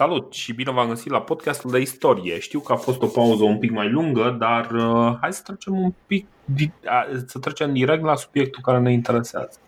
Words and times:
Salut 0.00 0.32
și 0.32 0.52
bine 0.52 0.70
v-am 0.70 0.88
găsit 0.88 1.10
la 1.10 1.20
podcastul 1.20 1.70
de 1.70 1.78
istorie. 1.78 2.38
Știu 2.38 2.60
că 2.60 2.72
a 2.72 2.76
fost 2.76 3.02
o 3.02 3.06
pauză 3.06 3.44
un 3.44 3.58
pic 3.58 3.70
mai 3.70 3.90
lungă, 3.90 4.36
dar 4.38 4.70
uh, 4.70 5.16
hai 5.20 5.32
să 5.32 5.42
trecem 5.44 5.78
un 5.78 5.92
pic 6.06 6.26
să 7.26 7.38
trecem 7.38 7.72
direct 7.72 8.02
la 8.02 8.14
subiectul 8.14 8.62
care 8.62 8.78
ne 8.78 8.92
interesează. 8.92 9.58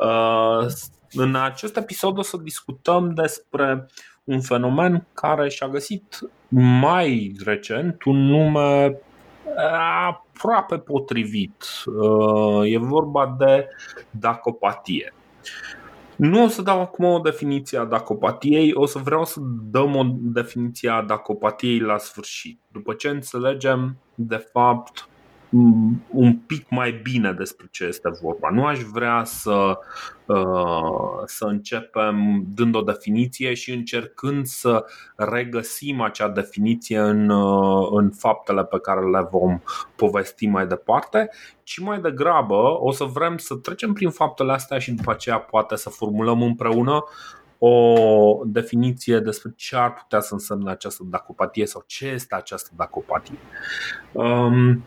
Uh, 0.00 0.66
în 1.12 1.34
acest 1.34 1.76
episod 1.76 2.18
o 2.18 2.22
să 2.22 2.36
discutăm 2.36 3.14
despre 3.14 3.86
un 4.24 4.40
fenomen 4.40 5.06
care 5.12 5.48
și-a 5.48 5.68
găsit 5.68 6.18
mai 6.48 7.36
recent 7.44 8.04
un 8.04 8.26
nume 8.26 8.96
aproape 10.08 10.78
potrivit. 10.78 11.64
Uh, 11.86 12.72
e 12.72 12.78
vorba 12.78 13.36
de 13.38 13.68
dacopatie. 14.10 15.12
Nu 16.24 16.44
o 16.44 16.48
să 16.48 16.62
dau 16.62 16.80
acum 16.80 17.04
o 17.04 17.18
definiție 17.18 17.78
a 17.78 17.84
dacopatiei, 17.84 18.74
o 18.74 18.86
să 18.86 18.98
vreau 18.98 19.24
să 19.24 19.40
dăm 19.70 19.96
o 19.96 20.04
definiție 20.18 20.90
a 20.90 21.02
dacopatiei 21.02 21.78
la 21.78 21.98
sfârșit. 21.98 22.60
După 22.72 22.92
ce 22.92 23.08
înțelegem, 23.08 23.96
de 24.14 24.36
fapt, 24.36 25.08
un 26.08 26.36
pic 26.46 26.66
mai 26.68 27.00
bine 27.02 27.32
despre 27.32 27.66
ce 27.70 27.84
este 27.84 28.10
vorba. 28.22 28.50
Nu 28.50 28.64
aș 28.64 28.78
vrea 28.78 29.24
să, 29.24 29.78
uh, 30.26 31.22
să 31.24 31.44
începem 31.44 32.44
dând 32.54 32.74
o 32.74 32.80
definiție 32.80 33.54
și 33.54 33.72
încercând 33.72 34.46
să 34.46 34.84
regăsim 35.16 36.00
acea 36.00 36.28
definiție 36.28 36.98
în, 36.98 37.28
uh, 37.28 37.88
în 37.90 38.10
faptele 38.10 38.64
pe 38.64 38.78
care 38.80 39.10
le 39.10 39.28
vom 39.30 39.60
povesti 39.96 40.46
mai 40.46 40.66
departe, 40.66 41.30
ci 41.62 41.78
mai 41.78 42.00
degrabă 42.00 42.78
o 42.80 42.90
să 42.90 43.04
vrem 43.04 43.36
să 43.36 43.54
trecem 43.54 43.92
prin 43.92 44.10
faptele 44.10 44.52
astea 44.52 44.78
și 44.78 44.92
după 44.92 45.10
aceea 45.10 45.38
poate 45.38 45.76
să 45.76 45.88
formulăm 45.88 46.42
împreună 46.42 47.04
o 47.64 48.42
definiție 48.44 49.18
despre 49.18 49.52
ce 49.56 49.76
ar 49.76 49.92
putea 49.92 50.20
să 50.20 50.34
însemne 50.34 50.70
această 50.70 51.02
dacopatie 51.06 51.66
sau 51.66 51.84
ce 51.86 52.06
este 52.06 52.34
această 52.34 52.70
dacopatie. 52.76 53.38
Um, 54.12 54.82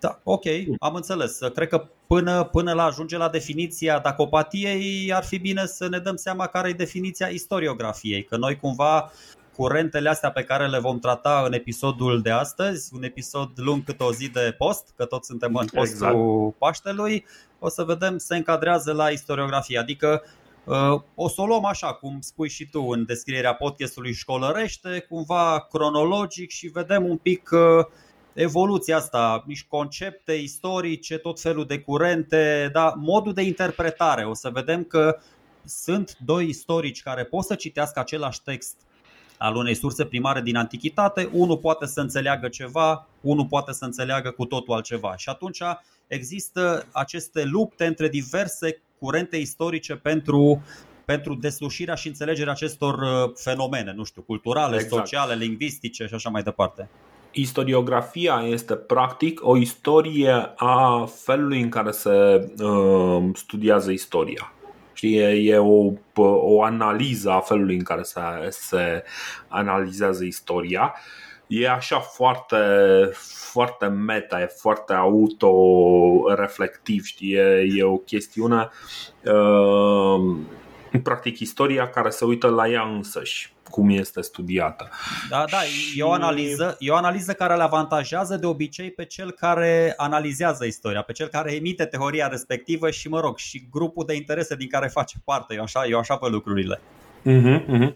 da, 0.00 0.20
ok, 0.22 0.44
am 0.78 0.94
înțeles. 0.94 1.38
Cred 1.54 1.68
că 1.68 1.88
până, 2.06 2.44
până 2.44 2.72
la 2.72 2.84
ajunge 2.84 3.16
la 3.16 3.28
definiția 3.28 3.98
dacopatiei 3.98 5.12
ar 5.12 5.24
fi 5.24 5.38
bine 5.38 5.66
să 5.66 5.88
ne 5.88 5.98
dăm 5.98 6.16
seama 6.16 6.46
care 6.46 6.68
e 6.68 6.72
definiția 6.72 7.26
istoriografiei, 7.26 8.24
că 8.24 8.36
noi 8.36 8.56
cumva 8.56 9.10
curentele 9.56 10.08
astea 10.08 10.30
pe 10.30 10.44
care 10.44 10.68
le 10.68 10.78
vom 10.78 10.98
trata 10.98 11.42
în 11.46 11.52
episodul 11.52 12.20
de 12.22 12.30
astăzi, 12.30 12.94
un 12.94 13.02
episod 13.02 13.50
lung 13.54 13.84
cât 13.84 14.00
o 14.00 14.12
zi 14.12 14.28
de 14.28 14.54
post, 14.58 14.92
că 14.96 15.04
toți 15.04 15.26
suntem 15.26 15.54
în 15.54 15.66
postul 15.66 16.08
exact. 16.08 16.16
Paștelui, 16.58 17.24
o 17.58 17.68
să 17.68 17.82
vedem 17.82 18.18
se 18.18 18.36
încadrează 18.36 18.92
la 18.92 19.08
istoriografie, 19.08 19.78
adică 19.78 20.22
uh, 20.64 21.00
o 21.14 21.28
să 21.28 21.40
o 21.40 21.46
luăm 21.46 21.64
așa, 21.64 21.92
cum 21.92 22.18
spui 22.20 22.48
și 22.48 22.68
tu 22.68 22.82
în 22.82 23.04
descrierea 23.06 23.54
podcastului 23.54 24.12
școlărește, 24.12 25.06
cumva 25.08 25.66
cronologic 25.70 26.50
și 26.50 26.66
vedem 26.66 27.08
un 27.08 27.16
pic 27.16 27.50
uh, 27.52 27.86
evoluția 28.32 28.96
asta, 28.96 29.44
niște 29.46 29.66
concepte 29.68 30.32
istorice, 30.32 31.18
tot 31.18 31.40
felul 31.40 31.66
de 31.66 31.80
curente, 31.80 32.70
da, 32.72 32.94
modul 32.96 33.32
de 33.32 33.42
interpretare. 33.42 34.24
O 34.24 34.34
să 34.34 34.50
vedem 34.50 34.84
că 34.84 35.18
sunt 35.64 36.16
doi 36.24 36.48
istorici 36.48 37.02
care 37.02 37.24
pot 37.24 37.44
să 37.44 37.54
citească 37.54 38.00
același 38.00 38.42
text 38.42 38.76
al 39.38 39.56
unei 39.56 39.74
surse 39.74 40.04
primare 40.04 40.40
din 40.40 40.56
antichitate, 40.56 41.28
unul 41.32 41.58
poate 41.58 41.86
să 41.86 42.00
înțeleagă 42.00 42.48
ceva, 42.48 43.06
unul 43.20 43.46
poate 43.46 43.72
să 43.72 43.84
înțeleagă 43.84 44.30
cu 44.30 44.44
totul 44.44 44.74
altceva. 44.74 45.16
Și 45.16 45.28
atunci 45.28 45.62
există 46.06 46.86
aceste 46.92 47.44
lupte 47.44 47.86
între 47.86 48.08
diverse 48.08 48.82
curente 48.98 49.36
istorice 49.36 49.94
pentru 49.94 50.62
pentru 51.04 51.34
deslușirea 51.34 51.94
și 51.94 52.08
înțelegerea 52.08 52.52
acestor 52.52 52.94
uh, 52.94 53.32
fenomene, 53.34 53.92
nu 53.92 54.04
știu, 54.04 54.22
culturale, 54.22 54.74
exact. 54.74 54.92
sociale, 54.92 55.34
lingvistice 55.34 56.06
și 56.06 56.14
așa 56.14 56.30
mai 56.30 56.42
departe. 56.42 56.88
Istoriografia 57.32 58.42
este 58.46 58.74
practic 58.74 59.40
o 59.42 59.56
istorie 59.56 60.52
a 60.56 61.04
felului 61.04 61.60
în 61.60 61.68
care 61.68 61.90
se 61.90 62.48
uh, 62.58 63.24
studiază 63.34 63.90
istoria. 63.90 64.52
Știi, 64.92 65.48
e 65.48 65.56
o, 65.56 65.92
o 66.22 66.62
analiză 66.62 67.30
a 67.30 67.40
felului 67.40 67.76
în 67.76 67.82
care 67.82 68.02
se, 68.02 68.20
se 68.48 69.04
analizează 69.48 70.24
istoria. 70.24 70.94
E 71.46 71.70
așa 71.70 71.98
foarte, 71.98 72.56
foarte 73.52 73.86
meta, 73.86 74.40
e 74.40 74.46
foarte 74.46 74.92
autoreflectiv, 74.92 77.04
știi, 77.04 77.32
e, 77.32 77.66
e 77.76 77.82
o 77.82 77.96
chestiune 77.96 78.68
uh, 79.24 80.36
practic 81.02 81.38
istoria 81.38 81.88
care 81.88 82.10
se 82.10 82.24
uită 82.24 82.48
la 82.48 82.68
ea 82.68 82.82
însăși 82.82 83.52
cum 83.70 83.90
este 83.90 84.20
studiată. 84.20 84.88
Da, 85.28 85.44
da, 85.50 85.58
și... 85.58 85.98
e, 85.98 86.02
o 86.02 86.12
analiză, 86.12 86.76
e 86.78 86.90
o 86.90 86.94
analiză 86.94 87.32
care 87.32 87.54
îl 87.54 87.60
avantajează 87.60 88.36
de 88.36 88.46
obicei 88.46 88.90
pe 88.90 89.04
cel 89.04 89.30
care 89.30 89.94
analizează 89.96 90.64
istoria, 90.64 91.02
pe 91.02 91.12
cel 91.12 91.26
care 91.26 91.54
emite 91.54 91.84
teoria 91.84 92.26
respectivă 92.26 92.90
și, 92.90 93.08
mă 93.08 93.20
rog, 93.20 93.38
și 93.38 93.66
grupul 93.70 94.04
de 94.06 94.14
interese 94.14 94.56
din 94.56 94.68
care 94.68 94.88
face 94.88 95.16
parte. 95.24 95.54
Eu 95.54 95.62
așa, 95.62 95.86
eu 95.86 95.98
așa 95.98 96.18
văd 96.20 96.32
lucrurile. 96.32 96.80
Uh-huh, 97.26 97.64
uh-huh. 97.66 97.92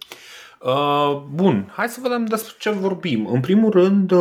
Uh, 0.64 1.22
bun, 1.34 1.72
hai 1.76 1.88
să 1.88 1.98
vedem 2.02 2.24
despre 2.24 2.54
ce 2.58 2.70
vorbim. 2.70 3.26
În 3.26 3.40
primul 3.40 3.70
rând 3.70 4.10
uh, 4.10 4.20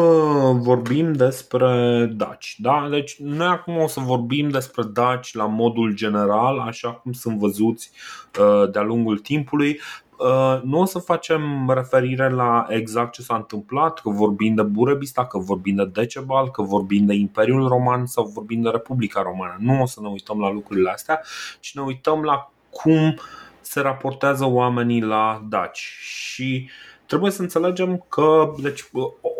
vorbim 0.53 1.13
despre 1.13 2.05
daci. 2.15 2.55
Da? 2.59 2.87
Deci 2.89 3.15
noi 3.19 3.47
acum 3.47 3.77
o 3.77 3.87
să 3.87 3.99
vorbim 3.99 4.49
despre 4.49 4.83
daci 4.93 5.33
la 5.33 5.45
modul 5.45 5.93
general, 5.93 6.59
așa 6.59 6.91
cum 6.91 7.11
sunt 7.11 7.37
văzuți 7.37 7.91
uh, 8.39 8.71
de-a 8.71 8.81
lungul 8.81 9.17
timpului. 9.17 9.79
Uh, 10.23 10.61
nu 10.63 10.79
o 10.79 10.85
să 10.85 10.99
facem 10.99 11.69
referire 11.69 12.29
la 12.29 12.65
exact 12.69 13.11
ce 13.11 13.21
s-a 13.21 13.35
întâmplat, 13.35 13.99
că 13.99 14.09
vorbim 14.09 14.55
de 14.55 14.61
Burebista, 14.61 15.25
că 15.25 15.37
vorbim 15.37 15.75
de 15.75 15.85
Decebal, 15.85 16.51
că 16.51 16.61
vorbim 16.61 17.05
de 17.05 17.13
Imperiul 17.13 17.67
Roman 17.67 18.05
sau 18.05 18.25
vorbim 18.25 18.61
de 18.61 18.69
Republica 18.69 19.21
Romană. 19.21 19.55
Nu 19.59 19.81
o 19.81 19.85
să 19.85 19.99
ne 20.01 20.07
uităm 20.07 20.39
la 20.39 20.51
lucrurile 20.51 20.89
astea, 20.89 21.21
ci 21.59 21.75
ne 21.75 21.81
uităm 21.81 22.21
la 22.21 22.51
cum 22.69 23.15
se 23.61 23.79
raportează 23.79 24.45
oamenii 24.45 25.01
la 25.01 25.43
daci. 25.49 25.97
Și 26.01 26.69
trebuie 27.13 27.31
să 27.31 27.41
înțelegem 27.41 28.05
că 28.09 28.53
deci, 28.61 28.89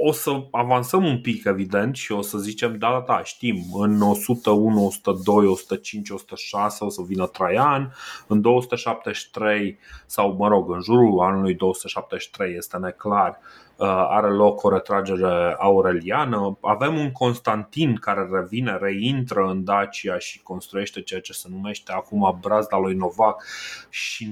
o 0.06 0.12
să 0.12 0.44
avansăm 0.52 1.06
un 1.06 1.22
pic, 1.22 1.46
evident, 1.46 1.96
și 1.96 2.12
o 2.12 2.22
să 2.22 2.38
zicem, 2.38 2.78
da, 2.78 2.90
da, 2.90 3.04
da, 3.14 3.24
știm, 3.24 3.64
în 3.74 4.02
101, 4.02 4.86
102, 4.86 5.46
105, 5.46 6.10
106 6.10 6.84
o 6.84 6.90
să 6.90 7.02
vină 7.02 7.28
Traian, 7.28 7.94
în 8.28 8.42
273 8.42 9.80
sau, 10.06 10.36
mă 10.38 10.48
rog, 10.48 10.72
în 10.72 10.82
jurul 10.82 11.20
anului 11.20 11.54
273 11.54 12.56
este 12.56 12.78
neclar, 12.78 13.40
uh, 13.76 13.88
are 13.88 14.30
loc 14.30 14.64
o 14.64 14.70
retragere 14.70 15.56
aureliană. 15.60 16.58
Avem 16.62 16.98
un 16.98 17.12
Constantin 17.12 17.96
care 17.96 18.30
revine, 18.32 18.78
reintră 18.82 19.46
în 19.50 19.64
Dacia 19.64 20.18
și 20.18 20.42
construiește 20.42 21.02
ceea 21.02 21.22
ce 21.22 21.34
se 21.34 21.48
numește 21.52 21.92
acum 21.92 22.38
Brazda 22.42 22.78
lui 22.78 22.96
Novac 22.96 23.44
și 23.90 24.30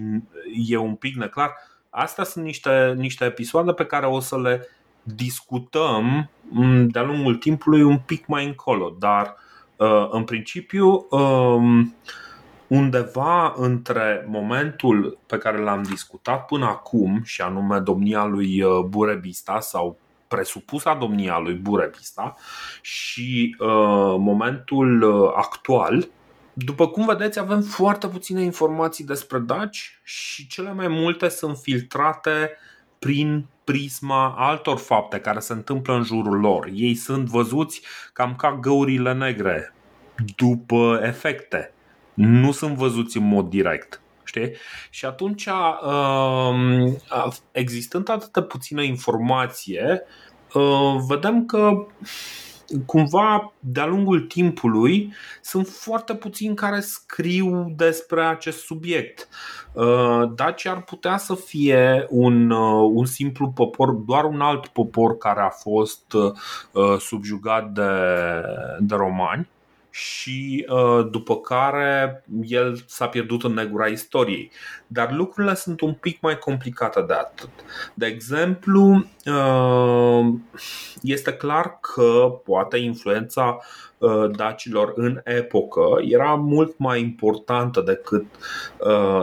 e 0.67 0.77
un 0.77 0.95
pic 0.95 1.15
neclar. 1.15 1.53
Astea 1.93 2.23
sunt 2.23 2.45
niște, 2.45 2.93
niște 2.97 3.25
episoade 3.25 3.73
pe 3.73 3.85
care 3.85 4.05
o 4.05 4.19
să 4.19 4.39
le 4.39 4.67
discutăm 5.03 6.29
mm, 6.49 6.87
de-a 6.87 7.03
lungul 7.03 7.35
timpului 7.35 7.81
un 7.81 7.97
pic 7.97 8.25
mai 8.25 8.45
încolo, 8.45 8.95
dar 8.99 9.35
uh, 9.75 10.07
în 10.09 10.23
principiu 10.23 11.07
um, 11.09 11.95
undeva 12.67 13.53
între 13.57 14.25
momentul 14.29 15.17
pe 15.25 15.37
care 15.37 15.57
l-am 15.57 15.83
discutat 15.83 16.45
până 16.45 16.65
acum 16.65 17.21
și 17.23 17.41
anume 17.41 17.79
domnia 17.79 18.25
lui 18.25 18.61
uh, 18.61 18.83
Burebista 18.83 19.59
sau 19.59 19.97
presupusa 20.27 20.93
domnia 20.93 21.39
lui 21.39 21.53
Burebista 21.53 22.35
și 22.81 23.55
uh, 23.59 24.15
momentul 24.17 25.03
actual 25.35 26.07
după 26.53 26.87
cum 26.87 27.05
vedeți, 27.05 27.39
avem 27.39 27.61
foarte 27.61 28.07
puține 28.07 28.41
informații 28.41 29.05
despre 29.05 29.39
daci 29.39 29.99
și 30.03 30.47
cele 30.47 30.73
mai 30.73 30.87
multe 30.87 31.29
sunt 31.29 31.57
filtrate 31.57 32.51
prin 32.99 33.45
prisma 33.63 34.35
altor 34.37 34.77
fapte 34.77 35.19
care 35.19 35.39
se 35.39 35.53
întâmplă 35.53 35.95
în 35.95 36.03
jurul 36.03 36.39
lor. 36.39 36.69
Ei 36.73 36.95
sunt 36.95 37.27
văzuți 37.27 37.81
cam 38.13 38.35
ca 38.35 38.57
găurile 38.61 39.13
negre, 39.13 39.73
după 40.35 40.99
efecte. 41.03 41.73
Nu 42.13 42.51
sunt 42.51 42.75
văzuți 42.75 43.17
în 43.17 43.27
mod 43.27 43.49
direct. 43.49 44.01
Știi? 44.23 44.51
Și 44.89 45.05
atunci, 45.05 45.45
um, 45.45 46.97
existând 47.51 48.09
atât 48.09 48.31
de 48.31 48.41
puțină 48.41 48.81
informație, 48.81 50.01
uh, 50.53 50.95
vedem 51.07 51.45
că 51.45 51.85
cumva 52.85 53.53
de-a 53.59 53.85
lungul 53.85 54.21
timpului 54.21 55.13
sunt 55.41 55.67
foarte 55.67 56.15
puțini 56.15 56.55
care 56.55 56.79
scriu 56.79 57.73
despre 57.75 58.25
acest 58.25 58.59
subiect. 58.59 59.27
Uh, 59.73 60.31
Daci 60.35 60.65
ar 60.65 60.83
putea 60.83 61.17
să 61.17 61.35
fie 61.35 62.05
un, 62.09 62.49
uh, 62.49 62.89
un 62.93 63.05
simplu 63.05 63.49
popor, 63.49 63.91
doar 63.91 64.23
un 64.23 64.41
alt 64.41 64.67
popor 64.67 65.17
care 65.17 65.41
a 65.41 65.49
fost 65.49 66.13
uh, 66.13 66.97
subjugat 66.99 67.71
de, 67.71 67.91
de 68.79 68.95
romani 68.95 69.47
și 69.91 70.67
uh, 70.69 71.07
după 71.11 71.37
care 71.37 72.23
el 72.41 72.83
s-a 72.85 73.07
pierdut 73.07 73.43
în 73.43 73.53
negura 73.53 73.87
istoriei. 73.87 74.51
Dar 74.87 75.11
lucrurile 75.11 75.53
sunt 75.53 75.81
un 75.81 75.93
pic 75.93 76.21
mai 76.21 76.37
complicate 76.37 77.01
de 77.01 77.13
atât. 77.13 77.49
De 77.93 78.05
exemplu, 78.05 79.05
uh, 79.25 80.33
este 81.01 81.33
clar 81.33 81.79
că 81.81 82.39
poate 82.43 82.77
influența 82.77 83.59
uh, 83.97 84.31
dacilor 84.35 84.93
în 84.95 85.21
epocă 85.23 85.81
era 86.01 86.33
mult 86.35 86.77
mai 86.77 87.01
importantă 87.01 87.81
decât, 87.81 88.25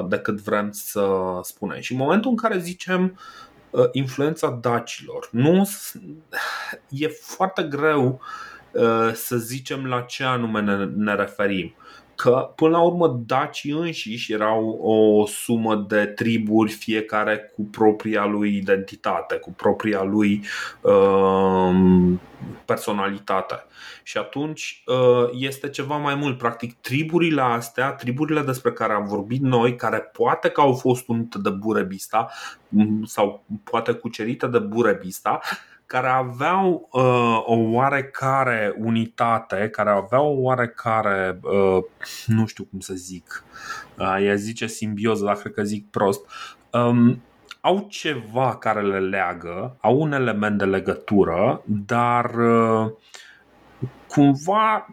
decât 0.09 0.41
vrem 0.41 0.71
să 0.73 1.09
spunem. 1.43 1.81
Și 1.81 1.93
în 1.93 1.99
momentul 1.99 2.31
în 2.31 2.37
care 2.37 2.59
zicem 2.59 3.19
influența 3.93 4.59
dacilor, 4.61 5.29
nu 5.31 5.69
e 6.89 7.09
foarte 7.09 7.63
greu 7.63 8.07
uh, 8.07 8.19
Uh, 8.19 8.48
să 9.13 9.37
zicem 9.37 9.87
la 9.87 10.01
ce 10.01 10.25
anume 10.25 10.61
ne, 10.61 10.85
ne 10.85 11.15
referim. 11.15 11.75
Că 12.15 12.53
până 12.57 12.71
la 12.71 12.83
urmă 12.83 13.23
dacii 13.27 13.71
înșiși 13.71 14.33
erau 14.33 14.69
o 14.69 15.27
sumă 15.27 15.85
de 15.89 16.07
triburi, 16.07 16.71
fiecare 16.71 17.53
cu 17.55 17.63
propria 17.63 18.25
lui 18.25 18.57
identitate, 18.57 19.37
cu 19.37 19.53
propria 19.53 20.03
lui 20.03 20.45
uh, 20.81 22.19
personalitate. 22.65 23.65
Și 24.03 24.19
atunci 24.19 24.83
uh, 24.87 25.29
este 25.33 25.69
ceva 25.69 25.97
mai 25.97 26.15
mult. 26.15 26.39
Practic, 26.39 26.81
triburile 26.81 27.41
astea, 27.41 27.93
triburile 27.93 28.43
despre 28.43 28.73
care 28.73 28.93
am 28.93 29.05
vorbit 29.05 29.41
noi, 29.41 29.77
care 29.77 29.99
poate 29.99 30.49
că 30.49 30.61
au 30.61 30.75
fost 30.75 31.09
unite 31.09 31.39
de 31.39 31.51
Burebista 31.51 32.29
sau 33.05 33.45
poate 33.65 33.93
cucerite 33.93 34.47
de 34.47 34.59
Burebista, 34.59 35.41
care 35.89 36.09
aveau 36.09 36.89
uh, 36.93 37.43
o 37.45 37.55
oarecare 37.55 38.75
unitate, 38.79 39.69
care 39.69 39.91
aveau 39.91 40.37
o 40.37 40.41
oarecare, 40.41 41.39
uh, 41.43 41.85
nu 42.27 42.47
știu 42.47 42.65
cum 42.65 42.81
să 42.81 42.95
zic, 42.95 43.45
uh, 43.99 44.17
ea 44.23 44.35
zice 44.35 44.67
simbioză, 44.67 45.25
dar 45.25 45.37
cred 45.37 45.53
că 45.53 45.63
zic 45.63 45.91
prost, 45.91 46.21
um, 46.73 47.23
au 47.61 47.87
ceva 47.91 48.57
care 48.57 48.83
le 48.83 49.01
leagă, 49.01 49.77
au 49.81 50.01
un 50.01 50.13
element 50.13 50.59
de 50.59 50.65
legătură, 50.65 51.63
dar 51.65 52.35
uh, 52.35 52.91
cumva 54.09 54.87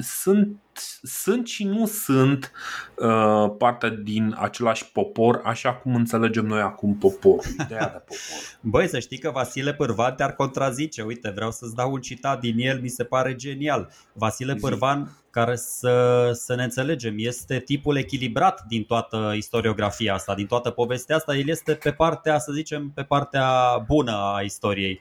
sunt 0.00 0.64
sunt 1.02 1.46
și 1.46 1.64
nu 1.64 1.86
sunt 1.86 2.52
uh, 2.96 3.54
parte 3.58 4.00
din 4.02 4.36
același 4.38 4.92
popor, 4.92 5.40
așa 5.44 5.74
cum 5.74 5.94
înțelegem 5.94 6.46
noi 6.46 6.60
acum 6.60 6.94
popor. 6.94 7.44
Ideea 7.64 7.88
de 7.92 7.98
popor. 7.98 8.16
Băi, 8.60 8.88
să 8.88 8.98
știi 8.98 9.18
că 9.18 9.30
Vasile 9.30 9.74
Pârvan 9.74 10.14
te-ar 10.14 10.32
contrazice. 10.32 11.02
Uite, 11.02 11.32
vreau 11.34 11.50
să-ți 11.50 11.74
dau 11.74 11.92
un 11.92 12.00
citat 12.00 12.40
din 12.40 12.58
el, 12.58 12.80
mi 12.80 12.88
se 12.88 13.04
pare 13.04 13.34
genial. 13.34 13.90
Vasile 14.12 14.54
Pârvan, 14.54 15.10
care 15.30 15.56
să, 15.56 16.30
să 16.32 16.54
ne 16.54 16.62
înțelegem, 16.62 17.14
este 17.16 17.58
tipul 17.58 17.96
echilibrat 17.96 18.64
din 18.68 18.84
toată 18.84 19.32
istoriografia 19.36 20.14
asta, 20.14 20.34
din 20.34 20.46
toată 20.46 20.70
povestea 20.70 21.16
asta. 21.16 21.36
El 21.36 21.48
este 21.48 21.74
pe 21.74 21.92
partea, 21.92 22.38
să 22.38 22.52
zicem, 22.52 22.90
pe 22.94 23.02
partea 23.02 23.78
bună 23.86 24.12
a 24.12 24.40
istoriei. 24.40 25.00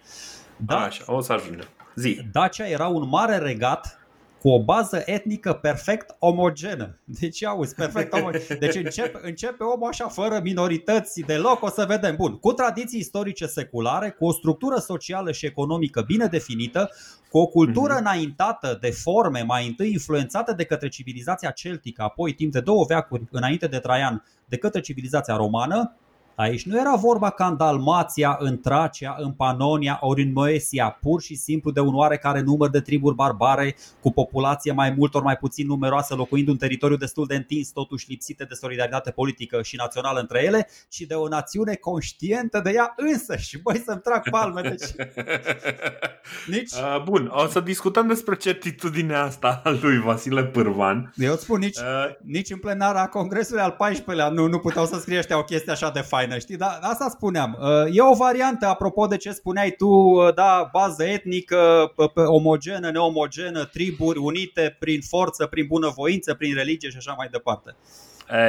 Da, 0.57 0.79
așa, 0.79 1.03
o 1.07 1.21
să 1.21 1.33
ajungem. 1.33 1.67
Zi. 1.95 2.21
Dacia 2.31 2.67
era 2.67 2.87
un 2.87 3.07
mare 3.09 3.37
regat 3.37 3.97
cu 4.43 4.49
o 4.49 4.63
bază 4.63 5.01
etnică 5.05 5.53
perfect 5.53 6.15
omogenă. 6.19 6.99
Deci, 7.03 7.43
auzi, 7.43 7.75
perfect 7.75 8.13
omogenă. 8.13 8.59
Deci 8.59 8.75
începe, 8.75 9.19
începe 9.21 9.63
omul 9.63 9.87
așa, 9.87 10.07
fără 10.07 10.39
minorități 10.43 11.21
deloc, 11.21 11.63
o 11.63 11.69
să 11.69 11.85
vedem. 11.87 12.15
Bun, 12.15 12.37
cu 12.37 12.53
tradiții 12.53 12.99
istorice 12.99 13.45
seculare, 13.45 14.09
cu 14.09 14.25
o 14.25 14.31
structură 14.31 14.75
socială 14.75 15.31
și 15.31 15.45
economică 15.45 16.01
bine 16.01 16.25
definită, 16.25 16.89
cu 17.29 17.37
o 17.37 17.47
cultură 17.47 17.95
mm-hmm. 17.95 17.99
înaintată 17.99 18.77
de 18.81 18.89
forme 18.89 19.41
mai 19.41 19.67
întâi 19.67 19.91
influențată 19.91 20.53
de 20.53 20.63
către 20.63 20.87
civilizația 20.87 21.51
celtică, 21.51 22.01
apoi 22.01 22.33
timp 22.33 22.51
de 22.51 22.59
două 22.59 22.85
veacuri 22.87 23.23
înainte 23.31 23.67
de 23.67 23.79
Traian, 23.79 24.23
de 24.45 24.57
către 24.57 24.79
civilizația 24.79 25.35
romană, 25.35 25.95
Aici 26.35 26.65
nu 26.65 26.80
era 26.80 26.95
vorba 26.95 27.30
ca 27.30 27.47
în 27.47 27.57
Dalmația, 27.57 28.38
în 28.39 28.59
Tracia, 28.59 29.15
în 29.19 29.31
Panonia 29.31 29.97
ori 30.01 30.21
în 30.21 30.31
Moesia, 30.31 30.97
pur 31.01 31.21
și 31.21 31.35
simplu 31.35 31.71
de 31.71 31.80
un 31.80 31.95
oarecare 31.95 32.41
număr 32.41 32.69
de 32.69 32.80
triburi 32.80 33.15
barbare 33.15 33.75
cu 34.01 34.12
populație 34.12 34.71
mai 34.71 34.94
mult 34.97 35.15
ori 35.15 35.24
mai 35.24 35.38
puțin 35.38 35.68
numeroasă, 35.68 36.15
locuind 36.15 36.47
un 36.47 36.57
teritoriu 36.57 36.95
destul 36.95 37.25
de 37.25 37.35
întins, 37.35 37.69
totuși 37.69 38.09
lipsite 38.09 38.44
de 38.44 38.53
solidaritate 38.53 39.12
politică 39.12 39.62
și 39.62 39.75
națională 39.75 40.19
între 40.19 40.44
ele, 40.44 40.69
ci 40.89 41.00
de 41.00 41.13
o 41.13 41.27
națiune 41.27 41.75
conștientă 41.75 42.59
de 42.63 42.71
ea 42.75 42.94
însă. 42.97 43.36
Și 43.36 43.62
băi 43.62 43.81
să-mi 43.86 44.01
trag 44.01 44.29
palme, 44.29 44.62
deci... 44.62 44.89
Nici... 46.56 46.71
Uh, 46.71 47.03
bun, 47.03 47.31
o 47.33 47.47
să 47.47 47.59
discutăm 47.59 48.07
despre 48.07 48.36
certitudinea 48.36 49.24
asta 49.24 49.62
a 49.63 49.69
lui 49.81 50.00
Vasile 50.00 50.44
Pârvan. 50.44 51.13
Eu 51.15 51.31
îți 51.31 51.44
spun, 51.44 51.59
nici, 51.59 51.77
uh... 51.77 51.83
nici 52.21 52.50
în 52.50 52.57
plenara 52.57 53.07
Congresului 53.07 53.62
al 53.62 53.75
14-lea 53.75 54.29
nu, 54.31 54.47
nu 54.47 54.59
puteau 54.59 54.86
să 54.86 55.00
scrie 55.00 55.18
ăștia 55.18 55.38
o 55.38 55.44
chestie 55.44 55.71
așa 55.71 55.89
de 55.89 56.00
faină 56.00 56.22
faină, 56.23 56.39
știi? 56.39 56.57
Dar 56.57 56.79
asta 56.81 57.09
spuneam. 57.09 57.57
Uh, 57.59 57.95
e 57.97 58.01
o 58.01 58.13
variantă, 58.13 58.65
apropo 58.65 59.07
de 59.07 59.17
ce 59.17 59.31
spuneai 59.31 59.71
tu, 59.71 59.87
uh, 59.87 60.33
da, 60.33 60.69
bază 60.71 61.03
etnică, 61.03 61.93
omogenă, 62.15 62.91
neomogenă, 62.91 63.65
triburi 63.65 64.19
unite 64.19 64.75
prin 64.79 65.01
forță, 65.01 65.45
prin 65.45 65.65
bunăvoință, 65.67 66.33
prin 66.33 66.55
religie 66.55 66.89
și 66.89 66.97
așa 66.97 67.13
mai 67.17 67.27
departe. 67.31 67.75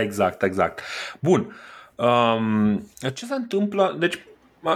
Exact, 0.03 0.43
exact. 0.43 0.81
Bun. 1.21 1.57
Um, 1.95 2.91
ce 3.15 3.27
se 3.27 3.35
întâmplă? 3.35 3.97
Deci, 3.99 4.19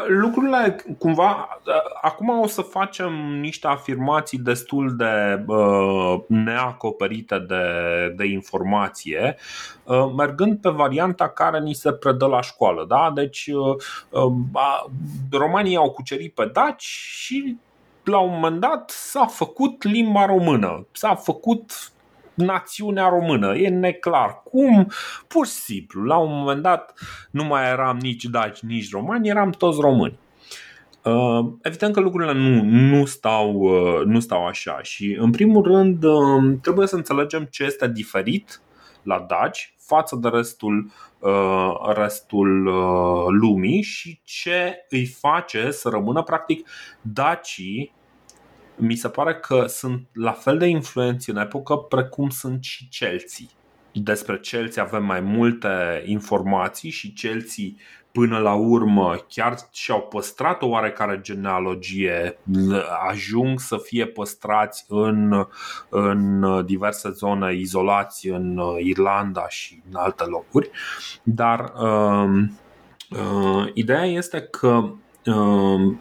Lucrurile 0.06 0.85
cumva 0.99 1.61
acum 2.02 2.40
o 2.40 2.46
să 2.46 2.62
facem 2.62 3.12
niște 3.40 3.67
afirmații 3.67 4.38
destul 4.38 4.96
de 4.96 5.44
uh, 5.46 6.20
neacoperite 6.26 7.38
de, 7.38 7.64
de 8.17 8.25
informație, 8.25 9.37
uh, 9.85 10.12
mergând 10.17 10.61
pe 10.61 10.69
varianta 10.69 11.29
care 11.29 11.61
ni 11.61 11.73
se 11.73 11.93
predă 11.93 12.26
la 12.26 12.40
școală. 12.40 12.85
Da? 12.88 13.11
Deci, 13.14 13.46
uh, 13.46 13.76
uh, 14.11 14.32
romanii 15.31 15.76
au 15.76 15.90
cucerit 15.90 16.35
pe 16.35 16.50
daci 16.52 16.82
și 16.82 17.56
la 18.05 18.19
un 18.19 18.31
moment 18.31 18.61
dat 18.61 18.90
s-a 18.90 19.26
făcut 19.26 19.82
limba 19.82 20.26
română, 20.26 20.87
s-a 20.93 21.14
făcut 21.14 21.93
națiunea 22.38 23.08
română. 23.08 23.56
E 23.56 23.69
neclar 23.69 24.43
cum, 24.44 24.90
pur 25.29 25.46
și 25.46 25.52
simplu. 25.52 26.02
La 26.02 26.17
un 26.17 26.31
moment 26.31 26.62
dat 26.62 26.94
nu 27.31 27.44
mai 27.44 27.70
eram 27.70 27.96
nici 27.96 28.25
daci, 28.25 28.61
nici 28.61 28.90
romani, 28.90 29.29
eram 29.29 29.50
toți 29.50 29.81
români. 29.81 30.19
Uh, 31.05 31.52
evident 31.62 31.94
că 31.94 32.00
lucrurile 32.00 32.32
nu, 32.32 32.62
nu, 32.62 33.05
stau, 33.05 33.52
uh, 33.52 34.05
nu 34.05 34.20
stau 34.20 34.46
așa 34.46 34.82
și 34.82 35.17
în 35.20 35.31
primul 35.31 35.62
rând 35.62 36.05
uh, 36.05 36.58
trebuie 36.62 36.87
să 36.87 36.96
înțelegem 36.96 37.44
ce 37.44 37.64
este 37.64 37.88
diferit 37.88 38.61
la 39.02 39.25
daci 39.29 39.75
față 39.87 40.17
de 40.17 40.29
restul, 40.29 40.90
restul 41.94 42.62
lumii 43.40 43.82
și 43.82 44.20
ce 44.25 44.87
îi 44.88 45.06
face 45.06 45.70
să 45.70 45.88
rămână 45.88 46.23
practic 46.23 46.69
dacii 47.00 47.95
mi 48.78 48.94
se 48.94 49.08
pare 49.08 49.35
că 49.35 49.64
sunt 49.66 50.08
la 50.12 50.32
fel 50.32 50.58
de 50.58 50.66
influenți 50.66 51.30
în 51.30 51.37
epocă 51.37 51.76
precum 51.76 52.28
sunt 52.28 52.64
și 52.64 52.88
Chelsea. 52.88 53.47
Despre 53.92 54.38
Chelsea 54.38 54.82
avem 54.82 55.04
mai 55.04 55.20
multe 55.20 56.02
informații 56.06 56.90
și 56.90 57.12
Chelsea 57.12 57.64
până 58.12 58.38
la 58.38 58.54
urmă 58.54 59.16
chiar 59.28 59.54
și-au 59.73 60.00
păstrat 60.00 60.62
o 60.62 60.66
oarecare 60.66 61.20
genealogie, 61.23 62.38
ajung 63.08 63.61
să 63.61 63.76
fie 63.76 64.06
păstrați 64.06 64.85
în, 64.88 65.47
în 65.88 66.44
diverse 66.66 67.11
zone 67.11 67.54
izolați 67.54 68.28
în 68.28 68.61
Irlanda 68.78 69.49
și 69.49 69.82
în 69.90 69.97
alte 69.97 70.25
locuri. 70.25 70.70
Dar 71.23 71.73
uh, 71.80 72.44
uh, 73.11 73.70
ideea 73.75 74.04
este 74.04 74.40
că 74.40 74.90
uh, 75.25 75.97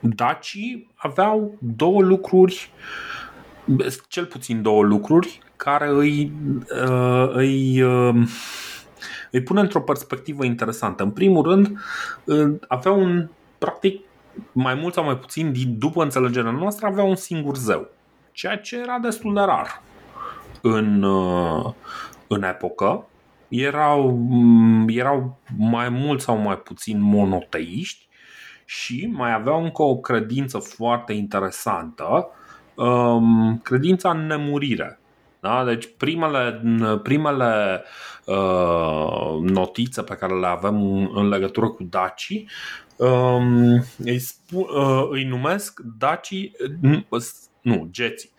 dacii 0.00 0.94
aveau 1.06 1.54
două 1.58 2.02
lucruri, 2.02 2.70
cel 4.08 4.24
puțin 4.24 4.62
două 4.62 4.82
lucruri, 4.82 5.40
care 5.56 5.88
îi, 5.88 6.32
uh, 6.82 7.30
îi, 7.32 7.82
uh, 7.82 8.28
îi 9.30 9.42
pune 9.42 9.60
într-o 9.60 9.80
perspectivă 9.80 10.44
interesantă. 10.44 11.02
În 11.02 11.10
primul 11.10 11.42
rând, 11.42 11.78
uh, 12.24 12.54
aveau 12.68 13.00
un, 13.00 13.28
practic, 13.58 14.04
mai 14.52 14.74
mult 14.74 14.94
sau 14.94 15.04
mai 15.04 15.18
puțin, 15.18 15.54
după 15.78 16.02
înțelegerea 16.02 16.50
noastră, 16.50 16.86
aveau 16.86 17.08
un 17.08 17.16
singur 17.16 17.56
zeu, 17.56 17.88
ceea 18.32 18.56
ce 18.58 18.78
era 18.78 18.98
destul 18.98 19.34
de 19.34 19.40
rar 19.40 19.82
în, 20.62 21.06
în 22.26 22.42
epocă. 22.42 23.06
Erau, 23.48 24.10
mm, 24.10 24.88
erau 24.88 25.38
mai 25.58 25.88
mult 25.88 26.20
sau 26.20 26.36
mai 26.36 26.56
puțin 26.56 27.00
monoteiști 27.00 28.05
și 28.66 29.10
mai 29.12 29.32
aveau 29.32 29.64
încă 29.64 29.82
o 29.82 29.96
credință 29.96 30.58
foarte 30.58 31.12
interesantă, 31.12 32.28
um, 32.74 33.60
credința 33.62 34.10
în 34.10 34.26
nemurire. 34.26 35.00
Da? 35.40 35.64
Deci 35.64 35.88
primele, 35.96 36.62
primele 37.02 37.82
uh, 38.24 39.36
notițe 39.40 40.02
pe 40.02 40.14
care 40.14 40.38
le 40.38 40.46
avem 40.46 41.10
în 41.14 41.28
legătură 41.28 41.68
cu 41.68 41.82
dacii 41.82 42.48
um, 42.96 43.84
îi, 43.98 44.18
spun, 44.18 44.64
uh, 44.76 45.08
îi 45.10 45.24
numesc 45.24 45.80
dacii, 45.98 46.52
nu, 47.60 47.88
geții. 47.90 48.30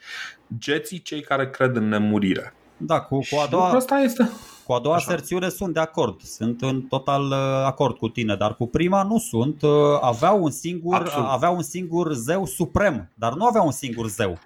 geții 0.58 1.02
cei 1.02 1.22
care 1.22 1.50
cred 1.50 1.76
în 1.76 1.88
nemurire. 1.88 2.54
Da, 2.78 3.00
cu, 3.00 3.18
cu 3.18 3.38
a 3.46 3.48
doua, 3.50 3.70
asta 3.70 3.98
este... 3.98 4.30
cu 4.68 4.74
a 4.74 4.80
doua 4.80 4.96
aserțiune 4.96 5.50
sunt 5.50 5.74
de 5.74 5.80
acord. 5.80 6.22
Sunt 6.22 6.62
în 6.62 6.82
total 6.82 7.26
uh, 7.26 7.38
acord 7.66 7.98
cu 7.98 8.08
tine, 8.08 8.36
dar 8.36 8.56
cu 8.56 8.68
prima 8.68 9.04
nu 9.04 9.18
sunt. 9.18 9.62
Uh, 9.62 9.72
aveau 10.02 10.44
un 10.44 10.52
singur, 10.52 11.14
aveau 11.28 11.56
un 11.56 11.62
singur 11.62 12.14
zeu 12.14 12.46
suprem, 12.46 13.10
dar 13.14 13.34
nu 13.34 13.46
aveau 13.46 13.66
un 13.66 13.72
singur 13.72 14.08
zeu. 14.08 14.38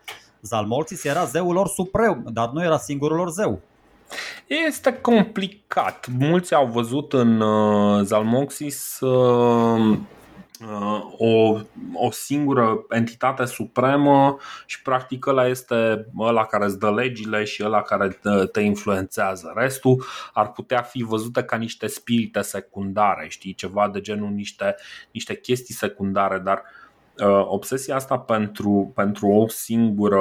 Zalmolxis 0.42 1.04
era 1.04 1.26
zeul 1.26 1.54
lor 1.54 1.68
suprem, 1.68 2.26
dar 2.34 2.50
nu 2.50 2.64
era 2.64 2.78
singurul 2.78 3.18
lor 3.18 3.30
zeu. 3.30 3.62
Este 4.68 4.94
complicat. 4.94 6.08
Mulți 6.20 6.54
au 6.54 6.66
văzut 6.66 7.14
în 7.14 7.42
uh, 7.42 8.04
Zalmoxis 8.04 9.00
uh, 9.00 9.80
uh, 9.80 9.98
o, 11.18 11.60
o 11.94 12.12
singură 12.12 12.86
entitate 12.90 13.46
supremă 13.46 14.38
și 14.66 14.82
practic 14.82 15.26
ăla 15.26 15.48
este 15.48 16.08
ăla 16.20 16.46
care 16.46 16.66
îți 16.66 16.80
dă 16.80 16.92
legile 16.94 17.44
și 17.44 17.64
ăla 17.66 17.82
care 17.82 18.08
te, 18.08 18.46
te 18.46 18.62
influențează. 18.62 19.54
Restul 19.56 20.06
ar 20.34 20.52
putea 20.52 20.82
fi 20.82 21.04
văzute 21.04 21.44
ca 21.44 21.58
niște 21.58 21.88
spirite 21.88 22.42
secundare, 22.42 23.26
știi, 23.30 23.54
ceva 23.54 23.90
de 23.90 24.02
genul 24.02 24.30
niște, 24.30 24.76
niște 25.12 25.36
chestii 25.36 25.74
secundare, 25.74 26.38
dar 26.40 26.64
uh, 27.18 27.46
obsesia 27.48 27.96
asta 27.96 28.20
pentru, 28.20 28.92
pentru 28.96 29.28
o 29.28 29.48
singură 29.48 30.20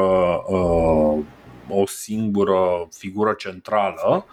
uh, 0.49 1.19
o 1.71 1.87
singură 1.87 2.89
figură 2.91 3.33
centrală, 3.33 4.25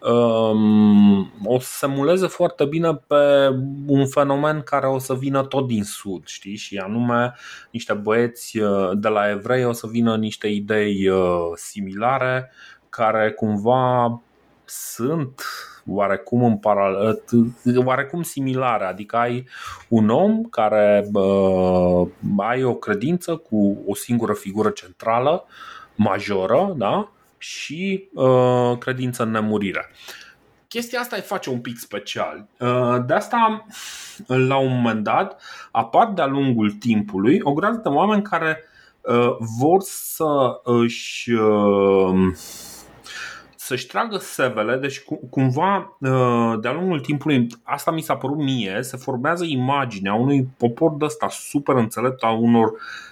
um, 0.00 1.32
o 1.44 1.58
să 1.58 1.72
se 1.72 1.86
muleze 1.86 2.26
foarte 2.26 2.64
bine 2.64 2.94
pe 2.94 3.48
un 3.86 4.06
fenomen 4.06 4.62
care 4.62 4.86
o 4.86 4.98
să 4.98 5.14
vină 5.14 5.42
tot 5.42 5.66
din 5.66 5.84
sud, 5.84 6.26
știi? 6.26 6.56
Și 6.56 6.76
anume 6.76 7.34
niște 7.70 7.92
băieți 7.92 8.58
uh, 8.58 8.90
de 8.94 9.08
la 9.08 9.30
evrei 9.30 9.64
o 9.64 9.72
să 9.72 9.86
vină 9.86 10.16
niște 10.16 10.48
idei 10.48 11.08
uh, 11.08 11.50
similare 11.54 12.50
care 12.88 13.30
cumva 13.30 14.20
sunt 14.64 15.42
oarecum 15.86 16.44
în 16.44 16.56
paralel, 16.56 17.22
oarecum 17.84 18.22
similare, 18.22 18.84
adică 18.84 19.16
ai 19.16 19.48
un 19.88 20.08
om 20.08 20.42
care 20.42 21.08
uh, 21.12 22.08
ai 22.36 22.64
o 22.64 22.74
credință 22.74 23.36
cu 23.36 23.82
o 23.86 23.94
singură 23.94 24.32
figură 24.32 24.70
centrală 24.70 25.44
majoră 25.94 26.74
da? 26.76 27.10
și 27.38 28.08
uh, 28.12 28.78
credință 28.78 29.22
în 29.22 29.30
nemurire. 29.30 29.90
Chestia 30.68 31.00
asta 31.00 31.16
îi 31.16 31.22
face 31.22 31.50
un 31.50 31.60
pic 31.60 31.78
special. 31.78 32.46
Uh, 32.58 32.96
de 33.06 33.14
asta, 33.14 33.66
la 34.48 34.56
un 34.56 34.72
moment 34.74 35.04
dat, 35.04 35.42
apar 35.70 36.12
de-a 36.12 36.26
lungul 36.26 36.70
timpului 36.70 37.40
o 37.42 37.52
grămadă 37.52 37.80
de 37.82 37.88
oameni 37.88 38.22
care 38.22 38.64
uh, 39.00 39.36
vor 39.58 39.80
să 39.80 40.60
își 40.64 41.30
uh, 41.30 42.32
să-și 43.56 43.86
tragă 43.86 44.16
sevele, 44.16 44.76
deci 44.76 45.02
cumva 45.30 45.96
uh, 46.00 46.60
de-a 46.60 46.72
lungul 46.72 47.00
timpului, 47.00 47.46
asta 47.62 47.90
mi 47.90 48.00
s-a 48.00 48.16
părut 48.16 48.36
mie, 48.36 48.78
se 48.80 48.96
formează 48.96 49.44
imaginea 49.44 50.14
unui 50.14 50.48
popor 50.56 50.96
de 50.96 51.04
ăsta 51.04 51.28
super 51.28 51.74
înțelept 51.74 52.22
a 52.22 52.30
unor 52.30 52.72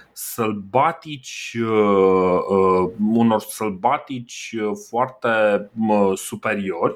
uh, 1.57 2.91
unor 3.11 3.39
sălbatici 3.39 4.55
uh, 4.61 4.71
foarte 4.89 5.29
superiori 6.15 6.95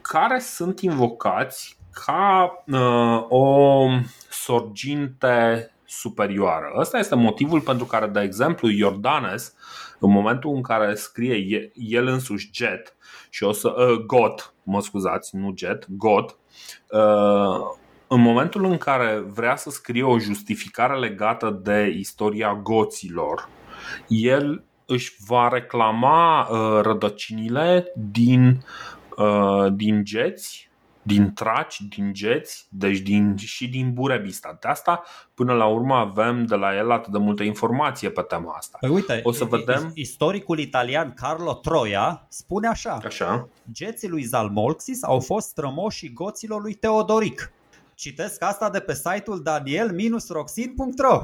care 0.00 0.38
sunt 0.38 0.80
invocați 0.80 1.78
ca 2.06 2.64
o 3.28 3.86
sorginte 4.30 5.68
superioară. 5.84 6.72
Ăsta 6.76 6.98
este 6.98 7.14
motivul 7.14 7.60
pentru 7.60 7.84
care, 7.84 8.06
de 8.06 8.20
exemplu, 8.20 8.68
Iordanes, 8.68 9.54
în 9.98 10.10
momentul 10.10 10.54
în 10.54 10.62
care 10.62 10.94
scrie 10.94 11.70
el 11.74 12.06
însuși 12.06 12.50
Jet 12.52 12.96
și 13.30 13.44
o 13.44 13.52
să 13.52 13.68
uh, 13.68 14.04
God, 14.06 14.54
mă 14.62 14.80
scuzați, 14.80 15.36
nu 15.36 15.52
Jet, 15.56 15.86
God, 15.88 16.36
uh, 16.90 17.82
în 18.14 18.20
momentul 18.20 18.64
în 18.64 18.78
care 18.78 19.24
vrea 19.26 19.56
să 19.56 19.70
scrie 19.70 20.02
o 20.02 20.18
justificare 20.18 20.98
legată 20.98 21.60
de 21.62 21.94
istoria 21.98 22.54
goților, 22.62 23.48
el 24.08 24.64
își 24.86 25.14
va 25.26 25.48
reclama 25.48 26.48
uh, 26.50 26.80
rădăcinile 26.82 27.92
din, 27.96 28.64
uh, 29.16 29.72
din 29.72 30.04
geți, 30.04 30.70
din 31.02 31.32
traci, 31.32 31.80
din 31.80 32.12
geți, 32.12 32.66
deci 32.68 32.98
din, 32.98 33.36
și 33.36 33.68
din 33.68 33.92
Burebista. 33.92 34.56
De 34.60 34.68
asta, 34.68 35.02
până 35.34 35.52
la 35.52 35.66
urmă, 35.66 35.94
avem 35.94 36.44
de 36.44 36.54
la 36.54 36.76
el 36.76 36.90
atât 36.90 37.12
de 37.12 37.18
multă 37.18 37.42
informație 37.42 38.10
pe 38.10 38.22
tema 38.22 38.54
asta. 38.56 38.76
Păi 38.80 38.90
uite, 38.90 39.20
o 39.22 39.32
să 39.32 39.44
vedem. 39.44 39.90
Istoricul 39.94 40.58
italian 40.58 41.14
Carlo 41.14 41.52
Troia 41.52 42.26
spune 42.28 42.68
așa: 42.68 42.98
așa. 43.04 43.48
Geții 43.72 44.08
lui 44.08 44.22
Zalmolxis 44.22 45.02
au 45.02 45.20
fost 45.20 45.48
strămoșii 45.48 46.12
goților 46.12 46.62
lui 46.62 46.74
Teodoric. 46.74 47.52
Citesc 47.94 48.42
asta 48.42 48.70
de 48.70 48.80
pe 48.80 48.94
site-ul 48.94 49.42
daniel-roxin.ro 49.42 51.22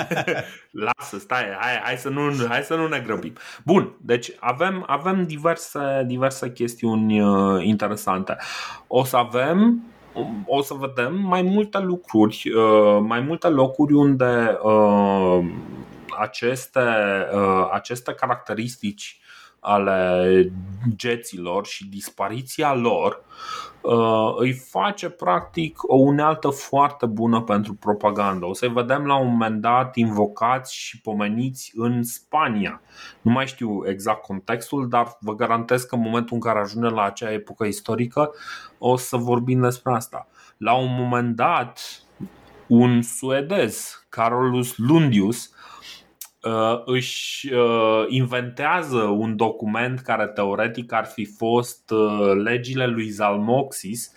Lasă, 0.84 1.18
stai, 1.18 1.44
hai, 1.58 1.80
hai, 1.82 1.96
să 1.96 2.08
nu, 2.08 2.46
hai 2.48 2.62
să 2.62 2.74
nu 2.74 2.88
ne 2.88 3.00
grăbim. 3.00 3.32
Bun, 3.64 3.96
deci 4.00 4.32
avem, 4.40 4.84
avem 4.86 5.24
diverse, 5.26 6.04
diverse 6.06 6.52
chestiuni 6.52 7.20
uh, 7.20 7.64
interesante. 7.64 8.36
O 8.86 9.04
să 9.04 9.16
avem 9.16 9.86
o 10.46 10.62
să 10.62 10.74
vedem 10.74 11.14
mai 11.14 11.42
multe 11.42 11.78
lucruri, 11.78 12.52
uh, 12.54 12.98
mai 13.00 13.20
multe 13.20 13.48
locuri 13.48 13.92
unde 13.92 14.58
uh, 14.62 15.44
aceste, 16.18 16.80
aceste 17.72 18.12
caracteristici 18.12 19.21
ale 19.64 20.52
geților 20.96 21.66
și 21.66 21.88
dispariția 21.88 22.74
lor 22.74 23.24
uh, 23.80 24.34
îi 24.36 24.52
face 24.52 25.08
practic 25.08 25.78
o 25.82 25.96
unealtă 25.96 26.48
foarte 26.48 27.06
bună 27.06 27.42
pentru 27.42 27.74
propagandă. 27.74 28.46
O 28.46 28.52
să-i 28.52 28.72
vedem 28.72 29.06
la 29.06 29.16
un 29.16 29.26
moment 29.26 29.60
dat 29.60 29.96
invocați 29.96 30.76
și 30.76 31.00
pomeniți 31.00 31.72
în 31.74 32.02
Spania. 32.02 32.80
Nu 33.20 33.30
mai 33.30 33.46
știu 33.46 33.88
exact 33.88 34.22
contextul, 34.22 34.88
dar 34.88 35.16
vă 35.20 35.34
garantez 35.34 35.82
că 35.82 35.94
în 35.94 36.00
momentul 36.00 36.34
în 36.34 36.40
care 36.40 36.58
ajunge 36.58 36.88
la 36.88 37.02
acea 37.02 37.32
epocă 37.32 37.64
istorică 37.64 38.30
o 38.78 38.96
să 38.96 39.16
vorbim 39.16 39.60
despre 39.60 39.92
asta. 39.92 40.28
La 40.56 40.74
un 40.74 40.94
moment 40.98 41.36
dat, 41.36 41.80
un 42.66 43.02
suedez, 43.02 44.04
Carolus 44.08 44.76
Lundius, 44.76 45.44
uh, 45.44 45.61
își 46.84 47.52
uh, 47.52 48.04
inventează 48.08 48.98
un 48.98 49.36
document 49.36 50.00
care 50.00 50.26
teoretic 50.26 50.92
ar 50.92 51.04
fi 51.04 51.24
fost 51.24 51.90
uh, 51.90 52.32
legile 52.34 52.86
lui 52.86 53.08
Zalmoxis 53.08 54.12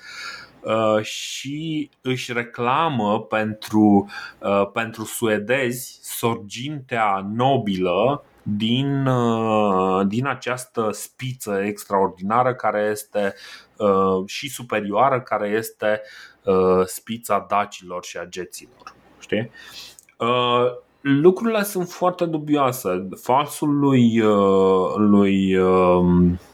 uh, 0.62 1.04
și 1.04 1.90
își 2.02 2.34
reclamă 2.34 3.22
pentru, 3.22 4.10
uh, 4.40 4.70
pentru 4.74 5.04
suedezi 5.04 6.00
sorgintea 6.02 7.28
nobilă 7.34 8.24
din, 8.44 9.06
uh, 9.06 10.08
din 10.08 10.26
această 10.26 10.90
spiță 10.92 11.62
extraordinară 11.64 12.56
care 12.56 12.88
este 12.92 13.34
uh, 13.78 14.28
și 14.28 14.50
superioară, 14.50 15.22
care 15.22 15.48
este 15.48 16.02
uh, 16.44 16.86
spița 16.86 17.46
dacilor 17.50 18.04
și 18.04 18.18
a 18.18 18.26
geților. 18.26 18.96
Știi? 19.20 19.52
Uh, 21.06 21.12
lucrurile 21.12 21.64
sunt 21.64 21.90
foarte 21.90 22.26
dubioase. 22.26 23.08
Falsul 23.22 23.80
lui, 23.80 24.20
uh, 24.20 24.94
lui 24.98 25.58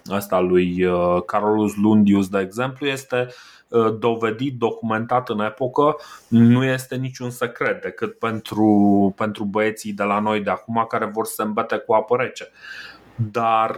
asta 0.06 0.38
um, 0.38 0.48
lui 0.48 0.86
uh, 0.86 1.24
Carolus 1.26 1.76
Lundius, 1.76 2.30
de 2.30 2.40
exemplu, 2.40 2.88
este 2.88 3.28
uh, 3.68 3.98
dovedit, 4.00 4.58
documentat 4.58 5.30
în 5.30 5.40
epocă, 5.40 5.96
nu 6.28 6.64
este 6.64 6.96
niciun 6.96 7.30
secret 7.30 7.82
decât 7.82 8.20
pentru, 8.20 9.14
pentru 9.18 9.44
băieții 9.44 9.94
de 9.94 10.04
la 10.04 10.20
noi 10.20 10.42
de 10.42 10.50
acum 10.50 10.86
care 10.88 11.06
vor 11.06 11.26
să 11.26 11.34
se 11.36 11.44
îmbete 11.44 11.78
cu 11.78 11.94
apă 11.94 12.16
rece. 12.16 12.50
Dar 13.32 13.78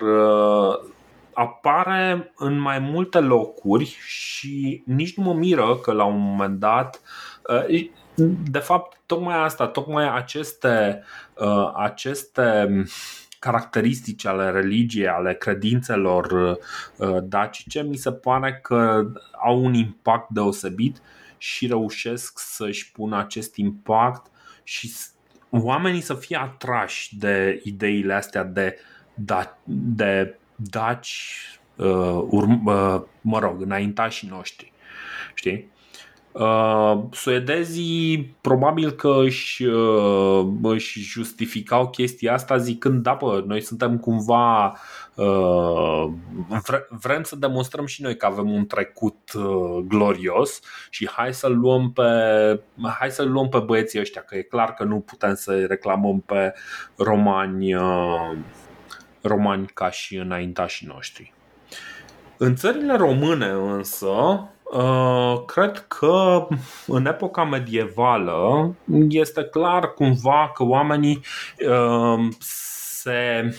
apare 1.34 2.34
în 2.36 2.60
mai 2.60 2.80
multe 2.80 3.20
locuri 3.20 3.98
și 4.06 4.84
nici 4.86 5.18
nu 5.18 5.24
mă 5.24 5.34
miră 5.34 5.80
că 5.82 5.92
la 5.92 6.03
un 6.03 6.20
moment 6.20 6.60
dat 6.60 7.01
de 8.51 8.60
fapt, 8.60 8.98
tocmai 9.05 9.43
asta, 9.43 9.67
tocmai 9.67 10.15
aceste, 10.15 11.03
uh, 11.34 11.72
aceste 11.75 12.84
caracteristici 13.39 14.25
ale 14.25 14.51
religiei, 14.51 15.08
ale 15.08 15.36
credințelor 15.36 16.32
uh, 16.32 17.17
dacice, 17.24 17.82
mi 17.82 17.96
se 17.96 18.12
pare 18.12 18.60
că 18.62 19.12
au 19.46 19.63
un 19.63 19.74
impact 19.74 20.29
deosebit 20.29 21.01
și 21.38 21.67
reușesc 21.67 22.39
să-și 22.39 22.91
pună 22.91 23.17
acest 23.17 23.55
impact 23.55 24.32
și 24.63 24.91
oamenii 25.50 26.01
să 26.01 26.13
fie 26.13 26.38
atrași 26.38 27.17
de 27.17 27.62
ideile 27.63 28.13
astea 28.13 28.43
de, 28.43 28.77
da, 29.13 29.58
de 29.65 30.38
daci, 30.55 31.38
uh, 31.75 32.24
urm, 32.29 32.65
uh, 32.65 33.01
mă 33.22 33.39
rog, 33.39 33.62
înaintașii 33.62 34.27
noștri. 34.27 34.72
Știi? 35.34 35.72
Uh, 36.34 37.04
suedezii 37.12 38.36
probabil 38.42 38.92
că 38.92 39.22
își, 39.24 39.66
uh, 39.66 40.48
își 40.62 41.00
justificau 41.00 41.90
chestia 41.90 42.34
asta 42.34 42.58
zicând 42.58 43.04
da, 43.04 43.13
bă, 43.13 43.44
noi 43.46 43.62
suntem 43.62 43.98
cumva 43.98 44.78
uh, 45.16 46.06
vre, 46.63 46.88
vrem 46.90 47.24
să 47.24 47.36
demonstrăm 47.36 47.86
și 47.86 48.02
noi 48.02 48.18
că 48.18 48.25
avem 48.25 48.52
un 48.52 48.66
trecut 48.66 49.34
uh, 49.34 49.84
glorios 49.88 50.60
și 50.90 51.10
hai 51.10 51.34
să 51.34 51.48
luăm 51.48 51.92
pe 51.92 52.04
hai 53.00 53.12
să 53.12 53.24
luăm 53.24 53.50
pe 53.50 53.60
băieții 53.60 54.00
ăștia 54.00 54.22
că 54.22 54.36
e 54.36 54.42
clar 54.42 54.74
că 54.74 54.84
nu 54.84 55.00
putem 55.00 55.36
să 55.36 55.66
reclamăm 55.66 56.20
pe 56.20 56.54
romani 56.98 57.75
uh, 57.75 58.32
romani 59.22 59.66
ca 59.74 59.90
și 59.90 60.16
înaintașii 60.16 60.88
noștri. 60.88 61.34
În 62.38 62.56
țările 62.56 62.96
române 62.96 63.48
însă 63.48 64.08
Uh, 64.08 64.52
cred 65.46 65.86
că 65.88 66.48
în 66.88 67.06
epoca 67.06 67.44
medievală 67.44 68.74
este 69.10 69.44
clar 69.44 69.94
cumva 69.94 70.51
că 70.53 70.63
oamenii 70.63 71.22
uh, 71.70 72.27
se, 72.39 73.56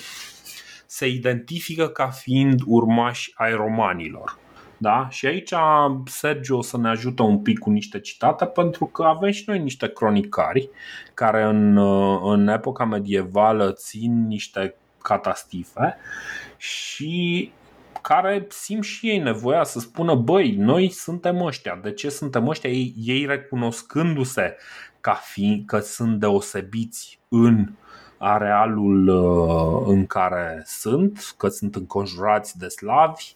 se 0.87 1.07
identifică 1.09 1.89
ca 1.89 2.07
fiind 2.07 2.61
urmași 2.67 3.33
ai 3.35 3.53
romanilor. 3.53 4.39
Da? 4.77 5.07
Și 5.11 5.27
aici 5.27 5.53
Sergio 6.07 6.57
o 6.57 6.63
să 6.63 6.79
ne 6.79 6.89
ajută 6.89 7.23
un 7.23 7.39
pic 7.39 7.59
cu 7.59 7.71
niște 7.71 8.01
citate 8.01 8.45
pentru 8.45 8.85
că 8.85 9.03
avem 9.03 9.31
și 9.31 9.45
noi 9.47 9.59
niște 9.59 9.89
cronicari 9.89 10.69
care 11.15 11.43
în, 11.43 11.77
uh, 11.77 12.21
în 12.25 12.49
epoca 12.49 12.85
medievală 12.85 13.73
țin 13.73 14.27
niște 14.27 14.75
catastife 15.03 15.97
și 16.57 17.53
care 18.05 18.47
simt 18.49 18.85
și 18.85 19.09
ei 19.09 19.19
nevoia 19.19 19.65
să 19.65 19.79
spună 19.79 20.15
băi, 20.15 20.55
noi 20.57 20.91
suntem 20.91 21.43
ăștia. 21.43 21.79
De 21.83 21.93
ce 21.93 22.09
suntem 22.09 22.49
ăștia? 22.49 22.71
Ei, 22.71 22.95
ei 22.97 23.27
recunoscându-se 23.27 24.57
ca 25.01 25.13
fi, 25.13 25.63
că 25.67 25.79
sunt 25.79 26.21
deosebiți 26.21 27.21
în 27.29 27.69
arealul 28.19 29.09
uh, 29.09 29.87
în 29.87 30.07
care 30.07 30.63
sunt, 30.67 31.35
că 31.37 31.49
sunt 31.49 31.75
înconjurați 31.75 32.59
de 32.59 32.69
slavi, 32.69 33.35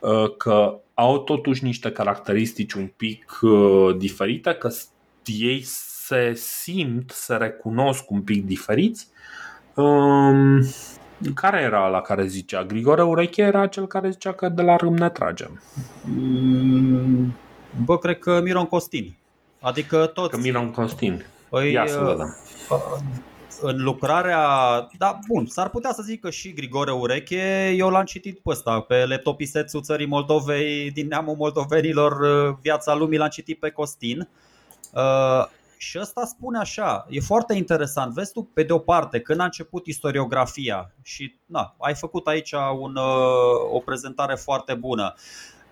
uh, 0.00 0.36
că 0.36 0.80
au 0.94 1.18
totuși 1.18 1.64
niște 1.64 1.90
caracteristici 1.90 2.72
un 2.72 2.86
pic 2.96 3.38
uh, 3.42 3.96
diferite, 3.96 4.52
că 4.52 4.68
ei 5.24 5.62
se 5.64 6.32
simt, 6.34 7.10
se 7.10 7.34
recunosc 7.34 8.10
un 8.10 8.22
pic 8.22 8.46
diferiți. 8.46 9.08
Um, 11.26 11.32
care 11.32 11.60
era 11.60 11.88
la 11.88 12.00
care 12.00 12.26
zicea? 12.26 12.64
Grigore 12.64 13.02
Ureche 13.02 13.42
era 13.42 13.66
cel 13.66 13.86
care 13.86 14.10
zicea 14.10 14.32
că 14.32 14.48
de 14.48 14.62
la 14.62 14.76
râm 14.76 14.94
ne 14.96 15.10
tragem. 15.10 15.62
Mm, 16.04 17.34
bă, 17.84 17.98
cred 17.98 18.18
că 18.18 18.40
Miron 18.40 18.66
Costin. 18.66 19.16
Adică 19.60 20.06
toți. 20.06 20.30
Că 20.30 20.36
Miron 20.36 20.70
Costin. 20.70 21.24
Păi, 21.48 21.72
Ia 21.72 21.86
să 21.86 21.98
uh, 22.00 22.06
vedem. 22.06 22.36
Uh, 22.70 22.78
în 23.60 23.82
lucrarea, 23.82 24.46
da, 24.98 25.18
bun, 25.28 25.46
s-ar 25.46 25.68
putea 25.68 25.92
să 25.92 26.02
zic 26.02 26.20
că 26.20 26.30
și 26.30 26.52
Grigore 26.52 26.92
Ureche, 26.92 27.74
eu 27.76 27.90
l-am 27.90 28.04
citit 28.04 28.38
pe 28.38 28.50
ăsta, 28.50 28.80
pe 28.80 29.06
laptopisețul 29.06 29.82
țării 29.82 30.06
Moldovei, 30.06 30.90
din 30.90 31.06
neamul 31.06 31.34
moldovenilor, 31.36 32.20
uh, 32.20 32.56
viața 32.60 32.94
lumii, 32.94 33.18
l-am 33.18 33.28
citit 33.28 33.58
pe 33.58 33.70
Costin. 33.70 34.28
Și 35.84 35.98
ăsta 36.00 36.24
spune 36.24 36.58
așa, 36.58 37.06
e 37.08 37.20
foarte 37.20 37.54
interesant, 37.54 38.14
vezi 38.14 38.32
tu, 38.32 38.42
pe 38.42 38.62
de 38.62 38.72
o 38.72 38.78
parte, 38.78 39.20
când 39.20 39.40
a 39.40 39.44
început 39.44 39.86
istoriografia 39.86 40.92
și 41.02 41.34
na, 41.46 41.74
ai 41.78 41.94
făcut 41.94 42.26
aici 42.26 42.52
un, 42.78 42.96
uh, 42.96 43.72
o 43.72 43.78
prezentare 43.78 44.34
foarte 44.34 44.74
bună. 44.74 45.14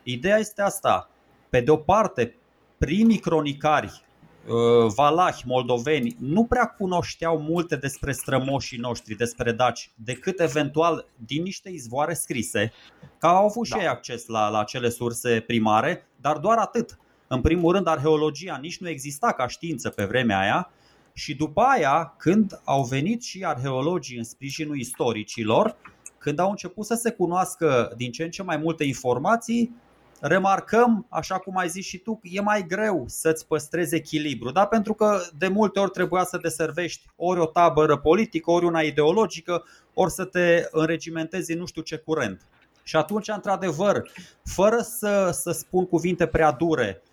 Ideea 0.02 0.38
este 0.38 0.62
asta, 0.62 1.10
pe 1.50 1.60
de 1.60 1.70
o 1.70 1.76
parte, 1.76 2.36
primii 2.78 3.18
cronicari 3.18 4.04
uh, 4.46 4.92
valahi, 4.94 5.42
moldoveni, 5.46 6.16
nu 6.18 6.44
prea 6.44 6.66
cunoșteau 6.66 7.38
multe 7.38 7.76
despre 7.76 8.12
strămoșii 8.12 8.78
noștri, 8.78 9.14
despre 9.14 9.52
daci, 9.52 9.90
decât 9.94 10.40
eventual 10.40 11.06
din 11.16 11.42
niște 11.42 11.70
izvoare 11.70 12.14
scrise, 12.14 12.72
că 13.18 13.26
au 13.26 13.44
avut 13.44 13.68
da. 13.68 13.76
și 13.76 13.82
ei 13.82 13.88
acces 13.88 14.26
la, 14.26 14.48
la 14.48 14.58
acele 14.58 14.88
surse 14.88 15.40
primare, 15.40 16.08
dar 16.20 16.38
doar 16.38 16.58
atât. 16.58 16.98
În 17.34 17.40
primul 17.40 17.72
rând, 17.72 17.86
arheologia 17.86 18.58
nici 18.60 18.80
nu 18.80 18.88
exista 18.88 19.32
ca 19.32 19.46
știință 19.46 19.90
pe 19.90 20.04
vremea 20.04 20.38
aia 20.38 20.70
și 21.12 21.34
după 21.34 21.60
aia, 21.60 22.14
când 22.18 22.60
au 22.64 22.84
venit 22.84 23.22
și 23.22 23.44
arheologii 23.44 24.16
în 24.16 24.24
sprijinul 24.24 24.78
istoricilor, 24.78 25.76
când 26.18 26.38
au 26.38 26.50
început 26.50 26.84
să 26.84 26.94
se 26.94 27.10
cunoască 27.10 27.92
din 27.96 28.10
ce 28.10 28.24
în 28.24 28.30
ce 28.30 28.42
mai 28.42 28.56
multe 28.56 28.84
informații, 28.84 29.76
remarcăm, 30.20 31.06
așa 31.08 31.38
cum 31.38 31.56
ai 31.56 31.68
zis 31.68 31.84
și 31.84 31.98
tu, 31.98 32.20
e 32.22 32.40
mai 32.40 32.66
greu 32.66 33.04
să-ți 33.06 33.46
păstrezi 33.46 33.94
echilibru, 33.94 34.50
da? 34.50 34.66
pentru 34.66 34.94
că 34.94 35.20
de 35.38 35.48
multe 35.48 35.78
ori 35.80 35.90
trebuia 35.90 36.24
să 36.24 36.38
deservești 36.42 37.06
ori 37.16 37.40
o 37.40 37.46
tabără 37.46 37.96
politică, 37.96 38.50
ori 38.50 38.64
una 38.64 38.80
ideologică, 38.80 39.64
ori 39.94 40.10
să 40.10 40.24
te 40.24 40.68
înregimentezi 40.70 41.54
nu 41.54 41.66
știu 41.66 41.82
ce 41.82 41.96
curent. 41.96 42.46
Și 42.82 42.96
atunci, 42.96 43.28
într-adevăr, 43.28 44.10
fără 44.44 44.78
să, 44.78 45.30
să 45.32 45.50
spun 45.50 45.86
cuvinte 45.86 46.26
prea 46.26 46.50
dure, 46.50 47.02
Uh, 47.02 47.11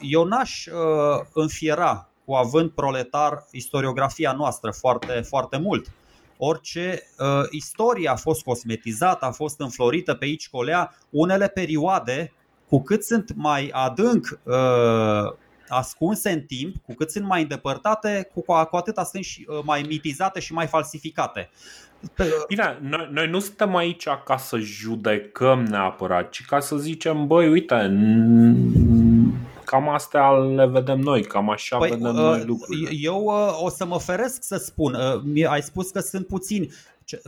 eu 0.00 0.24
n-aș 0.24 0.66
uh, 0.66 1.26
înfiera 1.32 2.08
cu 2.24 2.32
având 2.34 2.70
proletar 2.70 3.44
istoriografia 3.50 4.32
noastră 4.32 4.70
foarte, 4.70 5.12
foarte 5.12 5.58
mult. 5.58 5.92
Orice 6.36 7.02
uh, 7.18 7.26
istorie 7.50 8.08
a 8.08 8.16
fost 8.16 8.42
cosmetizată, 8.42 9.24
a 9.24 9.30
fost 9.30 9.60
înflorită 9.60 10.14
pe 10.14 10.24
aici 10.24 10.48
colea, 10.48 10.94
unele 11.10 11.48
perioade, 11.48 12.32
cu 12.68 12.82
cât 12.82 13.04
sunt 13.04 13.32
mai 13.34 13.68
adânc 13.72 14.40
uh, 14.42 15.34
ascunse 15.68 16.30
în 16.30 16.40
timp, 16.40 16.76
cu 16.86 16.94
cât 16.94 17.10
sunt 17.10 17.24
mai 17.26 17.42
îndepărtate, 17.42 18.30
cu, 18.34 18.40
cu 18.40 18.76
atât 18.76 18.96
sunt 18.96 19.24
și, 19.24 19.46
uh, 19.48 19.60
mai 19.64 19.84
mitizate 19.88 20.40
și 20.40 20.52
mai 20.52 20.66
falsificate. 20.66 21.50
Bine, 22.48 22.78
noi, 22.80 23.08
noi 23.12 23.28
nu 23.28 23.38
suntem 23.38 23.76
aici 23.76 24.06
ca 24.24 24.36
să 24.36 24.58
judecăm 24.58 25.62
neapărat, 25.62 26.30
ci 26.30 26.44
ca 26.44 26.60
să 26.60 26.76
zicem, 26.76 27.26
băi, 27.26 27.48
uite, 27.48 27.86
cam 29.64 29.88
astea 29.88 30.30
le 30.30 30.66
vedem 30.66 30.98
noi, 30.98 31.22
cam 31.22 31.50
așa 31.50 31.76
păi, 31.76 31.90
vedem 31.90 32.06
uh, 32.06 32.12
noi 32.12 32.44
lucrurile. 32.44 32.90
Eu 32.92 33.22
uh, 33.24 33.62
o 33.62 33.68
să 33.68 33.84
mă 33.84 33.98
feresc 33.98 34.42
să 34.42 34.56
spun, 34.56 34.94
uh, 35.34 35.50
ai 35.50 35.62
spus 35.62 35.90
că 35.90 36.00
sunt 36.00 36.26
puțini, 36.26 36.70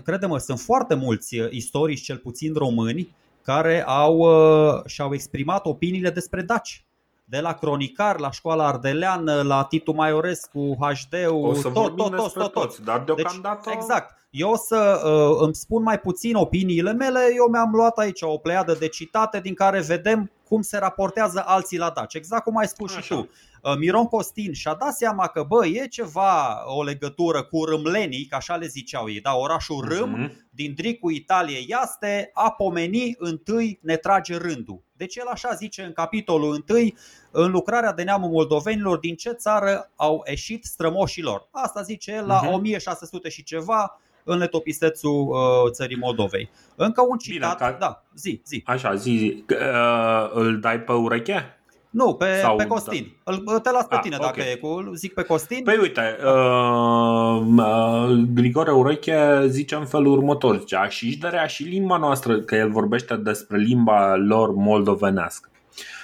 crede-mă, 0.04 0.38
sunt 0.38 0.60
foarte 0.60 0.94
mulți 0.94 1.38
uh, 1.38 1.50
istorici, 1.50 2.02
cel 2.02 2.16
puțin 2.16 2.54
români, 2.54 3.14
care 3.42 3.84
au 3.86 4.16
uh, 4.16 4.84
și-au 4.86 5.14
exprimat 5.14 5.66
opiniile 5.66 6.10
despre 6.10 6.42
daci. 6.42 6.84
De 7.24 7.40
la 7.40 7.52
cronicar, 7.52 8.18
la 8.18 8.30
școala 8.30 8.66
ardeleană, 8.66 9.42
la 9.42 9.64
Titu 9.64 9.92
Maiorescu, 9.92 10.76
HD-ul, 10.80 11.56
tot, 11.62 11.74
tot, 11.74 11.96
tot, 11.96 12.16
tot, 12.16 12.32
tot, 12.32 12.52
toți, 12.52 12.82
dar 12.82 12.98
deci, 12.98 13.14
deocamdată... 13.14 13.60
Deci, 13.64 13.74
exact. 13.74 14.16
Eu 14.30 14.50
o 14.50 14.56
să 14.56 15.02
uh, 15.04 15.44
îmi 15.44 15.54
spun 15.54 15.82
mai 15.82 15.98
puțin 15.98 16.34
opiniile 16.34 16.92
mele, 16.92 17.20
eu 17.36 17.48
mi-am 17.50 17.70
luat 17.72 17.98
aici 17.98 18.22
o 18.22 18.36
pleiadă 18.36 18.76
de 18.78 18.88
citate 18.88 19.40
din 19.40 19.54
care 19.54 19.80
vedem 19.80 20.30
cum 20.52 20.62
se 20.62 20.78
raportează 20.78 21.42
alții 21.46 21.78
la 21.78 21.90
Daci. 21.90 22.14
Exact 22.14 22.42
cum 22.42 22.56
ai 22.56 22.66
spus 22.66 22.90
Așa. 22.90 23.00
și 23.00 23.08
tu. 23.08 23.18
Uh, 23.62 23.76
Miron 23.78 24.06
Costin 24.06 24.52
și-a 24.52 24.74
dat 24.74 24.94
seama 24.94 25.26
că 25.26 25.42
bă, 25.48 25.66
e 25.66 25.86
ceva 25.86 26.62
o 26.66 26.82
legătură 26.82 27.42
cu 27.42 27.64
Râmlenii, 27.64 28.26
că 28.26 28.34
așa 28.34 28.56
le 28.56 28.66
ziceau 28.66 29.08
ei, 29.08 29.20
da, 29.20 29.34
orașul 29.34 29.88
Râm 29.88 30.14
uh-huh. 30.16 30.32
din 30.50 30.74
Dricul 30.74 31.12
Italie 31.12 31.64
Iaste 31.68 32.30
a 32.34 32.50
pomeni 32.50 33.14
întâi 33.18 33.78
ne 33.82 33.96
trage 33.96 34.36
rândul. 34.36 34.82
Deci 34.92 35.16
el 35.16 35.26
așa 35.26 35.54
zice 35.54 35.82
în 35.82 35.92
capitolul 35.92 36.54
întâi 36.54 36.96
în 37.30 37.50
lucrarea 37.50 37.92
de 37.92 38.02
neamul 38.02 38.30
moldovenilor 38.30 38.98
din 38.98 39.16
ce 39.16 39.30
țară 39.30 39.90
au 39.96 40.22
ieșit 40.28 40.64
strămoșilor. 40.64 41.48
Asta 41.50 41.82
zice 41.82 42.12
el 42.12 42.26
la 42.26 42.40
uh-huh. 42.44 42.52
1600 42.52 43.28
și 43.28 43.42
ceva 43.42 44.00
în 44.24 44.38
letopistețul 44.38 45.28
uh, 45.28 45.70
țării 45.70 45.96
Moldovei. 45.96 46.50
Încă 46.76 47.02
un 47.08 47.18
citat, 47.18 47.56
Bine, 47.56 47.70
ca... 47.70 47.76
da, 47.80 48.02
zi, 48.14 48.40
zi. 48.46 48.62
Așa, 48.66 48.94
zi, 48.94 49.10
zi. 49.10 49.44
Uh, 49.50 50.30
îl 50.32 50.60
dai 50.60 50.80
pe 50.80 50.92
ureche? 50.92 51.56
Nu, 51.92 52.14
pe, 52.14 52.38
Sau, 52.40 52.56
pe 52.56 52.66
Costin. 52.66 53.16
Da. 53.24 53.58
Te 53.58 53.70
las 53.70 53.86
pe 53.86 53.94
A, 53.94 53.96
ah, 53.96 54.02
tine 54.02 54.16
okay. 54.18 54.32
dacă 54.34 54.48
e 54.48 54.54
cu. 54.54 54.90
Zic 54.94 55.14
pe 55.14 55.22
Costin. 55.22 55.62
Păi 55.64 55.78
uite, 55.80 56.16
uh, 56.24 57.42
uh, 57.56 58.24
Grigore 58.34 58.70
Ureche 58.70 59.46
zice 59.46 59.74
în 59.74 59.86
felul 59.86 60.12
următor: 60.12 60.58
zice, 60.58 60.76
Așișderea 60.76 61.46
și 61.46 61.62
limba 61.62 61.96
noastră, 61.96 62.40
că 62.40 62.54
el 62.54 62.70
vorbește 62.70 63.16
despre 63.16 63.58
limba 63.58 64.16
lor 64.16 64.54
moldovenească. 64.54 65.48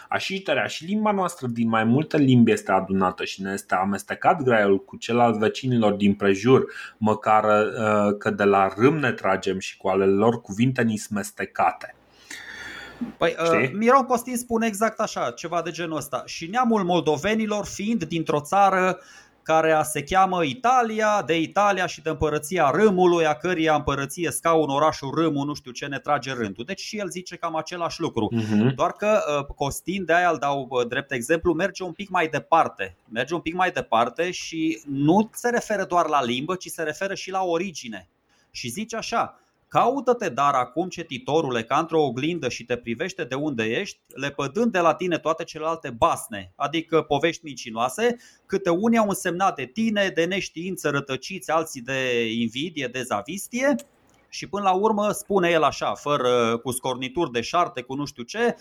Așișterea 0.09 0.67
și 0.67 0.85
limba 0.85 1.11
noastră 1.11 1.47
din 1.47 1.69
mai 1.69 1.85
multe 1.85 2.17
limbi 2.17 2.53
este 2.53 2.73
adunată 2.73 3.25
și 3.25 3.43
ne 3.43 3.53
este 3.53 3.75
amestecat 3.75 4.43
graiul 4.43 4.85
cu 4.85 4.97
cel 4.97 5.19
al 5.19 5.39
vecinilor 5.39 5.93
din 5.93 6.15
prejur, 6.15 6.65
măcar 6.97 7.45
uh, 7.45 8.17
că 8.19 8.31
de 8.31 8.45
la 8.45 8.73
râm 8.77 8.99
ne 8.99 9.13
tragem 9.13 9.59
și 9.59 9.77
cu 9.77 9.89
ale 9.89 10.05
lor 10.05 10.41
cuvinte 10.41 10.83
ni 10.83 10.97
smestecate. 10.97 11.95
Păi, 13.17 13.37
uh, 13.43 13.71
Miron 13.73 14.05
Costin 14.05 14.37
spune 14.37 14.67
exact 14.67 15.01
așa, 15.01 15.31
ceva 15.31 15.63
de 15.63 15.71
genul 15.71 15.97
ăsta. 15.97 16.23
Și 16.27 16.47
neamul 16.47 16.85
moldovenilor 16.85 17.67
fiind 17.67 18.05
dintr-o 18.05 18.41
țară 18.41 19.01
care 19.49 19.81
se 19.83 20.03
cheamă 20.03 20.45
Italia, 20.45 21.23
de 21.27 21.41
Italia 21.41 21.87
și 21.87 22.03
de 22.03 22.09
împărăția 22.09 22.71
Râmului, 22.71 23.27
a 23.27 23.35
căreia 23.35 23.75
împărăție 23.75 24.31
scaun 24.31 24.69
orașul 24.69 25.11
Râmul, 25.15 25.47
nu 25.47 25.55
știu 25.55 25.71
ce 25.71 25.87
ne 25.87 25.99
trage 25.99 26.33
rândul. 26.33 26.65
Deci 26.65 26.81
și 26.81 26.99
el 26.99 27.09
zice 27.09 27.37
cam 27.37 27.57
același 27.57 28.01
lucru. 28.01 28.33
Uh-huh. 28.35 28.75
Doar 28.75 28.93
că 28.93 29.21
uh, 29.39 29.55
Costin, 29.55 30.05
de 30.05 30.15
aia 30.15 30.31
îl 30.31 30.39
dau 30.39 30.67
uh, 30.71 30.87
drept 30.87 31.13
exemplu, 31.13 31.53
merge 31.53 31.83
un 31.83 31.93
pic 31.93 32.09
mai 32.09 32.29
departe. 32.29 32.97
Merge 33.09 33.35
un 33.35 33.41
pic 33.41 33.55
mai 33.55 33.71
departe 33.71 34.31
și 34.31 34.83
nu 34.87 35.31
se 35.33 35.51
referă 35.51 35.85
doar 35.85 36.09
la 36.09 36.23
limbă, 36.23 36.55
ci 36.55 36.67
se 36.67 36.83
referă 36.83 37.15
și 37.15 37.31
la 37.31 37.43
origine. 37.43 38.09
Și 38.51 38.69
zice 38.69 38.97
așa, 38.97 39.41
Caută-te 39.69 40.29
dar 40.29 40.55
acum, 40.55 40.89
cititorule, 40.89 41.65
ca 41.65 41.79
într-o 41.79 42.03
oglindă 42.03 42.49
și 42.49 42.65
te 42.65 42.77
privește 42.77 43.25
de 43.25 43.35
unde 43.35 43.65
ești, 43.65 44.01
lepădând 44.15 44.73
de 44.73 44.79
la 44.79 44.95
tine 44.95 45.19
toate 45.19 45.45
celelalte 45.45 45.91
basne, 45.91 46.53
adică 46.57 47.03
povești 47.03 47.45
mincinoase, 47.45 48.17
câte 48.47 48.71
unii 48.71 48.99
au 48.99 49.09
însemnat 49.09 49.55
de 49.55 49.65
tine, 49.65 50.09
de 50.15 50.25
neștiință 50.25 50.91
rătăciți, 50.91 51.51
alții 51.51 51.81
de 51.81 52.31
invidie, 52.33 52.87
de 52.87 53.03
zavistie, 53.03 53.75
și 54.29 54.49
până 54.49 54.63
la 54.63 54.73
urmă 54.73 55.11
spune 55.11 55.49
el 55.49 55.63
așa, 55.63 55.95
fără 55.95 56.59
cu 56.59 56.71
scornituri 56.71 57.31
de 57.31 57.41
șarte, 57.41 57.83
cu 57.83 57.95
nu 57.95 58.05
știu 58.05 58.23
ce, 58.23 58.57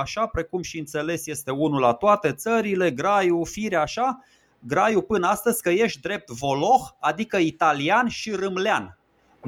așa 0.00 0.26
precum 0.26 0.62
și 0.62 0.78
înțeles 0.78 1.26
este 1.26 1.50
unul 1.50 1.80
la 1.80 1.92
toate 1.92 2.32
țările, 2.32 2.90
graiul, 2.90 3.46
firea 3.46 3.80
așa, 3.80 4.24
graiul 4.58 5.02
până 5.02 5.26
astăzi 5.26 5.62
că 5.62 5.70
ești 5.70 6.00
drept 6.00 6.30
voloh, 6.30 6.80
adică 7.00 7.36
italian 7.36 8.08
și 8.08 8.30
râmlean. 8.30 8.97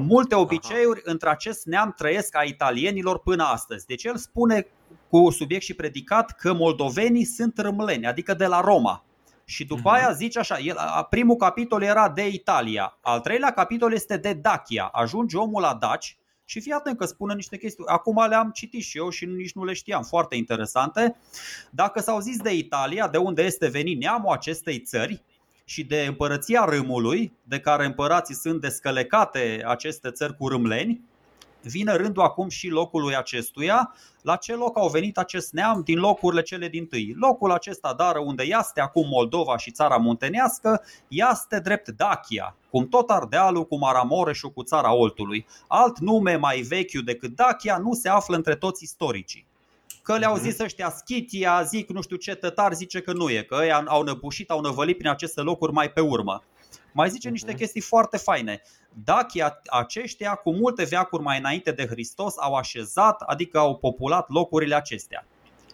Multe 0.06 0.34
obiceiuri 0.34 1.00
Aha. 1.02 1.10
între 1.10 1.28
acest 1.28 1.66
neam 1.66 1.94
trăiesc 1.96 2.36
a 2.36 2.42
italienilor 2.42 3.18
până 3.18 3.44
astăzi. 3.44 3.86
Deci 3.86 4.04
el 4.04 4.16
spune 4.16 4.66
cu 5.08 5.30
subiect 5.30 5.64
și 5.64 5.74
predicat 5.74 6.30
că 6.30 6.52
moldovenii 6.52 7.24
sunt 7.24 7.58
râmleni, 7.58 8.06
adică 8.06 8.34
de 8.34 8.46
la 8.46 8.60
Roma. 8.60 9.04
Și 9.44 9.64
după 9.64 9.90
uh-huh. 9.90 9.94
aia 9.94 10.12
zice 10.12 10.38
așa, 10.38 10.58
el, 10.58 10.76
primul 11.10 11.36
capitol 11.36 11.82
era 11.82 12.08
de 12.08 12.28
Italia, 12.28 12.98
al 13.00 13.20
treilea 13.20 13.52
capitol 13.52 13.92
este 13.92 14.16
de 14.16 14.32
Dacia. 14.32 14.88
Ajunge 14.92 15.36
omul 15.36 15.60
la 15.60 15.76
Daci 15.80 16.18
și 16.44 16.60
fii 16.60 16.72
atent 16.72 16.98
că 16.98 17.04
spune 17.04 17.34
niște 17.34 17.56
chestii. 17.56 17.84
Acum 17.86 18.28
le-am 18.28 18.50
citit 18.50 18.82
și 18.82 18.98
eu 18.98 19.08
și 19.08 19.24
nici 19.24 19.52
nu 19.52 19.64
le 19.64 19.72
știam, 19.72 20.02
foarte 20.02 20.36
interesante. 20.36 21.16
Dacă 21.70 22.00
s-au 22.00 22.20
zis 22.20 22.36
de 22.36 22.54
Italia, 22.54 23.08
de 23.08 23.18
unde 23.18 23.42
este 23.42 23.68
venit 23.68 24.00
neamul 24.00 24.32
acestei 24.32 24.80
țări, 24.80 25.22
și 25.70 25.84
de 25.84 26.04
împărăția 26.04 26.64
râmului, 26.64 27.32
de 27.42 27.60
care 27.60 27.84
împărații 27.84 28.34
sunt 28.34 28.60
descălecate 28.60 29.62
aceste 29.66 30.10
țări 30.10 30.36
cu 30.36 30.48
râmleni, 30.48 31.00
vine 31.62 31.92
rândul 31.92 32.22
acum 32.22 32.48
și 32.48 32.68
locului 32.68 33.16
acestuia, 33.16 33.94
la 34.22 34.36
ce 34.36 34.54
loc 34.54 34.78
au 34.78 34.88
venit 34.88 35.18
acest 35.18 35.52
neam 35.52 35.82
din 35.84 35.98
locurile 35.98 36.42
cele 36.42 36.68
din 36.68 36.86
tâi. 36.86 37.14
Locul 37.16 37.50
acesta, 37.50 37.94
dar 37.96 38.16
unde 38.16 38.42
este 38.42 38.80
acum 38.80 39.08
Moldova 39.08 39.56
și 39.56 39.70
țara 39.70 39.96
muntenească, 39.96 40.82
este 41.08 41.60
drept 41.60 41.88
Dacia, 41.88 42.56
cum 42.70 42.88
tot 42.88 43.10
Ardealul, 43.10 43.66
cum 43.66 43.84
Aramoreșul 43.84 44.50
cu 44.50 44.62
țara 44.62 44.94
Oltului. 44.94 45.46
Alt 45.68 45.98
nume 45.98 46.36
mai 46.36 46.60
vechiu 46.60 47.00
decât 47.00 47.34
Dacia 47.34 47.78
nu 47.78 47.92
se 47.92 48.08
află 48.08 48.36
între 48.36 48.54
toți 48.54 48.84
istoricii. 48.84 49.49
Că 50.02 50.16
le-au 50.16 50.34
mhm. 50.34 50.42
zis 50.42 50.58
ăștia 50.58 50.90
Schitia, 50.90 51.62
zic 51.62 51.88
nu 51.88 52.02
știu 52.02 52.16
ce 52.16 52.34
tătar, 52.34 52.72
zice 52.72 53.00
că 53.00 53.12
nu 53.12 53.30
e, 53.30 53.42
că 53.42 53.58
ei 53.62 53.72
au 53.72 54.02
năbușit, 54.02 54.50
au 54.50 54.60
năvălit 54.60 54.96
prin 54.96 55.10
aceste 55.10 55.40
locuri 55.40 55.72
mai 55.72 55.90
pe 55.90 56.00
urmă. 56.00 56.42
Mai 56.92 57.10
zice 57.10 57.28
niște 57.28 57.50
mhm. 57.50 57.58
chestii 57.58 57.80
foarte 57.80 58.16
faine. 58.16 58.62
Dacă 59.04 59.60
aceștia, 59.66 60.34
cu 60.34 60.52
multe 60.52 60.84
veacuri 60.84 61.22
mai 61.22 61.38
înainte 61.38 61.72
de 61.72 61.86
Hristos, 61.86 62.34
au 62.38 62.54
așezat, 62.54 63.20
adică 63.20 63.58
au 63.58 63.76
populat 63.76 64.28
locurile 64.28 64.74
acestea. 64.74 65.26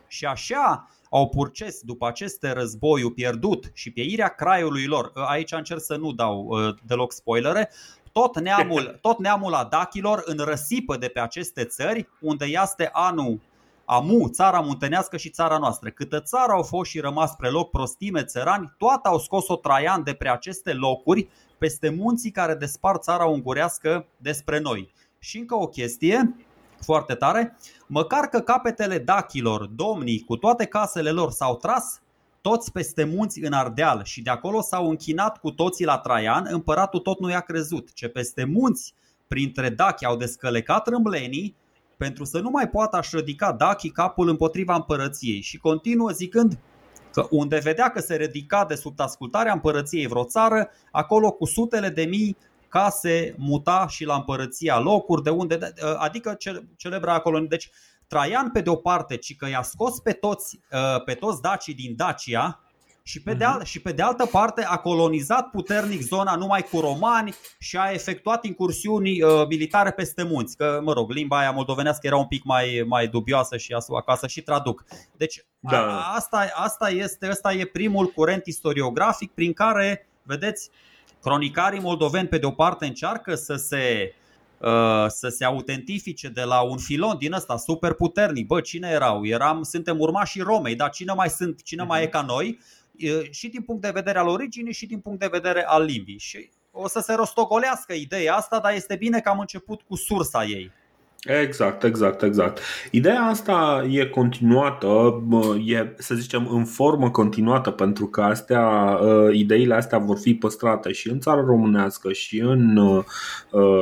Și 0.08 0.26
așa 0.26 0.90
au 1.10 1.28
purces 1.28 1.80
după 1.80 2.06
aceste 2.06 2.52
războiul 2.52 3.10
pierdut 3.10 3.70
și 3.72 3.92
pieirea 3.92 4.28
craiului 4.28 4.86
lor. 4.86 5.12
Aici 5.14 5.52
încerc 5.52 5.80
să 5.80 5.96
nu 5.96 6.12
dau 6.12 6.46
uh, 6.48 6.74
deloc 6.82 7.12
spoilere. 7.12 7.70
Tot 8.12 8.38
neamul, 8.40 8.98
tot 9.00 9.18
neamul 9.18 9.54
adachilor 9.54 10.22
în 10.24 10.38
răsipă 10.38 10.96
de 10.96 11.08
pe 11.08 11.20
aceste 11.20 11.64
țări, 11.64 12.08
unde 12.20 12.44
este 12.44 12.88
anul 12.92 13.40
Amu, 13.88 14.28
țara 14.28 14.60
muntenească 14.60 15.16
și 15.16 15.30
țara 15.30 15.58
noastră. 15.58 15.90
Câtă 15.90 16.20
țară 16.20 16.52
au 16.52 16.62
fost 16.62 16.90
și 16.90 17.00
rămas 17.00 17.34
preloc 17.34 17.70
prostime, 17.70 18.24
țărani, 18.24 18.74
toate 18.78 19.08
au 19.08 19.18
scos-o 19.18 19.56
Traian 19.56 20.02
de 20.02 20.12
pre 20.12 20.30
aceste 20.30 20.72
locuri, 20.72 21.28
peste 21.58 21.88
munții 21.88 22.30
care 22.30 22.54
despart 22.54 23.02
țara 23.02 23.24
ungurească 23.24 24.06
despre 24.16 24.58
noi. 24.58 24.92
Și 25.18 25.38
încă 25.38 25.54
o 25.54 25.66
chestie, 25.66 26.36
foarte 26.80 27.14
tare, 27.14 27.56
măcar 27.86 28.24
că 28.24 28.40
capetele 28.40 28.98
dachilor, 28.98 29.66
domnii, 29.66 30.20
cu 30.20 30.36
toate 30.36 30.64
casele 30.64 31.10
lor 31.10 31.30
s-au 31.30 31.56
tras, 31.56 32.00
toți 32.40 32.72
peste 32.72 33.04
munți 33.04 33.40
în 33.44 33.52
Ardeal 33.52 34.04
și 34.04 34.22
de 34.22 34.30
acolo 34.30 34.60
s-au 34.60 34.88
închinat 34.88 35.38
cu 35.38 35.50
toții 35.50 35.84
la 35.84 35.98
Traian, 35.98 36.46
împăratul 36.50 37.00
tot 37.00 37.20
nu 37.20 37.30
i-a 37.30 37.40
crezut, 37.40 37.92
ce 37.92 38.08
peste 38.08 38.44
munți, 38.44 38.94
printre 39.26 39.68
dachi 39.68 40.04
au 40.04 40.16
descălecat 40.16 40.86
râmblenii, 40.86 41.56
pentru 41.96 42.24
să 42.24 42.38
nu 42.38 42.50
mai 42.50 42.68
poată 42.68 42.96
aș 42.96 43.10
ridica 43.10 43.52
Dachi 43.52 43.90
capul 43.90 44.28
împotriva 44.28 44.74
împărăției 44.74 45.40
și 45.40 45.58
continuă 45.58 46.10
zicând 46.10 46.58
că 47.12 47.26
unde 47.30 47.58
vedea 47.58 47.90
că 47.90 48.00
se 48.00 48.16
ridica 48.16 48.64
de 48.64 48.74
sub 48.74 49.00
ascultarea 49.00 49.52
împărăției 49.52 50.06
vreo 50.06 50.24
țară, 50.24 50.70
acolo 50.90 51.30
cu 51.30 51.44
sutele 51.44 51.88
de 51.88 52.04
mii 52.04 52.36
ca 52.68 52.90
se 52.90 53.34
muta 53.38 53.86
și 53.88 54.04
la 54.04 54.14
împărăția 54.14 54.78
locuri, 54.78 55.22
de 55.22 55.30
unde, 55.30 55.58
adică 55.96 56.36
celebra 56.76 57.14
acolo. 57.14 57.38
Deci 57.38 57.70
Traian 58.06 58.50
pe 58.50 58.60
de 58.60 58.70
o 58.70 58.74
parte, 58.74 59.16
ci 59.16 59.36
că 59.36 59.48
i-a 59.48 59.62
scos 59.62 60.00
pe 60.00 60.12
toți, 60.12 60.60
pe 61.04 61.14
toți 61.14 61.40
dacii 61.40 61.74
din 61.74 61.96
Dacia, 61.96 62.60
și 63.06 63.22
pe, 63.22 63.34
de 63.34 63.44
mhm. 63.44 63.54
al- 63.54 63.64
și 63.64 63.80
pe 63.80 63.92
de 63.92 64.02
altă 64.02 64.26
parte 64.26 64.64
a 64.64 64.76
colonizat 64.76 65.50
puternic 65.50 66.00
zona 66.02 66.34
numai 66.34 66.62
cu 66.62 66.80
romani 66.80 67.34
și 67.58 67.76
a 67.76 67.90
efectuat 67.90 68.44
incursiuni 68.44 69.22
uh, 69.22 69.46
militare 69.48 69.90
peste 69.90 70.22
munți. 70.22 70.56
Că, 70.56 70.80
mă 70.82 70.92
rog, 70.92 71.10
limba 71.10 71.38
aia 71.38 71.50
moldovenească 71.50 72.06
era 72.06 72.16
un 72.16 72.26
pic 72.26 72.44
mai, 72.44 72.84
mai 72.86 73.06
dubioasă 73.06 73.56
și 73.56 73.74
acasă 73.96 74.26
și 74.26 74.42
traduc. 74.42 74.84
Deci 75.16 75.44
da. 75.58 75.78
a, 75.78 76.14
asta, 76.14 76.46
asta, 76.54 76.90
este, 76.90 77.26
asta 77.26 77.52
e 77.52 77.64
primul 77.64 78.06
curent 78.06 78.46
istoriografic 78.46 79.32
prin 79.32 79.52
care, 79.52 80.08
vedeți, 80.22 80.70
cronicarii 81.22 81.80
moldoveni 81.80 82.28
pe 82.28 82.38
de 82.38 82.46
o 82.46 82.50
parte 82.50 82.86
încearcă 82.86 83.34
să 83.34 83.54
se 83.54 84.14
uh, 84.60 85.06
să 85.08 85.28
se 85.28 85.44
autentifice 85.44 86.28
de 86.28 86.42
la 86.42 86.60
un 86.60 86.78
filon 86.78 87.16
din 87.18 87.32
ăsta 87.32 87.56
super 87.56 87.92
puternic. 87.92 88.46
Bă, 88.46 88.60
cine 88.60 88.88
erau? 88.88 89.26
Eram, 89.26 89.62
suntem 89.62 90.00
urmașii 90.00 90.40
Romei, 90.40 90.74
dar 90.74 90.90
cine 90.90 91.12
mai 91.12 91.28
sunt, 91.28 91.62
cine 91.62 91.84
uh-huh. 91.84 91.88
mai 91.88 92.00
e 92.00 92.04
mhm. 92.04 92.12
ca 92.12 92.22
noi? 92.22 92.58
Și 93.30 93.48
din 93.48 93.62
punct 93.62 93.82
de 93.82 93.90
vedere 93.94 94.18
al 94.18 94.28
originii 94.28 94.72
și 94.72 94.86
din 94.86 94.98
punct 94.98 95.20
de 95.20 95.28
vedere 95.30 95.64
al 95.66 95.84
limbii. 95.84 96.18
Și 96.18 96.50
o 96.70 96.88
să 96.88 97.00
se 97.00 97.14
rostogolească 97.14 97.92
ideea 97.92 98.34
asta, 98.34 98.60
dar 98.62 98.72
este 98.74 98.96
bine 98.96 99.20
că 99.20 99.28
am 99.28 99.38
început 99.38 99.80
cu 99.82 99.96
sursa 99.96 100.44
ei. 100.44 100.70
Exact, 101.42 101.82
exact, 101.82 102.22
exact. 102.22 102.60
Ideea 102.90 103.22
asta 103.22 103.86
e 103.90 104.06
continuată, 104.06 105.22
e, 105.64 105.94
să 105.98 106.14
zicem, 106.14 106.48
în 106.50 106.64
formă 106.64 107.10
continuată, 107.10 107.70
pentru 107.70 108.06
că 108.06 108.22
astea, 108.22 108.98
ideile 109.32 109.74
astea 109.74 109.98
vor 109.98 110.18
fi 110.18 110.34
păstrate 110.34 110.92
și 110.92 111.10
în 111.10 111.20
țara 111.20 111.40
românească 111.40 112.12
și 112.12 112.40
în, 112.40 112.80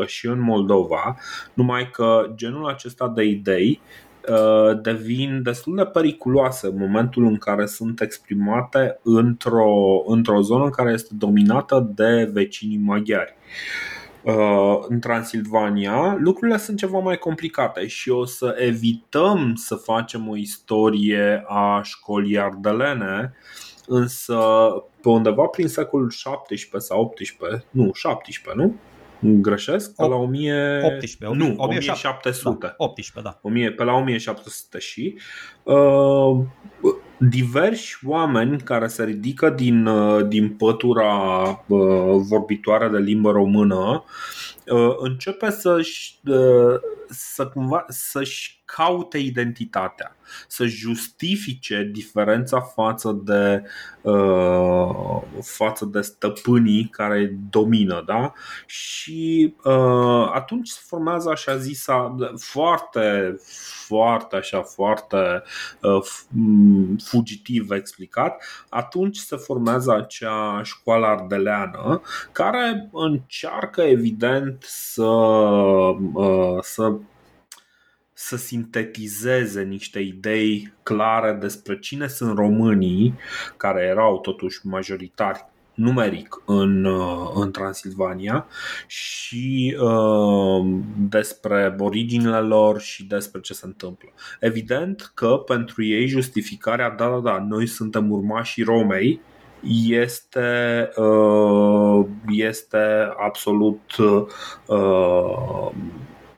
și 0.06 0.26
în 0.26 0.40
Moldova, 0.40 1.16
numai 1.54 1.90
că 1.90 2.32
genul 2.34 2.66
acesta 2.66 3.08
de 3.08 3.22
idei 3.22 3.80
Uh, 3.80 4.13
devin 4.82 5.42
destul 5.42 5.76
de 5.76 5.84
periculoase 5.84 6.66
în 6.66 6.76
momentul 6.76 7.24
în 7.24 7.36
care 7.36 7.66
sunt 7.66 8.00
exprimate 8.00 8.98
într-o, 9.02 10.02
într-o 10.06 10.40
zonă 10.40 10.70
care 10.70 10.92
este 10.92 11.14
dominată 11.18 11.92
de 11.94 12.30
vecinii 12.32 12.78
maghiari. 12.78 13.34
Uh, 14.24 14.84
în 14.88 15.00
Transilvania 15.00 16.16
lucrurile 16.18 16.56
sunt 16.56 16.78
ceva 16.78 16.98
mai 16.98 17.16
complicate 17.16 17.86
și 17.86 18.10
o 18.10 18.24
să 18.24 18.56
evităm 18.58 19.54
să 19.54 19.74
facem 19.74 20.28
o 20.28 20.36
istorie 20.36 21.44
a 21.46 21.80
școlii 21.82 22.38
ardelene, 22.38 23.32
însă 23.86 24.38
pe 25.00 25.08
undeva 25.08 25.44
prin 25.44 25.68
secolul 25.68 26.10
17 26.10 26.90
sau 26.90 27.00
18, 27.00 27.64
nu, 27.70 27.90
17, 27.94 28.62
nu? 28.62 28.74
Greșesc, 29.24 29.94
pe 29.94 30.04
la 30.06 30.14
1000... 30.14 30.80
18, 30.84 31.44
nu, 31.44 31.54
1700. 31.56 32.66
Da, 32.66 32.74
18, 32.76 33.20
da. 33.30 33.38
1000, 33.42 33.72
pe 33.72 33.84
la 33.84 33.92
1700 33.92 34.78
și 34.78 35.18
uh, 35.62 36.36
diversi 37.18 37.98
oameni 38.06 38.60
care 38.60 38.86
se 38.86 39.04
ridică 39.04 39.50
din, 39.50 39.86
uh, 39.86 40.26
din 40.28 40.48
pătura 40.48 41.14
uh, 41.66 42.20
vorbitoare 42.28 42.88
de 42.88 42.98
limbă 42.98 43.30
română 43.30 44.04
uh, 44.66 44.94
începe 44.98 45.50
să-și, 45.50 46.18
uh, 46.26 46.80
să 47.08 47.46
cumva, 47.46 47.84
să-și 47.88 48.62
caute 48.64 49.18
identitatea, 49.18 50.16
să 50.48 50.64
justifice 50.64 51.90
diferența 51.92 52.60
față 52.60 53.20
de, 53.24 53.62
uh, 54.00 55.22
față 55.42 55.84
de 55.84 56.00
stăpânii 56.00 56.88
care 56.90 57.36
domină. 57.50 58.02
Da? 58.06 58.32
Și 58.66 59.54
uh, 59.64 60.30
atunci 60.32 60.68
se 60.68 60.80
formează 60.86 61.30
așa 61.30 61.56
zisa 61.56 62.16
foarte, 62.36 63.36
foarte 63.86 64.36
așa, 64.36 64.62
foarte 64.62 65.42
uh, 65.80 66.02
fugitiv 67.04 67.70
explicat, 67.70 68.44
atunci 68.68 69.16
se 69.16 69.36
formează 69.36 69.92
acea 69.92 70.62
școală 70.62 71.06
ardeleană 71.06 72.00
care 72.32 72.88
încearcă 72.92 73.82
evident 73.82 74.62
să, 74.62 75.02
uh, 76.12 76.58
să 76.60 76.92
să 78.14 78.36
sintetizeze 78.36 79.62
niște 79.62 79.98
idei 79.98 80.72
clare 80.82 81.32
despre 81.32 81.78
cine 81.78 82.06
sunt 82.06 82.36
românii, 82.36 83.14
care 83.56 83.82
erau 83.82 84.20
totuși 84.20 84.66
majoritari 84.66 85.46
numeric 85.74 86.42
în, 86.44 86.84
uh, 86.84 87.30
în 87.34 87.50
Transilvania 87.50 88.46
și 88.86 89.76
uh, 89.80 90.76
despre 91.08 91.74
originile 91.78 92.38
lor 92.38 92.80
și 92.80 93.04
despre 93.04 93.40
ce 93.40 93.54
se 93.54 93.66
întâmplă. 93.66 94.08
Evident 94.40 95.12
că 95.14 95.28
pentru 95.28 95.84
ei 95.84 96.06
justificarea, 96.06 96.90
da, 96.90 97.08
da, 97.08 97.18
da, 97.18 97.44
noi 97.48 97.66
suntem 97.66 98.10
urmașii 98.10 98.62
Romei, 98.62 99.20
este, 99.88 100.90
uh, 100.96 102.06
este 102.28 103.12
absolut 103.16 103.96
uh, 104.66 105.70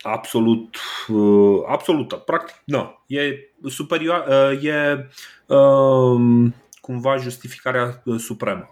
absolut 0.06 0.76
uh, 1.08 1.58
absolută. 1.68 2.16
Practic, 2.16 2.62
nu. 2.64 2.98
E 3.06 3.20
superior, 3.68 4.26
uh, 4.28 4.64
e 4.64 5.08
uh, 5.46 6.50
cumva 6.80 7.16
justificarea 7.16 8.02
supremă. 8.16 8.70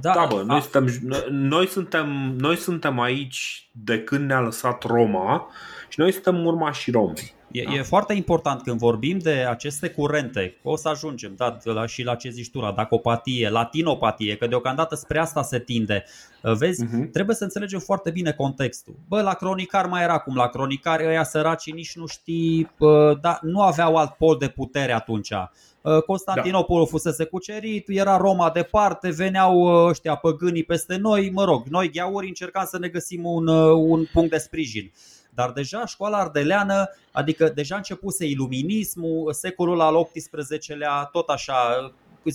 Da, 0.00 0.12
da 0.12 0.26
bă, 0.26 0.42
noi, 0.46 0.56
a... 0.56 0.60
suntem, 0.60 0.86
noi, 1.30 1.66
suntem, 1.66 2.34
noi 2.38 2.56
suntem 2.56 3.00
aici 3.00 3.68
de 3.72 4.00
când 4.00 4.26
ne-a 4.26 4.40
lăsat 4.40 4.82
Roma 4.82 5.48
și 5.88 6.00
noi 6.00 6.12
suntem 6.12 6.46
urmașii 6.46 6.92
Romei. 6.92 7.34
E, 7.52 7.62
da. 7.62 7.74
e 7.74 7.82
foarte 7.82 8.12
important 8.12 8.62
când 8.62 8.78
vorbim 8.78 9.18
de 9.18 9.30
aceste 9.30 9.88
curente, 9.88 10.56
o 10.62 10.76
să 10.76 10.88
ajungem 10.88 11.32
da, 11.36 11.56
la, 11.62 11.86
și 11.86 12.02
la 12.02 12.14
ce 12.14 12.30
zici 12.30 12.50
tu, 12.50 12.60
la 12.60 12.72
dacopatie, 12.72 13.48
latinopatie, 13.48 14.36
că 14.36 14.46
deocamdată 14.46 14.94
spre 14.94 15.18
asta 15.18 15.42
se 15.42 15.58
tinde. 15.58 16.04
Uh, 16.42 16.52
vezi, 16.52 16.84
uh-huh. 16.84 17.10
trebuie 17.12 17.36
să 17.36 17.44
înțelegem 17.44 17.78
foarte 17.78 18.10
bine 18.10 18.32
contextul. 18.32 18.94
Bă, 19.08 19.22
la 19.22 19.34
cronicar 19.34 19.86
mai 19.86 20.02
era 20.02 20.18
cum, 20.18 20.34
la 20.34 20.48
cronicar 20.48 21.00
ăia 21.00 21.24
săraci 21.24 21.72
nici 21.72 21.96
nu 21.96 22.06
știi, 22.06 22.70
bă, 22.78 23.18
da, 23.20 23.38
nu 23.42 23.62
aveau 23.62 23.96
alt 23.96 24.10
pol 24.10 24.36
de 24.38 24.48
putere 24.48 24.92
atunci. 24.92 25.30
Uh, 25.82 26.02
Constantinopolul 26.02 26.84
da. 26.84 26.90
fusese 26.90 27.24
cucerit, 27.24 27.88
era 27.88 28.16
Roma 28.16 28.50
departe, 28.50 29.10
veneau 29.10 29.60
uh, 29.60 29.88
ăștia 29.88 30.14
păgânii 30.14 30.64
peste 30.64 30.96
noi, 30.96 31.30
mă 31.30 31.44
rog, 31.44 31.66
noi 31.66 31.90
gheauri 31.90 32.28
încercam 32.28 32.64
să 32.66 32.78
ne 32.78 32.88
găsim 32.88 33.24
un, 33.24 33.46
un 33.72 34.04
punct 34.12 34.30
de 34.30 34.38
sprijin. 34.38 34.92
Dar 35.34 35.50
deja 35.50 35.86
școala 35.86 36.18
ardeleană, 36.18 36.90
adică 37.12 37.48
deja 37.48 37.76
începuse 37.76 38.26
iluminismul, 38.26 39.32
secolul 39.32 39.80
al 39.80 40.08
XVIII-lea, 40.12 41.04
tot 41.04 41.28
așa, 41.28 41.90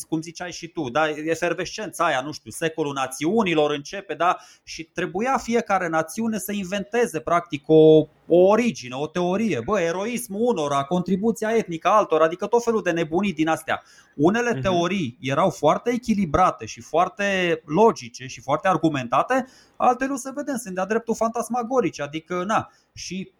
cum 0.07 0.21
ziceai 0.21 0.51
și 0.51 0.67
tu, 0.67 0.89
da? 0.89 1.09
efervescența 1.09 2.05
aia, 2.05 2.21
nu 2.21 2.31
știu, 2.31 2.51
secolul 2.51 2.93
națiunilor 2.93 3.71
începe, 3.71 4.13
da? 4.13 4.37
și 4.63 4.83
trebuia 4.83 5.37
fiecare 5.37 5.87
națiune 5.87 6.37
să 6.37 6.51
inventeze 6.51 7.19
practic 7.19 7.63
o, 7.67 8.07
o 8.27 8.37
origine, 8.37 8.95
o 8.95 9.07
teorie, 9.07 9.61
bă, 9.65 9.79
eroismul 9.79 10.41
unora, 10.41 10.83
contribuția 10.83 11.55
etnică 11.55 11.87
altor, 11.87 12.21
adică 12.21 12.47
tot 12.47 12.63
felul 12.63 12.81
de 12.81 12.91
nebunii 12.91 13.33
din 13.33 13.47
astea. 13.47 13.83
Unele 14.15 14.57
uh-huh. 14.57 14.61
teorii 14.61 15.17
erau 15.21 15.49
foarte 15.49 15.89
echilibrate 15.89 16.65
și 16.65 16.81
foarte 16.81 17.61
logice 17.65 18.25
și 18.25 18.41
foarte 18.41 18.67
argumentate, 18.67 19.45
altele 19.75 20.15
să 20.15 20.31
vedem, 20.35 20.57
sunt 20.57 20.75
de-a 20.75 20.85
dreptul 20.85 21.15
fantasmagorice, 21.15 22.01
adică 22.01 22.43
na, 22.43 22.71
și 22.93 23.31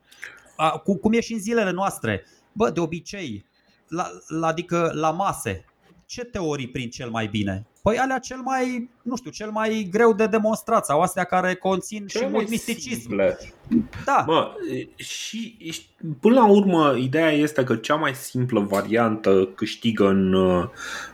a, 0.55 0.69
cu, 0.69 0.97
cum 0.97 1.13
e 1.13 1.19
și 1.19 1.33
în 1.33 1.39
zilele 1.39 1.71
noastre, 1.71 2.25
bă, 2.51 2.69
de 2.69 2.79
obicei, 2.79 3.45
la, 3.87 4.09
la, 4.27 4.47
adică 4.47 4.91
la 4.93 5.11
mase, 5.11 5.65
ce 6.05 6.23
teorii 6.23 6.69
prin 6.69 6.89
cel 6.89 7.09
mai 7.09 7.27
bine? 7.27 7.67
Păi 7.81 7.97
alea 7.97 8.19
cel 8.19 8.37
mai, 8.37 8.89
nu 9.05 9.15
știu, 9.15 9.31
cel 9.31 9.49
mai 9.49 9.87
greu 9.91 10.13
de 10.13 10.27
demonstrat 10.27 10.85
sau 10.85 11.01
astea 11.01 11.23
care 11.23 11.55
conțin 11.55 12.07
cel 12.07 12.21
și 12.21 12.27
mult 12.27 12.49
misticism. 12.49 12.99
Simple. 12.99 13.37
Da. 14.05 14.23
Mă, 14.27 14.51
și, 14.95 15.57
și 15.71 15.81
până 16.19 16.35
la 16.35 16.47
urmă 16.47 16.95
ideea 16.97 17.31
este 17.31 17.63
că 17.63 17.75
cea 17.75 17.95
mai 17.95 18.15
simplă 18.15 18.59
variantă 18.59 19.49
câștigă 19.55 20.07
în, 20.07 20.33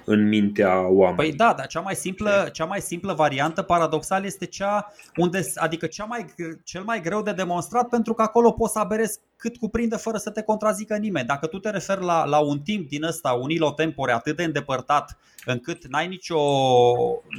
în 0.06 0.27
mintea 0.27 0.80
oamenilor. 0.80 1.15
Păi 1.15 1.34
da, 1.34 1.54
dar 1.58 1.67
cea 1.67 1.80
mai 1.80 1.95
simplă, 1.95 2.49
cea 2.54 2.65
mai 2.65 2.82
simplă 2.82 3.13
variantă 3.13 3.62
paradoxal 3.62 4.25
este 4.25 4.45
cea 4.45 4.93
unde 5.15 5.51
adică 5.56 5.86
cea 5.86 6.06
mai 6.06 6.25
cel 6.63 6.84
mai 6.84 7.01
greu 7.01 7.21
de 7.21 7.32
demonstrat 7.32 7.89
pentru 7.89 8.13
că 8.13 8.21
acolo 8.21 8.51
poți 8.51 8.73
să 8.73 8.80
aberezi 8.80 9.19
cât 9.41 9.58
cuprinde 9.58 9.95
fără 9.95 10.17
să 10.17 10.30
te 10.30 10.41
contrazică 10.41 10.97
nimeni. 10.97 11.27
Dacă 11.27 11.47
tu 11.47 11.60
te 11.60 11.69
referi 11.69 12.04
la, 12.04 12.25
la 12.25 12.39
un 12.39 12.60
timp 12.60 12.89
din 12.89 13.04
ăsta, 13.04 13.32
un 13.32 13.49
ilotempore 13.49 14.12
atât 14.12 14.36
de 14.36 14.43
îndepărtat 14.43 15.17
încât 15.45 15.88
n-ai 15.88 16.08
nicio 16.08 16.41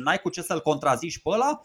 n-ai 0.05 0.19
cu 0.19 0.29
ce 0.29 0.42
să-l 0.43 0.61
contrazici 0.61 1.23
pe 1.23 1.29
ăla, 1.29 1.61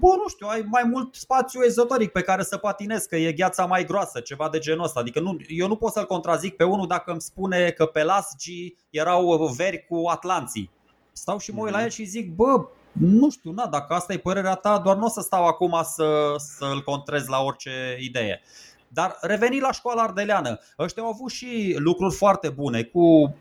Bă, 0.00 0.14
nu 0.16 0.28
știu, 0.28 0.46
ai 0.46 0.64
mai 0.70 0.82
mult 0.82 1.14
spațiu 1.14 1.62
ezoteric 1.62 2.12
pe 2.12 2.22
care 2.22 2.42
să 2.42 2.56
patinezi, 2.56 3.08
că 3.08 3.16
e 3.16 3.32
gheața 3.32 3.66
mai 3.66 3.84
groasă, 3.84 4.20
ceva 4.20 4.48
de 4.48 4.58
genul 4.58 4.84
ăsta. 4.84 5.00
Adică 5.00 5.20
nu, 5.20 5.36
eu 5.48 5.68
nu 5.68 5.76
pot 5.76 5.92
să-l 5.92 6.06
contrazic 6.06 6.56
pe 6.56 6.64
unul 6.64 6.86
dacă 6.86 7.10
îmi 7.10 7.20
spune 7.20 7.70
că 7.70 7.86
pelasgii 7.86 8.76
erau 8.90 9.46
veri 9.56 9.86
cu 9.88 10.02
atlanții. 10.08 10.70
Stau 11.12 11.38
și 11.38 11.52
mă 11.52 11.62
uit 11.62 11.70
la 11.70 11.76
mhm. 11.76 11.86
el 11.86 11.90
și 11.90 12.04
zic, 12.04 12.34
bă, 12.34 12.66
nu 12.92 13.30
știu, 13.30 13.52
na, 13.52 13.66
dacă 13.66 13.94
asta 13.94 14.12
e 14.12 14.18
părerea 14.18 14.54
ta, 14.54 14.78
doar 14.78 14.96
nu 14.96 15.04
o 15.04 15.08
să 15.08 15.20
stau 15.20 15.46
acum 15.46 15.80
să, 15.82 16.34
să-l 16.36 16.82
contrez 16.82 17.26
la 17.26 17.42
orice 17.42 17.96
idee. 18.00 18.42
Dar 18.88 19.18
reveni 19.20 19.60
la 19.60 19.72
școala 19.72 20.02
ardeleană. 20.02 20.58
Ăștia 20.78 21.02
au 21.02 21.08
avut 21.08 21.30
și 21.30 21.74
lucruri 21.78 22.14
foarte 22.14 22.48
bune 22.48 22.82
cu 22.82 23.34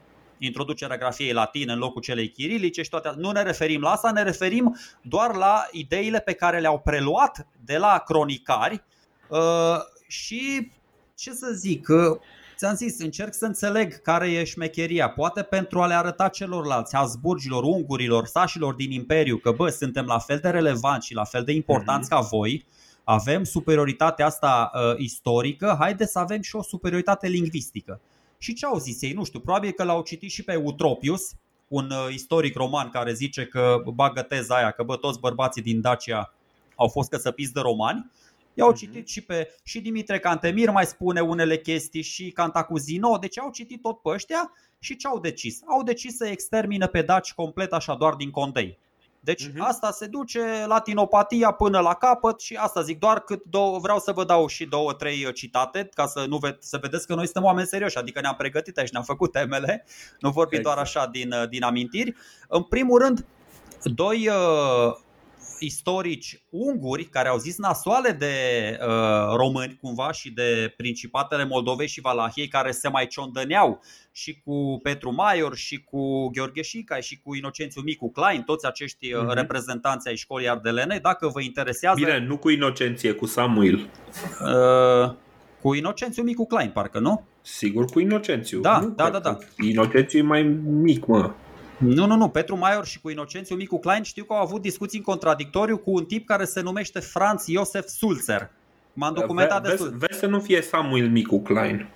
introducerea 0.46 0.98
grafiei 0.98 1.34
latine 1.34 1.74
în 1.74 1.80
locul 1.80 2.02
celei 2.02 2.30
chirilice 2.30 2.82
și 2.82 2.90
toate. 2.90 3.14
Nu 3.18 3.32
ne 3.32 3.42
referim 3.42 3.82
la 3.82 3.90
asta, 3.90 4.12
ne 4.12 4.24
referim 4.24 4.78
doar 5.02 5.36
la 5.36 5.68
ideile 5.72 6.20
pe 6.20 6.34
care 6.34 6.60
le-au 6.60 6.80
preluat 6.80 7.48
de 7.66 7.78
la 7.78 8.04
cronicari 8.06 8.84
uh, 9.30 9.78
și 10.08 10.72
ce 11.16 11.32
să 11.32 11.52
zic, 11.54 11.88
uh, 11.88 12.20
ți-am 12.56 12.76
zis, 12.76 13.00
încerc 13.00 13.34
să 13.34 13.46
înțeleg 13.46 14.02
care 14.02 14.32
e 14.32 14.44
șmecheria, 14.44 15.10
poate 15.10 15.42
pentru 15.42 15.82
a 15.82 15.88
le 15.88 15.94
arăta 15.94 16.28
celorlalți, 16.28 16.96
Habsburgilor, 16.96 17.64
ungurilor, 17.64 18.26
sașilor 18.26 18.74
din 18.74 18.92
Imperiu, 18.92 19.38
că 19.38 19.52
bă, 19.52 19.70
suntem 19.70 20.06
la 20.06 20.20
fel 20.20 20.40
de 20.42 20.50
relevanți 20.50 21.08
și 21.08 21.14
la 21.14 21.24
fel 21.24 21.44
de 21.44 21.52
importanți 21.52 22.06
mm-hmm. 22.06 22.20
ca 22.20 22.20
voi, 22.20 22.66
avem 23.04 23.44
superioritatea 23.44 24.26
asta 24.26 24.72
uh, 24.74 24.98
istorică, 24.98 25.76
haideți 25.80 26.12
să 26.12 26.20
avem 26.20 26.42
și 26.42 26.56
o 26.56 26.62
superioritate 26.62 27.28
lingvistică. 27.28 28.00
Și 28.44 28.54
ce 28.54 28.66
au 28.66 28.78
zis 28.78 29.02
ei? 29.02 29.14
Nu 29.14 29.24
știu, 29.24 29.40
probabil 29.40 29.72
că 29.72 29.84
l-au 29.84 30.02
citit 30.02 30.32
și 30.32 30.44
pe 30.44 30.56
Utropius, 30.56 31.32
un 31.68 31.92
uh, 31.92 32.14
istoric 32.14 32.56
roman 32.56 32.90
care 32.90 33.14
zice 33.14 33.46
că 33.46 33.84
bagă 33.94 34.22
teza 34.22 34.56
aia, 34.56 34.72
că 34.72 34.84
bă, 34.84 34.96
toți 34.96 35.20
bărbații 35.20 35.62
din 35.62 35.82
Dacia 35.82 36.34
au 36.76 36.88
fost 36.88 37.10
căsăpiți 37.10 37.54
de 37.54 37.60
romani. 37.60 38.12
I-au 38.54 38.72
mm-hmm. 38.72 38.78
citit 38.78 39.08
și 39.08 39.22
pe 39.22 39.56
și 39.64 39.82
Dimitre 39.82 40.20
Cantemir 40.20 40.70
mai 40.70 40.86
spune 40.86 41.22
unele 41.22 41.58
chestii 41.58 42.02
și 42.02 42.32
Cantacuzino, 42.32 43.18
deci 43.18 43.40
au 43.40 43.52
citit 43.52 43.82
tot 43.82 44.02
pe 44.02 44.10
ăștia 44.10 44.52
și 44.80 44.96
ce 44.96 45.08
au 45.08 45.20
decis? 45.20 45.62
Au 45.66 45.84
decis 45.84 46.16
să 46.16 46.28
extermine 46.28 46.88
pe 46.88 47.02
daci 47.02 47.34
complet 47.34 47.74
așa 47.74 47.96
doar 47.96 48.14
din 48.14 48.32
condei. 48.32 48.78
Deci 49.24 49.48
uh-huh. 49.48 49.58
asta 49.58 49.92
se 49.92 50.06
duce 50.06 50.66
latinopatia 50.68 51.52
până 51.52 51.80
la 51.80 51.94
capăt 51.94 52.40
și 52.40 52.56
asta 52.56 52.82
zic 52.82 53.00
doar 53.00 53.20
cât 53.20 53.44
două, 53.44 53.80
vreau 53.80 54.00
să 54.00 54.12
vă 54.12 54.24
dau 54.24 54.48
și 54.48 54.66
două, 54.66 54.94
trei 54.94 55.26
uh, 55.26 55.34
citate 55.34 55.90
ca 55.94 56.06
să 56.06 56.26
nu 56.28 56.38
ve- 56.38 56.58
să 56.60 56.78
vedeți 56.82 57.08
că 57.08 57.16
noi 57.16 57.24
suntem 57.24 57.44
oameni 57.44 57.68
serioși, 57.68 57.98
adică 57.98 58.20
ne-am 58.22 58.36
pregătit 58.36 58.78
aici, 58.78 58.92
ne-am 58.92 59.04
făcut 59.04 59.32
temele, 59.32 59.86
nu 60.20 60.30
vorbim 60.30 60.58
exact. 60.58 60.76
doar 60.76 60.86
așa 60.86 61.08
din, 61.08 61.32
uh, 61.32 61.50
din 61.50 61.64
amintiri. 61.64 62.16
În 62.48 62.64
primul 62.64 63.00
rând, 63.00 63.26
doi 63.84 64.28
uh, 64.28 64.96
istorici 65.66 66.44
unguri 66.50 67.04
care 67.04 67.28
au 67.28 67.38
zis 67.38 67.58
nasoale 67.58 68.12
de 68.12 68.28
uh, 68.82 69.36
români 69.36 69.78
cumva 69.82 70.12
și 70.12 70.32
de 70.32 70.74
principatele 70.78 71.46
Moldovei 71.46 71.88
și 71.88 72.02
Valahiei 72.02 72.48
care 72.48 72.72
se 72.72 72.90
mai 72.90 73.08
ciondăneau 73.08 73.82
și 74.12 74.42
cu 74.46 74.80
Petru 74.84 75.14
Maior 75.14 75.56
și 75.56 75.84
cu 75.84 76.30
Gheorghe 76.30 76.62
Șica 76.62 77.00
și 77.00 77.20
cu 77.24 77.36
Inocențiu 77.36 77.82
Micu 77.82 78.12
Klein, 78.12 78.42
toți 78.42 78.66
acești 78.66 79.08
uh-huh. 79.08 79.34
reprezentanți 79.34 80.08
ai 80.08 80.16
școlii 80.16 80.50
ardelene, 80.50 81.00
dacă 81.02 81.28
vă 81.28 81.42
interesează... 81.42 82.00
Bine, 82.00 82.20
nu 82.20 82.38
cu 82.38 82.50
Inocenție, 82.50 83.12
cu 83.12 83.26
Samuel. 83.26 83.90
Uh, 84.42 85.16
cu 85.62 85.74
Inocențiu 85.74 86.24
Micu 86.24 86.46
Klein, 86.46 86.70
parcă, 86.70 87.00
nu? 87.00 87.24
Sigur 87.42 87.86
cu 87.86 88.00
Inocențiu. 88.00 88.60
Da, 88.60 88.80
nu, 88.80 88.90
da, 88.90 89.10
da, 89.10 89.20
da. 89.20 89.38
Inocențiu 89.58 90.20
e 90.20 90.22
mai 90.22 90.44
mic, 90.64 91.06
mă. 91.06 91.32
Nu, 91.78 92.06
nu, 92.06 92.16
nu. 92.16 92.30
Petru 92.30 92.58
Maior 92.58 92.86
și 92.86 93.02
cu 93.02 93.10
Inocențiu 93.10 93.56
Micu 93.56 93.80
Klein 93.80 94.04
știu 94.04 94.24
că 94.24 94.34
au 94.34 94.42
avut 94.42 94.62
discuții 94.62 94.98
în 94.98 95.04
contradictoriu 95.04 95.78
cu 95.78 95.92
un 95.92 96.06
tip 96.06 96.26
care 96.26 96.46
se 96.46 96.62
numește 96.62 97.00
Franz 97.00 97.46
Josef 97.48 97.88
Sulzer. 97.88 98.52
M-am 98.94 99.14
documentat 99.14 99.62
Ve- 99.62 99.70
destul. 99.70 99.88
Vezi, 99.88 100.00
vezi 100.00 100.20
să 100.20 100.26
nu 100.26 100.40
fie 100.40 100.62
Samuel 100.62 101.10
Micu 101.10 101.40
Klein. 101.40 101.90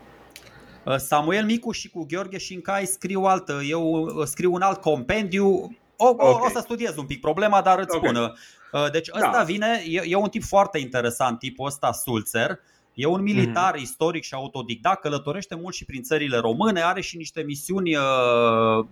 Samuel 0.98 1.46
Micu 1.46 1.72
și 1.72 1.90
cu 1.90 2.06
Gheorghe 2.06 2.38
Șincai 2.38 2.86
scriu 2.86 3.22
altă, 3.22 3.60
eu 3.68 4.10
scriu 4.26 4.54
un 4.54 4.62
alt 4.62 4.82
compendiu. 4.82 5.48
O, 5.98 6.08
okay. 6.08 6.30
o, 6.30 6.40
o 6.46 6.50
să 6.50 6.60
studiez 6.60 6.98
un 6.98 7.06
pic 7.06 7.22
problema, 7.22 7.62
dar 7.62 7.80
îți 7.80 7.96
okay. 7.96 8.10
spun. 8.10 8.34
Deci 8.92 9.10
ăsta 9.14 9.32
da. 9.32 9.44
vine, 9.44 9.84
e, 9.86 10.02
e 10.06 10.16
un 10.16 10.30
tip 10.30 10.44
foarte 10.44 10.78
interesant, 10.78 11.40
tipul 11.40 11.66
ăsta 11.66 11.92
Sulzer. 11.92 12.60
E 12.98 13.06
un 13.06 13.22
militar 13.22 13.76
mm-hmm. 13.76 13.82
istoric 13.82 14.24
și 14.24 14.34
autodidact, 14.34 15.02
călătorește 15.02 15.56
mult 15.56 15.76
și 15.76 15.86
prin 15.86 16.02
țările 16.02 16.38
române, 16.38 16.82
are 16.82 17.02
și 17.02 17.18
niște 17.18 17.42
misiuni 17.42 17.96
uh, 17.96 18.04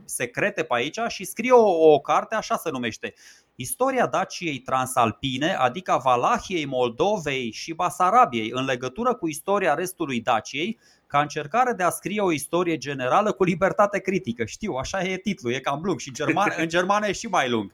secrete 0.04 0.64
pe 0.64 0.74
aici 0.76 1.00
și 1.08 1.24
scrie 1.24 1.52
o, 1.52 1.92
o 1.94 2.00
carte, 2.00 2.36
așa 2.36 2.58
se 2.58 2.70
numește. 2.70 3.14
Istoria 3.56 4.08
Daciei 4.08 4.60
Transalpine, 4.60 5.54
adică 5.54 5.92
a 5.92 5.98
Valahiei, 5.98 6.66
Moldovei 6.66 7.52
și 7.52 7.74
Basarabiei, 7.74 8.50
în 8.54 8.66
legătură 8.66 9.16
cu 9.16 9.28
istoria 9.28 9.74
restului 9.74 10.22
Daciei, 10.22 10.80
ca 11.08 11.22
încercare 11.22 11.74
de 11.74 11.84
a 11.84 11.90
scrie 11.90 12.22
o 12.22 12.32
istorie 12.32 12.78
generală 12.78 13.32
cu 13.32 13.44
libertate 13.44 14.00
critică. 14.00 14.46
Știu, 14.46 14.74
așa 14.74 15.04
e 15.04 15.18
titlul, 15.18 15.54
e 15.54 15.60
cam 15.60 15.82
lung 15.84 16.00
și 16.00 16.08
în 16.08 16.14
germană, 16.14 16.54
în 16.64 16.68
germană 16.68 17.08
e 17.08 17.12
și 17.12 17.28
mai 17.28 17.50
lung. 17.50 17.74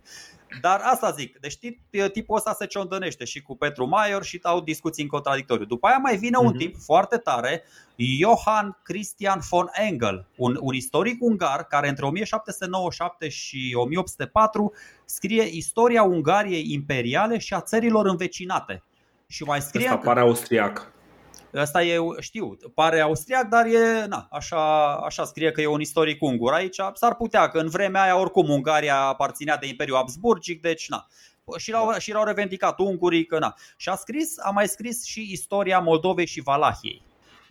Dar 0.61 0.81
asta 0.83 1.11
zic, 1.11 1.37
deci 1.39 1.57
tipul 2.13 2.35
ăsta 2.35 2.53
se 2.53 2.65
ciondănește 2.65 3.25
și 3.25 3.41
cu 3.41 3.57
Petru 3.57 3.85
Maior 3.85 4.23
și 4.23 4.39
au 4.43 4.61
discuții 4.61 5.03
în 5.03 5.09
contradictoriu. 5.09 5.65
După 5.65 5.87
aia 5.87 5.97
mai 5.97 6.17
vine 6.17 6.37
un 6.37 6.45
mhm. 6.45 6.57
tip 6.57 6.75
foarte 6.77 7.17
tare, 7.17 7.63
Johann 7.95 8.77
Christian 8.83 9.39
von 9.49 9.69
Engel, 9.73 10.27
un, 10.35 10.57
un 10.59 10.73
istoric 10.73 11.21
ungar 11.21 11.63
care 11.63 11.89
între 11.89 12.05
1797 12.05 13.29
și 13.29 13.71
1804 13.75 14.73
scrie 15.05 15.47
istoria 15.51 16.03
Ungariei 16.03 16.73
imperiale 16.73 17.37
și 17.37 17.53
a 17.53 17.61
țărilor 17.61 18.05
învecinate. 18.05 18.83
Și 19.27 19.43
mai 19.43 19.61
scrie. 19.61 19.87
Asta 19.87 19.97
pare 19.97 20.19
austriac. 20.19 20.91
Asta 21.53 21.83
e, 21.83 21.97
știu, 22.19 22.57
pare 22.73 22.99
austriac, 22.99 23.47
dar 23.47 23.65
e, 23.65 24.05
na, 24.05 24.27
așa, 24.31 24.93
așa 24.95 25.23
scrie 25.23 25.51
că 25.51 25.61
e 25.61 25.67
un 25.67 25.81
istoric 25.81 26.21
ungur. 26.21 26.53
Aici 26.53 26.77
s-ar 26.93 27.15
putea 27.15 27.47
că 27.47 27.59
în 27.59 27.69
vremea 27.69 28.01
aia 28.01 28.19
oricum 28.19 28.49
Ungaria 28.49 28.95
aparținea 28.95 29.57
de 29.57 29.67
Imperiul 29.67 29.97
Habsburgic, 29.97 30.61
deci 30.61 30.89
na, 30.89 31.07
și 31.57 31.71
l-au, 31.71 31.93
și 31.97 32.11
l-au 32.11 32.23
revendicat 32.23 32.79
ungurii 32.79 33.25
că 33.25 33.39
na. 33.39 33.55
Și 33.77 33.89
a 33.89 33.95
scris, 33.95 34.39
a 34.39 34.49
mai 34.49 34.67
scris 34.67 35.05
și 35.05 35.31
istoria 35.31 35.79
Moldovei 35.79 36.25
și 36.25 36.41
Valahiei. 36.41 37.01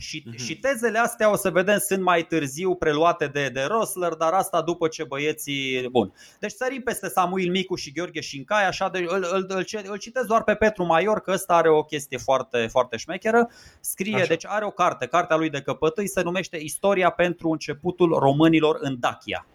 Și, 0.01 0.25
uh-huh. 0.27 0.45
și 0.45 0.59
tezele 0.59 0.99
astea 0.99 1.31
o 1.31 1.37
să 1.37 1.51
vedem 1.51 1.79
sunt 1.79 2.03
mai 2.03 2.23
târziu 2.23 2.75
preluate 2.75 3.27
de, 3.27 3.49
de 3.49 3.63
Rosler, 3.63 4.13
dar 4.13 4.33
asta 4.33 4.63
după 4.63 4.89
ce 4.89 5.05
băieții... 5.05 5.89
Bun. 5.91 6.13
Deci 6.39 6.53
sărim 6.53 6.83
peste 6.83 7.09
Samuel 7.09 7.51
Micu 7.51 7.75
și 7.75 7.93
Gheorghe 7.93 8.21
Șincai, 8.21 8.67
așa 8.67 8.89
de, 8.89 8.99
îl, 8.99 9.27
îl, 9.33 9.45
îl, 9.49 9.67
îl 9.85 9.97
citesc 9.97 10.27
doar 10.27 10.43
pe 10.43 10.55
Petru 10.55 10.85
Maior, 10.85 11.21
că 11.21 11.31
ăsta 11.33 11.55
are 11.55 11.69
o 11.69 11.83
chestie 11.83 12.19
foarte, 12.19 12.67
foarte 12.67 12.97
șmecheră. 12.97 13.51
Scrie, 13.81 14.15
așa. 14.15 14.27
deci 14.27 14.47
are 14.47 14.65
o 14.65 14.71
carte, 14.71 15.07
cartea 15.07 15.37
lui 15.37 15.51
de 15.51 15.61
căpătâi 15.61 16.09
se 16.09 16.23
numește 16.23 16.57
Istoria 16.57 17.11
pentru 17.11 17.51
începutul 17.51 18.19
românilor 18.19 18.77
în 18.81 18.97
Dacia. 19.01 19.47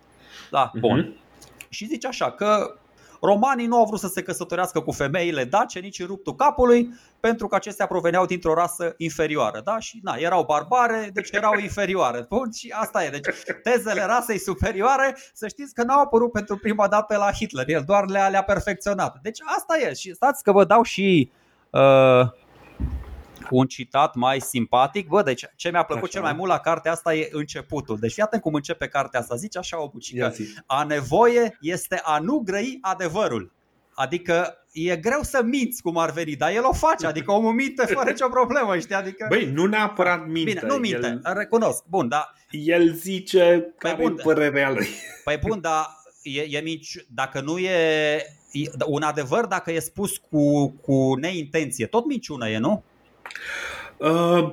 Da, 0.52 0.72
bun. 0.80 1.14
Uh-huh. 1.14 1.70
Și 1.70 1.86
zice 1.86 2.08
așa 2.08 2.32
că 2.32 2.80
Romanii 3.22 3.68
nu 3.68 3.78
au 3.78 3.86
vrut 3.86 4.00
să 4.00 4.08
se 4.08 4.22
căsătorească 4.22 4.80
cu 4.80 4.92
femeile 4.92 5.44
dace, 5.44 5.80
nici 5.80 6.00
în 6.00 6.06
ruptul 6.06 6.36
capului, 6.36 6.90
pentru 7.20 7.48
că 7.48 7.56
acestea 7.56 7.86
proveneau 7.86 8.26
dintr-o 8.26 8.54
rasă 8.54 8.94
inferioară. 8.98 9.62
Da? 9.64 9.80
Și 9.80 10.00
na, 10.04 10.16
erau 10.16 10.44
barbare, 10.44 11.10
deci 11.14 11.30
erau 11.32 11.60
inferioare. 11.60 12.26
Bun, 12.30 12.52
și 12.52 12.74
asta 12.76 13.04
e. 13.04 13.10
Deci 13.10 13.26
tezele 13.64 14.06
rasei 14.06 14.40
superioare, 14.40 15.18
să 15.34 15.48
știți 15.48 15.74
că 15.74 15.84
n-au 15.84 16.02
apărut 16.02 16.32
pentru 16.32 16.58
prima 16.58 16.88
dată 16.88 17.18
la 17.18 17.32
Hitler. 17.32 17.70
El 17.70 17.84
doar 17.86 18.10
le-a, 18.10 18.28
le 18.28 18.44
perfecționat. 18.46 19.18
Deci 19.22 19.40
asta 19.58 19.78
e. 19.78 19.94
Și 19.94 20.14
stați 20.14 20.44
că 20.44 20.52
vă 20.52 20.64
dau 20.64 20.84
și 20.84 21.32
uh, 21.70 21.82
un 23.50 23.68
citat 23.68 24.16
mai 24.16 24.40
simpatic. 24.40 25.08
Bă, 25.08 25.22
deci 25.22 25.46
ce 25.56 25.70
mi-a 25.70 25.84
plăcut 25.84 26.04
așa. 26.04 26.12
cel 26.12 26.22
mai 26.22 26.34
mult 26.34 26.50
la 26.50 26.60
cartea 26.60 26.92
asta 26.92 27.16
e 27.16 27.30
începutul. 27.32 27.98
Deci 28.00 28.14
fii 28.14 28.40
cum 28.42 28.54
începe 28.54 28.88
cartea 28.88 29.20
asta. 29.20 29.36
Zice 29.36 29.58
așa 29.58 29.82
o 29.82 29.90
bucică. 29.90 30.36
A 30.66 30.84
nevoie 30.84 31.58
este 31.62 32.00
a 32.04 32.20
nu 32.20 32.38
grăi 32.38 32.78
adevărul. 32.82 33.54
Adică 33.96 34.66
e 34.72 34.96
greu 34.96 35.22
să 35.22 35.42
minți 35.44 35.82
cum 35.82 35.98
ar 35.98 36.12
veni, 36.12 36.36
dar 36.36 36.52
el 36.52 36.64
o 36.64 36.74
face, 36.74 37.06
adică 37.06 37.32
omul 37.32 37.54
minte 37.54 37.86
fără 37.86 38.10
nicio 38.10 38.28
problemă, 38.28 38.78
știi? 38.78 38.96
Adică... 38.96 39.26
Băi, 39.30 39.52
nu 39.54 39.66
neapărat 39.66 40.28
minte. 40.28 40.52
Bine, 40.52 40.62
nu 40.68 40.76
minte, 40.76 41.08
el... 41.08 41.34
recunosc, 41.34 41.84
bun, 41.90 42.08
dar... 42.08 42.34
El 42.50 42.94
zice 42.94 43.74
păi 43.78 43.92
care 43.92 44.02
bun, 44.02 44.16
e 44.20 44.22
părerea 44.24 44.72
lui. 44.72 44.88
Păi 45.24 45.38
bun, 45.48 45.62
dar 45.62 45.86
e, 46.22 46.42
e 46.42 46.62
mici, 46.62 47.06
dacă 47.10 47.42
nu 47.42 47.58
e, 47.58 48.16
e 48.52 48.70
un 48.86 49.02
adevăr, 49.02 49.46
dacă 49.46 49.72
e 49.72 49.80
spus 49.80 50.18
cu, 50.18 50.70
cu 50.72 51.16
neintenție, 51.16 51.86
tot 51.86 52.06
minciună 52.06 52.50
e, 52.50 52.58
nu? 52.58 52.84
Uh, 53.98 54.50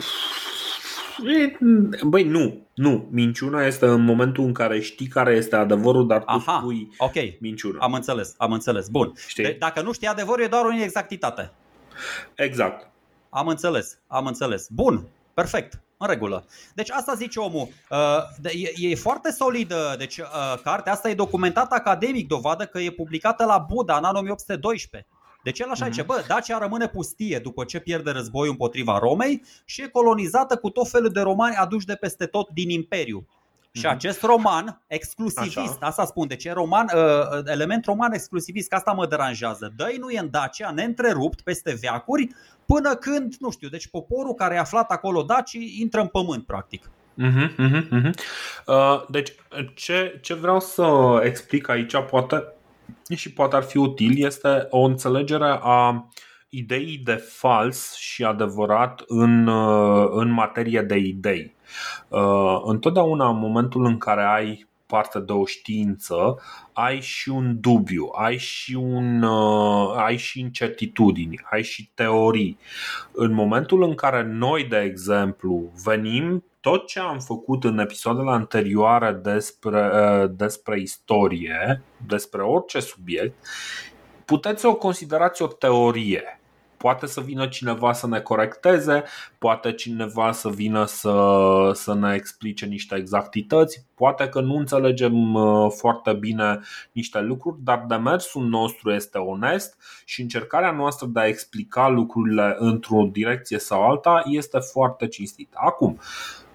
băi, 2.03 2.25
nu, 2.25 2.67
nu. 2.75 3.09
Minciuna 3.11 3.67
este 3.67 3.87
în 3.87 4.05
momentul 4.05 4.45
în 4.45 4.53
care 4.53 4.81
știi 4.81 5.07
care 5.07 5.35
este 5.35 5.57
adevărul, 5.57 6.07
dar 6.07 6.19
tu 6.19 6.25
Aha, 6.27 6.59
spui 6.59 6.91
okay. 6.99 7.39
minciuna. 7.41 7.79
Am 7.79 7.93
înțeles, 7.93 8.35
am 8.39 8.53
înțeles. 8.53 8.89
Bun. 8.89 9.13
Știi? 9.27 9.45
De- 9.45 9.57
dacă 9.59 9.83
nu 9.83 9.93
știi 9.93 10.07
adevărul, 10.07 10.45
e 10.45 10.47
doar 10.47 10.65
o 10.65 10.73
inexactitate. 10.73 11.53
Exact. 12.35 12.91
Am 13.31 13.49
înțeles, 13.49 13.99
am 14.07 14.27
înțeles. 14.27 14.67
Bun, 14.71 15.07
perfect. 15.35 15.81
În 15.97 16.09
regulă. 16.09 16.45
Deci 16.75 16.91
asta 16.91 17.15
zice 17.15 17.39
omul. 17.39 17.69
Uh, 17.91 18.53
e, 18.53 18.89
e 18.89 18.95
foarte 18.95 19.31
solidă. 19.31 19.95
Deci 19.99 20.19
uh, 20.19 20.25
cartea 20.65 20.93
asta 20.93 21.11
e 21.11 21.15
documentată 21.15 21.75
academic, 21.75 22.29
dovadă 22.29 22.65
că 22.65 22.79
e 22.79 22.91
publicată 22.91 23.45
la 23.45 23.67
Buda 23.69 23.97
în 23.97 24.05
anul 24.05 24.21
1812. 24.21 25.11
Deci 25.43 25.59
el 25.59 25.71
așa 25.71 25.87
mm-hmm. 25.87 25.91
zice, 25.91 26.03
bă, 26.03 26.25
Dacia 26.29 26.59
rămâne 26.59 26.89
pustie 26.89 27.39
după 27.39 27.65
ce 27.65 27.79
pierde 27.79 28.11
războiul 28.11 28.51
împotriva 28.51 28.99
Romei 28.99 29.43
și 29.65 29.83
e 29.83 29.87
colonizată 29.87 30.57
cu 30.57 30.71
tot 30.71 30.89
felul 30.89 31.11
de 31.11 31.21
romani 31.21 31.55
aduși 31.55 31.87
de 31.87 31.95
peste 31.95 32.27
tot 32.27 32.49
din 32.51 32.71
Imperiu. 32.71 33.27
Și 33.75 33.87
mhm. 33.87 33.95
acest 33.95 34.23
roman 34.23 34.83
exclusivist, 34.87 35.57
Așa. 35.57 35.87
asta 35.87 36.05
spun, 36.05 36.27
deci 36.27 36.45
e 36.45 36.53
roman, 36.53 36.91
uh, 36.95 37.41
element 37.45 37.85
roman 37.85 38.13
exclusivist, 38.13 38.69
că 38.69 38.75
asta 38.75 38.93
mă 38.93 39.07
deranjează. 39.07 39.73
dă 39.77 39.93
nu 39.99 40.11
e 40.11 40.19
în 40.19 40.31
Dacia, 40.31 40.71
neîntrerupt, 40.71 41.41
peste 41.41 41.79
veacuri, 41.81 42.29
până 42.67 42.95
când, 42.95 43.35
nu 43.39 43.51
știu, 43.51 43.69
deci 43.69 43.89
poporul 43.89 44.35
care 44.35 44.57
a 44.57 44.61
aflat 44.61 44.91
acolo 44.91 45.23
Daci 45.23 45.53
intră 45.79 46.01
în 46.01 46.07
pământ, 46.07 46.47
practic. 46.47 46.91
Uh-huh, 47.19 47.55
uh-huh, 47.59 47.89
uh-huh. 47.89 48.13
Uh, 48.67 49.05
deci, 49.09 49.33
ce, 49.75 50.19
ce 50.23 50.35
vreau 50.35 50.61
să 50.61 51.21
explic 51.23 51.69
aici, 51.69 51.97
poate 52.11 52.45
și 53.15 53.33
poate 53.33 53.57
ar 53.57 53.63
fi 53.63 53.77
util 53.77 54.25
este 54.25 54.67
o 54.71 54.81
înțelegere 54.81 55.59
a 55.61 56.09
ideii 56.49 56.99
de 56.99 57.15
fals 57.15 57.95
și 57.95 58.25
adevărat 58.25 59.03
în, 59.07 59.47
uh, 59.47 60.09
în 60.11 60.31
materie 60.31 60.81
de 60.81 60.97
idei. 60.97 61.55
Uh, 62.09 62.61
întotdeauna 62.65 63.29
în 63.29 63.39
momentul 63.39 63.85
în 63.85 63.99
care 63.99 64.23
ai 64.23 64.67
parte 64.87 65.19
de 65.19 65.33
o 65.33 65.47
știință, 65.47 66.39
ai 66.73 67.01
și 67.01 67.29
un 67.29 67.61
dubiu, 67.61 68.11
ai 68.15 68.37
și, 68.37 68.75
un, 68.75 69.23
uh, 69.23 69.95
ai 69.97 70.17
și 70.17 70.41
incertitudini, 70.41 71.41
ai 71.51 71.63
și 71.63 71.91
teorii. 71.95 72.59
În 73.13 73.33
momentul 73.33 73.83
în 73.83 73.95
care 73.95 74.23
noi, 74.23 74.65
de 74.65 74.79
exemplu, 74.79 75.73
venim 75.85 76.45
tot 76.63 76.87
ce 76.87 77.01
am 77.01 77.19
făcut 77.19 77.65
în 77.65 77.79
episoadele 77.79 78.31
anterioare 78.31 79.13
despre, 79.13 79.91
uh, 79.95 80.31
despre 80.37 80.81
istorie, 80.81 81.83
despre 82.07 82.43
orice 82.43 82.81
subiect, 82.81 83.47
puteți 84.25 84.61
să 84.61 84.69
o 84.69 84.75
considerați 84.75 85.43
o 85.43 85.47
teorie. 85.47 86.41
Poate 86.77 87.07
să 87.07 87.21
vină 87.21 87.47
cineva 87.47 87.93
să 87.93 88.07
ne 88.07 88.21
corecteze, 88.21 89.05
poate 89.39 89.73
cineva 89.73 90.33
să 90.33 90.49
vină 90.49 90.85
să, 90.85 91.71
să 91.75 91.95
ne 91.95 92.15
explice 92.15 92.67
niște 92.67 92.95
exactități, 92.97 93.87
poate 93.95 94.29
că 94.29 94.41
nu 94.41 94.57
înțelegem 94.57 95.35
uh, 95.35 95.73
foarte 95.77 96.13
bine 96.13 96.61
niște 96.93 97.21
lucruri, 97.21 97.57
dar 97.61 97.85
demersul 97.89 98.45
nostru 98.45 98.91
este 98.93 99.19
onest 99.19 99.77
și 100.05 100.21
încercarea 100.21 100.71
noastră 100.71 101.07
de 101.07 101.21
a 101.21 101.27
explica 101.27 101.89
lucrurile 101.89 102.57
într-o 102.59 103.09
direcție 103.13 103.59
sau 103.59 103.91
alta 103.91 104.23
este 104.27 104.59
foarte 104.59 105.09
cinstită. 105.09 105.57
Acum, 105.61 105.99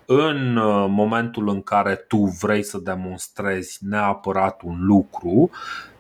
în 0.10 0.56
uh, 0.56 0.86
momentul 0.90 1.50
în 1.50 1.62
care 1.62 1.96
tu 1.96 2.18
vrei 2.18 2.64
să 2.64 2.78
demonstrezi 2.78 3.78
neapărat 3.82 4.62
un 4.62 4.86
lucru, 4.86 5.50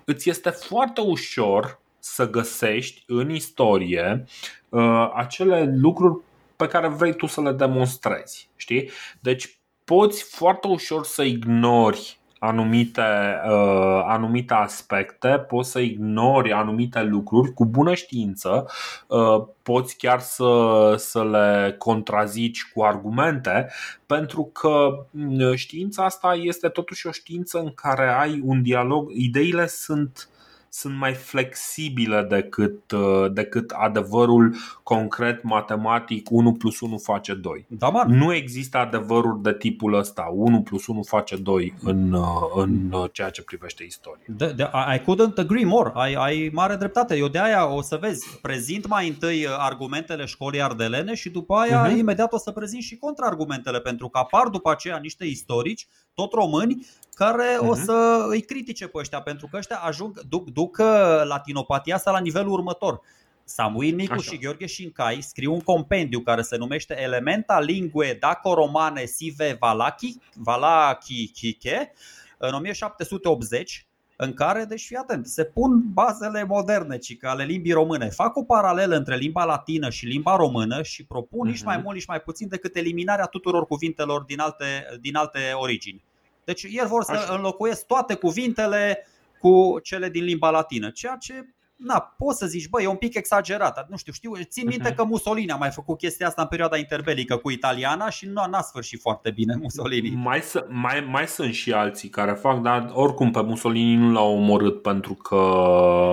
îți 0.05 0.29
este 0.29 0.49
foarte 0.49 1.01
ușor 1.01 1.79
să 1.99 2.29
găsești 2.29 3.03
în 3.07 3.29
istorie 3.29 4.25
uh, 4.69 5.11
acele 5.15 5.73
lucruri 5.75 6.21
pe 6.55 6.67
care 6.67 6.87
vrei 6.87 7.15
tu 7.15 7.25
să 7.25 7.41
le 7.41 7.51
demonstrezi. 7.51 8.49
Știi? 8.55 8.89
Deci 9.19 9.59
poți 9.83 10.23
foarte 10.23 10.67
ușor 10.67 11.05
să 11.05 11.23
ignori 11.23 12.16
anumite, 12.39 13.41
uh, 13.45 14.03
anumite 14.05 14.53
aspecte, 14.53 15.45
poți 15.47 15.71
să 15.71 15.79
ignori 15.79 16.51
anumite 16.51 17.03
lucruri. 17.03 17.53
Cu 17.53 17.65
bună 17.65 17.93
știință, 17.93 18.65
uh, 19.07 19.43
poți 19.63 19.97
chiar 19.97 20.19
să, 20.19 20.93
să 20.97 21.23
le 21.23 21.75
contrazici 21.77 22.71
cu 22.73 22.83
argumente, 22.83 23.69
pentru 24.05 24.43
că 24.53 25.05
mm, 25.09 25.55
știința 25.55 26.03
asta 26.03 26.33
este 26.41 26.67
totuși 26.67 27.07
o 27.07 27.11
știință 27.11 27.59
în 27.59 27.71
care 27.73 28.09
ai 28.09 28.41
un 28.45 28.61
dialog, 28.61 29.11
ideile 29.11 29.67
sunt 29.67 30.29
sunt 30.69 30.97
mai 30.97 31.13
flexibile 31.13 32.25
decât, 32.29 32.91
uh, 32.91 33.31
decât 33.31 33.71
adevărul 33.71 34.55
concret 34.83 35.43
matematic 35.43 36.31
1 36.31 36.53
plus 36.53 36.79
1 36.79 36.97
face 36.97 37.33
2. 37.33 37.65
Da, 37.67 37.89
man. 37.89 38.17
Nu 38.17 38.33
există 38.33 38.77
adevăruri 38.77 39.41
de 39.41 39.53
tipul 39.53 39.93
ăsta, 39.93 40.29
1 40.33 40.61
plus 40.61 40.87
1 40.87 41.01
face 41.01 41.35
2 41.35 41.73
în, 41.83 42.11
uh, 42.11 42.25
în 42.55 42.91
uh, 42.91 43.09
ceea 43.11 43.29
ce 43.29 43.43
privește 43.43 43.83
istoria. 43.83 44.23
De, 44.27 44.53
de, 44.55 44.63
I 44.95 44.99
couldn't 44.99 45.35
agree 45.35 45.65
more. 45.65 45.91
Ai, 45.93 46.13
ai 46.13 46.49
mare 46.53 46.75
dreptate. 46.75 47.15
Eu 47.15 47.27
de 47.27 47.39
aia 47.39 47.73
o 47.73 47.81
să 47.81 47.97
vezi, 48.01 48.39
prezint 48.41 48.87
mai 48.87 49.07
întâi 49.07 49.47
argumentele 49.57 50.25
școlii 50.25 50.61
ardelene 50.61 51.13
și 51.13 51.29
după 51.29 51.55
aia 51.55 51.87
uh-huh. 51.87 51.97
imediat 51.97 52.33
o 52.33 52.37
să 52.37 52.51
prezint 52.51 52.81
și 52.81 52.97
contraargumentele, 52.97 53.79
pentru 53.79 54.09
că 54.09 54.17
apar 54.17 54.47
după 54.47 54.71
aceea 54.71 54.97
niște 54.97 55.25
istorici, 55.25 55.87
tot 56.17 56.33
români, 56.33 56.85
care 57.13 57.55
uh-huh. 57.55 57.67
o 57.67 57.71
mhm. 57.71 57.83
să 57.83 58.25
îi 58.29 58.41
critique 58.41 58.87
pe 58.87 58.97
ăștia, 58.97 59.21
pentru 59.21 59.47
că 59.51 59.57
ăștia 59.57 59.77
ajung, 59.77 60.19
duc, 60.19 60.49
duc 60.49 60.77
latinopatia 61.23 61.95
asta 61.95 62.11
la 62.11 62.19
nivelul 62.19 62.51
următor. 62.51 63.01
Samuil 63.43 63.95
Micu 63.95 64.13
Așa. 64.13 64.31
și 64.31 64.37
Gheorghe 64.37 64.65
Șincai 64.65 65.21
scriu 65.21 65.53
un 65.53 65.61
compendiu 65.61 66.19
care 66.19 66.41
se 66.41 66.57
numește 66.57 67.01
Elementa 67.01 67.59
Lingue 67.59 68.17
Daco-Romane 68.19 69.05
Sive 69.05 69.57
Valachi, 69.59 70.17
Valachi 70.33 71.31
Chiche, 71.31 71.93
în 72.37 72.53
1780, 72.53 73.86
în 74.19 74.33
care, 74.33 74.65
deci 74.65 74.85
fii 74.85 74.95
atent, 74.95 75.27
se 75.27 75.43
pun 75.43 75.83
bazele 75.93 76.43
moderne, 76.43 76.97
ci 76.97 77.17
ale 77.21 77.43
limbii 77.43 77.71
române. 77.71 78.09
Fac 78.09 78.35
o 78.35 78.43
paralelă 78.43 78.95
între 78.95 79.15
limba 79.15 79.43
latină 79.43 79.89
și 79.89 80.05
limba 80.05 80.35
română 80.35 80.81
și 80.81 81.05
propun 81.05 81.47
uh-huh. 81.47 81.51
nici 81.51 81.63
mai 81.63 81.75
mhm. 81.75 81.83
mult, 81.83 81.95
nici 81.95 82.07
mai 82.07 82.21
puțin 82.21 82.47
decât 82.47 82.75
eliminarea 82.75 83.25
tuturor 83.25 83.65
cuvintelor 83.65 84.23
din 84.23 84.39
alte, 84.39 84.65
din 85.01 85.15
alte 85.15 85.39
origini. 85.53 86.03
Deci 86.43 86.65
el 86.69 86.87
vor 86.87 87.03
să 87.03 87.11
Așa. 87.11 87.35
înlocuiesc 87.35 87.85
toate 87.85 88.15
cuvintele 88.15 89.07
cu 89.39 89.79
cele 89.83 90.09
din 90.09 90.23
limba 90.23 90.49
latină, 90.49 90.89
ceea 90.89 91.15
ce 91.19 91.47
na, 91.77 92.15
poți 92.17 92.37
să 92.37 92.45
zici, 92.45 92.69
bă, 92.69 92.81
e 92.81 92.87
un 92.87 92.95
pic 92.95 93.15
exagerat. 93.15 93.89
Nu 93.89 93.97
știu, 93.97 94.11
știu, 94.11 94.31
țin 94.43 94.67
minte 94.67 94.91
uh-huh. 94.91 94.95
că 94.95 95.03
Mussolini 95.03 95.51
a 95.51 95.55
mai 95.55 95.69
făcut 95.69 95.97
chestia 95.97 96.27
asta 96.27 96.41
în 96.41 96.47
perioada 96.47 96.77
interbelică 96.77 97.37
cu 97.37 97.49
italiana 97.49 98.09
și 98.09 98.25
nu 98.25 98.45
n-a 98.49 98.61
sfârșit 98.61 99.01
foarte 99.01 99.31
bine 99.31 99.55
Mussolini. 99.61 100.15
Mai, 100.15 100.43
mai, 100.67 101.07
mai 101.09 101.27
sunt 101.27 101.53
și 101.53 101.73
alții 101.73 102.09
care 102.09 102.31
fac, 102.31 102.61
dar 102.61 102.89
oricum 102.93 103.31
pe 103.31 103.41
Mussolini 103.41 103.95
nu 103.95 104.11
l-au 104.11 104.33
omorât 104.33 104.81
pentru 104.81 105.13
că 105.13 105.35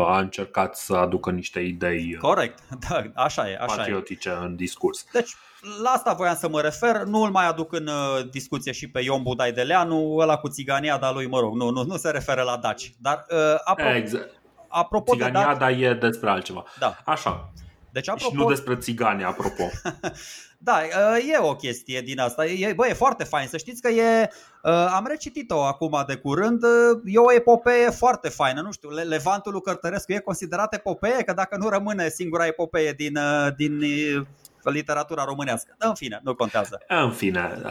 a 0.07 0.19
încercat 0.19 0.77
să 0.77 0.95
aducă 0.95 1.31
niște 1.31 1.61
idei 1.61 2.17
Corect, 2.21 2.59
da, 2.89 3.05
așa 3.15 3.51
e, 3.51 3.57
așa 3.61 3.77
patriotice 3.77 4.29
e. 4.29 4.45
în 4.45 4.57
discurs. 4.57 5.07
Deci, 5.13 5.35
la 5.83 5.91
asta 5.91 6.13
voiam 6.13 6.37
să 6.37 6.49
mă 6.49 6.61
refer, 6.61 7.03
nu 7.03 7.21
îl 7.23 7.31
mai 7.31 7.47
aduc 7.47 7.73
în 7.73 7.87
uh, 7.87 8.31
discuție 8.31 8.73
și 8.73 8.91
pe 8.91 9.01
Ion 9.01 9.23
Budai 9.23 9.53
de 9.53 9.63
Leanu, 9.63 10.17
ăla 10.17 10.37
cu 10.37 10.49
țigania, 10.49 10.99
dar 10.99 11.15
lui, 11.15 11.27
mă 11.27 11.39
rog, 11.39 11.55
nu, 11.55 11.71
nu, 11.71 11.85
nu 11.85 11.97
se 11.97 12.11
referă 12.11 12.43
la 12.43 12.57
Daci. 12.57 12.95
Dar, 12.99 13.25
uh, 13.31 13.55
apropo, 13.65 13.95
exact 13.95 14.43
apropo 14.75 15.13
Țigania, 15.13 15.55
de 15.55 15.65
e 15.65 15.95
despre 15.95 16.31
altceva. 16.31 16.65
Da. 16.79 16.97
Așa. 17.05 17.53
Deci, 17.93 18.09
apropo... 18.09 18.31
Și 18.31 18.37
nu 18.37 18.49
despre 18.49 18.77
țigani, 18.77 19.25
apropo. 19.25 19.63
da, 20.69 20.79
e 21.33 21.39
o 21.39 21.55
chestie 21.55 22.01
din 22.01 22.21
asta. 22.21 22.47
E, 22.47 22.73
bă, 22.73 22.87
e 22.87 22.93
foarte 22.93 23.25
fain. 23.25 23.49
Să 23.49 23.57
știți 23.57 23.83
că 23.83 23.89
e. 23.89 24.31
Am 24.95 25.07
recitit-o 25.09 25.65
acum 25.65 26.05
de 26.07 26.17
curând. 26.17 26.63
E 27.05 27.19
o 27.19 27.33
epopee 27.33 27.91
foarte 27.91 28.29
faină. 28.29 28.61
Nu 28.61 28.73
știu, 28.73 28.89
Levantul 28.89 29.53
lui 29.53 29.61
Cărtărescu 29.61 30.13
e 30.13 30.19
considerat 30.19 30.75
epopee? 30.75 31.23
Că 31.23 31.33
dacă 31.33 31.57
nu 31.57 31.69
rămâne 31.69 32.09
singura 32.09 32.47
epopee 32.47 32.93
din, 32.93 33.19
din 33.57 33.81
literatura 34.71 35.25
românească. 35.25 35.75
În 35.79 35.95
fine, 35.95 36.21
nu 36.23 36.35
contează. 36.35 36.81
În 36.89 37.11
fine, 37.11 37.63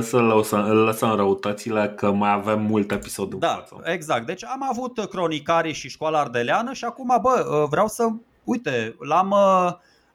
să 0.00 0.16
lăsăm, 0.18 0.70
lăsăm 0.70 1.16
răutățile 1.16 1.92
că 1.96 2.10
mai 2.12 2.32
avem 2.32 2.60
mult 2.60 2.90
episod 2.90 3.34
Da, 3.34 3.48
față. 3.48 3.80
exact. 3.84 4.26
Deci 4.26 4.44
am 4.44 4.62
avut 4.70 5.08
cronicarii 5.10 5.72
și 5.72 5.88
școala 5.88 6.18
ardeleană 6.20 6.72
și 6.72 6.84
acum, 6.84 7.18
bă, 7.22 7.66
vreau 7.70 7.88
să, 7.88 8.08
uite, 8.44 8.96
l-am 8.98 9.34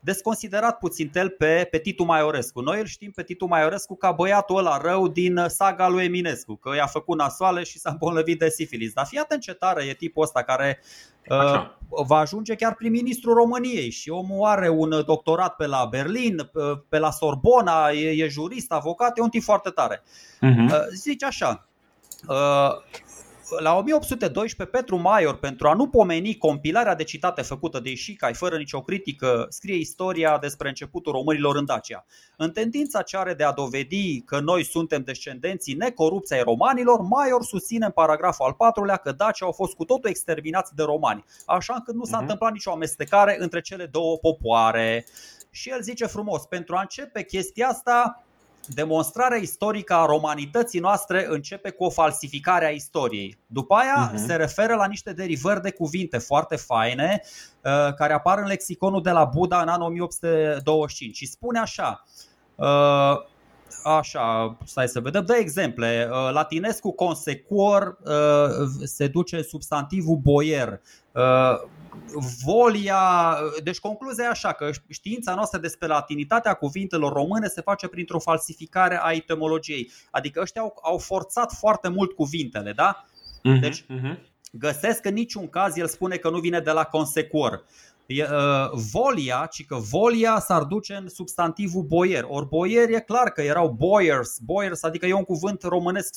desconsiderat 0.07 0.77
puțin 0.77 1.09
tel 1.09 1.29
pe, 1.29 1.67
pe 1.71 1.77
Titu 1.77 2.03
Maiorescu. 2.03 2.61
Noi 2.61 2.79
îl 2.79 2.85
știm 2.85 3.11
pe 3.11 3.23
Titu 3.23 3.45
Maiorescu 3.45 3.95
ca 3.95 4.11
băiatul 4.11 4.57
ăla 4.57 4.77
rău 4.77 5.07
din 5.07 5.45
saga 5.47 5.87
lui 5.87 6.03
Eminescu, 6.03 6.55
că 6.55 6.75
i-a 6.75 6.85
făcut 6.85 7.17
nasoale 7.17 7.63
și 7.63 7.79
s-a 7.79 7.89
îmbolnăvit 7.89 8.39
de 8.39 8.49
sifilis. 8.49 8.93
Dar 8.93 9.05
fii 9.05 9.17
atent 9.17 9.41
ce 9.41 9.53
tare 9.53 9.83
e 9.83 9.93
tipul 9.93 10.23
ăsta 10.23 10.43
care 10.43 10.79
Așa. 11.29 11.77
Uh, 11.89 12.05
va 12.05 12.17
ajunge 12.17 12.55
chiar 12.55 12.75
prim-ministru 12.75 13.33
României 13.33 13.89
și 13.89 14.09
omul 14.09 14.45
are 14.45 14.69
un 14.69 15.03
doctorat 15.05 15.55
pe 15.55 15.65
la 15.65 15.87
Berlin, 15.89 16.51
pe 16.89 16.97
la 16.97 17.11
Sorbona, 17.11 17.89
e, 17.89 18.23
e 18.23 18.27
jurist, 18.27 18.71
avocat, 18.71 19.17
e 19.17 19.21
un 19.21 19.29
tip 19.29 19.43
foarte 19.43 19.69
tare. 19.69 20.01
Uh-huh. 20.41 20.87
Zice 20.93 21.25
așa, 21.25 21.67
uh, 22.27 22.71
la 23.59 23.75
1812 23.75 24.77
Petru 24.77 24.97
Maior, 24.97 25.37
pentru 25.37 25.67
a 25.67 25.73
nu 25.73 25.87
pomeni 25.87 26.37
compilarea 26.37 26.95
de 26.95 27.03
citate 27.03 27.41
făcută 27.41 27.79
de 27.79 27.89
Ișicai 27.89 28.33
fără 28.33 28.57
nicio 28.57 28.81
critică, 28.81 29.45
scrie 29.49 29.75
istoria 29.75 30.37
despre 30.37 30.67
începutul 30.67 31.11
românilor 31.11 31.55
în 31.55 31.65
Dacia. 31.65 32.05
În 32.37 32.51
tendința 32.51 33.01
ce 33.01 33.17
are 33.17 33.33
de 33.33 33.43
a 33.43 33.51
dovedi 33.51 34.21
că 34.21 34.39
noi 34.39 34.63
suntem 34.63 35.01
descendenții 35.01 35.73
necorupți 35.73 36.33
ai 36.33 36.41
romanilor, 36.41 36.99
Maior 36.99 37.43
susține 37.43 37.85
în 37.85 37.91
paragraful 37.91 38.45
al 38.45 38.53
patrulea 38.53 38.95
că 38.95 39.11
Dacia 39.11 39.45
au 39.45 39.51
fost 39.51 39.73
cu 39.73 39.85
totul 39.85 40.09
exterminați 40.09 40.75
de 40.75 40.83
romani, 40.83 41.25
așa 41.45 41.73
încât 41.73 41.95
nu 41.95 42.03
s-a 42.03 42.17
uh-huh. 42.17 42.21
întâmplat 42.21 42.51
nicio 42.51 42.71
amestecare 42.71 43.35
între 43.39 43.61
cele 43.61 43.85
două 43.85 44.17
popoare. 44.17 45.05
Și 45.49 45.69
el 45.69 45.81
zice 45.81 46.05
frumos, 46.05 46.45
pentru 46.45 46.75
a 46.75 46.79
începe 46.81 47.23
chestia 47.23 47.67
asta, 47.67 48.26
demonstrarea 48.67 49.37
istorică 49.37 49.93
a 49.93 50.05
romanității 50.05 50.79
noastre 50.79 51.25
începe 51.29 51.69
cu 51.69 51.83
o 51.83 51.89
falsificare 51.89 52.65
a 52.65 52.69
istoriei. 52.69 53.37
După 53.45 53.75
aia 53.75 54.11
uh-huh. 54.11 54.25
se 54.25 54.35
referă 54.35 54.75
la 54.75 54.85
niște 54.85 55.13
derivări 55.13 55.61
de 55.61 55.71
cuvinte 55.71 56.17
foarte 56.17 56.55
faine 56.55 57.21
uh, 57.23 57.93
care 57.93 58.13
apar 58.13 58.37
în 58.37 58.47
lexiconul 58.47 59.01
de 59.01 59.11
la 59.11 59.25
Buddha 59.25 59.61
în 59.61 59.67
anul 59.67 59.87
1825 59.87 61.15
și 61.15 61.25
spune 61.25 61.59
așa 61.59 62.03
uh, 62.55 63.35
Așa, 63.83 64.57
stai 64.65 64.87
să 64.87 64.99
vedem. 64.99 65.25
Dă 65.25 65.33
exemple. 65.33 66.09
Uh, 66.11 66.31
latinescu 66.31 66.91
consecuor 66.91 67.97
se 68.83 69.07
duce 69.07 69.41
substantivul 69.41 70.15
boier 70.15 70.81
volia, 72.43 73.37
deci 73.63 73.79
concluzia 73.79 74.23
e 74.23 74.27
așa 74.27 74.53
că 74.53 74.69
știința 74.89 75.35
noastră 75.35 75.59
despre 75.59 75.87
latinitatea 75.87 76.53
cuvintelor 76.53 77.13
române 77.13 77.47
se 77.47 77.61
face 77.61 77.87
printr-o 77.87 78.19
falsificare 78.19 78.99
a 79.01 79.11
etimologiei. 79.11 79.91
Adică 80.11 80.41
ăștia 80.41 80.61
au, 80.61 80.79
au 80.81 80.97
forțat 80.97 81.53
foarte 81.53 81.89
mult 81.89 82.11
cuvintele, 82.11 82.71
da? 82.71 83.05
Mhm, 83.43 83.59
deci 83.59 83.81
uh-huh. 83.81 84.17
găsesc 84.51 85.05
în 85.05 85.13
niciun 85.13 85.49
caz 85.49 85.77
el 85.77 85.87
spune 85.87 86.15
că 86.15 86.29
nu 86.29 86.39
vine 86.39 86.59
de 86.59 86.71
la 86.71 86.83
consecor. 86.83 87.63
Uh, 88.09 88.79
volia, 88.91 89.47
ci 89.51 89.65
că 89.65 89.75
volia 89.75 90.39
s-ar 90.39 90.63
duce 90.63 90.93
în 90.93 91.09
substantivul 91.09 91.83
boier. 91.83 92.25
Ori 92.27 92.47
boier 92.47 92.89
e 92.89 92.99
clar 92.99 93.29
că 93.29 93.41
erau 93.41 93.69
boyers, 93.69 94.37
boyers, 94.39 94.83
adică 94.83 95.05
e 95.05 95.13
un 95.13 95.23
cuvânt 95.23 95.63
românesc 95.63 96.15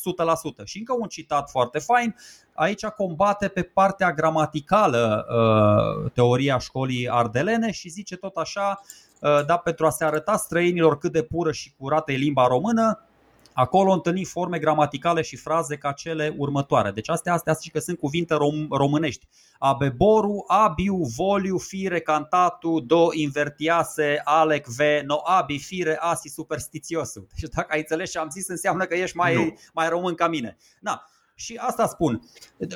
100%. 0.63 0.65
Și 0.65 0.79
încă 0.79 0.95
un 0.99 1.09
citat 1.09 1.51
foarte 1.51 1.79
fain, 1.79 2.17
aici 2.55 2.85
combate 2.87 3.49
pe 3.49 3.63
partea 3.63 4.13
gramaticală 4.13 5.27
uh, 5.29 6.11
teoria 6.13 6.59
școlii 6.59 7.09
ardelene 7.09 7.71
și 7.71 7.89
zice 7.89 8.17
tot 8.17 8.37
așa, 8.37 8.81
uh, 9.21 9.45
da, 9.47 9.57
pentru 9.57 9.87
a 9.87 9.91
se 9.91 10.05
arăta 10.05 10.37
străinilor 10.37 10.99
cât 10.99 11.13
de 11.13 11.23
pură 11.23 11.53
și 11.53 11.73
curată 11.79 12.13
e 12.13 12.17
limba 12.17 12.47
română, 12.47 13.05
Acolo 13.53 13.93
întâlni 13.93 14.25
forme 14.25 14.59
gramaticale 14.59 15.23
și 15.23 15.37
fraze 15.37 15.77
ca 15.77 15.93
cele 15.93 16.35
următoare. 16.37 16.91
Deci 16.91 17.09
astea, 17.09 17.33
astea 17.33 17.57
și 17.63 17.71
că 17.71 17.79
sunt 17.79 17.99
cuvinte 17.99 18.35
rom- 18.35 18.69
românești. 18.71 19.29
Abeboru, 19.59 20.45
abiu, 20.47 20.97
voliu, 21.17 21.59
fire, 21.59 22.01
cantatu, 22.01 22.81
do, 22.81 23.07
invertiase, 23.13 24.21
alec, 24.25 24.67
ve, 24.67 25.03
no, 25.07 25.21
abi, 25.25 25.59
fire, 25.59 25.97
asi, 26.01 26.29
superstitiosu. 26.29 27.27
Deci 27.35 27.51
dacă 27.51 27.69
ai 27.71 27.79
înțeles 27.79 28.11
ce 28.11 28.19
am 28.19 28.29
zis, 28.31 28.49
înseamnă 28.49 28.85
că 28.85 28.95
ești 28.95 29.17
mai, 29.17 29.55
mai 29.73 29.89
român 29.89 30.15
ca 30.15 30.29
mine. 30.29 30.57
Na, 30.81 31.05
și 31.35 31.57
asta 31.61 31.87
spun. 31.87 32.23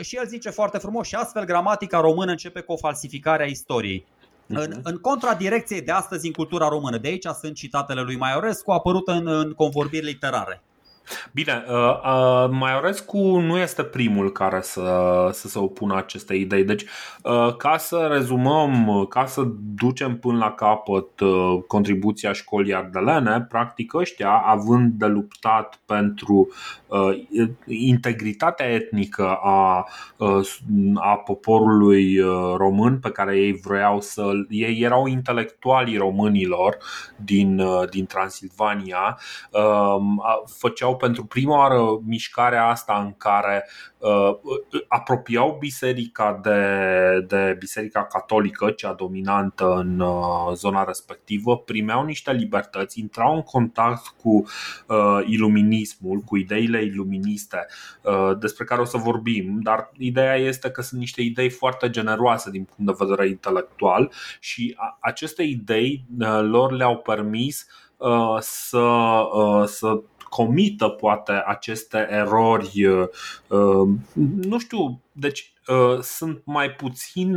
Și 0.01 0.17
el 0.17 0.27
zice 0.27 0.51
foarte 0.51 0.79
frumos 0.79 1.07
și 1.07 1.15
astfel 1.15 1.45
gramatica 1.45 2.01
română 2.01 2.31
începe 2.31 2.61
cu 2.61 2.73
o 2.73 2.77
falsificare 2.77 3.43
a 3.43 3.47
istoriei. 3.47 4.07
În, 4.47 4.67
mhm. 4.71 4.81
în 4.83 4.97
contradirecție 4.97 5.81
de 5.81 5.93
astăzi 5.93 6.27
în 6.27 6.33
cultura 6.33 6.69
română. 6.69 6.99
De 6.99 7.09
aici 7.09 7.27
sunt 7.41 7.55
citatele 7.55 8.01
lui 8.01 8.17
Maiorescu 8.17 8.71
apărute 8.71 9.13
în, 9.13 9.27
în 9.27 9.53
convorbiri 9.53 10.05
literare. 10.05 10.63
Bine, 11.33 11.65
uh, 11.69 11.75
uh, 11.75 12.49
Maiorescu 12.51 13.19
nu 13.39 13.59
este 13.59 13.83
primul 13.83 14.33
care 14.33 14.61
să, 14.61 15.29
să 15.33 15.49
se 15.49 15.59
opună 15.59 15.97
acestei 15.97 16.41
idei. 16.41 16.65
Deci, 16.65 16.85
uh, 17.23 17.57
ca 17.57 17.77
să 17.77 18.09
rezumăm, 18.13 19.07
ca 19.09 19.27
să 19.27 19.43
ducem 19.75 20.19
până 20.19 20.39
la 20.39 20.51
capăt 20.51 21.21
uh, 21.21 21.63
contribuția 21.67 22.33
școlii 22.33 22.75
ardelene, 22.75 23.47
practic 23.49 23.95
ăștia, 23.95 24.31
având 24.31 24.93
de 24.93 25.07
luptat 25.07 25.81
pentru 25.87 26.49
uh, 26.87 27.27
integritatea 27.67 28.67
etnică 28.67 29.39
a, 29.43 29.89
uh, 30.17 30.57
a 30.95 31.17
poporului 31.17 32.19
uh, 32.19 32.55
român, 32.57 32.99
pe 32.99 33.11
care 33.11 33.37
ei 33.37 33.53
vreau 33.53 34.01
să. 34.01 34.33
Ei 34.49 34.81
erau 34.81 35.07
intelectualii 35.07 35.97
românilor 35.97 36.79
din, 37.17 37.59
uh, 37.59 37.89
din 37.89 38.07
Transilvania, 38.07 39.19
uh, 39.51 39.97
făceau 40.47 40.94
făceau 40.95 40.97
pentru 40.97 41.25
prima 41.25 41.57
oară 41.57 42.01
mișcarea 42.07 42.67
asta 42.67 43.03
în 43.05 43.15
care 43.17 43.69
uh, 43.99 44.37
apropiau 44.89 45.57
biserica 45.61 46.41
de, 46.43 46.61
de 47.29 47.57
biserica 47.59 48.05
catolică, 48.05 48.71
cea 48.71 48.93
dominantă 48.93 49.75
în 49.75 50.01
uh, 50.01 50.53
zona 50.55 50.85
respectivă, 50.85 51.59
primeau 51.59 52.05
niște 52.05 52.33
libertăți, 52.33 53.01
intrau 53.01 53.35
în 53.35 53.43
contact 53.43 54.07
cu 54.23 54.45
uh, 54.89 55.21
iluminismul, 55.27 56.19
cu 56.19 56.37
ideile 56.37 56.83
iluministe 56.83 57.67
uh, 58.03 58.39
despre 58.39 58.65
care 58.65 58.81
o 58.81 58.85
să 58.85 58.97
vorbim, 58.97 59.61
dar 59.63 59.91
ideea 59.99 60.37
este 60.37 60.71
că 60.71 60.83
sunt 60.83 61.01
niște 61.01 61.23
idei 61.23 61.51
foarte 61.51 61.91
generoase 61.91 62.51
din 62.51 62.65
punct 62.65 62.91
de 62.91 63.05
vedere 63.05 63.29
intelectual 63.29 64.13
și 64.41 64.77
aceste 65.01 65.43
idei 65.43 66.05
uh, 66.19 66.41
lor 66.43 66.73
le-au 66.73 66.97
permis 66.97 67.67
uh, 67.97 68.37
să, 68.41 68.79
uh, 69.33 69.67
să 69.67 70.03
comită 70.35 70.89
poate 70.89 71.43
aceste 71.47 72.07
erori. 72.11 72.87
Nu 74.41 74.59
știu, 74.59 75.01
deci 75.13 75.53
sunt 76.03 76.43
mai 76.45 76.71
puțin, 76.71 77.37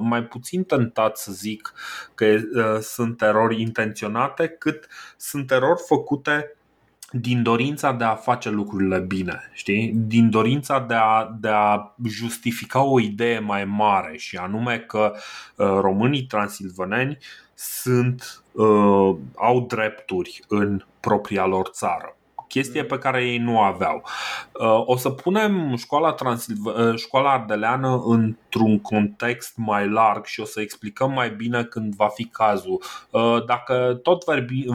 mai 0.00 0.22
puțin 0.22 0.64
tentat 0.64 1.16
să 1.16 1.32
zic 1.32 1.72
că 2.14 2.38
sunt 2.80 3.22
erori 3.22 3.60
intenționate 3.60 4.48
cât 4.48 4.88
sunt 5.16 5.50
erori 5.50 5.80
făcute 5.86 6.56
din 7.10 7.42
dorința 7.42 7.92
de 7.92 8.04
a 8.04 8.14
face 8.14 8.50
lucrurile 8.50 8.98
bine, 8.98 9.50
știi? 9.52 9.92
Din 9.94 10.30
dorința 10.30 10.80
de 10.80 10.94
a, 10.94 11.36
de 11.40 11.48
a 11.48 11.94
justifica 12.08 12.82
o 12.82 13.00
idee 13.00 13.38
mai 13.38 13.64
mare 13.64 14.16
și 14.16 14.36
anume 14.36 14.78
că 14.78 15.12
uh, 15.14 15.66
românii 15.66 16.22
transilvaneni 16.22 17.18
sunt, 17.54 18.42
uh, 18.52 19.16
au 19.34 19.66
drepturi 19.68 20.42
în 20.48 20.84
propria 21.00 21.46
lor 21.46 21.68
țară 21.68 22.16
chestie 22.52 22.84
pe 22.84 22.98
care 22.98 23.24
ei 23.24 23.38
nu 23.38 23.60
aveau. 23.60 24.02
Uh, 24.52 24.82
o 24.84 24.96
să 24.96 25.10
punem 25.10 25.76
școala, 25.76 26.12
Transilv- 26.12 26.64
uh, 26.64 26.96
școala 26.96 27.32
ardeleană 27.32 28.02
într-un 28.04 28.80
context 28.80 29.52
mai 29.56 29.88
larg 29.88 30.24
și 30.24 30.40
o 30.40 30.44
să 30.44 30.60
explicăm 30.60 31.12
mai 31.12 31.30
bine 31.30 31.64
când 31.64 31.94
va 31.94 32.08
fi 32.08 32.24
cazul. 32.24 32.82
Uh, 33.10 33.44
dacă 33.46 34.00
tot 34.02 34.24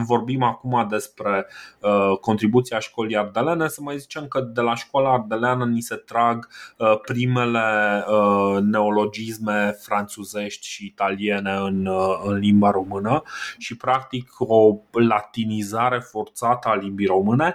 vorbim 0.06 0.42
acum 0.42 0.86
despre 0.90 1.46
contribuția 2.20 2.78
școlii 2.78 3.16
ardeleane, 3.16 3.68
să 3.68 3.80
mai 3.82 3.98
zicem 3.98 4.26
că 4.26 4.40
de 4.40 4.60
la 4.60 4.74
școala 4.74 5.12
ardeleană 5.12 5.64
ni 5.64 5.80
se 5.80 5.94
trag 5.94 6.48
primele 7.02 8.04
neologisme 8.60 9.70
franțuzești 9.80 10.66
și 10.66 10.84
italiene 10.84 11.52
în, 11.52 11.88
în 12.24 12.38
limba 12.38 12.70
română 12.70 13.22
și 13.58 13.76
practic 13.76 14.30
o 14.38 14.76
latinizare 14.90 15.98
forțată 15.98 16.68
a 16.68 16.74
limbii 16.74 17.06
române 17.06 17.54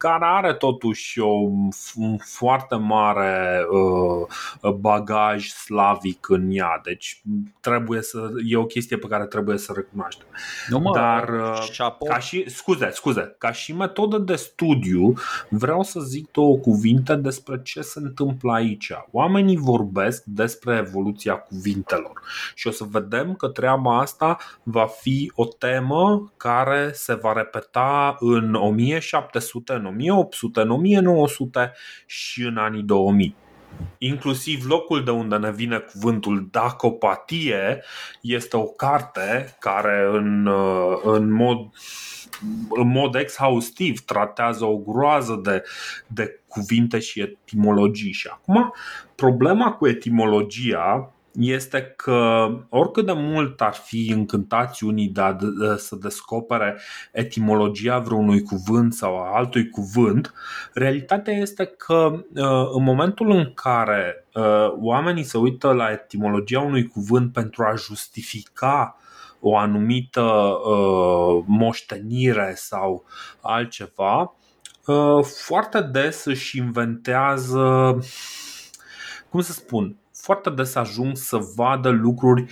care 0.00 0.24
are 0.24 0.52
totuși 0.54 1.20
o, 1.20 1.32
un 1.94 2.16
foarte 2.18 2.76
mare 2.76 3.66
uh, 3.70 4.72
bagaj 4.72 5.46
slavic 5.46 6.28
în 6.28 6.48
ea. 6.50 6.80
Deci 6.84 7.22
trebuie 7.60 8.02
să 8.02 8.30
e 8.46 8.56
o 8.56 8.64
chestie 8.64 8.96
pe 8.96 9.06
care 9.06 9.26
trebuie 9.26 9.58
să 9.58 9.72
recunoaștem. 9.76 10.26
Nu 10.68 10.78
mă, 10.78 10.92
Dar 10.94 11.28
uh, 11.28 11.98
ca 12.08 12.18
și 12.18 12.50
scuze, 12.50 12.90
scuze, 12.90 13.34
ca 13.38 13.52
și 13.52 13.72
metodă 13.74 14.18
de 14.18 14.34
studiu, 14.36 15.12
vreau 15.48 15.82
să 15.82 16.00
zic 16.00 16.30
două 16.30 16.56
cuvinte 16.56 17.14
despre 17.14 17.60
ce 17.62 17.80
se 17.80 17.98
întâmplă 17.98 18.52
aici. 18.52 18.92
Oamenii 19.10 19.56
vorbesc 19.56 20.24
despre 20.24 20.76
evoluția 20.76 21.34
cuvintelor 21.34 22.20
și 22.54 22.66
o 22.66 22.70
să 22.70 22.84
vedem 22.90 23.34
că 23.34 23.48
treaba 23.48 23.98
asta 23.98 24.38
va 24.62 24.86
fi 24.86 25.32
o 25.34 25.44
temă 25.44 26.32
care 26.36 26.90
se 26.92 27.14
va 27.14 27.32
repeta 27.32 28.16
în 28.18 28.54
1700 28.54 29.72
în 29.72 29.84
1800, 29.90 30.60
în 30.60 30.70
1900 30.70 31.72
și 32.06 32.42
în 32.42 32.56
anii 32.56 32.82
2000. 32.82 33.34
Inclusiv 33.98 34.64
locul 34.66 35.04
de 35.04 35.10
unde 35.10 35.36
ne 35.36 35.52
vine 35.52 35.78
cuvântul 35.78 36.48
dacopatie 36.50 37.82
este 38.20 38.56
o 38.56 38.64
carte 38.64 39.56
care 39.58 40.08
în, 40.12 40.50
în 41.02 41.32
mod 41.32 41.58
în 42.70 42.88
mod 42.88 43.14
exhaustiv 43.14 44.00
tratează 44.00 44.64
o 44.64 44.76
groază 44.76 45.40
de, 45.42 45.62
de 46.06 46.40
cuvinte 46.48 46.98
și 46.98 47.20
etimologii. 47.20 48.12
Și 48.12 48.28
acum, 48.32 48.72
problema 49.14 49.72
cu 49.72 49.88
etimologia 49.88 51.12
este 51.32 51.94
că 51.96 52.48
oricât 52.68 53.06
de 53.06 53.12
mult 53.12 53.60
ar 53.60 53.74
fi 53.74 54.10
încântați 54.10 54.84
unii 54.84 55.08
de 55.08 55.20
a, 55.20 55.32
de, 55.32 55.76
să 55.76 55.96
descopere 55.96 56.80
etimologia 57.12 57.98
vreunui 57.98 58.42
cuvânt 58.42 58.92
sau 58.94 59.18
a 59.18 59.36
altui 59.36 59.68
cuvânt, 59.68 60.34
realitatea 60.74 61.32
este 61.32 61.64
că 61.64 62.10
uh, 62.34 62.70
în 62.72 62.82
momentul 62.82 63.30
în 63.30 63.52
care 63.54 64.26
uh, 64.34 64.72
oamenii 64.78 65.22
se 65.22 65.38
uită 65.38 65.72
la 65.72 65.90
etimologia 65.90 66.60
unui 66.60 66.88
cuvânt 66.88 67.32
pentru 67.32 67.64
a 67.64 67.74
justifica 67.74 68.96
o 69.40 69.56
anumită 69.56 70.22
uh, 70.22 71.44
moștenire 71.46 72.52
sau 72.56 73.04
altceva, 73.40 74.34
foarte 75.44 75.80
des 75.80 76.24
își 76.24 76.58
inventează, 76.58 77.98
cum 79.28 79.40
să 79.40 79.52
spun, 79.52 79.99
foarte 80.20 80.50
des 80.50 80.74
ajung 80.74 81.16
să 81.16 81.36
vadă 81.56 81.88
lucruri, 81.88 82.44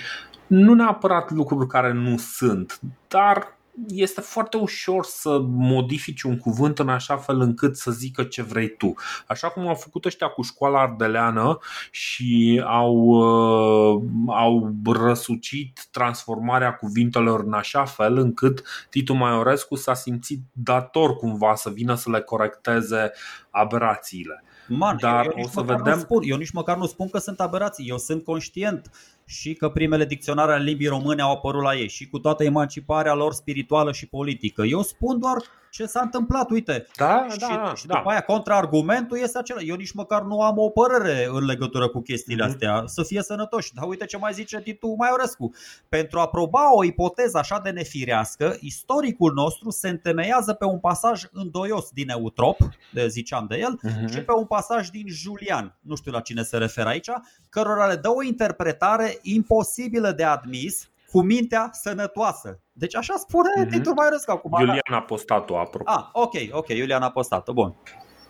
nu 0.46 0.74
neapărat 0.74 1.30
lucruri 1.30 1.66
care 1.66 1.92
nu 1.92 2.16
sunt, 2.16 2.80
dar 3.08 3.56
este 3.88 4.20
foarte 4.20 4.56
ușor 4.56 5.04
să 5.04 5.40
modifici 5.48 6.22
un 6.22 6.38
cuvânt 6.38 6.78
în 6.78 6.88
așa 6.88 7.16
fel 7.16 7.40
încât 7.40 7.76
să 7.76 7.90
zică 7.90 8.22
ce 8.22 8.42
vrei 8.42 8.76
tu. 8.76 8.94
Așa 9.26 9.48
cum 9.48 9.66
au 9.68 9.74
făcut 9.74 10.04
ăștia 10.04 10.28
cu 10.28 10.42
școala 10.42 10.80
ardeleană 10.80 11.58
și 11.90 12.62
au, 12.66 12.94
uh, 12.94 14.02
au 14.26 14.72
răsucit 14.84 15.88
transformarea 15.90 16.74
cuvintelor 16.74 17.40
în 17.40 17.52
așa 17.52 17.84
fel 17.84 18.16
încât 18.16 18.62
Titu 18.90 19.14
Maiorescu 19.14 19.74
s-a 19.74 19.94
simțit 19.94 20.40
dator 20.52 21.16
cumva 21.16 21.54
să 21.54 21.70
vină 21.70 21.94
să 21.94 22.10
le 22.10 22.20
corecteze 22.20 23.12
aberațiile. 23.50 24.42
Man, 24.68 24.96
Dar 25.00 25.24
eu, 25.24 25.32
eu 25.36 25.44
o 25.44 25.48
să 25.48 25.60
vedem. 25.60 25.98
Spun, 25.98 26.22
eu 26.24 26.36
nici 26.36 26.50
măcar 26.50 26.76
nu 26.76 26.86
spun 26.86 27.08
că 27.08 27.18
sunt 27.18 27.40
aberații. 27.40 27.88
Eu 27.88 27.98
sunt 27.98 28.24
conștient 28.24 28.90
și 29.28 29.54
că 29.54 29.68
primele 29.68 30.04
dicționare 30.04 30.52
ale 30.52 30.62
limbii 30.62 30.86
române 30.86 31.22
au 31.22 31.32
apărut 31.32 31.62
la 31.62 31.74
ei 31.74 31.88
și 31.88 32.08
cu 32.08 32.18
toată 32.18 32.44
emanciparea 32.44 33.14
lor 33.14 33.32
spirituală 33.32 33.92
și 33.92 34.06
politică. 34.06 34.62
Eu 34.62 34.82
spun 34.82 35.18
doar 35.18 35.42
ce 35.70 35.86
s-a 35.86 36.00
întâmplat, 36.00 36.50
uite. 36.50 36.86
Da, 36.96 37.26
și, 37.30 37.38
da, 37.38 37.72
și 37.76 37.86
da. 37.86 37.94
după 37.94 38.10
aia 38.10 38.20
contraargumentul 38.20 39.18
este 39.18 39.38
acela. 39.38 39.60
Eu 39.60 39.76
nici 39.76 39.92
măcar 39.92 40.22
nu 40.22 40.42
am 40.42 40.58
o 40.58 40.68
părere 40.68 41.28
în 41.30 41.44
legătură 41.44 41.88
cu 41.88 42.00
chestiile 42.00 42.44
mm-hmm. 42.44 42.48
astea. 42.48 42.82
Să 42.86 43.02
fie 43.02 43.22
sănătoși. 43.22 43.74
Dar 43.74 43.88
uite 43.88 44.04
ce 44.04 44.16
mai 44.16 44.32
zice 44.32 44.60
Titu 44.60 44.94
Maiorescu. 44.98 45.54
Pentru 45.88 46.18
a 46.18 46.26
proba 46.26 46.74
o 46.74 46.84
ipoteză 46.84 47.38
așa 47.38 47.60
de 47.64 47.70
nefirească, 47.70 48.56
istoricul 48.60 49.32
nostru 49.32 49.70
se 49.70 49.88
întemeiază 49.88 50.52
pe 50.52 50.64
un 50.64 50.78
pasaj 50.78 51.22
îndoios 51.32 51.90
din 51.90 52.08
Eutrop, 52.08 52.56
de 52.92 53.08
ziceam 53.08 53.46
de 53.48 53.56
el, 53.58 53.78
mm-hmm. 53.78 54.12
și 54.12 54.20
pe 54.20 54.32
un 54.32 54.44
pasaj 54.44 54.88
din 54.88 55.04
Julian, 55.08 55.76
nu 55.80 55.94
știu 55.94 56.12
la 56.12 56.20
cine 56.20 56.42
se 56.42 56.56
referă 56.56 56.88
aici, 56.88 57.10
cărora 57.48 57.86
le 57.86 57.94
dă 57.94 58.08
o 58.08 58.22
interpretare 58.22 59.17
imposibilă 59.22 60.12
de 60.12 60.24
admis 60.24 60.90
cu 61.10 61.22
mintea 61.22 61.68
sănătoasă. 61.72 62.60
Deci 62.72 62.96
așa 62.96 63.14
spune 63.16 63.48
mm-hmm. 63.58 63.70
Titu 63.70 63.92
Maiorescu 63.92 64.30
acum. 64.30 64.56
Iulian 64.60 64.80
Apostatu, 64.92 65.54
apropo. 65.54 65.90
Ah, 65.90 66.08
ok, 66.12 66.32
ok, 66.50 66.68
Iulian 66.68 67.02
Apostatu, 67.02 67.52
bun. 67.52 67.74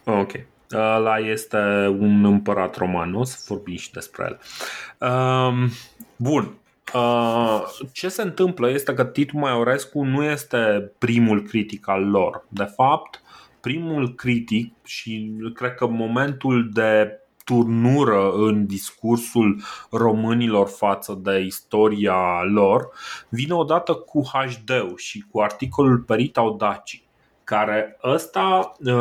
Ok. 0.05 0.32
Ăla 0.72 1.18
este 1.18 1.57
un 1.99 2.24
împărat 2.24 2.76
roman, 2.76 3.14
o 3.14 3.24
să 3.24 3.36
vorbim 3.47 3.76
și 3.76 3.93
despre 3.93 4.24
el. 4.28 4.41
Um, 5.11 5.70
bun, 6.16 6.59
Uh, 6.95 7.62
ce 7.93 8.09
se 8.09 8.22
întâmplă 8.22 8.70
este 8.70 8.95
că 8.95 9.05
Titu 9.05 9.36
Maiorescu 9.36 10.03
nu 10.03 10.24
este 10.24 10.93
primul 10.99 11.43
critic 11.43 11.89
al 11.89 12.09
lor. 12.09 12.45
De 12.49 12.64
fapt, 12.64 13.22
primul 13.61 14.14
critic 14.14 14.74
și 14.84 15.32
cred 15.55 15.74
că 15.74 15.86
momentul 15.86 16.70
de 16.72 17.20
turnură 17.49 18.30
în 18.32 18.66
discursul 18.66 19.62
românilor 19.90 20.68
față 20.68 21.18
de 21.22 21.40
istoria 21.40 22.42
lor 22.42 22.88
vine 23.28 23.55
odată 23.55 23.94
cu 23.94 24.22
HD 24.22 24.96
și 24.96 25.24
cu 25.30 25.40
articolul 25.40 25.99
Peritau 25.99 26.57
Daci 26.57 27.03
care 27.44 27.99
ăsta, 28.05 28.72
uh, 28.78 28.94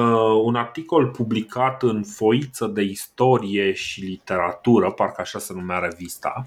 un 0.44 0.56
articol 0.56 1.08
publicat 1.08 1.84
în 1.84 2.04
foiță 2.04 2.68
de 2.68 2.82
istorie 2.82 3.74
și 3.74 4.02
literatură, 4.02 4.92
parcă 4.92 5.22
așa 5.22 5.40
se 5.40 5.54
numea 5.54 5.78
revista, 5.78 6.46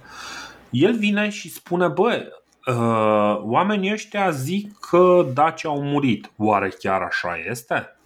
el 0.70 0.96
vine 0.96 1.28
și 1.28 1.51
spune, 1.51 1.88
bă, 1.88 2.32
uh, 2.66 3.40
oamenii 3.42 3.92
ăștia 3.92 4.30
zic 4.30 4.78
că 4.90 5.26
Daci 5.34 5.64
au 5.64 5.82
murit. 5.82 6.32
Oare 6.36 6.68
chiar 6.68 7.03
așa 7.03 7.36
este? 7.51 7.99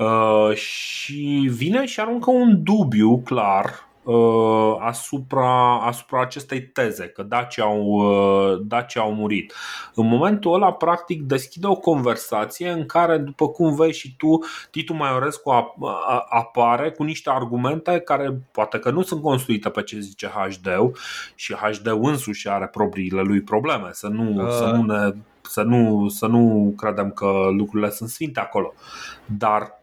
Uh, 0.00 0.54
și 0.54 1.48
vine 1.50 1.84
și 1.84 2.00
aruncă 2.00 2.30
un 2.30 2.62
dubiu 2.62 3.18
clar 3.18 3.88
uh, 4.02 4.76
asupra, 4.78 5.80
asupra 5.80 6.20
acestei 6.20 6.62
teze, 6.62 7.06
că 7.06 7.22
dacii 7.22 7.62
au, 7.62 7.82
uh, 7.82 8.60
dacii 8.62 9.00
au 9.00 9.14
murit. 9.14 9.54
În 9.94 10.06
momentul 10.06 10.54
ăla, 10.54 10.72
practic, 10.72 11.22
deschide 11.22 11.66
o 11.66 11.74
conversație 11.74 12.70
în 12.70 12.86
care, 12.86 13.18
după 13.18 13.48
cum 13.48 13.74
vezi 13.74 13.98
și 13.98 14.16
tu, 14.16 14.38
Titu 14.70 14.94
Maiorescu 14.94 15.74
apare 16.28 16.90
cu 16.90 17.02
niște 17.02 17.30
argumente 17.30 17.98
care 17.98 18.40
poate 18.52 18.78
că 18.78 18.90
nu 18.90 19.02
sunt 19.02 19.22
construite 19.22 19.68
pe 19.68 19.82
ce 19.82 19.98
zice 19.98 20.26
HD 20.26 20.68
și 21.34 21.54
HD 21.54 21.86
însuși 21.86 22.48
are 22.48 22.66
propriile 22.66 23.20
lui 23.20 23.40
probleme, 23.40 23.88
să 23.92 24.08
nu, 24.08 24.44
uh. 24.44 24.50
să 24.50 24.64
nu 24.64 24.82
ne 24.82 25.14
să 25.42 25.62
nu, 25.62 26.08
să 26.08 26.26
nu 26.26 26.74
credem 26.76 27.10
că 27.10 27.48
lucrurile 27.56 27.90
sunt 27.90 28.08
sfinte 28.08 28.40
acolo. 28.40 28.74
Dar 29.26 29.79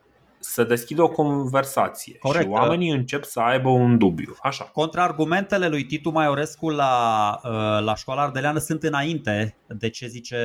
se 0.52 0.64
deschide 0.64 1.02
o 1.02 1.08
conversație 1.08 2.18
Corect. 2.18 2.43
și 2.43 2.50
oamenii 2.50 2.89
încep 2.89 3.24
să 3.24 3.39
aibă 3.39 3.70
un 3.70 3.98
dubiu. 3.98 4.36
Așa. 4.41 4.64
Contraargumentele 4.64 5.68
lui 5.68 5.86
Titu 5.86 6.10
Maiorescu 6.10 6.70
la, 6.70 7.39
uh, 7.43 7.52
la 7.84 7.95
școala 7.95 8.22
ardeleană 8.22 8.60
sunt 8.60 8.84
înainte 8.84 9.56
de 9.68 9.89
ce 9.89 10.08
zice 10.08 10.38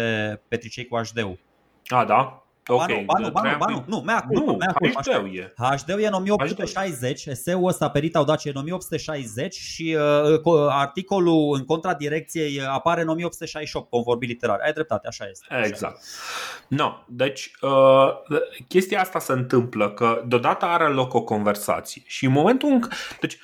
Petricei 0.48 0.86
cu 0.86 0.96
HD-ul. 0.96 1.38
A, 1.86 2.04
da? 2.04 2.41
Ok, 2.66 3.04
ba 3.04 3.18
nu, 3.18 3.30
ba 3.30 3.40
nu, 3.42 3.56
ba 3.58 3.66
nu, 3.68 3.84
nu, 3.86 3.96
mea 3.96 4.20
culpa, 4.20 4.44
nu, 4.44 4.56
mea 4.56 4.72
culpa. 4.72 5.00
HD-ul 5.00 5.36
e. 5.36 5.52
HD-ul 5.56 6.00
e 6.00 6.06
în 6.06 6.12
1860, 6.12 7.26
eseul 7.26 7.66
ăsta 7.66 7.90
perit 7.90 8.16
au 8.16 8.24
dat 8.24 8.44
în 8.44 8.56
1860 8.56 9.54
și 9.54 9.96
uh, 9.98 10.40
uh, 10.42 10.66
articolul 10.68 11.54
în 11.54 11.64
contradirecție 11.64 12.62
apare 12.62 13.00
în 13.00 13.08
1868, 13.08 13.90
conform 13.90 14.10
vorbit 14.12 14.28
literar. 14.28 14.58
Ai 14.64 14.72
dreptate, 14.72 15.06
așa 15.06 15.24
este. 15.30 15.46
Așa 15.48 15.66
exact. 15.66 15.98
Este. 15.98 16.10
No, 16.68 16.92
deci 17.06 17.50
uh, 17.60 18.08
chestia 18.68 19.00
asta 19.00 19.18
se 19.18 19.32
întâmplă 19.32 19.90
că 19.90 20.22
deodată 20.26 20.64
are 20.64 20.88
loc 20.88 21.14
o 21.14 21.22
conversație 21.22 22.02
și 22.06 22.24
în 22.24 22.32
momentul 22.32 22.68
în 22.68 22.88
deci 23.20 23.38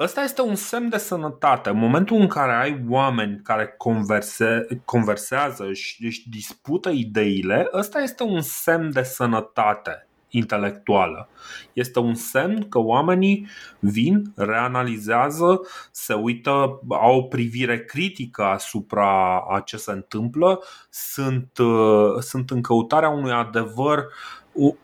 Ăsta 0.00 0.22
este 0.22 0.40
un 0.40 0.54
semn 0.54 0.88
de 0.88 0.98
sănătate. 0.98 1.68
În 1.68 1.78
momentul 1.78 2.16
în 2.16 2.26
care 2.26 2.52
ai 2.52 2.84
oameni 2.88 3.40
care 3.42 3.74
converse, 3.78 4.66
conversează 4.84 5.72
și 5.72 6.04
își 6.04 6.28
dispută 6.28 6.90
ideile, 6.90 7.68
ăsta 7.72 8.00
este 8.00 8.22
un 8.22 8.40
semn 8.40 8.92
de 8.92 9.02
sănătate 9.02 10.08
intelectuală. 10.28 11.28
Este 11.72 11.98
un 11.98 12.14
semn 12.14 12.68
că 12.68 12.78
oamenii 12.78 13.46
vin, 13.78 14.32
reanalizează, 14.36 15.60
se 15.90 16.14
uită, 16.14 16.80
au 16.88 17.16
o 17.16 17.22
privire 17.22 17.84
critică 17.84 18.42
asupra 18.42 19.38
a 19.38 19.60
ce 19.60 19.76
se 19.76 19.90
întâmplă, 19.90 20.62
sunt, 20.90 21.58
uh, 21.58 22.18
sunt 22.20 22.50
în 22.50 22.60
căutarea 22.60 23.08
unui 23.08 23.32
adevăr 23.32 24.06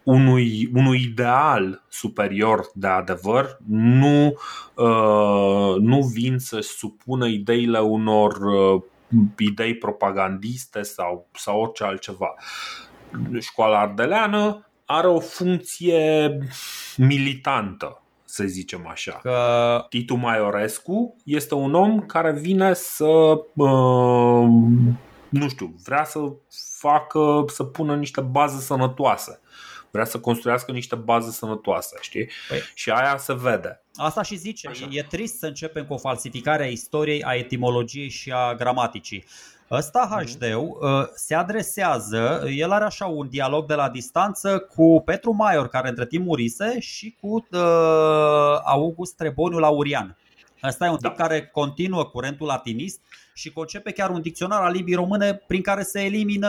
unui, 0.03 0.71
unui 0.75 1.03
ideal 1.03 1.83
superior 1.89 2.71
de 2.75 2.87
adevăr, 2.87 3.59
nu, 3.69 4.27
uh, 4.75 5.77
nu 5.79 6.01
vin 6.13 6.39
să 6.39 6.61
supună 6.61 7.27
ideile 7.27 7.79
unor 7.79 8.37
uh, 8.37 8.83
idei 9.39 9.77
propagandiste 9.77 10.83
sau, 10.83 11.29
sau 11.33 11.61
orice 11.61 11.85
altceva. 11.85 12.35
Școala 13.41 13.81
ardeleană 13.81 14.67
are 14.85 15.07
o 15.07 15.21
funcție 15.21 16.39
militantă, 16.97 18.03
să 18.25 18.45
zicem 18.45 18.87
așa. 18.89 19.19
Că... 19.23 19.87
Titu 19.89 20.15
Maiorescu 20.15 21.17
este 21.25 21.55
un 21.55 21.75
om 21.75 22.01
care 22.01 22.33
vine 22.33 22.75
să, 22.75 23.41
uh, 23.55 24.49
nu 25.29 25.49
știu, 25.49 25.75
vrea 25.85 26.05
să 26.05 26.19
facă, 26.79 27.45
să 27.47 27.65
pună 27.65 27.97
niște 27.97 28.21
baze 28.21 28.61
sănătoase 28.61 29.41
vrea 29.97 30.09
să 30.09 30.19
construiască 30.19 30.73
niște 30.73 30.95
baze 30.95 31.31
sănătoase, 31.31 31.97
știi? 32.01 32.29
Păi, 32.49 32.59
și 32.75 32.91
aia 32.91 33.17
se 33.17 33.35
vede. 33.35 33.83
Asta 33.95 34.23
și 34.23 34.37
zice, 34.37 34.69
Așa. 34.69 34.89
e 34.91 35.03
trist 35.03 35.39
să 35.39 35.47
începem 35.47 35.87
cu 35.87 35.93
o 35.93 35.99
falsificare 35.99 36.63
a 36.63 36.67
istoriei, 36.67 37.23
a 37.23 37.35
etimologiei 37.35 38.09
și 38.09 38.33
a 38.33 38.55
gramaticii. 38.55 39.25
Ăsta 39.71 40.09
mhm. 40.11 40.27
HD-ul 40.27 40.79
uh, 40.81 41.07
se 41.15 41.35
adresează, 41.35 42.45
el 42.57 42.71
are 42.71 42.85
așa 42.85 43.07
un 43.07 43.29
dialog 43.29 43.67
de 43.67 43.75
la 43.75 43.89
distanță 43.89 44.59
cu 44.59 45.03
Petru 45.05 45.33
Maior, 45.33 45.69
care 45.69 45.89
între 45.89 46.07
timp 46.07 46.25
murise, 46.25 46.81
și 46.81 47.17
cu 47.21 47.47
uh, 47.51 47.61
August 48.65 49.17
Treboniu 49.17 49.59
Laurian. 49.59 50.17
Asta 50.67 50.87
e 50.87 50.89
un 50.89 50.99
da. 51.01 51.09
tip 51.09 51.19
care 51.19 51.47
continuă 51.47 52.05
curentul 52.05 52.47
latinist 52.47 53.01
și 53.35 53.53
concepe 53.53 53.93
chiar 53.93 54.11
un 54.11 54.21
dicționar 54.21 54.63
al 54.63 54.73
limbii 54.73 54.95
române 54.95 55.35
prin 55.35 55.63
care 55.63 55.83
se 55.83 56.05
elimină, 56.05 56.49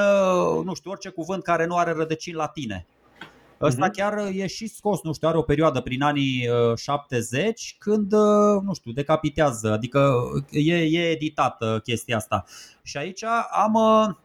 nu 0.64 0.74
știu, 0.74 0.92
orice 0.92 1.10
cuvânt 1.10 1.44
care 1.44 1.66
nu 1.66 1.76
are 1.76 1.92
rădăcini 1.92 2.36
latine. 2.36 2.86
Ăsta 3.62 3.90
uh-huh. 3.90 3.92
chiar 3.92 4.18
e 4.32 4.48
și 4.48 4.68
scos, 4.68 5.02
nu 5.04 5.14
știu, 5.14 5.28
are 5.28 5.38
o 5.38 5.42
perioadă 5.42 5.82
prin 5.82 6.02
anii 6.02 6.48
70 6.76 7.46
uh, 7.48 7.76
când, 7.80 8.14
uh, 8.14 8.62
nu 8.64 8.74
știu, 8.74 8.92
decapitează, 8.92 9.72
adică 9.72 10.14
e, 10.52 10.76
e 10.76 11.10
editată 11.10 11.80
chestia 11.84 12.16
asta. 12.16 12.46
Și 12.84 12.98
aici 12.98 13.24
am, 13.52 13.74
uh, 13.74 14.16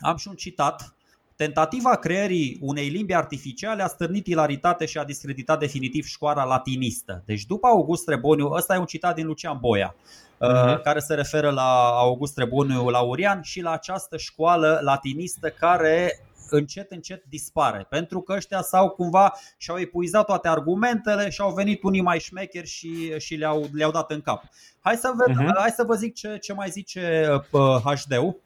am 0.00 0.16
și 0.16 0.28
un 0.28 0.34
citat. 0.34 0.94
Tentativa 1.42 1.96
creării 1.96 2.58
unei 2.60 2.88
limbi 2.88 3.14
artificiale 3.14 3.82
a 3.82 3.86
stârnit 3.86 4.26
ilaritate 4.26 4.86
și 4.86 4.98
a 4.98 5.04
discreditat 5.04 5.58
definitiv 5.58 6.04
școala 6.04 6.44
latinistă. 6.44 7.22
Deci 7.26 7.44
după 7.44 7.66
August 7.66 8.04
Treboniu, 8.04 8.50
ăsta 8.50 8.74
e 8.74 8.78
un 8.78 8.84
citat 8.84 9.14
din 9.14 9.26
Lucian 9.26 9.58
Boia, 9.60 9.94
uh-huh. 9.94 10.82
care 10.82 10.98
se 10.98 11.14
referă 11.14 11.50
la 11.50 11.90
August 11.98 12.34
Treboniu 12.34 12.88
Laurian 12.88 13.42
și 13.42 13.60
la 13.60 13.70
această 13.70 14.16
școală 14.16 14.80
latinistă 14.82 15.48
care 15.48 16.20
încet, 16.50 16.90
încet 16.90 17.24
dispare. 17.24 17.86
Pentru 17.88 18.20
că 18.20 18.32
ăștia 18.32 18.62
s-au 18.62 18.88
cumva 18.88 19.32
și-au 19.56 19.78
epuizat 19.78 20.26
toate 20.26 20.48
argumentele 20.48 21.30
și 21.30 21.40
au 21.40 21.52
venit 21.52 21.82
unii 21.82 22.02
mai 22.02 22.18
șmecheri 22.18 22.66
și, 22.66 23.18
și 23.18 23.34
le-au, 23.34 23.68
le-au 23.72 23.90
dat 23.90 24.10
în 24.10 24.20
cap. 24.20 24.42
Hai 24.80 24.96
să, 24.96 25.12
ved, 25.16 25.36
uh-huh. 25.36 25.58
hai 25.58 25.70
să 25.70 25.84
vă 25.86 25.94
zic 25.94 26.14
ce, 26.14 26.38
ce 26.38 26.52
mai 26.52 26.70
zice 26.70 27.28
uh, 27.50 27.80
HD-ul. 27.84 28.40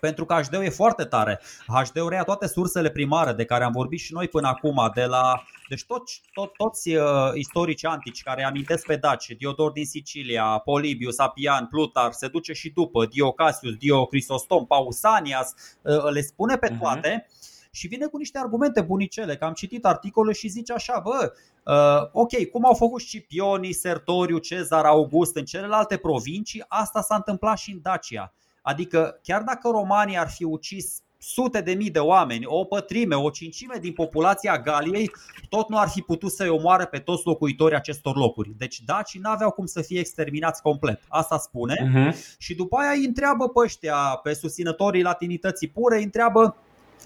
Pentru 0.00 0.24
că 0.24 0.34
HD-ul 0.34 0.64
e 0.64 0.68
foarte 0.68 1.04
tare. 1.04 1.40
HD-ul 1.66 2.08
reia 2.08 2.22
toate 2.22 2.46
sursele 2.46 2.90
primare 2.90 3.32
de 3.32 3.44
care 3.44 3.64
am 3.64 3.72
vorbit 3.72 3.98
și 3.98 4.12
noi 4.12 4.28
până 4.28 4.48
acum, 4.48 4.90
de 4.94 5.04
la 5.04 5.42
deci 5.68 5.84
toți, 5.84 6.22
tot, 6.32 6.52
toți 6.56 6.94
uh, 6.94 7.04
istorici 7.34 7.84
antici 7.84 8.22
care 8.22 8.44
amintesc 8.44 8.86
pe 8.86 8.96
Daci, 8.96 9.34
Diodor 9.38 9.70
din 9.70 9.84
Sicilia, 9.84 10.44
Polibius, 10.44 11.18
Apian, 11.18 11.66
Plutar, 11.66 12.12
se 12.12 12.28
duce 12.28 12.52
și 12.52 12.70
după, 12.70 13.06
Dio 13.06 13.32
Cassius, 13.32 13.74
Dio 13.74 14.06
Crisostom, 14.06 14.66
Pausanias, 14.66 15.54
uh, 15.82 16.10
le 16.10 16.20
spune 16.20 16.56
pe 16.56 16.68
mhm. 16.70 16.80
toate. 16.80 17.26
Uh-huh 17.26 17.50
și 17.74 17.86
vine 17.86 18.06
cu 18.06 18.16
niște 18.16 18.38
argumente 18.38 18.80
bunicele, 18.80 19.36
că 19.36 19.44
am 19.44 19.52
citit 19.52 19.84
articolul 19.84 20.32
și 20.32 20.48
zice 20.48 20.72
așa, 20.72 21.00
bă, 21.04 21.32
uh, 21.64 22.08
ok, 22.12 22.50
cum 22.50 22.64
au 22.64 22.74
făcut 22.74 23.00
Scipionii, 23.00 23.72
Sertoriu, 23.72 24.38
Cezar, 24.38 24.84
August 24.84 25.36
în 25.36 25.44
celelalte 25.44 25.96
provincii, 25.96 26.64
asta 26.68 27.00
s-a 27.00 27.14
întâmplat 27.14 27.58
și 27.58 27.72
în 27.72 27.78
Dacia. 27.82 28.34
Adică 28.62 29.18
chiar 29.22 29.42
dacă 29.42 29.68
romanii 29.68 30.18
ar 30.18 30.28
fi 30.28 30.44
ucis 30.44 31.02
sute 31.18 31.60
de 31.60 31.72
mii 31.72 31.90
de 31.90 31.98
oameni, 31.98 32.44
o 32.46 32.64
pătrime, 32.64 33.14
o 33.14 33.30
cincime 33.30 33.78
din 33.80 33.92
populația 33.92 34.58
Galiei, 34.58 35.10
tot 35.48 35.68
nu 35.68 35.78
ar 35.78 35.88
fi 35.88 36.00
putut 36.00 36.32
să-i 36.32 36.48
omoare 36.48 36.86
pe 36.86 36.98
toți 36.98 37.26
locuitorii 37.26 37.76
acestor 37.76 38.16
locuri. 38.16 38.54
Deci 38.56 38.80
dacii 38.80 39.20
n-aveau 39.20 39.50
cum 39.50 39.66
să 39.66 39.82
fie 39.82 39.98
exterminați 39.98 40.62
complet. 40.62 41.00
Asta 41.08 41.38
spune. 41.38 41.74
Uh-huh. 41.74 42.36
Și 42.38 42.54
după 42.54 42.76
aia 42.76 42.90
îi 42.90 43.04
întreabă 43.04 43.48
pe 43.48 43.60
ăștia, 43.60 44.20
pe 44.22 44.32
susținătorii 44.32 45.02
latinității 45.02 45.68
pure, 45.68 45.96
îi 45.96 46.02
întreabă 46.02 46.56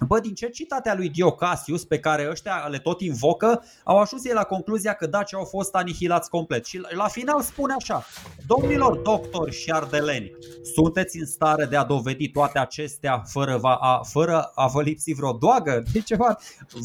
Bă, 0.01 0.21
din 0.21 0.35
ce 0.35 0.49
citatea 0.49 0.95
lui 0.95 1.09
Diocasius, 1.09 1.85
pe 1.85 1.99
care 1.99 2.29
ăștia 2.31 2.67
le 2.71 2.79
tot 2.79 3.01
invocă, 3.01 3.65
au 3.85 3.99
ajuns 3.99 4.25
ei 4.25 4.33
la 4.33 4.43
concluzia 4.43 4.93
că 4.93 5.07
dacii 5.07 5.37
au 5.37 5.45
fost 5.45 5.75
anihilați 5.75 6.31
complet. 6.31 6.65
Și 6.65 6.81
la 6.91 7.09
final 7.09 7.41
spune 7.41 7.75
așa, 7.79 8.07
domnilor 8.47 8.97
doctori 8.97 9.53
și 9.53 9.71
ardeleni, 9.71 10.31
sunteți 10.75 11.19
în 11.19 11.27
stare 11.27 11.65
de 11.65 11.77
a 11.77 11.85
dovedi 11.85 12.29
toate 12.29 12.59
acestea 12.59 13.23
fără, 13.27 13.57
va, 13.57 13.75
a, 13.75 14.01
fără 14.03 14.53
a 14.55 14.67
vă 14.67 14.83
lipsi 14.83 15.13
vreo 15.13 15.33
doagă? 15.33 15.83
De 15.93 16.01
ceva? 16.01 16.39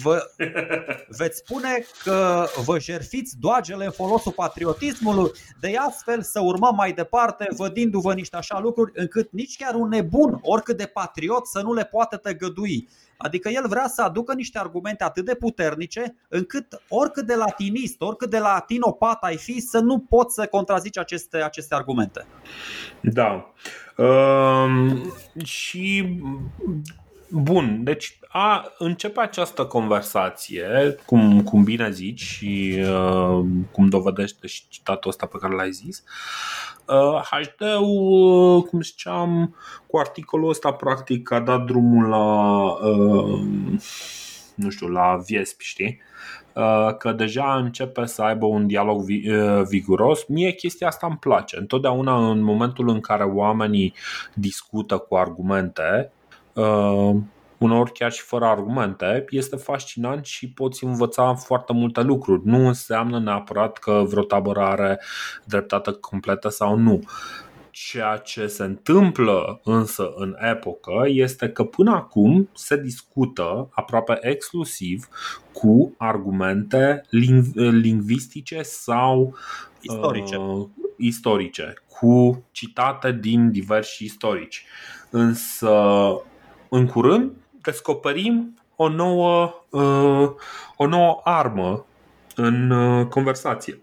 Vă, 0.03 0.32
veți 1.07 1.38
spune 1.38 1.86
că 2.03 2.45
vă 2.66 2.80
jerfiți 2.80 3.39
doagele 3.39 3.86
în 3.86 3.91
folosul 3.91 4.32
patriotismului, 4.32 5.32
de 5.59 5.76
astfel 5.88 6.22
să 6.22 6.39
urmăm 6.39 6.76
mai 6.76 6.93
departe, 6.93 7.47
vădindu-vă 7.55 8.14
niște 8.14 8.36
așa 8.36 8.59
lucruri, 8.59 8.91
încât 8.95 9.32
nici 9.32 9.57
chiar 9.57 9.74
un 9.74 9.88
nebun, 9.88 10.39
oricât 10.41 10.78
de 10.78 10.86
patriot, 10.86 11.47
să 11.47 11.62
nu 11.62 11.74
le 11.74 11.86
poată 11.86 12.18
tăgădui. 12.18 12.89
Adică 13.24 13.49
el 13.49 13.67
vrea 13.67 13.88
să 13.88 14.01
aducă 14.01 14.34
niște 14.34 14.59
argumente 14.59 15.03
atât 15.03 15.26
de 15.26 15.36
puternice 15.36 16.15
încât 16.28 16.82
oricât 16.89 17.26
de 17.26 17.36
latinist, 17.36 18.01
oricât 18.01 18.30
de 18.30 18.39
latinopat 18.39 19.24
ai 19.24 19.38
fi, 19.38 19.59
să 19.59 19.80
nu 19.80 19.99
poți 19.99 20.34
să 20.34 20.45
contrazici 20.45 20.97
aceste, 20.97 21.38
aceste 21.38 21.76
argumente. 21.76 22.26
Da. 23.01 23.53
Um, 23.97 25.13
și 25.43 26.19
Bun, 27.34 27.84
deci 27.84 28.19
a 28.27 28.71
începe 28.77 29.19
această 29.19 29.65
conversație, 29.65 30.95
cum, 31.05 31.43
cum 31.43 31.63
bine 31.63 31.91
zici 31.91 32.21
și 32.21 32.77
uh, 32.79 33.45
cum 33.71 33.89
dovedește 33.89 34.47
și 34.47 34.63
citatul 34.67 35.09
ăsta 35.09 35.25
pe 35.25 35.38
care 35.41 35.53
l-ai 35.53 35.71
zis. 35.71 36.03
Uh, 36.88 37.21
HD-ul, 37.29 38.57
uh, 38.57 38.63
cum 38.63 38.82
ziceam, 38.82 39.55
cu 39.88 39.97
articolul 39.97 40.49
ăsta 40.49 40.73
practic 40.73 41.32
a 41.32 41.39
dat 41.39 41.65
drumul 41.65 42.09
la 42.09 42.63
uh, 42.71 43.39
nu 44.55 44.69
știu, 44.69 44.88
la 44.88 45.21
Viesp, 45.25 45.59
știi? 45.59 45.99
că 46.97 47.11
deja 47.11 47.55
începe 47.55 48.05
să 48.05 48.21
aibă 48.21 48.45
un 48.45 48.67
dialog 48.67 49.01
viguros. 49.67 50.25
Mie 50.27 50.51
chestia 50.51 50.88
asta 50.88 51.07
îmi 51.07 51.17
place. 51.17 51.57
Întotdeauna 51.57 52.29
în 52.29 52.41
momentul 52.41 52.89
în 52.89 52.99
care 52.99 53.23
oamenii 53.23 53.93
discută 54.34 54.97
cu 54.97 55.15
argumente, 55.15 56.11
uneori 57.57 57.91
chiar 57.91 58.11
și 58.11 58.21
fără 58.21 58.45
argumente, 58.45 59.25
este 59.29 59.55
fascinant 59.55 60.25
și 60.25 60.49
poți 60.49 60.83
învăța 60.83 61.33
foarte 61.33 61.73
multe 61.73 62.01
lucruri. 62.01 62.41
Nu 62.45 62.67
înseamnă 62.67 63.19
neapărat 63.19 63.77
că 63.77 64.03
vreo 64.07 64.23
tabără 64.23 64.61
are 64.61 65.01
dreptate 65.45 65.91
completă 65.91 66.49
sau 66.49 66.75
nu. 66.75 66.99
Ceea 67.71 68.17
ce 68.17 68.47
se 68.47 68.63
întâmplă 68.63 69.59
însă 69.63 70.13
în 70.15 70.35
epocă 70.39 71.03
este 71.05 71.49
că 71.49 71.63
până 71.63 71.91
acum 71.91 72.49
se 72.53 72.77
discută 72.81 73.69
aproape 73.71 74.17
exclusiv 74.21 75.07
cu 75.53 75.93
argumente 75.97 77.05
lingvistice 77.71 78.61
sau 78.61 79.35
istorice. 79.81 80.35
Uh, 80.35 80.67
istorice, 80.97 81.73
cu 81.87 82.43
citate 82.51 83.11
din 83.11 83.51
diversi 83.51 84.03
istorici. 84.03 84.65
Însă, 85.09 85.71
în 86.74 86.88
curând, 86.88 87.32
descoperim 87.61 88.59
o 88.76 88.89
nouă, 88.89 89.63
uh, 89.69 90.30
o 90.76 90.88
nouă 90.88 91.22
armă 91.24 91.86
în 92.36 92.69
uh, 92.69 93.07
conversație. 93.07 93.80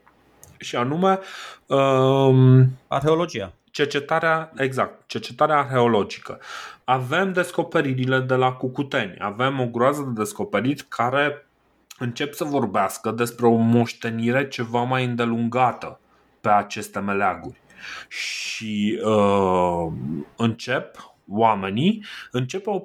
Și 0.59 0.76
anume 0.76 1.18
um, 1.66 2.66
arheologia. 2.86 3.53
Cercetarea, 3.70 4.53
exact, 4.57 5.07
cercetarea 5.07 5.59
arheologică. 5.59 6.41
Avem 6.84 7.32
descoperirile 7.32 8.20
de 8.20 8.34
la 8.34 8.53
Cucuteni, 8.53 9.16
avem 9.18 9.61
o 9.61 9.66
groază 9.66 10.03
de 10.03 10.20
descoperiri 10.20 10.84
care 10.89 11.47
încep 11.99 12.32
să 12.32 12.45
vorbească 12.45 13.11
despre 13.11 13.47
o 13.47 13.55
moștenire 13.55 14.49
ceva 14.49 14.82
mai 14.82 15.05
îndelungată 15.05 16.01
pe 16.41 16.49
aceste 16.49 16.99
meleaguri. 16.99 17.61
Și 18.09 19.01
uh, 19.05 19.86
încep 20.36 21.16
oamenii, 21.29 22.05
începe 22.31 22.70
o 22.70 22.83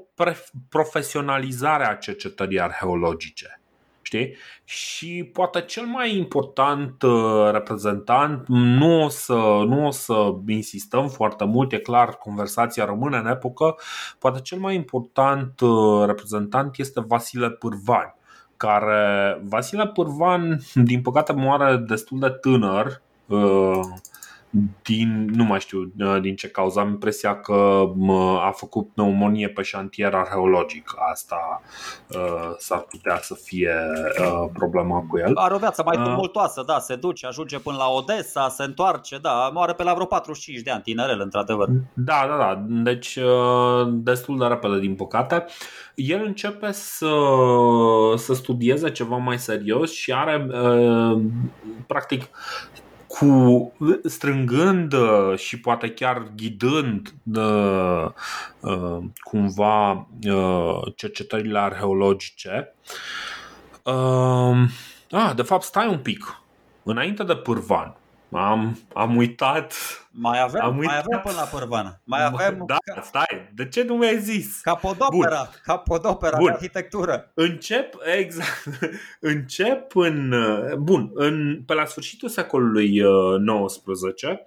profesionalizare 0.69 1.85
a 1.85 1.95
cercetării 1.95 2.61
arheologice. 2.61 3.57
Știi? 4.01 4.35
Și 4.63 5.29
poate 5.33 5.61
cel 5.61 5.85
mai 5.85 6.17
important 6.17 7.01
uh, 7.01 7.49
reprezentant, 7.51 8.47
nu 8.47 9.03
o, 9.03 9.09
să, 9.09 9.33
nu 9.67 9.85
o 9.85 9.91
să 9.91 10.33
insistăm 10.47 11.07
foarte 11.07 11.45
mult, 11.45 11.71
e 11.71 11.77
clar, 11.77 12.09
conversația 12.09 12.85
rămâne 12.85 13.17
în 13.17 13.27
epocă, 13.27 13.75
poate 14.19 14.39
cel 14.39 14.59
mai 14.59 14.75
important 14.75 15.59
uh, 15.59 16.05
reprezentant 16.05 16.77
este 16.77 17.01
Vasile 17.07 17.49
Pârvan 17.49 18.15
care 18.57 19.41
Vasile 19.43 19.87
Pârvan, 19.87 20.59
din 20.73 21.01
păcate, 21.01 21.33
moare 21.33 21.75
destul 21.77 22.19
de 22.19 22.29
tânăr 22.29 23.01
uh, 23.25 23.79
din, 24.81 25.29
nu 25.33 25.43
mai 25.43 25.59
știu 25.59 25.91
uh, 25.99 26.21
din 26.21 26.35
ce 26.35 26.47
cauză, 26.47 26.79
am 26.79 26.87
impresia 26.87 27.39
că 27.39 27.91
a 28.39 28.51
făcut 28.51 28.89
pneumonie 28.93 29.49
pe 29.49 29.61
șantier 29.61 30.13
arheologic. 30.13 30.93
Asta 31.11 31.61
uh, 32.07 32.51
s-ar 32.57 32.79
putea 32.79 33.19
să 33.21 33.33
fie 33.33 33.73
uh, 34.19 34.49
problema 34.53 35.05
cu 35.09 35.17
el. 35.17 35.35
Are 35.35 35.53
o 35.53 35.57
viață 35.57 35.83
mai 35.85 36.03
tumultoasă, 36.03 36.59
uh, 36.59 36.65
da, 36.65 36.79
se 36.79 36.95
duce, 36.95 37.27
ajunge 37.27 37.59
până 37.59 37.77
la 37.77 37.87
Odessa, 37.87 38.49
se 38.49 38.63
întoarce, 38.63 39.17
da, 39.17 39.49
moare 39.53 39.73
pe 39.73 39.83
la 39.83 39.93
vreo 39.93 40.05
45 40.05 40.61
de 40.63 40.71
ani, 40.71 40.81
tinerel, 40.81 41.19
într-adevăr. 41.19 41.67
Da, 41.93 42.25
da, 42.27 42.37
da, 42.37 42.63
deci 42.67 43.15
uh, 43.15 43.87
destul 43.91 44.37
de 44.37 44.45
repede, 44.45 44.79
din 44.79 44.95
păcate. 44.95 45.45
El 45.95 46.23
începe 46.25 46.71
să, 46.71 47.11
să 48.15 48.33
studieze 48.33 48.91
ceva 48.91 49.17
mai 49.17 49.39
serios 49.39 49.91
și 49.91 50.13
are, 50.13 50.47
uh, 50.51 51.21
practic, 51.87 52.29
cu 53.19 53.73
strângând 54.03 54.93
uh, 54.93 55.37
și 55.37 55.59
poate 55.59 55.89
chiar 55.89 56.27
ghidând 56.35 57.13
uh, 57.35 58.05
uh, 58.59 59.03
cumva 59.21 60.07
cercetările 60.95 61.59
arheologice. 61.59 62.75
Ah, 65.11 65.31
de 65.35 65.41
fapt, 65.41 65.63
stai 65.63 65.87
un 65.87 65.97
pic. 65.97 66.41
Înainte 66.83 67.23
de 67.23 67.35
Pârvan, 67.35 67.95
am, 68.35 68.79
am 68.93 69.15
uitat. 69.15 69.73
Mai 70.11 70.41
avem, 70.41 70.61
am 70.63 70.77
uitat. 70.77 70.93
mai 70.93 71.03
avem 71.05 71.21
până 71.23 71.35
la 71.35 71.57
Părvana. 71.59 71.99
Mai 72.03 72.25
avem. 72.25 72.63
Da, 72.65 72.77
stai. 73.01 73.51
De 73.55 73.67
ce 73.67 73.83
nu 73.83 73.95
mi-ai 73.95 74.19
zis? 74.19 74.59
Capodopera. 74.61 75.09
Bun. 75.09 75.61
Capodopera 75.63 76.37
Bun. 76.37 76.45
de 76.45 76.51
arhitectură. 76.51 77.31
Încep, 77.33 77.95
exact. 78.17 78.63
Încep 79.33 79.95
în. 79.95 80.33
Bun, 80.79 81.11
în, 81.13 81.63
pe 81.65 81.73
la 81.73 81.85
sfârșitul 81.85 82.29
secolului 82.29 83.01
XIX 83.65 84.21
uh, 84.21 84.37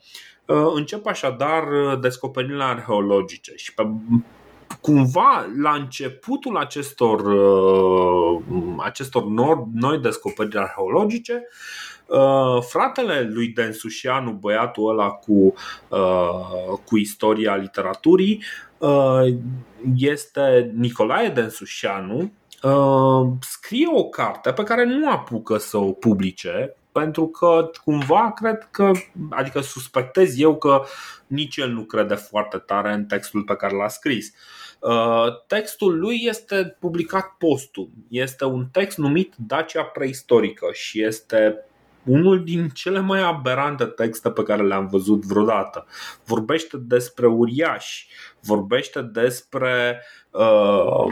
uh, 0.47 0.73
încep 0.75 1.07
așadar 1.07 1.65
descoperirile 2.01 2.65
arheologice 2.65 3.53
și 3.57 3.75
pe 3.75 3.83
cumva 4.81 5.47
la 5.63 5.75
începutul 5.75 6.57
acestor, 6.57 7.21
uh, 7.21 8.43
acestor 8.79 9.25
noi 9.73 9.99
descoperiri 9.99 10.59
arheologice 10.59 11.49
Uh, 12.07 12.63
fratele 12.63 13.31
lui 13.33 13.49
Densușianu, 13.49 14.31
băiatul 14.31 14.91
ăla 14.91 15.09
cu, 15.09 15.55
uh, 15.89 16.79
cu 16.85 16.97
istoria 16.97 17.55
literaturii, 17.55 18.43
uh, 18.79 19.35
este 19.97 20.73
Nicolae 20.75 21.29
Densușianu, 21.29 22.33
uh, 22.63 23.29
scrie 23.41 23.87
o 23.93 24.05
carte 24.05 24.53
pe 24.53 24.63
care 24.63 24.85
nu 24.85 25.11
apucă 25.11 25.57
să 25.57 25.77
o 25.77 25.93
publice 25.93 26.77
pentru 26.93 27.27
că 27.27 27.71
cumva 27.85 28.33
cred 28.33 28.69
că, 28.71 28.91
adică 29.31 29.61
suspectez 29.61 30.39
eu 30.39 30.57
că 30.57 30.85
nici 31.27 31.57
el 31.57 31.71
nu 31.71 31.83
crede 31.83 32.15
foarte 32.15 32.59
tare 32.59 32.93
în 32.93 33.05
textul 33.05 33.43
pe 33.43 33.57
care 33.57 33.77
l-a 33.77 33.89
scris. 33.89 34.33
Uh, 34.81 35.27
textul 35.47 35.99
lui 35.99 36.21
este 36.25 36.77
publicat 36.81 37.35
postum. 37.39 37.91
Este 38.09 38.45
un 38.45 38.67
text 38.73 38.99
numit 38.99 39.35
Dacia 39.37 39.83
preistorică 39.83 40.67
și 40.73 41.03
este 41.03 41.66
unul 42.07 42.45
din 42.45 42.69
cele 42.69 43.01
mai 43.01 43.23
aberante 43.23 43.85
texte 43.85 44.31
pe 44.31 44.43
care 44.43 44.63
le-am 44.63 44.87
văzut 44.87 45.25
vreodată. 45.25 45.87
Vorbește 46.25 46.77
despre 46.77 47.27
uriași, 47.27 48.09
vorbește 48.41 49.03
despre, 49.03 50.03
uh, 50.31 51.05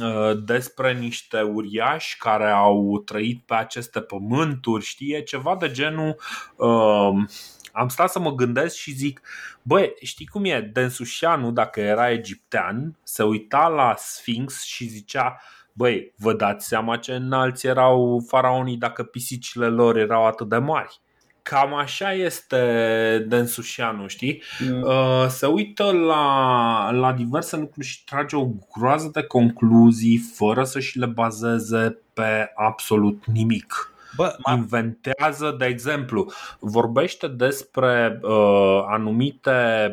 uh, 0.00 0.44
despre 0.44 0.94
niște 0.94 1.40
uriași 1.40 2.16
care 2.18 2.50
au 2.50 3.02
trăit 3.04 3.42
pe 3.46 3.54
aceste 3.54 4.00
pământuri, 4.00 4.84
știe, 4.84 5.22
ceva 5.22 5.56
de 5.56 5.70
genul. 5.70 6.16
Uh, 6.56 7.24
am 7.72 7.88
stat 7.88 8.10
să 8.10 8.18
mă 8.18 8.34
gândesc 8.34 8.76
și 8.76 8.92
zic, 8.92 9.20
băi, 9.62 9.92
știi 10.02 10.26
cum 10.26 10.44
e? 10.44 10.70
Densușianu, 10.72 11.50
dacă 11.50 11.80
era 11.80 12.10
egiptean, 12.10 12.96
se 13.02 13.22
uita 13.22 13.68
la 13.68 13.94
Sphinx 13.98 14.62
și 14.62 14.84
zicea, 14.84 15.40
Băi, 15.76 16.12
vă 16.16 16.32
dați 16.32 16.66
seama 16.66 16.96
ce 16.96 17.12
înalți 17.12 17.66
erau 17.66 18.24
faraonii 18.26 18.76
dacă 18.76 19.02
pisicile 19.02 19.66
lor 19.66 19.96
erau 19.96 20.26
atât 20.26 20.48
de 20.48 20.56
mari? 20.56 21.00
Cam 21.42 21.74
așa 21.74 22.12
este 22.12 23.24
Densușianu, 23.28 24.06
știi? 24.06 24.42
Mm. 24.58 24.82
Uh, 24.82 25.26
se 25.28 25.46
uită 25.46 25.92
la, 25.92 26.90
la 26.90 27.12
diverse 27.12 27.56
lucruri 27.56 27.86
și 27.86 28.04
trage 28.04 28.36
o 28.36 28.48
groază 28.76 29.10
de 29.12 29.22
concluzii 29.22 30.18
fără 30.34 30.64
să 30.64 30.80
și 30.80 30.98
le 30.98 31.06
bazeze 31.06 31.98
pe 32.12 32.52
absolut 32.54 33.24
nimic. 33.26 33.92
Bă, 34.16 34.36
Inventează, 34.56 35.54
de 35.58 35.64
exemplu, 35.64 36.32
vorbește 36.58 37.28
despre 37.28 38.18
uh, 38.22 38.84
anumite, 38.86 39.50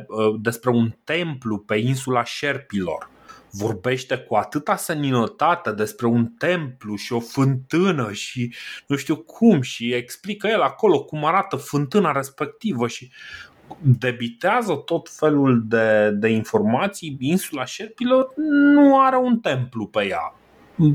uh, 0.07 0.35
despre 0.41 0.69
un 0.69 0.91
templu 1.03 1.57
pe 1.57 1.75
insula 1.75 2.23
Șerpilor 2.23 3.09
vorbește 3.51 4.17
cu 4.17 4.35
atâta 4.35 4.75
seninătate 4.75 5.71
despre 5.71 6.07
un 6.07 6.25
templu 6.25 6.95
și 6.95 7.13
o 7.13 7.19
fântână 7.19 8.11
și 8.11 8.53
nu 8.87 8.95
știu 8.95 9.15
cum 9.15 9.61
și 9.61 9.93
explică 9.93 10.47
el 10.47 10.61
acolo 10.61 11.03
cum 11.03 11.25
arată 11.25 11.55
fântâna 11.55 12.11
respectivă 12.11 12.87
și 12.87 13.11
debitează 13.79 14.73
tot 14.73 15.09
felul 15.09 15.63
de, 15.65 16.09
de 16.11 16.27
informații. 16.27 17.17
Insula 17.19 17.65
Șerpilor 17.65 18.33
nu 18.75 19.01
are 19.01 19.17
un 19.17 19.39
templu 19.39 19.87
pe 19.87 20.05
ea. 20.05 20.35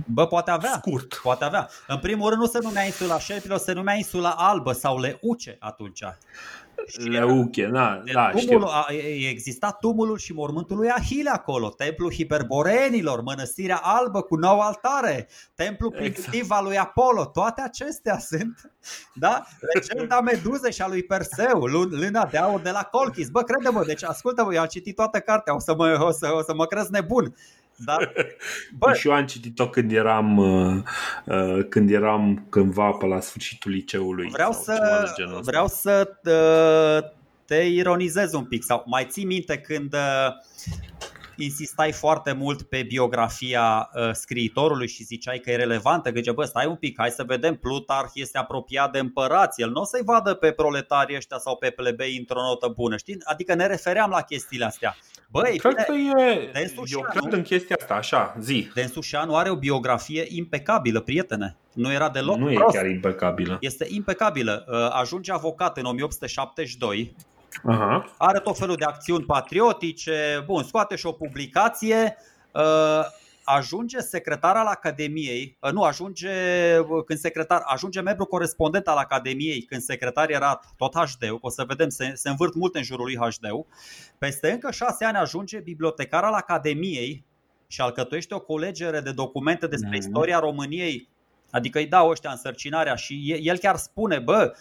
Bă, 0.07 0.27
poate 0.27 0.51
avea. 0.51 0.73
Scurt. 0.77 1.15
Poate 1.15 1.45
avea. 1.45 1.69
În 1.87 1.99
primul 1.99 2.29
rând 2.29 2.41
nu 2.41 2.47
se 2.47 2.59
numea 2.63 2.85
insula 2.85 3.19
Șerpilor, 3.19 3.59
se 3.59 3.73
numea 3.73 3.95
insula 3.95 4.31
Albă 4.31 4.73
sau 4.73 5.01
Leuce 5.01 5.57
atunci. 5.59 6.03
Leuche, 6.97 7.67
da, 7.67 8.03
da, 8.13 8.31
tumulul, 8.31 8.69
a, 8.69 8.87
exista 9.31 9.77
tumulul 9.81 10.19
și 10.19 10.33
mormântul 10.33 10.77
lui 10.77 10.91
Ahile 10.91 11.31
acolo, 11.31 11.69
templul 11.69 12.13
hiperborenilor, 12.13 13.23
mănăstirea 13.23 13.81
albă 13.83 14.23
cu 14.23 14.37
nou 14.37 14.61
altare, 14.61 15.29
templul 15.55 15.91
primitiv 15.91 16.35
exact. 16.35 16.61
al 16.61 16.65
lui 16.65 16.79
Apollo, 16.79 17.25
toate 17.25 17.63
acestea 17.63 18.19
sunt, 18.31 18.73
da? 19.15 19.45
Legenda 19.75 20.21
Meduzei 20.21 20.73
și 20.73 20.83
a 20.83 20.89
lui 20.89 21.03
Perseu, 21.03 21.65
luna 21.91 22.27
de 22.31 22.39
aur 22.39 22.61
de 22.61 22.71
la 22.71 22.83
Colchis. 22.83 23.29
Bă, 23.29 23.43
crede-mă, 23.43 23.85
deci 23.85 24.05
ascultă-mă, 24.05 24.55
eu 24.55 24.61
am 24.61 24.67
citit 24.67 24.95
toată 24.95 25.21
cartea, 25.21 25.55
o 25.55 25.59
să 25.59 25.75
mă, 25.75 25.99
o 26.01 26.11
să, 26.11 26.33
o 26.33 26.43
să 26.43 26.55
mă 26.55 26.67
crezi 26.67 26.91
nebun. 26.91 27.35
Dar, 27.77 28.13
bă, 28.79 28.93
și 28.93 29.09
eu 29.09 29.15
am 29.15 29.27
citit-o 29.27 29.69
când 29.69 29.93
eram, 29.93 30.37
uh, 30.37 30.83
uh, 31.25 31.67
când 31.69 31.91
eram 31.91 32.47
cândva 32.49 32.91
pe 32.91 33.07
la 33.07 33.21
sfârșitul 33.21 33.71
liceului. 33.71 34.29
Vreau 34.33 34.53
să, 34.53 35.05
vreau 35.43 35.67
să 35.67 36.17
uh, 36.25 37.11
te 37.45 37.55
ironizez 37.55 38.33
un 38.33 38.45
pic 38.45 38.63
sau 38.65 38.83
mai 38.87 39.07
ții 39.11 39.25
minte 39.25 39.59
când 39.59 39.95
uh, 39.95 40.33
insistai 41.37 41.93
foarte 41.93 42.33
mult 42.33 42.63
pe 42.63 42.83
biografia 42.83 43.91
uh, 43.95 44.11
scriitorului 44.13 44.89
și 44.89 45.05
ziceai 45.05 45.39
că 45.39 45.51
e 45.51 45.57
relevantă, 45.57 46.13
că 46.13 46.33
bă, 46.33 46.45
stai 46.45 46.67
un 46.67 46.77
pic, 46.77 46.95
hai 46.99 47.11
să 47.11 47.25
vedem, 47.27 47.55
Plutarh 47.55 48.11
este 48.15 48.39
apropiat 48.39 48.93
de 48.93 48.99
împărați, 48.99 49.61
el 49.61 49.71
nu 49.71 49.81
o 49.81 49.85
să-i 49.85 50.03
vadă 50.05 50.35
pe 50.35 50.51
proletarii 50.51 51.17
ăștia 51.17 51.39
sau 51.39 51.57
pe 51.57 51.71
plebei 51.71 52.17
într-o 52.19 52.41
notă 52.41 52.73
bună, 52.77 52.97
știi? 52.97 53.19
Adică 53.25 53.55
ne 53.55 53.67
refeream 53.67 54.11
la 54.11 54.21
chestiile 54.21 54.65
astea. 54.65 54.97
Băi, 55.31 55.59
cred 55.59 55.75
că 55.75 55.93
e... 55.93 56.53
eu 56.93 57.01
cred 57.01 57.33
în 57.33 57.43
chestia 57.43 57.77
asta, 57.81 57.95
așa, 57.95 58.37
zi. 58.41 58.71
Densușanu 58.75 59.37
are 59.37 59.51
o 59.51 59.57
biografie 59.57 60.27
impecabilă, 60.29 61.01
prietene. 61.01 61.57
Nu 61.73 61.93
era 61.93 62.09
deloc 62.09 62.37
Nu 62.37 62.53
prost. 62.53 62.75
e 62.75 62.79
chiar 62.79 62.87
impecabilă. 62.87 63.57
Este 63.61 63.87
impecabilă. 63.89 64.65
Uh, 64.69 64.77
ajunge 64.91 65.33
avocat 65.33 65.77
în 65.79 65.85
1872 65.85 67.15
Aha. 67.65 68.15
Are 68.19 68.39
tot 68.39 68.59
felul 68.59 68.77
de 68.77 68.85
acțiuni 68.85 69.25
patriotice, 69.25 70.43
bun, 70.47 70.63
scoate 70.63 70.97
și 70.97 71.07
o 71.07 71.13
publicație, 71.13 72.17
uh, 72.53 73.05
ajunge 73.45 74.01
secretar 74.01 74.57
al 74.57 74.67
Academiei, 74.67 75.57
uh, 75.61 75.71
nu, 75.71 75.83
ajunge 75.83 76.31
uh, 76.79 77.05
când 77.05 77.19
secretar, 77.19 77.63
ajunge 77.65 78.01
membru 78.01 78.25
corespondent 78.25 78.89
al 78.89 78.97
Academiei 78.97 79.63
când 79.63 79.81
secretar 79.81 80.31
era 80.31 80.61
tot 80.77 80.95
HD, 80.95 81.37
o 81.41 81.51
să 81.51 81.65
vedem, 81.67 81.89
se, 81.89 82.13
se 82.15 82.29
învârt 82.29 82.55
mult 82.55 82.75
în 82.75 82.83
jurul 82.83 83.05
lui 83.05 83.17
HD. 83.17 83.47
Peste 84.19 84.51
încă 84.51 84.71
șase 84.71 85.05
ani 85.05 85.17
ajunge 85.17 85.59
bibliotecar 85.59 86.25
al 86.25 86.33
Academiei 86.33 87.25
și 87.67 87.81
alcătuiește 87.81 88.35
o 88.35 88.41
colegere 88.41 89.01
de 89.01 89.13
documente 89.13 89.67
despre 89.67 89.97
mm-hmm. 89.97 90.07
istoria 90.07 90.39
României, 90.39 91.09
adică 91.51 91.79
îi 91.79 91.87
dau 91.87 92.09
ăștia 92.09 92.31
însărcinarea 92.31 92.95
și 92.95 93.41
el 93.43 93.59
chiar 93.59 93.77
spune, 93.77 94.19
bă, 94.19 94.55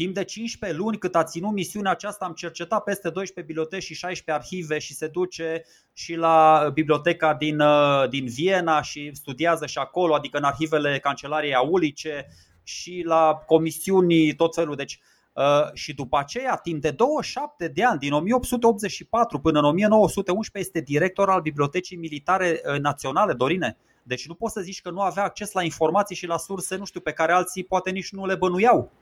Timp 0.00 0.14
de 0.14 0.24
15 0.24 0.78
luni 0.78 0.98
cât 0.98 1.14
a 1.14 1.24
ținut 1.24 1.52
misiunea 1.52 1.90
aceasta 1.90 2.24
am 2.24 2.32
cercetat 2.32 2.82
peste 2.82 3.10
12 3.10 3.52
biblioteci 3.52 3.82
și 3.82 3.94
16 3.94 4.44
arhive 4.44 4.78
și 4.78 4.94
se 4.94 5.06
duce 5.06 5.62
și 5.92 6.14
la 6.14 6.70
biblioteca 6.72 7.34
din, 7.34 7.60
uh, 7.60 8.08
din 8.08 8.26
Viena 8.26 8.82
și 8.82 9.10
studiază 9.14 9.66
și 9.66 9.78
acolo, 9.78 10.14
adică 10.14 10.36
în 10.38 10.44
arhivele 10.44 10.98
Cancelariei 10.98 11.54
Aulice 11.54 12.26
și 12.62 13.02
la 13.06 13.42
comisiuni 13.46 14.34
tot 14.34 14.54
felul. 14.54 14.76
Deci, 14.76 15.00
Uh, 15.32 15.72
și 15.74 15.94
după 15.94 16.18
aceea, 16.18 16.56
timp 16.56 16.80
de 16.80 16.90
27 16.90 17.68
de 17.68 17.84
ani, 17.84 17.98
din 17.98 18.12
1884 18.12 19.38
până 19.38 19.58
în 19.58 19.64
1911, 19.64 20.68
este 20.68 20.90
director 20.92 21.30
al 21.30 21.40
Bibliotecii 21.40 21.96
Militare 21.96 22.60
uh, 22.64 22.78
Naționale, 22.78 23.32
Dorine. 23.32 23.76
Deci 24.02 24.26
nu 24.26 24.34
poți 24.34 24.52
să 24.52 24.60
zici 24.60 24.80
că 24.80 24.90
nu 24.90 25.00
avea 25.00 25.24
acces 25.24 25.52
la 25.52 25.62
informații 25.62 26.16
și 26.16 26.26
la 26.26 26.36
surse, 26.36 26.76
nu 26.76 26.84
știu, 26.84 27.00
pe 27.00 27.12
care 27.12 27.32
alții 27.32 27.64
poate 27.64 27.90
nici 27.90 28.12
nu 28.12 28.26
le 28.26 28.34
bănuiau. 28.34 28.92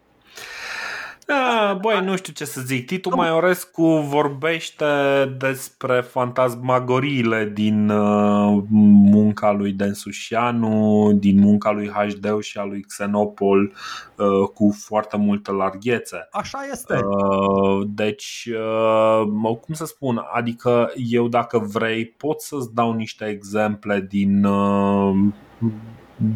Da, 1.29 1.79
băi, 1.81 2.05
nu 2.05 2.17
știu 2.17 2.33
ce 2.33 2.45
să 2.45 2.61
zic. 2.61 2.87
Titu 2.87 3.17
Maiorescu 3.17 3.87
vorbește 3.87 4.85
despre 5.39 6.01
fantasmagoriile 6.01 7.51
din 7.55 7.89
uh, 7.89 8.63
munca 9.11 9.53
lui 9.53 9.73
Densușianu, 9.73 11.13
din 11.15 11.39
munca 11.41 11.71
lui 11.71 11.89
HD 11.89 12.41
și 12.41 12.59
a 12.59 12.65
lui 12.65 12.83
Xenopol 12.83 13.73
uh, 14.17 14.49
cu 14.55 14.77
foarte 14.79 15.17
multă 15.17 15.53
larghețe. 15.53 16.29
Așa 16.31 16.59
este. 16.73 16.95
Uh, 16.95 17.87
deci, 17.89 18.49
cum 19.61 19.75
să 19.75 19.85
spun, 19.85 20.23
adică 20.33 20.93
eu 20.97 21.29
dacă 21.29 21.59
vrei 21.59 22.07
pot 22.07 22.41
să-ți 22.41 22.75
dau 22.75 22.93
niște 22.93 23.25
exemple 23.25 24.07
din 24.09 24.47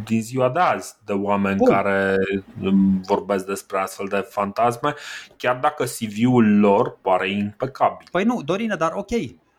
din 0.04 0.22
ziua 0.22 0.50
de 0.50 0.58
azi 0.58 0.94
de 1.04 1.12
oameni 1.12 1.56
Bun. 1.56 1.68
care 1.68 2.16
um, 2.62 3.00
vorbesc 3.00 3.46
despre 3.46 3.78
astfel 3.78 4.06
de 4.06 4.16
fantasme, 4.16 4.94
chiar 5.36 5.56
dacă 5.56 5.84
CV-ul 5.84 6.58
lor 6.58 6.98
pare 7.02 7.30
impecabil. 7.30 8.06
Păi 8.10 8.24
nu, 8.24 8.42
Dorine, 8.42 8.74
dar 8.74 8.92
ok. 8.94 9.10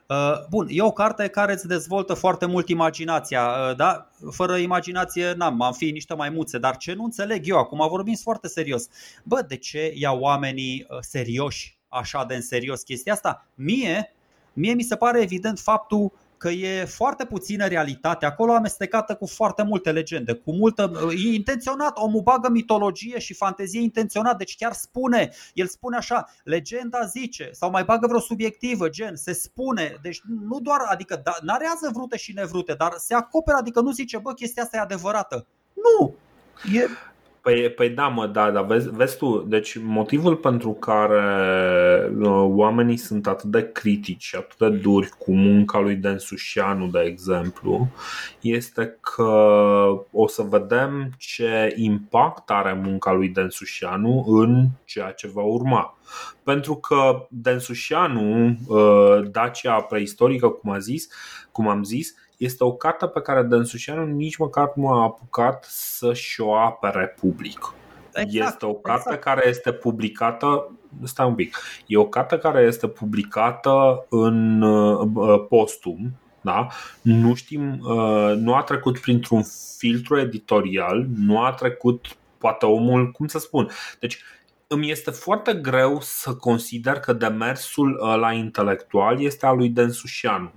Uh, 0.08 0.46
bun, 0.50 0.68
e 0.70 0.82
o 0.82 0.92
carte 0.92 1.28
care 1.28 1.54
îți 1.54 1.68
dezvoltă 1.68 2.14
foarte 2.14 2.46
mult 2.46 2.70
imaginația, 2.70 3.42
uh, 3.42 3.76
da? 3.76 4.10
Fără 4.32 4.56
imaginație 4.56 5.34
n-am, 5.34 5.62
am 5.62 5.74
fi 5.74 5.92
niște 5.92 6.14
maimuțe, 6.14 6.58
dar 6.58 6.78
ce 6.78 6.94
nu 6.94 7.04
înțeleg 7.04 7.48
eu, 7.48 7.58
acum 7.58 7.88
vorbim 7.90 8.16
foarte 8.16 8.48
serios. 8.48 8.88
Bă, 9.24 9.46
de 9.48 9.56
ce 9.56 9.92
iau 9.96 10.20
oamenii 10.20 10.86
uh, 10.90 10.98
serioși 11.02 11.78
așa 11.88 12.26
de 12.26 12.36
în 12.36 12.42
serios 12.42 12.82
chestia 12.82 13.14
asta? 13.14 13.48
Mie, 13.56 14.14
mie 14.54 14.74
mi 14.74 14.84
se 14.84 14.96
pare 14.96 15.22
evident 15.22 15.60
faptul 15.60 16.12
că 16.44 16.50
e 16.50 16.86
foarte 16.86 17.26
puțină 17.26 17.68
realitate 17.68 18.26
acolo 18.26 18.54
amestecată 18.54 19.16
cu 19.16 19.28
foarte 19.28 19.64
multe 19.64 19.92
legende, 19.92 20.34
cu 20.34 20.54
multă 20.54 20.92
e 21.10 21.34
intenționat, 21.34 21.98
omul 21.98 22.22
bagă 22.22 22.50
mitologie 22.50 23.20
și 23.20 23.34
fantezie 23.34 23.82
intenționat, 23.82 24.38
deci 24.38 24.56
chiar 24.56 24.74
spune, 24.74 25.32
el 25.54 25.68
spune 25.68 25.98
așa, 25.98 26.30
legenda 26.44 27.06
zice 27.06 27.50
sau 27.52 27.70
mai 27.70 27.84
bagă 27.84 28.08
vreo 28.08 28.20
subiectivă, 28.20 28.90
gen, 28.90 29.16
se 29.16 29.34
spune, 29.34 29.98
deci 30.02 30.22
nu 30.48 30.60
doar, 30.60 30.80
adică 30.90 31.22
da, 31.24 31.36
narează 31.42 31.90
vrute 31.94 32.18
și 32.18 32.34
nevrute, 32.34 32.74
dar 32.74 32.94
se 32.98 33.14
acoperă, 33.14 33.58
adică 33.58 33.82
nu 33.82 33.92
zice, 33.92 34.18
bă, 34.18 34.34
chestia 34.34 34.64
asta 34.64 34.78
e 34.78 34.80
adevărată. 34.80 35.46
Nu, 35.74 36.16
e 36.74 36.88
Păi, 37.44 37.70
păi 37.70 37.90
da, 37.90 38.08
mă, 38.08 38.28
da, 38.28 38.52
dar 38.52 38.66
vezi, 38.66 38.90
vezi 38.90 39.18
tu, 39.18 39.38
deci 39.38 39.78
motivul 39.82 40.36
pentru 40.36 40.72
care 40.72 41.22
uh, 42.20 42.46
oamenii 42.48 42.98
sunt 42.98 43.28
atât 43.28 43.50
de 43.50 43.72
critici 43.72 44.24
și 44.24 44.36
atât 44.36 44.58
de 44.58 44.78
duri 44.78 45.10
cu 45.10 45.32
munca 45.32 45.80
lui 45.80 45.96
Densușianu, 45.96 46.88
de 46.88 47.00
exemplu, 47.00 47.88
este 48.42 48.98
că 49.00 49.32
o 50.12 50.28
să 50.28 50.42
vedem 50.42 51.10
ce 51.18 51.74
impact 51.76 52.50
are 52.50 52.74
munca 52.84 53.12
lui 53.14 53.30
Densușianu 53.30 54.24
în 54.28 54.68
ceea 54.86 55.12
ce 55.12 55.28
va 55.28 55.42
urma. 55.42 55.98
Pentru 56.44 56.76
că 56.76 57.28
Densușianu, 57.30 58.58
uh, 58.68 59.30
Dacia 59.32 59.82
preistorică, 59.82 60.48
cum 60.50 60.72
a 60.72 60.78
zis, 60.78 61.08
cum 61.52 61.68
am 61.68 61.84
zis, 61.84 62.16
este 62.38 62.64
o 62.64 62.74
carte 62.74 63.08
pe 63.08 63.22
care 63.22 63.44
Dănsușianu 63.44 64.06
nici 64.06 64.38
măcar 64.38 64.72
nu 64.76 64.88
a 64.88 65.02
apucat 65.02 65.66
să-și 65.70 66.42
o 66.42 66.56
apere 66.56 67.16
public. 67.20 67.74
Exact, 68.14 68.54
este 68.54 68.66
o 68.66 68.74
carte 68.74 69.04
exact. 69.06 69.24
care 69.24 69.48
este 69.48 69.72
publicată 69.72 70.72
Stai 71.04 71.28
un 71.28 71.36
pic. 71.36 71.58
E 71.88 71.98
o 71.98 72.08
carte 72.08 72.38
care 72.38 72.62
este 72.62 72.88
publicată 72.88 74.06
în 74.10 74.62
uh, 74.62 75.46
postum, 75.50 76.12
da? 76.42 76.68
Nu 77.02 77.34
știm, 77.34 77.80
uh, 77.80 78.34
nu 78.36 78.54
a 78.54 78.62
trecut 78.62 79.00
printr-un 79.00 79.44
filtru 79.78 80.20
editorial, 80.20 81.06
nu 81.16 81.42
a 81.42 81.52
trecut 81.52 82.06
poate 82.38 82.66
omul, 82.66 83.12
cum 83.12 83.28
să 83.28 83.40
spun. 83.40 83.70
Deci 84.00 84.24
îmi 84.68 84.92
este 84.92 85.12
foarte 85.12 85.54
greu 85.54 85.98
să 86.02 86.34
consider 86.34 87.00
că 87.00 87.14
demersul 87.14 88.00
ăla 88.04 88.32
intelectual 88.32 89.22
este 89.22 89.46
al 89.46 89.58
lui 89.58 89.70
Densușianu 89.70 90.52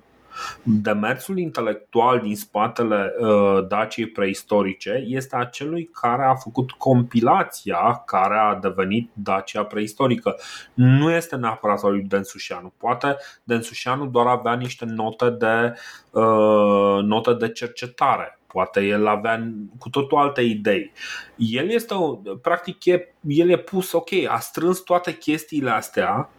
Demersul 0.63 1.39
intelectual 1.39 2.21
din 2.21 2.37
spatele 2.37 3.15
uh, 3.19 3.67
Daciei 3.69 4.07
preistorice 4.07 5.05
este 5.07 5.37
acelui 5.37 5.91
care 6.01 6.25
a 6.25 6.35
făcut 6.35 6.71
compilația 6.71 8.03
care 8.07 8.39
a 8.39 8.55
devenit 8.55 9.11
Dacia 9.13 9.65
preistorică. 9.65 10.37
Nu 10.75 11.11
este 11.11 11.37
neapărat 11.37 11.83
al 11.83 11.91
lui 11.91 12.03
Densușianu. 12.03 12.73
Poate 12.77 13.17
Densușianu 13.45 14.07
doar 14.07 14.27
avea 14.27 14.55
niște 14.55 14.85
note 14.85 15.31
de, 15.31 15.75
uh, 16.11 17.03
note 17.03 17.33
de 17.33 17.49
cercetare 17.49 18.39
poate 18.47 18.81
el 18.81 19.07
avea 19.07 19.53
cu 19.79 19.89
totul 19.89 20.19
alte 20.19 20.41
idei. 20.41 20.93
El 21.37 21.71
este, 21.71 21.95
practic, 22.43 22.85
e, 22.85 23.15
el 23.27 23.51
e 23.51 23.57
pus, 23.57 23.93
ok, 23.93 24.11
a 24.29 24.39
strâns 24.39 24.79
toate 24.79 25.17
chestiile 25.17 25.71
astea 25.71 26.31
Uh, 26.31 26.36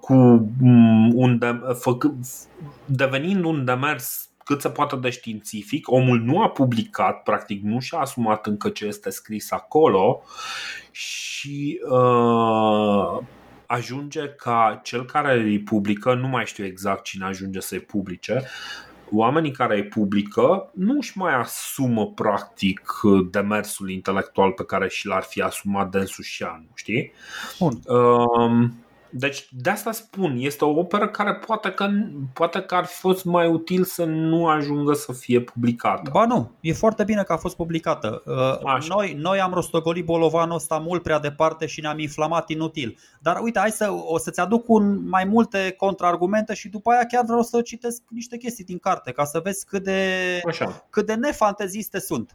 cu 0.00 0.14
mm, 0.60 1.12
un 1.14 1.38
de, 1.38 1.60
făc, 1.74 2.10
devenind 2.84 3.44
un 3.44 3.64
demers 3.64 4.26
cât 4.44 4.60
se 4.60 4.68
poate 4.68 4.96
de 4.96 5.10
științific, 5.10 5.90
omul 5.90 6.20
nu 6.20 6.42
a 6.42 6.48
publicat, 6.48 7.22
practic 7.22 7.62
nu 7.62 7.80
și-a 7.80 7.98
asumat 7.98 8.46
încă 8.46 8.68
ce 8.68 8.86
este 8.86 9.10
scris 9.10 9.50
acolo 9.50 10.22
și 10.90 11.80
uh, 11.90 13.18
ajunge 13.66 14.28
ca 14.28 14.80
cel 14.82 15.04
care 15.04 15.40
îi 15.40 15.60
publică, 15.60 16.14
nu 16.14 16.28
mai 16.28 16.46
știu 16.46 16.64
exact 16.64 17.04
cine 17.04 17.24
ajunge 17.24 17.60
să-i 17.60 17.80
publice, 17.80 18.42
oamenii 19.10 19.50
care 19.50 19.76
îi 19.76 19.84
publică 19.84 20.70
nu 20.74 20.96
își 20.96 21.18
mai 21.18 21.34
asumă 21.34 22.06
practic 22.06 22.90
demersul 23.30 23.90
intelectual 23.90 24.50
pe 24.50 24.64
care 24.64 24.88
și 24.88 25.06
l-ar 25.06 25.22
fi 25.22 25.40
asumat 25.40 25.90
de 25.90 25.98
însușianu, 25.98 26.66
știi? 26.74 27.12
Bun. 27.58 27.80
Uh, 27.86 28.68
Deci 29.14 29.48
de 29.50 29.70
asta 29.70 29.92
spun, 29.92 30.36
este 30.38 30.64
o 30.64 30.78
operă 30.78 31.08
care 31.08 31.34
poate 31.34 31.70
că, 31.70 31.88
poate 32.32 32.60
că 32.60 32.74
ar 32.74 32.84
fi 32.84 32.94
fost 32.94 33.24
mai 33.24 33.48
util 33.48 33.84
să 33.84 34.04
nu 34.04 34.46
ajungă 34.46 34.92
să 34.92 35.12
fie 35.12 35.40
publicată. 35.40 36.10
Ba 36.12 36.26
nu, 36.26 36.50
e 36.60 36.72
foarte 36.72 37.04
bine 37.04 37.22
că 37.22 37.32
a 37.32 37.36
fost 37.36 37.56
publicată. 37.56 38.22
Uh, 38.26 38.88
noi, 38.88 39.16
noi 39.18 39.40
am 39.40 39.52
rostogolit 39.52 40.04
bolovanul 40.04 40.54
ăsta 40.54 40.78
mult 40.78 41.02
prea 41.02 41.18
departe 41.18 41.66
și 41.66 41.80
ne-am 41.80 41.98
inflamat 41.98 42.48
inutil. 42.48 42.98
Dar 43.20 43.38
uite, 43.40 43.58
hai 43.58 43.70
să, 43.70 43.90
o 43.90 44.18
să-ți 44.18 44.40
aduc 44.40 44.68
un, 44.68 45.08
mai 45.08 45.24
multe 45.24 45.74
contraargumente 45.76 46.54
și 46.54 46.68
după 46.68 46.90
aia 46.90 47.06
chiar 47.06 47.24
vreau 47.24 47.42
să 47.42 47.60
citesc 47.60 48.02
niște 48.08 48.36
chestii 48.36 48.64
din 48.64 48.78
carte 48.78 49.12
ca 49.12 49.24
să 49.24 49.40
vezi 49.44 49.66
cât 49.66 49.84
de, 49.84 50.00
Așa. 50.46 50.86
cât 50.90 51.06
de 51.06 51.14
nefanteziste 51.14 52.00
sunt. 52.00 52.34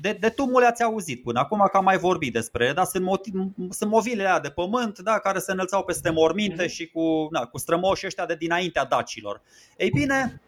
De, 0.00 0.12
de 0.20 0.28
tumule 0.28 0.66
ați 0.66 0.82
auzit 0.82 1.22
până 1.22 1.38
acum 1.38 1.68
că 1.70 1.76
am 1.76 1.84
mai 1.84 1.98
vorbit 1.98 2.32
despre 2.32 2.64
ele, 2.64 2.72
dar 2.72 2.84
sunt, 2.84 3.04
motiv, 3.04 3.32
sunt 3.70 3.90
movilele 3.90 4.38
de 4.42 4.48
pământ 4.50 4.98
da, 4.98 5.18
care 5.18 5.38
se 5.38 5.52
înălțau 5.52 5.84
peste 5.84 6.10
morminte 6.10 6.64
mm-hmm. 6.64 6.70
și 6.70 6.86
cu, 6.86 7.28
na, 7.30 7.46
cu 7.46 7.58
strămoșii 7.58 8.06
ăștia 8.06 8.26
de 8.26 8.34
dinaintea 8.34 8.84
dacilor. 8.84 9.40
Ei 9.76 9.90
bine, 9.90 10.40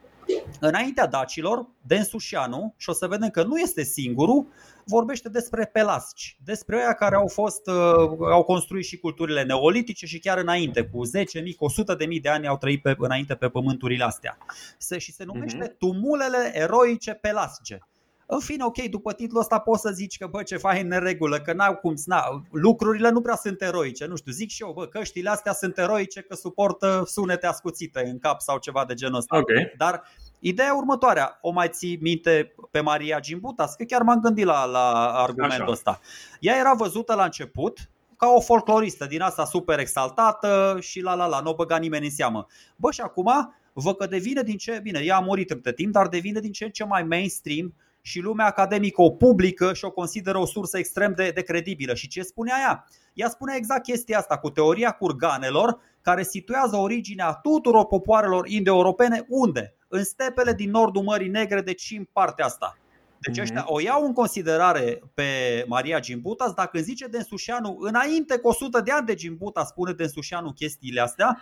înaintea 0.61 1.07
dacilor, 1.07 1.67
Densușianu, 1.87 2.75
și 2.77 2.89
o 2.89 2.93
să 2.93 3.07
vedem 3.07 3.29
că 3.29 3.43
nu 3.43 3.59
este 3.59 3.83
singurul, 3.83 4.47
vorbește 4.85 5.29
despre 5.29 5.65
pelasci, 5.65 6.37
despre 6.45 6.77
aia 6.77 6.95
care 6.95 7.15
au 7.15 7.29
fost, 7.29 7.67
uh, 7.67 8.31
au 8.33 8.43
construit 8.43 8.85
și 8.85 8.99
culturile 8.99 9.43
neolitice 9.43 10.07
și 10.07 10.19
chiar 10.19 10.39
înainte, 10.39 10.85
cu 10.85 11.01
10.000, 11.07 11.55
cu 11.57 11.67
100.000 11.71 12.21
de 12.23 12.29
ani 12.29 12.47
au 12.47 12.57
trăit 12.59 12.83
pe, 12.83 12.95
înainte 12.99 13.35
pe 13.35 13.49
pământurile 13.49 14.05
astea. 14.05 14.39
Se, 14.79 14.99
și 14.99 15.13
se 15.13 15.25
numește 15.25 15.69
mm-hmm. 15.69 15.79
tumulele 15.79 16.51
eroice 16.55 17.13
pelasce. 17.13 17.89
În 18.33 18.41
fine, 18.41 18.65
ok, 18.65 18.83
după 18.83 19.13
titlul 19.13 19.41
ăsta 19.41 19.59
poți 19.59 19.81
să 19.81 19.91
zici 19.91 20.19
că 20.19 20.27
bă, 20.27 20.43
ce 20.43 20.57
fain 20.57 20.93
în 20.93 21.01
regulă, 21.01 21.41
că 21.41 21.53
n-au 21.53 21.77
cum, 21.77 21.95
na, 22.05 22.43
lucrurile 22.51 23.11
nu 23.11 23.21
prea 23.21 23.37
sunt 23.37 23.63
eroice, 23.63 24.07
nu 24.07 24.17
știu, 24.17 24.33
zic 24.33 24.51
și 24.51 24.63
eu, 24.63 24.73
bă, 24.73 24.87
căștile 24.87 25.31
astea 25.31 25.53
sunt 25.53 25.79
eroice 25.79 26.21
că 26.21 26.35
suportă 26.35 27.03
sunete 27.07 27.47
ascuțite 27.47 28.03
în 28.07 28.19
cap 28.19 28.41
sau 28.41 28.59
ceva 28.59 28.85
de 28.85 28.95
genul 28.95 29.19
ăsta. 29.19 29.37
Okay. 29.37 29.73
Dar 29.77 30.03
Ideea 30.43 30.75
următoarea, 30.75 31.39
o 31.41 31.51
mai 31.51 31.69
ții 31.69 31.99
minte 32.01 32.55
pe 32.71 32.81
Maria 32.81 33.21
Gimbutas, 33.21 33.75
că 33.75 33.85
chiar 33.85 34.03
m-am 34.03 34.21
gândit 34.21 34.45
la, 34.45 34.65
la 34.65 35.13
argumentul 35.13 35.63
Așa. 35.63 35.73
ăsta. 35.73 36.01
Ea 36.41 36.57
era 36.57 36.75
văzută 36.75 37.15
la 37.15 37.25
început 37.25 37.91
ca 38.17 38.29
o 38.29 38.41
folcloristă 38.41 39.07
din 39.07 39.21
asta 39.21 39.45
super 39.45 39.79
exaltată 39.79 40.77
și 40.81 41.01
la 41.01 41.15
la 41.15 41.27
la, 41.27 41.41
nu 41.41 41.51
o 41.51 41.55
băga 41.55 41.77
nimeni 41.77 42.05
în 42.05 42.11
seamă. 42.11 42.47
Bă, 42.77 42.91
și 42.91 43.01
acum 43.01 43.55
văd 43.73 43.97
că 43.97 44.07
devine 44.07 44.43
din 44.43 44.57
ce, 44.57 44.81
bine, 44.83 45.01
ea 45.03 45.17
a 45.17 45.21
murit 45.21 45.51
între 45.51 45.73
timp, 45.73 45.93
dar 45.93 46.09
devine 46.09 46.41
din 46.41 46.53
ce 46.53 46.65
în 46.65 46.71
ce 46.71 46.85
mai 46.85 47.03
mainstream 47.03 47.75
și 48.03 48.21
lumea 48.21 48.47
academică 48.47 49.03
o 49.03 49.11
publică 49.11 49.73
și 49.73 49.85
o 49.85 49.91
consideră 49.91 50.39
o 50.39 50.47
sursă 50.47 50.79
extrem 50.79 51.13
de, 51.15 51.31
de 51.35 51.43
credibilă. 51.43 51.95
Și 51.95 52.09
ce 52.09 52.23
spunea 52.23 52.57
ea? 52.61 52.87
Ea 53.15 53.29
spunea 53.29 53.57
exact 53.57 53.83
chestia 53.83 54.19
asta 54.19 54.39
cu 54.39 54.51
teoria 54.51 54.91
curganelor, 54.91 55.79
care 56.03 56.23
situează 56.23 56.77
originea 56.77 57.33
tuturor 57.33 57.87
popoarelor 57.87 58.47
indo-europene 58.49 59.25
unde? 59.29 59.75
În 59.89 60.05
stepele 60.05 60.53
din 60.53 60.71
nordul 60.71 61.03
Mării 61.03 61.29
Negre, 61.29 61.61
deci 61.61 61.95
în 61.99 62.07
partea 62.13 62.45
asta. 62.45 62.79
Deci 63.21 63.35
mhm. 63.35 63.43
ăștia 63.43 63.65
o 63.67 63.81
iau 63.81 64.05
în 64.05 64.13
considerare 64.13 65.03
pe 65.15 65.25
Maria 65.69 66.01
Gimbutas, 66.01 66.53
dacă 66.53 66.79
zice 66.79 67.07
Densușianu, 67.07 67.77
înainte 67.81 68.39
cu 68.39 68.49
100 68.49 68.81
de 68.81 68.91
ani 68.91 69.07
de 69.07 69.15
Gimbuta 69.15 69.65
spune 69.65 69.93
Densușianu 69.93 70.53
chestiile 70.53 71.01
astea, 71.01 71.41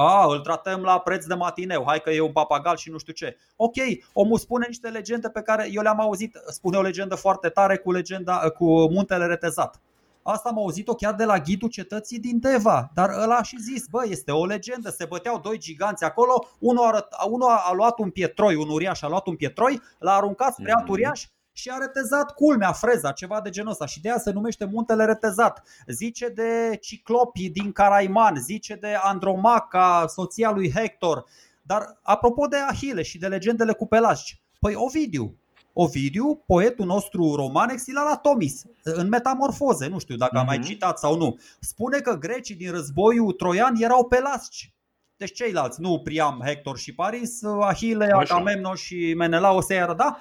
a, 0.00 0.26
îl 0.26 0.40
tratăm 0.40 0.82
la 0.82 0.98
preț 0.98 1.24
de 1.24 1.34
matineu, 1.34 1.84
hai 1.86 2.00
că 2.00 2.10
e 2.10 2.20
un 2.20 2.32
papagal 2.32 2.76
și 2.76 2.90
nu 2.90 2.98
știu 2.98 3.12
ce. 3.12 3.36
Ok, 3.56 3.74
omul 4.12 4.38
spune 4.38 4.64
niște 4.66 4.88
legende 4.88 5.28
pe 5.28 5.42
care 5.42 5.68
eu 5.72 5.82
le-am 5.82 6.00
auzit, 6.00 6.40
spune 6.48 6.76
o 6.76 6.82
legendă 6.82 7.14
foarte 7.14 7.48
tare 7.48 7.76
cu 7.76 7.92
legenda 7.92 8.50
cu 8.50 8.64
muntele 8.92 9.26
retezat. 9.26 9.80
Asta 10.22 10.48
am 10.48 10.58
auzit-o 10.58 10.94
chiar 10.94 11.14
de 11.14 11.24
la 11.24 11.38
ghidul 11.38 11.68
cetății 11.68 12.18
din 12.18 12.38
Deva, 12.40 12.90
dar 12.94 13.10
ăla 13.10 13.36
a 13.36 13.42
și 13.42 13.56
zis, 13.60 13.86
bă, 13.86 14.04
este 14.08 14.32
o 14.32 14.46
legendă, 14.46 14.90
se 14.90 15.04
băteau 15.04 15.38
doi 15.38 15.58
giganți 15.58 16.04
acolo, 16.04 16.48
unul 16.58 17.08
a, 17.10 17.24
unul 17.24 17.48
a 17.48 17.72
luat 17.72 17.98
un 17.98 18.10
pietroi, 18.10 18.54
un 18.54 18.68
uriaș 18.68 19.02
a 19.02 19.08
luat 19.08 19.26
un 19.26 19.36
pietroi, 19.36 19.80
l-a 19.98 20.12
aruncat 20.12 20.54
spre 20.54 20.72
alt 20.72 20.82
mhm. 20.82 20.92
uriaș 20.92 21.26
și 21.58 21.70
a 21.70 21.76
retezat 21.76 22.34
culmea, 22.34 22.72
freza, 22.72 23.12
ceva 23.12 23.40
de 23.40 23.50
genul 23.50 23.70
ăsta 23.70 23.86
și 23.86 24.00
de 24.00 24.08
aia 24.08 24.18
se 24.18 24.30
numește 24.30 24.64
muntele 24.64 25.04
retezat. 25.04 25.62
Zice 25.86 26.28
de 26.28 26.76
ciclopii 26.80 27.50
din 27.50 27.72
Caraiman, 27.72 28.36
zice 28.36 28.74
de 28.74 28.94
Andromaca, 29.02 30.04
soția 30.08 30.50
lui 30.50 30.72
Hector. 30.72 31.24
Dar 31.62 31.98
apropo 32.02 32.46
de 32.46 32.56
Ahile 32.56 33.02
și 33.02 33.18
de 33.18 33.26
legendele 33.26 33.72
cu 33.72 33.86
pelasci, 33.86 34.42
păi 34.60 34.74
Ovidiu, 34.76 35.36
Ovidiu, 35.72 36.42
poetul 36.46 36.86
nostru 36.86 37.34
roman 37.34 37.68
exilat 37.68 38.04
la 38.04 38.16
Tomis, 38.16 38.64
în 38.82 39.08
metamorfoze, 39.08 39.86
nu 39.86 39.98
știu 39.98 40.16
dacă 40.16 40.36
mm-hmm. 40.36 40.40
am 40.40 40.46
mai 40.46 40.58
mhm. 40.58 40.66
citat 40.66 40.98
sau 40.98 41.16
nu, 41.16 41.38
spune 41.60 41.98
că 41.98 42.18
grecii 42.18 42.54
din 42.54 42.70
războiul 42.70 43.32
troian 43.32 43.74
erau 43.78 44.04
pelasci. 44.04 44.72
Deci 45.16 45.32
ceilalți, 45.32 45.80
nu 45.80 46.00
Priam, 46.04 46.42
Hector 46.44 46.78
și 46.78 46.94
Paris, 46.94 47.42
Ahile, 47.60 48.10
Agamemnon 48.12 48.74
și 48.74 49.14
Menelao 49.16 49.60
se 49.60 49.94
da? 49.96 50.18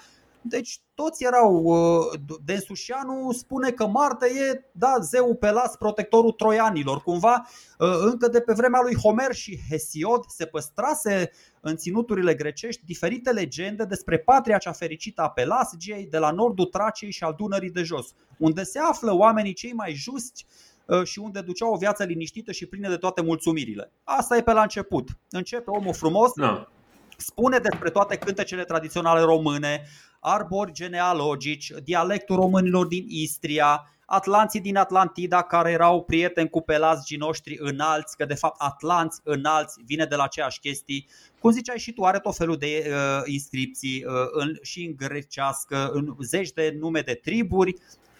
Deci 0.50 0.82
toți 0.93 1.24
erau, 1.24 1.64
uh, 1.64 2.20
Densușianu 2.43 3.32
spune 3.32 3.72
că 3.72 3.88
Marte 3.88 4.26
e 4.26 4.70
da, 4.72 4.93
zeul 5.00 5.36
Pelas, 5.36 5.76
protectorul 5.76 6.32
troianilor. 6.32 7.02
Cumva 7.02 7.48
uh, 7.80 7.88
încă 8.00 8.28
de 8.28 8.41
pe 8.41 8.54
vremea 8.54 8.80
lui 8.84 8.95
Homer 8.95 9.34
și 9.34 9.60
Hesiod 9.70 10.24
se 10.28 10.45
păstrase 10.45 11.32
în 11.62 11.76
ținuturile 11.76 12.34
grecești 12.34 12.86
diferite 12.86 13.32
legende 13.32 13.86
despre 13.86 14.18
patria 14.18 14.58
cea 14.58 14.72
fericită 14.72 15.22
a 15.22 15.30
Pelasgiei 15.30 16.06
de 16.06 16.18
la 16.18 16.32
nordul 16.32 16.66
Traciei 16.66 17.12
și 17.12 17.24
al 17.24 17.34
Dunării 17.38 17.72
de 17.72 17.84
jos, 17.84 18.14
unde 18.38 18.64
se 18.64 18.80
află 18.80 19.14
oamenii 19.14 19.54
cei 19.54 19.74
mai 19.74 19.93
justi 19.93 20.45
uh, 20.86 21.04
și 21.04 21.20
unde 21.20 21.41
duceau 21.41 21.74
o 21.74 21.78
viață 21.78 22.04
liniștită 22.04 22.52
și 22.52 22.66
plină 22.66 22.89
de 22.89 22.98
toate 22.98 23.22
mulțumirile. 23.22 23.91
Asta 24.04 24.38
e 24.38 24.41
pe 24.41 24.52
la 24.52 24.62
început. 24.62 25.10
Începe 25.30 25.70
omul 25.70 25.93
frumos, 25.93 26.36
no. 26.36 26.58
spune 27.18 27.58
despre 27.58 27.89
toate 27.89 28.18
cântecele 28.18 28.64
tradiționale 28.64 29.22
române, 29.22 29.84
arbori 30.28 30.71
genealogici, 30.71 31.71
dialectul 31.84 32.36
românilor 32.36 32.88
din 32.88 33.05
Istria, 33.07 33.91
atlanții 34.05 34.61
din 34.61 34.78
Atlantida 34.78 35.41
care 35.41 35.71
erau 35.71 36.03
prieteni 36.03 36.49
cu 36.49 36.61
pelazgii 36.61 37.17
noștri 37.17 37.57
înalți, 37.59 38.17
că 38.17 38.25
de 38.25 38.34
fapt 38.34 38.55
atlanți 38.61 39.19
înalți 39.23 39.82
vine 39.86 40.05
de 40.05 40.15
la 40.15 40.23
aceeași 40.23 40.59
chestii. 40.59 41.07
Cum 41.39 41.51
ziceai 41.51 41.78
și 41.78 41.93
tu, 41.93 42.03
are 42.03 42.19
tot 42.19 42.36
felul 42.36 42.57
de 42.57 42.88
uh, 42.88 43.21
inscripții 43.25 44.05
uh, 44.05 44.13
în, 44.32 44.57
și 44.61 44.86
în 44.86 44.95
grecească, 44.95 45.89
în 45.93 46.15
zeci 46.21 46.51
de 46.51 46.75
nume 46.80 47.01
de 47.01 47.13
triburi. 47.13 47.75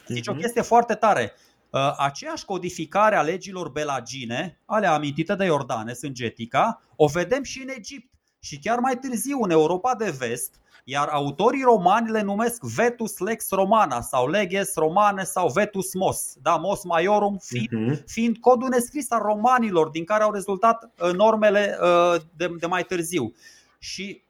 Deci 0.08 0.24
uh-huh. 0.24 0.28
o 0.28 0.32
mhm. 0.32 0.42
chestie 0.42 0.62
foarte 0.62 0.94
tare. 0.94 1.34
Uh, 1.70 1.94
aceeași 1.98 2.46
codificare 2.46 3.16
a 3.16 3.22
legilor 3.22 3.70
belagine, 3.70 4.62
ale 4.66 4.88
amintite 4.88 5.36
de 5.36 5.46
Iordane, 5.46 5.94
Sângetica, 5.94 6.82
o 6.96 7.08
vedem 7.08 7.44
și 7.44 7.62
în 7.62 7.70
Egipt 7.70 8.14
și 8.40 8.60
chiar 8.60 8.80
mai 8.80 8.98
târziu 8.98 9.40
în 9.42 9.50
Europa 9.50 9.96
de 9.96 10.16
vest, 10.18 10.56
iar 10.90 11.08
autorii 11.08 11.62
romani 11.62 12.12
le 12.12 12.22
numesc 12.22 12.64
Vetus 12.64 13.18
Lex 13.18 13.50
Romana 13.50 14.02
sau 14.02 14.28
Leges 14.28 14.76
Romane 14.76 15.24
sau 15.24 15.50
Vetus 15.50 15.94
Mos, 15.94 16.34
da, 16.42 16.56
Mos 16.56 16.84
Maiorum 16.84 17.38
fiind, 17.38 17.68
uh-huh. 17.70 18.04
fiind 18.06 18.38
codul 18.38 18.70
nescris 18.70 19.12
al 19.12 19.22
romanilor 19.22 19.90
din 19.90 20.04
care 20.04 20.24
au 20.24 20.32
rezultat 20.32 20.84
uh, 20.84 21.12
normele 21.12 21.78
uh, 21.82 22.22
de, 22.36 22.56
de 22.60 22.66
mai 22.66 22.84
târziu. 22.84 23.34
Și 23.80 24.24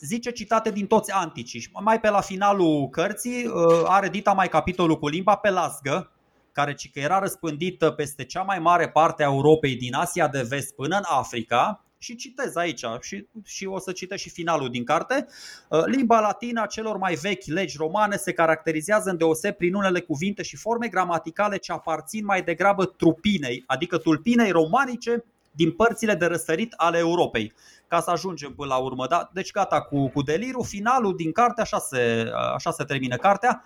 zice 0.00 0.30
citate 0.30 0.70
din 0.70 0.86
toți 0.86 1.12
anticii. 1.12 1.60
Și 1.60 1.70
mai 1.72 2.00
pe 2.00 2.10
la 2.10 2.20
finalul 2.20 2.88
cărții 2.88 3.50
are 3.84 4.08
dita 4.08 4.32
mai 4.32 4.48
capitolul 4.48 4.98
cu 4.98 5.08
limba 5.08 5.36
pelasgă, 5.36 6.12
care 6.52 6.74
ci 6.74 6.90
că 6.90 6.98
era 6.98 7.18
răspândită 7.18 7.90
peste 7.90 8.24
cea 8.24 8.42
mai 8.42 8.58
mare 8.58 8.88
parte 8.88 9.22
a 9.22 9.26
Europei 9.26 9.76
din 9.76 9.94
Asia 9.94 10.28
de 10.28 10.46
vest 10.48 10.74
până 10.74 10.96
în 10.96 11.04
Africa 11.06 11.83
și 12.04 12.16
citez 12.16 12.56
aici 12.56 12.84
și, 13.00 13.26
și 13.44 13.66
o 13.66 13.78
să 13.78 13.92
citesc 13.92 14.22
și 14.22 14.30
finalul 14.30 14.70
din 14.70 14.84
carte. 14.84 15.26
Uh, 15.68 15.84
limba 15.84 16.20
latină 16.20 16.62
a 16.62 16.66
celor 16.66 16.96
mai 16.96 17.14
vechi 17.14 17.44
legi 17.44 17.76
romane 17.76 18.16
se 18.16 18.32
caracterizează 18.32 19.10
în 19.10 19.16
deoseb 19.16 19.54
prin 19.54 19.74
unele 19.74 20.00
cuvinte 20.00 20.42
și 20.42 20.56
forme 20.56 20.88
gramaticale 20.88 21.56
ce 21.56 21.72
aparțin 21.72 22.24
mai 22.24 22.42
degrabă 22.42 22.84
trupinei, 22.84 23.64
adică 23.66 23.98
tulpinei 23.98 24.50
romanice 24.50 25.24
din 25.50 25.72
părțile 25.72 26.14
de 26.14 26.26
răsărit 26.26 26.72
ale 26.76 26.98
Europei 26.98 27.52
ca 27.88 28.00
să 28.00 28.10
ajungem 28.10 28.52
până 28.54 28.68
la 28.68 28.76
urmă. 28.76 29.06
Da? 29.06 29.30
Deci 29.32 29.50
gata 29.50 29.80
cu, 29.80 30.08
cu 30.08 30.22
delirul, 30.22 30.64
finalul 30.64 31.16
din 31.16 31.32
carte, 31.32 31.60
așa 31.60 31.78
se, 31.78 32.30
așa 32.54 32.70
se 32.70 32.84
termină 32.84 33.16
cartea. 33.16 33.64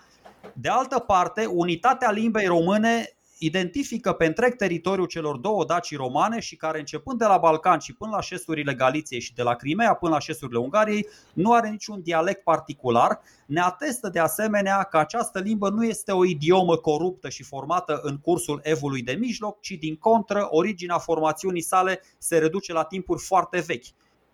De 0.53 0.69
altă 0.69 0.99
parte, 0.99 1.47
unitatea 1.47 2.11
limbei 2.11 2.47
române 2.47 3.18
identifică 3.39 4.13
pe 4.13 4.27
întreg 4.27 4.55
teritoriul 4.55 5.07
celor 5.07 5.37
două 5.37 5.65
dacii 5.65 5.97
romane 5.97 6.41
și 6.41 6.57
care 6.57 6.79
începând 6.79 7.19
de 7.19 7.25
la 7.25 7.39
Balcan 7.39 7.79
și 7.79 7.95
până 7.95 8.11
la 8.11 8.21
șesurile 8.21 8.75
Galiției 8.75 9.21
și 9.21 9.35
de 9.35 9.43
la 9.43 9.55
Crimea 9.55 9.95
până 9.95 10.13
la 10.13 10.19
șesurile 10.19 10.59
Ungariei 10.59 11.09
nu 11.33 11.53
are 11.53 11.69
niciun 11.69 12.03
dialect 12.03 12.43
particular, 12.43 13.21
ne 13.47 13.61
atestă 13.61 14.09
de 14.09 14.19
asemenea 14.19 14.83
că 14.83 14.99
această 14.99 15.41
limbă 15.41 15.71
nu 15.71 15.85
este 15.85 16.13
o 16.13 16.25
idiomă 16.25 16.77
coruptă 16.77 17.29
și 17.29 17.43
formată 17.43 18.01
în 18.03 18.19
cursul 18.19 18.61
evului 18.63 19.03
de 19.03 19.13
mijloc, 19.13 19.61
ci 19.61 19.71
din 19.71 19.97
contră 19.97 20.47
originea 20.51 20.99
formațiunii 20.99 21.63
sale 21.63 22.03
se 22.19 22.39
reduce 22.39 22.73
la 22.73 22.85
timpuri 22.85 23.21
foarte 23.21 23.61
vechi 23.61 23.87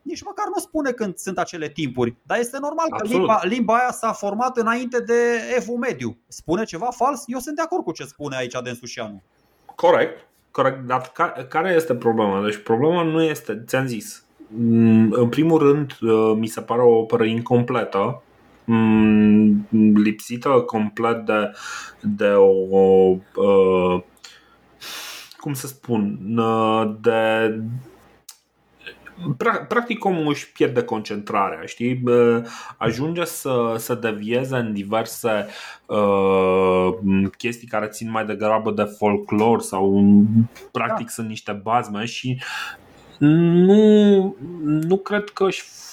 nici 0.05 0.23
măcar 0.23 0.47
nu 0.55 0.61
spune 0.61 0.91
când 0.91 1.17
sunt 1.17 1.39
acele 1.39 1.69
timpuri. 1.69 2.17
Dar 2.23 2.39
este 2.39 2.59
normal 2.61 2.87
Absolut. 2.91 3.11
că 3.11 3.19
limba, 3.19 3.41
limba 3.43 3.75
aia 3.77 3.91
s-a 3.91 4.13
format 4.13 4.57
înainte 4.57 5.01
de 5.01 5.15
evul 5.57 5.77
mediu. 5.77 6.17
Spune 6.29 6.65
ceva 6.65 6.89
fals? 6.91 7.25
Eu 7.27 7.39
sunt 7.39 7.57
de 7.57 7.63
acord 7.63 7.85
cu 7.85 7.93
ce 7.93 8.05
spune 8.05 8.37
aici 8.37 8.63
Densușianu. 8.63 9.23
Corect. 9.75 10.29
corect, 10.51 10.87
dar 10.87 11.13
care 11.49 11.73
este 11.73 11.95
problema? 11.95 12.45
Deci 12.45 12.63
problema 12.63 13.03
nu 13.03 13.23
este, 13.23 13.63
ți-am 13.67 13.87
zis, 13.87 14.25
mm, 14.49 15.13
în 15.13 15.29
primul 15.29 15.59
rând 15.59 15.93
mi 16.37 16.47
se 16.47 16.61
pare 16.61 16.83
o 16.83 16.99
operă 16.99 17.25
incompletă 17.25 18.23
Mm, 18.67 19.67
lipsită 19.95 20.49
complet 20.49 21.27
de, 21.27 21.53
de 22.01 22.29
o, 22.29 22.77
o 22.79 23.17
uh, 23.35 24.03
cum 25.37 25.53
să 25.53 25.67
spun, 25.67 26.19
de 27.01 27.55
practic 29.69 30.05
omul 30.05 30.29
își 30.29 30.53
pierde 30.53 30.83
concentrarea, 30.83 31.67
știi? 31.67 32.03
Ajunge 32.77 33.25
să, 33.25 33.75
să 33.79 33.95
devieze 33.95 34.57
în 34.57 34.73
diverse 34.73 35.47
uh, 35.87 36.89
chestii 37.37 37.69
care 37.69 37.87
țin 37.87 38.11
mai 38.11 38.27
degrabă 38.27 38.71
de 38.71 38.85
folclor 38.99 39.61
sau 39.61 40.05
practic 40.71 41.07
da. 41.07 41.13
sunt 41.13 41.29
niște 41.29 41.61
bazme 41.63 42.05
și 42.05 42.43
nu, 43.19 44.37
nu 44.63 44.97
cred 44.97 45.29
că 45.29 45.45
își 45.45 45.63
Uh, 45.63 45.84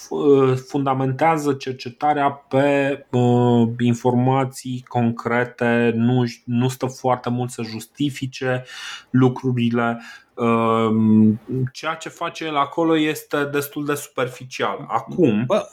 fundamentează 0.68 1.54
cercetarea 1.54 2.30
pe 2.32 3.06
uh, 3.12 3.70
informații 3.80 4.86
concrete, 4.88 5.92
nu, 5.96 6.24
nu 6.46 6.68
stă 6.68 6.86
foarte 6.86 7.30
mult 7.30 7.50
să 7.50 7.62
justifice 7.62 8.64
lucrurile. 9.10 10.02
Uh, 10.34 11.34
ceea 11.72 11.94
ce 11.94 12.10
face 12.10 12.46
el 12.46 12.56
acolo 12.56 12.98
este 12.98 13.44
destul 13.44 13.86
de 13.86 13.94
superficial. 13.94 14.86
Acum, 14.88 15.44
Bă, 15.46 15.70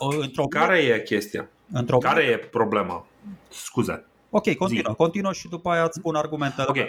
care 0.51 0.78
e 0.78 1.03
chestia? 1.03 1.49
Într-o 1.72 1.99
care 1.99 2.22
e 2.22 2.36
problema? 2.36 3.07
Scuze. 3.49 4.05
Ok, 4.30 4.55
continuă, 4.55 4.95
continuă 4.95 5.32
și 5.32 5.49
după 5.49 5.70
aia 5.70 5.82
îți 5.82 5.99
spun 5.99 6.14
argumentele. 6.14 6.66
Okay. 6.68 6.89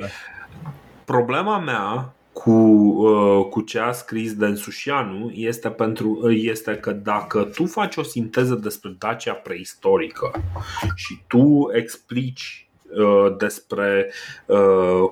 Problema 1.05 1.59
mea 1.59 2.13
cu, 2.43 2.51
uh, 2.51 3.45
cu 3.49 3.61
ce 3.61 3.79
a 3.79 3.91
scris 3.91 4.33
Densușianu 4.33 5.29
este, 5.29 5.69
pentru, 5.69 6.19
uh, 6.21 6.37
este 6.41 6.75
că 6.75 6.91
dacă 6.91 7.43
tu 7.43 7.65
faci 7.65 7.95
o 7.95 8.03
sinteză 8.03 8.55
despre 8.55 8.95
Dacia 8.97 9.33
preistorică 9.33 10.31
și 10.95 11.19
tu 11.27 11.69
explici 11.73 12.69
uh, 12.89 13.35
despre 13.37 14.11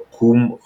cum, 0.10 0.60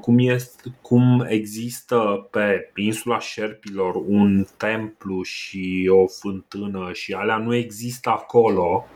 cum, 0.00 0.18
este, 0.18 0.62
cum 0.80 1.26
există 1.28 2.28
pe 2.30 2.70
insula 2.74 3.18
Șerpilor 3.18 3.94
un 4.06 4.46
templu 4.56 5.22
și 5.22 5.90
o 5.92 6.06
fântână 6.06 6.90
și 6.92 7.12
alea 7.12 7.36
nu 7.36 7.54
există 7.54 8.10
acolo, 8.10 8.86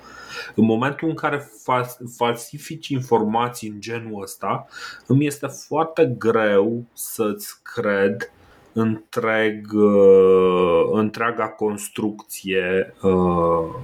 în 0.55 0.65
momentul 0.65 1.09
în 1.09 1.15
care 1.15 1.51
falsifici 2.17 2.89
informații 2.89 3.69
în 3.69 3.81
genul 3.81 4.23
ăsta, 4.23 4.67
îmi 5.07 5.27
este 5.27 5.47
foarte 5.47 6.15
greu 6.19 6.85
să-ți 6.93 7.63
cred 7.63 8.33
întreg, 8.73 9.73
uh, 9.73 10.89
întreaga 10.93 11.49
construcție 11.49 12.95
uh, 13.03 13.75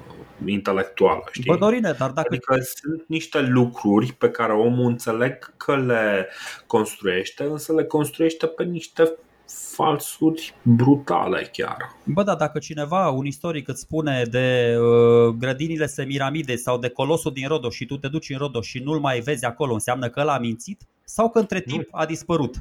intelectuală. 0.44 1.22
Știi? 1.30 1.44
Bă, 1.46 1.56
Dorine, 1.56 1.94
dar 1.98 2.10
dacă... 2.10 2.28
Adică 2.30 2.54
sunt 2.60 3.04
niște 3.06 3.40
lucruri 3.40 4.12
pe 4.12 4.30
care 4.30 4.52
omul 4.52 4.86
înțeleg 4.86 5.52
că 5.56 5.76
le 5.76 6.28
construiește, 6.66 7.44
însă 7.44 7.72
le 7.72 7.84
construiește 7.84 8.46
pe 8.46 8.64
niște 8.64 9.12
falsuri 9.46 10.54
brutale 10.62 11.50
chiar. 11.52 11.76
Bă, 12.04 12.22
da, 12.22 12.34
dacă 12.34 12.58
cineva, 12.58 13.08
un 13.08 13.26
istoric 13.26 13.68
îți 13.68 13.80
spune 13.80 14.22
de 14.30 14.76
uh, 14.78 15.34
grădinile 15.38 15.86
Semiramide 15.86 16.56
sau 16.56 16.78
de 16.78 16.88
Colosul 16.88 17.32
din 17.32 17.48
Rodos 17.48 17.74
și 17.74 17.86
tu 17.86 17.96
te 17.96 18.08
duci 18.08 18.30
în 18.30 18.38
Rodos 18.38 18.66
și 18.66 18.78
nu-l 18.78 18.98
mai 18.98 19.20
vezi 19.20 19.44
acolo, 19.44 19.72
înseamnă 19.72 20.08
că 20.08 20.22
l-a 20.22 20.38
mințit? 20.38 20.82
Sau 21.04 21.30
că 21.30 21.38
între 21.38 21.60
timp 21.60 21.88
nu. 21.92 21.98
a 21.98 22.06
dispărut? 22.06 22.54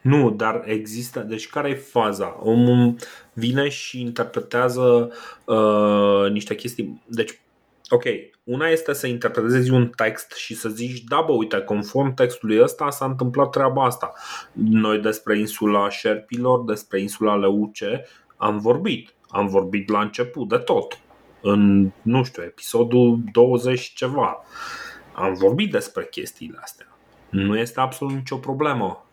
Nu, 0.00 0.30
dar 0.30 0.62
există. 0.66 1.20
Deci, 1.20 1.48
care 1.48 1.68
e 1.68 1.74
faza? 1.74 2.36
Omul 2.42 2.96
vine 3.32 3.68
și 3.68 4.00
interpretează 4.00 5.12
uh, 5.44 6.30
niște 6.30 6.54
chestii. 6.54 7.02
Deci, 7.06 7.40
ok, 7.88 8.04
una 8.46 8.68
este 8.68 8.92
să 8.92 9.06
interpretezi 9.06 9.70
un 9.70 9.88
text 9.88 10.32
și 10.32 10.54
să 10.54 10.68
zici, 10.68 11.00
da 11.00 11.20
bă, 11.26 11.32
uite, 11.32 11.60
conform 11.60 12.14
textului 12.14 12.60
ăsta 12.62 12.90
s-a 12.90 13.04
întâmplat 13.04 13.50
treaba 13.50 13.84
asta. 13.84 14.12
Noi 14.52 14.98
despre 14.98 15.38
insula 15.38 15.88
Șerpilor, 15.90 16.64
despre 16.64 17.00
insula 17.00 17.36
Leuce 17.36 18.04
am 18.36 18.58
vorbit. 18.58 19.14
Am 19.28 19.46
vorbit 19.46 19.90
la 19.90 20.00
început 20.00 20.48
de 20.48 20.56
tot. 20.56 20.98
În, 21.40 21.90
nu 22.02 22.24
știu, 22.24 22.42
episodul 22.42 23.20
20 23.32 23.92
ceva. 23.94 24.44
Am 25.12 25.34
vorbit 25.34 25.70
despre 25.70 26.06
chestiile 26.10 26.58
astea. 26.62 26.86
Nu 27.30 27.58
este 27.58 27.80
absolut 27.80 28.14
nicio 28.14 28.36
problemă 28.36 28.66
Uh, 28.80 28.92
uh, 28.92 29.05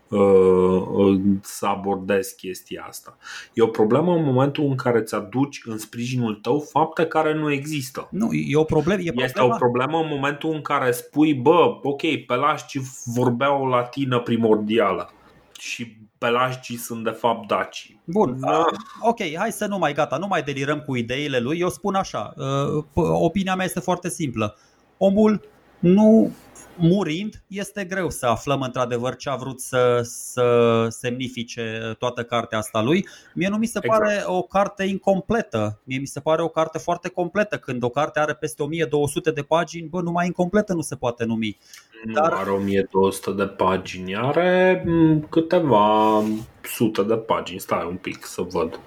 să 1.42 1.66
abordezi 1.66 2.36
chestia 2.36 2.86
asta. 2.88 3.18
E 3.54 3.62
o 3.62 3.68
problemă 3.68 4.16
în 4.16 4.24
momentul 4.24 4.64
în 4.64 4.76
care 4.76 5.00
îți 5.00 5.16
aduci 5.16 5.62
în 5.66 5.78
sprijinul 5.78 6.36
tău 6.36 6.60
fapte 6.60 7.06
care 7.06 7.34
nu 7.34 7.52
există. 7.52 8.08
Nu, 8.12 8.34
e 8.34 8.56
o 8.56 8.64
problemă. 8.64 9.02
E 9.02 9.04
este 9.06 9.32
problema. 9.32 9.54
o 9.54 9.58
problemă 9.58 9.98
în 9.98 10.08
momentul 10.10 10.54
în 10.54 10.62
care 10.62 10.92
spui, 10.92 11.34
bă, 11.34 11.80
ok, 11.82 12.02
pelasgii 12.28 12.82
vorbeau 13.06 13.62
o 13.62 13.68
latină 13.68 14.20
primordială 14.20 15.12
și 15.60 15.98
pelasgii 16.18 16.78
sunt 16.78 17.04
de 17.04 17.10
fapt 17.10 17.48
daci. 17.48 17.98
Bun, 18.04 18.40
da. 18.40 18.66
ok, 19.02 19.20
hai 19.38 19.52
să 19.52 19.66
nu 19.66 19.78
mai 19.78 19.94
gata, 19.94 20.18
nu 20.18 20.28
mai 20.28 20.44
delirăm 20.44 20.80
cu 20.80 20.96
ideile 20.96 21.40
lui. 21.40 21.60
Eu 21.60 21.70
spun 21.70 21.96
așa, 21.96 22.34
uh, 22.38 22.84
opinia 22.96 23.56
mea 23.56 23.66
este 23.66 23.80
foarte 23.80 24.10
simplă. 24.10 24.58
Omul 24.98 25.42
nu 25.80 26.32
murind, 26.76 27.44
este 27.48 27.84
greu 27.84 28.10
să 28.10 28.26
aflăm 28.26 28.62
într-adevăr 28.62 29.16
ce 29.16 29.30
a 29.30 29.36
vrut 29.36 29.60
să, 29.60 30.00
să 30.04 30.88
semnifice 30.90 31.96
toată 32.00 32.24
cartea 32.24 32.58
asta 32.58 32.82
lui. 32.82 33.08
Mie 33.34 33.48
nu 33.48 33.58
mi 33.58 33.66
se 33.66 33.80
exact. 33.84 34.00
pare 34.00 34.24
o 34.26 34.42
carte 34.42 34.84
incompletă. 34.84 35.80
Mie 35.84 36.00
mi 36.00 36.06
se 36.06 36.20
pare 36.20 36.42
o 36.42 36.48
carte 36.48 36.78
foarte 36.78 37.10
completă. 37.10 37.58
Când 37.58 37.84
o 37.84 37.90
carte 37.90 38.20
are 38.20 38.34
peste 38.34 38.64
1200 38.64 39.32
de 39.32 39.42
pagini, 39.42 39.88
bă, 39.88 40.02
numai 40.02 40.26
incompletă 40.26 40.74
nu 40.74 40.82
se 40.82 40.96
poate 40.96 41.26
numi. 41.26 41.58
Nu 42.04 42.14
Dar... 42.14 42.32
are 42.32 42.50
1200 42.50 43.32
de 43.32 43.46
pagini, 43.46 44.16
are 44.16 44.84
câteva 45.30 46.22
sute 46.62 47.04
de 47.04 47.16
pagini. 47.16 47.60
Stai 47.60 47.86
un 47.90 47.96
pic 47.96 48.26
să 48.26 48.42
văd. 48.42 48.80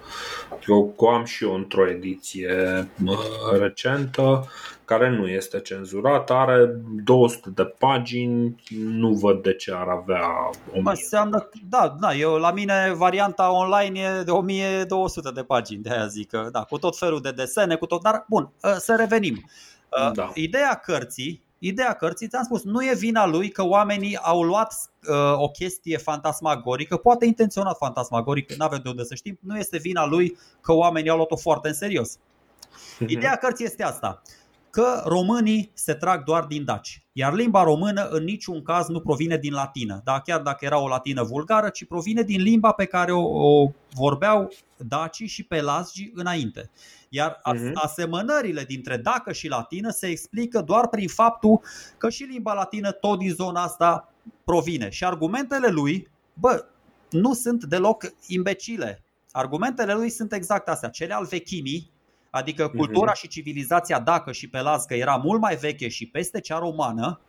Eu 0.67 0.95
am 1.07 1.23
și 1.23 1.43
eu 1.43 1.53
într-o 1.53 1.89
ediție 1.89 2.87
recentă 3.59 4.47
care 4.87 5.09
nu 5.09 5.27
este 5.27 5.59
cenzurat, 5.59 6.31
are 6.31 6.75
200 7.03 7.49
de 7.57 7.63
pagini, 7.63 8.63
nu 8.77 9.13
văd 9.13 9.41
de 9.41 9.53
ce 9.53 9.73
ar 9.73 9.87
avea 9.87 10.49
1000. 10.71 10.81
Înseamnă, 10.83 11.49
da, 11.69 11.95
da, 11.99 12.15
eu 12.15 12.37
la 12.37 12.51
mine 12.51 12.93
varianta 12.95 13.51
online 13.51 13.99
e 13.99 14.23
de 14.23 14.31
1200 14.31 15.31
de 15.31 15.43
pagini, 15.43 15.81
de 15.81 15.89
aia 15.89 16.07
zic 16.07 16.29
că, 16.29 16.49
da, 16.51 16.63
cu 16.63 16.77
tot 16.77 16.97
felul 16.97 17.21
de 17.21 17.31
desene, 17.31 17.75
cu 17.75 17.85
tot, 17.85 18.01
dar 18.01 18.25
bun, 18.29 18.51
ă, 18.63 18.77
să 18.77 18.95
revenim. 18.95 19.49
Ă, 20.07 20.11
da. 20.13 20.31
Ideea 20.33 20.73
cărții 20.73 21.45
Ideea 21.59 21.93
cărții, 21.93 22.27
ți-am 22.27 22.43
spus, 22.43 22.63
nu 22.63 22.83
e 22.83 22.93
vina 22.93 23.25
lui 23.25 23.49
că 23.49 23.63
oamenii 23.65 24.17
au 24.17 24.43
luat 24.43 24.73
uh, 25.09 25.39
o 25.39 25.49
chestie 25.49 25.97
fantasmagorică, 25.97 26.97
poate 26.97 27.25
intenționat 27.25 27.77
fantasmagorică, 27.77 28.53
nu 28.57 28.65
avem 28.65 28.79
de 28.83 28.89
unde 28.89 29.03
să 29.03 29.15
știm, 29.15 29.37
nu 29.41 29.57
este 29.57 29.77
vina 29.77 30.05
lui 30.05 30.37
că 30.61 30.73
oamenii 30.73 31.09
au 31.09 31.15
luat-o 31.15 31.35
foarte 31.35 31.67
în 31.67 31.73
serios. 31.73 32.17
Mhm. 32.99 33.09
Ideea 33.09 33.35
cărții 33.35 33.65
este 33.65 33.83
asta 33.83 34.21
că 34.77 35.01
românii 35.05 35.71
se 35.73 35.93
trag 35.93 36.23
doar 36.23 36.43
din 36.43 36.65
daci, 36.65 37.03
iar 37.11 37.33
limba 37.33 37.63
română 37.63 38.07
în 38.07 38.23
niciun 38.23 38.61
caz 38.61 38.87
nu 38.87 38.99
provine 38.99 39.37
din 39.37 39.53
latină, 39.53 40.01
da? 40.03 40.19
chiar 40.19 40.41
dacă 40.41 40.65
era 40.65 40.79
o 40.79 40.87
latină 40.87 41.23
vulgară, 41.23 41.69
ci 41.69 41.85
provine 41.85 42.21
din 42.21 42.41
limba 42.41 42.71
pe 42.71 42.85
care 42.85 43.11
o, 43.11 43.21
o 43.21 43.71
vorbeau 43.93 44.53
dacii 44.77 45.27
și 45.27 45.43
pelasgii 45.43 46.11
înainte. 46.15 46.69
Iar 47.09 47.31
uh-huh. 47.31 47.71
asemănările 47.73 48.63
dintre 48.63 48.97
dacă 48.97 49.31
și 49.31 49.47
latină 49.47 49.89
se 49.89 50.07
explică 50.07 50.61
doar 50.61 50.87
prin 50.87 51.07
faptul 51.07 51.61
că 51.97 52.09
și 52.09 52.23
limba 52.23 52.53
latină 52.53 52.91
tot 52.91 53.19
din 53.19 53.33
zona 53.33 53.63
asta 53.63 54.13
provine. 54.43 54.89
Și 54.89 55.03
argumentele 55.03 55.67
lui, 55.67 56.09
bă, 56.33 56.65
nu 57.09 57.33
sunt 57.33 57.63
deloc 57.63 58.13
imbecile. 58.27 59.03
Argumentele 59.31 59.93
lui 59.93 60.09
sunt 60.09 60.33
exact 60.33 60.67
astea, 60.67 60.89
cele 60.89 61.13
al 61.13 61.25
vechimii, 61.25 61.91
Adică 62.29 62.63
mhm. 62.63 62.77
cultura 62.77 63.13
și 63.13 63.27
civilizația 63.27 63.99
dacă 63.99 64.31
și 64.31 64.49
pelască 64.49 64.93
era 64.93 65.15
mult 65.15 65.41
mai 65.41 65.55
veche 65.55 65.87
și 65.87 66.07
peste 66.07 66.39
cea 66.39 66.57
romană. 66.57 67.19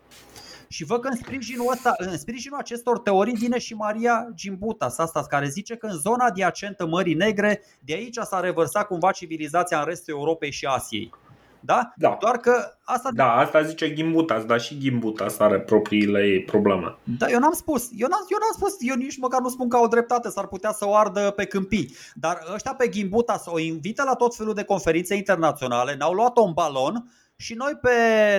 Și 0.69 0.85
văd 0.85 1.01
că 1.01 1.09
în 1.09 1.17
sprijinul, 1.17 1.71
ăsta, 1.73 1.95
în 1.97 2.19
sprijinul 2.19 2.59
acestor 2.59 2.99
teorii 2.99 3.35
vine 3.35 3.59
și 3.59 3.75
Maria 3.75 4.29
Gimbutas, 4.35 4.99
asta 4.99 5.27
care 5.29 5.49
zice 5.49 5.77
că 5.77 5.87
în 5.87 5.97
zona 5.99 6.25
adiacentă 6.25 6.87
Mării 6.87 7.15
Negre, 7.15 7.63
de 7.81 7.93
aici 7.93 8.17
s-a 8.23 8.41
revărsat 8.41 8.87
cumva 8.87 9.11
civilizația 9.11 9.79
în 9.79 9.85
restul 9.85 10.15
Europei 10.15 10.51
și 10.51 10.67
Asiei. 10.67 11.13
Da? 11.61 11.93
da. 11.97 12.17
Doar 12.21 12.37
că 12.37 12.53
asta... 12.85 13.09
Da, 13.15 13.33
asta 13.33 13.63
zice 13.63 13.93
Gimbutas, 13.93 14.45
dar 14.45 14.61
și 14.61 14.79
Gimbutas 14.79 15.39
are 15.39 15.61
propriile 15.61 16.21
ei 16.21 16.43
probleme. 16.43 16.97
Da, 17.19 17.27
eu 17.29 17.39
n-am 17.39 17.53
spus. 17.53 17.89
Eu 17.97 18.09
n-am, 18.11 18.27
eu 18.29 18.39
n-am 18.41 18.53
spus. 18.53 18.77
Eu 18.81 18.95
nici 18.95 19.19
măcar 19.19 19.41
nu 19.41 19.49
spun 19.49 19.69
că 19.69 19.77
au 19.77 19.89
dreptate, 19.89 20.29
s-ar 20.29 20.47
putea 20.47 20.73
să 20.73 20.87
o 20.87 20.97
ardă 20.97 21.33
pe 21.37 21.45
câmpii. 21.45 21.97
Dar 22.15 22.39
ăștia 22.55 22.75
pe 22.75 22.89
Gimbutas 22.89 23.47
o 23.47 23.59
invită 23.59 24.03
la 24.03 24.15
tot 24.15 24.37
felul 24.37 24.55
de 24.55 24.65
conferințe 24.65 25.15
internaționale, 25.15 25.95
ne-au 25.95 26.13
luat-o 26.13 26.43
în 26.43 26.53
balon 26.53 27.11
și 27.37 27.55
noi 27.55 27.73
pe 27.81 27.91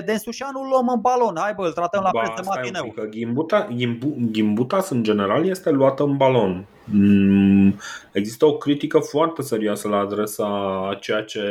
Densușanu 0.05 0.61
îl 0.61 0.67
luăm 0.67 0.87
în 0.87 1.01
balon. 1.01 1.35
Hai 1.39 1.53
bă, 1.53 1.65
îl 1.65 1.71
tratăm 1.71 2.03
la 2.03 2.09
preț 2.09 2.35
de 2.35 2.41
matineu. 2.45 2.93
Gimbuta, 3.09 3.67
gimbu, 3.75 4.15
Gimbutas 4.31 4.89
în 4.89 5.03
general 5.03 5.45
este 5.45 5.69
luată 5.69 6.03
în 6.03 6.17
balon. 6.17 6.65
Mm, 6.91 7.79
există 8.11 8.45
o 8.45 8.57
critică 8.57 8.99
foarte 8.99 9.41
serioasă 9.41 9.87
la 9.87 9.97
adresa 9.97 10.45
a 10.89 10.97
ceea 10.99 11.23
ce 11.23 11.41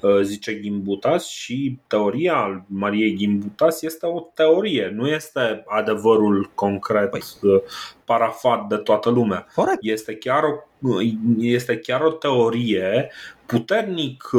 uh, 0.00 0.20
zice 0.22 0.60
Gimbutas 0.60 1.26
și 1.28 1.78
teoria 1.86 2.64
Mariei 2.66 3.16
Gimbutas 3.16 3.82
este 3.82 4.06
o 4.06 4.20
teorie, 4.34 4.92
nu 4.94 5.08
este 5.08 5.64
adevărul 5.66 6.50
concret 6.54 7.10
păi. 7.10 7.20
Uh, 7.42 7.60
parafat 8.04 8.66
de 8.66 8.76
toată 8.76 9.10
lumea. 9.10 9.46
Corect. 9.54 9.78
Este 9.80 10.14
chiar 10.14 10.42
o, 10.44 11.02
este 11.38 11.78
chiar 11.78 12.00
o 12.00 12.10
teorie 12.10 13.10
puternic, 13.46 14.30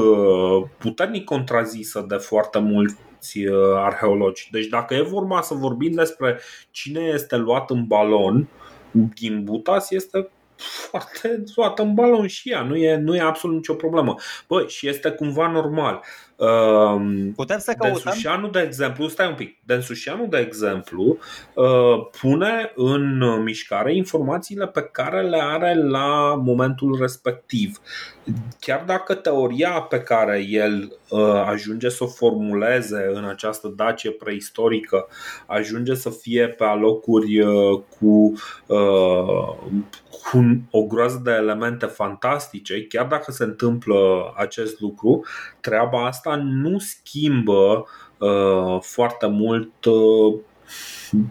puternic 0.77 1.23
contrazisă 1.23 2.05
de 2.07 2.15
foarte 2.15 2.59
mulți 2.59 2.95
arheologi. 3.75 4.47
Deci 4.51 4.65
dacă 4.65 4.93
e 4.93 5.01
vorba 5.01 5.41
să 5.41 5.53
vorbim 5.53 5.91
despre 5.91 6.39
cine 6.71 6.99
este 6.99 7.35
luat 7.35 7.69
în 7.69 7.83
balon, 7.85 8.47
Gimbutas 9.13 9.91
este 9.91 10.29
foarte 10.89 11.43
luată 11.55 11.81
în 11.81 11.93
balon 11.93 12.27
și 12.27 12.51
ea, 12.51 12.61
nu 12.61 12.75
e, 12.75 12.95
nu 12.95 13.15
e 13.15 13.21
absolut 13.21 13.55
nicio 13.55 13.73
problemă. 13.73 14.15
Băi, 14.47 14.67
și 14.67 14.87
este 14.87 15.09
cumva 15.09 15.47
normal. 15.51 16.03
Uh, 16.37 17.29
Putem 17.35 17.59
să 17.59 17.73
căutăm? 17.77 18.01
Densușianu, 18.03 18.49
de 18.49 18.59
exemplu, 18.59 19.07
stai 19.07 19.27
un 19.27 19.35
pic, 19.35 19.57
Densușianu, 19.63 20.25
de 20.25 20.37
exemplu, 20.37 21.17
uh, 21.53 22.07
pune 22.21 22.71
în 22.75 23.23
mișcare 23.43 23.95
informațiile 23.95 24.67
pe 24.67 24.81
care 24.91 25.21
le 25.21 25.39
are 25.41 25.75
la 25.75 26.35
momentul 26.35 26.97
respectiv. 26.99 27.77
Chiar 28.59 28.83
dacă 28.85 29.13
teoria 29.13 29.71
pe 29.71 29.99
care 29.99 30.45
el 30.49 30.97
uh, 31.09 31.43
ajunge 31.45 31.89
să 31.89 32.03
o 32.03 32.07
formuleze 32.07 33.11
în 33.13 33.25
această 33.25 33.67
Dacie 33.75 34.11
preistorică 34.11 35.07
ajunge 35.45 35.95
să 35.95 36.09
fie 36.09 36.47
pe 36.47 36.63
alocuri 36.63 37.39
uh, 37.39 37.81
cu 37.99 38.33
uh, 38.67 39.57
cu 40.31 40.61
o 40.71 40.83
groază 40.83 41.21
de 41.23 41.31
elemente 41.31 41.85
fantastice, 41.85 42.83
chiar 42.83 43.05
dacă 43.05 43.31
se 43.31 43.43
întâmplă 43.43 44.33
acest 44.37 44.79
lucru, 44.79 45.25
treaba 45.59 46.05
asta 46.05 46.26
nu 46.35 46.77
schimbă 46.79 47.85
uh, 48.17 48.77
foarte 48.81 49.27
mult 49.27 49.85
uh, 49.85 50.39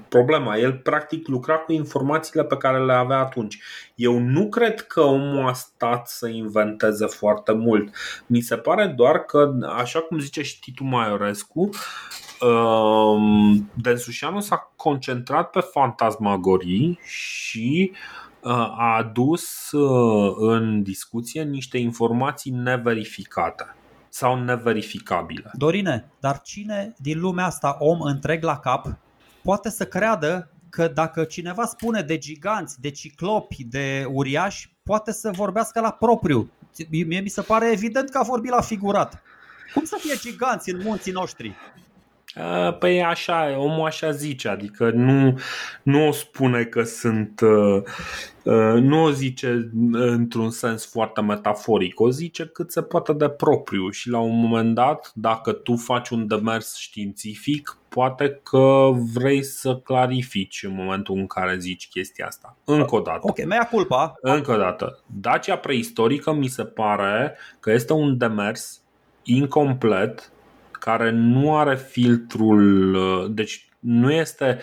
problema. 0.09 0.57
El 0.57 0.73
practic 0.73 1.29
lucra 1.29 1.55
cu 1.55 1.73
informațiile 1.73 2.45
pe 2.45 2.57
care 2.57 2.85
le 2.85 2.93
avea 2.93 3.19
atunci. 3.19 3.59
Eu 3.95 4.19
nu 4.19 4.49
cred 4.49 4.81
că 4.81 5.01
omul 5.01 5.49
a 5.49 5.53
stat 5.53 6.09
să 6.09 6.29
inventeze 6.29 7.07
foarte 7.07 7.53
mult. 7.53 7.95
Mi 8.27 8.41
se 8.41 8.57
pare 8.57 8.87
doar 8.87 9.19
că, 9.19 9.51
așa 9.77 10.01
cum 10.01 10.19
zice 10.19 10.43
și 10.43 10.61
Titu 10.61 10.85
Maiorescu, 10.85 11.71
um, 12.41 13.71
Densușianu 13.75 14.41
s-a 14.41 14.73
concentrat 14.77 15.51
pe 15.51 15.61
fantasmagorii 15.61 16.99
și 17.05 17.93
uh, 18.41 18.51
a 18.53 18.97
adus 18.97 19.71
uh, 19.73 20.35
în 20.39 20.83
discuție 20.83 21.43
niște 21.43 21.79
informații 21.79 22.51
neverificate 22.51 23.76
sau 24.17 24.45
neverificabile. 24.45 25.51
Dorine, 25.53 26.11
dar 26.21 26.41
cine 26.41 26.95
din 26.99 27.21
lumea 27.21 27.45
asta, 27.45 27.77
om 27.79 28.01
întreg 28.01 28.43
la 28.43 28.59
cap, 28.59 28.97
poate 29.43 29.71
să 29.71 29.87
creadă 29.87 30.51
că 30.71 30.89
dacă 30.89 31.25
cineva 31.25 31.65
spune 31.65 32.03
de 32.03 32.19
giganți, 32.19 32.81
de 32.81 32.91
ciclopi, 32.91 33.65
de 33.65 34.07
uriași, 34.13 34.75
poate 34.83 35.13
să 35.13 35.31
vorbească 35.31 35.81
la 35.81 35.91
propriu. 35.91 36.51
Mie 36.91 37.21
mi 37.21 37.29
se 37.29 37.43
pare 37.43 37.71
evident 37.71 38.11
că 38.11 38.19
a 38.19 38.23
vorbit 38.23 38.51
la 38.51 38.61
figurat. 38.61 39.23
Cum 39.75 39.85
să 39.85 39.97
fie 40.01 40.15
giganți 40.31 40.71
în 40.71 40.81
munții 40.83 41.13
noștri? 41.13 41.55
Păi 42.79 43.03
așa, 43.03 43.59
omul 43.59 43.87
așa 43.87 44.11
zice, 44.11 44.49
adică 44.49 44.91
nu, 44.91 45.39
nu 45.83 46.09
o 46.09 46.13
spune 46.13 46.65
că 46.65 46.83
sunt, 46.83 47.41
nu 48.81 49.03
o 49.03 49.11
zice 49.11 49.71
într-un 49.93 50.51
sens 50.51 50.91
foarte 50.91 51.21
metaforic, 51.21 52.01
o 52.01 52.11
zice 52.11 52.47
cât 52.47 52.71
se 52.71 52.83
poate 52.83 53.13
de 53.13 53.29
propriu 53.29 53.91
și 53.91 54.09
la 54.09 54.19
un 54.19 54.39
moment 54.39 54.75
dat, 54.75 55.11
dacă 55.15 55.53
tu 55.53 55.77
faci 55.77 56.09
un 56.09 56.27
demers 56.27 56.77
științific, 56.77 57.79
poate 57.89 58.41
că 58.43 58.91
vrei 59.15 59.43
să 59.43 59.77
clarifici 59.77 60.63
în 60.63 60.75
momentul 60.75 61.17
în 61.17 61.27
care 61.27 61.57
zici 61.59 61.89
chestia 61.89 62.27
asta. 62.27 62.57
Încă 62.65 62.95
o 62.95 63.01
dată. 63.01 63.21
Ok, 63.23 63.45
mea 63.45 63.69
culpa. 63.71 64.15
Încă 64.21 64.53
o 64.53 64.57
dată. 64.57 64.99
Dacia 65.07 65.57
preistorică 65.57 66.33
mi 66.33 66.49
se 66.49 66.65
pare 66.65 67.37
că 67.61 67.73
este 67.73 67.93
un 67.93 68.19
demers 68.19 68.81
incomplet 69.23 70.31
care 70.87 71.11
nu 71.11 71.57
are 71.57 71.77
filtrul, 71.77 72.95
uh, 72.95 73.31
deci 73.31 73.69
nu 73.79 74.13
este, 74.13 74.61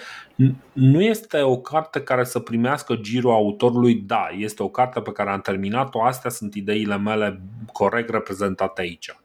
nu 0.73 1.01
este 1.01 1.41
o 1.41 1.57
carte 1.57 2.01
care 2.01 2.23
să 2.23 2.39
primească 2.39 2.95
girul 2.95 3.31
autorului, 3.31 3.95
da, 3.95 4.27
este 4.37 4.63
o 4.63 4.69
carte 4.69 4.99
pe 4.99 5.11
care 5.11 5.29
am 5.29 5.41
terminat-o, 5.41 6.03
astea 6.03 6.29
sunt 6.29 6.53
ideile 6.55 6.97
mele 6.97 7.41
corect 7.71 8.09
reprezentate 8.09 8.81
aici. 8.81 9.15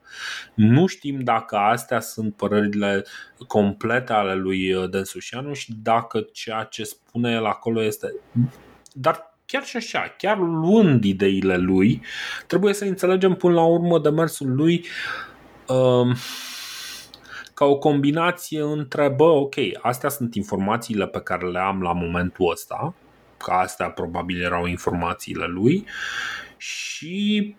Nu 0.55 0.87
știm 0.87 1.21
dacă 1.21 1.57
astea 1.57 2.01
sunt 2.01 2.35
părerile 2.35 3.05
complete 3.47 4.13
ale 4.13 4.35
lui 4.35 4.73
uh, 4.73 4.91
Densușianu 4.91 5.53
și 5.53 5.73
dacă 5.83 6.27
ceea 6.33 6.63
ce 6.63 6.85
spune 6.85 7.33
el 7.33 7.47
acolo 7.47 7.83
este. 7.83 8.15
Dar 8.93 9.35
chiar 9.47 9.65
și 9.65 9.77
așa, 9.77 10.15
chiar 10.19 10.39
luând 10.39 11.05
ideile 11.05 11.57
lui, 11.57 12.03
trebuie 12.47 12.75
să 12.75 12.85
înțelegem 12.85 13.35
până 13.35 13.55
la 13.55 13.65
urmă 13.65 13.99
demersul 13.99 14.55
lui. 14.55 14.85
Uh, 15.67 16.17
ca 17.59 17.65
o 17.65 17.79
combinație 17.79 18.63
între, 18.63 19.09
bă, 19.09 19.25
ok, 19.25 19.55
astea 19.83 20.09
sunt 20.09 20.35
informațiile 20.35 21.07
pe 21.07 21.21
care 21.21 21.47
le 21.47 21.59
am 21.59 21.83
la 21.83 21.93
momentul 21.93 22.51
ăsta, 22.51 22.95
că 23.37 23.51
astea 23.51 23.91
probabil 23.91 24.43
erau 24.43 24.67
informațiile 24.67 25.47
lui 25.47 25.85
și 26.57 27.57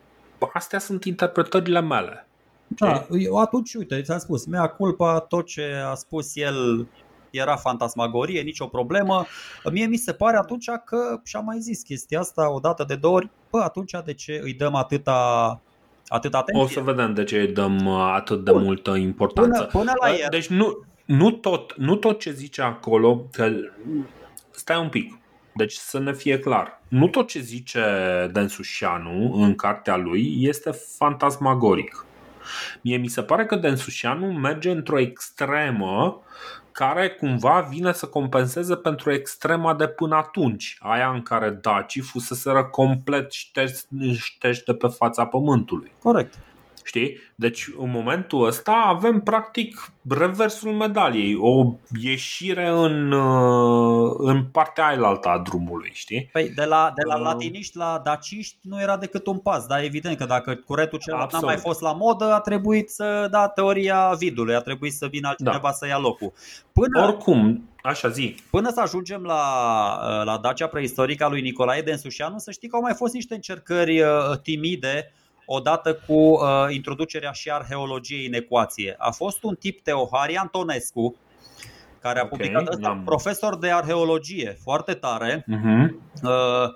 astea 0.53 0.79
sunt 0.79 1.03
interpretările 1.03 1.81
mele. 1.81 2.27
Da, 2.67 3.07
eu 3.19 3.35
atunci, 3.35 3.73
uite, 3.73 4.01
ți-am 4.01 4.17
spus, 4.17 4.45
mea 4.45 4.67
culpa, 4.67 5.19
tot 5.19 5.45
ce 5.45 5.73
a 5.85 5.93
spus 5.93 6.35
el 6.35 6.87
era 7.29 7.55
fantasmagorie, 7.55 8.41
nicio 8.41 8.67
problemă. 8.67 9.25
Mie 9.71 9.85
mi 9.85 9.97
se 9.97 10.13
pare 10.13 10.37
atunci 10.37 10.69
că, 10.85 11.19
și-am 11.23 11.45
mai 11.45 11.59
zis 11.59 11.81
chestia 11.81 12.19
asta 12.19 12.53
o 12.53 12.59
dată 12.59 12.83
de 12.87 12.95
două 12.95 13.15
ori, 13.15 13.29
bă, 13.51 13.59
atunci 13.59 13.91
de 14.05 14.13
ce 14.13 14.39
îi 14.43 14.53
dăm 14.53 14.75
atâta 14.75 15.61
atât 16.09 16.33
atenție. 16.33 16.63
O 16.63 16.67
să 16.67 16.79
vedem 16.79 17.13
de 17.13 17.23
ce 17.23 17.39
îi 17.39 17.47
dăm 17.47 17.85
uh, 17.85 18.11
atât 18.13 18.43
de 18.43 18.51
Bun. 18.51 18.63
multă 18.63 18.95
importanță. 18.95 19.63
Până, 19.63 19.83
până 19.83 19.93
la 20.01 20.09
uh, 20.09 20.19
el. 20.21 20.27
Deci 20.29 20.47
nu, 20.47 20.85
nu, 21.05 21.31
tot, 21.31 21.75
nu 21.77 21.95
tot 21.95 22.19
ce 22.19 22.31
zice 22.31 22.61
acolo, 22.61 23.27
că 23.31 23.51
stai 24.51 24.79
un 24.79 24.89
pic, 24.89 25.17
deci 25.55 25.73
să 25.73 25.99
ne 25.99 26.13
fie 26.13 26.39
clar. 26.39 26.81
Nu 26.87 27.07
tot 27.07 27.27
ce 27.27 27.39
zice 27.39 27.81
Densușianu 28.33 29.33
în 29.33 29.55
cartea 29.55 29.95
lui 29.95 30.37
este 30.39 30.71
fantasmagoric. 30.97 32.05
Mie 32.81 32.97
mi 32.97 33.07
se 33.07 33.21
pare 33.21 33.45
că 33.45 33.55
Densușianu 33.55 34.25
merge 34.25 34.69
într-o 34.71 34.99
extremă 34.99 36.21
care 36.79 37.09
cumva 37.09 37.67
vine 37.69 37.91
să 37.91 38.05
compenseze 38.05 38.75
pentru 38.75 39.11
extrema 39.11 39.73
de 39.73 39.87
până 39.87 40.15
atunci, 40.15 40.77
aia 40.79 41.09
în 41.09 41.21
care 41.21 41.49
dacii 41.49 42.01
fuseseră 42.01 42.63
complet 42.63 43.31
șterși 43.31 44.63
de 44.65 44.73
pe 44.73 44.87
fața 44.87 45.25
pământului. 45.25 45.91
Corect. 46.01 46.33
Știi? 46.89 47.17
Deci 47.35 47.69
în 47.77 47.89
momentul 47.89 48.45
ăsta 48.45 48.71
avem 48.71 49.19
practic 49.19 49.91
reversul 50.09 50.71
medaliei, 50.71 51.35
o 51.35 51.73
ieșire 52.01 52.67
în, 52.67 53.11
uh, 53.11 54.15
în 54.17 54.43
partea 54.43 54.85
ailaltă 54.85 55.29
a 55.29 55.37
drumului, 55.39 55.91
știi? 55.93 56.29
Păi 56.31 56.49
de 56.49 56.63
la, 56.63 56.91
de 56.95 57.01
la 57.05 57.15
uh... 57.15 57.21
latiniști 57.21 57.77
la 57.77 58.01
daciști 58.03 58.57
nu 58.61 58.81
era 58.81 58.97
decât 58.97 59.27
un 59.27 59.37
pas, 59.37 59.65
dar 59.65 59.83
evident 59.83 60.17
că 60.17 60.25
dacă 60.25 60.55
curentul 60.55 60.99
celălalt 60.99 61.31
n-a 61.31 61.39
mai 61.39 61.57
fost 61.57 61.81
la 61.81 61.91
modă, 61.91 62.33
a 62.33 62.39
trebuit 62.39 62.89
să 62.89 63.27
da 63.31 63.47
teoria 63.47 64.13
vidului, 64.17 64.55
a 64.55 64.61
trebuit 64.61 64.93
să 64.93 65.07
vină 65.07 65.27
altcineva 65.27 65.59
da. 65.61 65.71
să 65.71 65.87
ia 65.87 65.97
locul. 65.97 66.33
Până, 66.73 67.07
Oricum, 67.07 67.69
Așa 67.83 68.09
zi. 68.09 68.35
Până 68.49 68.71
să 68.73 68.81
ajungem 68.81 69.23
la, 69.23 69.43
uh, 70.01 70.25
la 70.25 70.37
Dacia 70.37 70.67
preistorică 70.67 71.23
a 71.23 71.29
lui 71.29 71.41
Nicolae 71.41 71.81
Densușianu, 71.81 72.37
să 72.37 72.51
știi 72.51 72.67
că 72.67 72.75
au 72.75 72.81
mai 72.81 72.93
fost 72.93 73.13
niște 73.13 73.33
încercări 73.33 74.03
timide 74.43 75.11
odată 75.51 75.93
cu 76.07 76.13
uh, 76.13 76.39
introducerea 76.69 77.31
și 77.31 77.51
arheologiei 77.51 78.25
în 78.25 78.33
ecuație. 78.33 78.95
A 78.97 79.11
fost 79.11 79.43
un 79.43 79.55
tip 79.55 79.81
Teohari 79.81 80.35
Antonescu, 80.35 81.15
care 82.01 82.19
a 82.19 82.23
okay, 82.23 82.37
publicat 82.37 82.67
ăsta, 82.67 83.01
profesor 83.05 83.57
de 83.57 83.71
arheologie, 83.71 84.57
foarte 84.63 84.93
tare. 84.93 85.45
Uh-huh. 85.47 85.89
Uh, 86.23 86.69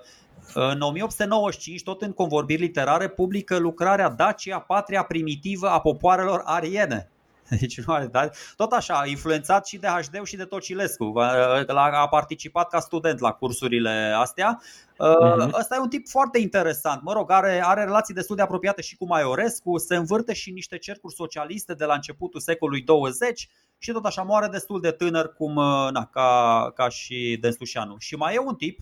în 0.54 0.80
1895, 0.80 1.82
tot 1.82 2.02
în 2.02 2.12
convorbiri 2.12 2.60
literare, 2.60 3.08
publică 3.08 3.56
lucrarea 3.56 4.08
Dacia, 4.08 4.58
patria 4.58 5.02
primitivă 5.02 5.68
a 5.68 5.80
popoarelor 5.80 6.42
ariene. 6.44 7.10
Deci 7.60 7.80
nu 7.80 7.92
are, 7.92 8.06
dar 8.06 8.32
tot 8.56 8.72
așa, 8.72 9.02
influențat 9.06 9.66
și 9.66 9.78
de 9.78 9.86
hd 9.86 10.24
și 10.24 10.36
de 10.36 10.44
Tocilescu. 10.44 11.12
A 11.66 12.08
participat 12.08 12.68
ca 12.68 12.80
student 12.80 13.18
la 13.18 13.32
cursurile 13.32 14.14
astea. 14.16 14.62
Uh-huh. 14.94 15.52
Ăsta 15.58 15.74
e 15.74 15.78
un 15.78 15.88
tip 15.88 16.08
foarte 16.08 16.38
interesant. 16.38 17.02
Mă 17.02 17.12
rog, 17.12 17.30
are, 17.30 17.62
are 17.64 17.84
relații 17.84 18.14
destul 18.14 18.36
de 18.36 18.42
apropiate 18.42 18.82
și 18.82 18.96
cu 18.96 19.06
Maiorescu, 19.06 19.78
se 19.78 19.96
învârte 19.96 20.32
și 20.32 20.48
în 20.48 20.54
niște 20.54 20.78
cercuri 20.78 21.14
socialiste 21.14 21.74
de 21.74 21.84
la 21.84 21.94
începutul 21.94 22.40
secolului 22.40 22.82
20 22.82 23.48
și 23.78 23.92
tot 23.92 24.04
așa 24.04 24.22
moare 24.22 24.46
destul 24.46 24.80
de 24.80 24.90
tânăr 24.90 25.32
cum, 25.32 25.56
uh, 25.56 25.88
na, 25.92 26.04
ca, 26.12 26.72
ca 26.74 26.88
și 26.88 27.38
Densușanu. 27.40 27.96
Și 27.98 28.16
mai 28.16 28.34
e 28.34 28.38
un 28.38 28.54
tip, 28.54 28.80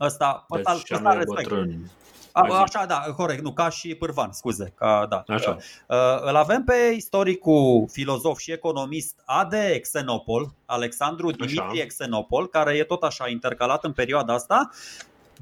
ăsta, 0.00 0.46
ăsta, 0.50 0.80
ăsta 0.90 1.12
respect. 1.12 1.48
Bătrân. 1.48 1.90
A, 2.32 2.60
așa, 2.60 2.84
da, 2.86 3.04
corect, 3.16 3.42
nu, 3.42 3.52
ca 3.52 3.68
și 3.68 3.94
Pârvan, 3.94 4.32
scuze. 4.32 4.72
Ca, 4.76 5.06
da. 5.08 5.22
Așa. 5.34 5.56
Uh, 5.86 5.96
îl 6.20 6.36
avem 6.36 6.64
pe 6.64 6.92
istoricul, 6.94 7.86
filozof 7.90 8.38
și 8.38 8.52
economist 8.52 9.22
Ade 9.24 9.78
Xenopol, 9.82 10.54
Alexandru 10.66 11.30
Dimitrie 11.30 11.86
Xenopol, 11.86 12.48
care 12.48 12.76
e 12.76 12.84
tot 12.84 13.02
așa 13.02 13.28
intercalat 13.28 13.84
în 13.84 13.92
perioada 13.92 14.34
asta 14.34 14.70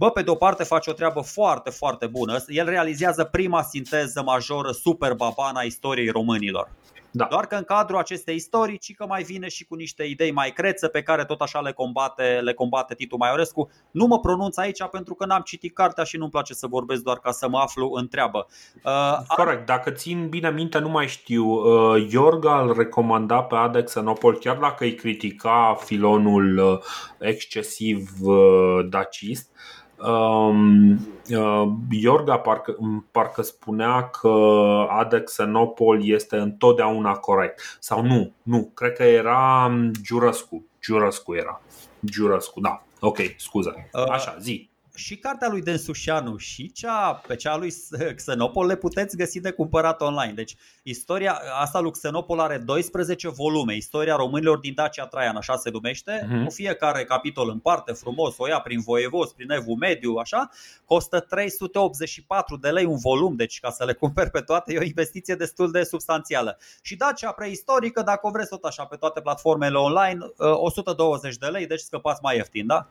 Bă, 0.01 0.11
pe 0.11 0.23
de 0.23 0.31
o 0.31 0.35
parte 0.35 0.65
face 0.65 0.91
o 0.91 0.93
treabă 0.93 1.21
foarte, 1.21 1.71
foarte 1.71 2.07
bună. 2.07 2.45
El 2.47 2.67
realizează 2.67 3.25
prima 3.25 3.63
sinteză 3.63 4.23
majoră 4.23 4.71
super 4.71 5.15
babana 5.15 5.61
a 5.61 5.63
istoriei 5.63 6.09
românilor. 6.09 6.71
Da. 7.11 7.27
Doar 7.31 7.47
că 7.47 7.55
în 7.55 7.63
cadrul 7.63 7.99
acestei 7.99 8.35
istorici 8.35 8.95
că 8.95 9.07
mai 9.07 9.23
vine 9.23 9.49
și 9.49 9.65
cu 9.65 9.75
niște 9.75 10.03
idei 10.05 10.33
mai 10.33 10.51
crețe 10.51 10.89
pe 10.89 11.03
care 11.03 11.25
tot 11.25 11.41
așa 11.41 11.61
le 11.61 11.73
combate, 11.73 12.41
le 12.43 12.55
combate 12.55 12.95
Titu 12.95 13.17
Maiorescu. 13.17 13.71
Nu 13.91 14.07
mă 14.07 14.21
pronunț 14.21 14.57
aici 14.57 14.85
pentru 14.91 15.15
că 15.15 15.27
n-am 15.27 15.41
citit 15.41 15.75
cartea 15.75 16.05
și 16.05 16.17
nu-mi 16.17 16.31
place 16.31 16.55
să 16.55 16.67
vorbesc 16.67 17.03
doar 17.03 17.19
ca 17.19 17.31
să 17.31 17.49
mă 17.49 17.59
aflu 17.59 17.91
în 17.93 18.09
treabă. 18.09 18.47
Uh, 18.85 19.19
Corect, 19.37 19.67
dacă 19.67 19.91
țin 19.91 20.29
bine 20.29 20.51
minte, 20.51 20.79
nu 20.79 20.89
mai 20.89 21.09
știu. 21.09 21.45
Uh, 21.47 22.07
Iorga 22.11 22.61
îl 22.61 22.75
recomanda 22.77 23.43
pe 23.43 23.55
Adex 23.55 23.95
Anopol 23.95 24.39
chiar 24.39 24.57
dacă 24.57 24.85
îi 24.85 24.95
critica 24.95 25.77
filonul 25.85 26.59
uh, 26.59 26.79
excesiv 27.19 28.11
uh, 28.21 28.87
dacist. 28.89 29.51
Um, 29.51 29.57
uh, 29.57 29.80
Iorga 31.91 32.39
parcă, 32.39 32.77
parcă 33.11 33.43
spunea 33.43 34.09
că 34.09 34.29
Adexenopol 34.89 36.09
este 36.09 36.37
întotdeauna 36.37 37.13
corect. 37.13 37.77
Sau 37.81 38.03
nu, 38.03 38.33
nu, 38.43 38.71
cred 38.75 38.93
că 38.93 39.03
era 39.03 39.73
Giurăscu. 40.03 40.65
Giurăscu 40.83 41.35
era. 41.35 41.61
Giurăscu, 42.05 42.61
da. 42.61 42.83
Ok, 43.01 43.19
scuze. 43.37 43.91
Uh, 43.93 44.11
Așa, 44.11 44.37
zi 44.41 44.70
și 44.95 45.17
cartea 45.17 45.49
lui 45.49 45.63
Densușanu 45.63 46.37
și 46.37 46.73
cea 46.73 47.23
pe 47.27 47.37
cea 47.37 47.57
lui 47.57 47.75
Xenopol 48.15 48.67
le 48.67 48.77
puteți 48.77 49.17
găsi 49.17 49.41
de 49.41 49.51
cumpărat 49.51 50.01
online. 50.01 50.33
Deci 50.33 50.57
istoria 50.83 51.41
asta 51.61 51.81
lui 51.81 51.91
Xenopol 51.91 52.41
are 52.41 52.59
12 52.59 53.29
volume, 53.29 53.77
istoria 53.77 54.17
românilor 54.17 54.59
din 54.59 54.75
Dacia 54.75 55.07
Traian, 55.07 55.37
așa 55.37 55.57
se 55.57 55.71
numește, 55.71 56.29
uh-huh. 56.29 56.45
cu 56.45 56.51
fiecare 56.51 57.05
capitol 57.05 57.49
în 57.49 57.59
parte 57.59 57.93
frumos, 57.93 58.35
o 58.39 58.47
ia 58.47 58.61
prin 58.61 58.81
voievos, 58.81 59.33
prin 59.33 59.51
evul 59.51 59.77
mediu, 59.77 60.15
așa, 60.15 60.51
costă 60.85 61.21
384 61.21 62.57
de 62.57 62.69
lei 62.69 62.85
un 62.85 62.99
volum, 62.99 63.37
deci 63.37 63.61
ca 63.61 63.71
să 63.71 63.85
le 63.85 63.93
cumperi 63.93 64.31
pe 64.31 64.41
toate 64.41 64.73
e 64.73 64.79
o 64.79 64.83
investiție 64.83 65.35
destul 65.35 65.71
de 65.71 65.83
substanțială. 65.83 66.59
Și 66.83 66.97
Dacia 66.97 67.33
preistorică, 67.33 68.03
dacă 68.03 68.27
o 68.27 68.31
vreți 68.31 68.49
tot 68.49 68.65
așa 68.65 68.85
pe 68.85 68.97
toate 68.97 69.21
platformele 69.21 69.77
online, 69.77 70.19
120 70.37 71.37
de 71.37 71.47
lei, 71.47 71.67
deci 71.67 71.81
scăpați 71.81 72.21
mai 72.23 72.37
ieftin, 72.37 72.67
da? 72.67 72.87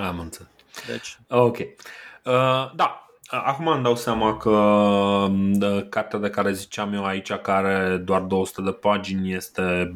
Am 0.00 0.18
înțeles. 0.18 0.55
Deci. 0.86 1.18
Ok. 1.28 1.58
Uh, 1.58 2.74
da, 2.74 3.06
Acum 3.28 3.66
îmi 3.66 3.82
dau 3.82 3.96
seama 3.96 4.36
că 4.36 4.50
uh, 4.50 5.88
cartea 5.88 6.18
de 6.18 6.30
care 6.30 6.52
ziceam 6.52 6.92
eu 6.92 7.04
aici, 7.04 7.32
care 7.32 7.96
doar 7.96 8.20
200 8.20 8.62
de 8.62 8.70
pagini, 8.70 9.32
este 9.32 9.94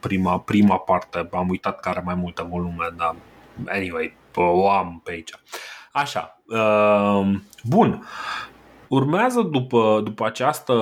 prima, 0.00 0.40
prima 0.40 0.78
parte. 0.78 1.28
Am 1.32 1.48
uitat 1.48 1.80
că 1.80 1.88
are 1.88 2.02
mai 2.04 2.14
multe 2.14 2.42
volume, 2.42 2.88
dar 2.96 3.14
anyway, 3.68 4.16
o 4.34 4.70
am 4.70 5.00
pe 5.04 5.10
aici. 5.10 5.30
Așa. 5.92 6.40
Uh, 6.46 7.36
bun. 7.62 8.06
Urmează 8.88 9.42
după, 9.42 10.00
după 10.04 10.26
această 10.26 10.74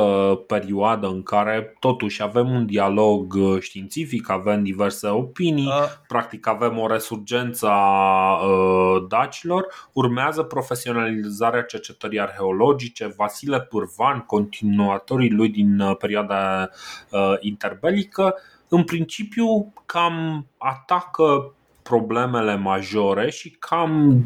perioadă 0.47 1.07
în 1.07 1.23
care 1.23 1.77
totuși 1.81 2.23
avem 2.23 2.51
un 2.51 2.67
dialog 2.67 3.35
uh, 3.35 3.61
științific, 3.61 4.31
avem 4.31 4.63
diverse 4.63 5.09
opinii, 5.09 5.67
uh. 5.67 5.85
practic 6.09 6.47
avem 6.47 6.79
o 6.79 6.87
resurgență 6.87 7.69
a 7.69 8.35
uh, 8.35 9.05
dacilor, 9.09 9.67
urmează 9.93 10.43
profesionalizarea 10.43 11.63
cercetării 11.63 12.21
arheologice, 12.21 13.15
Vasile 13.17 13.61
Pârvan, 13.61 14.19
continuatorii 14.19 15.31
lui 15.31 15.49
din 15.49 15.81
uh, 15.81 15.97
perioada 15.97 16.69
uh, 17.11 17.35
interbelică, 17.41 18.35
în 18.69 18.85
principiu 18.85 19.73
cam 19.87 20.47
atacă 20.59 21.55
problemele 21.83 22.57
majore 22.57 23.31
și 23.31 23.51
cam, 23.51 24.25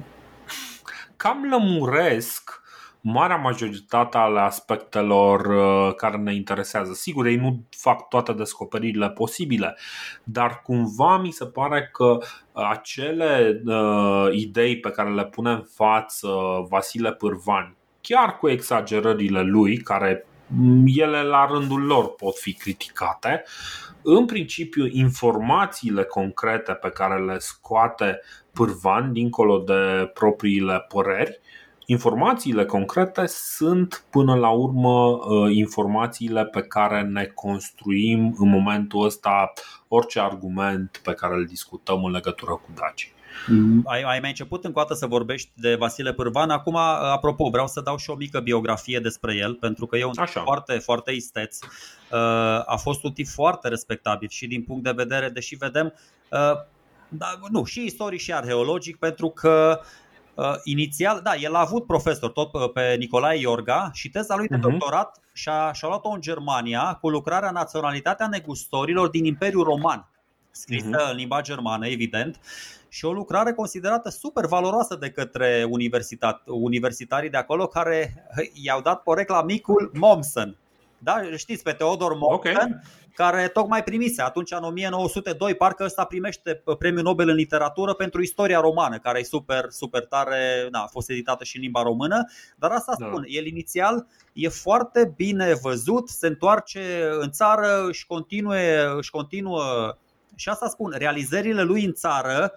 cam 1.16 1.48
lămuresc 1.50 2.64
marea 3.08 3.36
majoritate 3.36 4.16
ale 4.16 4.40
aspectelor 4.40 5.46
uh, 5.46 5.94
care 5.94 6.16
ne 6.16 6.34
interesează. 6.34 6.92
Sigur, 6.92 7.26
ei 7.26 7.36
nu 7.36 7.64
fac 7.70 8.08
toate 8.08 8.32
descoperirile 8.32 9.10
posibile, 9.10 9.76
dar 10.24 10.60
cumva 10.62 11.18
mi 11.18 11.30
se 11.30 11.46
pare 11.46 11.90
că 11.92 12.18
acele 12.52 13.62
uh, 13.64 14.28
idei 14.30 14.80
pe 14.80 14.90
care 14.90 15.10
le 15.10 15.24
pune 15.24 15.50
în 15.50 15.64
față 15.74 16.28
Vasile 16.68 17.12
Pârvan, 17.12 17.76
chiar 18.00 18.36
cu 18.36 18.48
exagerările 18.48 19.42
lui, 19.42 19.76
care 19.76 20.26
mm, 20.46 20.84
ele 20.86 21.22
la 21.22 21.46
rândul 21.46 21.82
lor 21.82 22.14
pot 22.14 22.36
fi 22.36 22.54
criticate. 22.54 23.42
În 24.02 24.24
principiu, 24.24 24.86
informațiile 24.90 26.02
concrete 26.02 26.72
pe 26.72 26.88
care 26.90 27.24
le 27.24 27.38
scoate 27.38 28.20
Pârvan, 28.52 29.12
dincolo 29.12 29.58
de 29.58 30.10
propriile 30.14 30.84
păreri, 30.88 31.40
Informațiile 31.88 32.64
concrete 32.64 33.26
sunt 33.26 34.04
până 34.10 34.34
la 34.34 34.50
urmă 34.50 34.90
uh, 34.90 35.54
informațiile 35.54 36.44
pe 36.44 36.62
care 36.62 37.02
ne 37.02 37.24
construim 37.24 38.36
în 38.38 38.48
momentul 38.48 39.04
ăsta 39.04 39.52
orice 39.88 40.20
argument 40.20 41.00
pe 41.02 41.12
care 41.12 41.34
îl 41.34 41.44
discutăm 41.44 42.04
în 42.04 42.10
legătură 42.10 42.50
cu 42.50 42.70
Daci. 42.74 43.12
Mm, 43.48 43.82
ai, 43.86 44.02
ai 44.02 44.18
mai 44.20 44.28
început 44.28 44.64
încă 44.64 44.78
o 44.78 44.82
dată 44.82 44.94
să 44.94 45.06
vorbești 45.06 45.50
de 45.54 45.74
Vasile 45.74 46.12
Pârvan. 46.12 46.50
Acum, 46.50 46.74
uh, 46.74 46.80
apropo, 47.12 47.48
vreau 47.48 47.66
să 47.66 47.80
dau 47.80 47.96
și 47.96 48.10
o 48.10 48.14
mică 48.14 48.40
biografie 48.40 48.98
despre 48.98 49.34
el, 49.34 49.54
pentru 49.54 49.86
că 49.86 49.96
e 49.96 50.04
un 50.04 50.12
Așa. 50.16 50.40
foarte, 50.40 50.78
foarte 50.78 51.12
isteț. 51.12 51.58
Uh, 51.62 52.18
a 52.66 52.76
fost 52.82 53.04
un 53.04 53.12
tip 53.12 53.26
foarte 53.26 53.68
respectabil 53.68 54.28
și 54.28 54.46
din 54.46 54.62
punct 54.62 54.82
de 54.82 54.92
vedere, 54.94 55.28
deși 55.28 55.56
vedem, 55.56 55.94
da, 57.08 57.26
nu, 57.50 57.64
și 57.64 57.84
istoric 57.84 58.20
și 58.20 58.32
arheologic, 58.32 58.96
pentru 58.96 59.28
că 59.28 59.80
Uh, 59.80 59.86
inițial, 60.62 61.20
da, 61.22 61.34
el 61.34 61.54
a 61.54 61.60
avut 61.60 61.86
profesor 61.86 62.30
tot 62.30 62.54
uh, 62.54 62.72
pe 62.72 62.94
Nicolae 62.98 63.38
Iorga 63.38 63.90
și 63.92 64.10
teza 64.10 64.36
lui 64.36 64.48
de 64.48 64.56
uh-huh. 64.56 64.60
doctorat 64.60 65.20
și-a, 65.32 65.72
și-a 65.72 65.88
luat-o 65.88 66.08
în 66.08 66.20
Germania 66.20 66.98
cu 67.00 67.08
lucrarea 67.08 67.50
Naționalitatea 67.50 68.28
negustorilor 68.28 69.08
din 69.08 69.24
Imperiul 69.24 69.64
Roman, 69.64 70.10
scrisă 70.50 71.06
uh-huh. 71.06 71.10
în 71.10 71.16
limba 71.16 71.40
germană, 71.40 71.86
evident, 71.86 72.40
și 72.88 73.04
o 73.04 73.12
lucrare 73.12 73.52
considerată 73.52 74.10
super 74.10 74.46
valoroasă 74.46 74.94
de 74.94 75.10
către 75.10 75.66
universitarii 76.46 77.30
de 77.30 77.36
acolo 77.36 77.66
care 77.66 78.26
i-au 78.52 78.80
dat 78.80 79.02
porecla 79.02 79.42
micul 79.42 79.90
Momsen. 79.94 80.56
Da? 80.98 81.23
Știți, 81.36 81.62
pe 81.62 81.73
Teodor 81.73 82.16
Mommsen, 82.18 82.56
okay 82.56 82.81
care 83.16 83.48
tocmai 83.48 83.82
primise 83.82 84.23
atunci 84.23 84.51
în 84.51 84.62
1902, 84.62 85.55
parcă 85.55 85.85
ăsta 85.85 86.05
primește 86.05 86.62
premiul 86.78 87.02
Nobel 87.02 87.28
în 87.28 87.35
literatură 87.35 87.94
pentru 87.94 88.23
istoria 88.23 88.60
romană, 88.60 88.98
care 88.98 89.18
e 89.18 89.23
super, 89.23 89.66
super 89.68 90.05
tare, 90.05 90.68
na, 90.70 90.81
a 90.82 90.86
fost 90.86 91.10
editată 91.10 91.44
și 91.44 91.56
în 91.56 91.62
limba 91.62 91.82
română, 91.82 92.24
dar 92.56 92.70
asta 92.70 92.94
da. 92.98 93.06
spun, 93.06 93.24
el 93.27 93.47
inițial 93.47 94.06
e 94.32 94.48
foarte 94.48 95.12
bine 95.16 95.55
văzut, 95.62 96.09
se 96.09 96.27
întoarce 96.27 97.09
în 97.20 97.31
țară, 97.31 97.86
își 97.89 98.06
continue, 98.06 98.85
își 98.97 99.10
continuă 99.10 99.97
și 100.35 100.48
asta 100.48 100.68
spun, 100.68 100.94
realizările 100.97 101.62
lui 101.62 101.85
în 101.85 101.93
țară 101.93 102.52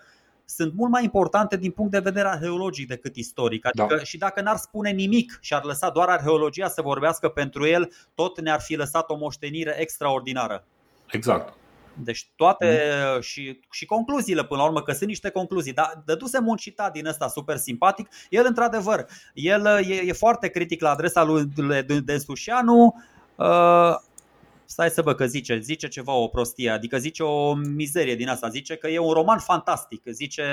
sunt 0.50 0.74
mult 0.76 0.92
mai 0.92 1.04
importante 1.04 1.58
din 1.58 1.72
punct 1.72 1.92
de 1.92 2.00
vedere 2.00 2.28
arheologic 2.28 2.88
decât 2.88 3.16
istoric. 3.16 3.66
Adică 3.66 3.96
da. 3.96 4.04
și 4.04 4.18
dacă 4.18 4.42
n-ar 4.42 4.58
spune 4.58 4.90
nimic 4.90 5.38
și 5.42 5.54
ar 5.54 5.64
lăsa 5.64 5.90
doar 5.90 6.08
arheologia 6.10 6.68
să 6.68 6.82
vorbească 6.82 7.30
pentru 7.30 7.66
el, 7.66 7.92
tot 8.16 8.42
ne-ar 8.42 8.62
fi 8.62 8.76
lăsat 8.76 9.10
o 9.10 9.18
moștenire 9.18 9.76
extraordinară. 9.80 10.64
Exact. 11.12 11.54
Deci 11.94 12.30
toate 12.36 12.82
mm. 13.16 13.22
și, 13.22 13.60
și 13.72 13.86
concluziile 13.86 14.44
până 14.44 14.62
la 14.62 14.68
urmă, 14.68 14.82
că 14.82 14.92
sunt 14.92 15.10
niște 15.10 15.30
concluzii, 15.30 15.74
dar 15.74 16.02
dăduse 16.06 16.40
un 16.46 16.56
citat 16.56 16.92
din 16.92 17.06
ăsta 17.06 17.28
super 17.28 17.58
simpatic, 17.58 18.10
el 18.30 18.46
într-adevăr, 18.48 19.06
el 19.34 19.66
e, 19.66 20.02
e 20.06 20.14
foarte 20.14 20.48
critic 20.48 20.82
la 20.82 20.90
adresa 20.90 21.24
lui 21.24 21.46
Densușianu, 22.04 23.04
uh, 23.36 23.96
stai 24.72 24.90
să 24.90 25.02
văd 25.02 25.16
că 25.16 25.26
zice, 25.26 25.60
zice 25.60 25.88
ceva 25.88 26.14
o 26.14 26.28
prostie, 26.28 26.70
adică 26.70 26.98
zice 26.98 27.24
o 27.24 27.54
mizerie 27.54 28.16
din 28.16 28.30
asta, 28.30 28.50
zice 28.50 28.76
că 28.76 28.88
e 28.88 29.00
un 29.00 29.12
roman 29.12 29.40
fantastic, 29.40 30.02
zice 30.06 30.44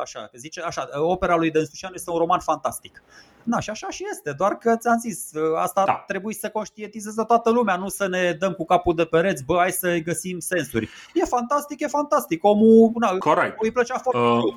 așa, 0.00 0.30
zice 0.34 0.60
așa, 0.60 0.88
opera 0.94 1.36
lui 1.36 1.50
Dănsușan 1.50 1.90
este 1.94 2.10
un 2.10 2.18
roman 2.18 2.38
fantastic. 2.38 3.02
Na, 3.42 3.60
și 3.60 3.70
așa 3.70 3.90
și 3.90 4.04
este, 4.10 4.32
doar 4.32 4.52
că 4.52 4.76
ți-am 4.76 4.98
zis, 4.98 5.30
asta 5.56 5.84
da. 5.84 6.04
trebuie 6.06 6.34
să 6.34 6.48
conștientizeze 6.48 7.24
toată 7.24 7.50
lumea, 7.50 7.76
nu 7.76 7.88
să 7.88 8.08
ne 8.08 8.36
dăm 8.38 8.52
cu 8.52 8.64
capul 8.64 8.94
de 8.94 9.04
pereți, 9.04 9.44
bă, 9.44 9.56
hai 9.58 9.70
să 9.70 9.98
găsim 9.98 10.38
sensuri. 10.38 10.88
E 11.14 11.24
fantastic, 11.24 11.80
e 11.80 11.86
fantastic, 11.86 12.44
omul 12.44 12.92
na, 12.94 13.16
Corect. 13.18 13.62
îi 13.62 13.72
plăcea 13.72 13.98
foarte 13.98 14.20
uh, 14.20 14.54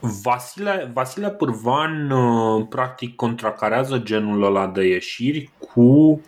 Vasile, 0.00 0.90
Vasile 0.92 1.30
Pârvan 1.30 2.10
uh, 2.10 2.66
practic 2.68 3.16
contracarează 3.16 3.98
genul 3.98 4.42
ăla 4.42 4.66
de 4.66 4.86
ieșiri 4.86 5.52
cu 5.58 6.20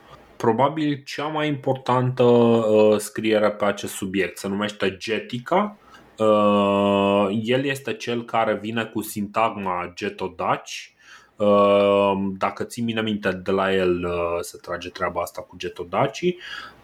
probabil 0.42 1.02
cea 1.04 1.26
mai 1.26 1.48
importantă 1.48 2.22
uh, 2.22 2.98
scriere 2.98 3.50
pe 3.50 3.64
acest 3.64 3.92
subiect. 3.92 4.38
Se 4.38 4.48
numește 4.48 4.96
Getica. 4.96 5.76
Uh, 6.18 7.28
el 7.42 7.64
este 7.64 7.92
cel 7.92 8.24
care 8.24 8.54
vine 8.54 8.84
cu 8.84 9.02
sintagma 9.02 9.92
getodaci. 9.94 10.94
Uh, 11.36 12.12
dacă 12.38 12.64
ții 12.64 12.82
mine 12.82 13.02
minte, 13.02 13.30
de 13.30 13.50
la 13.50 13.74
el 13.74 14.04
uh, 14.04 14.40
se 14.40 14.58
trage 14.62 14.88
treaba 14.88 15.20
asta 15.20 15.42
cu 15.42 15.56
getodacii. 15.56 16.38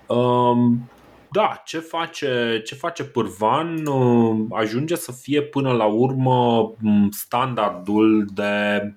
Uh, 0.06 0.56
da, 1.30 1.62
ce 1.64 1.78
face, 1.78 2.62
ce 2.64 2.74
face 2.74 3.04
Pârvan 3.04 3.86
uh, 3.86 4.46
ajunge 4.50 4.94
să 4.94 5.12
fie 5.12 5.42
până 5.42 5.72
la 5.72 5.84
urmă 5.84 6.72
standardul 7.10 8.28
de 8.34 8.80
uh, 8.84 8.92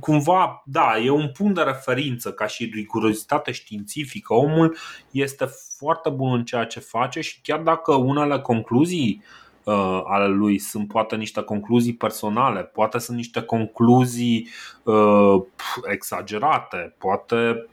cumva, 0.00 0.62
da, 0.64 0.98
e 0.98 1.10
un 1.10 1.28
punct 1.28 1.54
de 1.54 1.62
referință 1.62 2.32
ca 2.32 2.46
și 2.46 2.70
rigurozitate 2.74 3.52
științifică. 3.52 4.34
Omul 4.34 4.76
este 5.10 5.48
foarte 5.78 6.10
bun 6.10 6.32
în 6.32 6.44
ceea 6.44 6.64
ce 6.64 6.80
face 6.80 7.20
și 7.20 7.40
chiar 7.42 7.60
dacă 7.60 7.94
unele 7.94 8.40
concluzii 8.40 9.22
uh, 9.64 10.02
ale 10.04 10.26
lui 10.26 10.58
sunt 10.58 10.88
poate 10.88 11.16
niște 11.16 11.42
concluzii 11.42 11.94
personale, 11.94 12.62
poate 12.62 12.98
sunt 12.98 13.16
niște 13.16 13.42
concluzii 13.42 14.48
uh, 14.82 15.42
exagerate, 15.90 16.94
poate 16.98 17.66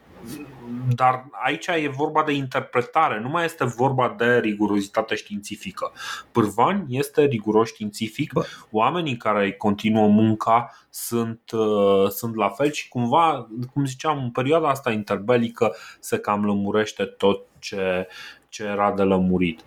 dar 0.96 1.26
aici 1.32 1.68
e 1.68 1.92
vorba 1.96 2.24
de 2.24 2.32
interpretare, 2.32 3.20
nu 3.20 3.30
mai 3.30 3.46
este 3.46 3.66
vorba 3.66 4.16
de 4.18 4.40
rigurozitate 4.40 5.16
științifică. 5.16 5.92
Pârvan 6.32 6.86
este 6.90 7.24
riguros 7.24 7.68
științific, 7.68 8.34
Bă. 8.34 8.46
oamenii 8.72 9.18
care 9.18 9.44
îi 9.44 9.58
continuă 9.58 10.08
munca 10.08 10.76
sunt, 10.90 11.52
uh, 11.52 12.10
sunt 12.10 12.36
la 12.36 12.50
fel 12.50 12.72
și 12.72 12.88
cumva, 12.88 13.48
cum 13.74 13.86
ziceam, 13.86 14.24
în 14.24 14.32
perioada 14.32 14.70
asta 14.70 14.92
interbelică 14.92 15.76
se 16.00 16.18
cam 16.18 16.46
lămurește 16.46 17.04
tot 17.04 17.42
ce, 17.60 18.08
ce 18.50 18.64
era 18.64 18.92
de 18.92 19.04
lămurit. 19.04 19.64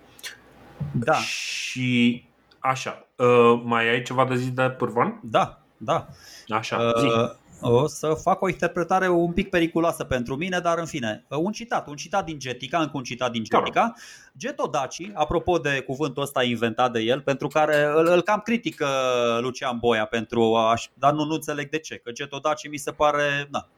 Da. 0.93 1.15
Și 1.15 2.25
așa, 2.59 3.07
uh, 3.17 3.61
mai 3.65 3.89
ai 3.89 4.03
ceva 4.03 4.25
de 4.25 4.37
zis 4.37 4.53
de 4.53 4.71
Pârvan? 4.71 5.21
Da, 5.23 5.61
da. 5.77 6.07
Așa, 6.49 6.93
zi. 6.99 7.07
Uh 7.07 7.41
o 7.63 7.87
să 7.87 8.15
fac 8.23 8.41
o 8.41 8.49
interpretare 8.49 9.09
un 9.09 9.33
pic 9.33 9.51
periculoasă 9.51 10.05
pentru 10.05 10.37
mine, 10.37 10.59
dar 10.59 10.79
în 10.79 10.87
fine, 10.87 11.25
un 11.29 11.53
citat, 11.53 11.89
un 11.89 11.97
citat 11.97 12.25
din 12.25 12.39
Getica, 12.39 12.79
încă 12.79 12.93
un 12.95 13.03
citat 13.03 13.31
din 13.31 13.45
Getica. 13.45 13.93
Getodaci, 14.39 15.11
apropo 15.15 15.59
de 15.59 15.83
cuvântul 15.87 16.23
ăsta 16.23 16.43
inventat 16.43 16.93
de 16.93 17.01
el, 17.01 17.21
pentru 17.21 17.49
care 17.49 17.85
îl, 17.97 18.07
îl 18.07 18.23
cam 18.23 18.41
critică 18.45 18.87
Lucian 19.41 19.79
Boia 19.79 20.05
pentru 20.05 20.55
aș, 20.55 20.87
dar 20.95 21.13
nu, 21.13 21.25
nu 21.25 21.35
înțeleg 21.35 21.69
de 21.69 21.79
ce, 21.79 21.97
că 21.97 22.11
Getodaci 22.11 22.69
mi 22.69 22.77
se 22.77 22.91
pare, 22.91 23.49
na, 23.51 23.69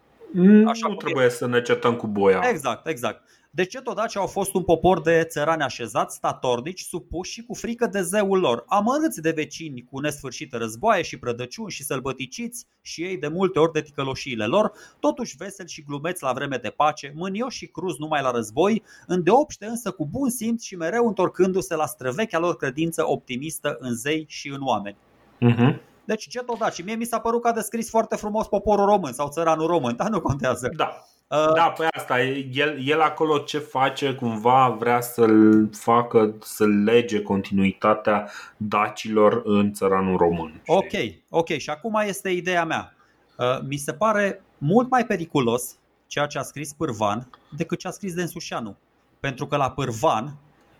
Așa 0.66 0.89
nu 0.89 0.94
trebuie 0.94 1.31
să 1.31 1.47
ne 1.47 1.62
certăm 1.62 1.97
cu 1.97 2.06
Boia. 2.06 2.40
Exact, 2.51 2.86
exact. 2.86 3.23
De 3.55 3.64
ce 3.64 3.81
todaci 3.81 4.16
au 4.16 4.26
fost 4.26 4.55
un 4.55 4.62
popor 4.62 5.01
de 5.01 5.26
țărani 5.28 5.62
așezați, 5.62 6.16
statornici, 6.16 6.81
supuși 6.81 7.32
și 7.32 7.43
cu 7.43 7.55
frică 7.55 7.86
de 7.86 8.02
zeul 8.02 8.39
lor, 8.39 8.64
amărâți 8.66 9.20
de 9.20 9.31
vecini 9.31 9.85
cu 9.90 10.01
nesfârșite 10.01 10.56
războaie 10.56 11.02
și 11.02 11.18
prădăciuni 11.18 11.70
și 11.70 11.82
sălbăticiți 11.82 12.66
și 12.81 13.02
ei 13.02 13.18
de 13.18 13.28
multe 13.28 13.59
ori 13.59 13.72
de 13.72 13.82
ticăloșiile 13.82 14.47
lor, 14.47 14.72
totuși 15.01 15.36
veseli 15.36 15.68
și 15.68 15.82
glumeți 15.82 16.22
la 16.22 16.32
vreme 16.32 16.56
de 16.56 16.68
pace, 16.68 17.12
mânioși 17.16 17.59
și 17.59 17.66
cruz 17.66 17.97
numai 17.98 18.22
la 18.22 18.31
război, 18.31 18.82
îndeopște 19.06 19.66
însă 19.66 19.90
cu 19.90 20.06
bun 20.06 20.31
simț 20.31 20.62
și 20.62 20.76
mereu 20.76 21.06
întorcându-se 21.06 21.74
la 21.74 21.86
străvechea 21.86 22.39
lor 22.39 22.56
credință 22.56 23.09
optimistă 23.09 23.76
în 23.81 23.94
zei 23.94 24.24
și 24.28 24.48
în 24.48 24.62
oameni. 24.62 24.97
Uh-huh. 25.40 25.81
Deci 26.05 26.28
ce 26.28 26.39
tot 26.39 26.59
da, 26.59 26.70
și 26.70 26.82
mie 26.82 26.94
mi 26.94 27.05
s-a 27.05 27.20
părut 27.20 27.43
că 27.43 27.48
a 27.48 27.52
descris 27.52 27.90
foarte 27.90 28.16
frumos 28.16 28.47
poporul 28.47 28.86
român 28.86 29.12
sau 29.12 29.28
țăranul 29.28 29.66
român, 29.66 29.97
dar 29.97 30.09
nu 30.09 30.20
contează. 30.20 30.70
Da, 30.76 30.89
Uh, 30.89 31.14
da, 31.28 31.74
pe 31.76 31.88
asta, 31.90 32.22
el, 32.22 32.86
el 32.86 33.01
acolo 33.01 33.38
ce 33.38 33.59
face, 33.59 34.14
cumva 34.14 34.68
vrea 34.78 35.01
să-l 35.01 35.68
facă, 35.72 36.34
să 36.40 36.66
lege 36.66 37.22
continuitatea 37.22 38.30
dacilor 38.56 39.42
în 39.44 39.72
țăranul 39.72 40.16
român. 40.16 40.62
Ok, 40.66 40.92
ok. 41.28 41.48
Și 41.48 41.70
acum 41.70 42.01
este 42.06 42.30
ideea 42.30 42.64
mea. 42.64 42.94
Uh, 43.38 43.59
mi 43.68 43.76
se 43.76 43.92
pare 43.92 44.42
mult 44.59 44.90
mai 44.90 45.06
periculos 45.06 45.76
ceea 46.06 46.26
ce 46.26 46.38
a 46.38 46.42
scris 46.42 46.72
Pârvan 46.72 47.30
decât 47.56 47.78
ce 47.78 47.88
a 47.88 47.90
scris 47.90 48.14
Densușanu. 48.14 48.76
Pentru 49.20 49.46
că 49.46 49.56
la 49.56 49.70
Pârvan 49.70 50.36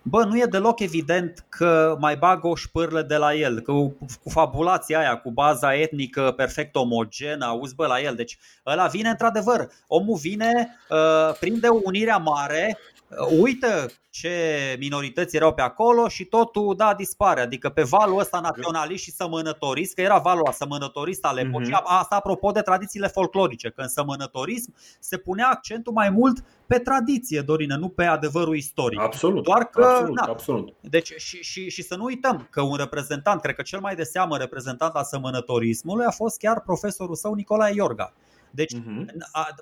Bă, 0.06 0.24
nu 0.24 0.39
e 0.39 0.44
deloc 0.44 0.81
evident 0.81 1.44
că 1.48 1.97
mai 2.01 2.16
bagă 2.16 2.47
o 2.47 2.55
șpârlă 2.55 3.02
de 3.02 3.16
la 3.16 3.35
el, 3.35 3.60
că 3.60 3.72
cu 3.72 4.31
fabulația 4.31 4.98
aia, 4.98 5.16
cu 5.16 5.31
baza 5.31 5.74
etnică 5.74 6.32
perfect 6.36 6.76
omogenă, 6.76 7.44
auzi 7.44 7.74
bă 7.74 7.86
la 7.86 8.01
el. 8.01 8.14
Deci 8.14 8.39
ăla 8.66 8.86
vine 8.86 9.09
într-adevăr, 9.09 9.68
omul 9.86 10.16
vine, 10.16 10.76
uh, 10.90 11.36
prinde 11.40 11.68
unirea 11.68 12.16
mare, 12.16 12.78
uh, 12.78 12.93
uită 13.38 13.86
ce 14.10 14.76
minorități 14.78 15.36
erau 15.36 15.54
pe 15.54 15.62
acolo 15.62 16.08
și 16.08 16.24
totul 16.24 16.74
da 16.76 16.94
dispare. 16.94 17.40
Adică 17.40 17.68
pe 17.68 17.82
valul 17.82 18.18
ăsta 18.18 18.40
naționalist 18.40 19.02
și 19.02 19.10
sămănătorist, 19.10 19.94
că 19.94 20.00
era 20.00 20.18
valul 20.18 20.48
sămănătorist 20.52 21.24
al 21.24 21.38
epocii, 21.38 21.72
mm-hmm. 21.72 22.00
asta 22.00 22.16
apropo 22.16 22.50
de 22.50 22.60
tradițiile 22.60 23.06
folclorice, 23.06 23.70
că 23.70 23.80
în 23.80 23.88
sămănătorism 23.88 24.74
se 25.00 25.16
punea 25.16 25.48
accentul 25.48 25.92
mai 25.92 26.10
mult 26.10 26.44
pe 26.66 26.78
tradiție, 26.78 27.40
Dorină, 27.40 27.76
nu 27.76 27.88
pe 27.88 28.04
adevărul 28.04 28.56
istoric. 28.56 29.00
Absolut. 29.00 29.42
Doar 29.44 29.64
că, 29.64 29.84
absolut, 29.84 30.16
na, 30.16 30.22
absolut. 30.22 30.74
Deci, 30.80 31.12
și, 31.16 31.42
și, 31.42 31.70
și 31.70 31.82
să 31.82 31.96
nu 31.96 32.04
uităm 32.04 32.46
că 32.50 32.62
un 32.62 32.76
reprezentant, 32.76 33.40
cred 33.40 33.54
că 33.54 33.62
cel 33.62 33.80
mai 33.80 33.94
de 33.94 34.02
seamă 34.02 34.36
reprezentant 34.36 34.94
al 34.94 35.04
sămănătorismului 35.04 36.04
a 36.04 36.10
fost 36.10 36.38
chiar 36.38 36.60
profesorul 36.60 37.14
său 37.14 37.34
Nicolae 37.34 37.74
Iorga 37.74 38.12
deci 38.55 38.72
uh-huh. 38.74 39.05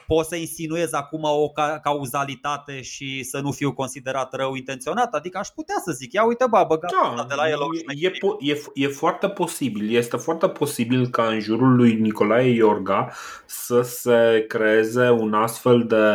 poți 0.07 0.29
să 0.29 0.37
insinuez 0.37 0.93
acum 0.93 1.23
o 1.23 1.49
cauzalitate 1.83 2.83
și 2.83 3.23
să 3.23 3.41
nu 3.41 3.51
fiu 3.51 3.73
considerat 3.73 4.35
rău 4.35 4.55
intenționat? 4.55 5.15
Adică 5.15 5.39
aș 5.39 5.49
putea 5.49 5.75
să 5.85 5.93
zic, 5.93 6.13
ia 6.13 6.25
uite 6.25 6.45
bă, 6.51 6.65
băgat 6.69 6.91
da, 6.91 7.25
de 7.29 7.35
la 7.35 7.49
el 7.49 7.59
e, 7.97 8.07
e, 8.07 8.53
e, 8.53 8.63
e 8.75 8.87
foarte 8.87 9.29
posibil, 9.29 9.95
este 9.95 10.17
foarte 10.17 10.49
posibil 10.49 11.09
ca 11.09 11.27
în 11.27 11.41
jurul 11.41 11.77
lui 11.77 11.95
Nicolae 11.95 12.49
Iorga 12.49 13.13
să 13.47 13.83
se 13.83 14.45
creeze 14.49 15.11
un 15.11 15.35
astfel 15.35 15.87
de, 15.87 16.07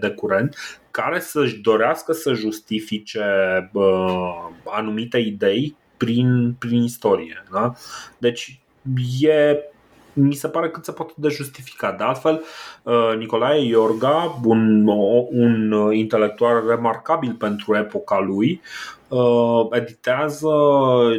de 0.00 0.14
curent 0.14 0.56
care 0.90 1.20
să-și 1.20 1.56
dorească 1.56 2.12
să 2.12 2.32
justifice 2.32 3.24
uh, 3.72 4.48
anumite 4.64 5.18
idei 5.18 5.76
prin, 5.96 6.54
prin 6.58 6.82
istorie. 6.82 7.44
Da? 7.52 7.72
Deci 8.18 8.60
e 9.20 9.58
mi 10.12 10.34
se 10.34 10.48
pare 10.48 10.70
cât 10.70 10.84
se 10.84 10.92
poate 10.92 11.12
de 11.16 11.28
justificat. 11.28 11.96
De 11.98 12.04
altfel, 12.04 12.42
uh, 12.82 13.16
Nicolae 13.18 13.64
Iorga, 13.64 14.40
un, 14.44 14.86
un 15.30 15.72
intelectual 15.92 16.66
remarcabil 16.66 17.32
pentru 17.32 17.76
epoca 17.76 18.18
lui, 18.18 18.60
uh, 19.08 19.66
editează 19.70 20.48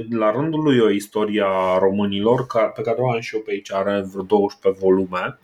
la 0.10 0.32
rândul 0.32 0.64
lui 0.64 0.80
o 0.80 0.90
istorie 0.90 1.44
a 1.46 1.78
românilor 1.78 2.46
pe 2.76 2.82
care 2.82 2.98
o 3.00 3.12
am 3.12 3.20
și 3.20 3.36
eu 3.36 3.42
pe 3.42 3.52
aici, 3.52 3.74
are 3.74 4.06
vreo 4.12 4.24
12 4.24 4.82
volume 4.82 5.38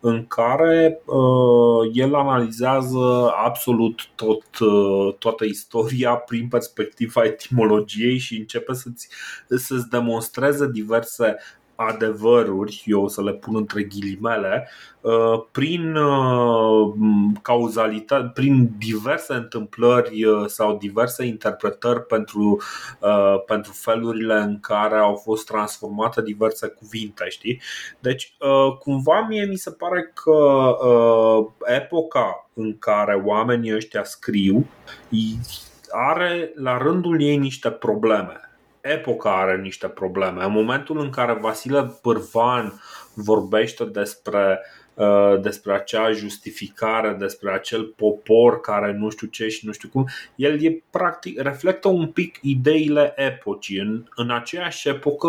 în 0.00 0.26
care 0.26 1.00
uh, 1.04 1.90
el 1.92 2.14
analizează 2.14 3.32
absolut 3.44 4.08
tot, 4.14 4.58
uh, 4.58 5.14
toată 5.18 5.44
istoria 5.44 6.14
prin 6.14 6.48
perspectiva 6.48 7.24
etimologiei 7.24 8.18
și 8.18 8.38
începe 8.38 8.74
să-ți, 8.74 9.08
să-ți 9.48 9.88
demonstreze 9.88 10.70
diverse 10.70 11.36
adevăruri, 11.76 12.82
eu 12.86 13.02
o 13.02 13.08
să 13.08 13.22
le 13.22 13.32
pun 13.32 13.56
între 13.56 13.82
ghilimele, 13.82 14.68
uh, 15.00 15.44
prin 15.50 15.94
uh, 15.96 16.94
cauzalitate, 17.42 18.30
prin 18.34 18.70
diverse 18.78 19.34
întâmplări 19.34 20.24
uh, 20.24 20.46
sau 20.46 20.76
diverse 20.76 21.24
interpretări 21.24 22.02
pentru, 22.02 22.62
pentru 23.46 23.72
felurile 23.72 24.34
în 24.34 24.60
care 24.60 24.96
au 24.96 25.14
fost 25.14 25.46
transformate 25.46 26.22
diverse 26.22 26.66
cuvinte, 26.68 27.24
știi? 27.28 27.60
Deci, 28.00 28.36
cumva 28.78 29.26
mie 29.28 29.44
mi 29.44 29.56
se 29.56 29.70
pare 29.70 30.12
că 30.14 30.76
epoca 31.64 32.48
în 32.54 32.78
care 32.78 33.22
oamenii 33.24 33.74
ăștia 33.74 34.04
scriu 34.04 34.66
are 35.90 36.52
la 36.54 36.76
rândul 36.76 37.22
ei 37.22 37.36
niște 37.36 37.70
probleme 37.70 38.45
epoca 38.92 39.40
are 39.40 39.56
niște 39.56 39.88
probleme. 39.88 40.44
În 40.44 40.52
momentul 40.52 40.98
în 40.98 41.10
care 41.10 41.32
Vasile 41.32 41.92
Pârvan 42.02 42.80
vorbește 43.14 43.84
despre 43.84 44.60
uh, 44.94 45.40
despre 45.40 45.72
acea 45.72 46.10
justificare, 46.10 47.16
despre 47.18 47.52
acel 47.52 47.84
popor 47.84 48.60
care 48.60 48.92
nu 48.92 49.10
știu 49.10 49.26
ce 49.26 49.48
și 49.48 49.66
nu 49.66 49.72
știu 49.72 49.88
cum, 49.88 50.08
el 50.34 50.64
e 50.64 50.82
practic 50.90 51.40
reflectă 51.40 51.88
un 51.88 52.06
pic 52.06 52.38
ideile 52.42 53.12
epocii. 53.16 53.78
În, 53.78 54.04
în 54.14 54.30
aceeași 54.30 54.88
epocă 54.88 55.28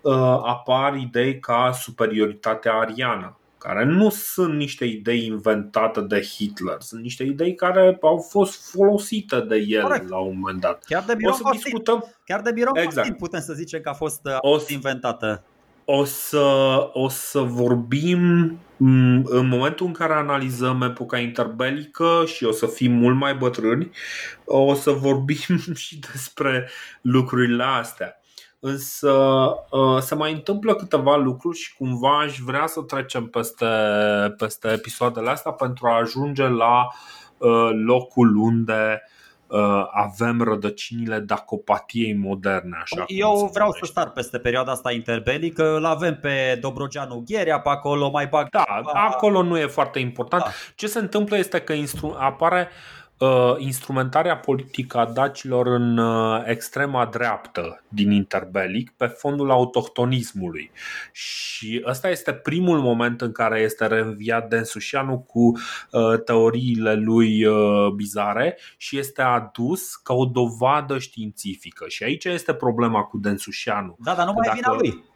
uh, 0.00 0.12
apar 0.44 0.96
idei 0.96 1.38
ca 1.38 1.72
superioritatea 1.72 2.72
ariană 2.72 3.38
care 3.64 3.84
nu 3.84 4.10
sunt 4.10 4.54
niște 4.54 4.84
idei 4.84 5.26
inventate 5.26 6.00
de 6.00 6.20
Hitler, 6.20 6.76
sunt 6.78 7.02
niște 7.02 7.22
idei 7.22 7.54
care 7.54 7.98
au 8.00 8.18
fost 8.30 8.70
folosite 8.70 9.40
de 9.40 9.56
el 9.56 9.82
Correct. 9.82 10.08
la 10.08 10.18
un 10.18 10.38
moment 10.38 10.60
dat. 10.60 10.84
Chiar 10.84 11.04
de 11.06 11.14
Biron 11.14 11.32
o 11.32 11.36
să 11.36 11.42
Costin. 11.42 11.60
discutăm. 11.62 12.14
Chiar 12.24 12.40
de 12.40 12.52
Biron 12.52 12.76
exact. 12.76 12.94
Costin 12.94 13.14
putem 13.14 13.40
să 13.40 13.52
zicem 13.52 13.80
că 13.80 13.88
a 13.88 13.92
fost, 13.92 14.26
a 14.26 14.38
fost 14.40 14.70
inventată. 14.70 15.44
O 15.84 16.04
să, 16.04 16.46
o 16.92 17.08
să 17.08 17.40
vorbim 17.40 18.20
mm, 18.76 19.24
în 19.24 19.48
momentul 19.48 19.86
în 19.86 19.92
care 19.92 20.12
analizăm 20.12 20.82
epoca 20.82 21.18
interbelică 21.18 22.22
și 22.26 22.44
o 22.44 22.52
să 22.52 22.66
fim 22.66 22.92
mult 22.92 23.16
mai 23.16 23.34
bătrâni, 23.34 23.90
o 24.44 24.74
să 24.74 24.90
vorbim 24.90 25.58
și 25.84 25.98
despre 26.12 26.68
lucrurile 27.00 27.64
astea. 27.64 28.18
Însă 28.66 29.12
uh, 29.70 29.98
se 30.00 30.14
mai 30.14 30.32
întâmplă 30.32 30.74
câteva 30.74 31.16
lucruri 31.16 31.58
și 31.58 31.74
cumva 31.76 32.20
aș 32.20 32.38
vrea 32.38 32.66
să 32.66 32.80
trecem 32.80 33.26
peste, 33.26 33.66
peste 34.38 34.68
episoadele 34.68 35.30
astea 35.30 35.52
pentru 35.52 35.86
a 35.86 35.96
ajunge 35.96 36.48
la 36.48 36.88
uh, 37.38 37.70
locul 37.86 38.36
unde 38.36 39.02
uh, 39.46 39.84
avem 39.90 40.42
rădăcinile 40.42 41.18
dacopatiei 41.18 42.14
moderne. 42.14 42.78
Așa 42.82 43.04
Eu 43.06 43.50
vreau 43.52 43.72
să 43.72 43.86
star 43.86 44.10
peste 44.10 44.38
perioada 44.38 44.72
asta 44.72 44.92
interbelică, 44.92 45.76
îl 45.76 45.84
avem 45.84 46.18
pe 46.20 46.58
Dobrogeanu 46.60 47.22
Gherea, 47.26 47.60
pe 47.60 47.68
acolo 47.68 48.10
mai 48.10 48.26
bag. 48.26 48.48
Da, 48.50 48.64
acolo 48.92 49.42
nu 49.42 49.58
e 49.58 49.66
foarte 49.66 49.98
important. 49.98 50.42
Da. 50.42 50.50
Ce 50.74 50.86
se 50.86 50.98
întâmplă 50.98 51.36
este 51.36 51.60
că 51.60 51.72
instru- 51.72 52.16
apare 52.18 52.68
uh, 52.70 53.03
instrumentarea 53.58 54.36
politică 54.36 54.98
a 54.98 55.04
dacilor 55.04 55.66
în 55.66 55.98
uh, 55.98 56.42
extrema 56.44 57.06
dreaptă 57.06 57.82
din 57.88 58.10
interbelic 58.10 58.90
pe 58.90 59.06
fondul 59.06 59.50
autohtonismului. 59.50 60.70
Și 61.12 61.82
ăsta 61.86 62.08
este 62.08 62.32
primul 62.32 62.80
moment 62.80 63.20
în 63.20 63.32
care 63.32 63.60
este 63.60 63.86
reînviat 63.86 64.48
Densușianu 64.48 65.18
cu 65.18 65.40
uh, 65.40 66.22
teoriile 66.24 66.94
lui 66.94 67.44
uh, 67.44 67.92
bizare 67.94 68.58
și 68.76 68.98
este 68.98 69.22
adus 69.22 69.94
ca 69.94 70.14
o 70.14 70.24
dovadă 70.24 70.98
științifică. 70.98 71.84
Și 71.88 72.02
aici 72.02 72.24
este 72.24 72.54
problema 72.54 73.02
cu 73.02 73.18
Densușianu. 73.18 73.96
Da, 73.98 74.14
dar 74.14 74.26
nu 74.26 74.32
mai 74.32 74.48
e 74.50 74.54
vina 74.54 74.74
lui 74.74 75.12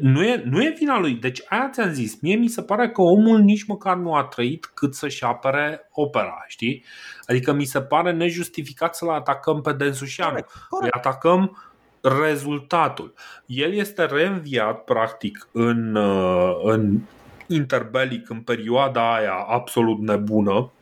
nu 0.00 0.24
e, 0.24 0.42
nu 0.44 0.62
e 0.62 0.74
vina 0.78 0.98
lui. 0.98 1.14
Deci 1.14 1.42
aia 1.48 1.70
ți-am 1.72 1.92
zis. 1.92 2.20
Mie 2.20 2.36
mi 2.36 2.48
se 2.48 2.62
pare 2.62 2.90
că 2.90 3.02
omul 3.02 3.38
nici 3.38 3.64
măcar 3.64 3.96
nu 3.96 4.14
a 4.14 4.24
trăit 4.24 4.70
cât 4.74 4.94
să-și 4.94 5.24
apere 5.24 5.88
opera, 5.92 6.44
știi? 6.46 6.84
Adică 7.26 7.52
mi 7.52 7.64
se 7.64 7.80
pare 7.80 8.12
nejustificat 8.12 8.94
să-l 8.94 9.08
atacăm 9.08 9.60
pe 9.60 9.72
Densușianu. 9.72 10.38
Îi 10.80 10.90
atacăm 10.90 11.58
rezultatul. 12.00 13.14
El 13.46 13.72
este 13.72 14.04
reînviat 14.04 14.84
practic 14.84 15.48
în, 15.52 15.94
uh, 15.94 16.60
în 16.62 16.98
interbelic 17.46 18.30
în 18.30 18.40
perioada 18.40 19.14
aia 19.14 19.44
absolut 19.48 20.00
nebună 20.00 20.72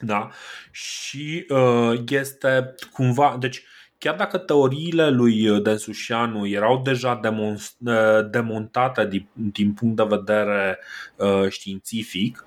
da? 0.00 0.28
și 0.70 1.46
uh, 1.48 2.00
este 2.08 2.74
cumva, 2.92 3.36
deci 3.40 3.62
chiar 3.98 4.14
dacă 4.16 4.38
teoriile 4.38 5.10
lui 5.10 5.48
uh, 5.48 5.62
Densușianu 5.62 6.46
erau 6.46 6.82
deja 6.82 7.20
uh, 7.22 8.30
demontate 8.30 9.06
din, 9.06 9.28
din 9.32 9.72
punct 9.72 9.96
de 9.96 10.04
vedere 10.08 10.78
uh, 11.16 11.48
științific, 11.48 12.46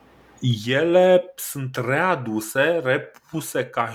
ele 0.66 1.34
sunt 1.36 1.76
readuse, 1.76 2.82
repuse 2.84 3.66
ca, 3.66 3.94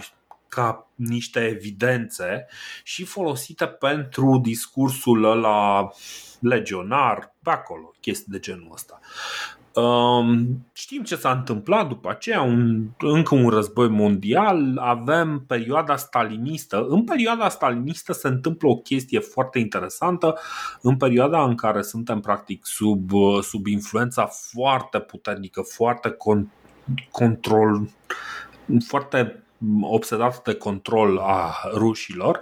ca 0.48 0.90
niște 0.94 1.40
evidențe 1.40 2.46
și 2.82 3.04
folosite 3.04 3.66
pentru 3.66 4.40
discursul 4.42 5.24
ăla 5.24 5.90
legionar, 6.40 7.34
pe 7.42 7.50
acolo, 7.50 7.92
chestii 8.00 8.32
de 8.32 8.38
genul 8.38 8.70
ăsta. 8.72 9.00
Um, 9.76 10.66
știm 10.72 11.02
ce 11.02 11.16
s-a 11.16 11.30
întâmplat 11.30 11.88
după 11.88 12.10
aceea, 12.10 12.42
un, 12.42 12.86
încă 12.98 13.34
un 13.34 13.48
război 13.48 13.88
mondial, 13.88 14.78
avem 14.78 15.44
perioada 15.46 15.96
stalinistă. 15.96 16.86
În 16.88 17.04
perioada 17.04 17.48
stalinistă 17.48 18.12
se 18.12 18.28
întâmplă 18.28 18.68
o 18.68 18.76
chestie 18.76 19.18
foarte 19.18 19.58
interesantă, 19.58 20.38
în 20.82 20.96
perioada 20.96 21.44
în 21.44 21.54
care 21.54 21.82
suntem 21.82 22.20
practic 22.20 22.66
sub, 22.66 23.10
sub 23.42 23.66
influența 23.66 24.26
foarte 24.26 24.98
puternică, 24.98 25.60
foarte 25.60 26.10
con, 26.10 26.50
control, 27.10 27.88
foarte 28.86 29.45
obsedat 29.80 30.42
de 30.42 30.54
control 30.54 31.18
a 31.18 31.54
rușilor, 31.74 32.40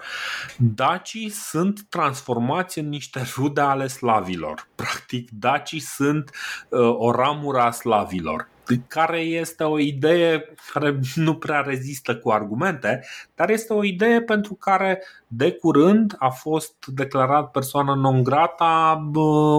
dacii 0.58 1.28
sunt 1.28 1.86
transformați 1.88 2.78
în 2.78 2.88
niște 2.88 3.22
rude 3.36 3.60
ale 3.60 3.86
slavilor. 3.86 4.68
Practic, 4.74 5.28
dacii 5.30 5.80
sunt 5.80 6.30
uh, 6.68 6.80
o 6.96 7.10
ramură 7.10 7.60
a 7.60 7.70
slavilor 7.70 8.48
care 8.88 9.18
este 9.18 9.64
o 9.64 9.78
idee 9.78 10.54
care 10.72 11.00
nu 11.14 11.34
prea 11.34 11.60
rezistă 11.60 12.16
cu 12.16 12.30
argumente, 12.30 13.04
dar 13.34 13.50
este 13.50 13.72
o 13.72 13.84
idee 13.84 14.22
pentru 14.22 14.54
care 14.54 15.02
de 15.26 15.52
curând 15.52 16.14
a 16.18 16.28
fost 16.28 16.74
declarat 16.86 17.50
persoană 17.50 17.94
non 17.94 18.22
grata 18.22 19.02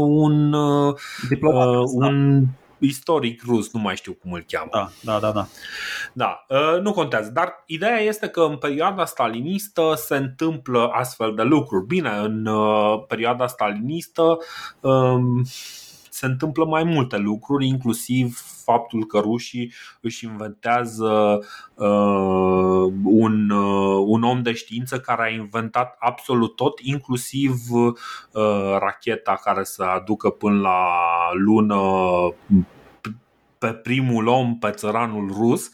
un, 0.01 0.55
Diplomat, 1.29 1.67
uh, 1.67 1.83
un 1.93 2.41
da 2.41 2.64
istoric 2.85 3.43
rus, 3.45 3.73
nu 3.73 3.79
mai 3.79 3.95
știu 3.95 4.13
cum 4.13 4.31
îl 4.31 4.45
cheamă. 4.47 4.91
Da, 5.03 5.19
da, 5.19 5.19
da. 5.19 5.31
Da, 5.31 5.47
da 6.13 6.45
uh, 6.49 6.81
nu 6.81 6.91
contează. 6.91 7.29
Dar 7.29 7.63
ideea 7.65 7.99
este 7.99 8.27
că 8.27 8.41
în 8.41 8.57
perioada 8.57 9.05
stalinistă 9.05 9.93
se 9.95 10.15
întâmplă 10.15 10.89
astfel 10.93 11.33
de 11.35 11.43
lucruri. 11.43 11.85
Bine, 11.85 12.09
în 12.09 12.45
uh, 12.45 13.03
perioada 13.07 13.47
stalinistă 13.47 14.37
um, 14.79 15.45
se 16.15 16.25
întâmplă 16.25 16.65
mai 16.65 16.83
multe 16.83 17.17
lucruri, 17.17 17.67
inclusiv 17.67 18.39
faptul 18.63 19.05
că 19.05 19.19
rușii 19.19 19.73
își 20.01 20.25
inventează 20.25 21.39
uh, 21.73 22.93
un, 23.03 23.49
uh, 23.49 24.03
un 24.05 24.23
om 24.23 24.41
de 24.41 24.53
știință 24.53 24.99
care 24.99 25.23
a 25.23 25.33
inventat 25.33 25.95
absolut 25.99 26.55
tot, 26.55 26.79
inclusiv 26.79 27.53
uh, 27.69 27.93
racheta 28.79 29.39
care 29.43 29.63
să 29.63 29.83
aducă 29.83 30.29
până 30.29 30.59
la 30.59 30.79
lună 31.33 31.79
pe 33.65 33.73
primul 33.73 34.27
om, 34.27 34.57
pe 34.57 34.69
țăranul 34.69 35.31
rus. 35.37 35.69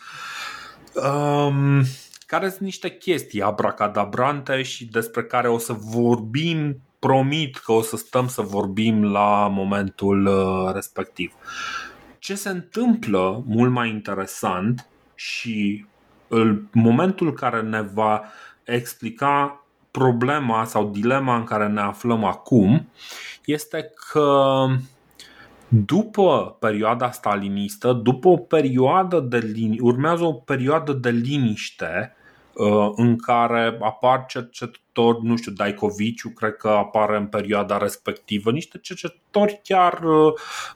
Um, 0.93 1.83
care 2.25 2.49
sunt 2.49 2.61
niște 2.61 2.97
chestii 2.97 3.41
abracadabrante 3.41 4.61
și 4.61 4.85
despre 4.85 5.23
care 5.23 5.49
o 5.49 5.57
să 5.57 5.73
vorbim 5.73 6.81
promit 6.99 7.57
că 7.57 7.71
o 7.71 7.81
să 7.81 7.97
stăm 7.97 8.27
să 8.27 8.41
vorbim 8.41 9.03
la 9.03 9.47
momentul 9.47 10.25
uh, 10.25 10.73
respectiv. 10.73 11.33
Ce 12.19 12.35
se 12.35 12.49
întâmplă 12.49 13.43
mult 13.45 13.71
mai 13.71 13.89
interesant 13.89 14.87
și 15.15 15.85
în 16.27 16.61
momentul 16.71 17.33
care 17.33 17.61
ne 17.61 17.81
va 17.81 18.23
explica 18.63 19.65
problema 19.91 20.65
sau 20.65 20.89
dilema 20.89 21.35
în 21.35 21.43
care 21.43 21.67
ne 21.67 21.81
aflăm 21.81 22.23
acum 22.23 22.89
este 23.45 23.91
că 24.11 24.65
după 25.73 26.57
perioada 26.59 27.11
stalinistă, 27.11 27.93
după 27.93 28.27
o 28.27 28.37
perioadă 28.37 29.19
de 29.19 29.37
lini- 29.37 29.79
urmează 29.79 30.23
o 30.23 30.33
perioadă 30.33 30.93
de 30.93 31.09
liniște 31.09 32.15
uh, 32.53 32.89
în 32.95 33.17
care 33.17 33.77
apar 33.81 34.25
cercetători, 34.27 35.25
nu 35.25 35.35
știu, 35.35 35.51
Daikoviciu, 35.51 36.29
cred 36.29 36.55
că 36.55 36.69
apare 36.69 37.17
în 37.17 37.25
perioada 37.25 37.77
respectivă, 37.77 38.51
niște 38.51 38.77
cercetători 38.77 39.59
chiar, 39.63 40.03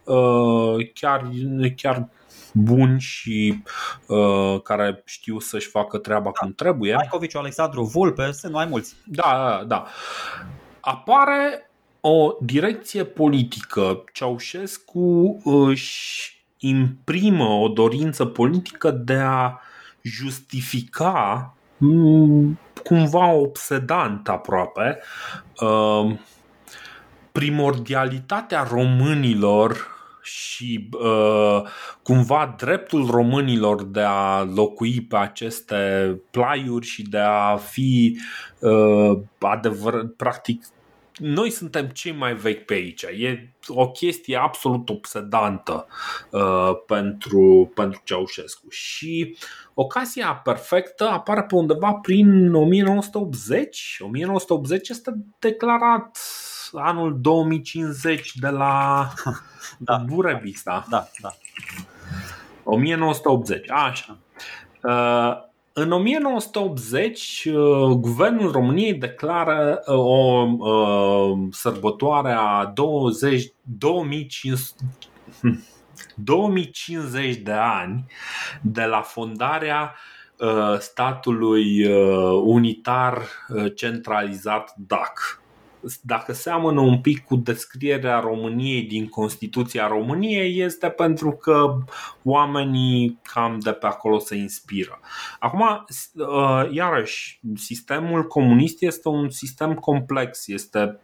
uh, 0.04 0.90
chiar, 0.94 1.30
chiar 1.76 2.10
buni 2.54 3.00
și 3.00 3.64
uh, 4.08 4.62
care 4.64 5.02
știu 5.06 5.40
să-și 5.40 5.70
facă 5.70 5.98
treaba 5.98 6.24
da. 6.24 6.40
cum 6.40 6.54
trebuie. 6.54 6.94
Daikoviciu, 6.98 7.40
Alexandru 7.40 7.84
Vulpe, 7.84 8.32
sunt 8.32 8.54
mai 8.54 8.66
mulți. 8.66 8.96
Da, 9.06 9.58
da, 9.60 9.64
da. 9.68 9.86
Apare 10.80 11.70
o 12.08 12.34
direcție 12.40 13.04
politică. 13.04 14.04
Ceaușescu 14.14 15.42
își 15.44 16.34
imprimă 16.58 17.44
o 17.44 17.68
dorință 17.68 18.26
politică 18.26 18.92
de 18.92 19.14
a 19.14 19.60
justifica 20.02 21.54
mm, 21.78 22.60
cumva 22.84 23.32
obsedant 23.32 24.30
aproape 24.30 25.00
uh, 25.62 26.18
primordialitatea 27.32 28.64
românilor 28.64 29.94
și 30.24 30.90
uh, 30.92 31.62
cumva 32.04 32.56
dreptul 32.58 33.10
românilor 33.10 33.84
de 33.84 34.02
a 34.02 34.44
locui 34.44 35.02
pe 35.02 35.16
aceste 35.16 35.76
plaiuri 36.32 36.86
și 36.86 37.02
de 37.02 37.20
a 37.20 37.56
fi 37.56 38.20
uh, 38.60 39.20
adevăr, 39.40 40.08
practic 40.18 40.66
noi 41.18 41.50
suntem 41.50 41.88
cei 41.88 42.12
mai 42.12 42.34
vechi 42.34 42.66
pe 42.66 42.74
aici. 42.74 43.02
E 43.02 43.54
o 43.68 43.92
chestie 43.92 44.38
absolut 44.38 44.90
obsedantă 44.90 45.88
uh, 46.30 46.72
pentru, 46.88 47.72
pentru 47.76 48.02
Ceaușescu. 48.04 48.70
Și 48.70 49.38
ocazia 49.74 50.34
perfectă 50.44 51.10
apare 51.10 51.44
pe 51.44 51.56
undeva 51.56 51.94
prin 51.94 52.54
1980. 52.54 53.98
1980 54.00 54.90
este 54.90 55.12
declarat 55.40 56.18
anul 56.74 57.22
2050 57.22 58.36
de 58.36 58.50
la 58.50 59.10
da, 59.78 59.98
Burebista. 59.98 60.86
Da, 60.90 61.08
da. 61.22 61.36
1980, 62.64 63.70
așa. 63.70 64.18
Uh, 64.84 65.45
în 65.78 65.92
1980, 65.92 67.46
uh, 67.46 67.98
Guvernul 67.98 68.52
României 68.52 68.94
declară 68.94 69.84
uh, 69.86 69.96
o 69.96 70.48
sărbătoare 71.52 72.32
a 72.32 72.66
20, 72.66 73.54
2050, 73.62 74.70
2050 76.16 77.36
de 77.36 77.52
ani 77.52 78.06
de 78.62 78.84
la 78.84 79.02
fondarea 79.02 79.96
statului 80.80 81.86
unitar 82.44 83.28
centralizat 83.76 84.74
DAC 84.78 85.42
dacă 86.02 86.34
seamănă 86.34 86.80
un 86.80 87.02
pic 87.02 87.24
cu 87.24 87.36
descrierea 87.36 88.20
României 88.20 88.82
din 88.82 89.08
Constituția 89.08 89.88
României, 89.88 90.60
este 90.60 90.90
pentru 90.90 91.32
că 91.32 91.78
oamenii 92.24 93.20
cam 93.34 93.60
de 93.60 93.72
pe 93.72 93.86
acolo 93.86 94.20
se 94.20 94.36
inspiră. 94.36 95.00
Acum, 95.40 95.86
uh, 96.14 96.72
iarăși, 96.72 97.40
sistemul 97.56 98.28
comunist 98.28 98.82
este 98.82 99.10
un 99.10 99.30
sistem 99.30 99.74
complex. 99.74 100.48
Este 100.48 101.00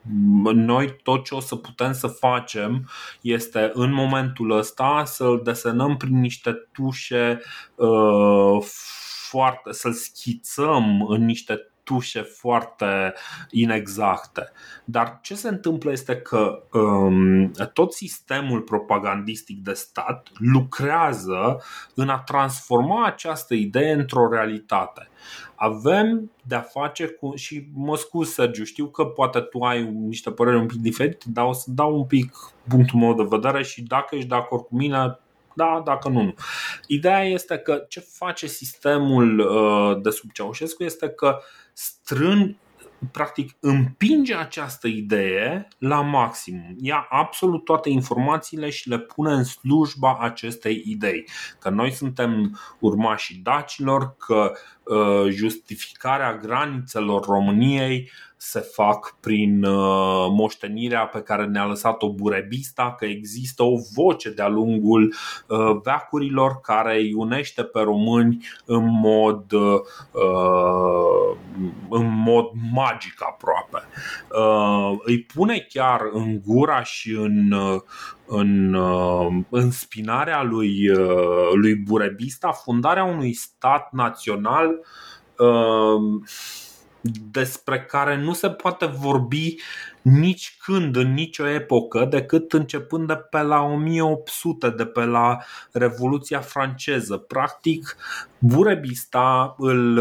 noi 0.53 0.95
tot 1.03 1.23
ce 1.23 1.35
o 1.35 1.39
să 1.39 1.55
putem 1.55 1.93
să 1.93 2.07
facem 2.07 2.89
este 3.21 3.71
în 3.73 3.93
momentul 3.93 4.51
ăsta 4.51 5.03
să-l 5.05 5.41
desenăm 5.43 5.97
prin 5.97 6.19
niște 6.19 6.51
tușe 6.71 7.41
uh, 7.75 8.63
foarte, 9.29 9.71
să-l 9.71 9.93
schițăm 9.93 11.05
în 11.07 11.25
niște 11.25 11.70
tușe 11.83 12.21
foarte 12.21 13.13
inexacte. 13.49 14.51
Dar 14.85 15.19
ce 15.21 15.35
se 15.35 15.47
întâmplă 15.47 15.91
este 15.91 16.15
că 16.17 16.63
um, 16.71 17.51
tot 17.73 17.93
sistemul 17.93 18.61
propagandistic 18.61 19.63
de 19.63 19.73
stat 19.73 20.27
lucrează 20.33 21.63
în 21.95 22.09
a 22.09 22.17
transforma 22.17 23.05
această 23.05 23.53
idee 23.53 23.91
într-o 23.91 24.29
realitate. 24.31 25.09
Avem 25.55 26.31
de-a 26.47 26.61
face 26.61 27.07
cu. 27.07 27.35
Și 27.35 27.67
mă 27.73 27.95
scuz, 27.95 28.29
Sergiu, 28.29 28.63
știu 28.63 28.87
că 28.87 29.05
poate 29.05 29.39
tu 29.39 29.59
ai 29.59 29.83
niște 29.83 30.31
păreri 30.31 30.57
un 30.57 30.65
pic 30.65 30.79
diferite, 30.79 31.25
dar 31.27 31.45
o 31.45 31.53
să 31.53 31.71
dau 31.71 31.95
un 31.95 32.05
pic 32.05 32.35
punctul 32.67 32.99
meu 32.99 33.13
de 33.13 33.25
vedere 33.29 33.63
și 33.63 33.81
dacă 33.81 34.15
ești 34.15 34.29
de 34.29 34.35
acord 34.35 34.63
cu 34.63 34.75
mine, 34.75 35.19
da, 35.55 35.81
dacă 35.85 36.09
nu, 36.09 36.21
nu. 36.21 36.33
Ideea 36.87 37.23
este 37.23 37.57
că 37.57 37.85
ce 37.89 37.99
face 37.99 38.47
sistemul 38.47 39.39
uh, 39.39 40.01
de 40.01 40.09
sub 40.09 40.31
Ceaușescu 40.31 40.83
este 40.83 41.09
că 41.09 41.39
strân, 41.73 42.57
practic 43.11 43.55
împinge 43.59 44.35
această 44.35 44.87
idee 44.87 45.67
la 45.77 46.01
maximum. 46.01 46.75
Ia 46.79 47.07
absolut 47.09 47.65
toate 47.65 47.89
informațiile 47.89 48.69
și 48.69 48.89
le 48.89 48.99
pune 48.99 49.33
în 49.33 49.43
slujba 49.43 50.17
acestei 50.19 50.83
idei. 50.85 51.27
Că 51.59 51.69
noi 51.69 51.91
suntem 51.91 52.59
urmașii 52.79 53.41
dacilor, 53.43 54.15
că 54.17 54.51
uh, 54.83 55.29
justificarea 55.29 56.37
granițelor 56.37 57.25
României 57.25 58.11
se 58.43 58.59
fac 58.59 59.15
prin 59.19 59.63
uh, 59.63 60.27
moștenirea 60.29 61.05
pe 61.05 61.21
care 61.21 61.45
ne-a 61.45 61.65
lăsat-o 61.65 62.13
Burebista, 62.13 62.95
că 62.97 63.05
există 63.05 63.63
o 63.63 63.75
voce 63.93 64.29
de-a 64.29 64.47
lungul 64.47 65.13
uh, 65.47 65.79
veacurilor 65.83 66.59
care 66.61 66.97
îi 66.97 67.13
unește 67.13 67.63
pe 67.63 67.79
români 67.79 68.47
în 68.65 68.85
mod, 69.01 69.51
uh, 69.51 69.79
în 71.89 72.21
mod 72.25 72.45
magic 72.73 73.23
aproape. 73.23 73.87
Îi 75.03 75.21
pune 75.21 75.65
chiar 75.69 76.01
în 76.11 76.41
gura 76.45 76.83
și 76.83 77.11
în, 77.11 77.53
în, 78.25 78.73
în 79.49 79.71
spinarea 79.71 80.43
lui, 80.43 80.87
lui 81.53 81.75
Burebista 81.75 82.51
fundarea 82.51 83.03
unui 83.03 83.33
stat 83.33 83.91
național 83.91 84.79
despre 87.31 87.81
care 87.81 88.17
nu 88.17 88.33
se 88.33 88.49
poate 88.49 88.85
vorbi 88.85 89.55
nici 90.01 90.57
când, 90.63 90.95
în 90.95 91.13
nicio 91.13 91.47
epocă, 91.47 92.05
decât 92.05 92.53
începând 92.53 93.07
de 93.07 93.15
pe 93.15 93.41
la 93.41 93.61
1800, 93.61 94.69
de 94.69 94.85
pe 94.85 95.05
la 95.05 95.37
Revoluția 95.71 96.39
franceză. 96.39 97.17
Practic, 97.17 97.95
Burebista 98.39 99.55
îl 99.57 99.99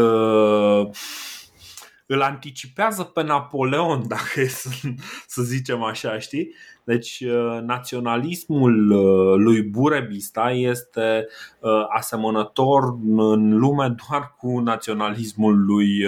îl 2.13 2.21
anticipează 2.21 3.03
pe 3.03 3.23
Napoleon, 3.23 4.07
dacă 4.07 4.41
e 4.41 4.47
să, 4.47 4.69
să 5.27 5.41
zicem 5.41 5.83
așa, 5.83 6.19
știi? 6.19 6.55
Deci 6.83 7.19
uh, 7.19 7.59
naționalismul 7.61 8.91
uh, 8.91 9.35
lui 9.37 9.61
Burebista 9.61 10.51
este 10.51 11.27
uh, 11.59 11.71
asemănător 11.95 12.83
în 13.17 13.57
lume 13.57 13.95
doar 14.07 14.35
cu 14.37 14.59
naționalismul 14.59 15.65
lui, 15.65 16.03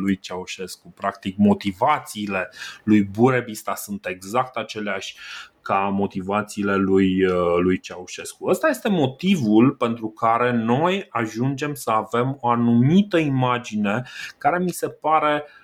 lui 0.00 0.18
Ceaușescu. 0.18 0.92
Practic 0.96 1.36
motivațiile 1.36 2.50
lui 2.84 3.02
Burebista 3.02 3.74
sunt 3.74 4.06
exact 4.06 4.56
aceleași 4.56 5.16
ca 5.62 5.78
motivațiile 5.78 6.74
lui, 6.74 7.24
lui 7.62 7.80
Ceaușescu. 7.80 8.48
Ăsta 8.48 8.68
este 8.68 8.88
motivul 8.88 9.70
pentru 9.70 10.08
care 10.08 10.52
noi 10.52 11.06
ajungem 11.10 11.74
să 11.74 11.90
avem 11.90 12.36
o 12.40 12.48
anumită 12.48 13.18
imagine 13.18 14.02
care 14.38 14.58
mi 14.58 14.70
se 14.70 14.88
pare 14.88 15.44
uh, 15.44 15.63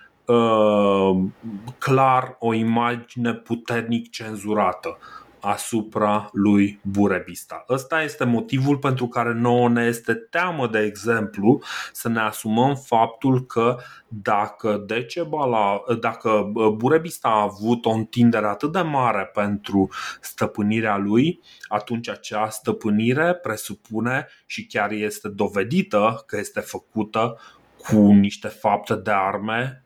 clar 1.77 2.35
o 2.39 2.53
imagine 2.53 3.33
puternic 3.33 4.09
cenzurată 4.09 4.97
asupra 5.41 6.29
lui 6.33 6.79
Burebista. 6.83 7.65
Ăsta 7.69 8.01
este 8.01 8.23
motivul 8.23 8.77
pentru 8.77 9.07
care 9.07 9.33
nouă 9.33 9.69
ne 9.69 9.83
este 9.83 10.13
teamă, 10.13 10.67
de 10.67 10.79
exemplu, 10.79 11.61
să 11.91 12.09
ne 12.09 12.19
asumăm 12.19 12.75
faptul 12.75 13.45
că 13.45 13.77
dacă 14.07 14.83
Decebala, 14.87 15.81
dacă 15.99 16.51
uh, 16.53 16.67
Burebista 16.67 17.27
a 17.27 17.41
avut 17.41 17.85
o 17.85 17.89
întindere 17.89 18.45
atât 18.45 18.71
de 18.71 18.81
mare 18.81 19.31
pentru 19.33 19.89
stăpânirea 20.21 20.97
lui, 20.97 21.39
atunci 21.67 22.09
acea 22.09 22.49
stăpânire 22.49 23.33
presupune 23.33 24.27
și 24.45 24.65
chiar 24.65 24.91
este 24.91 25.27
dovedită 25.27 26.23
că 26.25 26.37
este 26.37 26.59
făcută 26.59 27.37
cu 27.77 28.11
niște 28.11 28.47
fapte 28.47 28.95
de 28.95 29.11
arme 29.11 29.80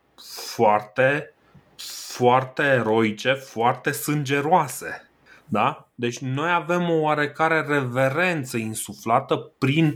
foarte, 0.47 1.33
foarte 2.17 2.63
eroice, 2.63 3.33
foarte 3.33 3.91
sângeroase. 3.91 5.09
Da? 5.45 5.89
Deci 5.95 6.17
noi 6.17 6.51
avem 6.51 6.89
o 6.89 6.93
oarecare 6.93 7.61
reverență 7.61 8.57
insuflată 8.57 9.51
prin, 9.57 9.93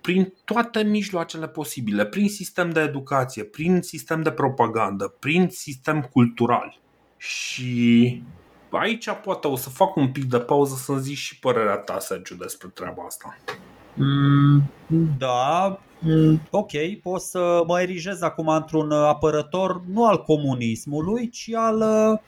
prin 0.00 0.32
toate 0.44 0.82
mijloacele 0.82 1.48
posibile, 1.48 2.06
prin 2.06 2.28
sistem 2.28 2.70
de 2.70 2.80
educație, 2.80 3.44
prin 3.44 3.82
sistem 3.82 4.22
de 4.22 4.30
propagandă, 4.30 5.14
prin 5.18 5.48
sistem 5.48 6.02
cultural. 6.02 6.78
Și 7.16 8.22
aici 8.70 9.10
poate 9.10 9.46
o 9.46 9.56
să 9.56 9.70
fac 9.70 9.96
un 9.96 10.12
pic 10.12 10.24
de 10.24 10.38
pauză 10.38 10.74
să 10.74 11.00
zici 11.00 11.16
și 11.16 11.38
părerea 11.38 11.76
ta, 11.76 11.98
Sergiu, 11.98 12.34
despre 12.34 12.68
treaba 12.68 13.02
asta. 13.06 13.36
Mm, 13.96 14.62
da, 15.18 15.78
mm, 16.00 16.40
ok, 16.50 16.70
pot 17.02 17.20
să 17.20 17.62
mă 17.66 17.80
erigez 17.80 18.22
acum 18.22 18.48
într-un 18.48 18.92
apărător 18.92 19.82
nu 19.92 20.06
al 20.06 20.22
comunismului, 20.22 21.28
ci 21.28 21.50
al 21.54 21.80
uh, 21.80 22.18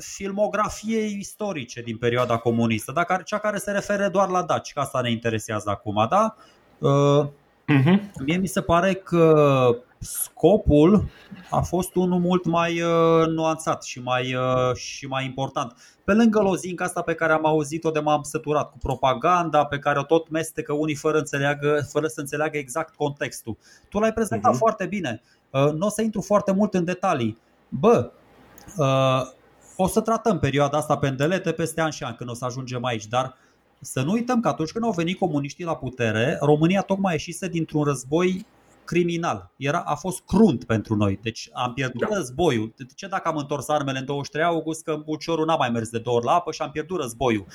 filmografiei 0.00 1.16
istorice 1.18 1.82
din 1.82 1.96
perioada 1.96 2.36
comunistă, 2.36 2.92
dar 2.92 3.22
cea 3.22 3.38
care 3.38 3.58
se 3.58 3.70
referă 3.70 4.08
doar 4.08 4.28
la 4.28 4.42
daci, 4.42 4.72
că 4.72 4.80
asta 4.80 5.00
ne 5.00 5.10
interesează 5.10 5.70
acum, 5.70 6.06
da? 6.10 6.36
Uh, 6.78 7.26
uh-huh. 7.26 8.00
Mie 8.24 8.36
mi 8.36 8.46
se 8.46 8.60
pare 8.60 8.94
că 8.94 9.68
scopul 9.98 11.08
a 11.50 11.60
fost 11.60 11.94
unul 11.94 12.18
mult 12.18 12.44
mai 12.44 12.82
uh, 12.82 13.26
nuanțat 13.26 13.82
și 13.82 14.02
mai, 14.02 14.34
uh, 14.34 14.74
și 14.74 15.06
mai 15.06 15.24
important. 15.24 15.76
Pe 16.04 16.12
lângă 16.12 16.40
lozinca 16.40 16.84
asta 16.84 17.02
pe 17.02 17.14
care 17.14 17.32
am 17.32 17.46
auzit-o 17.46 17.90
de 17.90 17.98
m-am 17.98 18.22
săturat 18.22 18.70
cu 18.70 18.78
propaganda 18.78 19.64
pe 19.64 19.78
care 19.78 19.98
o 19.98 20.02
tot 20.02 20.30
mestecă 20.30 20.72
unii 20.72 20.94
fără, 20.94 21.18
înțeleagă, 21.18 21.86
fără 21.90 22.06
să 22.06 22.20
înțeleagă 22.20 22.58
exact 22.58 22.94
contextul. 22.94 23.56
Tu 23.88 23.98
l-ai 23.98 24.12
prezentat 24.12 24.54
uh-huh. 24.54 24.58
foarte 24.58 24.86
bine. 24.86 25.22
Uh, 25.50 25.72
nu 25.72 25.86
o 25.86 25.90
să 25.90 26.02
intru 26.02 26.20
foarte 26.20 26.52
mult 26.52 26.74
în 26.74 26.84
detalii. 26.84 27.38
Bă, 27.68 28.10
uh, 28.76 29.34
o 29.76 29.86
să 29.86 30.00
tratăm 30.00 30.38
perioada 30.38 30.78
asta 30.78 30.96
pe 30.96 31.08
îndelete 31.08 31.52
peste 31.52 31.80
ani 31.80 31.92
și 31.92 32.02
ani 32.02 32.16
când 32.16 32.30
o 32.30 32.34
să 32.34 32.44
ajungem 32.44 32.84
aici, 32.84 33.06
dar 33.06 33.36
să 33.80 34.02
nu 34.02 34.12
uităm 34.12 34.40
că 34.40 34.48
atunci 34.48 34.72
când 34.72 34.84
au 34.84 34.90
venit 34.90 35.18
comuniștii 35.18 35.64
la 35.64 35.76
putere, 35.76 36.38
România 36.40 36.80
tocmai 36.80 37.12
ieșise 37.12 37.48
dintr-un 37.48 37.82
război 37.82 38.46
criminal, 38.86 39.52
era, 39.56 39.78
a 39.78 39.94
fost 39.94 40.22
crunt 40.26 40.64
pentru 40.64 40.94
noi. 40.94 41.18
Deci 41.22 41.48
am 41.52 41.72
pierdut 41.72 42.08
da. 42.08 42.16
războiul. 42.16 42.72
De 42.76 42.84
ce 42.94 43.06
dacă 43.06 43.28
am 43.28 43.36
întors 43.36 43.68
armele 43.68 43.98
în 43.98 44.04
23 44.04 44.46
august, 44.46 44.82
că 44.82 44.96
Buciorul 45.04 45.46
n-a 45.46 45.56
mai 45.56 45.70
mers 45.70 45.88
de 45.88 45.98
două 45.98 46.16
ori 46.16 46.24
la 46.26 46.32
apă 46.32 46.52
și 46.52 46.62
am 46.62 46.70
pierdut 46.70 47.00
războiul. 47.00 47.46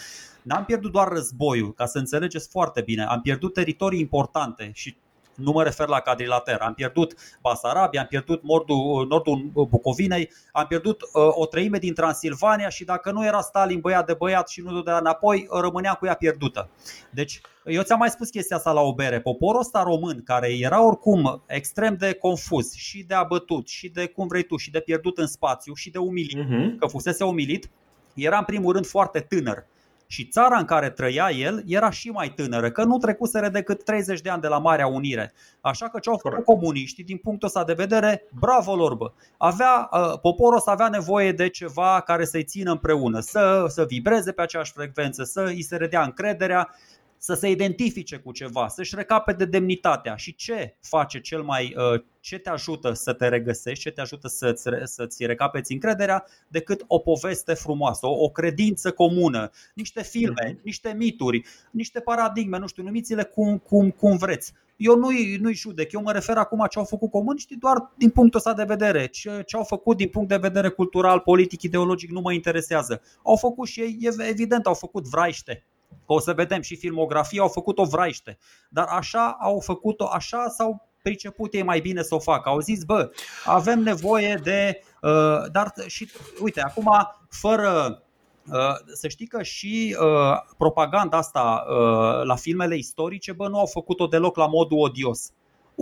N-am 0.42 0.66
pierdut 0.66 0.92
doar 0.92 1.08
războiul, 1.08 1.74
ca 1.74 1.86
să 1.86 1.98
înțelegeți 1.98 2.50
foarte 2.50 2.82
bine. 2.82 3.04
Am 3.04 3.22
pierdut 3.22 3.54
teritorii 3.54 4.00
importante 4.00 4.72
și 4.74 4.96
nu 5.42 5.52
mă 5.52 5.64
refer 5.64 5.88
la 5.88 6.00
cadrilater. 6.00 6.60
Am 6.60 6.74
pierdut 6.74 7.14
Basarabia, 7.42 8.02
am 8.02 8.08
pierdut 8.08 8.44
nordul, 8.44 9.06
nordul 9.10 9.52
Bucovinei, 9.54 10.30
am 10.52 10.66
pierdut 10.68 11.02
uh, 11.02 11.08
o 11.30 11.46
treime 11.46 11.78
din 11.78 11.94
Transilvania 11.94 12.70
și 12.70 12.84
dacă 12.84 13.12
nu 13.12 13.26
era 13.26 13.42
Stalin 13.42 13.80
băiat 13.80 14.06
de 14.06 14.14
băiat 14.14 14.50
și 14.50 14.62
nu 14.62 14.74
dădea 14.74 14.98
înapoi, 14.98 15.48
rămânea 15.62 15.94
cu 15.94 16.06
ea 16.06 16.14
pierdută. 16.14 16.70
Deci, 17.10 17.42
eu 17.66 17.82
ți-am 17.82 18.00
mai 18.00 18.10
spus 18.10 18.30
chestia 18.30 18.56
asta 18.56 18.72
la 18.72 18.82
o 18.82 18.94
bere. 18.94 19.22
Poporul 19.22 19.60
ăsta 19.60 19.84
român, 19.84 20.24
care 20.24 20.58
era 20.58 20.86
oricum 20.86 21.44
extrem 21.48 21.96
de 21.96 22.14
confuz 22.14 22.74
și 22.74 23.04
de 23.04 23.14
abătut 23.14 23.68
și 23.68 23.90
de 23.90 24.08
cum 24.08 24.28
vrei 24.28 24.44
tu 24.44 24.58
și 24.58 24.72
de 24.72 24.80
pierdut 24.80 25.18
în 25.18 25.28
spațiu 25.28 25.74
și 25.74 25.90
de 25.90 25.98
umilit, 25.98 26.38
uh-huh. 26.38 26.78
că 26.80 26.88
fusese 26.88 27.24
umilit, 27.24 27.70
era 28.14 28.38
în 28.38 28.44
primul 28.44 28.74
rând 28.74 28.86
foarte 28.86 29.20
tânăr 29.20 29.66
și 30.12 30.28
țara 30.28 30.58
în 30.58 30.66
care 30.66 30.90
trăia 30.90 31.30
el 31.30 31.64
era 31.68 31.90
și 31.90 32.10
mai 32.10 32.34
tânără, 32.36 32.72
că 32.72 32.84
nu 32.84 32.98
trecuseră 32.98 33.50
decât 33.50 33.84
30 33.84 34.22
de 34.22 34.30
ani 34.30 34.42
de 34.42 34.48
la 34.48 34.58
Marea 34.58 34.88
Unire. 34.88 35.34
Așa 35.62 35.90
că 35.90 36.00
ce 36.00 36.10
au 36.10 36.18
făcut 36.18 36.44
comuniștii, 36.44 37.04
din 37.04 37.18
punctul 37.18 37.48
ăsta 37.48 37.64
de 37.64 37.74
vedere, 37.74 38.24
bravo 38.40 38.76
lor, 38.76 38.94
bă. 38.94 39.12
Avea, 39.38 39.90
uh, 39.92 40.20
poporul 40.22 40.58
ăsta 40.58 40.72
avea 40.72 40.88
nevoie 40.88 41.32
de 41.32 41.50
ceva 41.50 42.02
care 42.06 42.26
să-i 42.26 42.44
țină 42.44 42.72
împreună, 42.72 43.20
să, 43.20 43.66
să 43.68 43.86
vibreze 43.86 44.32
pe 44.32 44.42
aceeași 44.42 44.72
frecvență, 44.72 45.24
să 45.24 45.42
îi 45.42 45.62
se 45.62 45.76
redea 45.76 46.04
încrederea 46.04 46.76
să 47.24 47.34
se 47.34 47.50
identifice 47.50 48.18
cu 48.18 48.32
ceva, 48.32 48.68
să-și 48.68 48.96
recapete 48.96 49.46
demnitatea. 49.46 50.16
Și 50.16 50.36
ce 50.36 50.76
face 50.80 51.20
cel 51.20 51.42
mai, 51.42 51.76
uh, 51.94 52.04
ce 52.20 52.38
te 52.38 52.50
ajută 52.50 52.94
să 52.94 53.14
te 53.14 53.28
regăsești, 53.28 53.84
ce 53.84 53.92
te 53.92 54.02
ajută 54.02 54.28
să-ți, 54.28 54.70
să-ți 54.84 55.26
recapeți 55.26 55.72
încrederea, 55.72 56.26
decât 56.48 56.84
o 56.88 57.00
poveste 57.00 57.54
frumoasă, 57.54 58.08
o, 58.08 58.24
o 58.24 58.30
credință 58.30 58.92
comună, 58.92 59.52
niște 59.74 60.04
filme, 60.04 60.54
uh-huh. 60.54 60.62
niște 60.64 60.94
mituri, 60.98 61.44
niște 61.72 62.00
paradigme, 62.00 62.58
nu 62.58 62.68
știu, 62.68 62.84
numiți-le 62.84 63.24
cum, 63.24 63.58
cum, 63.58 63.90
cum 63.90 64.18
vreți. 64.18 64.54
Eu 64.76 64.96
nu-i, 64.96 65.38
nu-i 65.42 65.54
judec, 65.54 65.92
eu 65.92 66.02
mă 66.02 66.12
refer 66.12 66.38
acum 66.38 66.66
ce 66.70 66.80
au 66.80 66.86
făcut 66.86 67.12
comuniștii 67.12 67.56
doar 67.56 67.92
din 67.98 68.10
punctul 68.10 68.40
ăsta 68.40 68.54
de 68.54 68.64
vedere. 68.64 69.08
Ce, 69.08 69.44
ce 69.46 69.56
au 69.56 69.64
făcut 69.64 69.98
din 69.98 70.10
punct 70.10 70.30
de 70.30 70.38
vedere 70.38 70.70
cultural, 70.70 71.20
politic, 71.20 71.62
ideologic 71.62 72.10
nu 72.10 72.22
mă 72.22 72.34
interesează. 72.34 73.02
Au 73.24 73.36
făcut 73.36 73.68
și 73.68 73.80
ei, 73.80 74.10
evident, 74.18 74.66
au 74.66 74.74
făcut 74.74 75.08
vraiște 75.08 75.64
Că 76.06 76.14
o 76.14 76.20
să 76.20 76.34
vedem 76.34 76.62
și 76.62 76.76
filmografia, 76.76 77.42
au 77.42 77.48
făcut-o 77.48 77.84
vraiște. 77.84 78.38
Dar 78.70 78.88
așa 78.90 79.38
au 79.40 79.60
făcut-o, 79.60 80.06
așa 80.06 80.48
sau 80.48 80.90
priceput 81.02 81.54
ei 81.54 81.64
mai 81.64 81.80
bine 81.80 82.02
să 82.02 82.16
o 82.16 82.20
facă. 82.20 82.50
Au 82.50 82.60
zis, 82.60 82.84
bă, 82.84 83.12
avem 83.46 83.80
nevoie 83.80 84.40
de. 84.44 84.84
Uh, 85.02 85.52
dar 85.52 85.74
și, 85.88 86.12
uite, 86.42 86.62
acum, 86.62 86.92
fără. 87.30 88.04
Uh, 88.52 88.76
să 88.94 89.08
știi 89.08 89.28
că 89.28 89.44
și 89.44 89.98
uh, 90.00 90.38
propaganda 90.58 91.18
asta 91.18 91.66
uh, 91.70 92.26
la 92.26 92.36
filmele 92.36 92.76
istorice, 92.76 93.32
bă, 93.32 93.48
nu 93.48 93.60
au 93.60 93.66
făcut-o 93.66 94.08
deloc 94.08 94.36
la 94.36 94.48
modul 94.48 94.80
odios 94.80 95.32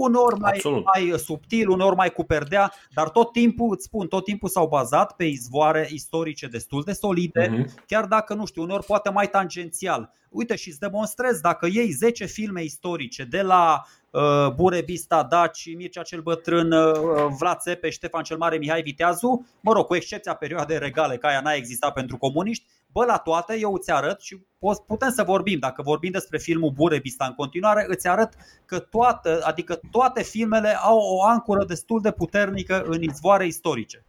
uneori 0.01 0.39
mai, 0.39 0.61
mai 0.83 1.13
subtil, 1.17 1.69
uneori 1.69 1.95
mai 1.95 2.11
cu 2.11 2.23
perdea, 2.23 2.73
dar 2.93 3.09
tot 3.09 3.31
timpul, 3.31 3.69
îți 3.71 3.83
spun, 3.83 4.07
tot 4.07 4.23
timpul 4.23 4.49
s-au 4.49 4.67
bazat 4.67 5.15
pe 5.15 5.23
izvoare 5.23 5.87
istorice 5.91 6.47
destul 6.47 6.83
de 6.85 6.93
solide, 6.93 7.47
uh-huh. 7.47 7.85
chiar 7.85 8.05
dacă, 8.05 8.33
nu 8.33 8.45
știu, 8.45 8.61
uneori 8.61 8.85
poate 8.85 9.09
mai 9.09 9.29
tangențial. 9.29 10.13
Uite 10.29 10.55
și 10.55 10.69
îți 10.69 10.79
demonstrez, 10.79 11.39
dacă 11.39 11.67
iei 11.71 11.91
10 11.91 12.25
filme 12.25 12.63
istorice 12.63 13.23
de 13.23 13.41
la 13.41 13.83
uh, 14.11 14.53
Burebista, 14.55 15.23
Daci, 15.23 15.75
Mircea 15.75 16.01
cel 16.01 16.21
Bătrân, 16.21 16.71
uh, 16.71 16.93
Vlad 17.39 17.57
Țepe, 17.59 17.89
Ștefan 17.89 18.23
cel 18.23 18.37
Mare, 18.37 18.57
Mihai 18.57 18.81
Viteazu, 18.81 19.45
mă 19.61 19.73
rog, 19.73 19.85
cu 19.85 19.95
excepția 19.95 20.33
perioadei 20.33 20.79
regale, 20.79 21.17
ca 21.17 21.27
aia 21.27 21.41
n-a 21.41 21.53
existat 21.53 21.93
pentru 21.93 22.17
comuniști, 22.17 22.65
Bă, 22.91 23.05
la 23.05 23.17
toate 23.17 23.59
eu 23.59 23.73
îți 23.73 23.91
arăt 23.91 24.21
și 24.21 24.41
putem 24.87 25.09
să 25.09 25.23
vorbim, 25.23 25.59
dacă 25.59 25.81
vorbim 25.81 26.11
despre 26.11 26.37
filmul 26.37 26.71
Burebista 26.71 27.25
în 27.25 27.33
continuare, 27.33 27.85
îți 27.87 28.07
arăt 28.07 28.33
că 28.65 28.79
toate, 28.79 29.37
adică 29.43 29.79
toate 29.91 30.23
filmele 30.23 30.77
au 30.81 30.97
o 30.97 31.23
ancură 31.23 31.65
destul 31.65 32.01
de 32.01 32.11
puternică 32.11 32.83
în 32.87 33.01
izvoare 33.01 33.45
istorice. 33.45 34.03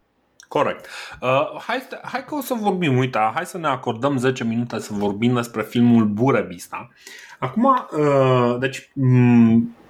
Corect. 0.47 0.87
Uh, 1.21 1.61
hai, 1.67 1.87
hai 2.01 2.25
că 2.25 2.35
o 2.35 2.41
să 2.41 2.53
vorbim, 2.53 2.97
uite, 2.97 3.31
hai 3.33 3.45
să 3.45 3.57
ne 3.57 3.67
acordăm 3.67 4.17
10 4.17 4.43
minute 4.43 4.79
să 4.79 4.93
vorbim 4.93 5.33
despre 5.33 5.61
filmul 5.61 6.05
Burebista. 6.05 6.89
Acum, 7.39 7.63
uh, 7.63 8.57
deci, 8.59 8.81
m- 8.81 9.80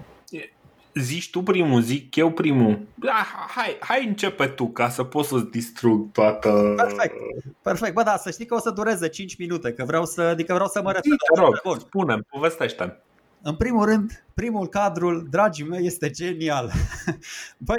zici 0.94 1.30
tu 1.30 1.42
primul, 1.42 1.82
zic 1.82 2.16
eu 2.16 2.32
primul. 2.32 2.88
Da, 2.96 3.26
hai, 3.56 3.78
hai 3.80 4.08
începe 4.08 4.46
tu 4.46 4.68
ca 4.68 4.90
să 4.90 5.04
pot 5.04 5.26
să-ți 5.26 5.52
distrug 5.52 6.12
toată... 6.12 6.74
Perfect, 6.76 7.16
perfect. 7.62 7.94
Bă, 7.94 8.04
da, 8.04 8.18
să 8.18 8.32
știi 8.32 8.46
că 8.46 8.56
o 8.56 8.60
să 8.60 8.70
dureze 8.70 9.08
5 9.08 9.38
minute, 9.38 9.74
că 9.74 9.84
vreau 9.86 10.06
să, 10.06 10.22
adică 10.22 10.54
vreau 10.54 10.68
să 10.70 10.82
mă 10.82 10.92
refer. 10.92 11.16
Te 11.34 11.42
rog, 11.42 11.80
spune 11.80 12.20
povestește 12.30 13.02
În 13.42 13.56
primul 13.56 13.86
rând, 13.86 14.24
primul 14.34 14.68
cadru, 14.68 15.28
dragii 15.30 15.68
mei, 15.68 15.86
este 15.86 16.10
genial. 16.10 16.72
Băi, 17.58 17.78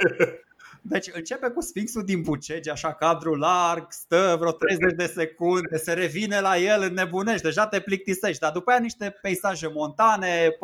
deci 0.85 1.09
începe 1.13 1.49
cu 1.49 1.61
Sfinxul 1.61 2.03
din 2.03 2.21
Bucegi, 2.21 2.69
așa 2.69 2.93
cadru 2.93 3.35
larg, 3.35 3.85
stă 3.89 4.35
vreo 4.39 4.51
30 4.51 4.93
de 4.93 5.05
secunde, 5.05 5.77
se 5.77 5.93
revine 5.93 6.39
la 6.39 6.57
el, 6.57 6.81
înnebunești, 6.81 7.41
deja 7.41 7.67
te 7.67 7.79
plictisești, 7.79 8.39
dar 8.39 8.51
după 8.51 8.71
aia 8.71 8.79
niște 8.79 9.17
peisaje 9.21 9.67
montane, 9.73 10.57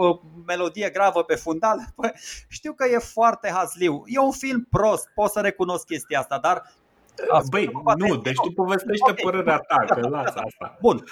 melodie 0.46 0.90
gravă 0.90 1.24
pe 1.24 1.36
fundal. 1.36 1.80
Pă, 1.96 2.12
știu 2.48 2.74
că 2.74 2.88
e 2.88 2.98
foarte 2.98 3.50
hazliu. 3.54 4.04
E 4.06 4.20
un 4.20 4.32
film 4.32 4.68
prost, 4.70 5.10
pot 5.14 5.32
să 5.32 5.40
recunosc 5.40 5.86
chestia 5.86 6.20
asta, 6.20 6.40
dar 6.40 6.74
Băi, 7.50 7.72
nu, 7.98 8.16
deci 8.16 8.36
tu 8.36 8.52
povestește 8.52 9.12
okay. 9.12 9.24
părerea 9.24 9.58
ta, 9.58 9.86
că 9.88 10.08
lasă 10.08 10.41
asta. 10.46 10.78
Bun 10.82 11.04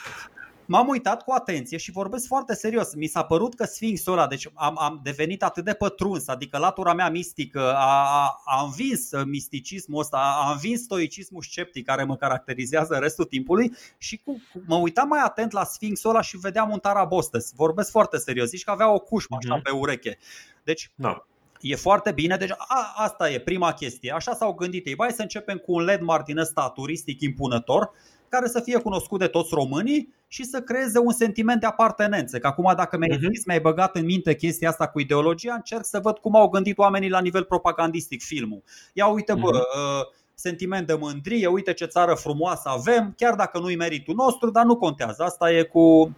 m-am 0.68 0.88
uitat 0.88 1.24
cu 1.24 1.32
atenție 1.32 1.78
și 1.78 1.92
vorbesc 1.92 2.28
foarte 2.28 2.54
serios. 2.54 2.96
Mi 2.96 3.08
s-a 3.08 3.24
părut 3.24 3.56
că 3.56 3.66
Sfinxul 3.66 4.14
ăla, 4.14 4.28
deci 4.28 4.48
am, 4.54 4.78
am 4.80 5.00
devenit 5.04 5.44
atât 5.44 5.64
de 5.64 5.74
pătruns, 5.74 6.28
adică 6.28 6.58
latura 6.58 6.94
mea 6.94 7.10
mistică 7.10 7.74
a, 7.76 8.24
a, 8.24 8.42
a 8.46 8.64
învins 8.64 9.10
misticismul 9.26 10.00
ăsta, 10.00 10.18
a 10.46 10.52
învins 10.52 10.82
stoicismul 10.82 11.42
sceptic 11.42 11.86
care 11.86 12.04
mă 12.04 12.16
caracterizează 12.16 12.96
restul 12.96 13.26
timpului 13.26 13.72
și 13.98 14.18
cu, 14.18 14.42
cu, 14.54 14.64
mă 14.68 14.76
uitam 14.76 15.08
mai 15.08 15.22
atent 15.24 15.52
la 15.52 15.64
Sfinxul 15.64 16.10
ăla 16.10 16.22
și 16.22 16.38
vedeam 16.38 16.70
un 16.72 16.80
tarabostes. 16.80 17.52
Vorbesc 17.56 17.92
foarte 17.92 18.18
serios, 18.18 18.48
zici 18.48 18.64
că 18.64 18.72
avea 18.72 18.94
o 18.94 19.00
cușmă 19.00 19.38
așa 19.40 19.60
mm-hmm. 19.60 19.64
pe 19.64 19.72
ureche. 19.72 20.18
Deci 20.64 20.92
no. 20.96 21.16
E 21.62 21.76
foarte 21.76 22.12
bine, 22.12 22.38
deci 22.38 22.52
a, 22.58 22.94
asta 22.96 23.30
e 23.32 23.40
prima 23.40 23.74
chestie. 23.74 24.12
Așa 24.12 24.34
s-au 24.34 24.54
gândit 24.54 24.86
ei. 24.86 24.96
Hai 24.98 25.12
să 25.12 25.22
începem 25.22 25.58
cu 25.58 25.74
un 25.74 25.84
landmark 25.84 26.26
din 26.26 26.38
ăsta 26.38 26.70
turistic 26.70 27.22
impunător 27.22 27.92
care 28.30 28.48
să 28.48 28.60
fie 28.60 28.78
cunoscut 28.78 29.20
de 29.20 29.28
toți 29.28 29.54
românii 29.54 30.14
și 30.28 30.44
să 30.44 30.62
creeze 30.62 31.00
un 31.00 31.12
sentiment 31.12 31.60
de 31.60 31.66
apartenență. 31.66 32.40
Că 32.40 32.48
acum 32.48 32.74
dacă 32.76 32.98
mi-ai, 32.98 33.18
uh-huh. 33.18 33.46
mi-ai 33.46 33.60
băgat 33.60 33.96
în 33.96 34.06
minte 34.06 34.36
chestia 34.36 34.70
asta 34.70 34.88
cu 34.88 35.00
ideologia, 35.00 35.54
încerc 35.54 35.86
să 35.86 36.00
văd 36.00 36.18
cum 36.18 36.36
au 36.36 36.50
gândit 36.50 36.78
oamenii 36.78 37.10
la 37.10 37.20
nivel 37.20 37.44
propagandistic 37.44 38.22
filmul. 38.22 38.64
Ia 38.94 39.08
uite, 39.08 39.34
bă, 39.34 39.50
uh-huh. 39.50 40.18
sentiment 40.34 40.88
de 40.88 40.94
mândrie, 40.94 41.48
uite 41.48 41.74
ce 41.74 41.86
țară 41.86 42.14
frumoasă 42.14 42.70
avem, 42.70 43.14
chiar 43.18 43.36
dacă 43.36 43.60
nu-i 43.60 43.76
meritul 43.76 44.16
nostru, 44.16 44.50
dar 44.50 44.66
nu 44.66 44.78
contează. 44.78 45.24
Asta 45.24 45.52
e 45.52 45.64
cu 45.64 46.16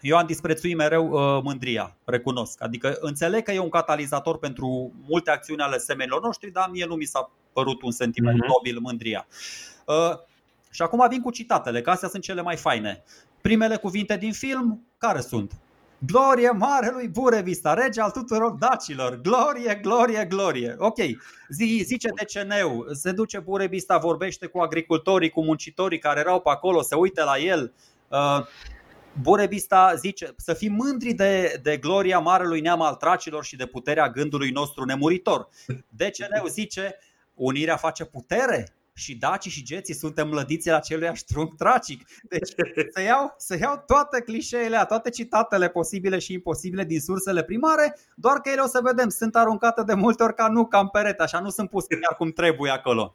eu 0.00 0.16
am 0.16 0.26
disprețuit 0.26 0.76
mereu 0.76 1.08
uh, 1.10 1.42
mândria, 1.42 1.96
recunosc. 2.04 2.62
Adică 2.62 2.96
înțeleg 3.00 3.42
că 3.42 3.52
e 3.52 3.58
un 3.58 3.68
catalizator 3.68 4.38
pentru 4.38 4.92
multe 5.08 5.30
acțiuni 5.30 5.60
ale 5.60 5.78
semenilor 5.78 6.22
noștri, 6.22 6.50
dar 6.50 6.68
mie 6.72 6.84
nu 6.86 6.94
mi 6.94 7.04
s-a 7.04 7.30
părut 7.52 7.82
un 7.82 7.90
sentiment 7.90 8.42
uh-huh. 8.42 8.46
nobil 8.46 8.78
mândria. 8.78 9.26
Uh, 9.86 10.28
și 10.70 10.82
acum 10.82 11.06
vin 11.08 11.20
cu 11.20 11.30
citatele, 11.30 11.80
că 11.80 11.90
astea 11.90 12.08
sunt 12.08 12.22
cele 12.22 12.42
mai 12.42 12.56
faine. 12.56 13.02
Primele 13.40 13.76
cuvinte 13.76 14.16
din 14.16 14.32
film, 14.32 14.86
care 14.98 15.20
sunt? 15.20 15.52
Glorie 16.06 16.50
marelui 16.50 17.08
Burevista, 17.08 17.74
rege 17.74 18.00
al 18.00 18.10
tuturor 18.10 18.50
dacilor. 18.50 19.20
Glorie, 19.20 19.78
glorie, 19.82 20.24
glorie. 20.24 20.74
Ok, 20.78 20.96
Zi, 21.48 21.82
zice 21.84 22.08
DCN-ul, 22.08 22.94
se 22.94 23.12
duce 23.12 23.38
Burevista, 23.38 23.98
vorbește 23.98 24.46
cu 24.46 24.58
agricultorii, 24.58 25.30
cu 25.30 25.44
muncitorii 25.44 25.98
care 25.98 26.20
erau 26.20 26.40
pe 26.40 26.50
acolo, 26.50 26.82
se 26.82 26.94
uită 26.94 27.24
la 27.24 27.38
el. 27.38 27.72
Uh, 28.08 28.46
Burevista 29.20 29.94
zice 29.94 30.34
să 30.36 30.54
fim 30.54 30.72
mândri 30.72 31.12
de, 31.12 31.60
de 31.62 31.76
gloria 31.76 32.18
marelui 32.18 32.60
neam 32.60 32.82
al 32.82 32.94
tracilor 32.94 33.44
și 33.44 33.56
de 33.56 33.66
puterea 33.66 34.08
gândului 34.08 34.50
nostru 34.50 34.84
nemuritor. 34.84 35.48
DCN-ul 35.96 36.48
zice, 36.48 36.98
unirea 37.34 37.76
face 37.76 38.04
putere, 38.04 38.68
și 38.94 39.16
dacii 39.16 39.50
și 39.50 39.62
geții 39.62 39.94
suntem 39.94 40.28
mlădiții 40.28 40.72
aceluiași 40.72 41.24
trunchi 41.24 41.56
tracic. 41.56 42.08
Deci 42.22 42.48
să 42.94 43.02
iau, 43.02 43.34
să 43.36 43.56
iau 43.60 43.82
toate 43.86 44.20
clișeele, 44.20 44.84
toate 44.88 45.10
citatele 45.10 45.68
posibile 45.68 46.18
și 46.18 46.32
imposibile 46.32 46.84
din 46.84 47.00
sursele 47.00 47.42
primare, 47.42 47.98
doar 48.14 48.40
că 48.40 48.50
ele 48.50 48.60
o 48.60 48.66
să 48.66 48.80
vedem, 48.82 49.08
sunt 49.08 49.36
aruncate 49.36 49.82
de 49.82 49.94
multe 49.94 50.22
ori 50.22 50.34
ca 50.34 50.48
nu, 50.48 50.66
cam 50.66 50.88
perete, 50.88 51.22
așa 51.22 51.40
nu 51.40 51.50
sunt 51.50 51.70
puse 51.70 51.98
chiar 51.98 52.16
cum 52.16 52.30
trebuie 52.30 52.70
acolo. 52.70 53.14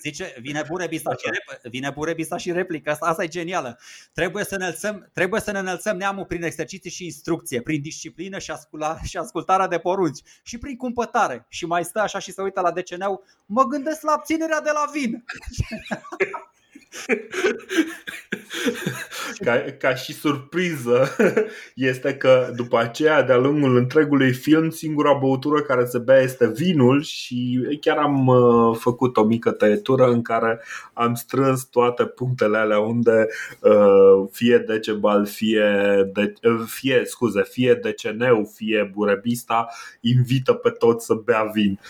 Zice, 0.00 0.34
vine 0.40 0.64
Burebista 0.68 1.10
și, 1.10 1.30
rep- 1.30 1.60
vine 1.62 1.90
Burebista 1.90 2.36
și 2.36 2.52
replică, 2.52 2.90
asta, 2.90 3.06
asta 3.06 3.22
e 3.22 3.28
genială. 3.28 3.78
Trebuie 4.12 4.44
să, 4.44 4.56
ne 4.56 4.64
înălțăm, 4.64 5.10
trebuie 5.12 5.40
să 5.40 5.50
ne 5.50 5.58
înălțăm 5.58 5.96
neamul 5.96 6.24
prin 6.24 6.42
exerciții 6.42 6.90
și 6.90 7.04
instrucție, 7.04 7.62
prin 7.62 7.80
disciplină 7.80 8.38
și, 8.38 8.50
ascula, 8.50 8.98
și 9.02 9.16
ascultarea 9.16 9.68
de 9.68 9.78
porunci 9.78 10.20
și 10.42 10.58
prin 10.58 10.76
cumpătare. 10.76 11.46
Și 11.48 11.66
mai 11.66 11.84
stă 11.84 12.00
așa 12.00 12.18
și 12.18 12.32
se 12.32 12.42
uită 12.42 12.60
la 12.60 12.72
deceneu, 12.72 13.24
mă 13.46 13.64
gândesc 13.64 14.02
la 14.02 14.12
abținerea 14.12 14.60
de 14.60 14.70
la 14.72 14.90
vin. 14.92 15.24
ca, 19.44 19.64
ca 19.78 19.94
și 19.94 20.12
surpriză 20.12 21.16
este 21.74 22.14
că 22.14 22.52
după 22.56 22.78
aceea, 22.78 23.22
de-a 23.22 23.36
lungul 23.36 23.76
întregului 23.76 24.32
film, 24.32 24.70
singura 24.70 25.12
băutură 25.12 25.62
care 25.62 25.84
se 25.84 25.98
bea 25.98 26.20
este 26.20 26.52
vinul 26.54 27.02
și 27.02 27.66
chiar 27.80 27.96
am 27.96 28.26
uh, 28.26 28.76
făcut 28.78 29.16
o 29.16 29.24
mică 29.24 29.50
tăietură 29.50 30.04
în 30.04 30.22
care 30.22 30.60
am 30.92 31.14
strâns 31.14 31.64
toate 31.64 32.04
punctele 32.04 32.58
alea 32.58 32.78
unde 32.78 33.26
uh, 33.60 34.28
fie 34.30 34.58
Decebal, 34.58 35.26
fie, 35.26 35.64
de, 36.12 36.34
uh, 36.42 36.64
fie, 36.66 37.02
scuze, 37.04 37.42
fie 37.42 37.74
Deceneu, 37.74 38.50
fie 38.54 38.90
Burebista 38.94 39.68
invită 40.00 40.52
pe 40.52 40.70
toți 40.70 41.06
să 41.06 41.14
bea 41.14 41.50
vin. 41.54 41.80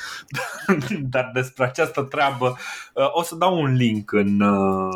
Dar 1.10 1.30
despre 1.34 1.64
această 1.64 2.02
treabă 2.02 2.56
uh, 2.94 3.08
o 3.12 3.22
să 3.22 3.34
dau 3.34 3.60
un 3.60 3.74
link 3.74 4.12
în 4.12 4.40
uh, 4.40 4.87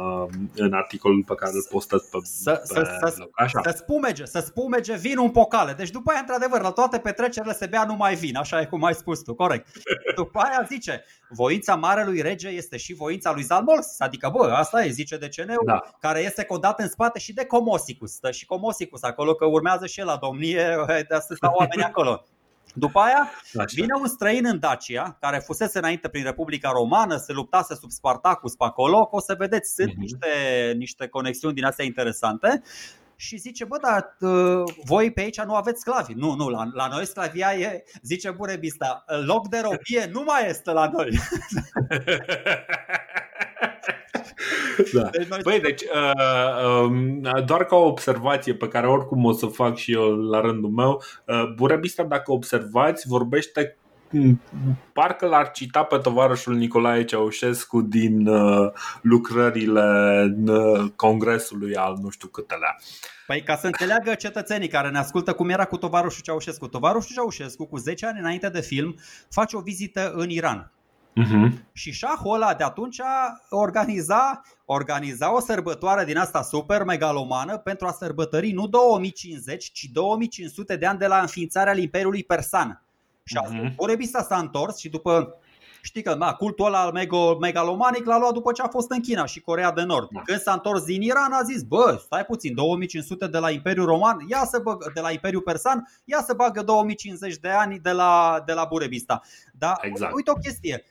în 0.55 0.73
articolul 0.73 1.25
pe 1.27 1.35
care 1.35 1.53
îl 1.55 1.67
postez 1.71 2.01
pe, 2.01 2.19
să, 2.23 2.51
pe 2.53 2.75
să, 2.75 3.11
să, 3.11 3.29
Așa. 3.33 3.61
să 3.63 3.75
spumege, 3.77 4.25
să 4.25 4.41
spumege 4.41 4.97
vinul 4.97 5.25
în 5.25 5.31
pocale. 5.31 5.73
Deci 5.73 5.91
după 5.91 6.11
aia, 6.11 6.21
într-adevăr, 6.21 6.61
la 6.61 6.71
toate 6.71 6.99
petrecerile 6.99 7.53
se 7.53 7.67
bea 7.67 7.85
numai 7.85 8.15
vin, 8.15 8.37
așa 8.37 8.61
e 8.61 8.67
cum 8.67 8.85
ai 8.85 8.95
spus 8.95 9.23
tu, 9.23 9.35
corect. 9.35 9.67
După 10.17 10.39
aia 10.39 10.67
zice, 10.69 11.05
voința 11.29 11.75
marelui 11.75 12.21
rege 12.21 12.49
este 12.49 12.77
și 12.77 12.95
voința 12.95 13.33
lui 13.33 13.43
Zalmols, 13.43 14.01
adică 14.01 14.31
bă, 14.33 14.53
asta 14.53 14.85
e, 14.85 14.91
zice 14.91 15.17
de 15.17 15.29
Ceneu, 15.29 15.63
da. 15.65 15.81
care 16.01 16.21
este 16.21 16.45
codat 16.45 16.81
în 16.81 16.89
spate 16.89 17.19
și 17.19 17.33
de 17.33 17.45
Comosicus. 17.45 18.13
Stă 18.13 18.31
și 18.31 18.47
Comosicus 18.47 19.03
acolo, 19.03 19.35
că 19.35 19.45
urmează 19.45 19.87
și 19.87 20.01
el 20.01 20.07
la 20.07 20.17
domnie, 20.17 20.85
de 20.87 21.15
asta 21.15 21.35
stau 21.35 21.55
oameni 21.57 21.83
acolo. 21.91 22.25
După 22.73 22.99
aia 22.99 23.31
Așa. 23.45 23.65
vine 23.75 23.95
un 24.01 24.07
străin 24.07 24.47
în 24.47 24.59
Dacia, 24.59 25.17
care 25.21 25.39
fusese 25.39 25.79
înainte 25.79 26.09
prin 26.09 26.25
Republica 26.25 26.71
Romană, 26.71 27.17
se 27.17 27.33
luptase 27.33 27.75
sub 27.75 27.91
Spartacus 27.91 28.55
pe 28.55 28.65
acolo, 28.65 29.07
că 29.07 29.17
o 29.17 29.21
să 29.21 29.35
vedeți, 29.39 29.75
sunt 29.75 29.91
uh-huh. 29.91 29.97
niște, 29.97 30.29
niște 30.77 31.07
conexiuni 31.07 31.55
din 31.55 31.65
astea 31.65 31.85
interesante 31.85 32.63
și 33.17 33.37
zice, 33.37 33.65
bă, 33.65 33.79
dar 33.83 34.17
uh, 34.21 34.63
voi 34.85 35.13
pe 35.13 35.21
aici 35.21 35.41
nu 35.41 35.55
aveți 35.55 35.81
sclavi. 35.81 36.13
Nu, 36.13 36.35
nu, 36.35 36.49
la, 36.49 36.69
la 36.73 36.87
noi 36.87 37.07
sclavia 37.07 37.55
e, 37.55 37.85
zice 38.03 38.31
Burebista, 38.31 39.05
loc 39.25 39.49
de 39.49 39.61
robie 39.61 40.11
nu 40.13 40.23
mai 40.23 40.49
este 40.49 40.71
la 40.71 40.91
noi. 40.93 41.11
da. 44.93 45.09
Deci 45.11 45.43
Băi, 45.43 45.61
deci, 45.61 45.83
uh, 45.83 46.91
uh, 47.23 47.45
doar 47.45 47.65
ca 47.65 47.77
o 47.77 47.87
observație 47.87 48.55
pe 48.55 48.69
care 48.69 48.87
oricum 48.87 49.25
o 49.25 49.33
să 49.33 49.47
fac 49.47 49.77
și 49.77 49.93
eu 49.93 50.17
la 50.17 50.41
rândul 50.41 50.71
meu, 50.71 51.03
uh, 51.27 51.53
Burebista, 51.57 52.03
dacă 52.03 52.33
observați, 52.33 53.09
vorbește 53.09 53.77
parcă 54.93 55.27
l-ar 55.27 55.51
cita 55.51 55.83
pe 55.83 55.97
tovarășul 55.97 56.55
Nicolae 56.55 57.05
Ceaușescu 57.05 57.81
din 57.81 58.27
uh, 58.27 58.73
lucrările 59.03 59.83
uh, 60.47 60.91
congresului 60.97 61.77
al 61.77 61.99
nu 62.03 62.11
știu 62.11 62.29
câtelea. 62.29 62.77
Păi 63.27 63.43
ca 63.43 63.57
să 63.57 63.67
înțeleagă 63.67 64.15
cetățenii 64.15 64.69
care 64.69 64.91
ne 64.91 64.99
ascultă 64.99 65.33
cum 65.33 65.49
era 65.49 65.65
cu 65.65 65.77
tovarășul 65.77 66.23
Ceaușescu. 66.23 66.67
Tovarășul 66.67 67.15
Ceaușescu, 67.15 67.67
cu 67.67 67.77
10 67.77 68.07
ani 68.07 68.19
înainte 68.19 68.49
de 68.49 68.61
film, 68.61 68.95
face 69.31 69.57
o 69.57 69.61
vizită 69.61 70.13
în 70.15 70.31
Iran 70.31 70.73
Uh-huh. 71.21 71.53
Și 71.73 71.93
șahul 71.93 72.35
ăla 72.35 72.55
de 72.55 72.65
atunci 72.65 73.01
organiza, 73.51 74.43
organiza 74.65 75.35
o 75.35 75.41
sărbătoare 75.41 76.05
din 76.05 76.17
asta 76.17 76.43
super 76.43 76.85
megalomană 76.85 77.59
pentru 77.59 77.87
a 77.87 77.93
sărbători 77.93 78.53
nu 78.53 78.67
2050, 78.67 79.71
ci 79.73 79.85
2500 79.93 80.77
de 80.77 80.87
ani 80.87 80.99
de 80.99 81.07
la 81.07 81.21
înființarea 81.21 81.79
Imperiului 81.79 82.25
Persan. 82.25 82.83
Și 83.25 83.37
uh-huh. 83.37 83.75
Burebista 83.75 84.23
s-a 84.23 84.39
întors 84.39 84.79
și 84.79 84.89
după 84.89 85.37
Știi 85.85 86.03
că 86.03 86.15
da, 86.15 86.35
cultul 86.35 86.67
ăla 86.67 86.81
al 86.81 86.93
megalomanic 87.41 88.05
l-a 88.05 88.19
luat 88.19 88.33
după 88.33 88.53
ce 88.53 88.63
a 88.63 88.69
fost 88.69 88.91
în 88.91 89.01
China 89.01 89.27
și 89.27 89.41
Corea 89.41 89.73
de 89.73 89.83
Nord. 89.83 90.09
Da. 90.11 90.21
Când 90.21 90.41
s-a 90.41 90.53
întors 90.53 90.85
din 90.85 91.03
Iran 91.03 91.33
a 91.33 91.43
zis, 91.43 91.63
bă, 91.63 92.01
stai 92.05 92.25
puțin, 92.25 92.55
2500 92.55 93.27
de 93.27 93.39
la 93.39 93.51
Imperiul 93.51 93.87
Roman, 93.87 94.17
ia 94.29 94.45
să 94.45 94.59
băg, 94.59 94.93
de 94.93 95.01
la 95.01 95.11
Imperiul 95.11 95.43
Persan, 95.43 95.89
ia 96.05 96.23
să 96.27 96.33
bagă 96.35 96.63
2050 96.63 97.37
de 97.37 97.49
ani 97.49 97.79
de 97.79 97.91
la, 97.91 98.43
de 98.47 98.53
la 98.53 98.65
Burebista. 98.65 99.21
Dar 99.53 99.79
exact. 99.81 100.15
uite 100.15 100.31
o 100.31 100.35
chestie, 100.35 100.85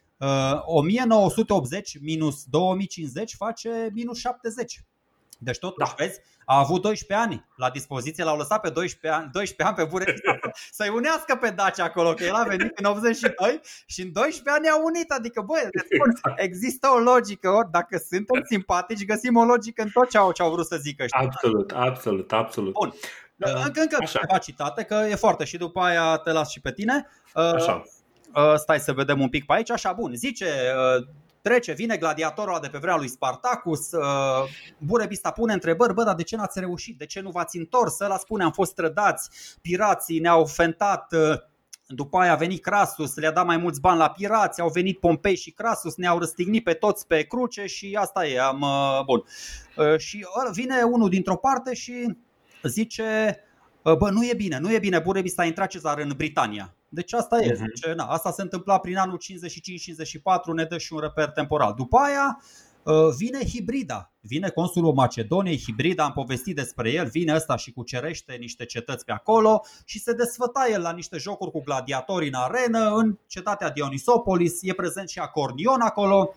1980 0.65 1.93
uh, 1.93 2.01
minus 2.03 2.43
2050 2.43 3.35
face 3.35 3.89
minus 3.93 4.19
70. 4.19 4.83
Deci 5.43 5.59
totuși, 5.59 5.95
da. 5.95 6.03
vezi, 6.03 6.19
a 6.45 6.57
avut 6.57 6.81
12 6.81 7.27
ani 7.27 7.45
la 7.55 7.69
dispoziție, 7.69 8.23
l-au 8.23 8.37
lăsat 8.37 8.61
pe 8.61 8.69
12 8.69 9.21
ani, 9.21 9.29
12 9.31 9.63
ani 9.63 9.75
pe 9.75 9.91
Bure 9.91 10.15
să-i 10.77 10.89
unească 10.89 11.35
pe 11.35 11.49
Dacia 11.49 11.83
acolo, 11.83 12.13
că 12.13 12.23
el 12.23 12.33
a 12.33 12.43
venit 12.43 12.77
în 12.79 12.85
82 12.85 13.59
și 13.85 14.01
în 14.01 14.11
12 14.11 14.49
ani 14.49 14.67
a 14.67 14.83
unit. 14.83 15.11
Adică, 15.11 15.41
băi, 15.41 15.69
există 16.35 16.87
o 16.87 16.97
logică, 16.97 17.49
ori 17.49 17.71
dacă 17.71 17.97
suntem 18.09 18.43
simpatici, 18.43 19.05
găsim 19.05 19.35
o 19.35 19.43
logică 19.43 19.81
în 19.81 19.89
tot 19.93 20.09
ce 20.09 20.17
au, 20.17 20.31
ce 20.31 20.41
au 20.41 20.51
vrut 20.51 20.65
să 20.65 20.77
zică 20.77 21.03
ăștia. 21.03 21.19
Absolut, 21.19 21.71
absolut, 21.71 22.31
absolut. 22.31 22.73
Bun. 22.73 22.93
Uh, 23.37 23.63
încă, 23.65 23.81
încă 23.81 23.97
câteva 24.05 24.37
citate, 24.37 24.83
că 24.83 25.05
e 25.09 25.15
foarte 25.15 25.43
și 25.43 25.57
după 25.57 25.79
aia 25.79 26.17
te 26.17 26.31
las 26.31 26.49
și 26.49 26.61
pe 26.61 26.71
tine. 26.71 27.07
Uh, 27.35 27.53
Așa. 27.53 27.83
Uh, 28.35 28.55
stai 28.55 28.79
să 28.79 28.93
vedem 28.93 29.21
un 29.21 29.29
pic 29.29 29.45
pe 29.45 29.53
aici. 29.53 29.71
Așa, 29.71 29.93
bun. 29.93 30.15
Zice, 30.15 30.45
uh, 30.45 31.07
trece, 31.41 31.73
vine 31.73 31.97
gladiatorul 31.97 32.57
de 32.61 32.67
pe 32.67 32.77
vremea 32.77 32.97
lui 32.97 33.07
Spartacus, 33.07 33.91
uh, 33.91 34.49
Burebista 34.77 35.31
pune 35.31 35.53
întrebări, 35.53 35.93
bă, 35.93 36.03
dar 36.03 36.15
de 36.15 36.23
ce 36.23 36.35
n-ați 36.35 36.59
reușit? 36.59 36.97
De 36.97 37.05
ce 37.05 37.19
nu 37.19 37.29
v-ați 37.29 37.57
întors? 37.57 37.99
Ăla 37.99 38.17
spune, 38.17 38.43
am 38.43 38.51
fost 38.51 38.75
trădați, 38.75 39.29
pirații 39.61 40.19
ne-au 40.19 40.45
fentat, 40.45 41.13
după 41.87 42.17
aia 42.17 42.31
a 42.31 42.35
venit 42.35 42.61
Crasus, 42.61 43.15
le-a 43.15 43.31
dat 43.31 43.45
mai 43.45 43.57
mulți 43.57 43.79
bani 43.79 43.97
la 43.97 44.09
pirați, 44.09 44.61
au 44.61 44.69
venit 44.69 44.99
Pompei 44.99 45.35
și 45.35 45.51
Crasus, 45.51 45.95
ne-au 45.95 46.19
răstignit 46.19 46.63
pe 46.63 46.73
toți 46.73 47.07
pe 47.07 47.23
cruce 47.23 47.65
și 47.65 47.97
asta 47.99 48.27
e, 48.27 48.39
am, 48.39 48.65
bun. 49.05 49.23
Și 49.97 50.25
vine 50.51 50.81
unul 50.81 51.09
dintr-o 51.09 51.35
parte 51.35 51.73
și 51.73 52.17
zice, 52.63 53.37
bă, 53.83 54.09
nu 54.11 54.25
e 54.25 54.33
bine, 54.33 54.57
nu 54.57 54.73
e 54.73 54.79
bine, 54.79 54.99
Burebista 54.99 55.41
a 55.41 55.45
intrat 55.45 55.67
Cezar 55.67 55.97
în 55.97 56.13
Britania. 56.17 56.75
Deci 56.93 57.13
asta 57.13 57.43
e. 57.43 57.51
Uh-huh. 57.51 57.55
Zice, 57.55 57.93
na, 57.93 58.03
asta 58.03 58.31
se 58.31 58.41
întâmpla 58.41 58.79
prin 58.79 58.97
anul 58.97 59.19
55-54, 60.51 60.53
ne 60.53 60.63
dă 60.63 60.77
și 60.77 60.93
un 60.93 60.99
reper 60.99 61.29
temporal. 61.29 61.73
După 61.77 61.97
aia 61.97 62.41
uh, 62.83 62.93
vine 63.17 63.45
Hibrida, 63.45 64.11
vine 64.19 64.49
consulul 64.49 64.93
Macedoniei, 64.93 65.61
Hibrida, 65.65 66.03
am 66.03 66.11
povestit 66.11 66.55
despre 66.55 66.91
el, 66.91 67.07
vine 67.07 67.35
ăsta 67.35 67.55
și 67.55 67.71
cucerește 67.71 68.33
niște 68.33 68.65
cetăți 68.65 69.05
pe 69.05 69.11
acolo 69.11 69.61
și 69.85 69.99
se 69.99 70.13
desfăta 70.13 70.67
el 70.71 70.81
la 70.81 70.91
niște 70.91 71.17
jocuri 71.17 71.51
cu 71.51 71.61
gladiatori 71.61 72.27
în 72.27 72.33
arenă, 72.33 72.89
în 72.95 73.17
cetatea 73.27 73.69
Dionisopolis, 73.69 74.59
e 74.61 74.73
prezent 74.73 75.09
și 75.09 75.19
Acornion 75.19 75.81
acolo, 75.81 76.33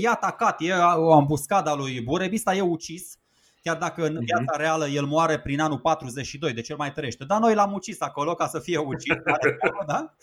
e 0.00 0.08
atacat, 0.08 0.60
e 0.60 0.72
o 0.96 1.12
ambuscadă 1.12 1.70
a 1.70 1.74
lui 1.74 2.00
Burebista, 2.00 2.54
e 2.54 2.60
ucis 2.60 3.18
chiar 3.62 3.76
dacă 3.76 4.04
în 4.04 4.12
mhm. 4.12 4.24
viața 4.24 4.56
reală 4.56 4.86
el 4.86 5.04
moare 5.04 5.40
prin 5.40 5.60
anul 5.60 5.78
42, 5.78 6.52
deci 6.52 6.68
el 6.68 6.76
mai 6.76 6.92
trăiește. 6.92 7.24
Dar 7.24 7.38
noi 7.38 7.54
l-am 7.54 7.72
ucis 7.72 8.00
acolo 8.00 8.34
ca 8.34 8.46
să 8.46 8.58
fie 8.58 8.78
ucis. 8.78 9.14
da? 9.86 10.14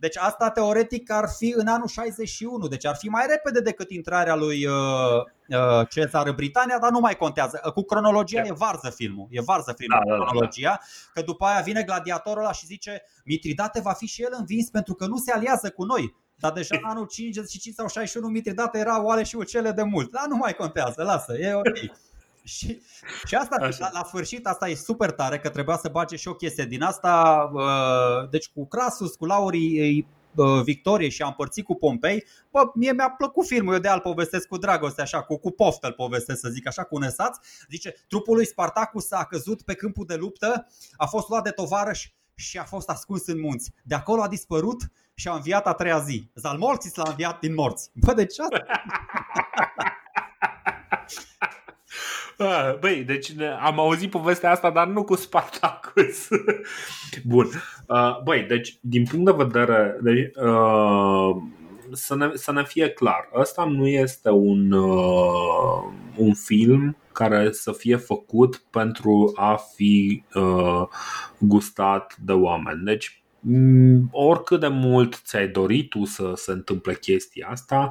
Deci 0.00 0.16
asta 0.16 0.50
teoretic 0.50 1.10
ar 1.10 1.28
fi 1.36 1.54
în 1.56 1.66
anul 1.66 1.86
61, 1.86 2.66
deci 2.66 2.86
ar 2.86 2.96
fi 2.96 3.08
mai 3.08 3.26
repede 3.28 3.60
decât 3.60 3.90
intrarea 3.90 4.34
lui 4.34 4.66
uh, 4.66 4.72
uh, 5.48 5.88
Cezar 5.88 6.26
în 6.26 6.34
Britania, 6.34 6.78
dar 6.78 6.90
nu 6.90 7.00
mai 7.00 7.16
contează. 7.16 7.60
Cu 7.74 7.82
cronologia 7.82 8.42
e 8.44 8.52
varză 8.52 8.90
filmul, 8.94 9.26
e 9.30 9.40
varză 9.40 9.74
filmul 9.76 10.02
da, 10.04 10.10
da, 10.10 10.18
da, 10.18 10.24
cronologia, 10.24 10.80
că 11.14 11.22
după 11.22 11.44
aia 11.44 11.60
vine 11.60 11.82
gladiatorul 11.82 12.42
ăla 12.42 12.52
și 12.52 12.66
zice 12.66 13.02
Mitridate 13.24 13.80
va 13.80 13.92
fi 13.92 14.06
și 14.06 14.22
el 14.22 14.34
învins 14.38 14.70
pentru 14.70 14.94
că 14.94 15.06
nu 15.06 15.16
se 15.16 15.32
aliază 15.32 15.70
cu 15.70 15.84
noi. 15.84 16.16
Dar 16.36 16.52
deja 16.52 16.76
în 16.82 16.90
anul 16.90 17.06
55 17.06 17.74
sau 17.74 17.88
61 17.88 18.28
Mitridate 18.28 18.78
era 18.78 19.04
oale 19.04 19.22
și 19.22 19.36
ucele 19.36 19.70
de 19.70 19.82
mult. 19.82 20.10
Dar 20.10 20.26
nu 20.28 20.36
mai 20.36 20.54
contează, 20.54 21.02
lasă, 21.02 21.38
e 21.38 21.54
ok. 21.54 21.78
Și, 22.48 22.82
și 23.26 23.34
asta, 23.34 23.68
la, 23.78 23.90
la 23.92 24.04
sfârșit, 24.04 24.46
asta 24.46 24.68
e 24.68 24.74
super 24.74 25.10
tare, 25.10 25.38
că 25.38 25.48
trebuia 25.48 25.76
să 25.76 25.88
bage 25.88 26.16
și 26.16 26.28
o 26.28 26.34
chestie 26.34 26.64
din 26.64 26.82
asta. 26.82 27.42
Uh, 27.54 28.28
deci 28.30 28.48
cu 28.48 28.66
Crasus, 28.66 29.14
cu 29.14 29.24
Laurii, 29.24 30.06
uh, 30.34 30.62
Victorie 30.62 31.08
și 31.08 31.22
a 31.22 31.26
împărțit 31.26 31.64
cu 31.64 31.74
Pompei, 31.74 32.24
bă, 32.50 32.70
mie 32.74 32.92
mi-a 32.92 33.10
plăcut 33.10 33.46
filmul, 33.46 33.74
eu 33.74 33.80
de 33.80 33.88
al 33.88 34.00
povestesc 34.00 34.48
cu 34.48 34.58
dragoste, 34.58 35.02
așa, 35.02 35.22
cu, 35.22 35.38
cu 35.38 35.50
poftă 35.50 35.86
îl 35.86 35.92
povestesc, 35.92 36.40
să 36.40 36.48
zic 36.48 36.66
așa, 36.66 36.84
cu 36.84 36.98
nesați. 36.98 37.40
Zice, 37.70 37.94
trupul 38.08 38.34
lui 38.34 38.46
Spartacus 38.46 39.10
a 39.10 39.24
căzut 39.24 39.62
pe 39.62 39.74
câmpul 39.74 40.06
de 40.06 40.14
luptă, 40.14 40.66
a 40.96 41.06
fost 41.06 41.28
luat 41.28 41.44
de 41.44 41.50
tovarăș 41.50 42.10
și 42.34 42.58
a 42.58 42.64
fost 42.64 42.88
ascuns 42.88 43.26
în 43.26 43.40
munți. 43.40 43.72
De 43.84 43.94
acolo 43.94 44.22
a 44.22 44.28
dispărut 44.28 44.90
și 45.14 45.28
a 45.28 45.34
înviat 45.34 45.66
a 45.66 45.72
treia 45.72 45.98
zi. 45.98 46.30
Zalmorțis 46.34 46.94
l-a 46.94 47.08
înviat 47.08 47.40
din 47.40 47.54
morți. 47.54 47.90
Bă, 47.94 48.12
de 48.12 48.26
ce 48.26 48.42
asta? 48.42 48.66
Ah, 52.38 52.74
băi, 52.80 53.04
deci 53.04 53.32
am 53.60 53.78
auzit 53.78 54.10
povestea 54.10 54.50
asta, 54.50 54.70
dar 54.70 54.86
nu 54.86 55.04
cu 55.04 55.14
Spartacus. 55.14 56.28
Bun. 57.24 57.48
Ah, 57.86 58.16
băi, 58.24 58.42
deci 58.42 58.78
din 58.80 59.04
punct 59.04 59.24
de 59.24 59.44
vedere 59.44 59.98
de, 60.02 60.32
uh, 60.36 61.36
să 61.92 62.16
ne, 62.16 62.30
să 62.34 62.52
ne 62.52 62.64
fie 62.64 62.88
clar, 62.88 63.28
ăsta 63.34 63.64
nu 63.64 63.86
este 63.86 64.30
un, 64.30 64.72
uh, 64.72 65.82
un 66.16 66.34
film 66.34 66.96
care 67.12 67.52
să 67.52 67.72
fie 67.72 67.96
făcut 67.96 68.62
pentru 68.70 69.32
a 69.36 69.56
fi 69.74 70.22
uh, 70.34 70.82
gustat 71.38 72.16
de 72.24 72.32
oameni. 72.32 72.84
Deci, 72.84 73.22
mm, 73.40 74.08
oricât 74.12 74.60
de 74.60 74.68
mult 74.68 75.20
ți-ai 75.24 75.48
dorit 75.48 75.90
tu 75.90 76.04
să 76.04 76.32
se 76.34 76.52
întâmple 76.52 76.94
chestia 76.94 77.48
asta, 77.50 77.90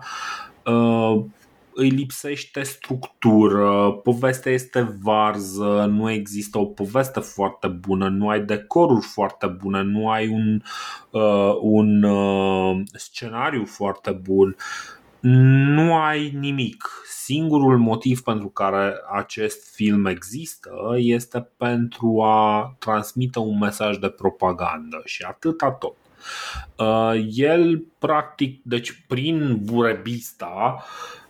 uh, 0.65 1.25
îi 1.79 1.89
lipsește 1.89 2.63
structură, 2.63 3.91
povestea 3.91 4.51
este 4.51 4.97
varză, 5.01 5.85
nu 5.89 6.11
există 6.11 6.57
o 6.57 6.65
poveste 6.65 7.19
foarte 7.19 7.67
bună, 7.67 8.09
nu 8.09 8.29
ai 8.29 8.41
decoruri 8.41 9.05
foarte 9.05 9.47
bune, 9.47 9.81
nu 9.81 10.09
ai 10.09 10.27
un, 10.27 10.61
uh, 11.09 11.57
un 11.61 12.03
uh, 12.03 12.81
scenariu 12.93 13.65
foarte 13.65 14.11
bun, 14.11 14.55
nu 15.19 15.95
ai 15.95 16.31
nimic. 16.39 16.89
Singurul 17.05 17.77
motiv 17.77 18.21
pentru 18.21 18.47
care 18.47 18.93
acest 19.11 19.75
film 19.75 20.05
există 20.05 20.69
este 20.95 21.49
pentru 21.57 22.21
a 22.21 22.75
transmite 22.79 23.39
un 23.39 23.57
mesaj 23.57 23.97
de 23.97 24.09
propagandă 24.09 25.01
și 25.05 25.23
atâta 25.23 25.71
tot. 25.71 25.95
Uh, 26.75 27.27
el, 27.35 27.83
practic, 27.99 28.61
deci 28.63 29.03
prin 29.07 29.59
Burebista, 29.63 30.83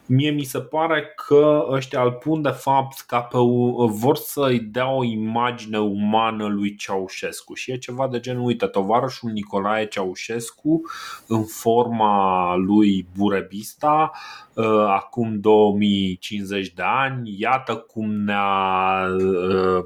mie 0.07 0.29
mi 0.29 0.43
se 0.43 0.59
pare 0.59 1.13
că 1.15 1.67
ăștia 1.69 2.03
îl 2.03 2.11
pun 2.11 2.41
de 2.41 2.49
fapt 2.49 2.99
ca 2.99 3.21
pe 3.21 3.37
o, 3.37 3.87
vor 3.87 4.15
să-i 4.15 4.59
dea 4.59 4.91
o 4.91 5.03
imagine 5.03 5.79
umană 5.79 6.45
lui 6.45 6.75
Ceaușescu. 6.75 7.53
Și 7.53 7.71
e 7.71 7.77
ceva 7.77 8.07
de 8.07 8.19
genul, 8.19 8.45
uite, 8.45 8.65
tovarășul 8.65 9.29
Nicolae 9.29 9.85
Ceaușescu 9.85 10.81
în 11.27 11.45
forma 11.45 12.55
lui 12.55 13.07
Burebista 13.17 14.11
uh, 14.53 14.85
acum 14.87 15.39
2050 15.39 16.73
de 16.73 16.83
ani, 16.83 17.35
iată 17.39 17.75
cum 17.75 18.11
ne-a 18.11 19.05
uh, 19.05 19.85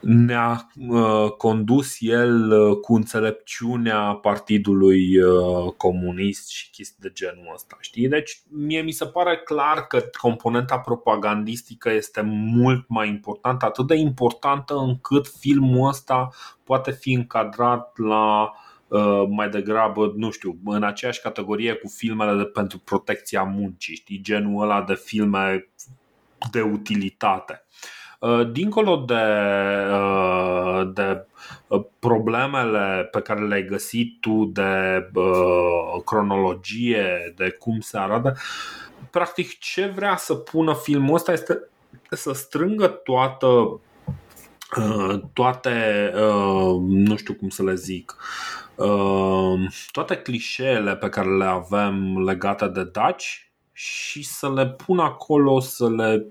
ne-a 0.00 0.68
uh, 0.88 1.30
condus 1.30 1.96
el 2.00 2.50
uh, 2.50 2.76
cu 2.76 2.94
înțelepciunea 2.94 4.00
Partidului 4.14 5.18
uh, 5.18 5.72
Comunist 5.76 6.48
și 6.48 6.70
chestii 6.70 6.98
de 7.00 7.10
genul 7.12 7.50
ăsta. 7.54 7.76
Știi? 7.80 8.08
Deci 8.08 8.40
mie 8.50 8.80
mi 8.80 8.90
se 8.90 9.06
pare 9.06 9.36
clar 9.36 9.86
că 9.86 10.02
componenta 10.20 10.78
propagandistică 10.78 11.90
este 11.90 12.20
mult 12.30 12.88
mai 12.88 13.08
importantă, 13.08 13.64
atât 13.64 13.86
de 13.86 13.94
importantă 13.94 14.74
încât 14.74 15.26
filmul 15.38 15.88
ăsta 15.88 16.28
poate 16.64 16.90
fi 16.90 17.12
încadrat 17.12 17.98
la 17.98 18.52
mai 19.28 19.48
degrabă, 19.48 20.12
nu 20.16 20.30
știu, 20.30 20.58
în 20.64 20.82
aceeași 20.82 21.20
categorie 21.20 21.74
cu 21.74 21.88
filmele 21.88 22.36
de, 22.36 22.44
pentru 22.44 22.78
protecția 22.78 23.42
muncii, 23.42 23.94
știi, 23.94 24.20
genul 24.20 24.62
ăla 24.62 24.82
de 24.82 24.94
filme 24.94 25.72
de 26.50 26.60
utilitate. 26.60 27.62
Uh, 27.64 27.97
dincolo 28.52 28.96
de, 28.96 29.14
uh, 29.92 30.90
de 30.94 31.26
uh, 31.66 31.84
problemele 31.98 33.08
pe 33.10 33.20
care 33.20 33.46
le-ai 33.46 33.64
găsit 33.64 34.20
tu 34.20 34.44
de 34.44 35.10
cronologie, 36.04 37.34
de 37.36 37.50
cum 37.58 37.80
se 37.80 37.98
arată, 37.98 38.36
practic 39.10 39.58
ce 39.58 39.86
vrea 39.86 40.16
să 40.16 40.34
pună 40.34 40.74
filmul 40.74 41.14
ăsta 41.14 41.32
este 41.32 41.68
să 42.10 42.32
strângă 42.32 42.86
toată 42.88 43.80
toate, 45.32 46.10
nu 46.80 47.16
știu 47.16 47.34
cum 47.34 47.48
să 47.48 47.62
le 47.62 47.74
zic, 47.74 48.16
toate 49.90 50.16
clișeele 50.16 50.96
pe 50.96 51.08
care 51.08 51.36
le 51.36 51.44
avem 51.44 52.22
legate 52.24 52.66
de 52.66 52.84
daci 52.84 53.47
și 53.78 54.24
să 54.24 54.52
le 54.52 54.66
pun 54.66 54.98
acolo, 54.98 55.60
să 55.60 55.90
le 55.90 56.26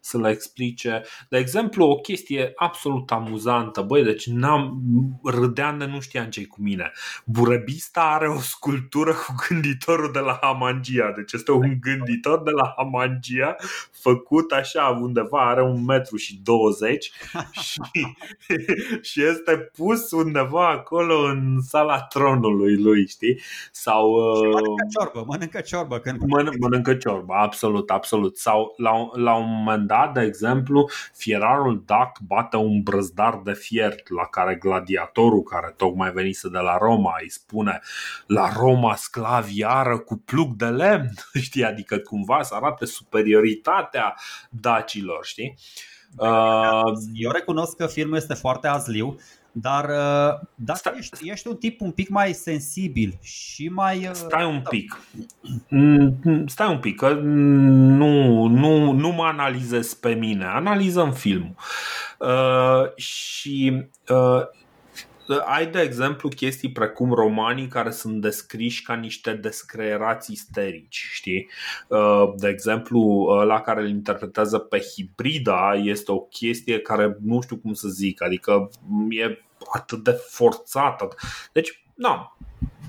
să 0.00 0.18
le 0.18 0.30
explice. 0.30 1.02
De 1.28 1.38
exemplu, 1.38 1.84
o 1.84 1.96
chestie 1.96 2.52
absolut 2.56 3.10
amuzantă, 3.10 3.82
băi, 3.82 4.04
deci 4.04 4.26
n-am 4.26 4.82
râdeam 5.24 5.78
de 5.78 5.84
nu 5.84 6.00
știam 6.00 6.30
ce 6.30 6.46
cu 6.46 6.62
mine. 6.62 6.92
Burebista 7.24 8.00
are 8.00 8.28
o 8.28 8.38
sculptură 8.38 9.12
cu 9.12 9.34
gânditorul 9.48 10.12
de 10.12 10.18
la 10.18 10.38
Hamangia, 10.42 11.12
deci 11.16 11.32
este 11.32 11.52
un 11.52 11.76
gânditor 11.80 12.42
de 12.42 12.50
la 12.50 12.74
Hamangia 12.76 13.56
făcut 13.90 14.52
așa 14.52 14.98
undeva, 15.00 15.48
are 15.48 15.62
un 15.62 15.84
metru 15.84 16.16
și 16.16 16.40
20 16.42 17.12
și, 17.68 17.80
și 19.08 19.22
este 19.22 19.56
pus 19.56 20.10
undeva 20.10 20.70
acolo 20.70 21.18
în 21.18 21.60
sala 21.60 22.00
tronului 22.00 22.82
lui, 22.82 23.08
știi? 23.08 23.40
Sau 23.72 24.34
și 24.34 24.42
mănâncă 24.42 24.86
ciorbă, 24.98 25.24
mănâncă 25.26 25.60
ciorbă 25.60 25.98
când 25.98 26.20
mănâncă, 26.26 26.53
mănâncă 26.60 26.94
ciorbă, 26.94 27.34
absolut, 27.34 27.90
absolut. 27.90 28.38
Sau 28.38 28.74
la, 28.76 29.10
la 29.12 29.34
un 29.34 29.46
moment 29.48 29.86
dat 29.86 29.92
dat, 29.94 30.12
de 30.12 30.20
exemplu, 30.20 30.90
fierarul 31.12 31.82
Dac 31.86 32.18
bate 32.26 32.56
un 32.56 32.82
brăzdar 32.82 33.40
de 33.44 33.52
fiert 33.52 34.08
la 34.08 34.24
care 34.24 34.54
gladiatorul 34.54 35.42
care 35.42 35.74
tocmai 35.76 36.12
venise 36.12 36.48
de 36.48 36.58
la 36.58 36.76
Roma 36.76 37.16
îi 37.20 37.30
spune 37.30 37.80
la 38.26 38.52
Roma 38.56 38.94
sclaviară 38.94 39.98
cu 39.98 40.16
plug 40.16 40.54
de 40.56 40.66
lemn, 40.66 41.10
știi, 41.46 41.64
adică 41.64 41.98
cumva 41.98 42.42
să 42.42 42.54
arate 42.54 42.84
superioritatea 42.84 44.14
dacilor, 44.48 45.24
știi? 45.24 45.54
Eu 47.14 47.30
recunosc 47.30 47.76
că 47.76 47.86
filmul 47.86 48.16
este 48.16 48.34
foarte 48.34 48.66
azliu 48.66 49.16
dar 49.56 49.84
uh, 49.84 50.40
dacă 50.54 50.78
stai, 50.78 50.94
ești, 50.96 51.30
ești 51.30 51.48
un 51.48 51.56
tip 51.56 51.80
un 51.80 51.90
pic 51.90 52.08
mai 52.08 52.32
sensibil 52.32 53.18
și 53.22 53.68
mai. 53.68 54.06
Uh, 54.06 54.12
stai 54.12 54.44
un 54.44 54.62
pic. 54.68 55.00
Mm, 55.68 56.46
stai 56.46 56.70
un 56.70 56.78
pic, 56.78 56.96
că 56.96 57.12
nu, 57.12 58.46
nu, 58.46 58.92
nu 58.92 59.08
mă 59.08 59.24
analizez 59.24 59.94
pe 59.94 60.14
mine, 60.14 60.44
analizăm 60.44 61.12
filmul. 61.12 61.54
Uh, 62.18 62.96
și 62.96 63.86
uh, 64.08 64.42
ai, 65.44 65.66
de 65.66 65.80
exemplu, 65.80 66.28
chestii 66.28 66.72
precum 66.72 67.12
romanii 67.12 67.68
care 67.68 67.90
sunt 67.90 68.20
descriși 68.20 68.82
ca 68.82 68.94
niște 68.94 69.32
descreerați 69.32 70.32
isterici, 70.32 71.08
știi? 71.12 71.48
Uh, 71.88 72.32
de 72.36 72.48
exemplu, 72.48 73.24
la 73.46 73.60
care 73.60 73.80
îl 73.80 73.88
interpretează 73.88 74.58
pe 74.58 74.78
hibrida 74.78 75.74
este 75.74 76.12
o 76.12 76.18
chestie 76.18 76.78
care 76.78 77.16
nu 77.22 77.40
știu 77.40 77.56
cum 77.56 77.72
să 77.72 77.88
zic, 77.88 78.22
adică 78.22 78.70
e 79.10 79.38
atât 79.72 80.04
de 80.04 80.12
forțată. 80.28 81.08
Deci, 81.52 81.84
nu, 81.94 82.32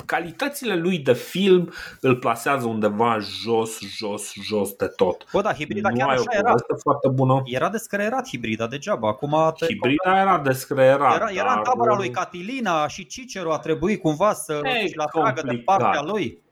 calitățile 0.06 0.76
lui 0.76 0.98
de 0.98 1.14
film 1.14 1.74
îl 2.02 2.16
plasează 2.16 2.68
undeva 2.68 3.18
jos, 3.20 3.80
jos, 3.80 4.34
jos 4.42 4.74
de 4.74 4.88
tot. 4.88 5.26
Bă, 5.32 5.42
da, 5.42 5.54
hibrida 5.54 5.90
nu 5.90 5.98
chiar 5.98 6.10
așa 6.10 6.24
era. 6.30 6.54
foarte 6.82 7.08
bună. 7.08 7.42
Era 7.46 7.70
descreierat 7.70 8.28
hibrida 8.28 8.68
degeaba. 8.68 9.08
Acum 9.08 9.54
te 9.58 9.66
hibrida 9.66 10.20
era 10.20 10.40
descreierat. 10.40 11.16
Era, 11.16 11.30
era 11.32 11.54
în 11.54 11.64
tabăra 11.64 11.96
lui 11.96 12.10
Catilina 12.10 12.88
și 12.88 13.06
Cicero 13.06 13.54
a 13.54 13.60
trebuit 13.60 14.02
cumva 14.02 14.34
să 14.34 14.62
la 14.96 15.06
tragă 15.06 15.42
de 15.46 15.56
partea 15.58 16.02
lui. 16.02 16.44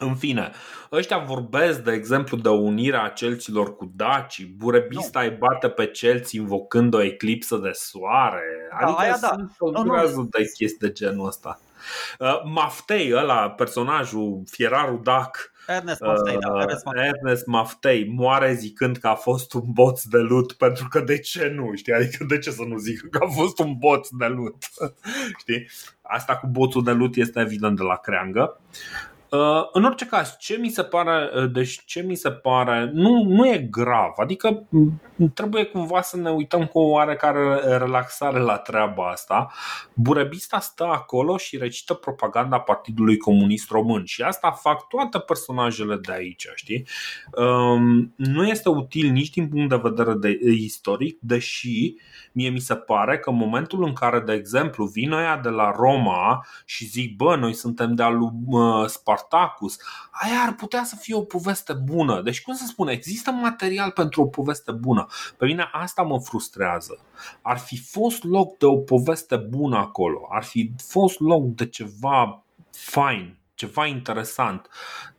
În 0.00 0.14
fine, 0.14 0.50
ăștia 0.92 1.18
vorbesc, 1.18 1.78
de 1.78 1.92
exemplu, 1.92 2.36
de 2.36 2.48
unirea 2.48 3.08
celților 3.08 3.76
cu 3.76 3.92
dacii. 3.96 4.44
Burebista 4.44 5.20
îi 5.20 5.36
bate 5.38 5.68
pe 5.68 5.86
celți 5.86 6.36
invocând 6.36 6.94
o 6.94 7.02
eclipsă 7.02 7.56
de 7.56 7.70
soare. 7.72 8.68
Da, 8.70 8.86
adică 8.86 9.00
aia 9.00 9.16
da. 9.20 9.28
sunt 9.28 9.52
o 9.58 9.70
nu, 9.70 10.24
de 10.30 10.38
chestii 10.38 10.88
de 10.88 10.92
genul 10.92 11.26
ăsta. 11.26 11.60
Uh, 12.18 12.40
Maftei, 12.44 13.12
ăla, 13.14 13.50
personajul, 13.50 14.42
fierarul 14.46 15.00
Dac, 15.02 15.52
Ernest 15.66 16.00
Maftei, 16.00 16.34
uh, 16.34 16.40
da, 16.40 16.60
Ernest 16.60 16.84
Maftei. 16.84 17.06
Ernest 17.06 17.46
Maftei 17.46 18.08
moare 18.08 18.52
zicând 18.52 18.96
că 18.96 19.08
a 19.08 19.14
fost 19.14 19.54
un 19.54 19.64
boț 19.66 20.02
de 20.02 20.18
lut 20.18 20.52
pentru 20.52 20.88
că 20.88 21.00
de 21.00 21.18
ce 21.18 21.52
nu, 21.54 21.74
știi? 21.74 21.92
Adică 21.92 22.24
de 22.24 22.38
ce 22.38 22.50
să 22.50 22.62
nu 22.62 22.76
zic 22.76 23.08
că 23.10 23.18
a 23.22 23.28
fost 23.28 23.58
un 23.58 23.74
boț 23.78 24.08
de 24.08 24.26
lut, 24.26 24.56
știi? 25.40 25.68
Asta 26.02 26.36
cu 26.36 26.46
boțul 26.46 26.84
de 26.84 26.92
lut 26.92 27.16
este 27.16 27.40
evident 27.40 27.76
de 27.76 27.82
la 27.82 27.96
creangă. 27.96 28.60
Uh, 29.30 29.68
în 29.72 29.84
orice 29.84 30.06
caz, 30.06 30.36
ce 30.38 30.56
mi 30.56 30.68
se 30.68 30.82
pare, 30.82 31.30
uh, 31.34 31.50
deci 31.52 31.84
ce 31.84 32.00
mi 32.00 32.14
se 32.14 32.30
pare, 32.30 32.90
nu, 32.92 33.22
nu 33.22 33.46
e 33.46 33.68
grav, 33.70 34.12
adică 34.16 34.66
trebuie 35.34 35.64
cumva 35.64 36.02
să 36.02 36.16
ne 36.16 36.30
uităm 36.30 36.66
cu 36.66 36.78
o 36.78 36.90
oarecare 36.90 37.60
relaxare 37.78 38.38
la 38.38 38.56
treaba 38.56 39.10
asta. 39.10 39.52
Burebista 39.94 40.58
stă 40.60 40.84
acolo 40.84 41.36
și 41.36 41.56
recită 41.56 41.94
propaganda 41.94 42.60
Partidului 42.60 43.16
Comunist 43.16 43.70
Român 43.70 44.04
și 44.04 44.22
asta 44.22 44.50
fac 44.50 44.88
toate 44.88 45.18
personajele 45.18 45.96
de 45.96 46.12
aici, 46.12 46.46
știi? 46.54 46.86
Um, 47.32 48.12
nu 48.16 48.46
este 48.46 48.68
util 48.68 49.10
nici 49.10 49.30
din 49.30 49.48
punct 49.48 49.68
de 49.68 49.80
vedere 49.82 50.14
de 50.14 50.38
istoric, 50.50 51.18
deși 51.20 51.94
mie 52.32 52.48
mi 52.48 52.58
se 52.58 52.74
pare 52.74 53.18
că 53.18 53.30
în 53.30 53.36
momentul 53.36 53.84
în 53.84 53.92
care, 53.92 54.20
de 54.20 54.32
exemplu, 54.32 54.84
vin 54.84 55.12
aia 55.12 55.36
de 55.36 55.48
la 55.48 55.70
Roma 55.76 56.46
și 56.64 56.86
zic, 56.86 57.16
bă, 57.16 57.36
noi 57.36 57.54
suntem 57.54 57.94
de-a 57.94 58.08
lui 58.08 58.30
uh, 58.46 58.86
Spartacus, 58.86 59.76
aia 60.10 60.40
ar 60.46 60.54
putea 60.54 60.84
să 60.84 60.96
fie 60.96 61.14
o 61.14 61.20
poveste 61.20 61.72
bună. 61.72 62.22
Deci, 62.22 62.42
cum 62.42 62.54
să 62.54 62.64
spun, 62.66 62.88
există 62.88 63.30
material 63.30 63.90
pentru 63.90 64.22
o 64.22 64.26
poveste 64.26 64.72
bună. 64.72 65.06
Pe 65.36 65.46
mine 65.46 65.68
asta 65.72 66.02
mă 66.02 66.18
frustrează. 66.20 66.98
Ar 67.42 67.58
fi 67.58 67.78
fost 67.78 68.24
loc 68.24 68.58
de 68.58 68.66
o 68.66 68.76
poveste 68.76 69.36
bună 69.36 69.76
acolo, 69.76 70.28
ar 70.30 70.44
fi 70.44 70.72
fost 70.76 71.20
loc 71.20 71.44
de 71.44 71.66
ceva 71.66 72.44
fain 72.70 73.38
ceva 73.58 73.86
interesant. 73.86 74.68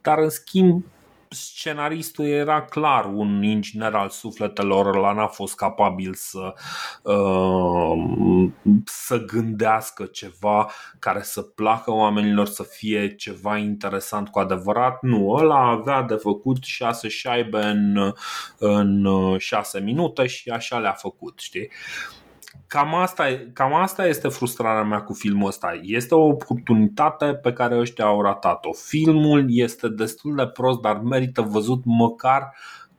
Dar 0.01 0.17
în 0.17 0.29
schimb 0.29 0.83
scenaristul 1.29 2.25
era 2.25 2.65
clar 2.65 3.05
un 3.05 3.43
inginer 3.43 3.93
al 3.93 4.09
sufletelor, 4.09 4.95
ăla 4.95 5.13
n-a 5.13 5.27
fost 5.27 5.55
capabil 5.55 6.13
să, 6.13 6.53
uh, 7.01 8.51
să 8.85 9.17
gândească 9.25 10.05
ceva 10.05 10.71
care 10.99 11.21
să 11.21 11.41
placă 11.41 11.91
oamenilor, 11.91 12.47
să 12.47 12.63
fie 12.63 13.15
ceva 13.15 13.57
interesant 13.57 14.29
cu 14.29 14.39
adevărat. 14.39 15.01
Nu, 15.01 15.29
ăla 15.29 15.69
avea 15.69 16.01
de 16.01 16.15
făcut 16.15 16.63
șase 16.63 17.07
șaibe 17.07 17.59
în, 17.59 18.13
în 18.57 19.07
șase 19.37 19.79
minute 19.79 20.27
și 20.27 20.49
așa 20.49 20.79
le-a 20.79 20.93
făcut, 20.93 21.39
știi? 21.39 21.69
Cam 22.69 22.95
asta, 22.95 23.25
cam 23.53 23.73
asta 23.73 24.07
este 24.07 24.27
frustrarea 24.27 24.83
mea 24.83 25.01
cu 25.01 25.13
filmul 25.13 25.47
ăsta. 25.47 25.79
Este 25.81 26.15
o 26.15 26.27
oportunitate 26.27 27.25
pe 27.25 27.53
care 27.53 27.79
ăștia 27.79 28.05
au 28.05 28.21
ratat-o. 28.21 28.73
Filmul 28.73 29.45
este 29.47 29.87
destul 29.87 30.35
de 30.35 30.47
prost, 30.47 30.79
dar 30.79 30.99
merită 30.99 31.41
văzut 31.41 31.81
măcar 31.85 32.55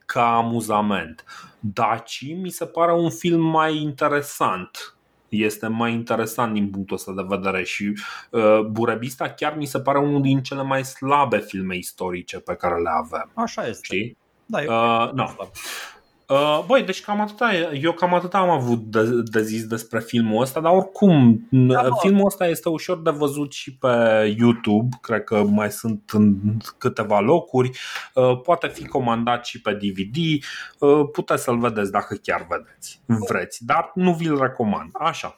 ca 0.07 0.37
amuzament. 0.37 1.25
Daci 1.61 2.35
mi 2.41 2.51
se 2.51 2.67
pare 2.67 2.93
un 2.93 3.11
film 3.11 3.41
mai 3.41 3.77
interesant 3.77 4.95
este 5.29 5.67
mai 5.67 5.93
interesant 5.93 6.53
din 6.53 6.71
punctul 6.71 6.97
ăsta 6.97 7.13
de 7.13 7.25
vedere 7.29 7.63
și 7.65 7.93
uh, 8.31 8.61
Burebista 8.61 9.29
chiar 9.29 9.57
mi 9.57 9.67
se 9.67 9.81
pare 9.81 9.99
unul 9.99 10.23
din 10.23 10.43
cele 10.43 10.63
mai 10.63 10.85
slabe 10.85 11.39
filme 11.39 11.77
istorice 11.77 12.39
pe 12.39 12.55
care 12.55 12.75
le 12.81 12.91
avem. 13.03 13.31
Așa 13.35 13.67
este. 13.67 13.81
Știi? 13.83 14.17
Da, 14.47 14.63
eu 14.63 14.71
Uh, 14.71 15.11
no. 15.13 15.27
Uh, 16.31 16.65
băi, 16.67 16.83
deci 16.83 17.03
cam 17.03 17.21
atâta, 17.21 17.53
eu 17.73 17.93
cam 17.93 18.15
atâta 18.15 18.39
am 18.39 18.49
avut 18.51 18.79
de, 18.79 19.23
de 19.23 19.43
zis 19.43 19.67
despre 19.67 20.01
filmul 20.01 20.43
ăsta, 20.43 20.61
dar 20.61 20.73
oricum, 20.73 21.47
Da, 21.51 21.83
mă. 21.83 21.97
filmul 22.01 22.27
ăsta 22.27 22.47
este 22.47 22.69
ușor 22.69 23.03
de 23.03 23.11
văzut 23.11 23.53
și 23.53 23.75
pe 23.75 23.89
YouTube, 24.39 24.97
cred 25.01 25.25
că 25.25 25.43
mai 25.45 25.71
sunt 25.71 26.11
în 26.13 26.37
câteva 26.79 27.21
locuri, 27.21 27.71
uh, 28.15 28.41
poate 28.43 28.69
fi 28.69 28.87
comandat 28.87 29.45
și 29.45 29.61
pe 29.61 29.73
DVD, 29.73 30.17
uh, 30.79 31.09
puteți 31.13 31.43
să-l 31.43 31.59
vedeți 31.59 31.91
dacă 31.91 32.15
chiar 32.23 32.47
vedeți, 32.49 33.01
vreți, 33.29 33.65
dar 33.65 33.91
nu 33.95 34.13
vi-l 34.15 34.41
recomand, 34.41 34.91
așa. 34.93 35.37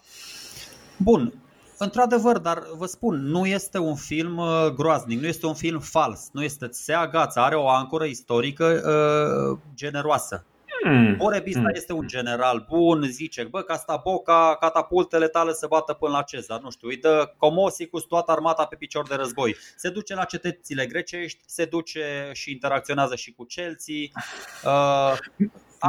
Bun, 0.96 1.32
într-adevăr, 1.78 2.38
dar 2.38 2.62
vă 2.76 2.86
spun, 2.86 3.26
nu 3.26 3.46
este 3.46 3.78
un 3.78 3.94
film 3.94 4.36
uh, 4.36 4.66
groaznic, 4.76 5.20
nu 5.20 5.26
este 5.26 5.46
un 5.46 5.54
film 5.54 5.80
fals, 5.80 6.28
nu 6.32 6.42
este 6.42 6.68
se 6.70 6.92
agață, 6.92 7.40
are 7.40 7.54
o 7.54 7.68
ancoră 7.68 8.04
istorică 8.04 8.64
uh, 8.64 9.58
generoasă. 9.74 10.46
Hmm. 10.82 11.16
Borebista 11.16 11.60
Hmm. 11.60 11.74
este 11.74 11.92
un 11.92 12.06
general 12.06 12.66
bun, 12.68 13.02
zice, 13.02 13.42
bă, 13.42 13.62
ca 13.62 13.72
asta 13.72 14.00
boca, 14.04 14.56
catapultele 14.60 15.28
tale 15.28 15.52
să 15.52 15.66
bată 15.66 15.92
până 15.92 16.12
la 16.12 16.22
Cezar, 16.22 16.60
nu 16.60 16.70
știu, 16.70 16.88
îi 16.88 16.96
dă 16.96 17.34
Comosicus 17.36 18.02
toată 18.02 18.30
armata 18.30 18.64
pe 18.66 18.76
picior 18.76 19.08
de 19.08 19.14
război. 19.14 19.56
Se 19.76 19.90
duce 19.90 20.14
la 20.14 20.24
cetățile 20.24 20.86
grecești, 20.86 21.40
se 21.46 21.64
duce 21.64 22.30
și 22.32 22.50
interacționează 22.50 23.16
și 23.16 23.32
cu 23.32 23.44
Celții. 23.44 24.12
Uh, 24.64 25.18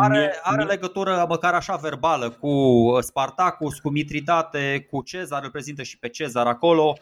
are, 0.01 0.17
Mie- 0.19 0.39
are 0.43 0.57
mie- 0.63 0.65
legătură 0.73 1.25
măcar 1.29 1.53
așa 1.53 1.75
verbală 1.75 2.29
cu 2.29 2.51
Spartacus, 3.01 3.79
cu 3.79 3.89
Mitridate, 3.89 4.87
cu 4.91 5.01
Cezar, 5.01 5.43
îl 5.43 5.49
prezintă 5.49 5.83
și 5.83 5.97
pe 5.97 6.09
Cezar 6.09 6.47
acolo. 6.47 6.97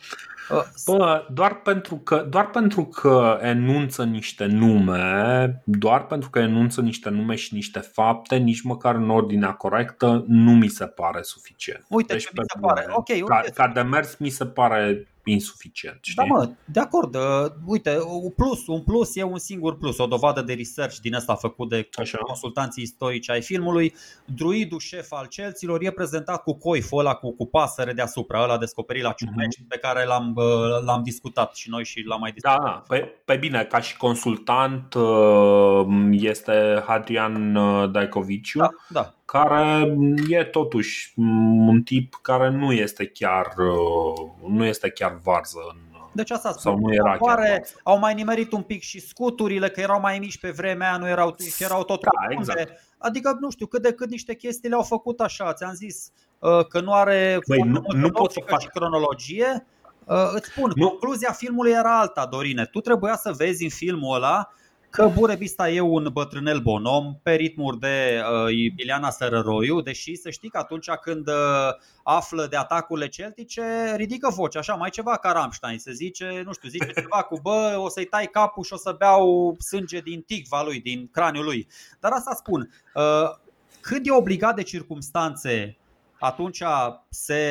Uh, 0.52 0.64
Bă, 0.86 1.26
doar 1.34 1.56
pentru 1.56 1.96
că, 1.96 2.16
doar 2.30 2.50
pentru 2.50 2.86
că 2.86 3.38
enunță 3.42 4.04
niște 4.04 4.46
nume, 4.46 5.62
doar 5.64 6.06
pentru 6.06 6.30
că 6.30 6.40
enunță 6.40 6.82
niște 6.82 7.10
nume 7.10 7.36
și 7.36 7.54
niște 7.54 7.80
fapte, 7.80 8.36
nici 8.36 8.62
măcar 8.62 8.96
în 8.96 9.10
ordinea 9.10 9.52
corectă, 9.54 10.24
nu 10.28 10.52
mi 10.52 10.68
se 10.68 10.86
pare 10.86 11.22
suficient. 11.22 11.86
Uite 11.90 12.14
Deci, 12.14 12.24
ce 12.24 12.30
mi 12.34 12.40
pe 12.40 12.54
se 12.54 12.60
pare. 12.68 12.82
bune, 12.82 12.96
Ok, 12.98 13.28
ca, 13.30 13.36
uite. 13.38 13.52
ca 13.54 13.68
demers 13.68 14.16
mi 14.18 14.30
se 14.30 14.46
pare 14.46 15.08
insuficient. 15.24 15.98
Știi? 16.02 16.16
Da, 16.16 16.24
mă, 16.24 16.50
de 16.66 16.80
acord. 16.80 17.16
Uh, 17.16 17.22
Uite, 17.66 17.98
un 18.22 18.30
plus, 18.30 18.68
un 18.68 18.82
plus 18.84 19.16
e 19.16 19.24
un 19.24 19.38
singur 19.38 19.78
plus, 19.78 19.98
o 19.98 20.06
dovadă 20.06 20.42
de 20.42 20.54
research 20.54 20.96
din 20.98 21.16
asta 21.16 21.36
făcut 21.36 21.70
de 21.70 21.90
Așa. 22.00 22.18
consultanții 22.18 22.84
istorici 22.84 23.30
ai 23.30 23.42
filmului. 23.42 23.94
Druidul 24.26 24.80
șef 24.80 25.12
al 25.12 25.26
celților 25.26 25.84
e 25.84 25.92
prezentat 25.92 26.44
cu 26.44 26.54
coiful 26.58 27.00
ăla 27.00 27.14
cu, 27.14 27.34
cu 27.36 27.46
pasăre 27.46 27.94
deasupra, 27.94 28.44
ăla 28.44 28.58
descoperit 28.58 29.04
la 29.04 29.12
Ciumești, 29.12 29.62
pe 29.68 29.78
care 29.78 30.06
l-am, 30.06 30.34
uh, 30.36 30.84
l-am 30.86 31.04
discutat 31.04 31.56
și 31.56 31.70
noi 31.70 31.84
și 31.86 32.04
l-am 32.08 32.20
mai 32.20 32.34
Da, 32.42 32.50
discutat. 32.50 32.88
da. 32.88 32.96
Pe, 32.96 33.12
pe 33.26 33.36
bine, 33.36 33.64
ca 33.64 33.80
și 33.82 33.98
consultant 33.98 34.94
uh, 34.94 35.86
este 36.12 36.84
Hadrian 36.88 37.56
uh, 37.56 37.92
Daikoviciu, 37.92 38.60
da, 38.60 38.70
da. 38.90 39.14
Care 39.32 39.96
e 40.30 40.44
totuși 40.44 41.14
mm, 41.16 41.68
un 41.68 41.82
tip 41.82 42.20
care 42.22 42.50
nu 42.50 42.72
este 42.72 43.06
chiar 43.08 43.46
uh, 43.58 44.50
nu 44.50 44.66
este 44.66 44.90
chiar 44.90 45.20
varză 45.24 45.58
în 45.74 45.78
Deci 46.14 46.32
asta 46.32 46.52
Sau 46.52 46.76
spun. 46.76 46.88
nu 46.88 46.94
era 46.94 47.10
chiar 47.10 47.20
Oare 47.20 47.50
varză. 47.58 47.74
au 47.84 48.00
mai 48.00 48.14
nimerit 48.14 48.52
un 48.52 48.62
pic 48.62 48.82
și 48.82 49.00
scuturile, 49.00 49.70
că 49.70 49.80
erau 49.80 50.00
mai 50.00 50.20
mici 50.20 50.40
pe 50.40 50.50
vremea 50.50 50.88
aia, 50.90 50.98
nu 50.98 51.08
erau, 51.08 51.36
și 51.56 51.64
erau 51.64 51.84
tot 51.84 52.02
Da, 52.02 52.10
rotunde. 52.28 52.52
exact. 52.54 52.82
Adică, 52.98 53.38
nu 53.40 53.50
știu, 53.50 53.66
cât 53.66 53.82
de 53.82 53.94
cât 53.94 54.10
niște 54.10 54.36
chestii 54.36 54.70
le-au 54.70 54.82
făcut 54.82 55.20
așa. 55.20 55.54
Ți-am 55.54 55.74
zis 55.74 56.12
uh, 56.40 56.66
că 56.68 56.82
nu 56.82 56.94
are 56.94 57.40
Băi, 57.48 57.58
foarte 57.58 57.74
nu- 57.74 57.80
multă 57.84 57.96
nu 57.98 58.10
pot 58.10 58.32
să 58.32 58.38
logică 58.40 58.56
fac- 58.56 58.62
și 58.62 58.68
cronologie. 58.68 59.66
Uh, 60.06 60.32
îți 60.34 60.50
spun, 60.50 60.72
Nu. 60.76 60.88
concluzia 60.88 61.32
filmului 61.32 61.72
era 61.72 62.00
alta, 62.00 62.26
Dorine. 62.26 62.66
Tu 62.66 62.80
trebuia 62.80 63.16
să 63.16 63.32
vezi 63.38 63.64
în 63.64 63.70
filmul 63.70 64.16
ăla 64.16 64.50
că 64.92 65.12
Burebista 65.14 65.70
e 65.70 65.80
un 65.80 66.10
bătrânel 66.14 66.60
bonom 66.60 67.16
pe 67.24 67.34
ritmuri 67.34 67.80
de 67.80 68.22
uh, 68.46 68.72
Ileana 68.76 69.10
Sărăroiu, 69.10 69.82
deși 69.82 70.16
să 70.16 70.30
știi 70.30 70.50
că 70.50 70.58
atunci 70.58 70.90
când 70.90 71.28
uh, 71.28 71.34
află 72.04 72.48
de 72.50 72.56
atacurile 72.56 73.08
celtice, 73.08 73.94
ridică 73.96 74.30
vocea, 74.30 74.60
așa, 74.60 74.74
mai 74.74 74.90
ceva 74.90 75.18
ca 75.18 75.32
Rammstein, 75.32 75.80
se 75.80 75.92
zice, 75.92 76.42
nu 76.46 76.54
știu, 76.54 76.70
zice 76.70 76.92
ceva 77.02 77.24
cu 77.24 77.40
bă, 77.42 77.76
o 77.78 77.90
să-i 77.90 78.06
tai 78.06 78.26
capul 78.26 78.64
și 78.64 78.74
o 78.74 78.78
să 78.78 78.96
beau 78.98 79.56
sânge 79.60 80.00
din 80.00 80.22
ticva 80.22 80.64
lui, 80.64 80.82
din 80.82 81.10
craniul 81.12 81.44
lui. 81.44 81.68
Dar 82.00 82.12
asta 82.12 82.34
spun, 82.36 82.70
uh, 82.96 83.30
când 83.82 84.08
e 84.08 84.12
obligat 84.12 84.56
de 84.56 84.64
circumstanțe, 84.64 85.78
atunci 86.22 86.64
se 87.10 87.44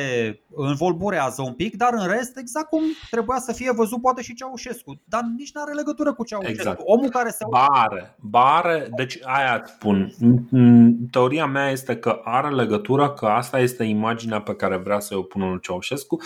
învolburează 0.55 1.41
un 1.41 1.53
pic, 1.53 1.75
dar 1.75 1.93
în 1.93 2.07
rest, 2.07 2.37
exact 2.37 2.67
cum 2.67 2.81
trebuia 3.09 3.39
să 3.39 3.53
fie 3.53 3.71
văzut 3.71 4.01
poate 4.01 4.21
și 4.21 4.33
Ceaușescu. 4.33 5.01
Dar 5.05 5.21
nici 5.37 5.51
nu 5.53 5.61
are 5.61 5.73
legătură 5.73 6.13
cu 6.13 6.23
Ceaușescu. 6.23 6.57
Exact. 6.57 6.81
Omul 6.83 7.09
care 7.09 7.29
se 7.29 7.45
Bare, 7.49 8.15
bare, 8.19 8.89
deci 8.95 9.19
aia 9.23 9.61
îți 9.63 9.71
spun. 9.71 10.13
Mm, 10.49 11.07
Teoria 11.11 11.45
mea 11.45 11.69
este 11.69 11.97
că 11.97 12.21
are 12.23 12.49
legătură, 12.49 13.09
că 13.09 13.25
asta 13.25 13.59
este 13.59 13.83
imaginea 13.83 14.41
pe 14.41 14.55
care 14.55 14.77
vrea 14.77 14.99
să 14.99 15.17
o 15.17 15.21
pună 15.21 15.45
lui 15.45 15.61
Ceaușescu, 15.61 16.17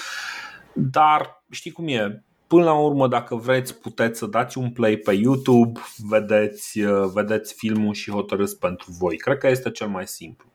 dar 0.73 1.43
știi 1.49 1.71
cum 1.71 1.87
e, 1.87 2.23
Până 2.47 2.63
la 2.63 2.73
urmă, 2.73 3.07
dacă 3.07 3.35
vreți, 3.35 3.79
puteți 3.79 4.19
să 4.19 4.25
dați 4.25 4.57
un 4.57 4.71
play 4.71 4.97
pe 4.97 5.13
YouTube, 5.13 5.79
vedeți, 5.97 6.79
uh, 6.79 7.09
vedeți 7.13 7.53
filmul 7.53 7.93
și 7.93 8.11
hotărâți 8.11 8.59
pentru 8.59 8.91
voi. 8.99 9.17
Cred 9.17 9.37
că 9.37 9.47
este 9.47 9.71
cel 9.71 9.87
mai 9.87 10.07
simplu. 10.07 10.47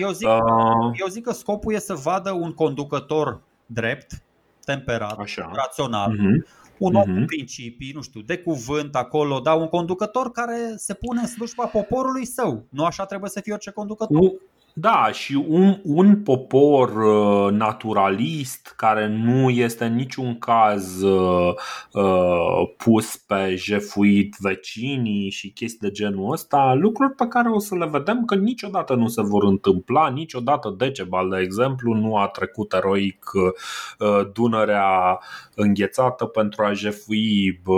Eu 0.00 0.10
zic, 0.10 0.28
Uh, 0.28 0.90
eu 1.00 1.06
zic 1.06 1.24
că 1.24 1.32
scopul 1.32 1.74
e 1.74 1.78
să 1.78 1.94
vadă 1.94 2.30
un 2.32 2.52
conducător 2.52 3.40
drept, 3.66 4.22
temperat, 4.64 5.18
Așa. 5.18 5.50
rațional, 5.54 6.10
Mhm. 6.12 6.46
un 6.78 6.94
om 6.94 7.02
Mhm. 7.10 7.18
cu 7.18 7.24
principii, 7.24 7.92
nu 7.94 8.00
știu, 8.02 8.20
de 8.20 8.38
cuvânt 8.38 8.94
acolo, 8.96 9.38
dar 9.40 9.56
un 9.56 9.68
conducător 9.68 10.30
care 10.30 10.74
se 10.76 10.94
pune 10.94 11.20
în 11.20 11.26
slujba 11.26 11.66
poporului 11.66 12.24
său. 12.26 12.66
Nu 12.70 12.84
așa 12.84 13.04
trebuie 13.04 13.30
să 13.30 13.40
fie 13.40 13.52
orice 13.52 13.70
conducător. 13.70 14.18
Un- 14.20 14.32
Da, 14.78 15.10
și 15.12 15.44
un, 15.48 15.80
un 15.82 16.22
popor 16.22 16.88
uh, 16.96 17.52
naturalist 17.52 18.72
care 18.76 19.08
nu 19.08 19.50
este 19.50 19.84
în 19.84 19.94
niciun 19.94 20.38
caz 20.38 21.02
uh, 21.02 21.54
uh, 21.92 22.68
pus 22.76 23.16
pe 23.16 23.54
jefuit 23.54 24.36
vecinii 24.38 25.30
și 25.30 25.50
chestii 25.50 25.88
de 25.88 25.90
genul 25.90 26.32
ăsta, 26.32 26.74
lucruri 26.74 27.12
pe 27.14 27.26
care 27.28 27.48
o 27.48 27.58
să 27.58 27.74
le 27.74 27.86
vedem 27.86 28.24
că 28.24 28.34
niciodată 28.34 28.94
nu 28.94 29.08
se 29.08 29.22
vor 29.22 29.44
întâmpla, 29.44 30.08
niciodată 30.08 30.74
Decebal, 30.78 31.28
de 31.28 31.38
exemplu, 31.38 31.92
nu 31.94 32.16
a 32.16 32.26
trecut 32.26 32.72
eroic 32.72 33.30
uh, 33.34 34.20
Dunărea 34.32 35.18
înghețată 35.54 36.24
pentru 36.24 36.62
a 36.64 36.72
jefui 36.72 37.60
uh, 37.66 37.76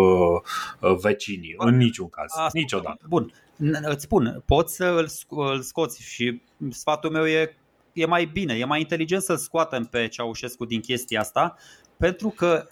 uh, 0.81 0.97
vecinii, 1.03 1.55
în 1.59 1.77
niciun 1.77 2.09
caz, 2.09 2.33
Asta- 2.37 2.51
niciodată. 2.53 3.05
Bun, 3.09 3.33
N- 3.33 3.48
îți 3.83 4.03
spun, 4.03 4.43
poți 4.47 4.75
să 4.75 4.85
îl, 4.85 5.09
sc- 5.09 5.53
îl 5.53 5.63
scoți 5.63 6.03
și 6.03 6.43
sfatul 6.71 7.11
meu 7.11 7.27
e, 7.27 7.57
e 7.93 8.07
mai 8.07 8.25
bine, 8.25 8.55
e 8.55 8.65
mai 8.65 8.81
inteligent 8.81 9.23
să-l 9.23 9.37
scoatem 9.37 9.85
pe 9.85 10.09
Ceaușescu 10.09 10.65
din 10.65 10.81
chestia 10.81 11.21
asta, 11.21 11.57
pentru 11.97 12.29
că 12.29 12.69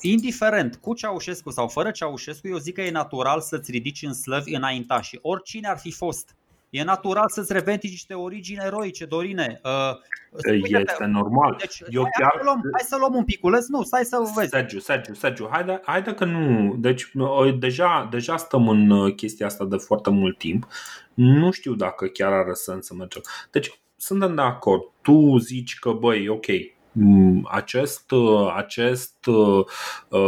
indiferent 0.00 0.76
cu 0.76 0.94
Ceaușescu 0.94 1.50
sau 1.50 1.68
fără 1.68 1.90
Ceaușescu, 1.90 2.48
eu 2.48 2.56
zic 2.56 2.74
că 2.74 2.82
e 2.82 2.90
natural 2.90 3.40
să-ți 3.40 3.70
ridici 3.70 4.02
în 4.02 4.12
slăvi 4.12 4.54
înaintași, 4.54 5.18
oricine 5.22 5.68
ar 5.68 5.78
fi 5.78 5.92
fost. 5.92 6.36
E 6.76 6.84
natural 6.84 7.24
să-ți 7.28 7.52
revendici 7.52 7.90
niște 7.90 8.14
origini 8.14 8.58
eroice, 8.64 9.04
Dorine. 9.04 9.60
Uh, 9.64 10.50
uite-te, 10.52 10.78
Este 10.90 11.04
normal. 11.04 11.56
Deci, 11.58 11.82
Eu 11.90 12.02
hai, 12.02 12.10
chiar- 12.18 12.30
hai, 12.32 12.38
să 12.40 12.44
luăm, 12.44 12.60
hai 12.72 12.84
să 12.88 12.96
luăm 12.98 13.14
un 13.14 13.24
piculeț, 13.24 13.66
nu, 13.66 13.82
stai 13.82 14.04
să 14.04 14.16
vezi. 14.36 14.48
Sergiu, 14.48 14.78
Sergiu, 14.78 15.14
Sergiu, 15.14 15.48
haide, 15.52 15.80
haide 15.84 16.14
că 16.14 16.24
nu. 16.24 16.74
Deci, 16.78 17.10
o- 17.18 17.50
deja, 17.50 18.08
deja 18.10 18.36
stăm 18.36 18.68
în 18.68 18.90
uh, 18.90 19.14
chestia 19.14 19.46
asta 19.46 19.64
de 19.64 19.76
foarte 19.76 20.10
mult 20.10 20.38
timp. 20.38 20.66
Nu 21.14 21.50
știu 21.50 21.74
dacă 21.74 22.06
chiar 22.06 22.32
are 22.32 22.52
sens 22.52 22.86
să 22.86 22.94
mergem. 22.94 23.22
Deci, 23.50 23.80
suntem 23.96 24.34
de 24.34 24.40
acord. 24.42 24.82
Tu 25.02 25.38
zici 25.38 25.78
că, 25.78 25.90
băi, 25.92 26.28
ok, 26.28 26.46
acest, 27.44 28.12
acest 28.56 29.16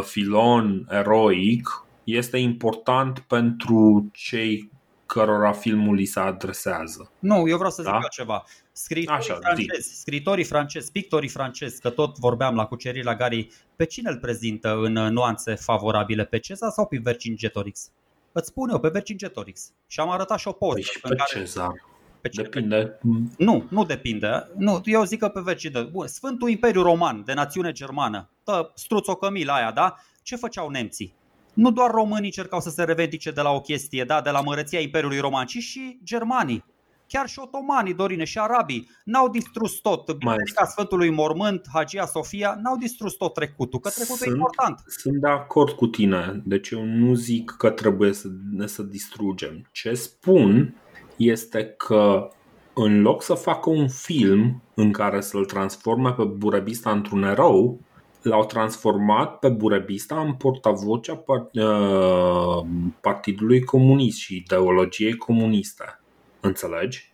filon 0.03 0.87
eroic 0.91 1.87
este 2.05 2.37
important 2.39 3.19
pentru 3.19 4.09
cei 4.13 4.71
cărora 5.09 5.53
filmul 5.53 5.95
li 5.95 6.05
se 6.05 6.21
adresează. 6.21 7.11
Nu, 7.19 7.49
eu 7.49 7.57
vreau 7.57 7.71
să 7.71 7.83
zic 7.83 7.93
da? 7.93 8.09
ceva. 8.11 8.45
Scriitorii 8.73 9.21
Așa, 9.21 9.39
francezi, 9.43 9.89
zi. 9.89 10.01
scriitorii 10.01 10.45
francezi, 10.45 10.93
pictorii 10.93 11.29
francezi, 11.29 11.81
că 11.81 11.91
tot 11.91 12.19
vorbeam 12.19 12.55
la 12.55 12.67
cucerirea 12.67 13.15
Gary, 13.17 13.51
pe 13.77 13.85
cine 13.85 14.11
îl 14.11 14.19
prezintă 14.19 14.79
în 14.83 14.93
nuanțe 14.93 15.55
favorabile, 15.55 16.25
pe 16.25 16.39
Cezar 16.39 16.71
sau 16.71 16.87
pe 16.87 17.01
Vercingetorix? 17.03 17.91
Îți 18.33 18.47
spun 18.47 18.69
eu, 18.69 18.79
pe 18.79 18.89
Vercingetorix. 18.89 19.73
Și 19.87 20.01
am 20.01 20.11
arătat 20.11 20.39
și 20.39 20.49
o 20.49 20.53
poză. 20.53 20.73
Păi 20.73 20.83
și 20.83 21.01
pe 21.01 21.09
care... 21.09 21.39
Cezar. 21.39 21.73
Pe 22.21 22.29
ce? 22.29 22.43
Depinde. 22.43 22.99
Nu, 23.39 23.67
nu 23.71 23.85
depinde. 23.85 24.49
Nu, 24.57 24.81
eu 24.85 25.05
zic 25.05 25.19
că 25.19 25.29
pe 25.29 25.41
Vercingetorix. 25.41 25.93
Bun, 25.93 26.07
Sfântul 26.07 26.49
Imperiu 26.49 26.83
Roman, 26.83 27.23
de 27.25 27.33
națiune 27.33 27.73
germană, 27.73 28.31
tă, 28.45 28.73
struț 28.75 29.07
Cămila 29.21 29.55
aia, 29.55 29.73
da? 29.73 29.95
Ce 30.23 30.37
făceau 30.37 30.69
nemții? 30.69 31.15
Nu 31.59 31.71
doar 31.71 31.91
românii 31.91 32.31
cercau 32.31 32.61
să 32.61 32.71
se 32.71 32.85
revendice 32.85 33.31
de 33.31 33.41
la 33.41 33.51
o 33.51 33.61
chestie, 33.61 34.05
da, 34.05 34.21
de 34.21 34.31
la 34.31 34.41
mărăția 34.41 34.81
Imperiului 34.81 35.19
Roman, 35.19 35.47
ci 35.47 35.57
și 35.57 35.99
germanii. 36.05 36.65
Chiar 37.07 37.29
și 37.29 37.39
otomanii, 37.39 37.95
Dorine, 37.95 38.25
și 38.25 38.39
arabii 38.39 38.89
n-au 39.05 39.29
distrus 39.29 39.73
tot. 39.73 40.13
Biserica 40.13 40.65
Sfântului 40.65 41.11
Mormânt, 41.11 41.67
Hagia 41.73 42.07
Sofia, 42.07 42.59
n-au 42.63 42.77
distrus 42.77 43.15
tot 43.15 43.35
trecutul, 43.35 43.81
că 43.81 43.89
trecutul 43.89 44.17
sunt, 44.17 44.31
e 44.31 44.33
important. 44.33 44.83
Sunt 44.87 45.17
de 45.17 45.29
acord 45.29 45.73
cu 45.73 45.87
tine. 45.87 46.43
Deci 46.45 46.71
eu 46.71 46.85
nu 46.85 47.15
zic 47.15 47.55
că 47.59 47.71
trebuie 47.71 48.13
să, 48.13 48.29
să 48.65 48.83
distrugem. 48.83 49.69
Ce 49.73 49.95
spun 49.95 50.75
este 51.17 51.65
că 51.65 52.29
în 52.75 53.01
loc 53.01 53.23
să 53.23 53.35
facă 53.35 53.71
un 53.71 53.89
film 53.89 54.63
în 54.75 54.93
care 54.93 55.21
să-l 55.21 55.45
transforme 55.45 56.13
pe 56.13 56.25
Burebista 56.25 56.91
într-un 56.91 57.23
erou, 57.23 57.81
l-au 58.23 58.45
transformat 58.45 59.39
pe 59.39 59.49
Burebista 59.49 60.21
în 60.21 60.33
portavocea 60.35 61.25
uh, 61.27 62.67
Partidului 63.01 63.65
Comunist 63.65 64.19
și 64.19 64.37
ideologiei 64.37 65.17
comuniste. 65.17 66.01
Înțelegi? 66.41 67.13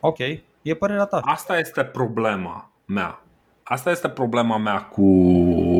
Ok, 0.00 0.18
e 0.62 0.74
părerea 0.78 1.04
ta. 1.04 1.20
Asta 1.24 1.58
este 1.58 1.84
problema 1.84 2.70
mea. 2.84 3.20
Asta 3.62 3.90
este 3.90 4.08
problema 4.08 4.56
mea 4.56 4.82
cu, 4.82 5.10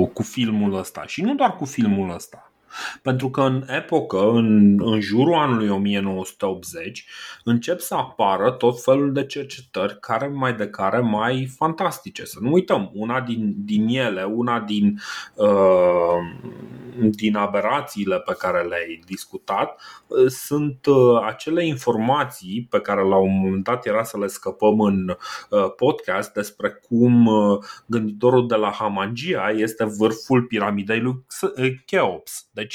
cu 0.07 0.23
filmul 0.23 0.75
ăsta 0.75 1.03
și 1.07 1.23
nu 1.23 1.35
doar 1.35 1.57
cu 1.57 1.65
filmul 1.65 2.15
ăsta. 2.15 2.53
Pentru 3.03 3.31
că 3.31 3.41
în 3.41 3.65
epocă, 3.69 4.31
în, 4.31 4.77
în 4.83 5.01
jurul 5.01 5.35
anului 5.35 5.69
1980, 5.69 7.07
încep 7.45 7.81
să 7.81 7.95
apară 7.95 8.51
tot 8.51 8.83
felul 8.83 9.13
de 9.13 9.27
cercetări 9.27 10.01
care 10.01 10.27
mai 10.27 10.55
de 10.55 10.69
care 10.69 10.99
mai 10.99 11.49
fantastice. 11.57 12.25
Să 12.25 12.39
nu 12.41 12.53
uităm, 12.53 12.91
una 12.95 13.21
din, 13.21 13.55
din 13.57 13.89
ele, 13.89 14.25
una 14.25 14.61
din, 14.61 15.01
uh, 15.35 16.19
din 17.11 17.37
aberațiile 17.37 18.21
pe 18.21 18.35
care 18.39 18.63
le-ai 18.63 19.01
discutat, 19.07 19.81
uh, 20.07 20.27
sunt 20.29 20.87
uh, 20.87 21.23
acele 21.27 21.67
informații 21.67 22.67
pe 22.71 22.81
care 22.81 23.03
la 23.03 23.17
un 23.17 23.39
moment 23.39 23.65
dat 23.65 23.87
era 23.87 24.03
să 24.03 24.19
le 24.19 24.27
scăpăm 24.27 24.81
în 24.81 25.09
uh, 25.09 25.75
podcast 25.77 26.33
despre 26.33 26.81
cum 26.89 27.27
uh, 27.27 27.59
gânditorul 27.87 28.49
de 28.49 28.55
la 28.55 28.71
Hamangia 28.71 29.51
este 29.57 29.85
vârful 29.85 30.43
piramidei 30.43 31.01
lui 31.01 31.25
Cheops. 31.87 32.49
Deci, 32.51 32.66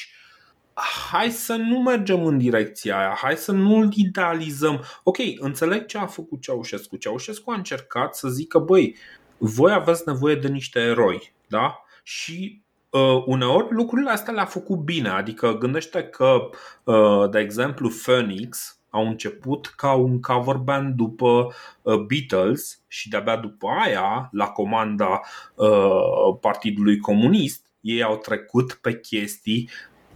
hai 1.10 1.30
să 1.30 1.56
nu 1.56 1.80
mergem 1.80 2.26
în 2.26 2.38
direcția 2.38 2.98
aia, 2.98 3.18
hai 3.22 3.38
să 3.38 3.52
nu-l 3.52 3.90
idealizăm. 3.96 4.84
Ok, 5.04 5.18
înțeleg 5.40 5.86
ce 5.86 5.98
a 5.98 6.06
făcut 6.06 6.42
Ceaușescu. 6.42 6.96
Ceaușescu 6.96 7.52
a 7.52 7.56
încercat 7.56 8.16
să 8.16 8.28
zică, 8.28 8.60
băi, 8.60 8.96
voi 9.38 9.72
aveți 9.72 10.04
nevoie 10.06 10.36
de 10.36 10.48
niște 10.48 10.80
eroi, 10.80 11.34
da? 11.48 11.84
Și 12.04 12.62
uh, 12.90 13.24
uneori 13.26 13.74
lucrurile 13.74 14.10
astea 14.10 14.34
le-a 14.34 14.46
făcut 14.46 14.78
bine. 14.78 15.10
Adică 15.10 15.58
gândește 15.58 16.04
că, 16.04 16.50
uh, 16.84 17.30
de 17.30 17.40
exemplu, 17.40 17.90
Phoenix 17.90 18.80
au 18.90 19.08
început 19.08 19.74
ca 19.76 19.94
un 19.94 20.22
cover 20.22 20.56
band 20.56 20.96
după 20.96 21.54
uh, 21.82 21.96
Beatles 22.00 22.82
și 22.88 23.10
de-abia 23.10 23.38
după 23.38 23.68
aia, 23.68 24.30
la 24.32 24.48
comanda 24.48 25.22
uh, 25.56 26.38
Partidului 26.42 26.98
Comunist, 26.98 27.71
ei 27.82 28.04
au 28.04 28.18
trecut 28.18 28.74
pe 28.74 29.00
chestii 29.00 29.70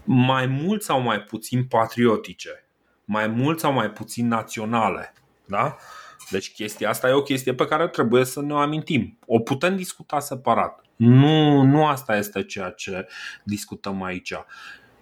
mai 0.04 0.46
mult 0.46 0.84
sau 0.84 1.02
mai 1.02 1.20
puțin 1.20 1.66
patriotice, 1.66 2.68
mai 3.06 3.28
mult 3.28 3.60
sau 3.60 3.74
mai 3.74 3.90
puțin 3.90 4.28
naționale. 4.28 5.14
Da? 5.46 5.76
Deci 6.30 6.54
chestia 6.54 6.90
asta 6.90 7.10
e 7.10 7.14
o 7.14 7.22
chestie 7.22 7.54
pe 7.54 7.66
care 7.66 7.88
trebuie 7.88 8.26
să 8.26 8.42
ne 8.42 8.54
o 8.54 8.58
amintim. 8.58 9.20
O 9.26 9.40
putem 9.40 9.76
discuta 9.76 10.20
separat. 10.20 10.84
Nu, 10.96 11.62
nu 11.62 11.86
asta 11.86 12.18
este 12.18 12.44
ceea 12.44 12.70
ce 12.70 13.08
discutăm 13.44 14.04
aici. 14.04 14.34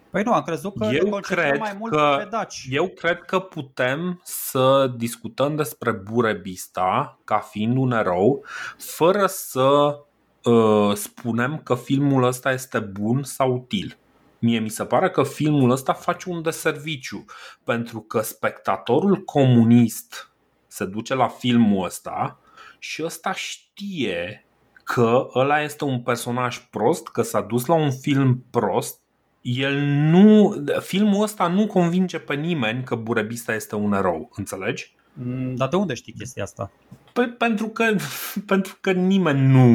Păi 0.10 0.24
nu, 0.24 0.34
am 0.34 0.44
crezut 0.44 0.78
că 0.78 0.90
eu 0.92 1.20
cred 1.20 1.58
mai 1.58 1.76
mult 1.80 1.92
că, 1.92 2.16
pe 2.18 2.28
daci. 2.30 2.68
Eu 2.70 2.88
cred 2.88 3.22
că 3.22 3.40
putem 3.40 4.22
să 4.24 4.94
discutăm 4.98 5.56
despre 5.56 5.92
Burebista 5.92 7.20
ca 7.24 7.38
fiind 7.38 7.78
un 7.78 7.92
erou 7.92 8.46
fără 8.78 9.26
să 9.26 9.98
uh, 10.44 10.96
spunem 10.96 11.58
că 11.64 11.76
filmul 11.76 12.24
ăsta 12.24 12.52
este 12.52 12.80
bun 12.80 13.24
sau 13.24 13.54
util. 13.54 13.98
Mie 14.40 14.60
mi 14.60 14.70
se 14.70 14.86
pare 14.86 15.10
că 15.10 15.24
filmul 15.24 15.72
ăsta 15.72 15.94
face 15.94 16.30
un 16.30 16.42
deserviciu 16.42 17.26
pentru 17.64 18.00
că 18.00 18.22
spectatorul 18.22 19.18
comunist 19.18 20.32
se 20.68 20.86
duce 20.86 21.16
la 21.16 21.28
filmul 21.28 21.86
ăsta 21.86 22.40
și 22.80 23.04
ăsta 23.04 23.34
știe 23.34 24.46
că 24.84 25.30
ăla 25.36 25.62
este 25.62 25.84
un 25.84 26.02
personaj 26.02 26.58
prost, 26.70 27.08
că 27.08 27.22
s-a 27.22 27.42
dus 27.42 27.66
la 27.66 27.76
un 27.76 27.92
film 27.92 28.46
prost 28.50 29.02
el 29.44 29.80
nu, 29.80 30.56
filmul 30.80 31.24
ăsta 31.24 31.48
nu 31.48 31.68
convinge 31.68 32.20
pe 32.20 32.36
nimeni 32.36 32.84
că 32.84 32.96
Burebista 32.96 33.54
este 33.54 33.76
un 33.76 33.94
erou, 33.94 34.30
înțelegi? 34.36 34.96
Mm, 35.14 35.56
dar 35.56 35.68
de 35.68 35.76
unde 35.76 35.94
știi 35.94 36.14
chestia 36.14 36.44
asta? 36.44 36.72
Păi 37.14 37.28
pentru 37.28 37.68
că, 37.68 37.96
pentru 38.46 38.78
că 38.82 38.92
nimeni 38.92 39.48
nu, 39.48 39.68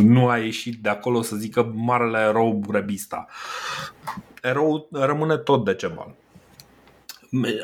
nu 0.00 0.28
a 0.28 0.38
ieșit 0.38 0.82
de 0.82 0.88
acolo 0.88 1.22
să 1.22 1.36
zică 1.36 1.72
marele 1.74 2.18
erou 2.18 2.52
Burebista. 2.52 3.26
Erou 4.42 4.88
rămâne 4.92 5.36
tot 5.36 5.64
de 5.64 5.74
ceva. 5.74 6.14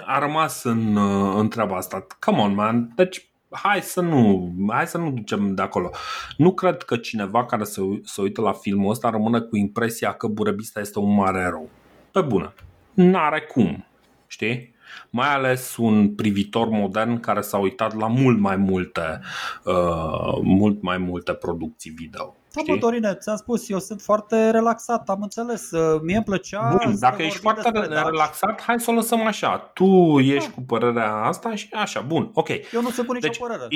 A 0.07 0.19
rămas 0.19 0.65
în, 0.65 0.97
în 1.39 1.49
treaba 1.49 1.77
asta. 1.77 2.07
Come 2.19 2.41
on, 2.41 2.55
man. 2.55 2.93
Deci 2.95 3.29
hai 3.51 3.83
să 3.83 4.01
nu, 4.01 4.53
hai 4.69 4.87
să 4.87 4.99
nu 4.99 5.11
ducem 5.11 5.55
de 5.55 5.63
acolo. 5.63 5.91
Nu 6.37 6.55
cred 6.55 6.83
că 6.83 6.97
cineva 6.97 7.47
care 7.47 7.65
se, 7.65 7.81
se 8.05 8.21
uită 8.21 8.41
la 8.41 8.53
filmul 8.53 8.91
ăsta 8.91 9.11
rămâne 9.11 9.41
cu 9.41 9.57
impresia 9.57 10.13
că 10.13 10.27
Burebista 10.27 10.81
este 10.81 10.99
un 10.99 11.15
mare 11.15 11.39
erou. 11.39 11.69
Pe 12.11 12.21
bună. 12.21 12.55
N-are 12.95 13.41
cum. 13.41 13.87
Știi? 14.27 14.75
Mai 15.11 15.35
ales 15.35 15.77
un 15.77 16.15
privitor 16.15 16.69
modern 16.69 17.21
care 17.21 17.41
s-a 17.41 17.59
uitat 17.59 17.95
la 17.95 18.07
mult 18.07 18.39
mai 18.39 18.57
multe, 18.57 19.21
uh, 19.65 20.39
mult 20.43 20.83
mai 20.83 20.99
multe 20.99 21.33
producții 21.33 21.91
video. 21.91 22.37
Da, 22.53 22.73
mă, 22.73 22.77
Dorine, 22.79 23.15
ți-am 23.15 23.37
spus, 23.37 23.69
eu 23.69 23.79
sunt 23.79 24.01
foarte 24.01 24.51
relaxat, 24.51 25.09
am 25.09 25.23
înțeles. 25.23 25.71
Uh, 25.71 26.01
mie 26.03 26.17
îmi 26.17 26.25
plăcea. 26.25 26.77
Bun, 26.83 26.99
dacă 26.99 27.23
ești 27.23 27.39
foarte 27.39 27.71
relaxat, 27.71 28.63
hai 28.63 28.81
să 28.81 28.91
o 28.91 28.95
lăsăm 28.95 29.27
așa. 29.27 29.59
Tu 29.59 30.19
ești 30.19 30.49
da. 30.49 30.55
cu 30.55 30.63
părerea 30.63 31.13
asta 31.13 31.55
și 31.55 31.69
așa, 31.73 32.01
bun, 32.01 32.31
ok. 32.35 32.49
Eu 32.73 32.83
nu 32.83 32.91
sunt 32.91 33.07
cu 33.07 33.13
nicio 33.13 33.27
deci, 33.27 33.39
părere. 33.39 33.67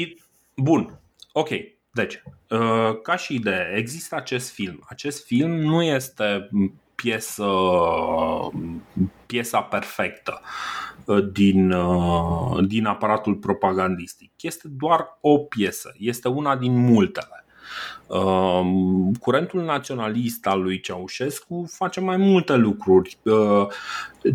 Bun, 0.57 1.01
ok. 1.33 1.49
Deci, 1.93 2.23
uh, 2.49 3.01
ca 3.03 3.17
și 3.17 3.35
idee, 3.35 3.75
există 3.77 4.17
acest 4.17 4.51
film. 4.51 4.85
Acest 4.89 5.27
film 5.27 5.51
nu 5.51 5.83
este 5.83 6.49
piesă, 6.95 7.47
piesa 9.27 9.61
perfectă 9.61 10.41
din, 11.33 11.75
din 12.67 12.87
aparatul 12.87 13.35
propagandistic. 13.35 14.33
Este 14.41 14.69
doar 14.69 15.19
o 15.21 15.39
piesă, 15.39 15.93
este 15.99 16.29
una 16.29 16.57
din 16.57 16.77
multele. 16.77 17.45
Um, 18.07 19.13
curentul 19.15 19.63
naționalist 19.63 20.47
al 20.47 20.63
lui 20.63 20.81
Ceaușescu 20.81 21.65
face 21.69 22.01
mai 22.01 22.17
multe 22.17 22.55
lucruri. 22.55 23.19
Uh, 23.23 23.67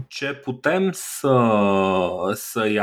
ce 0.08 0.34
putem 0.34 0.90
să, 0.92 1.38
să-i, 2.34 2.80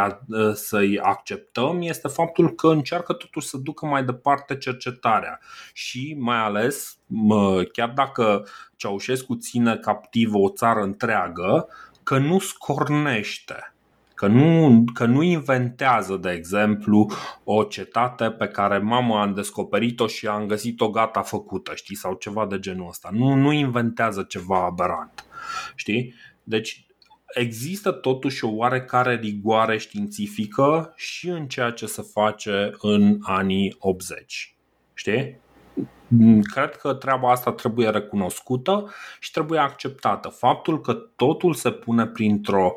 să-i 0.55 0.99
acceptăm 0.99 1.79
este 1.81 2.09
faptul 2.09 2.55
că 2.55 2.67
încearcă 2.67 3.13
totuși 3.13 3.47
să 3.49 3.57
ducă 3.57 3.87
mai 3.87 4.05
departe 4.05 4.57
cercetarea 4.57 5.41
și 5.73 6.17
mai 6.19 6.39
ales, 6.39 6.99
chiar 7.73 7.89
dacă 7.89 8.47
Ceaușescu 8.77 9.35
ține 9.35 9.77
captivă 9.77 10.39
o 10.39 10.49
țară 10.49 10.81
întreagă, 10.81 11.69
că 12.03 12.19
nu 12.19 12.39
scornește 12.39 13.72
Că 14.23 14.29
nu, 14.29 14.85
că 14.95 15.05
nu 15.05 15.23
inventează, 15.23 16.17
de 16.17 16.31
exemplu, 16.31 17.11
o 17.45 17.63
cetate 17.63 18.31
pe 18.31 18.47
care 18.47 18.79
mama 18.79 19.23
a 19.23 19.27
descoperit-o 19.27 20.07
și 20.07 20.27
am 20.27 20.47
găsit-o 20.47 20.91
gata 20.91 21.23
făcută, 21.23 21.75
știi, 21.75 21.97
sau 21.97 22.15
ceva 22.15 22.47
de 22.47 22.59
genul 22.59 22.89
ăsta. 22.89 23.09
Nu, 23.13 23.35
nu 23.35 23.53
inventează 23.53 24.23
ceva 24.23 24.65
aberant, 24.65 25.25
știi? 25.75 26.15
Deci 26.43 26.87
există 27.35 27.91
totuși 27.91 28.45
o 28.45 28.51
oarecare 28.51 29.15
rigoare 29.15 29.79
științifică 29.79 30.93
și 30.97 31.29
în 31.29 31.47
ceea 31.47 31.71
ce 31.71 31.87
se 31.87 32.03
face 32.13 32.71
în 32.81 33.19
anii 33.21 33.77
80. 33.79 34.57
Știi? 34.95 35.41
cred 36.53 36.77
că 36.77 36.95
treaba 36.95 37.31
asta 37.31 37.53
trebuie 37.53 37.91
recunoscută 37.91 38.91
și 39.21 39.31
trebuie 39.31 39.59
acceptată. 39.59 40.29
Faptul 40.29 40.81
că 40.81 40.93
totul 40.93 41.55
se 41.55 41.71
pune 41.71 42.07
printr-o, 42.07 42.75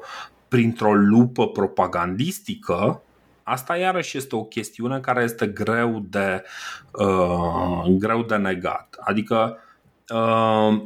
printr-o 0.47 0.93
lupă 0.93 1.47
propagandistică, 1.47 3.01
asta 3.43 3.77
iarăși 3.77 4.17
este 4.17 4.35
o 4.35 4.43
chestiune 4.43 4.99
care 4.99 5.23
este 5.23 5.47
greu 5.47 6.05
de, 6.09 6.43
uh, 6.91 7.85
greu 7.88 8.23
de 8.23 8.35
negat. 8.35 8.95
Adică 8.99 9.57
uh, 10.09 10.84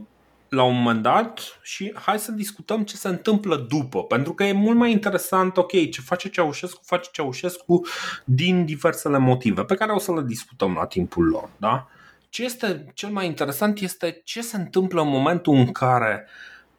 la 0.50 0.64
un 0.64 0.76
moment 0.76 1.02
dat 1.02 1.60
și 1.62 1.94
hai 1.96 2.20
să 2.20 2.32
discutăm 2.32 2.84
ce 2.84 2.96
se 2.96 3.08
întâmplă 3.08 3.56
după, 3.56 4.04
pentru 4.04 4.34
că 4.34 4.44
e 4.44 4.52
mult 4.52 4.78
mai 4.78 4.92
interesant, 4.92 5.58
ok, 5.58 5.72
ce 5.72 6.02
face 6.02 6.30
Ceaușescu, 6.30 6.82
face 6.86 7.10
Ceaușescu 7.12 7.86
din 8.24 8.66
diversele 8.66 9.18
motive, 9.18 9.64
pe 9.64 9.76
care 9.76 9.92
o 9.92 10.00
să 10.00 10.14
le 10.14 10.24
discutăm 10.26 10.74
la 10.74 10.86
timpul 10.86 11.26
lor, 11.26 11.50
da? 11.58 11.88
Ce 12.30 12.44
este 12.44 12.92
cel 12.94 13.10
mai 13.10 13.26
interesant 13.26 13.80
este 13.80 14.22
ce 14.24 14.42
se 14.42 14.58
întâmplă 14.58 15.02
în 15.02 15.10
momentul 15.10 15.54
în 15.54 15.72
care 15.72 16.28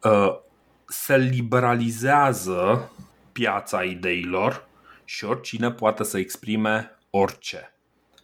uh, 0.03 0.39
se 0.91 1.17
liberalizează 1.17 2.91
piața 3.31 3.83
ideilor 3.83 4.67
și 5.05 5.25
oricine 5.25 5.71
poate 5.71 6.03
să 6.03 6.17
exprime 6.17 6.97
orice. 7.09 7.73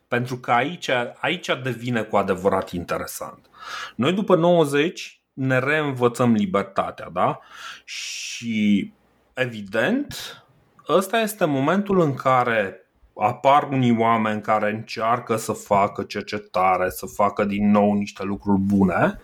Pentru 0.07 0.37
că 0.37 0.51
aici, 0.51 0.89
aici 1.19 1.49
devine 1.63 2.01
cu 2.01 2.17
adevărat 2.17 2.71
interesant. 2.71 3.49
Noi 3.95 4.13
după 4.13 4.35
90 4.35 5.21
ne 5.33 5.59
reînvățăm 5.59 6.33
libertatea, 6.33 7.09
da? 7.09 7.39
Și 7.83 8.93
evident, 9.33 10.43
ăsta 10.87 11.19
este 11.19 11.45
momentul 11.45 11.99
în 11.99 12.13
care 12.13 12.81
apar 13.15 13.63
unii 13.63 13.97
oameni 13.97 14.41
care 14.41 14.71
încearcă 14.71 15.35
să 15.35 15.51
facă 15.51 16.03
cercetare, 16.03 16.89
să 16.89 17.05
facă 17.05 17.43
din 17.43 17.71
nou 17.71 17.93
niște 17.93 18.23
lucruri 18.23 18.59
bune 18.59 19.19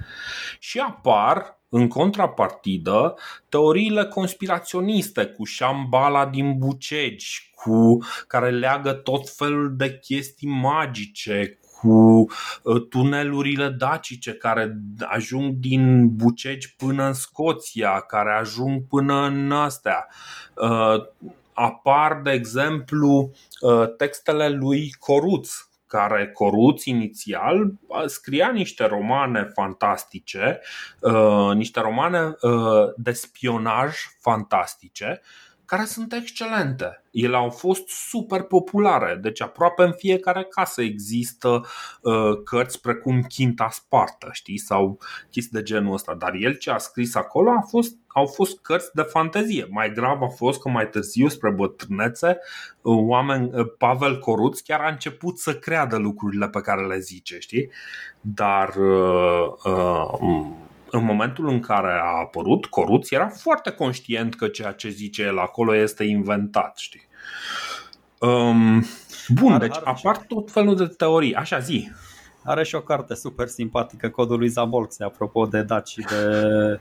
și 0.59 0.79
apar 0.79 1.61
în 1.73 1.87
contrapartidă 1.87 3.15
teoriile 3.49 4.05
conspiraționiste 4.05 5.25
cu 5.25 5.43
șambala 5.43 6.25
din 6.25 6.57
Bucegi, 6.57 7.51
cu 7.55 7.97
care 8.27 8.49
leagă 8.49 8.91
tot 8.91 9.29
felul 9.29 9.75
de 9.75 9.97
chestii 9.99 10.47
magice, 10.47 11.59
cu 11.79 12.25
uh, 12.63 12.87
tunelurile 12.89 13.69
dacice 13.69 14.33
care 14.33 14.77
ajung 14.99 15.53
din 15.53 16.15
Bucegi 16.15 16.75
până 16.75 17.05
în 17.05 17.13
Scoția, 17.13 17.99
care 17.99 18.31
ajung 18.39 18.87
până 18.89 19.25
în 19.25 19.51
astea. 19.51 20.07
Uh, 20.55 21.05
apar, 21.53 22.21
de 22.23 22.31
exemplu, 22.31 23.31
uh, 23.61 23.95
textele 23.97 24.49
lui 24.49 24.91
Coruț, 24.99 25.49
care 25.97 26.31
Coruț 26.31 26.83
inițial 26.83 27.71
scria 28.05 28.51
niște 28.51 28.85
romane 28.85 29.49
fantastice, 29.53 30.59
niște 31.53 31.79
romane 31.79 32.35
de 32.95 33.11
spionaj 33.11 33.95
fantastice, 34.19 35.21
care 35.73 35.85
sunt 35.85 36.13
excelente. 36.13 37.03
Ele 37.11 37.35
au 37.35 37.49
fost 37.49 37.87
super 37.87 38.41
populare, 38.41 39.19
deci 39.21 39.41
aproape 39.41 39.83
în 39.83 39.91
fiecare 39.91 40.43
casă 40.43 40.81
există 40.81 41.65
uh, 42.01 42.43
cărți 42.43 42.81
precum 42.81 43.21
Quinta 43.35 43.69
Spartă, 43.71 44.29
știi, 44.31 44.57
sau 44.57 44.99
chestii 45.31 45.59
de 45.59 45.63
genul 45.63 45.93
ăsta. 45.93 46.15
Dar 46.15 46.33
el 46.33 46.55
ce 46.55 46.71
a 46.71 46.77
scris 46.77 47.15
acolo 47.15 47.49
a 47.49 47.61
fost, 47.61 47.95
au 48.07 48.25
fost 48.25 48.61
cărți 48.61 48.89
de 48.93 49.01
fantezie. 49.01 49.67
Mai 49.69 49.91
grav 49.91 50.21
a 50.21 50.27
fost 50.27 50.61
că 50.61 50.69
mai 50.69 50.89
târziu, 50.89 51.27
spre 51.27 51.51
bătrânețe, 51.51 52.37
uh, 52.81 52.97
oameni, 53.07 53.49
uh, 53.53 53.65
Pavel 53.77 54.19
Coruț 54.19 54.59
chiar 54.59 54.79
a 54.79 54.89
început 54.89 55.39
să 55.39 55.55
creadă 55.55 55.97
lucrurile 55.97 56.49
pe 56.49 56.61
care 56.61 56.85
le 56.85 56.99
zice, 56.99 57.39
știi? 57.39 57.69
Dar 58.21 58.75
uh, 58.75 59.53
uh, 59.63 60.47
în 60.93 61.05
momentul 61.05 61.47
în 61.47 61.59
care 61.59 61.91
a 61.91 62.19
apărut, 62.19 62.65
Coruț 62.65 63.11
era 63.11 63.27
foarte 63.27 63.71
conștient 63.71 64.35
că 64.35 64.47
ceea 64.47 64.71
ce 64.71 64.89
zice 64.89 65.21
el 65.21 65.39
acolo 65.39 65.75
este 65.75 66.03
inventat, 66.03 66.77
știi? 66.77 67.07
Um, 68.19 68.85
bun, 69.27 69.57
deci 69.57 69.75
apar 69.83 70.17
tot 70.17 70.51
felul 70.51 70.75
de 70.75 70.87
teorii. 70.87 71.35
Așa, 71.35 71.59
zi. 71.59 71.91
Are 72.43 72.63
și 72.63 72.75
o 72.75 72.81
carte 72.81 73.15
super 73.15 73.47
simpatică, 73.47 74.09
Codul 74.09 74.37
lui 74.37 74.47
Zambolxe, 74.47 75.03
apropo 75.03 75.45
de 75.45 75.61
daci 75.61 75.95
de... 75.95 76.79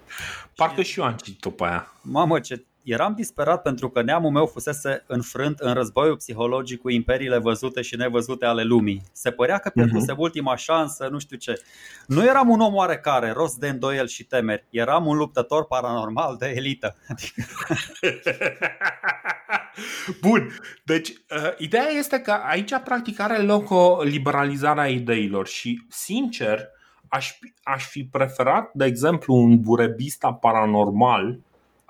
Parcă 0.56 0.82
și 0.82 1.00
eu 1.00 1.04
am 1.06 1.16
citit-o 1.22 1.50
pe 1.50 1.64
aia. 1.64 1.92
Mamă, 2.02 2.40
ce 2.40 2.64
Eram 2.82 3.14
disperat 3.14 3.62
pentru 3.62 3.90
că 3.90 4.02
neamul 4.02 4.30
meu 4.30 4.46
fusese 4.46 5.04
înfrânt 5.06 5.58
în 5.58 5.74
războiul 5.74 6.16
psihologic 6.16 6.80
cu 6.80 6.90
imperiile 6.90 7.38
văzute 7.38 7.82
și 7.82 7.96
nevăzute 7.96 8.44
ale 8.44 8.62
lumii. 8.62 9.02
Se 9.12 9.30
părea 9.30 9.58
că 9.58 9.70
pierduse 9.70 10.12
uh-huh. 10.12 10.16
ultima 10.16 10.56
șansă, 10.56 11.08
nu 11.10 11.18
știu 11.18 11.36
ce. 11.36 11.62
Nu 12.06 12.24
eram 12.24 12.48
un 12.48 12.60
om 12.60 12.74
oarecare, 12.74 13.30
rost 13.30 13.56
de 13.56 13.68
îndoiel 13.68 14.06
și 14.06 14.24
temeri. 14.24 14.66
Eram 14.70 15.06
un 15.06 15.16
luptător 15.16 15.66
paranormal 15.66 16.36
de 16.38 16.52
elită. 16.56 16.96
Bun, 20.20 20.48
deci 20.84 21.08
uh, 21.08 21.52
ideea 21.58 21.88
este 21.88 22.20
că 22.20 22.30
aici 22.30 22.72
practic 22.84 23.20
are 23.20 23.38
loc 23.38 23.70
o 23.70 24.02
liberalizare 24.02 24.80
a 24.80 24.88
ideilor 24.88 25.46
și, 25.46 25.86
sincer, 25.88 26.68
aș, 27.08 27.38
aș 27.62 27.86
fi 27.86 28.04
preferat, 28.04 28.70
de 28.72 28.84
exemplu, 28.84 29.34
un 29.34 29.60
burebista 29.60 30.32
paranormal 30.32 31.38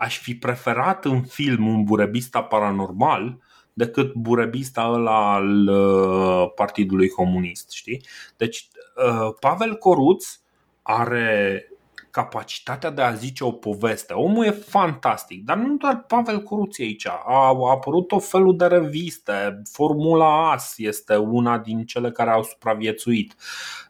aș 0.03 0.19
fi 0.19 0.35
preferat 0.35 1.05
în 1.05 1.23
film 1.23 1.67
un 1.67 1.85
burebista 1.85 2.43
paranormal 2.43 3.39
decât 3.73 4.15
burebista 4.15 4.89
ăla 4.93 5.35
al 5.35 5.69
uh, 5.69 6.53
Partidului 6.55 7.09
Comunist, 7.09 7.71
știi? 7.71 8.05
Deci 8.37 8.69
uh, 8.97 9.35
Pavel 9.41 9.77
Coruț 9.77 10.41
are 10.83 11.67
capacitatea 12.13 12.91
de 12.91 13.03
a 13.03 13.13
zice 13.13 13.45
o 13.45 13.53
poveste. 13.53 14.13
Omul 14.13 14.45
e 14.45 14.51
fantastic, 14.51 15.45
dar 15.45 15.57
nu 15.57 15.77
doar 15.77 16.05
Pavel 16.07 16.43
Coruț 16.43 16.79
aici. 16.79 17.07
A, 17.07 17.23
a 17.27 17.71
apărut 17.71 18.13
o 18.13 18.19
felul 18.19 18.57
de 18.57 18.67
reviste. 18.67 19.63
Formula 19.73 20.53
As 20.53 20.75
este 20.77 21.17
una 21.17 21.59
din 21.59 21.85
cele 21.85 22.11
care 22.11 22.31
au 22.31 22.43
supraviețuit. 22.43 23.35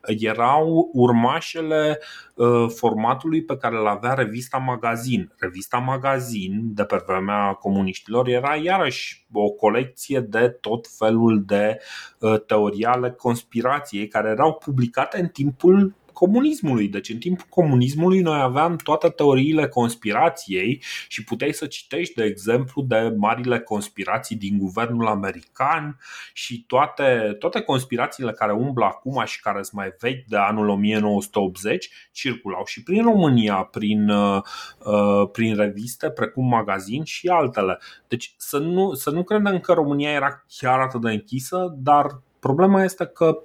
Erau 0.02 0.90
urmașele 0.92 1.98
uh, 2.34 2.66
formatului 2.74 3.44
pe 3.44 3.56
care 3.56 3.76
îl 3.76 3.86
avea 3.86 4.14
revista 4.14 4.58
Magazin. 4.58 5.32
Revista 5.38 5.76
Magazin, 5.76 6.74
de 6.74 6.84
pe 6.84 7.02
vremea 7.06 7.52
comuniștilor, 7.52 8.28
era 8.28 8.54
iarăși 8.54 9.26
o 9.32 9.50
colecție 9.50 10.20
de 10.20 10.48
tot 10.48 10.86
felul 10.98 11.42
de 11.46 11.78
uh, 12.18 12.40
teorii 12.46 12.84
ale 12.84 13.10
conspirației 13.10 14.08
care 14.08 14.28
erau 14.28 14.54
publicate 14.54 15.20
în 15.20 15.28
timpul 15.28 15.94
comunismului. 16.12 16.89
Deci 16.89 17.09
în 17.09 17.18
timpul 17.18 17.47
comunismului 17.48 18.20
noi 18.20 18.40
aveam 18.40 18.76
toate 18.76 19.09
teoriile 19.09 19.68
conspirației 19.68 20.82
și 21.09 21.24
puteai 21.24 21.52
să 21.52 21.66
citești, 21.66 22.14
de 22.14 22.24
exemplu, 22.24 22.82
de 22.82 23.14
marile 23.16 23.60
conspirații 23.60 24.36
din 24.36 24.59
guvernul 24.59 25.06
american 25.06 25.98
și 26.32 26.64
toate, 26.66 27.36
toate 27.39 27.60
conspirațiile 27.60 28.32
care 28.32 28.52
umblă 28.52 28.84
acum 28.84 29.22
și 29.24 29.40
care 29.40 29.62
sunt 29.62 29.80
mai 29.80 29.94
vechi 30.01 30.24
de 30.26 30.36
anul 30.36 30.68
1980 30.68 31.90
circulau 32.12 32.64
și 32.64 32.82
prin 32.82 33.02
România, 33.02 33.55
prin, 33.55 34.09
uh, 34.09 34.43
prin 35.32 35.56
reviste 35.56 36.10
precum 36.10 36.48
magazin 36.48 37.05
și 37.05 37.28
altele. 37.28 37.78
Deci 38.09 38.34
să 38.36 38.59
nu, 38.59 38.94
să 38.94 39.10
nu 39.10 39.22
credem 39.22 39.59
că 39.59 39.72
România 39.72 40.10
era 40.10 40.44
chiar 40.59 40.80
atât 40.80 41.01
de 41.01 41.10
închisă, 41.10 41.74
dar 41.76 42.20
problema 42.39 42.84
este 42.84 43.06
că 43.06 43.43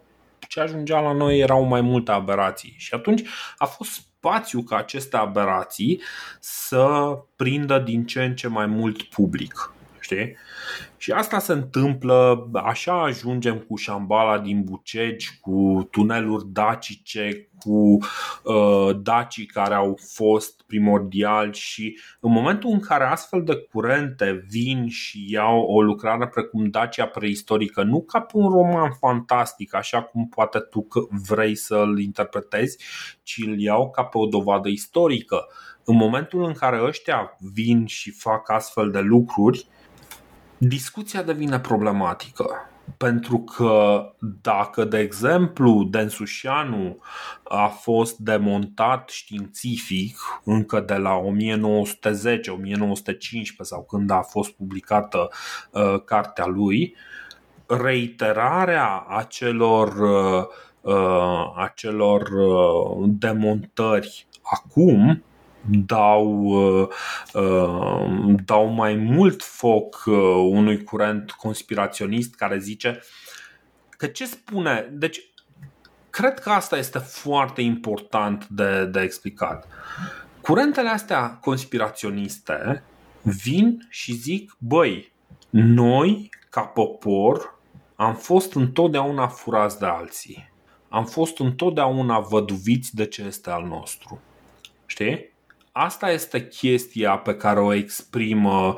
ce 0.48 0.60
ajungea 0.60 1.00
la 1.00 1.12
noi 1.12 1.40
erau 1.40 1.64
mai 1.64 1.82
multe 1.82 2.12
aberații. 2.12 2.74
Și 2.78 2.94
atunci 2.94 3.22
a 3.58 3.66
fost 3.66 3.92
spațiu 3.92 4.62
ca 4.62 4.76
aceste 4.76 5.18
aberații 5.18 6.02
să 6.40 7.18
prindă 7.36 7.80
din 7.80 8.06
ce 8.06 8.24
în 8.24 8.36
ce 8.36 8.48
mai 8.48 8.66
mult 8.66 9.04
public. 9.04 9.72
Știi? 10.08 10.38
Și 10.98 11.12
asta 11.12 11.40
se 11.40 11.54
întâmplă, 11.54 12.50
așa 12.54 13.04
ajungem 13.04 13.58
cu 13.58 13.76
șambala 13.76 14.40
din 14.40 14.64
Bucegi, 14.64 15.40
cu 15.42 15.88
tuneluri 15.92 16.46
dacice, 16.48 17.50
cu 17.60 17.98
uh, 18.44 18.98
dacii 19.02 19.46
care 19.46 19.74
au 19.74 20.00
fost 20.14 20.62
primordiali 20.68 21.54
și 21.54 22.00
în 22.20 22.32
momentul 22.32 22.70
în 22.70 22.80
care 22.80 23.04
astfel 23.04 23.44
de 23.44 23.56
curente 23.56 24.46
vin 24.50 24.88
și 24.90 25.32
iau 25.32 25.62
o 25.62 25.82
lucrare 25.82 26.28
precum 26.28 26.70
Dacia 26.70 27.06
preistorică, 27.06 27.84
nu 27.84 28.02
ca 28.02 28.20
pe 28.20 28.38
un 28.38 28.50
roman 28.50 28.92
fantastic, 29.00 29.76
așa 29.76 30.02
cum 30.02 30.28
poate 30.28 30.60
tu 30.60 30.88
vrei 31.28 31.56
să-l 31.56 32.00
interpretezi, 32.00 32.78
ci 33.24 33.44
îl 33.46 33.60
iau 33.60 33.90
ca 33.90 34.04
pe 34.04 34.18
o 34.18 34.26
dovadă 34.26 34.68
istorică. 34.68 35.48
În 35.84 35.96
momentul 35.96 36.44
în 36.44 36.54
care 36.54 36.84
ăștia 36.84 37.38
vin 37.54 37.86
și 37.86 38.12
fac 38.12 38.50
astfel 38.50 38.92
de 38.92 39.00
lucruri, 39.00 39.68
discuția 40.58 41.22
devine 41.24 41.60
problematică. 41.60 42.70
Pentru 42.98 43.38
că 43.38 44.02
dacă, 44.42 44.84
de 44.84 44.98
exemplu, 44.98 45.84
Densușianu 45.84 46.98
a 47.44 47.68
fost 47.68 48.18
demontat 48.18 49.10
științific 49.10 50.18
încă 50.44 50.80
de 50.80 50.94
la 50.94 51.22
1910-1915 51.22 51.26
sau 53.62 53.84
când 53.84 54.10
a 54.10 54.22
fost 54.22 54.52
publicată 54.52 55.30
uh, 55.72 56.04
cartea 56.06 56.46
lui, 56.46 56.96
reiterarea 57.66 59.06
acelor 59.10 59.88
uh, 59.98 60.46
uh, 60.82 61.54
acelor 61.56 62.22
uh, 62.22 63.10
demontări 63.20 64.28
acum 64.42 65.24
dau, 65.70 66.44
uh, 66.44 66.88
uh, 67.34 68.36
dau 68.46 68.66
mai 68.66 68.96
mult 68.96 69.44
foc 69.44 70.04
uh, 70.06 70.16
unui 70.50 70.84
curent 70.84 71.32
conspiraționist 71.32 72.36
care 72.36 72.58
zice 72.60 73.00
că 73.90 74.08
ce 74.08 74.26
spune. 74.26 74.90
Deci, 74.92 75.20
cred 76.10 76.40
că 76.40 76.50
asta 76.50 76.78
este 76.78 76.98
foarte 76.98 77.62
important 77.62 78.48
de, 78.48 78.86
de 78.86 79.02
explicat. 79.02 79.68
Curentele 80.42 80.90
astea 80.90 81.30
conspiraționiste 81.30 82.84
vin 83.22 83.88
și 83.90 84.14
zic, 84.14 84.56
băi, 84.58 85.12
noi, 85.50 86.30
ca 86.50 86.62
popor, 86.62 87.60
am 87.96 88.16
fost 88.16 88.56
întotdeauna 88.56 89.28
furați 89.28 89.80
de 89.80 89.86
alții. 89.86 90.52
Am 90.90 91.06
fost 91.06 91.40
întotdeauna 91.40 92.20
văduviți 92.20 92.96
de 92.96 93.06
ce 93.06 93.24
este 93.24 93.50
al 93.50 93.64
nostru. 93.64 94.22
Știi? 94.86 95.36
Asta 95.80 96.12
este 96.12 96.48
chestia 96.48 97.18
pe 97.18 97.36
care 97.36 97.60
o 97.60 97.74
exprimă 97.74 98.76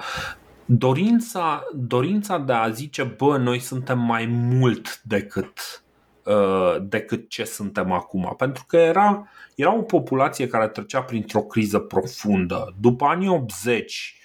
dorința, 0.65 1.63
dorința 1.73 2.37
de 2.37 2.53
a 2.53 2.69
zice, 2.69 3.03
bă, 3.03 3.37
noi 3.37 3.59
suntem 3.59 3.99
mai 3.99 4.25
mult 4.25 5.01
decât, 5.01 5.83
uh, 6.25 6.75
decât 6.81 7.29
ce 7.29 7.43
suntem 7.43 7.91
acum. 7.91 8.33
Pentru 8.37 8.63
că 8.67 8.77
era, 8.77 9.27
era 9.55 9.75
o 9.75 9.81
populație 9.81 10.47
care 10.47 10.67
trecea 10.67 11.01
printr-o 11.01 11.41
criză 11.41 11.79
profundă. 11.79 12.75
După 12.79 13.05
anii 13.05 13.29
80, 13.29 14.18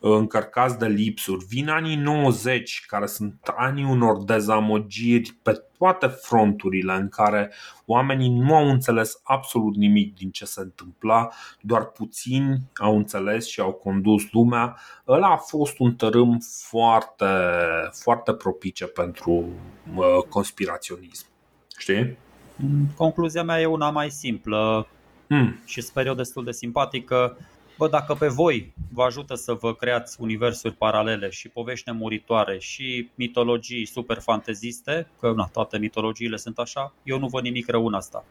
încărcați 0.00 0.78
de 0.78 0.86
lipsuri. 0.86 1.44
Vin 1.44 1.68
anii 1.68 1.96
90, 1.96 2.84
care 2.86 3.06
sunt 3.06 3.52
anii 3.56 3.84
unor 3.84 4.24
dezamăgiri 4.24 5.38
pe 5.42 5.62
toate 5.78 6.06
fronturile 6.06 6.92
în 6.92 7.08
care 7.08 7.52
oamenii 7.86 8.28
nu 8.28 8.54
au 8.54 8.68
înțeles 8.68 9.20
absolut 9.22 9.76
nimic 9.76 10.14
din 10.14 10.30
ce 10.30 10.44
se 10.44 10.60
întâmpla, 10.60 11.28
doar 11.60 11.84
puțini 11.84 12.60
au 12.74 12.96
înțeles 12.96 13.46
și 13.46 13.60
au 13.60 13.72
condus 13.72 14.32
lumea. 14.32 14.76
Ăla 15.08 15.28
a 15.28 15.36
fost 15.36 15.78
un 15.78 15.94
tărâm 15.94 16.38
foarte, 16.68 17.26
foarte 17.92 18.32
propice 18.32 18.86
pentru 18.86 19.32
uh, 19.94 20.22
conspiraționism. 20.28 21.26
Știi? 21.78 22.16
Concluzia 22.96 23.42
mea 23.42 23.60
e 23.60 23.66
una 23.66 23.90
mai 23.90 24.10
simplă 24.10 24.86
hmm. 25.28 25.60
și 25.64 25.80
sper 25.80 26.06
eu 26.06 26.14
destul 26.14 26.44
de 26.44 26.52
simpatică 26.52 27.36
Bă, 27.78 27.88
dacă 27.88 28.14
pe 28.14 28.26
voi 28.26 28.74
vă 28.92 29.02
ajută 29.02 29.34
să 29.34 29.52
vă 29.52 29.74
creați 29.74 30.16
universuri 30.20 30.74
paralele 30.74 31.30
și 31.30 31.48
povești 31.48 31.90
nemuritoare 31.90 32.58
și 32.58 33.10
mitologii 33.14 33.86
super 33.86 34.20
fanteziste, 34.20 35.08
că 35.20 35.32
na, 35.32 35.48
toate 35.52 35.78
mitologiile 35.78 36.36
sunt 36.36 36.58
așa, 36.58 36.92
eu 37.02 37.18
nu 37.18 37.26
văd 37.26 37.42
nimic 37.42 37.68
rău 37.68 37.86
în 37.86 37.94
asta. 37.94 38.24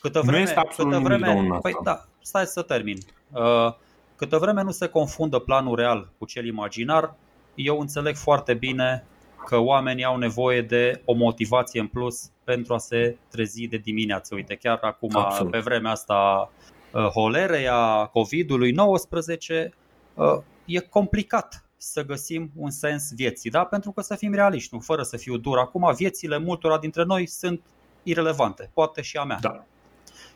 Câtă 0.00 0.20
vreme, 0.20 0.36
nu 0.36 0.42
este 0.42 0.58
absolut 0.58 0.92
câtă 0.92 1.04
vreme, 1.04 1.32
nimic 1.32 1.38
rău 1.38 1.44
în 1.44 1.52
asta. 1.56 1.68
Păi, 1.68 1.80
da, 1.84 2.04
stai 2.22 2.46
să 2.46 2.62
termin. 2.62 2.98
Uh, 3.32 3.74
câtă 4.16 4.38
vreme 4.38 4.62
nu 4.62 4.70
se 4.70 4.86
confundă 4.86 5.38
planul 5.38 5.76
real 5.76 6.08
cu 6.18 6.24
cel 6.24 6.46
imaginar, 6.46 7.14
eu 7.54 7.80
înțeleg 7.80 8.16
foarte 8.16 8.54
bine 8.54 9.04
că 9.46 9.56
oamenii 9.56 10.04
au 10.04 10.16
nevoie 10.16 10.62
de 10.62 11.02
o 11.04 11.12
motivație 11.12 11.80
în 11.80 11.86
plus 11.86 12.30
pentru 12.44 12.74
a 12.74 12.78
se 12.78 13.16
trezi 13.30 13.66
de 13.66 13.76
dimineață. 13.76 14.34
Uite, 14.34 14.54
chiar 14.54 14.78
acum, 14.82 15.10
Absolut. 15.16 15.50
pe 15.50 15.58
vremea 15.58 15.90
asta 15.90 16.50
Uh, 16.52 16.79
holerei, 16.92 17.68
a 17.68 18.06
COVID-ului 18.06 18.72
19, 18.72 19.74
uh, 20.14 20.38
e 20.64 20.78
complicat 20.78 21.64
să 21.76 22.04
găsim 22.04 22.50
un 22.56 22.70
sens 22.70 23.14
vieții, 23.14 23.50
da? 23.50 23.64
pentru 23.64 23.92
că 23.92 24.00
să 24.00 24.14
fim 24.14 24.34
realiști, 24.34 24.74
nu 24.74 24.80
fără 24.80 25.02
să 25.02 25.16
fiu 25.16 25.36
dur. 25.36 25.58
Acum, 25.58 25.92
viețile 25.96 26.38
multora 26.38 26.78
dintre 26.78 27.04
noi 27.04 27.26
sunt 27.26 27.60
irelevante, 28.02 28.70
poate 28.74 29.02
și 29.02 29.16
a 29.16 29.24
mea. 29.24 29.38
Da. 29.40 29.64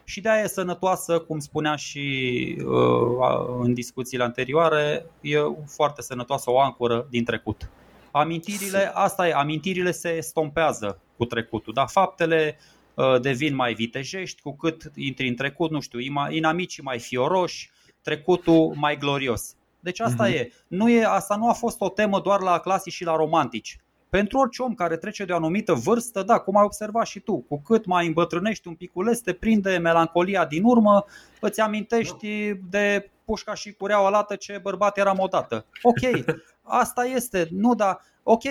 Și 0.05 0.21
de 0.21 0.29
aia 0.29 0.43
e 0.43 0.47
sănătoasă, 0.47 1.19
cum 1.19 1.39
spunea 1.39 1.77
și 1.77 2.57
uh, 2.59 3.57
în 3.61 3.75
discuțiile 3.75 4.25
anterioare, 4.25 5.07
e 5.21 5.39
foarte 5.67 6.03
sănătoasă 6.03 6.51
o 6.51 6.61
ancoră 6.61 7.07
din 7.11 7.25
trecut. 7.25 7.71
Amintirile, 8.11 8.91
asta 8.95 9.29
e, 9.29 9.33
amintirile 9.33 9.91
se 9.91 10.09
estompează 10.09 11.01
cu 11.17 11.25
trecutul, 11.25 11.73
dar 11.73 11.89
faptele 11.89 12.57
Uh, 12.59 12.75
devin 13.21 13.55
mai 13.55 13.75
vitejești, 13.75 14.41
cu 14.41 14.57
cât 14.57 14.91
intri 14.95 15.29
în 15.29 15.35
trecut, 15.35 15.71
nu 15.71 15.81
știu, 15.81 15.99
inamicii 16.31 16.83
mai 16.83 16.99
fioroși, 16.99 17.71
trecutul 18.03 18.73
mai 18.77 18.97
glorios. 18.97 19.55
Deci 19.81 20.01
asta 20.01 20.29
uh-huh. 20.29 20.35
e. 20.35 20.53
Nu 20.69 20.91
e. 20.91 21.05
Asta 21.05 21.37
nu 21.37 21.49
a 21.49 21.53
fost 21.53 21.81
o 21.81 21.89
temă 21.89 22.21
doar 22.21 22.41
la 22.41 22.59
clasici 22.59 22.93
și 22.93 23.05
la 23.05 23.17
romantici. 23.17 23.79
Pentru 24.09 24.39
orice 24.39 24.63
om 24.63 24.75
care 24.75 24.97
trece 24.97 25.25
de 25.25 25.33
o 25.33 25.37
anumită 25.37 25.73
vârstă, 25.73 26.23
da, 26.23 26.39
cum 26.39 26.57
ai 26.57 26.65
observat 26.65 27.07
și 27.07 27.21
tu, 27.21 27.37
cu 27.37 27.63
cât 27.63 27.85
mai 27.85 28.07
îmbătrânești 28.07 28.69
un 28.69 28.75
piculeț, 28.75 29.19
te 29.19 29.33
prinde 29.33 29.77
melancolia 29.77 30.45
din 30.45 30.65
urmă, 30.65 31.05
îți 31.41 31.61
amintești 31.61 32.55
de 32.71 33.11
pușca 33.25 33.55
și 33.55 33.73
cureaua 33.73 34.09
lată 34.09 34.37
ce 34.37 34.59
bărbat 34.63 34.99
eram 34.99 35.19
odată. 35.19 35.67
Ok, 35.83 36.25
asta 36.83 37.05
este, 37.05 37.49
nu, 37.51 37.75
dar 37.75 38.01
ok, 38.25 38.43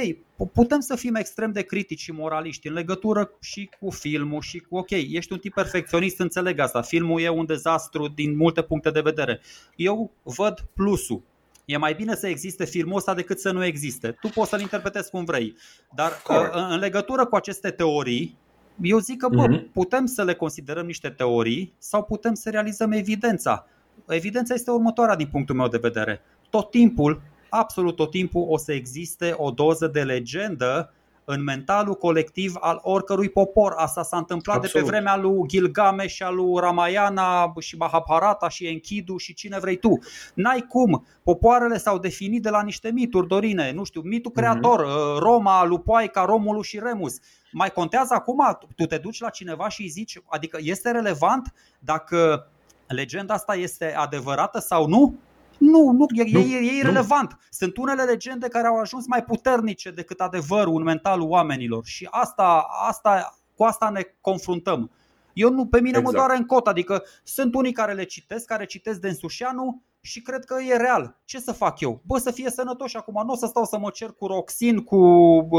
putem 0.53 0.79
să 0.79 0.95
fim 0.95 1.15
extrem 1.15 1.51
de 1.51 1.61
critici 1.61 1.99
și 1.99 2.11
moraliști 2.11 2.67
în 2.67 2.73
legătură 2.73 3.31
și 3.41 3.69
cu 3.79 3.89
filmul 3.89 4.41
și 4.41 4.59
cu, 4.59 4.77
ok, 4.77 4.89
ești 4.89 5.31
un 5.31 5.39
tip 5.39 5.53
perfecționist, 5.53 6.19
înțeleg 6.19 6.59
asta, 6.59 6.81
filmul 6.81 7.21
e 7.21 7.29
un 7.29 7.45
dezastru 7.45 8.07
din 8.07 8.35
multe 8.35 8.61
puncte 8.61 8.91
de 8.91 9.01
vedere. 9.01 9.41
Eu 9.75 10.11
văd 10.23 10.65
plusul. 10.73 11.21
E 11.65 11.77
mai 11.77 11.93
bine 11.93 12.15
să 12.15 12.27
existe 12.27 12.65
filmul 12.65 12.95
ăsta 12.95 13.13
decât 13.13 13.39
să 13.39 13.51
nu 13.51 13.65
existe. 13.65 14.11
Tu 14.21 14.27
poți 14.27 14.49
să-l 14.49 14.61
interpretezi 14.61 15.09
cum 15.09 15.23
vrei. 15.25 15.55
Dar 15.95 16.11
Correct. 16.23 16.53
în 16.53 16.79
legătură 16.79 17.25
cu 17.25 17.35
aceste 17.35 17.69
teorii, 17.69 18.37
eu 18.81 18.99
zic 18.99 19.17
că 19.17 19.27
bă, 19.27 19.47
mm-hmm. 19.47 19.71
putem 19.73 20.05
să 20.05 20.23
le 20.23 20.33
considerăm 20.33 20.85
niște 20.85 21.09
teorii 21.09 21.73
sau 21.77 22.03
putem 22.03 22.33
să 22.33 22.49
realizăm 22.49 22.91
evidența. 22.91 23.67
Evidența 24.07 24.53
este 24.53 24.71
următoarea 24.71 25.15
din 25.15 25.27
punctul 25.27 25.55
meu 25.55 25.67
de 25.67 25.77
vedere. 25.77 26.21
Tot 26.49 26.69
timpul 26.69 27.21
absolut 27.53 27.95
tot 27.95 28.09
timpul 28.09 28.45
o 28.49 28.57
să 28.57 28.73
existe 28.73 29.33
o 29.37 29.51
doză 29.51 29.87
de 29.87 30.03
legendă 30.03 30.93
în 31.25 31.43
mentalul 31.43 31.93
colectiv 31.93 32.55
al 32.59 32.79
oricărui 32.83 33.29
popor. 33.29 33.73
Asta 33.75 34.03
s-a 34.03 34.17
întâmplat 34.17 34.55
Absolut. 34.55 34.85
de 34.85 34.91
pe 34.91 34.95
vremea 34.95 35.17
lui 35.17 35.47
Gilgamesh 35.47 36.13
și 36.13 36.23
a 36.23 36.29
lui 36.29 36.59
Ramayana 36.59 37.53
și 37.59 37.77
Mahabharata 37.77 38.49
și 38.49 38.67
Enkidu 38.67 39.17
și 39.17 39.33
cine 39.33 39.59
vrei 39.59 39.75
tu. 39.75 39.99
N-ai 40.33 40.65
cum. 40.69 41.05
Popoarele 41.23 41.77
s-au 41.77 41.97
definit 41.97 42.41
de 42.41 42.49
la 42.49 42.61
niște 42.61 42.91
mituri, 42.91 43.27
Dorine. 43.27 43.71
Nu 43.71 43.83
știu, 43.83 44.01
mitul 44.01 44.31
mhm. 44.35 44.39
creator, 44.39 44.85
mm-hmm. 44.85 45.19
Roma, 45.19 45.65
Lupoaica, 45.65 46.25
Romulus 46.25 46.65
și 46.65 46.79
Remus. 46.83 47.15
Mai 47.51 47.71
contează 47.71 48.13
acum, 48.13 48.57
tu 48.75 48.85
te 48.85 48.97
duci 48.97 49.19
la 49.19 49.29
cineva 49.29 49.69
și 49.69 49.81
îi 49.81 49.87
zici, 49.87 50.17
adică 50.25 50.57
este 50.61 50.91
relevant 50.91 51.53
dacă 51.79 52.47
legenda 52.87 53.33
asta 53.33 53.55
este 53.55 53.95
adevărată 53.95 54.59
sau 54.59 54.87
nu? 54.87 55.15
Nu, 55.57 55.91
nu, 55.91 56.05
e, 56.09 56.31
nu, 56.31 56.39
e, 56.39 56.55
e 56.55 56.77
irrelevant. 56.77 57.31
Nu. 57.31 57.37
Sunt 57.49 57.77
unele 57.77 58.03
legende 58.03 58.47
care 58.47 58.67
au 58.67 58.79
ajuns 58.79 59.07
mai 59.07 59.23
puternice 59.23 59.91
decât 59.91 60.19
adevărul 60.19 60.75
în 60.75 60.83
mentalul 60.83 61.29
oamenilor 61.29 61.85
și 61.85 62.07
asta, 62.11 62.67
asta, 62.87 63.37
cu 63.55 63.63
asta 63.63 63.89
ne 63.89 64.01
confruntăm. 64.21 64.91
Eu 65.33 65.49
nu, 65.49 65.65
pe 65.65 65.77
mine 65.77 65.97
exact. 65.97 66.05
mă 66.05 66.11
doare 66.11 66.37
în 66.37 66.45
cot, 66.45 66.67
adică 66.67 67.03
sunt 67.23 67.55
unii 67.55 67.71
care 67.71 67.93
le 67.93 68.03
citesc, 68.03 68.45
care 68.45 68.65
citesc 68.65 68.99
de 68.99 69.07
Însușianu 69.07 69.81
și 70.01 70.21
cred 70.21 70.45
că 70.45 70.55
e 70.61 70.77
real. 70.77 71.19
Ce 71.25 71.39
să 71.39 71.51
fac 71.51 71.79
eu? 71.79 72.01
Bă, 72.05 72.17
să 72.17 72.31
fie 72.31 72.49
sănătoși 72.49 72.97
acum, 72.97 73.21
nu 73.25 73.33
o 73.33 73.35
să 73.35 73.45
stau 73.45 73.65
să 73.65 73.77
mă 73.77 73.89
cer 73.89 74.11
cu 74.11 74.27
Roxin, 74.27 74.83
cu 74.83 74.99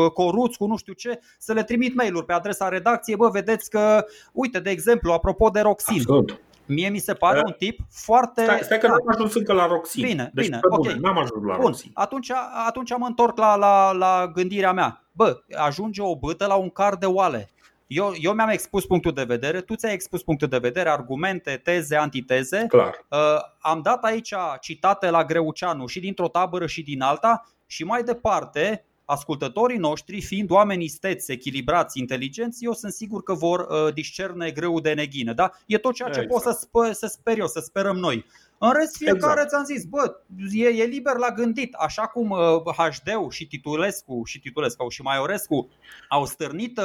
Coruț, 0.08 0.56
cu 0.56 0.66
nu 0.66 0.76
știu 0.76 0.92
ce, 0.92 1.20
să 1.38 1.52
le 1.52 1.64
trimit 1.64 1.94
mail-uri 1.94 2.26
pe 2.26 2.32
adresa 2.32 2.68
redacției, 2.68 3.16
bă, 3.16 3.28
vedeți 3.28 3.70
că, 3.70 4.04
uite, 4.32 4.60
de 4.60 4.70
exemplu, 4.70 5.12
apropo 5.12 5.48
de 5.48 5.60
Roxin, 5.60 5.98
Absolut. 5.98 6.40
Mie 6.66 6.88
mi 6.88 6.98
se 6.98 7.14
pare 7.14 7.38
uh, 7.38 7.44
un 7.46 7.52
tip 7.58 7.80
foarte. 7.90 8.42
Stai, 8.42 8.60
stai 8.62 8.78
că 8.78 8.86
n-am 8.86 9.04
ajuns 9.06 9.34
încă 9.34 9.52
la 9.52 9.66
Roxin. 9.66 10.06
Bine, 10.06 10.30
deci, 10.34 10.44
bine, 10.44 10.58
ok. 10.62 10.82
Bun, 10.82 10.98
n-am 11.00 11.18
ajuns 11.18 11.44
la 11.44 11.54
Bun, 11.54 11.64
Roxin. 11.64 11.90
Atunci, 11.94 12.30
atunci 12.66 12.96
mă 12.96 13.06
întorc 13.06 13.38
la, 13.38 13.56
la, 13.56 13.92
la 13.92 14.30
gândirea 14.34 14.72
mea. 14.72 15.04
Bă, 15.12 15.42
ajunge 15.56 16.02
o 16.02 16.16
bâtă 16.16 16.46
la 16.46 16.54
un 16.54 16.70
car 16.70 16.96
de 16.96 17.06
oale. 17.06 17.50
Eu, 17.86 18.12
eu 18.20 18.32
mi-am 18.32 18.48
expus 18.48 18.86
punctul 18.86 19.12
de 19.12 19.24
vedere, 19.24 19.60
tu 19.60 19.74
ți-ai 19.74 19.92
expus 19.92 20.22
punctul 20.22 20.48
de 20.48 20.58
vedere, 20.58 20.88
argumente, 20.88 21.60
teze, 21.64 21.96
antiteze. 21.96 22.64
Clar. 22.68 23.06
Uh, 23.08 23.18
am 23.60 23.80
dat 23.82 24.04
aici 24.04 24.34
citate 24.60 25.10
la 25.10 25.24
Greuceanu 25.24 25.86
și 25.86 26.00
dintr-o 26.00 26.28
tabără 26.28 26.66
și 26.66 26.82
din 26.82 27.02
alta 27.02 27.46
și 27.66 27.84
mai 27.84 28.02
departe 28.02 28.84
ascultătorii 29.04 29.78
noștri, 29.78 30.20
fiind 30.20 30.50
oameni 30.50 30.84
isteți, 30.84 31.32
echilibrați, 31.32 31.98
inteligenți, 31.98 32.64
eu 32.64 32.72
sunt 32.72 32.92
sigur 32.92 33.22
că 33.22 33.34
vor 33.34 33.60
uh, 33.60 33.92
discerne 33.94 34.50
greu 34.50 34.80
de 34.80 34.92
neghină. 34.92 35.32
Da? 35.32 35.50
E 35.66 35.78
tot 35.78 35.94
ceea 35.94 36.10
ce 36.10 36.20
exact. 36.20 36.44
pot 36.44 36.54
să, 36.54 36.60
spă, 36.60 36.92
să 36.92 37.06
sper 37.06 37.38
eu, 37.38 37.46
să 37.46 37.60
sperăm 37.60 37.96
noi. 37.96 38.24
În 38.66 38.72
rest, 38.72 38.96
fiecare 38.96 39.32
exact. 39.32 39.48
ți-am 39.48 39.64
zis, 39.64 39.84
bă, 39.84 40.16
e, 40.52 40.66
e 40.66 40.84
liber 40.84 41.16
la 41.16 41.30
gândit, 41.30 41.74
așa 41.74 42.02
cum 42.02 42.30
uh, 42.30 42.74
HD-ul 42.76 43.30
și 43.30 43.46
Titulescu 43.46 44.22
și 44.24 44.40
Titulescu 44.40 44.88
și 44.88 45.02
Maiorescu 45.02 45.68
au 46.08 46.26
stârnit 46.26 46.78
uh, 46.78 46.84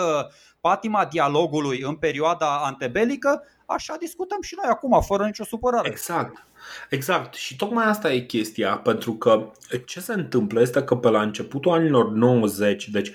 patima 0.61 1.05
dialogului 1.05 1.81
în 1.81 1.95
perioada 1.95 2.57
antebelică, 2.63 3.43
așa 3.65 3.95
discutăm 3.99 4.41
și 4.41 4.55
noi 4.61 4.71
acum, 4.71 5.01
fără 5.01 5.25
nicio 5.25 5.43
supărare. 5.43 5.89
Exact. 5.89 6.45
Exact. 6.89 7.33
Și 7.33 7.55
tocmai 7.55 7.85
asta 7.85 8.11
e 8.11 8.19
chestia, 8.19 8.77
pentru 8.77 9.13
că 9.13 9.51
ce 9.85 9.99
se 9.99 10.13
întâmplă 10.13 10.61
este 10.61 10.83
că 10.83 10.95
pe 10.95 11.09
la 11.09 11.21
începutul 11.21 11.71
anilor 11.71 12.09
90, 12.11 12.89
deci 12.89 13.11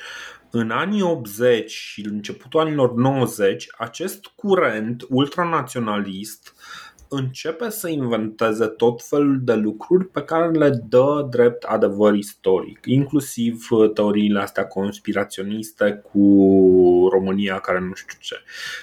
în 0.50 0.70
anii 0.70 1.02
80 1.02 1.70
și 1.70 2.06
începutul 2.06 2.60
anilor 2.60 2.94
90, 2.94 3.66
acest 3.78 4.26
curent 4.34 5.04
ultranaționalist 5.08 6.54
începe 7.08 7.70
să 7.70 7.88
inventeze 7.88 8.66
tot 8.66 9.02
felul 9.02 9.40
de 9.42 9.54
lucruri 9.54 10.06
pe 10.06 10.22
care 10.22 10.50
le 10.50 10.70
dă 10.88 11.26
drept 11.30 11.62
adevăr 11.62 12.14
istoric, 12.14 12.80
inclusiv 12.84 13.66
uh, 13.70 13.92
teoriile 13.92 14.40
astea 14.40 14.66
conspiraționiste 14.66 16.02
cu 16.12 16.18
România 17.12 17.58
care 17.58 17.80
nu 17.80 17.94
știu 17.94 18.18
ce. 18.20 18.36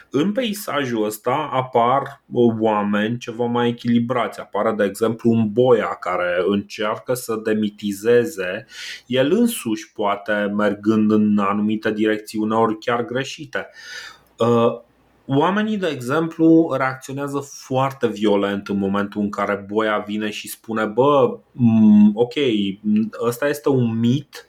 În 0.09 0.31
peisajul 0.31 1.05
ăsta 1.05 1.49
apar 1.51 2.21
uh, 2.31 2.53
oameni 2.59 3.17
ceva 3.17 3.45
mai 3.45 3.67
echilibrați. 3.67 4.39
Apare, 4.39 4.71
de 4.71 4.83
exemplu, 4.83 5.31
un 5.31 5.51
boia 5.51 5.97
care 5.99 6.43
încearcă 6.47 7.13
să 7.13 7.41
demitizeze 7.43 8.65
el 9.05 9.31
însuși, 9.31 9.91
poate 9.91 10.33
mergând 10.55 11.11
în 11.11 11.37
anumite 11.37 11.91
direcții, 11.91 12.39
uneori 12.39 12.77
chiar 12.77 13.05
greșite 13.05 13.69
uh, 14.37 14.89
Oamenii, 15.33 15.77
de 15.77 15.87
exemplu, 15.87 16.73
reacționează 16.77 17.39
foarte 17.39 18.07
violent 18.07 18.67
în 18.67 18.77
momentul 18.77 19.21
în 19.21 19.29
care 19.29 19.65
boia 19.67 20.03
vine 20.07 20.29
și 20.29 20.47
spune 20.47 20.85
Bă, 20.85 21.37
ok, 22.13 22.33
ăsta 23.27 23.47
este 23.47 23.69
un 23.69 23.99
mit. 23.99 24.47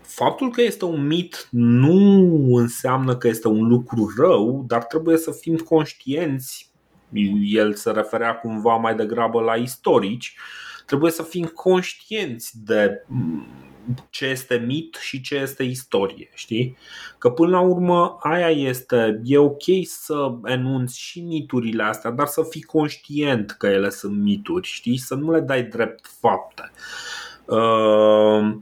Faptul 0.00 0.50
că 0.50 0.62
este 0.62 0.84
un 0.84 1.06
mit 1.06 1.48
nu 1.50 2.54
înseamnă 2.54 3.16
că 3.16 3.28
este 3.28 3.48
un 3.48 3.68
lucru 3.68 4.12
rău, 4.16 4.64
dar 4.66 4.84
trebuie 4.84 5.16
să 5.16 5.30
fim 5.30 5.56
conștienți. 5.56 6.70
El 7.42 7.74
se 7.74 7.90
referea 7.90 8.34
cumva 8.34 8.76
mai 8.76 8.94
degrabă 8.94 9.40
la 9.40 9.54
istorici, 9.54 10.34
trebuie 10.86 11.10
să 11.10 11.22
fim 11.22 11.44
conștienți 11.44 12.64
de 12.64 13.04
ce 14.10 14.26
este 14.26 14.56
mit 14.66 14.94
și 15.00 15.20
ce 15.20 15.34
este 15.34 15.62
istorie, 15.62 16.30
știi? 16.34 16.76
Că 17.18 17.30
până 17.30 17.50
la 17.50 17.60
urmă 17.60 18.18
aia 18.20 18.50
este, 18.50 19.20
e 19.24 19.38
ok 19.38 19.62
să 19.84 20.32
enunți 20.44 20.98
și 20.98 21.20
miturile 21.20 21.82
astea, 21.82 22.10
dar 22.10 22.26
să 22.26 22.46
fii 22.50 22.62
conștient 22.62 23.50
că 23.50 23.66
ele 23.66 23.90
sunt 23.90 24.16
mituri, 24.22 24.66
știi? 24.66 24.98
Să 24.98 25.14
nu 25.14 25.30
le 25.30 25.40
dai 25.40 25.62
drept 25.62 26.06
fapte. 26.20 26.70
Uh, 27.44 28.56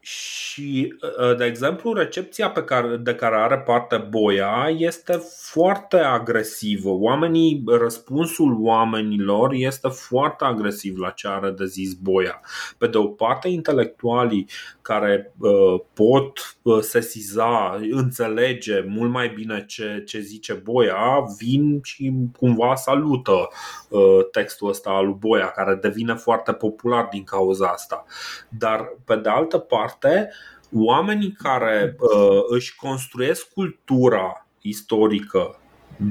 și, 0.00 0.45
uh, 0.62 1.36
de 1.36 1.44
exemplu, 1.44 1.92
recepția 1.92 2.50
pe 2.50 2.62
care, 2.62 2.96
de 2.96 3.14
care 3.14 3.36
are 3.36 3.58
parte 3.58 4.06
Boia 4.08 4.74
este 4.76 5.12
foarte 5.50 5.96
agresivă. 5.96 6.90
Oamenii, 6.90 7.62
răspunsul 7.66 8.56
oamenilor 8.60 9.52
este 9.52 9.88
foarte 9.88 10.44
agresiv 10.44 10.98
la 10.98 11.10
ce 11.10 11.28
are 11.28 11.50
de 11.50 11.64
zis 11.64 11.94
Boia. 11.94 12.40
Pe 12.78 12.86
de 12.86 12.96
o 12.96 13.06
parte, 13.06 13.48
intelectualii 13.48 14.48
care 14.82 15.32
uh, 15.38 15.80
pot 15.92 16.56
uh, 16.62 16.80
sesiza, 16.80 17.78
înțelege 17.90 18.84
mult 18.88 19.10
mai 19.10 19.28
bine 19.28 19.64
ce, 19.66 20.02
ce 20.06 20.18
zice 20.20 20.52
Boia, 20.52 21.24
vin 21.38 21.80
și 21.82 22.12
cumva 22.38 22.74
salută 22.74 23.48
uh, 23.88 24.26
textul 24.30 24.68
ăsta 24.68 24.90
al 24.90 25.04
lui 25.04 25.16
Boia, 25.18 25.46
care 25.46 25.74
devine 25.74 26.14
foarte 26.14 26.52
popular 26.52 27.08
din 27.10 27.24
cauza 27.24 27.66
asta. 27.66 28.04
Dar, 28.48 28.96
pe 29.04 29.16
de 29.16 29.28
altă 29.28 29.58
parte, 29.58 30.30
oamenii 30.72 31.32
care 31.32 31.96
uh, 31.98 32.40
își 32.48 32.76
construiesc 32.76 33.52
cultura 33.52 34.46
istorică 34.60 35.60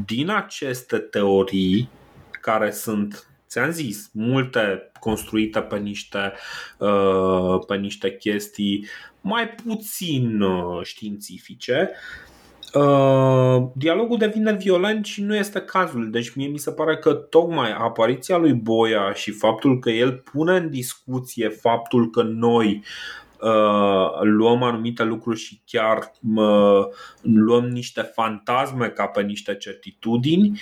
din 0.06 0.30
aceste 0.30 0.98
teorii 0.98 1.90
care 2.42 2.72
sunt 2.72 3.28
ți-am 3.48 3.72
zis, 3.72 4.10
multe 4.14 4.92
construite 5.00 5.60
pe 5.60 5.78
niște, 5.78 6.34
uh, 6.78 7.60
pe 7.68 7.76
niște 7.76 8.16
chestii 8.18 8.88
mai 9.22 9.50
puțin 9.50 10.42
uh, 10.42 10.84
științifice. 10.84 11.92
Uh, 12.74 13.68
dialogul 13.76 14.18
devine 14.18 14.54
violent 14.54 15.06
și 15.06 15.22
nu 15.22 15.36
este 15.36 15.60
cazul. 15.62 16.12
Deci 16.12 16.36
mie 16.36 16.48
mi 16.48 16.58
se 16.58 16.72
pare 16.72 16.98
că 16.98 17.14
tocmai 17.14 17.72
apariția 17.72 18.38
lui 18.38 18.54
Boia 18.54 19.14
și 19.14 19.32
faptul 19.32 19.80
că 19.80 19.90
el 19.90 20.24
pune 20.32 20.56
în 20.56 20.70
discuție 20.70 21.50
faptul 21.50 22.10
că 22.10 22.22
noi 22.22 22.84
luăm 24.22 24.64
anumite 24.64 25.04
lucruri 25.04 25.40
și 25.40 25.62
chiar 25.66 26.12
luăm 27.22 27.66
niște 27.66 28.02
fantasme 28.02 28.88
ca 28.88 29.06
pe 29.06 29.22
niște 29.22 29.56
certitudini 29.56 30.60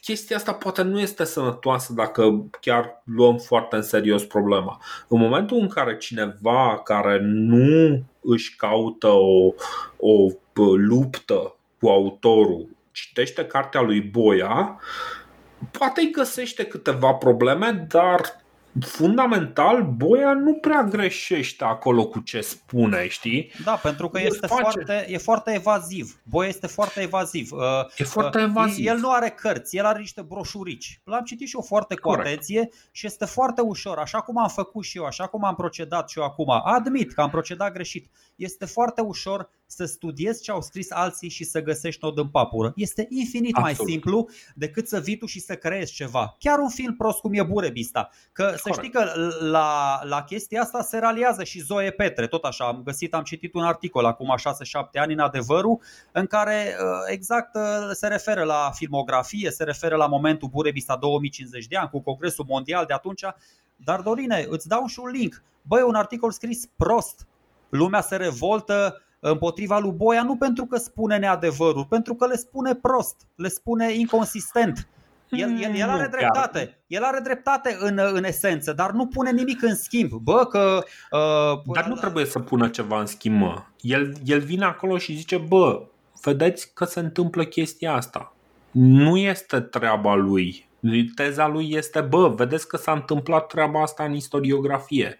chestia 0.00 0.36
asta 0.36 0.52
poate 0.52 0.82
nu 0.82 1.00
este 1.00 1.24
sănătoasă 1.24 1.92
dacă 1.92 2.44
chiar 2.60 3.02
luăm 3.04 3.38
foarte 3.38 3.76
în 3.76 3.82
serios 3.82 4.24
problema. 4.24 4.80
În 5.08 5.18
momentul 5.18 5.58
în 5.58 5.68
care 5.68 5.96
cineva 5.96 6.80
care 6.84 7.18
nu 7.22 8.02
își 8.20 8.56
caută 8.56 9.08
o, 9.08 9.52
o 9.96 10.28
luptă 10.76 11.56
cu 11.80 11.88
autorul 11.88 12.68
citește 12.92 13.44
cartea 13.44 13.80
lui 13.80 14.00
Boia, 14.00 14.80
poate 15.70 16.00
îi 16.00 16.10
găsește 16.10 16.64
câteva 16.64 17.12
probleme, 17.12 17.86
dar 17.88 18.43
fundamental, 18.80 19.82
Boia 19.82 20.32
nu 20.32 20.54
prea 20.54 20.82
greșește 20.82 21.64
acolo 21.64 22.06
cu 22.06 22.20
ce 22.20 22.40
spune, 22.40 23.08
știi? 23.08 23.52
Da, 23.64 23.72
pentru 23.72 24.08
că 24.08 24.20
este 24.20 24.46
foarte, 24.46 25.06
e 25.08 25.18
foarte 25.18 25.52
evaziv. 25.54 26.20
Boia 26.22 26.48
este 26.48 26.66
foarte 26.66 27.00
evaziv. 27.00 27.52
Uh, 27.52 27.60
e 27.96 28.04
foarte 28.04 28.38
uh, 28.38 28.44
evaziv. 28.44 28.86
El 28.86 28.96
nu 28.98 29.10
are 29.10 29.28
cărți, 29.28 29.76
el 29.76 29.84
are 29.84 29.98
niște 29.98 30.22
broșurici. 30.22 31.00
L-am 31.04 31.24
citit 31.24 31.48
și 31.48 31.54
eu 31.54 31.62
foarte 31.62 31.94
cu 31.94 32.08
Corect. 32.08 32.26
atenție 32.26 32.68
și 32.90 33.06
este 33.06 33.24
foarte 33.24 33.60
ușor, 33.60 33.98
așa 33.98 34.20
cum 34.20 34.38
am 34.38 34.48
făcut 34.48 34.84
și 34.84 34.98
eu, 34.98 35.04
așa 35.04 35.26
cum 35.26 35.44
am 35.44 35.54
procedat 35.54 36.08
și 36.08 36.18
eu 36.18 36.24
acum. 36.24 36.50
Admit 36.64 37.12
că 37.12 37.20
am 37.20 37.30
procedat 37.30 37.72
greșit. 37.72 38.10
Este 38.36 38.64
foarte 38.64 39.00
ușor 39.00 39.50
să 39.66 39.84
studiezi 39.84 40.42
ce 40.42 40.50
au 40.50 40.60
scris 40.60 40.90
alții 40.90 41.28
și 41.28 41.44
să 41.44 41.62
găsești 41.62 42.00
nod 42.02 42.18
în 42.18 42.28
papură. 42.28 42.72
Este 42.76 43.06
infinit 43.08 43.56
Absolut. 43.56 43.78
mai 43.78 43.90
simplu 43.90 44.28
decât 44.54 44.88
să 44.88 45.00
vii 45.00 45.16
tu 45.16 45.26
și 45.26 45.40
să 45.40 45.54
creezi 45.54 45.92
ceva. 45.92 46.36
Chiar 46.38 46.58
un 46.58 46.68
film 46.68 46.96
prost 46.96 47.18
cum 47.18 47.32
e 47.34 47.42
Burebista. 47.42 48.10
Că 48.32 48.42
Corect. 48.42 48.62
să 48.62 48.70
știi 48.72 48.90
că 48.90 49.12
la, 49.40 50.00
la 50.02 50.22
chestia 50.22 50.60
asta 50.60 50.82
se 50.82 50.98
raliază 50.98 51.44
și 51.44 51.60
Zoe 51.60 51.90
Petre. 51.90 52.26
Tot 52.26 52.44
așa, 52.44 52.64
am 52.64 52.82
găsit, 52.84 53.14
am 53.14 53.22
citit 53.22 53.54
un 53.54 53.62
articol 53.62 54.04
acum 54.04 54.34
6-7 54.40 55.00
ani 55.00 55.12
în 55.12 55.18
adevărul 55.18 55.80
în 56.12 56.26
care 56.26 56.76
uh, 56.80 56.86
exact 57.06 57.54
uh, 57.54 57.62
se 57.92 58.06
referă 58.06 58.42
la 58.42 58.70
filmografie, 58.74 59.50
se 59.50 59.64
referă 59.64 59.96
la 59.96 60.06
momentul 60.06 60.48
Burebista 60.48 60.96
2050 60.96 61.66
de 61.66 61.76
ani 61.76 61.88
cu 61.90 62.00
Congresul 62.00 62.44
Mondial 62.48 62.84
de 62.86 62.92
atunci. 62.92 63.22
Dar 63.76 64.00
Dorine, 64.00 64.46
îți 64.48 64.68
dau 64.68 64.86
și 64.86 64.98
un 64.98 65.10
link. 65.10 65.42
Băi, 65.62 65.82
un 65.82 65.94
articol 65.94 66.30
scris 66.30 66.66
prost. 66.76 67.26
Lumea 67.68 68.00
se 68.00 68.16
revoltă 68.16 69.03
împotriva 69.30 69.78
lui 69.78 69.92
Boia 69.92 70.22
nu 70.22 70.36
pentru 70.36 70.64
că 70.64 70.76
spune 70.76 71.16
neadevărul, 71.16 71.84
pentru 71.84 72.14
că 72.14 72.26
le 72.26 72.36
spune 72.36 72.74
prost, 72.74 73.16
le 73.34 73.48
spune 73.48 73.92
inconsistent. 73.92 74.88
El, 75.28 75.62
el, 75.62 75.74
el 75.74 75.88
are 75.88 76.06
dreptate. 76.06 76.78
El 76.86 77.02
are 77.02 77.20
dreptate 77.22 77.76
în, 77.80 77.98
în 78.12 78.24
esență, 78.24 78.72
dar 78.72 78.90
nu 78.90 79.06
pune 79.06 79.30
nimic 79.30 79.62
în 79.62 79.74
schimb. 79.74 80.10
Bă, 80.10 80.46
că. 80.46 80.84
Uh, 81.10 81.74
dar 81.74 81.86
nu 81.86 81.94
trebuie 81.94 82.24
să 82.24 82.38
pună 82.38 82.68
ceva 82.68 83.00
în 83.00 83.06
schimb, 83.06 83.40
mă. 83.40 83.62
El, 83.80 84.12
el 84.24 84.40
vine 84.40 84.64
acolo 84.64 84.98
și 84.98 85.16
zice: 85.16 85.36
Bă, 85.36 85.82
vedeți 86.22 86.74
că 86.74 86.84
se 86.84 87.00
întâmplă 87.00 87.44
chestia 87.44 87.94
asta. 87.94 88.34
Nu 88.70 89.16
este 89.16 89.60
treaba 89.60 90.14
lui 90.14 90.63
Teza 91.14 91.46
lui 91.46 91.70
este, 91.72 92.00
bă, 92.00 92.28
vedeți 92.28 92.68
că 92.68 92.76
s-a 92.76 92.92
întâmplat 92.92 93.46
treaba 93.46 93.82
asta 93.82 94.04
în 94.04 94.14
istoriografie. 94.14 95.18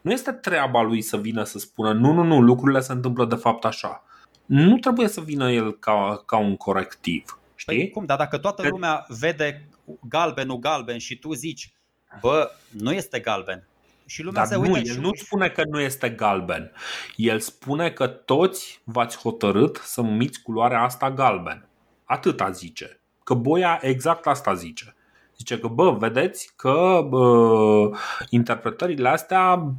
Nu 0.00 0.12
este 0.12 0.32
treaba 0.32 0.82
lui 0.82 1.02
să 1.02 1.16
vină 1.16 1.44
să 1.44 1.58
spună, 1.58 1.92
nu, 1.92 2.12
nu, 2.12 2.22
nu, 2.22 2.40
lucrurile 2.40 2.80
se 2.80 2.92
întâmplă 2.92 3.24
de 3.24 3.34
fapt 3.34 3.64
așa. 3.64 4.04
Nu 4.46 4.78
trebuie 4.78 5.08
să 5.08 5.20
vină 5.20 5.50
el 5.50 5.78
ca, 5.78 6.22
ca 6.26 6.36
un 6.36 6.56
corectiv. 6.56 7.38
Știi? 7.54 7.76
Păi 7.76 7.90
cum, 7.90 8.04
dar 8.04 8.18
dacă 8.18 8.38
toată 8.38 8.68
lumea 8.68 9.06
vede 9.08 9.68
galbenul 10.08 10.58
galben 10.58 10.98
și 10.98 11.18
tu 11.18 11.32
zici, 11.32 11.72
bă, 12.20 12.50
nu 12.70 12.92
este 12.92 13.20
galben, 13.20 13.66
și 14.06 14.22
lumea 14.22 14.40
Dar 14.40 14.50
se 14.50 14.56
uită 14.56 14.78
nu, 14.78 14.94
el 14.94 15.00
nu 15.00 15.10
spune 15.14 15.48
că 15.48 15.62
nu 15.64 15.80
este 15.80 16.10
galben. 16.10 16.72
El 17.16 17.40
spune 17.40 17.90
că 17.90 18.06
toți 18.06 18.80
v-ați 18.84 19.18
hotărât 19.18 19.76
să 19.76 20.00
numiți 20.00 20.42
culoarea 20.42 20.82
asta 20.82 21.10
galben. 21.10 21.68
Atâta 22.04 22.50
zice. 22.50 23.00
Că 23.24 23.34
Boia 23.34 23.78
exact 23.82 24.26
asta 24.26 24.54
zice. 24.54 24.94
Zice 25.42 25.58
că, 25.58 25.68
bă, 25.68 25.90
vedeți 25.90 26.52
că 26.56 27.06
bă, 27.08 27.90
interpretările 28.30 29.08
astea 29.08 29.72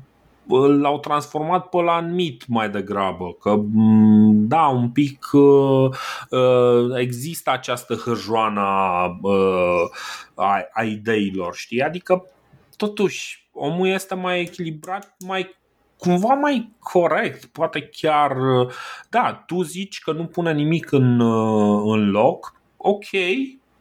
l-au 0.80 1.00
transformat 1.00 1.70
pe 1.70 1.82
la 1.82 2.00
mit 2.00 2.48
mai 2.48 2.70
degrabă, 2.70 3.34
că 3.34 3.60
da, 4.32 4.68
un 4.68 4.90
pic 4.90 5.30
există 6.98 7.52
această 7.52 7.96
hârjoană 7.96 8.62
a, 10.36 10.68
a 10.74 10.84
ideilor, 10.84 11.56
știi? 11.56 11.82
Adică, 11.82 12.26
totuși, 12.76 13.50
omul 13.54 13.88
este 13.88 14.16
mai 14.16 14.40
echilibrat, 14.40 15.16
mai 15.26 15.56
cumva 15.98 16.34
mai 16.34 16.72
corect, 16.80 17.46
poate 17.46 17.90
chiar, 17.92 18.38
da, 19.10 19.44
tu 19.46 19.62
zici 19.62 20.00
că 20.00 20.12
nu 20.12 20.26
pune 20.26 20.54
nimic 20.54 20.92
în, 20.92 21.22
în 21.92 22.10
loc, 22.10 22.56
ok, 22.78 23.10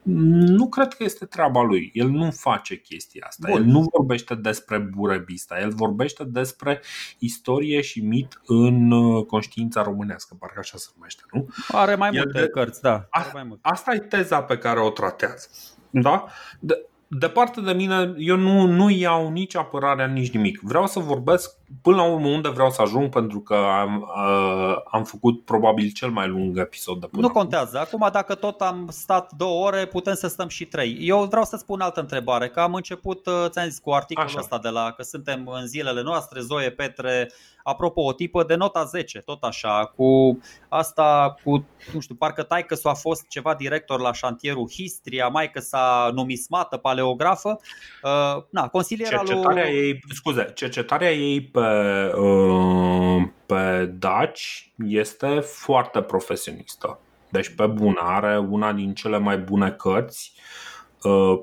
nu 0.04 0.68
cred 0.68 0.94
că 0.94 1.04
este 1.04 1.24
treaba 1.24 1.62
lui. 1.62 1.90
El 1.94 2.08
nu 2.08 2.30
face 2.30 2.80
chestia 2.80 3.24
asta. 3.28 3.46
Bun. 3.50 3.62
El 3.62 3.64
nu 3.64 3.86
vorbește 3.92 4.34
despre 4.34 4.78
Burebista. 4.78 5.60
El 5.60 5.70
vorbește 5.70 6.24
despre 6.24 6.80
istorie 7.18 7.80
și 7.80 8.00
mit 8.00 8.40
în 8.46 8.90
uh, 8.90 9.26
conștiința 9.26 9.82
românească, 9.82 10.36
parcă 10.38 10.58
așa 10.58 10.76
se 10.76 10.88
numește, 10.94 11.22
nu? 11.32 11.48
Are 11.68 11.94
mai 11.94 12.10
multe 12.10 12.38
El, 12.38 12.46
cărți, 12.46 12.80
da. 12.80 13.06
A, 13.10 13.30
mai 13.32 13.42
multe. 13.42 13.60
Asta 13.62 13.94
e 13.94 13.98
teza 13.98 14.42
pe 14.42 14.58
care 14.58 14.80
o 14.80 14.90
tratează. 14.90 15.48
Da? 15.90 16.24
De, 16.60 16.86
departe 17.08 17.60
de 17.60 17.72
mine, 17.72 18.14
eu 18.16 18.36
nu, 18.36 18.66
nu 18.66 18.90
iau 18.90 19.30
nici 19.30 19.56
apărarea, 19.56 20.06
nici 20.06 20.32
nimic. 20.32 20.60
Vreau 20.60 20.86
să 20.86 20.98
vorbesc 20.98 21.56
până 21.82 21.96
la 21.96 22.02
urmă 22.02 22.28
unde 22.28 22.48
vreau 22.48 22.70
să 22.70 22.82
ajung 22.82 23.08
pentru 23.08 23.40
că 23.40 23.54
am, 23.54 24.12
uh, 24.16 24.76
am 24.90 25.04
făcut 25.04 25.44
probabil 25.44 25.90
cel 25.90 26.10
mai 26.10 26.28
lung 26.28 26.58
episod 26.58 27.00
de 27.00 27.06
până 27.06 27.22
Nu 27.22 27.32
contează. 27.32 27.78
Acum 27.78 28.08
dacă 28.12 28.34
tot 28.34 28.60
am 28.60 28.88
stat 28.90 29.32
două 29.32 29.66
ore, 29.66 29.86
putem 29.86 30.14
să 30.14 30.26
stăm 30.26 30.48
și 30.48 30.64
trei. 30.64 30.96
Eu 31.00 31.24
vreau 31.24 31.44
să 31.44 31.56
spun 31.56 31.80
altă 31.80 32.00
întrebare, 32.00 32.48
că 32.48 32.60
am 32.60 32.74
început, 32.74 33.26
uh, 33.26 33.44
ți-am 33.48 33.68
zis, 33.68 33.78
cu 33.78 33.90
articolul 33.90 34.28
Așa. 34.28 34.38
ăsta 34.38 34.58
de 34.58 34.68
la 34.68 34.92
că 34.96 35.02
suntem 35.02 35.46
în 35.46 35.66
zilele 35.66 36.02
noastre, 36.02 36.40
Zoe 36.40 36.70
Petre, 36.70 37.28
apropo, 37.62 38.02
o 38.02 38.12
tipă 38.12 38.44
de 38.44 38.54
nota 38.54 38.84
10, 38.84 39.18
tot 39.18 39.42
așa, 39.42 39.92
cu 39.96 40.40
asta, 40.68 41.34
cu, 41.44 41.66
nu 41.92 42.00
știu, 42.00 42.14
parcă 42.14 42.42
taică 42.42 42.74
s 42.74 42.84
a 42.84 42.94
fost 42.94 43.28
ceva 43.28 43.54
director 43.54 44.00
la 44.00 44.12
șantierul 44.12 44.70
Histria, 44.70 45.28
mai 45.28 45.50
că 45.50 45.60
s-a 45.60 46.10
numismată, 46.14 46.76
paleografă. 46.76 47.60
Uh, 48.02 48.42
na, 48.50 48.68
consiliera 48.68 49.16
cercetarea 49.16 49.68
lui... 49.68 49.78
ei, 49.78 50.02
scuze, 50.14 50.50
cercetarea 50.54 51.12
ei 51.12 51.40
pe 51.42 51.61
pe, 51.62 52.12
uh, 52.16 53.22
pe 53.46 53.86
Daci 53.98 54.72
este 54.86 55.40
foarte 55.40 56.02
profesionistă. 56.02 56.98
Deci 57.28 57.54
pe 57.54 57.66
bună, 57.66 58.00
are 58.02 58.38
una 58.38 58.72
din 58.72 58.94
cele 58.94 59.18
mai 59.18 59.38
bune 59.38 59.70
cărți 59.70 60.32
Uh, 60.36 60.71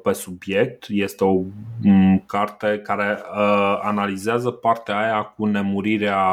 pe 0.03 0.13
subiect. 0.13 0.85
Este 0.89 1.23
o 1.23 1.41
mm, 1.81 2.23
carte 2.27 2.79
care 2.83 3.21
uh, 3.31 3.79
analizează 3.81 4.51
partea 4.51 4.97
aia 4.97 5.23
cu 5.23 5.45
nemurirea 5.45 6.23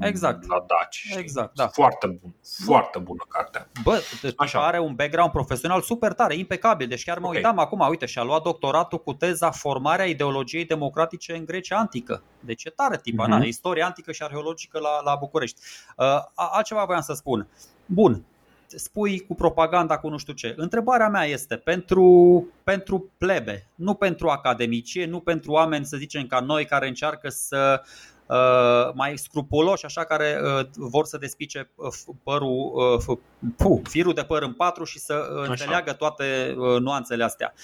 exact. 0.00 0.46
la 0.46 0.64
Daci. 0.66 1.14
Exact, 1.16 1.54
da. 1.54 1.66
Foarte 1.66 2.06
bun, 2.06 2.34
foarte 2.64 2.98
bună 2.98 3.22
carte. 3.28 3.66
Bă, 3.82 4.02
Așa. 4.36 4.66
are 4.66 4.78
un 4.78 4.94
background 4.94 5.30
profesional 5.30 5.80
super 5.80 6.12
tare, 6.12 6.36
impecabil. 6.36 6.88
Deci 6.88 7.04
chiar 7.04 7.18
mă 7.18 7.26
okay. 7.26 7.36
uitam 7.36 7.58
acum, 7.58 7.86
uite, 7.88 8.06
și-a 8.06 8.22
luat 8.22 8.42
doctoratul 8.42 8.98
cu 8.98 9.12
teza 9.12 9.50
Formarea 9.50 10.04
ideologiei 10.04 10.64
democratice 10.64 11.36
în 11.36 11.44
Grecia 11.44 11.76
antică. 11.76 12.22
Deci 12.40 12.64
e 12.64 12.70
tare 12.70 12.98
tipa, 13.02 13.24
uh-huh. 13.24 13.28
na, 13.28 13.44
istorie 13.44 13.82
antică 13.82 14.12
și 14.12 14.22
arheologică 14.22 14.78
la, 14.78 15.02
la 15.04 15.14
București. 15.14 15.60
Uh, 15.96 16.06
altceva 16.34 16.84
voiam 16.84 17.02
să 17.02 17.12
spun. 17.12 17.46
Bun, 17.86 18.24
spui 18.76 19.20
cu 19.20 19.34
propaganda, 19.34 19.98
cu 19.98 20.08
nu 20.08 20.18
știu 20.18 20.32
ce. 20.32 20.54
Întrebarea 20.56 21.08
mea 21.08 21.24
este 21.24 21.56
pentru, 21.56 22.46
pentru 22.64 23.10
plebe, 23.18 23.68
nu 23.74 23.94
pentru 23.94 24.28
academicie, 24.28 25.06
nu 25.06 25.20
pentru 25.20 25.52
oameni, 25.52 25.84
să 25.84 25.96
zicem, 25.96 26.26
ca 26.26 26.40
noi 26.40 26.64
care 26.64 26.88
încearcă 26.88 27.28
să 27.28 27.82
Uh, 28.28 28.90
mai 28.94 29.18
scrupuloși, 29.18 29.84
așa 29.84 30.04
care 30.04 30.40
uh, 30.42 30.66
vor 30.74 31.04
să 31.04 31.18
despice 31.18 31.70
uh, 31.74 31.94
părul, 32.22 32.72
uh, 33.08 33.18
puh, 33.56 33.80
firul 33.88 34.14
de 34.14 34.22
păr 34.22 34.42
în 34.42 34.52
patru 34.52 34.84
și 34.84 34.98
să 34.98 35.14
uh, 35.14 35.48
înțeleagă 35.48 35.92
toate 35.92 36.54
uh, 36.56 36.80
nuanțele 36.80 37.24
astea. 37.24 37.54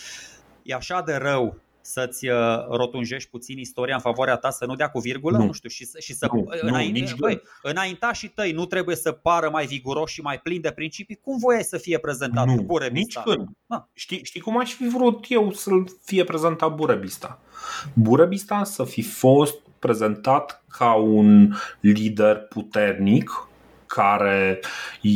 E 0.62 0.74
așa 0.74 1.02
de 1.02 1.14
rău 1.14 1.58
să-ți 1.86 2.28
uh, 2.28 2.36
rotunjești 2.68 3.30
puțin 3.30 3.58
istoria 3.58 3.94
în 3.94 4.00
favoarea 4.00 4.36
ta, 4.36 4.50
să 4.50 4.66
nu 4.66 4.74
dea 4.74 4.90
cu 4.90 4.98
virgulă, 4.98 5.38
nu, 5.38 5.44
nu 5.44 5.52
știu, 5.52 5.68
și, 5.68 5.88
și 5.98 6.14
să 6.14 6.28
nu, 6.32 6.44
înainte, 6.60 7.00
nu, 7.00 7.16
băi, 7.18 7.42
înaintașii 7.62 8.28
tăi 8.28 8.52
nu 8.52 8.66
trebuie 8.66 8.96
să 8.96 9.12
pară 9.12 9.50
mai 9.50 9.66
viguroși 9.66 10.14
și 10.14 10.20
mai 10.20 10.38
plini 10.38 10.62
de 10.62 10.70
principii, 10.70 11.18
cum 11.22 11.38
voiai 11.38 11.62
să 11.62 11.76
fie 11.76 11.98
prezentat 11.98 12.46
nu, 12.46 12.62
Burebista? 12.62 13.22
Nici 13.26 13.34
când. 13.36 13.48
Ah. 13.66 13.80
Știi, 13.92 14.24
știi 14.24 14.40
cum 14.40 14.58
aș 14.58 14.72
fi 14.72 14.88
vrut 14.88 15.24
eu 15.28 15.52
să-l 15.52 15.86
fie 16.02 16.24
prezentat 16.24 16.74
Burebista? 16.74 17.40
Burebista 17.92 18.64
să 18.64 18.84
fi 18.84 19.02
fost 19.02 19.58
prezentat 19.78 20.64
ca 20.68 20.94
un 20.94 21.54
lider 21.80 22.36
puternic 22.36 23.48
care 23.94 24.60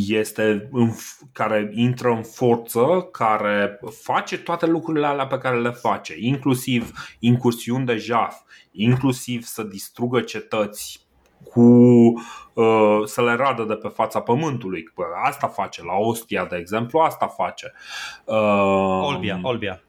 este 0.07 0.69
în, 0.71 0.91
care 1.31 1.71
intră 1.73 2.09
în 2.09 2.23
forță, 2.23 3.07
care 3.11 3.79
face 4.01 4.37
toate 4.37 4.65
lucrurile 4.65 5.05
alea 5.05 5.27
pe 5.27 5.37
care 5.37 5.59
le 5.59 5.69
face, 5.69 6.15
inclusiv 6.19 6.91
incursiuni 7.19 7.85
de 7.85 7.95
jaf, 7.95 8.35
inclusiv 8.71 9.43
să 9.43 9.63
distrugă 9.63 10.21
cetăți 10.21 11.07
cu 11.43 11.61
uh, 11.61 13.01
să 13.05 13.21
le 13.21 13.33
radă 13.33 13.63
de 13.63 13.73
pe 13.73 13.87
fața 13.87 14.21
pământului. 14.21 14.83
Asta 15.23 15.47
face 15.47 15.83
la 15.83 15.93
Ostia, 15.93 16.45
de 16.45 16.55
exemplu, 16.55 16.99
asta 16.99 17.27
face. 17.27 17.73
Uh, 18.25 19.01
Olbia, 19.03 19.39
Olbia. 19.41 19.81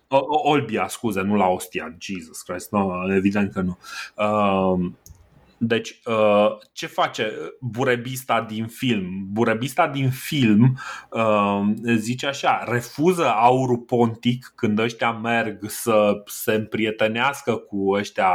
Olbia, 0.44 0.88
scuze, 0.88 1.20
nu 1.20 1.36
la 1.36 1.46
Ostia, 1.46 1.94
Jesus 1.98 2.42
Christ, 2.42 2.72
no, 2.72 3.14
evident 3.14 3.52
că 3.52 3.60
nu. 3.60 3.78
Uh, 4.16 4.90
deci, 5.62 6.00
uh, 6.04 6.58
ce 6.72 6.86
face 6.86 7.32
burebista 7.60 8.40
din 8.40 8.66
film? 8.66 9.26
Burebista 9.30 9.88
din 9.88 10.10
film 10.10 10.78
uh, 11.10 11.60
zice 11.96 12.26
așa, 12.26 12.64
refuză 12.66 13.26
aurul 13.26 13.78
pontic 13.78 14.52
când 14.54 14.78
ăștia 14.78 15.12
merg 15.12 15.70
să 15.70 16.22
se 16.26 16.52
împrietenească 16.52 17.56
cu 17.56 17.90
ăștia 17.92 18.30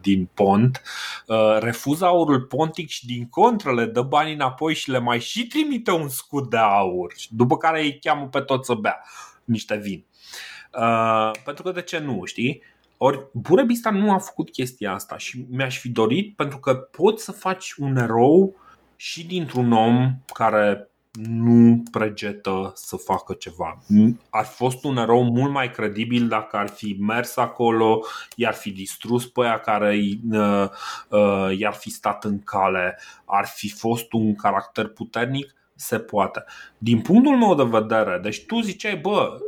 din 0.00 0.28
pont, 0.34 0.82
uh, 1.26 1.56
refuză 1.60 2.04
aurul 2.04 2.40
pontic 2.40 2.88
și 2.88 3.06
din 3.06 3.28
contră 3.28 3.74
le 3.74 3.84
dă 3.84 4.02
banii 4.02 4.34
înapoi 4.34 4.74
și 4.74 4.90
le 4.90 4.98
mai 4.98 5.20
și 5.20 5.46
trimite 5.46 5.90
un 5.90 6.08
scut 6.08 6.50
de 6.50 6.56
aur, 6.56 7.12
după 7.30 7.56
care 7.56 7.82
îi 7.82 7.98
cheamă 7.98 8.28
pe 8.28 8.40
toți 8.40 8.66
să 8.66 8.74
bea 8.74 9.00
niște 9.44 9.76
vin. 9.76 10.04
Pentru 11.44 11.62
că 11.62 11.70
de 11.70 11.82
ce 11.82 11.98
nu, 11.98 12.24
știi? 12.24 12.62
Ori 12.98 13.26
Burebista 13.32 13.90
nu 13.90 14.12
a 14.12 14.18
făcut 14.18 14.50
chestia 14.50 14.92
asta 14.92 15.16
și 15.16 15.46
mi-aș 15.50 15.78
fi 15.78 15.88
dorit 15.88 16.36
pentru 16.36 16.58
că 16.58 16.74
poți 16.74 17.24
să 17.24 17.32
faci 17.32 17.72
un 17.72 17.96
erou 17.96 18.56
și 18.96 19.26
dintr-un 19.26 19.72
om 19.72 20.14
care 20.32 20.90
nu 21.22 21.82
pregetă 21.90 22.72
să 22.74 22.96
facă 22.96 23.32
ceva. 23.32 23.82
Ar 24.30 24.44
fi 24.44 24.54
fost 24.54 24.84
un 24.84 24.96
erou 24.96 25.22
mult 25.22 25.52
mai 25.52 25.70
credibil 25.70 26.28
dacă 26.28 26.56
ar 26.56 26.68
fi 26.68 26.96
mers 27.00 27.36
acolo, 27.36 28.00
i-ar 28.34 28.54
fi 28.54 28.70
distrus 28.70 29.26
pe 29.26 29.40
aia 29.40 29.58
care 29.58 29.98
uh, 30.30 30.68
uh, 31.08 31.58
i-ar 31.58 31.72
fi 31.72 31.90
stat 31.90 32.24
în 32.24 32.42
cale, 32.42 32.98
ar 33.24 33.46
fi 33.46 33.70
fost 33.70 34.12
un 34.12 34.34
caracter 34.34 34.86
puternic 34.88 35.54
se 35.78 35.98
poate. 35.98 36.44
Din 36.78 37.00
punctul 37.00 37.36
meu 37.36 37.54
de 37.54 37.78
vedere, 37.78 38.18
deci 38.22 38.46
tu 38.46 38.60
ziceai, 38.60 38.96
bă, 38.96 39.38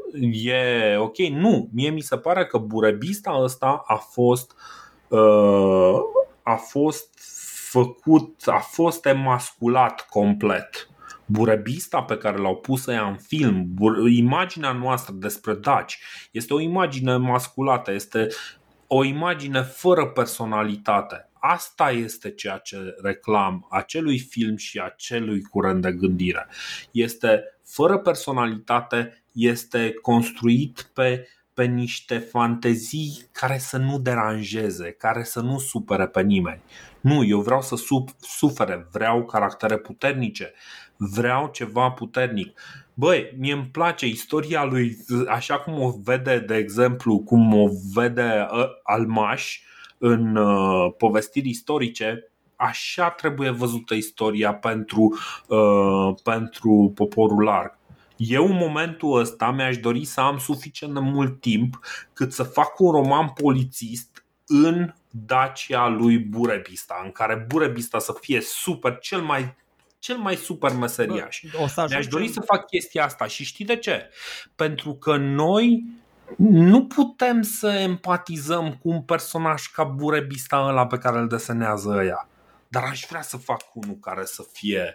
e 0.42 0.96
ok, 0.96 1.16
nu, 1.16 1.68
mie 1.72 1.90
mi 1.90 2.00
se 2.00 2.16
pare 2.16 2.46
că 2.46 2.58
burebista 2.58 3.38
ăsta 3.42 3.82
a 3.86 3.94
fost 3.94 4.54
uh, 5.08 5.94
a 6.42 6.54
fost 6.54 7.08
făcut, 7.70 8.42
a 8.46 8.58
fost 8.58 9.06
emasculat 9.06 10.06
complet. 10.08 10.88
Burebista 11.26 12.02
pe 12.02 12.16
care 12.16 12.36
l-au 12.36 12.56
pus 12.56 12.86
ea 12.86 13.06
în 13.06 13.16
film, 13.16 13.74
imaginea 14.08 14.72
noastră 14.72 15.14
despre 15.16 15.54
Daci, 15.54 15.98
este 16.30 16.54
o 16.54 16.60
imagine 16.60 17.16
masculată, 17.16 17.92
este 17.92 18.28
o 18.86 19.04
imagine 19.04 19.62
fără 19.62 20.06
personalitate 20.06 21.29
asta 21.40 21.90
este 21.90 22.30
ceea 22.30 22.58
ce 22.58 22.94
reclam 23.02 23.66
acelui 23.70 24.18
film 24.18 24.56
și 24.56 24.78
acelui 24.78 25.42
curent 25.42 25.82
de 25.82 25.92
gândire. 25.92 26.46
Este 26.90 27.42
fără 27.64 27.98
personalitate, 27.98 29.24
este 29.32 29.94
construit 30.02 30.90
pe 30.94 31.26
pe 31.60 31.66
niște 31.66 32.18
fantezii 32.18 33.28
care 33.32 33.58
să 33.58 33.76
nu 33.76 33.98
deranjeze, 33.98 34.90
care 34.90 35.22
să 35.22 35.40
nu 35.40 35.58
supere 35.58 36.06
pe 36.06 36.22
nimeni. 36.22 36.62
Nu, 37.00 37.24
eu 37.24 37.40
vreau 37.40 37.62
să 37.62 37.76
sufere, 38.20 38.88
vreau 38.92 39.24
caractere 39.24 39.78
puternice, 39.78 40.52
vreau 40.96 41.50
ceva 41.52 41.90
puternic. 41.90 42.60
Băi, 42.94 43.34
mie 43.38 43.52
îmi 43.52 43.68
place 43.72 44.06
istoria 44.06 44.64
lui, 44.64 44.96
așa 45.28 45.58
cum 45.58 45.80
o 45.80 45.94
vede, 46.04 46.38
de 46.38 46.56
exemplu, 46.56 47.18
cum 47.18 47.54
o 47.54 47.68
vede 47.94 48.46
ă, 48.50 48.68
Almaș, 48.82 49.60
în 50.02 50.36
uh, 50.36 50.92
povestiri 50.98 51.48
istorice, 51.48 52.32
așa 52.56 53.10
trebuie 53.10 53.50
văzută 53.50 53.94
istoria 53.94 54.54
pentru, 54.54 55.18
uh, 55.46 56.14
pentru 56.22 56.92
poporul 56.94 57.42
larg. 57.42 57.78
Eu 58.16 58.44
în 58.44 58.56
momentul 58.56 59.18
ăsta 59.18 59.50
mi-aș 59.50 59.78
dori 59.78 60.04
să 60.04 60.20
am 60.20 60.38
suficient 60.38 60.94
de 60.94 61.00
mult 61.00 61.40
timp 61.40 61.78
cât 62.12 62.32
să 62.32 62.42
fac 62.42 62.78
un 62.78 62.90
roman 62.90 63.28
polițist 63.28 64.24
în 64.46 64.94
Dacia 65.10 65.88
lui 65.88 66.18
Burebista, 66.18 67.00
în 67.04 67.10
care 67.10 67.44
Burebista 67.48 67.98
să 67.98 68.14
fie 68.20 68.40
super, 68.40 68.98
cel 68.98 69.20
mai 69.20 69.54
cel 69.98 70.16
mai 70.16 70.36
super 70.36 70.72
meseriaș. 70.72 71.42
Mi-aș 71.90 72.06
dori 72.06 72.28
să 72.28 72.40
fac 72.40 72.66
chestia 72.66 73.04
asta 73.04 73.26
și 73.26 73.44
știi 73.44 73.64
de 73.64 73.76
ce? 73.76 74.10
Pentru 74.54 74.94
că 74.94 75.16
noi 75.16 75.84
nu 76.36 76.86
putem 76.86 77.42
să 77.42 77.68
empatizăm 77.68 78.78
cu 78.82 78.88
un 78.88 79.02
personaj 79.02 79.66
ca 79.66 79.84
Burebista 79.84 80.58
ăla 80.68 80.86
pe 80.86 80.98
care 80.98 81.18
îl 81.18 81.28
desenează 81.28 81.88
ăia. 81.88 82.28
Dar 82.68 82.82
aș 82.90 83.04
vrea 83.08 83.22
să 83.22 83.36
fac 83.36 83.60
unul 83.74 83.96
care 84.00 84.24
să 84.24 84.44
fie 84.52 84.94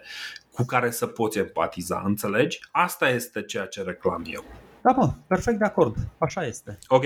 cu 0.52 0.64
care 0.64 0.90
să 0.90 1.06
poți 1.06 1.38
empatiza, 1.38 2.02
înțelegi? 2.04 2.58
Asta 2.70 3.08
este 3.08 3.42
ceea 3.42 3.66
ce 3.66 3.82
reclam 3.82 4.22
eu. 4.26 4.44
Da, 4.82 4.90
mă, 4.90 5.12
perfect 5.26 5.58
de 5.58 5.64
acord. 5.64 5.96
Așa 6.18 6.46
este. 6.46 6.78
Ok. 6.88 7.04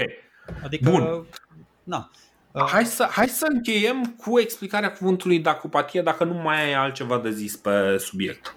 Adică, 0.64 0.90
Bun. 0.90 1.26
Na. 1.82 2.10
Hai 2.52 2.86
să, 2.86 3.08
hai 3.10 3.28
să 3.28 3.46
încheiem 3.48 4.04
cu 4.04 4.38
explicarea 4.38 4.92
cuvântului 4.92 5.38
dacopatie 5.38 6.02
dacă 6.02 6.24
nu 6.24 6.34
mai 6.34 6.64
ai 6.64 6.74
altceva 6.74 7.18
de 7.18 7.30
zis 7.30 7.56
pe 7.56 7.96
subiect. 7.98 8.54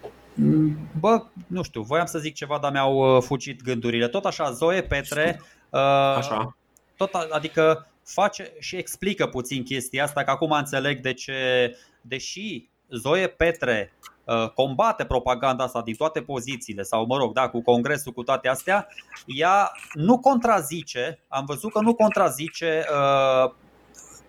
Bă, 0.99 1.23
nu 1.47 1.63
știu, 1.63 1.81
voiam 1.81 2.05
să 2.05 2.19
zic 2.19 2.33
ceva, 2.33 2.57
dar 2.61 2.71
mi-au 2.71 3.15
uh, 3.15 3.23
fugit 3.23 3.63
gândurile. 3.63 4.07
Tot 4.07 4.25
așa, 4.25 4.51
Zoe 4.51 4.81
Petre, 4.81 5.39
uh, 5.39 5.45
așa. 5.79 6.57
Tot, 6.97 7.13
adică 7.13 7.87
face 8.03 8.53
și 8.59 8.75
explică 8.75 9.27
puțin 9.27 9.63
chestia 9.63 10.03
asta, 10.03 10.23
că 10.23 10.31
acum 10.31 10.51
înțeleg 10.51 11.01
de 11.01 11.13
ce, 11.13 11.71
deși 12.01 12.69
Zoe 12.89 13.27
Petre 13.27 13.93
uh, 14.23 14.49
combate 14.49 15.05
propaganda 15.05 15.63
asta 15.63 15.81
din 15.81 15.95
toate 15.95 16.21
pozițiile 16.21 16.81
sau 16.81 17.05
mă 17.05 17.17
rog, 17.17 17.33
da, 17.33 17.49
cu 17.49 17.61
congresul, 17.61 18.11
cu 18.11 18.23
toate 18.23 18.47
astea, 18.47 18.87
ea 19.25 19.71
nu 19.93 20.19
contrazice, 20.19 21.19
am 21.27 21.45
văzut 21.45 21.71
că 21.71 21.79
nu 21.81 21.93
contrazice 21.93 22.85
uh, 22.91 23.53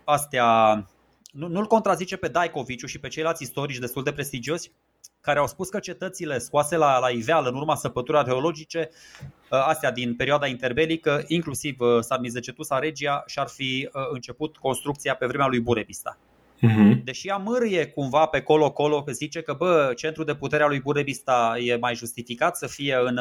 astea, 0.05 0.75
nu, 1.33 1.49
nu-l 1.49 1.67
contrazice 1.67 2.17
pe 2.17 2.29
Daikoviciu 2.29 2.87
și 2.87 3.01
pe 3.01 3.09
ceilalți 3.09 3.43
istorici 3.43 3.79
destul 3.79 4.03
de 4.03 4.13
prestigioși 4.13 4.71
care 5.25 5.39
au 5.39 5.47
spus 5.47 5.69
că 5.69 5.79
cetățile 5.79 6.39
scoase 6.39 6.77
la, 6.77 6.99
la 6.99 7.09
iveală 7.09 7.49
în 7.49 7.55
urma 7.55 7.75
săpăturii 7.75 8.21
arheologice, 8.21 8.91
uh, 8.91 9.65
astea 9.67 9.93
din 9.93 10.15
perioada 10.15 10.47
interbelică, 10.47 11.25
inclusiv 11.27 11.81
uh, 11.81 12.01
Sarmizegetusa 12.01 12.79
Regia, 12.79 13.23
și-ar 13.27 13.49
fi 13.49 13.89
uh, 13.93 14.03
început 14.13 14.57
construcția 14.57 15.15
pe 15.15 15.27
vremea 15.27 15.47
lui 15.47 15.61
Burebista. 15.61 16.19
Uh-huh. 16.57 17.03
Deși 17.05 17.29
ea 17.29 17.37
mârie 17.37 17.87
cumva 17.87 18.27
pe 18.27 18.41
colo-colo 18.41 19.03
că 19.03 19.13
zice 19.13 19.41
că 19.41 19.53
bă, 19.53 19.93
centrul 19.97 20.25
de 20.25 20.35
putere 20.35 20.63
al 20.63 20.69
lui 20.69 20.81
Burebista 20.81 21.55
e 21.59 21.77
mai 21.77 21.95
justificat 21.95 22.57
să 22.57 22.67
fie 22.67 22.97
în 23.05 23.19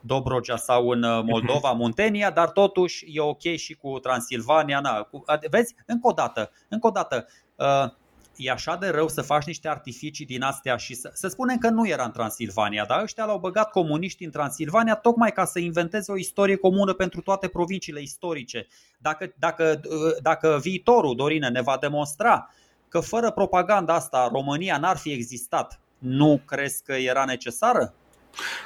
Dobrogea 0.00 0.56
sau 0.56 0.88
în 0.88 1.00
Moldova, 1.24 1.70
mhm. 1.70 1.78
Muntenia, 1.78 2.30
dar 2.30 2.50
totuși 2.50 3.04
e 3.08 3.20
ok 3.20 3.42
și 3.56 3.74
cu 3.74 3.98
Transilvania. 3.98 4.80
Na, 4.80 5.02
cu, 5.02 5.24
vezi, 5.50 5.74
încă 5.86 6.08
o 6.08 6.12
dată, 6.12 6.50
încă 6.68 6.86
o 6.86 6.90
dată, 6.90 7.26
e 8.38 8.50
așa 8.50 8.76
de 8.76 8.88
rău 8.88 9.08
să 9.08 9.22
faci 9.22 9.44
niște 9.44 9.68
artificii 9.68 10.26
din 10.26 10.42
astea 10.42 10.76
și 10.76 10.94
să, 10.94 11.10
să 11.14 11.28
spunem 11.28 11.58
că 11.58 11.68
nu 11.68 11.88
era 11.88 12.04
în 12.04 12.10
Transilvania, 12.10 12.84
dar 12.84 13.02
ăștia 13.02 13.24
l-au 13.24 13.38
băgat 13.38 13.70
comuniști 13.70 14.24
în 14.24 14.30
Transilvania 14.30 14.94
tocmai 14.94 15.32
ca 15.32 15.44
să 15.44 15.58
inventeze 15.58 16.12
o 16.12 16.16
istorie 16.16 16.56
comună 16.56 16.92
pentru 16.92 17.20
toate 17.20 17.48
provinciile 17.48 18.00
istorice. 18.00 18.66
Dacă, 18.98 19.32
dacă, 19.38 19.80
dacă 20.22 20.58
viitorul, 20.62 21.16
Dorine, 21.16 21.48
ne 21.48 21.62
va 21.62 21.76
demonstra 21.80 22.50
că 22.88 23.00
fără 23.00 23.30
propaganda 23.30 23.94
asta 23.94 24.28
România 24.32 24.78
n-ar 24.78 24.96
fi 24.96 25.12
existat, 25.12 25.80
nu 25.98 26.40
crezi 26.44 26.82
că 26.82 26.92
era 26.92 27.24
necesară? 27.24 27.94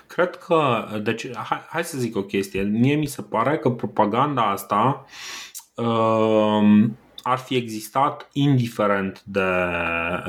Cred 0.06 0.36
că, 0.36 0.86
deci, 1.02 1.36
hai, 1.36 1.60
hai 1.68 1.84
să 1.84 1.98
zic 1.98 2.16
o 2.16 2.22
chestie. 2.22 2.62
Mie 2.62 2.94
mi 2.94 3.06
se 3.06 3.22
pare 3.22 3.58
că 3.58 3.70
propaganda 3.70 4.50
asta 4.50 5.04
uh, 5.74 6.90
ar 7.22 7.38
fi 7.38 7.56
existat 7.56 8.28
indiferent 8.32 9.22
de, 9.24 9.50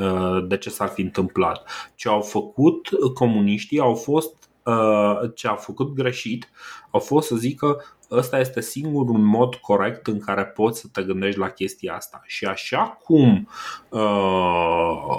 uh, 0.00 0.46
de 0.46 0.56
ce 0.56 0.70
s-ar 0.70 0.88
fi 0.88 1.00
întâmplat. 1.00 1.70
Ce 1.94 2.08
au 2.08 2.20
făcut 2.20 2.88
comuniștii 3.14 3.78
au 3.78 3.94
fost 3.94 4.34
uh, 4.62 5.30
ce 5.34 5.48
au 5.48 5.56
făcut 5.56 5.94
greșit 5.94 6.48
au 6.90 7.00
fost 7.00 7.26
să 7.26 7.36
zică 7.36 7.84
ăsta 8.10 8.38
este 8.38 8.60
singurul 8.60 9.18
mod 9.18 9.54
corect 9.54 10.06
în 10.06 10.18
care 10.18 10.44
poți 10.44 10.80
să 10.80 10.86
te 10.92 11.02
gândești 11.02 11.38
la 11.38 11.48
chestia 11.48 11.94
asta. 11.94 12.22
Și 12.26 12.44
așa 12.44 12.98
cum 13.02 13.48
uh, 13.88 15.16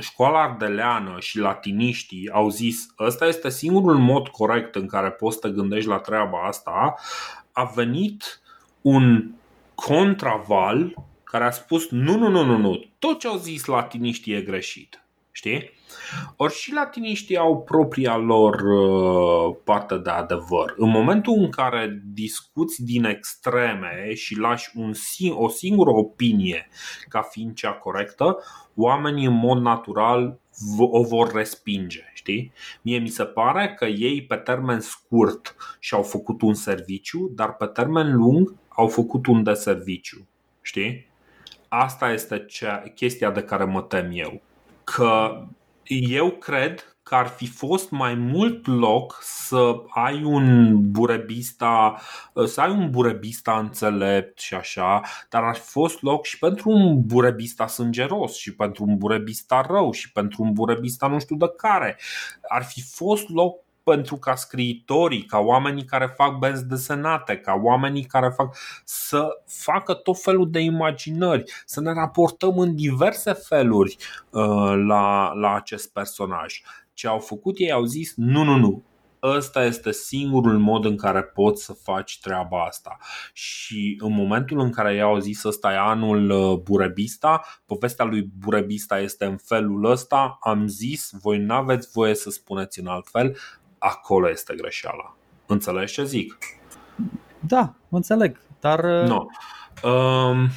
școala 0.00 0.42
ardeleană 0.42 1.16
și 1.18 1.38
latiniștii 1.38 2.30
au 2.32 2.48
zis 2.48 2.86
ăsta 2.98 3.26
este 3.26 3.48
singurul 3.48 3.98
mod 3.98 4.28
corect 4.28 4.74
în 4.74 4.86
care 4.86 5.10
poți 5.10 5.38
să 5.40 5.48
te 5.48 5.54
gândești 5.54 5.88
la 5.88 5.98
treaba 5.98 6.38
asta, 6.46 6.94
a 7.52 7.64
venit 7.74 8.40
un 8.80 9.30
contraval 9.86 10.94
care 11.24 11.44
a 11.44 11.50
spus 11.50 11.90
nu, 11.90 12.16
nu, 12.16 12.28
nu, 12.28 12.44
nu, 12.44 12.56
nu, 12.56 12.84
tot 12.98 13.18
ce 13.18 13.26
au 13.26 13.36
zis 13.36 13.64
latiniștii 13.64 14.34
e 14.34 14.40
greșit. 14.40 15.04
Știi? 15.32 15.70
Ori 16.36 16.54
și 16.54 16.72
latiniștii 16.72 17.36
au 17.36 17.62
propria 17.62 18.16
lor 18.16 18.54
uh, 18.54 19.56
parte 19.64 19.96
de 19.98 20.10
adevăr. 20.10 20.74
În 20.76 20.90
momentul 20.90 21.34
în 21.38 21.50
care 21.50 22.02
discuți 22.12 22.84
din 22.84 23.04
extreme 23.04 24.14
și 24.14 24.38
lași 24.38 24.70
un, 24.74 24.92
o 25.30 25.48
singură 25.48 25.90
opinie 25.90 26.68
ca 27.08 27.22
fiind 27.22 27.54
cea 27.54 27.72
corectă, 27.72 28.36
oamenii 28.74 29.26
în 29.26 29.38
mod 29.38 29.58
natural 29.58 30.38
o 30.78 31.02
vor 31.02 31.32
respinge, 31.32 32.10
știi? 32.14 32.52
Mie 32.82 32.98
mi 32.98 33.08
se 33.08 33.24
pare 33.24 33.74
că 33.78 33.84
ei 33.84 34.24
pe 34.26 34.36
termen 34.36 34.80
scurt 34.80 35.56
și-au 35.78 36.02
făcut 36.02 36.42
un 36.42 36.54
serviciu, 36.54 37.32
dar 37.34 37.54
pe 37.54 37.66
termen 37.66 38.16
lung 38.16 38.54
au 38.80 38.88
făcut 38.88 39.26
un 39.26 39.42
deserviciu. 39.42 40.26
Știi? 40.60 41.06
Asta 41.68 42.12
este 42.12 42.44
cea, 42.48 42.82
chestia 42.94 43.30
de 43.30 43.42
care 43.42 43.64
mă 43.64 43.82
tem 43.82 44.10
eu. 44.12 44.40
Că 44.84 45.44
eu 45.84 46.30
cred 46.30 46.96
că 47.02 47.14
ar 47.14 47.26
fi 47.26 47.46
fost 47.46 47.90
mai 47.90 48.14
mult 48.14 48.66
loc 48.66 49.18
să 49.22 49.74
ai 49.88 50.22
un 50.24 50.76
burebista, 50.90 52.00
să 52.44 52.60
ai 52.60 52.70
un 52.70 52.90
burebista 52.90 53.58
înțelept 53.58 54.38
și 54.38 54.54
așa, 54.54 55.00
dar 55.28 55.42
ar 55.42 55.54
fi 55.54 55.70
fost 55.70 56.02
loc 56.02 56.24
și 56.24 56.38
pentru 56.38 56.70
un 56.70 57.06
burebista 57.06 57.66
sângeros 57.66 58.36
și 58.36 58.54
pentru 58.54 58.84
un 58.84 58.96
burebista 58.96 59.66
rău 59.68 59.92
și 59.92 60.12
pentru 60.12 60.42
un 60.42 60.52
burebista 60.52 61.06
nu 61.06 61.18
știu 61.18 61.36
de 61.36 61.52
care. 61.56 61.98
Ar 62.48 62.64
fi 62.64 62.82
fost 62.82 63.28
loc 63.28 63.64
pentru 63.90 64.16
ca 64.16 64.34
scriitorii, 64.34 65.22
ca 65.22 65.38
oamenii 65.38 65.84
care 65.84 66.12
fac 66.16 66.38
benzi 66.38 66.66
desenate, 66.66 67.36
ca 67.36 67.60
oamenii 67.62 68.04
care 68.04 68.28
fac 68.28 68.56
să 68.84 69.28
facă 69.46 69.94
tot 69.94 70.22
felul 70.22 70.50
de 70.50 70.60
imaginări, 70.60 71.44
să 71.64 71.80
ne 71.80 71.92
raportăm 71.92 72.58
în 72.58 72.74
diverse 72.74 73.32
feluri 73.32 73.96
uh, 74.30 74.74
la, 74.86 75.32
la 75.34 75.54
acest 75.54 75.92
personaj. 75.92 76.60
Ce 76.94 77.06
au 77.06 77.18
făcut 77.18 77.54
ei 77.58 77.72
au 77.72 77.84
zis 77.84 78.12
nu, 78.16 78.42
nu, 78.42 78.56
nu, 78.56 78.82
ăsta 79.22 79.64
este 79.64 79.92
singurul 79.92 80.58
mod 80.58 80.84
în 80.84 80.96
care 80.96 81.22
poți 81.22 81.64
să 81.64 81.72
faci 81.72 82.20
treaba 82.20 82.64
asta. 82.64 82.96
Și 83.32 83.96
în 84.00 84.12
momentul 84.12 84.60
în 84.60 84.70
care 84.70 84.94
i-au 84.94 85.18
zis 85.18 85.42
ăsta 85.44 85.72
e 85.72 85.78
anul 85.78 86.30
uh, 86.30 86.58
Burebista, 86.58 87.44
povestea 87.66 88.04
lui 88.04 88.30
Burebista 88.38 88.98
este 88.98 89.24
în 89.24 89.36
felul 89.36 89.84
ăsta, 89.84 90.38
am 90.40 90.66
zis, 90.66 91.10
voi 91.22 91.38
n-aveți 91.38 91.90
voie 91.92 92.14
să 92.14 92.30
spuneți 92.30 92.80
în 92.80 92.86
alt 92.86 93.08
fel, 93.08 93.36
acolo 93.80 94.30
este 94.30 94.54
greșeala. 94.54 95.16
Înțelegi 95.46 95.92
ce 95.92 96.04
zic? 96.04 96.36
Da, 97.40 97.74
înțeleg, 97.88 98.40
dar... 98.60 98.84
No. 98.84 99.26
Um, 99.82 100.48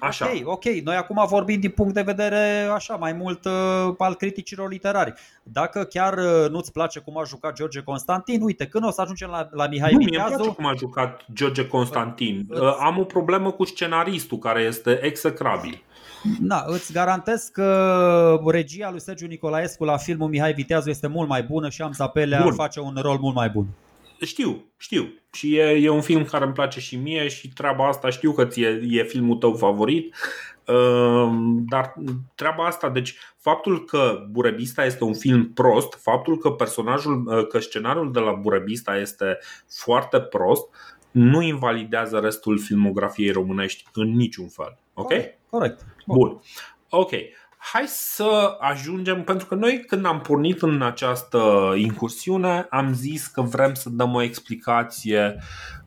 Așa. 0.00 0.30
Ok, 0.44 0.48
ok. 0.48 0.64
Noi 0.64 0.96
acum 0.96 1.24
vorbim 1.28 1.60
din 1.60 1.70
punct 1.70 1.94
de 1.94 2.02
vedere 2.02 2.68
așa 2.74 2.96
mai 2.96 3.12
mult 3.12 3.44
uh, 3.44 3.94
al 3.98 4.14
criticilor 4.14 4.70
literari. 4.70 5.12
Dacă 5.42 5.84
chiar 5.84 6.18
uh, 6.18 6.50
nu-ți 6.50 6.72
place 6.72 6.98
cum 7.00 7.18
a 7.18 7.24
jucat 7.24 7.54
George 7.54 7.82
Constantin, 7.82 8.42
uite, 8.42 8.66
când 8.66 8.84
o 8.84 8.90
să 8.90 9.00
ajungem 9.00 9.28
la, 9.30 9.48
la 9.50 9.66
Mihai 9.66 9.92
nu, 9.92 9.98
Viteazu... 9.98 10.30
Nu, 10.30 10.36
place 10.36 10.54
cum 10.54 10.66
a 10.66 10.74
jucat 10.74 11.24
George 11.32 11.66
Constantin. 11.66 12.46
Uh, 12.50 12.76
am 12.80 12.98
o 12.98 13.04
problemă 13.04 13.50
cu 13.50 13.64
scenaristul 13.64 14.38
care 14.38 14.60
este 14.60 14.98
execrabil. 15.02 15.82
Da, 16.40 16.64
îți 16.66 16.92
garantez 16.92 17.48
că 17.52 18.40
regia 18.46 18.90
lui 18.90 19.00
Sergiu 19.00 19.26
Nicolaescu 19.26 19.84
la 19.84 19.96
filmul 19.96 20.28
Mihai 20.28 20.52
Viteazu 20.52 20.90
este 20.90 21.06
mult 21.06 21.28
mai 21.28 21.42
bună 21.42 21.68
și 21.68 21.82
am 21.82 21.92
Zapelea 21.92 22.42
Bun. 22.42 22.54
face 22.54 22.80
un 22.80 22.96
rol 23.00 23.18
mult 23.18 23.34
mai 23.34 23.48
bun. 23.48 23.66
Știu, 24.20 24.64
știu. 24.76 25.12
Și 25.32 25.56
e, 25.56 25.62
e 25.62 25.88
un 25.88 26.00
film 26.00 26.24
care 26.24 26.44
îmi 26.44 26.52
place 26.52 26.80
și 26.80 26.96
mie 26.96 27.28
și 27.28 27.48
treaba 27.48 27.88
asta 27.88 28.10
știu 28.10 28.32
că 28.32 28.44
ție, 28.44 28.80
e 28.88 29.02
filmul 29.02 29.36
tău 29.36 29.54
favorit. 29.54 30.14
Uh, 30.66 31.30
dar 31.68 31.94
treaba 32.34 32.66
asta, 32.66 32.88
deci 32.88 33.16
faptul 33.38 33.84
că 33.84 34.26
Burebista 34.30 34.84
este 34.84 35.04
un 35.04 35.14
film 35.14 35.52
prost, 35.52 35.98
faptul 36.02 36.38
că 36.38 36.50
personajul, 36.50 37.24
uh, 37.26 37.46
că 37.46 37.58
scenariul 37.58 38.12
de 38.12 38.18
la 38.18 38.32
Burebista 38.32 38.96
este 38.96 39.38
foarte 39.68 40.20
prost, 40.20 40.68
nu 41.14 41.42
invalidează 41.42 42.18
restul 42.18 42.58
filmografiei 42.58 43.30
românești 43.30 43.84
în 43.92 44.16
niciun 44.16 44.48
fel. 44.48 44.78
Ok? 44.94 45.08
Corect. 45.08 45.38
corect. 45.50 45.86
Bun. 46.06 46.40
Ok. 46.90 47.10
Hai 47.72 47.84
să 47.86 48.56
ajungem, 48.60 49.24
pentru 49.24 49.46
că 49.46 49.54
noi 49.54 49.84
când 49.86 50.06
am 50.06 50.20
pornit 50.20 50.62
în 50.62 50.82
această 50.82 51.72
incursiune 51.76 52.66
am 52.70 52.92
zis 52.92 53.26
că 53.26 53.40
vrem 53.40 53.74
să 53.74 53.90
dăm 53.90 54.14
o 54.14 54.22
explicație 54.22 55.38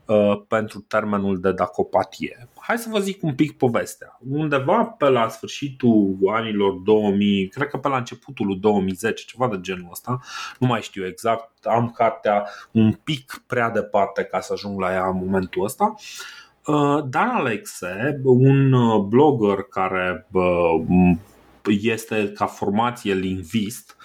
uh, 0.04 0.40
pentru 0.48 0.80
termenul 0.80 1.40
de 1.40 1.52
dacopatie. 1.52 2.48
Hai 2.60 2.78
să 2.78 2.88
vă 2.90 2.98
zic 2.98 3.22
un 3.22 3.34
pic 3.34 3.56
povestea. 3.56 4.18
Undeva 4.28 4.84
pe 4.84 5.08
la 5.08 5.28
sfârșitul 5.28 6.16
anilor 6.34 6.72
2000, 6.84 7.48
cred 7.48 7.68
că 7.68 7.76
pe 7.76 7.88
la 7.88 7.96
începutul 7.96 8.46
lui 8.46 8.56
2010, 8.56 9.24
ceva 9.24 9.48
de 9.48 9.60
genul 9.60 9.88
ăsta, 9.90 10.18
nu 10.58 10.66
mai 10.66 10.80
știu 10.80 11.06
exact, 11.06 11.66
am 11.66 11.90
cartea 11.90 12.48
un 12.70 12.92
pic 12.92 13.42
prea 13.46 13.70
departe 13.70 14.22
ca 14.22 14.40
să 14.40 14.52
ajung 14.52 14.80
la 14.80 14.92
ea 14.92 15.06
în 15.06 15.16
momentul 15.16 15.64
ăsta. 15.64 15.94
Uh, 16.66 17.04
Dan 17.04 17.28
Alexe, 17.28 18.20
un 18.24 18.72
uh, 18.72 19.00
blogger 19.00 19.62
care 19.62 20.26
uh, 20.32 21.16
este 21.70 22.32
ca 22.32 22.46
formație 22.46 23.14
lingvist, 23.14 23.96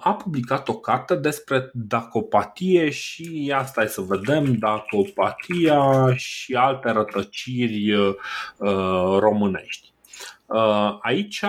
a 0.00 0.14
publicat 0.22 0.68
o 0.68 0.74
carte 0.74 1.14
despre 1.14 1.70
dacopatie 1.72 2.90
și 2.90 3.52
asta 3.56 3.82
e 3.82 3.86
să 3.86 4.00
vedem, 4.00 4.54
dacopatia 4.58 6.14
și 6.14 6.54
alte 6.54 6.90
rătăciri 6.90 7.94
românești. 9.18 9.92
Aici 11.00 11.40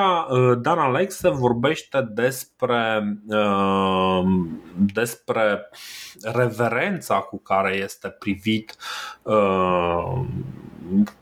Dan 0.62 0.80
Alexe 0.80 1.30
vorbește 1.30 2.10
despre, 2.12 3.18
despre 4.94 5.70
reverența 6.22 7.16
cu 7.20 7.42
care 7.42 7.76
este 7.76 8.10
privit 8.10 8.76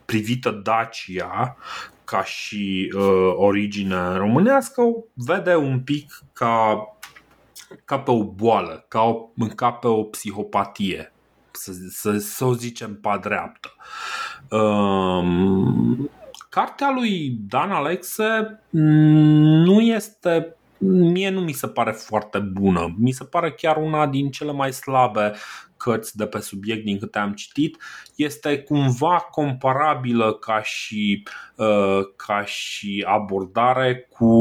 privită 0.06 0.52
Dacia 0.64 1.58
ca 2.12 2.24
și 2.24 2.94
uh, 2.96 3.34
origine 3.36 4.16
românească, 4.18 4.82
vede 5.14 5.56
un 5.56 5.80
pic 5.80 6.24
ca, 6.34 6.78
ca 7.86 8.00
pe 8.00 8.12
o 8.12 8.24
boală, 8.24 8.86
ca, 8.88 9.02
o, 9.02 9.30
ca 9.56 9.72
pe 9.72 9.88
o 9.88 10.04
psihopatie, 10.04 11.14
să, 11.52 11.72
să, 11.90 12.18
să 12.18 12.46
o 12.46 12.54
zicem 12.54 13.00
pe 13.02 13.18
dreaptă. 13.22 13.70
Um, 14.50 16.10
cartea 16.50 16.92
lui 16.92 17.38
Dan 17.48 17.72
Alexe 17.72 18.60
nu 18.70 19.82
este 19.82 20.56
mie 20.88 21.30
nu 21.30 21.42
mi 21.42 21.52
se 21.52 21.68
pare 21.68 21.92
foarte 21.92 22.40
bună. 22.40 22.96
Mi 22.98 23.12
se 23.12 23.24
pare 23.24 23.52
chiar 23.52 23.78
una 23.78 24.08
din 24.08 24.32
cele 24.32 24.52
mai 24.52 24.74
slabe 24.74 25.34
cărți 25.84 26.18
de 26.18 26.26
pe 26.26 26.40
subiect 26.40 26.86
din 26.86 27.00
câte 27.00 27.20
am 27.20 27.34
citit, 27.34 27.78
este 28.16 28.60
cumva 28.60 29.28
comparabilă 29.32 30.34
ca 30.34 30.62
și, 30.62 31.24
uh, 31.56 32.00
ca 32.16 32.46
și 32.46 33.06
abordare 33.08 34.08
cu 34.10 34.36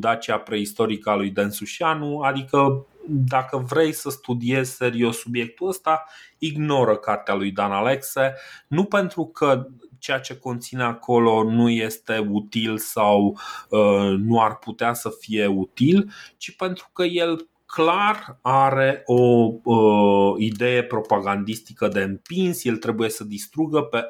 Dacia 0.00 0.38
preistorică 0.38 1.10
a 1.10 1.14
lui 1.14 1.30
Densușianu, 1.30 2.18
adică 2.18 2.86
dacă 3.06 3.56
vrei 3.56 3.92
să 3.92 4.10
studiezi 4.10 4.74
serios 4.74 5.18
subiectul 5.18 5.68
ăsta, 5.68 6.04
ignoră 6.38 6.96
cartea 6.96 7.34
lui 7.34 7.50
Dan 7.50 7.72
Alexe, 7.72 8.34
nu 8.66 8.84
pentru 8.84 9.24
că 9.24 9.66
ceea 9.98 10.20
ce 10.20 10.38
conține 10.38 10.82
acolo 10.82 11.50
nu 11.50 11.70
este 11.70 12.28
util 12.30 12.78
sau 12.78 13.38
uh, 13.68 14.14
nu 14.18 14.40
ar 14.40 14.56
putea 14.56 14.92
să 14.92 15.10
fie 15.20 15.46
util, 15.46 16.12
ci 16.36 16.56
pentru 16.56 16.90
că 16.92 17.02
el 17.02 17.46
clar 17.74 18.38
are 18.42 19.02
o 19.06 19.50
uh, 19.64 20.34
idee 20.38 20.84
propagandistică 20.84 21.88
de 21.88 22.00
împins, 22.00 22.64
el 22.64 22.76
trebuie 22.76 23.08
să 23.08 23.24
distrugă 23.24 23.82
pe 23.82 24.02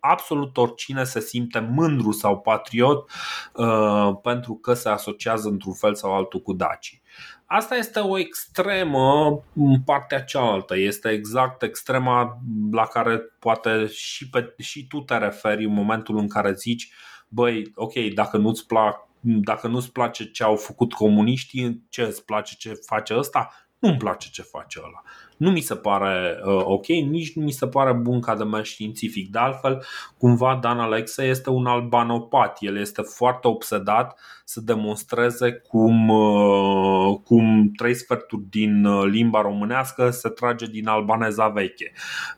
absolut 0.00 0.56
oricine 0.56 1.04
se 1.04 1.20
simte 1.20 1.58
mândru 1.58 2.12
sau 2.12 2.40
patriot 2.40 3.10
uh, 3.54 4.10
pentru 4.22 4.54
că 4.54 4.72
se 4.72 4.88
asociază 4.88 5.48
într-un 5.48 5.72
fel 5.72 5.94
sau 5.94 6.14
altul 6.14 6.40
cu 6.40 6.52
dacii. 6.52 7.02
Asta 7.46 7.76
este 7.76 7.98
o 7.98 8.18
extremă 8.18 9.42
în 9.54 9.80
partea 9.80 10.22
cealaltă, 10.22 10.76
este 10.76 11.08
exact 11.08 11.62
extrema 11.62 12.38
la 12.70 12.86
care 12.86 13.18
poate 13.38 13.86
și, 13.86 14.28
pe, 14.28 14.54
și 14.58 14.86
tu 14.86 15.00
te 15.00 15.16
referi 15.16 15.64
în 15.64 15.72
momentul 15.72 16.18
în 16.18 16.28
care 16.28 16.52
zici 16.52 16.92
băi, 17.28 17.72
ok, 17.74 17.92
dacă 18.14 18.36
nu-ți 18.36 18.66
plac 18.66 19.08
dacă 19.24 19.68
nu-ți 19.68 19.92
place 19.92 20.30
ce 20.30 20.42
au 20.42 20.56
făcut 20.56 20.92
comuniștii, 20.92 21.86
ce 21.88 22.02
îți 22.02 22.24
place 22.24 22.54
ce 22.58 22.72
face 22.86 23.16
ăsta? 23.16 23.50
Nu-mi 23.78 23.96
place 23.96 24.28
ce 24.30 24.42
face 24.42 24.80
ăla. 24.84 25.02
Nu 25.36 25.50
mi 25.50 25.60
se 25.60 25.74
pare 25.74 26.40
uh, 26.44 26.62
ok, 26.64 26.86
nici 26.86 27.34
nu 27.34 27.42
mi 27.42 27.50
se 27.50 27.66
pare 27.66 27.92
bun 27.92 28.20
ca 28.20 28.36
demers 28.36 28.68
științific. 28.68 29.30
De 29.30 29.38
altfel, 29.38 29.84
cumva 30.18 30.58
Dan 30.62 30.78
Alexe 30.78 31.24
este 31.24 31.50
un 31.50 31.66
albanopat. 31.66 32.56
El 32.60 32.76
este 32.76 33.02
foarte 33.02 33.48
obsedat 33.48 34.20
să 34.44 34.60
demonstreze 34.60 35.52
cum, 35.52 36.08
uh, 36.08 37.18
cum 37.24 37.70
trei 37.76 37.94
sferturi 37.94 38.44
din 38.50 38.84
uh, 38.84 39.04
limba 39.10 39.40
românească 39.40 40.10
se 40.10 40.28
trage 40.28 40.66
din 40.66 40.88
albaneza 40.88 41.48
veche. 41.48 41.92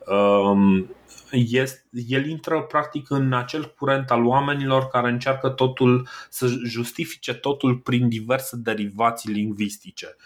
Uh, 0.06 0.84
este, 1.30 1.82
el 1.90 2.26
intră 2.26 2.62
practic 2.62 3.10
în 3.10 3.32
acel 3.32 3.74
curent 3.78 4.10
al 4.10 4.24
oamenilor 4.24 4.86
care 4.86 5.08
încearcă 5.08 5.48
totul 5.48 6.08
să 6.28 6.46
justifice 6.64 7.34
totul 7.34 7.76
prin 7.76 8.08
diverse 8.08 8.56
derivații 8.56 9.32
lingvistice. 9.32 10.16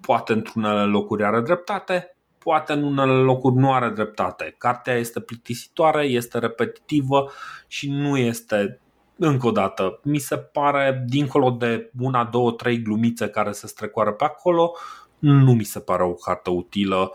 Poate 0.00 0.32
într-unele 0.32 0.84
locuri 0.84 1.24
are 1.24 1.40
dreptate, 1.40 2.16
poate 2.38 2.72
în 2.72 2.82
unele 2.82 3.12
locuri 3.12 3.56
nu 3.56 3.72
are 3.72 3.88
dreptate. 3.88 4.54
Cartea 4.58 4.94
este 4.94 5.20
plictisitoare, 5.20 6.04
este 6.04 6.38
repetitivă 6.38 7.30
și 7.66 7.90
nu 7.90 8.16
este 8.16 8.80
încă 9.16 9.46
o 9.46 9.50
dată, 9.50 10.00
mi 10.02 10.18
se 10.18 10.36
pare, 10.36 11.04
dincolo 11.06 11.50
de 11.50 11.90
una, 12.00 12.24
două, 12.24 12.52
trei 12.52 12.82
glumițe 12.82 13.28
care 13.28 13.52
se 13.52 13.66
strecoară 13.66 14.12
pe 14.12 14.24
acolo, 14.24 14.72
nu 15.18 15.52
mi 15.52 15.64
se 15.64 15.80
pare 15.80 16.02
o 16.02 16.12
carte 16.12 16.50
utilă 16.50 17.12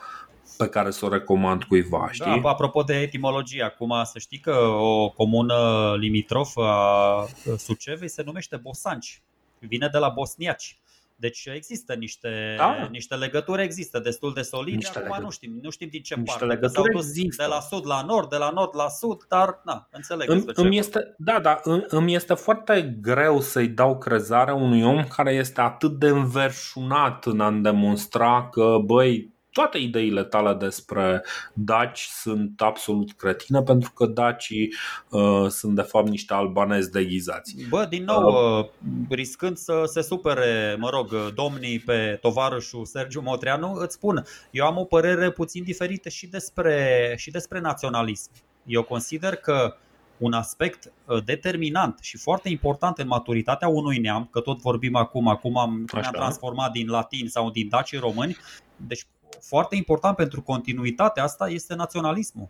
pe 0.57 0.69
care 0.69 0.91
să 0.91 1.05
o 1.05 1.09
recomand 1.09 1.63
cuiva, 1.63 2.07
știi? 2.11 2.41
Da, 2.41 2.49
apropo 2.49 2.83
de 2.83 2.93
etimologie, 2.93 3.63
acum 3.63 3.93
să 4.03 4.19
știi 4.19 4.39
că 4.39 4.55
o 4.79 5.09
comună 5.09 5.55
limitrofă 5.99 6.61
a 6.61 7.25
Sucevei 7.57 8.09
se 8.09 8.23
numește 8.25 8.55
Bosanci. 8.55 9.21
Vine 9.59 9.89
de 9.91 9.97
la 9.97 10.09
bosniaci. 10.09 10.79
Deci 11.17 11.45
există 11.53 11.93
niște, 11.93 12.55
da. 12.57 12.87
niște 12.91 13.15
legături, 13.15 13.63
există 13.63 13.99
destul 13.99 14.33
de 14.33 14.41
solide. 14.41 14.75
Niște 14.75 14.89
Acum 14.89 15.01
legături. 15.01 15.25
nu 15.25 15.31
știm, 15.31 15.59
nu 15.61 15.69
știm 15.69 15.87
din 15.91 16.01
ce 16.01 16.15
niște 16.15 16.37
parte. 16.37 16.53
Legături 16.53 16.91
dus 16.93 17.07
există. 17.07 17.43
de 17.43 17.49
la 17.49 17.59
sud 17.59 17.85
la 17.85 18.01
nord, 18.01 18.29
de 18.29 18.35
la 18.35 18.49
nord 18.49 18.75
la 18.75 18.89
sud, 18.89 19.25
dar 19.27 19.61
na, 19.65 19.87
înțeleg. 19.91 20.29
Îmi, 20.29 20.43
îmi 20.53 20.77
este, 20.77 21.15
da, 21.17 21.39
da, 21.39 21.61
îmi 21.87 22.15
este 22.15 22.33
foarte 22.33 22.97
greu 23.01 23.41
să-i 23.41 23.67
dau 23.67 23.97
crezare 23.97 24.51
unui 24.51 24.83
om 24.83 25.03
care 25.03 25.33
este 25.33 25.61
atât 25.61 25.99
de 25.99 26.07
înverșunat 26.07 27.25
în 27.25 27.39
a 27.39 27.51
demonstra 27.51 28.49
că, 28.51 28.77
băi, 28.85 29.34
toate 29.55 29.77
ideile 29.77 30.23
tale 30.23 30.53
despre 30.53 31.23
daci 31.53 31.99
sunt 31.99 32.61
absolut 32.61 33.11
cretine 33.11 33.61
pentru 33.61 33.91
că 33.91 34.05
dacii 34.05 34.73
uh, 35.09 35.47
sunt 35.49 35.75
de 35.75 35.81
fapt 35.81 36.07
niște 36.07 36.33
albanezi 36.33 36.91
deghizați. 36.91 37.55
Bă, 37.69 37.85
din 37.89 38.03
nou, 38.03 38.27
uh, 38.27 38.63
uh 38.63 38.69
riscând 39.09 39.57
să 39.57 39.81
se 39.85 40.01
supere, 40.01 40.75
mă 40.79 40.89
rog, 40.89 41.33
domnii 41.33 41.79
pe 41.79 42.17
tovarășul 42.21 42.85
Sergiu 42.85 43.21
Motreanu, 43.21 43.73
îți 43.73 43.93
spun, 43.93 44.25
eu 44.51 44.65
am 44.65 44.77
o 44.77 44.83
părere 44.83 45.31
puțin 45.31 45.63
diferită 45.63 46.09
și 46.09 46.27
despre, 46.27 47.13
și 47.17 47.31
despre 47.31 47.59
naționalism. 47.59 48.29
Eu 48.65 48.83
consider 48.83 49.35
că 49.35 49.75
un 50.17 50.33
aspect 50.33 50.93
uh, 51.05 51.23
determinant 51.23 51.99
și 52.01 52.17
foarte 52.17 52.49
important 52.49 52.97
în 52.97 53.07
maturitatea 53.07 53.67
unui 53.67 53.97
neam, 53.97 54.27
că 54.31 54.39
tot 54.39 54.61
vorbim 54.61 54.95
acum, 54.95 55.27
acum 55.27 55.57
am, 55.57 55.85
ne-am 55.93 56.11
transformat 56.11 56.71
din 56.71 56.87
latin 56.87 57.27
sau 57.27 57.51
din 57.51 57.69
daci 57.69 57.99
români, 57.99 58.37
deci 58.75 59.05
foarte 59.41 59.75
important 59.75 60.15
pentru 60.15 60.41
continuitatea 60.41 61.23
asta 61.23 61.49
este 61.49 61.75
naționalismul. 61.75 62.47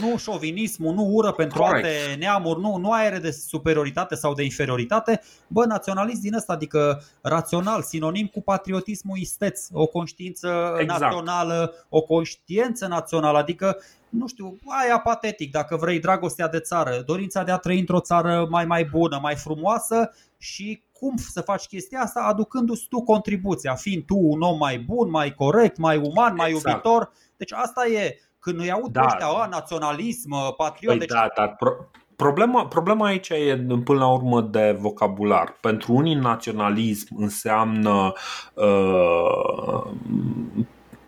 Nu 0.00 0.16
șovinismul, 0.16 0.94
nu 0.94 1.02
ură 1.02 1.32
pentru 1.32 1.62
Correct. 1.62 1.84
alte 1.84 2.14
neamuri, 2.18 2.60
nu, 2.60 2.76
nu 2.76 2.92
aere 2.92 3.18
de 3.18 3.30
superioritate 3.30 4.14
sau 4.14 4.34
de 4.34 4.42
inferioritate. 4.42 5.20
Bă, 5.46 5.64
naționalist 5.64 6.20
din 6.20 6.34
ăsta, 6.34 6.52
adică 6.52 7.02
rațional, 7.22 7.82
sinonim 7.82 8.26
cu 8.26 8.42
patriotismul 8.42 9.18
isteț, 9.18 9.66
o 9.72 9.86
conștiință 9.86 10.76
exact. 10.80 11.00
națională, 11.00 11.74
o 11.88 12.00
conștiință 12.00 12.86
națională, 12.86 13.38
adică 13.38 13.76
nu 14.08 14.26
știu, 14.26 14.58
aia 14.82 14.98
patetic, 14.98 15.50
dacă 15.50 15.76
vrei 15.76 16.00
dragostea 16.00 16.48
de 16.48 16.58
țară, 16.58 17.02
dorința 17.06 17.42
de 17.42 17.50
a 17.50 17.56
trăi 17.56 17.78
într-o 17.78 18.00
țară 18.00 18.46
mai 18.50 18.64
mai 18.64 18.84
bună, 18.84 19.18
mai 19.22 19.36
frumoasă 19.36 20.10
și 20.38 20.82
cum 21.02 21.16
să 21.16 21.40
faci 21.40 21.66
chestia 21.66 22.00
asta 22.00 22.20
aducându-ți 22.20 22.86
tu 22.88 23.02
contribuția, 23.02 23.74
fiind 23.74 24.04
tu 24.04 24.16
un 24.16 24.40
om 24.40 24.58
mai 24.58 24.78
bun, 24.78 25.10
mai 25.10 25.34
corect, 25.34 25.76
mai 25.76 25.96
uman, 25.96 26.34
mai 26.34 26.50
exact. 26.50 26.68
iubitor. 26.68 27.12
Deci 27.36 27.52
asta 27.52 27.86
e, 27.86 28.18
când 28.38 28.60
îi 28.60 28.72
aud 28.72 28.92
da. 28.92 29.04
ăștia, 29.04 29.26
a, 29.26 29.46
naționalism, 29.46 30.56
patriot. 30.56 30.96
Păi 30.96 30.98
deci... 30.98 31.08
da, 31.08 31.28
dar 31.36 31.54
pro- 31.58 31.88
problema, 32.16 32.66
problema 32.66 33.06
aici 33.06 33.28
e 33.28 33.66
până 33.84 33.98
la 33.98 34.12
urmă 34.12 34.40
de 34.40 34.76
vocabular. 34.78 35.56
Pentru 35.60 35.92
unii 35.92 36.14
naționalism 36.14 37.16
înseamnă 37.16 38.12
uh, 38.54 39.90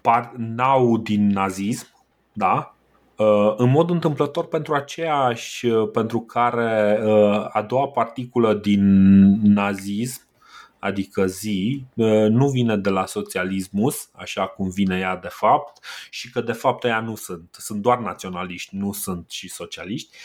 par, 0.00 0.32
nau 0.36 0.98
din 0.98 1.26
nazism, 1.26 1.86
da? 2.32 2.73
Uh, 3.16 3.54
în 3.56 3.70
mod 3.70 3.90
întâmplător 3.90 4.46
pentru 4.46 4.74
aceeași, 4.74 5.66
uh, 5.66 5.90
pentru 5.92 6.20
care 6.20 7.00
uh, 7.04 7.46
a 7.52 7.62
doua 7.68 7.88
particulă 7.88 8.54
din 8.54 8.82
nazism, 9.42 10.22
adică 10.78 11.26
zi, 11.26 11.84
nu 12.28 12.48
vine 12.48 12.76
de 12.76 12.90
la 12.90 13.06
socialismus, 13.06 14.08
așa 14.12 14.46
cum 14.46 14.68
vine 14.68 14.98
ea 14.98 15.16
de 15.16 15.28
fapt, 15.30 15.84
și 16.10 16.30
că 16.30 16.40
de 16.40 16.52
fapt 16.52 16.84
ea 16.84 17.00
nu 17.00 17.14
sunt, 17.14 17.56
sunt 17.58 17.82
doar 17.82 17.98
naționaliști, 17.98 18.76
nu 18.76 18.92
sunt 18.92 19.30
și 19.30 19.48
socialiști. 19.48 20.16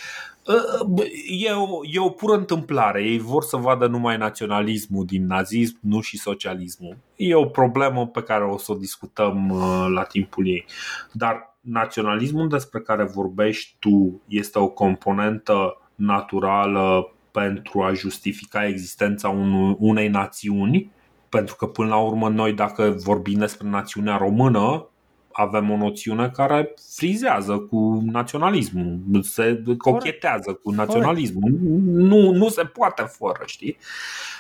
E 1.28 1.52
o, 1.52 1.80
e 1.84 2.00
o 2.00 2.10
pură 2.10 2.36
întâmplare, 2.36 3.04
ei 3.04 3.20
vor 3.20 3.44
să 3.44 3.58
vadă 3.58 3.88
numai 3.88 4.18
naționalismul 4.18 5.06
din 5.06 5.26
nazism, 5.26 5.78
nu 5.82 6.02
și 6.02 6.18
socialismul. 6.18 6.98
E 7.16 7.36
o 7.36 7.46
problemă 7.46 8.08
pe 8.08 8.24
care 8.24 8.44
o 8.44 8.58
să 8.58 8.72
o 8.72 8.76
discutăm 8.76 9.52
la 9.94 10.04
timpul 10.04 10.48
ei. 10.48 10.66
Dar 11.12 11.50
naționalismul 11.72 12.50
despre 12.50 12.80
care 12.80 13.04
vorbești 13.04 13.76
tu 13.80 14.22
este 14.28 14.60
o 14.60 14.68
componentă 14.68 15.82
naturală 15.96 17.12
pentru 17.32 17.82
a 17.82 17.94
justifica 17.94 18.66
existența 18.66 19.30
unei 19.78 20.08
națiuni? 20.08 20.92
pentru 21.30 21.56
că 21.56 21.66
până 21.66 21.90
la 21.90 21.98
urmă 21.98 22.30
noi 22.30 22.54
dacă 22.54 22.96
vorbim 23.04 23.40
despre 23.40 23.68
națiunea 23.70 24.18
română 24.18 24.90
avem 25.32 25.72
o 25.72 25.78
noțiune 25.78 26.30
care 26.30 26.74
frizează 26.96 27.58
cu 27.58 28.02
naționalismul, 28.06 29.00
se 29.22 29.64
cochetează 29.78 30.54
cu 30.54 30.72
naționalismul. 30.72 31.52
Nu, 31.86 32.32
nu 32.32 32.50
se 32.50 32.64
poate 32.64 33.02
fără, 33.02 33.40
știi? 33.46 33.78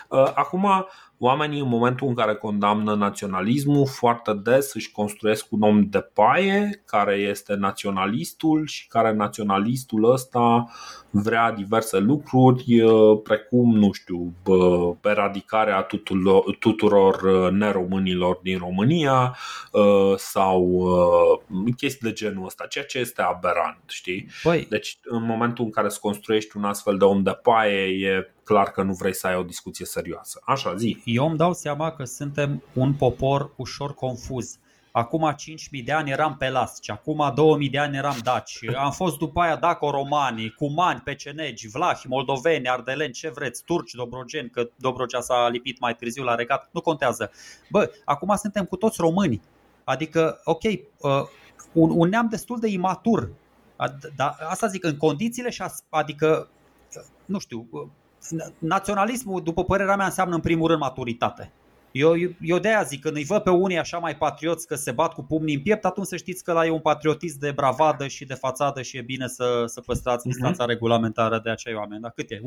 Uh, 0.09 0.31
acum, 0.33 0.67
oamenii 1.19 1.59
în 1.59 1.67
momentul 1.67 2.07
în 2.07 2.13
care 2.13 2.35
condamnă 2.35 2.95
naționalismul, 2.95 3.87
foarte 3.87 4.33
des 4.33 4.73
își 4.73 4.91
construiesc 4.91 5.45
un 5.49 5.61
om 5.61 5.89
de 5.89 5.99
paie 5.99 6.83
care 6.85 7.15
este 7.15 7.53
naționalistul 7.53 8.67
și 8.67 8.87
care 8.87 9.13
naționalistul 9.13 10.11
ăsta 10.11 10.69
vrea 11.09 11.51
diverse 11.51 11.99
lucruri, 11.99 12.81
uh, 12.81 13.19
precum, 13.23 13.75
nu 13.75 13.91
știu, 13.91 14.33
eradicarea 15.03 15.81
tuturor, 15.81 16.55
tuturor 16.59 17.21
uh, 17.21 17.51
neromânilor 17.51 18.39
din 18.43 18.57
România 18.57 19.37
sau 20.15 20.87
chestii 21.77 22.09
de 22.09 22.13
genul 22.13 22.45
ăsta, 22.45 22.65
ceea 22.65 22.85
ce 22.85 22.99
este 22.99 23.21
aberant, 23.21 23.83
știi? 23.87 24.27
Păi. 24.43 24.67
Deci, 24.69 24.99
în 25.03 25.23
momentul 25.23 25.65
în 25.65 25.71
care 25.71 25.87
îți 25.87 25.99
construiești 25.99 26.57
un 26.57 26.63
astfel 26.63 26.97
de 26.97 27.03
om 27.03 27.23
de 27.23 27.31
paie, 27.31 28.07
e 28.07 28.33
clar 28.43 28.71
că 28.71 28.81
nu 28.81 28.93
vrei 28.93 29.15
să 29.15 29.27
ai 29.27 29.35
o 29.35 29.43
discuție 29.43 29.85
serioasă. 29.85 30.41
Așa, 30.45 30.75
zi. 30.75 31.01
Eu 31.11 31.27
îmi 31.27 31.37
dau 31.37 31.53
seama 31.53 31.91
că 31.91 32.03
suntem 32.03 32.63
un 32.73 32.93
popor 32.93 33.53
ușor 33.55 33.93
confuz. 33.93 34.57
Acum 34.91 35.35
5.000 35.79 35.83
de 35.85 35.91
ani 35.91 36.11
eram 36.11 36.35
pelasci, 36.37 36.89
acum 36.89 37.33
2.000 37.63 37.69
de 37.71 37.77
ani 37.77 37.97
eram 37.97 38.17
daci, 38.23 38.59
am 38.75 38.91
fost 38.91 39.17
după 39.17 39.41
aia 39.41 39.55
daco-romanii, 39.55 40.49
cumani, 40.49 40.99
pecenegi, 40.99 41.67
vlahi, 41.67 42.07
moldoveni, 42.07 42.69
ardeleni, 42.69 43.13
ce 43.13 43.29
vreți, 43.29 43.63
turci, 43.63 43.93
dobrogeni, 43.93 44.49
că 44.49 44.69
Dobrogea 44.75 45.19
s-a 45.19 45.49
lipit 45.49 45.79
mai 45.79 45.95
târziu 45.95 46.23
la 46.23 46.35
regat, 46.35 46.69
nu 46.71 46.81
contează. 46.81 47.31
Bă, 47.69 47.91
acum 48.05 48.35
suntem 48.35 48.65
cu 48.65 48.75
toți 48.75 49.01
români, 49.01 49.41
adică, 49.83 50.41
ok, 50.43 50.63
uh, 50.63 50.71
un, 51.73 51.91
un 51.93 52.09
neam 52.09 52.27
destul 52.29 52.59
de 52.59 52.67
imatur, 52.67 53.29
dar 54.15 54.35
asta 54.49 54.67
zic, 54.67 54.83
în 54.83 54.97
condițiile 54.97 55.49
și 55.49 55.63
adică, 55.89 56.49
nu 57.25 57.39
știu, 57.39 57.67
uh, 57.71 57.87
naționalismul, 58.57 59.43
după 59.43 59.63
părerea 59.63 59.95
mea, 59.95 60.05
înseamnă 60.05 60.35
în 60.35 60.41
primul 60.41 60.67
rând 60.67 60.79
maturitate. 60.79 61.51
Eu, 61.91 62.13
eu 62.41 62.59
de 62.59 62.67
aia 62.67 62.83
zic, 62.83 63.01
când 63.01 63.15
îi 63.15 63.23
văd 63.23 63.41
pe 63.41 63.49
unii 63.49 63.77
așa 63.77 63.97
mai 63.97 64.17
patrioți 64.17 64.67
că 64.67 64.75
se 64.75 64.91
bat 64.91 65.13
cu 65.13 65.23
pumnii 65.23 65.55
în 65.55 65.61
piept, 65.61 65.85
atunci 65.85 66.07
să 66.07 66.15
știți 66.15 66.43
că 66.43 66.51
la 66.51 66.65
e 66.65 66.69
un 66.69 66.79
patriotism 66.79 67.39
de 67.39 67.51
bravadă 67.51 68.07
și 68.07 68.25
de 68.25 68.33
fațadă 68.33 68.81
și 68.81 68.97
e 68.97 69.01
bine 69.01 69.27
să, 69.27 69.63
să 69.65 69.81
păstrați 69.81 70.27
uh-huh. 70.27 70.31
distanța 70.31 70.65
regulamentară 70.65 71.39
de 71.43 71.49
acei 71.49 71.73
oameni. 71.73 72.01
Dar 72.01 72.11
cât 72.15 72.31
e? 72.31 72.37
1,5 72.37 72.41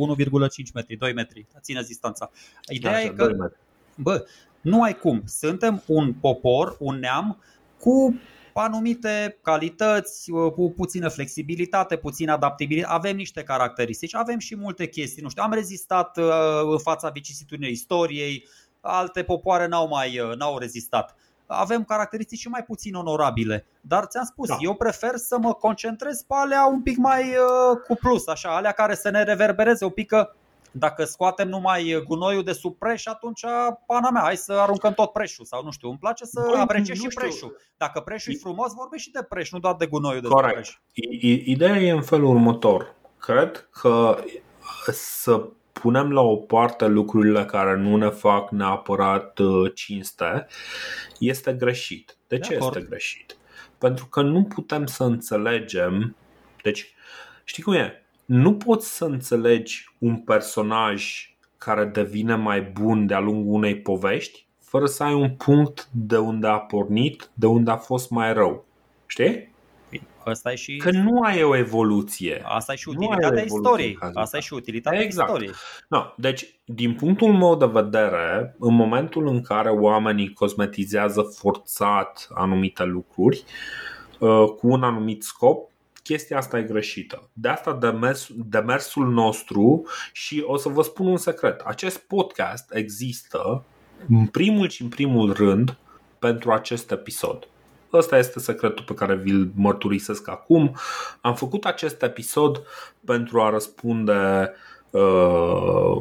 metri, 0.75 0.97
2 0.97 1.13
metri. 1.13 1.47
Țineți 1.61 1.87
distanța. 1.87 2.31
Ideea 2.69 2.95
așa, 2.95 3.05
e 3.05 3.09
că, 3.09 3.51
bă, 3.97 4.25
nu 4.61 4.83
ai 4.83 4.99
cum. 4.99 5.23
Suntem 5.27 5.83
un 5.87 6.13
popor, 6.13 6.77
un 6.79 6.99
neam 6.99 7.39
cu 7.79 8.21
anumite 8.61 9.39
calități, 9.43 10.31
uh, 10.31 10.53
cu 10.53 10.73
puțină 10.77 11.09
flexibilitate, 11.09 11.97
puțină 11.97 12.33
adaptabilitate. 12.33 12.95
Avem 12.95 13.17
niște 13.17 13.43
caracteristici, 13.43 14.15
avem 14.15 14.39
și 14.39 14.57
multe 14.57 14.87
chestii. 14.89 15.23
Nu 15.23 15.29
știu, 15.29 15.43
am 15.43 15.53
rezistat 15.53 16.17
uh, 16.17 16.25
în 16.71 16.79
fața 16.79 17.09
vicisitudinii 17.09 17.73
istoriei, 17.73 18.47
alte 18.81 19.23
popoare 19.23 19.67
n-au 19.67 19.89
mai 19.89 20.19
uh, 20.19 20.37
n-au 20.37 20.59
rezistat. 20.59 21.17
Avem 21.47 21.85
caracteristici 21.85 22.47
mai 22.47 22.65
puțin 22.65 22.95
onorabile, 22.95 23.67
dar 23.81 24.05
ți-am 24.05 24.25
spus, 24.25 24.49
da. 24.49 24.57
eu 24.61 24.75
prefer 24.75 25.17
să 25.17 25.39
mă 25.39 25.53
concentrez 25.53 26.23
pe 26.23 26.35
alea 26.37 26.67
un 26.67 26.83
pic 26.83 26.97
mai 26.97 27.23
uh, 27.23 27.79
cu 27.87 27.95
plus, 27.95 28.27
așa, 28.27 28.57
alea 28.57 28.73
care 28.73 28.95
să 28.95 29.11
ne 29.11 29.23
reverbereze 29.23 29.85
un 29.85 29.91
pic 29.91 30.09
că 30.09 30.31
dacă 30.73 31.05
scoatem 31.05 31.49
numai 31.49 32.03
gunoiul 32.07 32.43
de 32.43 32.53
sub 32.53 32.79
preș, 32.79 33.07
atunci 33.07 33.45
pana 33.87 34.11
mea, 34.11 34.23
hai 34.23 34.37
să 34.37 34.53
aruncăm 34.53 34.93
tot 34.93 35.13
preșul 35.13 35.45
sau 35.45 35.65
nu 35.65 35.71
știu, 35.71 35.89
îmi 35.89 35.99
place 35.99 36.25
să 36.25 36.43
Băi, 36.51 36.61
apreciez 36.61 36.99
și 36.99 37.09
preșul. 37.15 37.57
Dacă 37.77 38.01
preșul 38.01 38.33
e 38.33 38.37
frumos, 38.37 38.73
vorbești 38.75 39.07
și 39.07 39.13
de 39.13 39.23
preș, 39.23 39.51
nu 39.51 39.59
doar 39.59 39.75
de 39.75 39.87
gunoiul 39.87 40.21
de 40.21 40.29
Corect. 40.29 40.65
sub 40.65 40.75
preș. 40.93 41.45
Ideea 41.47 41.77
e 41.77 41.91
în 41.91 42.03
felul 42.03 42.29
următor. 42.29 42.95
Cred 43.19 43.69
că 43.71 44.19
să 44.93 45.49
punem 45.73 46.13
la 46.13 46.21
o 46.21 46.37
parte 46.37 46.87
lucrurile 46.87 47.45
care 47.45 47.77
nu 47.77 47.97
ne 47.97 48.09
fac 48.09 48.51
neapărat 48.51 49.39
uh, 49.39 49.73
cinste 49.75 50.47
este 51.19 51.53
greșit. 51.53 52.17
De, 52.27 52.37
de 52.37 52.43
ce 52.43 52.55
acord. 52.55 52.77
este 52.77 52.89
greșit? 52.89 53.37
Pentru 53.79 54.07
că 54.07 54.23
nu 54.23 54.45
putem 54.45 54.87
să 54.87 55.05
înțelegem. 55.05 56.17
Deci, 56.63 56.95
știi 57.45 57.63
cum 57.63 57.73
e? 57.73 58.02
Nu 58.33 58.55
poți 58.55 58.97
să 58.97 59.05
înțelegi 59.05 59.95
un 59.99 60.17
personaj 60.17 61.31
care 61.59 61.85
devine 61.85 62.35
mai 62.35 62.63
bun 62.63 63.07
de-a 63.07 63.21
lungul 63.21 63.55
unei 63.55 63.81
povești 63.81 64.47
fără 64.61 64.87
să 64.87 65.03
ai 65.03 65.15
un 65.15 65.31
punct 65.31 65.89
de 65.91 66.17
unde 66.17 66.47
a 66.47 66.59
pornit, 66.59 67.31
de 67.35 67.47
unde 67.47 67.71
a 67.71 67.77
fost 67.77 68.11
mai 68.11 68.33
rău. 68.33 68.65
Știi? 69.07 69.55
Asta 70.25 70.53
e 70.53 70.55
și... 70.55 70.77
Că 70.77 70.91
nu 70.91 71.21
ai 71.21 71.43
o 71.43 71.57
evoluție. 71.57 72.43
Asta 72.45 72.73
e 72.73 72.77
și 72.77 72.89
utilitatea 72.89 73.43
istoriei. 73.43 73.99
Asta 74.15 74.37
e 74.37 74.41
și 74.41 74.55
utilitatea 74.55 75.01
exact. 75.01 75.29
istoriei. 75.29 75.55
No, 75.89 76.05
deci, 76.17 76.61
din 76.65 76.95
punctul 76.95 77.33
meu 77.33 77.57
de 77.57 77.67
vedere, 77.67 78.57
în 78.59 78.75
momentul 78.75 79.27
în 79.27 79.43
care 79.43 79.69
oamenii 79.69 80.33
cosmetizează 80.33 81.23
forțat 81.23 82.29
anumite 82.35 82.85
lucruri 82.85 83.45
uh, 84.19 84.45
cu 84.45 84.69
un 84.69 84.83
anumit 84.83 85.23
scop, 85.23 85.72
chestia 86.03 86.37
asta 86.37 86.59
e 86.59 86.63
greșită. 86.63 87.31
De 87.33 87.49
asta 87.49 87.73
demers, 87.75 88.29
demersul 88.35 89.13
nostru 89.13 89.87
și 90.13 90.43
o 90.47 90.57
să 90.57 90.69
vă 90.69 90.83
spun 90.83 91.07
un 91.07 91.17
secret. 91.17 91.61
Acest 91.61 91.99
podcast 91.99 92.75
există 92.75 93.65
în 94.09 94.27
primul 94.27 94.69
și 94.69 94.83
în 94.83 94.89
primul 94.89 95.33
rând 95.33 95.77
pentru 96.19 96.53
acest 96.53 96.91
episod. 96.91 97.47
Ăsta 97.93 98.19
este 98.19 98.39
secretul 98.39 98.85
pe 98.85 98.95
care 98.95 99.17
vi-l 99.17 99.51
mărturisesc 99.55 100.29
acum. 100.29 100.77
Am 101.21 101.35
făcut 101.35 101.65
acest 101.65 102.03
episod 102.03 102.63
pentru 103.05 103.41
a 103.41 103.51
răspunde 103.51 104.53
uh, 104.91 106.01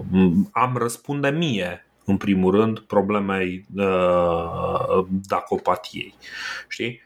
am 0.51 0.75
răspunde 0.77 1.29
mie 1.29 1.85
în 2.05 2.17
primul 2.17 2.51
rând 2.51 2.79
problemei 2.79 3.65
uh, 3.75 5.05
dacopatiei. 5.27 6.13
Știi? 6.67 7.01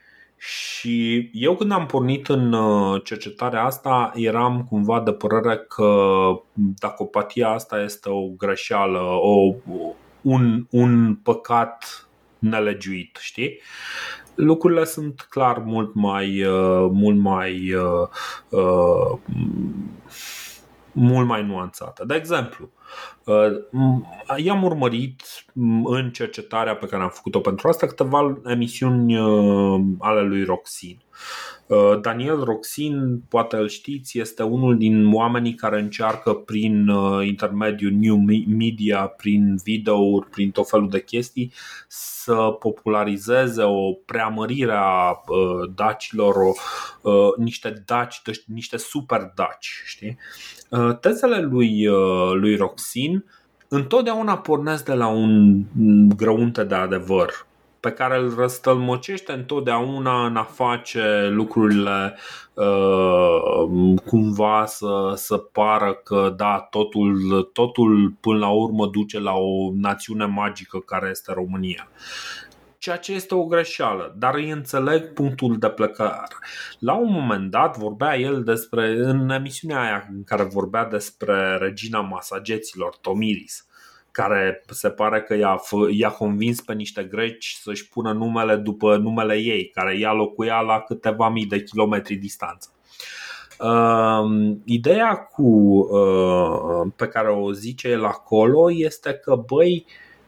Și 0.46 1.30
eu 1.32 1.56
când 1.56 1.72
am 1.72 1.86
pornit 1.86 2.28
în 2.28 2.52
uh, 2.52 3.02
cercetarea 3.04 3.64
asta 3.64 4.12
eram 4.14 4.64
cumva 4.64 5.00
de 5.00 5.12
părere 5.12 5.56
că 5.56 6.26
dacopatia 6.56 7.48
asta 7.48 7.80
este 7.80 8.08
o 8.08 8.28
greșeală, 8.28 9.00
o, 9.00 9.54
un, 10.22 10.66
un 10.70 11.14
păcat 11.14 12.08
nelegiuit, 12.38 13.18
știi? 13.20 13.60
Lucrurile 14.34 14.84
sunt 14.84 15.26
clar 15.30 15.58
mult 15.58 15.94
mai, 15.94 16.44
uh, 16.44 16.88
mult 16.92 17.18
mai 17.18 17.74
uh, 17.74 18.08
uh, 18.48 19.18
mult 20.96 21.26
mai 21.26 21.42
nuanțate. 21.42 22.04
De 22.04 22.14
exemplu, 22.14 22.70
uh, 23.24 24.36
i-am 24.36 24.64
urmărit 24.64 25.22
în 25.84 26.10
cercetarea 26.12 26.76
pe 26.76 26.86
care 26.86 27.02
am 27.02 27.08
făcut-o 27.08 27.40
pentru 27.40 27.68
asta 27.68 27.86
câteva 27.86 28.38
emisiuni 28.44 29.18
uh, 29.18 29.80
ale 29.98 30.22
lui 30.22 30.44
Roxin. 30.44 30.98
Uh, 31.66 32.00
Daniel 32.00 32.44
Roxin, 32.44 33.22
poate 33.28 33.56
îl 33.56 33.68
știți, 33.68 34.18
este 34.18 34.42
unul 34.42 34.76
din 34.76 35.12
oamenii 35.14 35.54
care 35.54 35.80
încearcă 35.80 36.32
prin 36.32 36.90
intermediul 37.22 37.92
new 37.92 38.16
media, 38.46 39.06
prin 39.06 39.56
videouri, 39.64 40.28
prin 40.30 40.50
tot 40.50 40.68
felul 40.68 40.88
de 40.88 41.02
chestii 41.02 41.52
să 41.88 42.34
popularizeze 42.34 43.62
o 43.62 43.92
preamărire 43.92 44.74
a 44.74 45.20
dacilor, 45.74 46.34
o, 46.36 46.52
niște 47.36 47.82
daci, 47.86 48.20
niște 48.46 48.76
super 48.76 49.32
daci, 49.34 49.82
știi? 49.84 50.18
Uh, 50.70 50.98
tezele 50.98 51.40
lui, 51.40 51.86
uh, 51.86 52.32
lui 52.32 52.56
Roxin 52.56 53.24
întotdeauna 53.68 54.38
pornesc 54.38 54.84
de 54.84 54.94
la 54.94 55.06
un 55.06 55.62
grăunte 56.16 56.64
de 56.64 56.74
adevăr 56.74 57.45
pe 57.86 57.92
care 57.92 58.18
îl 58.18 58.34
răstălmăcește 58.34 59.32
întotdeauna 59.32 60.26
în 60.26 60.36
a 60.36 60.42
face 60.42 61.28
lucrurile 61.30 62.16
uh, 62.54 63.94
cumva 64.04 64.64
să, 64.66 65.12
să 65.14 65.36
pară 65.36 65.94
că 65.94 66.34
da, 66.36 66.66
totul, 66.70 67.42
totul 67.52 68.14
până 68.20 68.38
la 68.38 68.48
urmă 68.48 68.86
duce 68.86 69.20
la 69.20 69.32
o 69.32 69.70
națiune 69.74 70.24
magică 70.24 70.78
care 70.78 71.08
este 71.10 71.32
România 71.32 71.88
ceea 72.78 72.96
ce 72.96 73.12
este 73.12 73.34
o 73.34 73.44
greșeală, 73.44 74.14
dar 74.18 74.34
îi 74.34 74.50
înțeleg 74.50 75.12
punctul 75.12 75.58
de 75.58 75.68
plecare. 75.68 76.36
La 76.78 76.94
un 76.94 77.12
moment 77.12 77.50
dat 77.50 77.78
vorbea 77.78 78.18
el 78.18 78.44
despre, 78.44 78.88
în 78.88 79.30
emisiunea 79.30 79.80
aia 79.80 80.08
în 80.10 80.24
care 80.24 80.42
vorbea 80.42 80.84
despre 80.84 81.56
regina 81.56 82.00
masageților, 82.00 82.96
Tomiris, 82.96 83.66
care 84.16 84.62
se 84.68 84.90
pare 84.90 85.22
că 85.22 85.34
i-a, 85.34 85.60
i-a 85.90 86.10
convins 86.10 86.60
pe 86.60 86.74
niște 86.74 87.02
greci 87.02 87.56
să-și 87.60 87.88
pună 87.88 88.12
numele 88.12 88.56
după 88.56 88.96
numele 88.96 89.34
ei, 89.34 89.70
care 89.74 89.98
ea 89.98 90.12
locuia 90.12 90.60
la 90.60 90.80
câteva 90.80 91.28
mii 91.28 91.46
de 91.46 91.62
kilometri 91.62 92.14
distanță. 92.14 92.68
Uh, 93.58 94.56
ideea 94.64 95.14
cu, 95.14 95.42
uh, 95.42 96.92
pe 96.96 97.08
care 97.08 97.28
o 97.28 97.52
zice 97.52 97.88
el 97.88 98.04
acolo 98.04 98.72
este 98.72 99.12
că, 99.12 99.42
băi, 99.46 99.86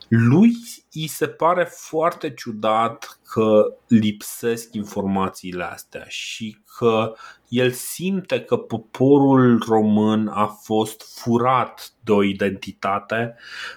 lui 0.08 0.52
îi 0.92 1.06
se 1.06 1.26
pare 1.26 1.64
foarte 1.64 2.34
ciudat 2.34 3.18
că 3.32 3.74
lipsesc 3.86 4.74
informațiile 4.74 5.64
astea 5.64 6.04
și 6.08 6.56
că 6.78 7.14
el 7.48 7.70
simte 7.70 8.40
că 8.40 8.56
poporul 8.56 9.62
român 9.66 10.28
a 10.28 10.46
fost 10.46 11.20
furat 11.20 11.92
de 12.00 12.12
o 12.12 12.22
identitate 12.22 13.36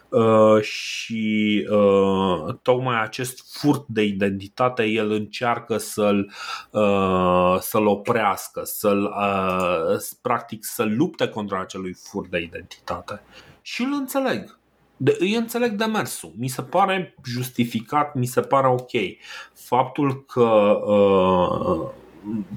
uh, 0.09 0.61
și 0.61 1.67
uh, 1.71 2.55
tocmai 2.61 3.01
acest 3.01 3.59
furt 3.59 3.87
de 3.87 4.03
identitate 4.03 4.83
el 4.83 5.11
încearcă 5.11 5.77
să-l, 5.77 6.31
uh, 6.71 7.57
să-l 7.59 7.87
oprească, 7.87 8.61
să-l, 8.63 9.03
uh, 9.03 9.99
practic 10.21 10.65
să 10.65 10.83
lupte 10.83 11.27
contra 11.27 11.59
acelui 11.61 11.93
furt 11.93 12.29
de 12.29 12.39
identitate. 12.39 13.21
Și 13.61 13.81
îl 13.81 13.93
înțeleg 13.93 14.59
de, 15.03 15.15
îi 15.19 15.35
înțeleg 15.35 15.71
demersul. 15.71 16.33
Mi 16.37 16.47
se 16.47 16.61
pare 16.61 17.15
justificat, 17.25 18.15
mi 18.15 18.25
se 18.25 18.41
pare 18.41 18.67
ok. 18.67 18.91
Faptul 19.53 20.25
că 20.25 20.79
uh, 20.85 21.89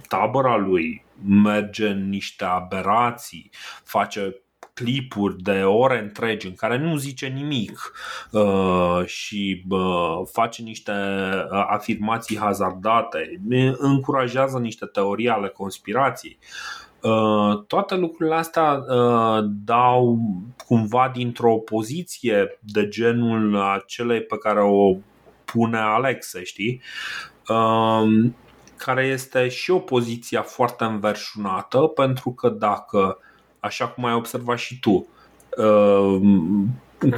tabăra 0.08 0.56
lui 0.56 1.05
merge 1.26 1.89
în 1.89 2.08
niște 2.08 2.44
aberații, 2.44 3.50
face 3.84 4.39
clipuri 4.74 5.42
de 5.42 5.62
ore 5.62 5.98
întregi 5.98 6.47
în 6.47 6.55
care 6.55 6.78
nu 6.78 6.97
zice 6.97 7.26
nimic 7.26 7.92
uh, 8.31 9.06
și 9.06 9.64
uh, 9.68 10.20
face 10.32 10.62
niște 10.62 10.92
uh, 10.92 11.66
afirmații 11.68 12.39
hazardate, 12.39 13.40
încurajează 13.78 14.58
niște 14.58 14.86
teorii 14.86 15.28
ale 15.28 15.48
conspirației. 15.48 16.39
Uh, 16.40 16.84
Uh, 16.93 16.93
toate 17.66 17.94
lucrurile 17.94 18.34
astea 18.34 18.73
uh, 18.73 19.44
dau 19.65 20.18
cumva 20.66 21.10
dintr-o 21.15 21.57
poziție 21.57 22.58
de 22.60 22.89
genul 22.89 23.57
acelei 23.57 24.20
pe 24.23 24.39
care 24.39 24.60
o 24.60 24.97
pune 25.44 25.78
Alexe, 25.78 26.42
știi? 26.42 26.83
Um, 27.49 28.36
care 28.76 29.07
este 29.07 29.49
și 29.49 29.70
o 29.70 29.78
poziție 29.78 30.41
foarte 30.41 30.84
înverșunată, 30.84 31.78
pentru 31.78 32.31
că 32.33 32.49
dacă, 32.49 33.18
așa 33.60 33.89
cum 33.89 34.05
ai 34.05 34.15
observat 34.15 34.58
și 34.58 34.81
tu, 34.81 35.08
uh, 35.57 36.20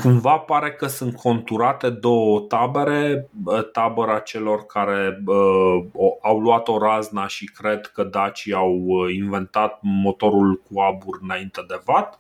cumva 0.03 0.39
pare 0.39 0.73
că 0.73 0.87
sunt 0.87 1.17
conturate 1.17 1.91
două 1.91 2.41
tabere, 2.41 3.29
tabăra 3.73 4.19
celor 4.19 4.67
care 4.67 5.23
uh, 5.27 5.85
au 6.23 6.41
luat 6.41 6.69
o 6.69 6.79
razna 6.79 7.27
și 7.27 7.45
cred 7.45 7.87
că 7.87 8.05
dacii 8.05 8.53
au 8.53 8.83
uh, 8.87 9.15
inventat 9.15 9.79
motorul 9.81 10.63
cu 10.71 10.81
abur 10.81 11.19
înainte 11.23 11.65
de 11.69 11.81
vat 11.85 12.19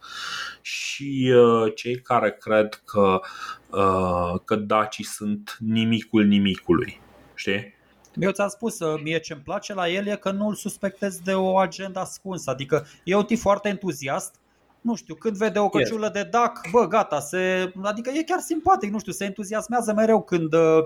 și 0.60 1.32
uh, 1.34 1.72
cei 1.74 2.00
care 2.00 2.36
cred 2.40 2.82
că, 2.84 3.20
uh, 3.70 4.40
că 4.44 4.56
dacii 4.56 5.04
sunt 5.04 5.56
nimicul 5.60 6.24
nimicului. 6.24 7.00
Știi? 7.34 7.74
Eu 8.14 8.30
ți-am 8.30 8.48
spus, 8.48 8.80
uh, 8.80 9.00
mie 9.02 9.18
ce-mi 9.18 9.40
place 9.40 9.74
la 9.74 9.88
el 9.88 10.06
e 10.06 10.16
că 10.16 10.30
nu-l 10.30 10.54
suspectez 10.54 11.18
de 11.18 11.34
o 11.34 11.58
agenda 11.58 12.00
ascunsă. 12.00 12.50
Adică 12.50 12.86
e 13.04 13.14
un 13.14 13.24
tip 13.24 13.38
foarte 13.38 13.68
entuziast, 13.68 14.34
nu 14.86 14.94
știu, 14.94 15.14
când 15.14 15.36
vede 15.36 15.58
o 15.58 15.68
căciulă 15.68 16.10
yes. 16.14 16.22
de 16.22 16.28
dac, 16.30 16.60
bă, 16.70 16.86
gata, 16.86 17.20
se, 17.20 17.72
adică 17.82 18.10
e 18.10 18.22
chiar 18.22 18.38
simpatic, 18.38 18.90
nu 18.90 18.98
știu, 18.98 19.12
se 19.12 19.24
entuziasmează 19.24 19.92
mereu 19.92 20.22
când, 20.22 20.52
uh, 20.52 20.84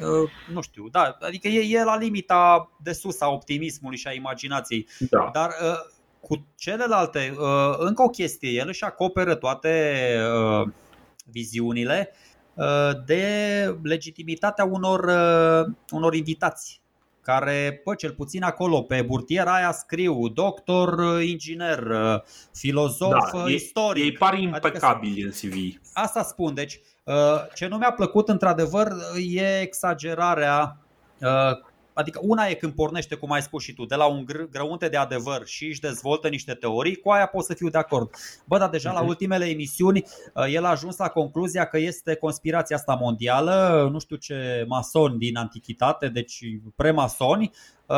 uh, 0.00 0.30
nu 0.52 0.60
știu, 0.60 0.88
da, 0.88 1.16
adică 1.20 1.48
e, 1.48 1.78
e 1.78 1.84
la 1.84 1.96
limita 1.96 2.70
de 2.82 2.92
sus 2.92 3.20
a 3.20 3.28
optimismului 3.28 3.96
și 3.96 4.06
a 4.06 4.12
imaginației. 4.12 4.86
Da. 5.10 5.30
Dar 5.32 5.48
uh, 5.48 5.78
cu 6.20 6.46
celelalte, 6.56 7.34
uh, 7.38 7.74
încă 7.78 8.02
o 8.02 8.08
chestie, 8.08 8.50
el 8.50 8.68
își 8.68 8.84
acoperă 8.84 9.34
toate 9.34 10.02
uh, 10.62 10.68
viziunile 11.24 12.12
uh, 12.54 12.90
de 13.06 13.24
legitimitatea 13.82 14.64
unor, 14.64 15.04
uh, 15.04 15.74
unor 15.90 16.14
invitați 16.14 16.80
care, 17.26 17.80
pă, 17.84 17.94
cel 17.94 18.12
puțin 18.12 18.42
acolo, 18.42 18.82
pe 18.82 19.02
burtiera 19.02 19.54
aia 19.54 19.72
scriu 19.72 20.28
doctor, 20.28 21.22
inginer, 21.22 21.82
filozof, 22.52 23.32
da, 23.32 23.48
istoric. 23.48 24.04
Ei 24.04 24.12
par 24.12 24.38
impecabili 24.38 25.22
adică, 25.22 25.26
în 25.44 25.50
CV. 25.50 25.80
Asta 25.92 26.22
spun, 26.22 26.54
deci 26.54 26.80
ce 27.54 27.66
nu 27.66 27.76
mi-a 27.76 27.92
plăcut 27.92 28.28
într-adevăr 28.28 28.92
e 29.30 29.60
exagerarea 29.60 30.78
Adică 31.98 32.20
una 32.22 32.46
e 32.46 32.54
când 32.54 32.72
pornește, 32.72 33.14
cum 33.14 33.30
ai 33.30 33.42
spus 33.42 33.62
și 33.62 33.72
tu, 33.72 33.84
de 33.84 33.94
la 33.94 34.06
un 34.06 34.24
grăunte 34.50 34.88
de 34.88 34.96
adevăr 34.96 35.46
și 35.46 35.66
își 35.66 35.80
dezvoltă 35.80 36.28
niște 36.28 36.54
teorii, 36.54 36.96
cu 36.96 37.10
aia 37.10 37.26
pot 37.26 37.44
să 37.44 37.54
fiu 37.54 37.68
de 37.68 37.78
acord. 37.78 38.10
Bă, 38.44 38.58
dar 38.58 38.68
deja 38.68 38.90
uh-huh. 38.90 38.94
la 38.94 39.00
mhm. 39.00 39.08
ultimele 39.08 39.44
emisiuni 39.44 40.04
uh, 40.34 40.44
el 40.52 40.64
a 40.64 40.68
ajuns 40.68 40.96
la 40.96 41.08
concluzia 41.08 41.64
că 41.64 41.78
este 41.78 42.14
conspirația 42.14 42.76
asta 42.76 42.94
mondială, 42.94 43.88
nu 43.92 43.98
știu 43.98 44.16
ce 44.16 44.64
masoni 44.68 45.18
din 45.18 45.36
antichitate, 45.36 46.08
deci 46.08 46.40
premasoni, 46.74 47.50
uh, 47.86 47.96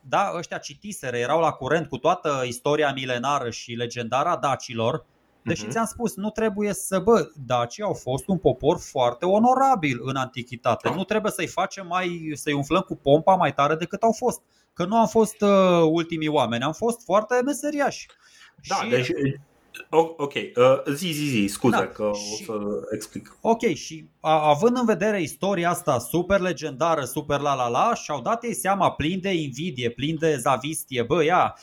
da, 0.00 0.32
ăștia 0.36 0.58
citiseră, 0.58 1.16
erau 1.16 1.40
la 1.40 1.50
curent 1.50 1.88
cu 1.88 1.96
toată 1.96 2.42
istoria 2.46 2.92
milenară 2.92 3.50
și 3.50 3.72
legendară 3.72 4.28
a 4.28 4.36
dacilor, 4.36 5.04
Deși 5.46 5.66
uh-huh. 5.66 5.70
ți-am 5.70 5.84
spus, 5.84 6.16
nu 6.16 6.30
trebuie 6.30 6.72
să, 6.72 6.98
bă, 6.98 7.30
dacii 7.46 7.82
au 7.82 7.92
fost 7.92 8.28
un 8.28 8.38
popor 8.38 8.78
foarte 8.78 9.24
onorabil 9.24 9.98
în 10.02 10.16
antichitate. 10.16 10.92
Nu 10.94 11.04
trebuie 11.04 11.32
să-i 11.32 11.46
facem 11.46 11.86
mai, 11.86 12.32
să-i 12.34 12.52
umflăm 12.52 12.80
cu 12.80 12.96
pompa 12.96 13.34
mai 13.34 13.54
tare 13.54 13.74
decât 13.74 14.02
au 14.02 14.12
fost. 14.12 14.40
Că 14.72 14.84
nu 14.84 14.96
am 14.96 15.06
fost 15.06 15.40
uh, 15.40 15.82
ultimii 15.90 16.28
oameni, 16.28 16.62
am 16.62 16.72
fost 16.72 17.02
foarte 17.04 17.40
meseriași. 17.44 18.06
Da, 18.68 18.74
și... 18.74 18.88
deci 18.88 19.10
Ok, 19.90 20.34
uh, 20.34 20.94
zi, 20.94 21.10
zi, 21.12 21.24
zi, 21.24 21.46
scuze 21.46 21.76
da, 21.76 21.86
că 21.86 22.10
și, 22.14 22.50
o 22.50 22.52
să 22.52 22.68
explic. 22.94 23.38
Ok, 23.40 23.62
și 23.62 24.08
a, 24.20 24.48
având 24.48 24.76
în 24.76 24.84
vedere 24.84 25.22
istoria 25.22 25.70
asta 25.70 25.98
super 25.98 26.40
legendară, 26.40 27.04
super 27.04 27.40
la 27.40 27.54
la 27.54 27.68
la, 27.68 27.94
și-au 27.94 28.20
dat 28.20 28.44
ei 28.44 28.54
seama 28.54 28.92
plin 28.92 29.20
de 29.20 29.32
invidie, 29.32 29.90
plin 29.90 30.16
de 30.18 30.36
zavistie, 30.36 31.02
bă, 31.02 31.24
ia, 31.24 31.56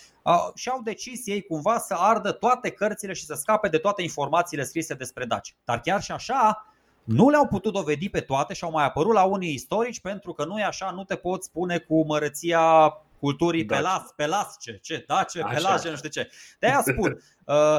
și 0.55 0.69
au 0.69 0.81
decis 0.83 1.27
ei 1.27 1.41
cumva 1.41 1.77
să 1.77 1.95
ardă 1.97 2.31
toate 2.31 2.69
cărțile 2.69 3.13
și 3.13 3.25
să 3.25 3.33
scape 3.33 3.67
de 3.67 3.77
toate 3.77 4.01
informațiile 4.01 4.63
scrise 4.63 4.93
despre 4.93 5.25
daci. 5.25 5.55
Dar 5.65 5.81
chiar 5.81 6.01
și 6.01 6.11
așa, 6.11 6.67
nu 7.03 7.29
le-au 7.29 7.47
putut 7.47 7.73
dovedi 7.73 8.09
pe 8.09 8.19
toate 8.19 8.53
și 8.53 8.63
au 8.63 8.71
mai 8.71 8.85
apărut 8.85 9.13
la 9.13 9.23
unii 9.23 9.53
istorici 9.53 10.01
pentru 10.01 10.33
că 10.33 10.45
nu 10.45 10.59
e 10.59 10.63
așa, 10.63 10.91
nu 10.91 11.03
te 11.03 11.15
poți 11.15 11.47
spune 11.47 11.77
cu 11.77 12.05
mărăția 12.05 12.93
culturii 13.19 13.63
Daci. 13.63 13.77
pelas, 13.77 14.13
pelasce, 14.15 14.79
ce, 14.81 15.03
dace, 15.07 15.43
pelaje, 15.53 15.89
nu 15.89 15.95
știu 15.95 16.09
ce. 16.09 16.29
De 16.59 16.67
aia 16.67 16.81
spun, 16.85 17.21
uh, 17.45 17.77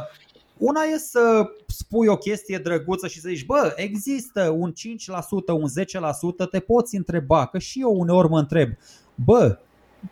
una 0.56 0.82
e 0.82 0.98
să 0.98 1.50
spui 1.66 2.06
o 2.06 2.16
chestie 2.16 2.58
drăguță 2.58 3.08
și 3.08 3.20
să 3.20 3.28
zici, 3.28 3.46
bă, 3.46 3.72
există 3.76 4.48
un 4.48 4.72
5%, 4.72 5.52
un 5.52 5.68
10%, 6.44 6.50
te 6.50 6.60
poți 6.60 6.96
întreba, 6.96 7.46
că 7.46 7.58
și 7.58 7.80
eu 7.80 7.92
uneori 7.92 8.28
mă 8.28 8.38
întreb, 8.38 8.70
bă, 9.14 9.58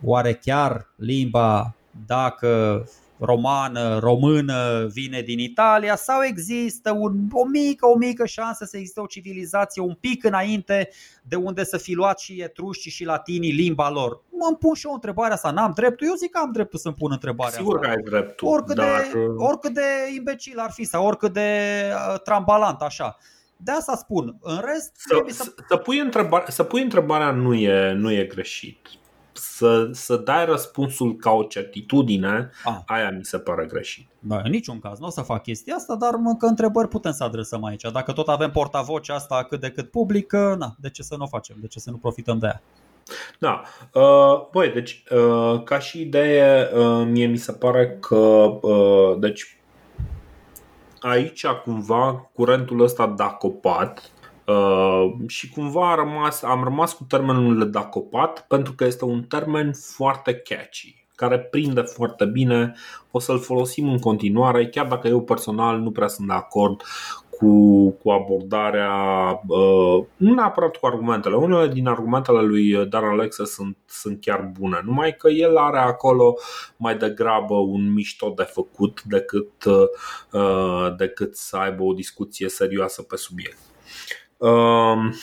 oare 0.04 0.34
chiar 0.34 0.92
limba 0.96 1.74
dacă 2.06 2.84
romană, 3.24 3.98
română 3.98 4.86
vine 4.92 5.20
din 5.20 5.38
Italia 5.38 5.96
sau 5.96 6.22
există 6.22 6.90
un, 6.90 7.14
o 7.32 7.44
mică, 7.44 7.86
o 7.86 7.96
mică 7.96 8.26
șansă 8.26 8.64
să 8.64 8.76
existe 8.76 9.00
o 9.00 9.06
civilizație 9.06 9.82
un 9.82 9.94
pic 10.00 10.24
înainte 10.24 10.88
de 11.22 11.36
unde 11.36 11.64
să 11.64 11.76
fi 11.76 11.92
luat 11.94 12.18
și 12.18 12.40
etrușii 12.40 12.90
și 12.90 13.04
latinii 13.04 13.52
limba 13.52 13.90
lor. 13.90 14.20
Mă 14.30 14.46
îmi 14.48 14.56
pun 14.56 14.74
și 14.74 14.86
eu 14.86 14.92
întrebarea 14.92 15.34
asta, 15.34 15.50
n-am 15.50 15.72
dreptul? 15.74 16.06
Eu 16.06 16.14
zic 16.14 16.30
că 16.30 16.38
am 16.38 16.52
dreptul 16.52 16.78
să-mi 16.78 16.94
pun 16.94 17.10
întrebarea 17.12 17.58
Sigur 17.58 17.76
asta. 17.76 17.88
că 17.88 17.94
ai 17.94 18.02
dreptul. 18.02 18.48
Oricât, 18.48 18.76
dar... 18.76 19.00
de, 19.12 19.18
oricât 19.36 19.74
de 19.74 19.82
imbecil 20.16 20.58
ar 20.58 20.70
fi 20.70 20.84
sau 20.84 21.06
oricât 21.06 21.32
de 21.32 21.82
uh, 22.12 22.20
trambalant 22.20 22.80
așa. 22.80 23.16
De 23.56 23.70
asta 23.70 23.96
spun. 23.96 24.36
În 24.40 24.60
rest, 24.64 24.92
să, 24.94 25.22
să... 25.26 25.54
Să, 25.68 25.76
pui 25.76 25.98
întrebarea, 25.98 26.46
să 26.48 26.62
pui 26.62 26.82
întrebarea 26.82 27.30
nu 27.30 27.54
e, 27.54 27.92
nu 27.92 28.12
e 28.12 28.24
greșit 28.24 28.78
să, 29.62 29.88
să 29.92 30.16
dai 30.16 30.44
răspunsul 30.44 31.16
ca 31.16 31.30
o 31.30 31.42
certitudine, 31.42 32.50
ah. 32.64 32.76
aia 32.86 33.10
mi 33.10 33.24
se 33.24 33.38
pare 33.38 33.66
greșit. 33.66 34.08
Da, 34.18 34.40
în 34.44 34.50
niciun 34.50 34.78
caz, 34.78 34.98
nu 34.98 35.06
o 35.06 35.10
să 35.10 35.20
fac 35.20 35.42
chestia 35.42 35.74
asta, 35.74 35.94
dar 35.94 36.14
că 36.38 36.46
întrebări 36.46 36.88
putem 36.88 37.12
să 37.12 37.24
adresăm 37.24 37.64
aici. 37.64 37.90
Dacă 37.92 38.12
tot 38.12 38.28
avem 38.28 38.50
portavoce 38.50 39.12
asta 39.12 39.46
cât 39.48 39.60
de 39.60 39.70
cât 39.70 39.90
publică, 39.90 40.56
na, 40.58 40.74
de 40.78 40.90
ce 40.90 41.02
să 41.02 41.16
nu 41.16 41.24
o 41.24 41.26
facem? 41.26 41.56
De 41.60 41.66
ce 41.66 41.78
să 41.78 41.90
nu 41.90 41.96
profităm 41.96 42.38
de 42.38 42.46
ea? 42.46 42.62
Da. 43.38 43.62
Uh, 44.00 44.48
băi, 44.52 44.70
deci, 44.70 45.04
uh, 45.10 45.62
ca 45.62 45.78
și 45.78 46.00
idee, 46.00 46.68
uh, 46.74 47.06
mie 47.10 47.26
mi 47.26 47.36
se 47.36 47.52
pare 47.52 47.98
că, 48.00 48.16
uh, 48.16 49.18
deci, 49.18 49.58
aici 51.00 51.46
cumva 51.46 52.30
curentul 52.34 52.80
ăsta 52.80 53.06
dacopat 53.06 54.10
Uh, 54.52 55.12
și 55.26 55.50
cumva 55.50 55.90
a 55.90 55.94
rămas, 55.94 56.42
am 56.42 56.64
rămas 56.64 56.92
cu 56.92 57.04
termenul 57.04 57.70
dacopat 57.70 58.44
pentru 58.48 58.72
că 58.72 58.84
este 58.84 59.04
un 59.04 59.22
termen 59.22 59.72
foarte 59.72 60.34
catchy 60.34 61.02
care 61.14 61.38
prinde 61.38 61.80
foarte 61.80 62.24
bine, 62.24 62.74
o 63.10 63.18
să-l 63.18 63.38
folosim 63.38 63.88
în 63.88 63.98
continuare, 63.98 64.66
chiar 64.66 64.86
dacă 64.86 65.08
eu 65.08 65.20
personal 65.20 65.78
nu 65.78 65.90
prea 65.90 66.08
sunt 66.08 66.26
de 66.26 66.32
acord 66.32 66.82
cu, 67.30 67.90
cu 67.90 68.10
abordarea, 68.10 68.92
uh, 69.46 70.04
nu 70.16 70.34
neapărat 70.34 70.76
cu 70.76 70.86
argumentele. 70.86 71.36
Unele 71.36 71.68
din 71.68 71.86
argumentele 71.86 72.40
lui 72.40 72.86
Dan 72.88 73.04
Alexa 73.04 73.44
sunt, 73.44 73.76
sunt 73.86 74.20
chiar 74.20 74.50
bune, 74.58 74.80
numai 74.84 75.16
că 75.16 75.28
el 75.28 75.56
are 75.56 75.78
acolo 75.78 76.34
mai 76.76 76.96
degrabă 76.96 77.54
un 77.54 77.92
mișto 77.92 78.32
de 78.36 78.42
făcut 78.42 79.02
decât, 79.02 79.64
uh, 79.64 80.96
decât 80.96 81.36
să 81.36 81.56
aibă 81.56 81.82
o 81.82 81.92
discuție 81.92 82.48
serioasă 82.48 83.02
pe 83.02 83.16
subiect. 83.16 83.71
Uh, 84.48 85.14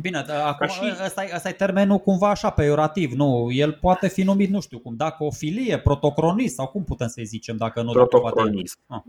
Bine, 0.00 0.18
acum 0.18 0.66
și... 0.66 0.80
ăsta, 1.04 1.24
e, 1.24 1.32
ăsta 1.34 1.48
e 1.48 1.52
termenul 1.52 1.98
cumva 1.98 2.30
așa 2.30 2.50
peiorativ, 2.50 3.12
nu? 3.12 3.48
El 3.50 3.72
poate 3.72 4.08
fi 4.08 4.22
numit, 4.22 4.50
nu 4.50 4.60
știu 4.60 4.78
cum, 4.78 4.94
dacă 4.96 5.24
o 5.24 5.30
filie, 5.30 5.78
protocronism 5.78 6.54
sau 6.54 6.66
cum 6.66 6.84
putem 6.84 7.06
să-i 7.08 7.24
zicem 7.24 7.56
dacă 7.56 7.82
nu 7.82 7.92
Protocronism. 7.92 8.78
Ah. 8.86 9.00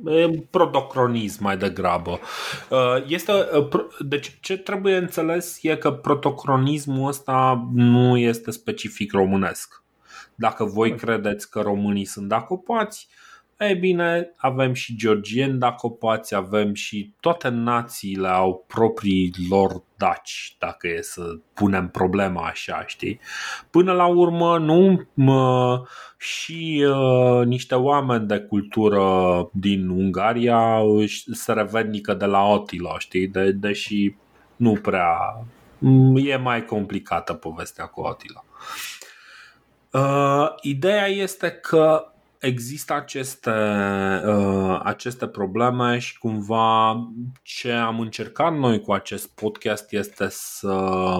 Protocronism 0.49 1.43
mai 1.43 1.57
degrabă. 1.57 2.19
Uh, 2.69 3.03
este, 3.07 3.31
uh, 3.31 3.85
deci 3.99 4.37
ce 4.41 4.57
trebuie 4.57 4.95
înțeles 4.97 5.59
e 5.61 5.75
că 5.75 5.91
protocronismul 5.91 7.07
ăsta 7.07 7.69
nu 7.73 8.17
este 8.17 8.51
specific 8.51 9.11
românesc. 9.11 9.83
Dacă 10.35 10.63
voi 10.63 10.95
credeți 10.95 11.49
că 11.49 11.59
românii 11.59 12.05
sunt 12.05 12.27
dacopați, 12.27 13.07
ei 13.59 13.75
bine, 13.75 14.31
avem 14.37 14.73
și 14.73 14.95
georgieni 14.95 15.59
dacopați, 15.59 16.35
avem 16.35 16.73
și 16.73 17.13
toate 17.19 17.49
națiile 17.49 18.27
au 18.27 18.63
proprii 18.67 19.33
lor 19.49 19.83
daci, 19.97 20.55
dacă 20.59 20.87
e 20.87 21.01
să 21.01 21.21
punem 21.53 21.89
problema 21.89 22.47
așa, 22.47 22.83
știi? 22.85 23.19
Până 23.69 23.93
la 23.93 24.05
urmă, 24.05 24.57
nu 24.57 25.07
mă, 25.13 25.81
și 26.17 26.85
uh, 26.87 27.45
niște 27.45 27.75
oameni 27.75 28.27
de 28.27 28.39
cultură 28.39 29.03
din 29.53 29.89
Ungaria 29.89 30.81
se 31.31 31.53
revendică 31.53 32.13
de 32.13 32.25
la 32.25 32.43
Otila, 32.43 32.99
știi? 32.99 33.27
De, 33.27 33.51
deși 33.51 34.15
nu 34.55 34.71
prea 34.71 35.17
e 36.15 36.35
mai 36.35 36.65
complicată 36.65 37.33
povestea 37.33 37.85
cu 37.85 38.01
Otila. 38.01 38.43
Uh, 39.91 40.55
ideea 40.61 41.05
este 41.05 41.49
că 41.49 42.13
există 42.39 42.93
aceste, 42.93 43.51
uh, 44.25 44.79
aceste 44.83 45.27
probleme 45.27 45.99
și 45.99 46.17
cumva 46.17 46.95
ce 47.41 47.71
am 47.71 47.99
încercat 47.99 48.57
noi 48.57 48.81
cu 48.81 48.91
acest 48.91 49.29
podcast 49.35 49.93
este 49.93 50.27
să, 50.29 51.19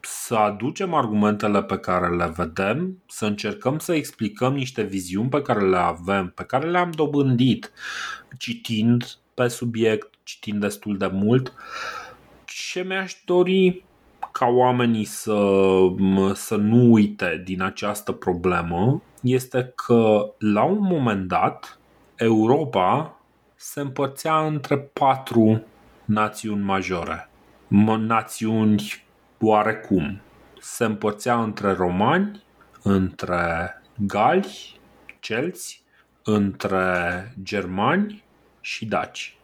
să 0.00 0.34
aducem 0.34 0.94
argumentele 0.94 1.62
pe 1.62 1.78
care 1.78 2.16
le 2.16 2.32
vedem, 2.36 3.02
să 3.08 3.26
încercăm 3.26 3.78
să 3.78 3.94
explicăm 3.94 4.54
niște 4.54 4.82
viziuni 4.82 5.28
pe 5.28 5.42
care 5.42 5.68
le 5.68 5.78
avem, 5.78 6.32
pe 6.34 6.44
care 6.44 6.70
le-am 6.70 6.90
dobândit 6.90 7.72
citind 8.38 9.18
pe 9.34 9.48
subiect, 9.48 10.10
citind 10.22 10.60
destul 10.60 10.96
de 10.96 11.06
mult. 11.06 11.52
Ce 12.44 12.82
mi-aș 12.82 13.14
dori 13.24 13.84
ca 14.38 14.46
oamenii 14.46 15.04
să, 15.04 15.38
să 16.34 16.56
nu 16.56 16.92
uite 16.92 17.42
din 17.44 17.62
această 17.62 18.12
problemă 18.12 19.02
este 19.20 19.72
că 19.74 20.32
la 20.38 20.62
un 20.62 20.78
moment 20.80 21.28
dat 21.28 21.78
Europa 22.14 23.20
se 23.54 23.80
împărțea 23.80 24.46
între 24.46 24.78
patru 24.78 25.64
națiuni 26.04 26.64
majore. 26.64 27.28
Națiuni 27.98 29.04
oarecum. 29.40 30.20
Se 30.60 30.84
împărțea 30.84 31.42
între 31.42 31.72
romani, 31.72 32.42
între 32.82 33.82
gali, 33.98 34.80
celți, 35.20 35.82
între 36.24 37.34
germani 37.42 38.24
și 38.60 38.86
daci. 38.86 39.36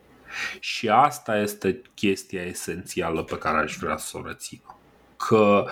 Și 0.60 0.88
asta 0.88 1.38
este 1.38 1.82
chestia 1.94 2.42
esențială 2.42 3.22
pe 3.22 3.38
care 3.38 3.58
aș 3.58 3.76
vrea 3.76 3.96
să 3.96 4.16
o 4.16 4.26
rețină. 4.26 4.76
Că 5.28 5.64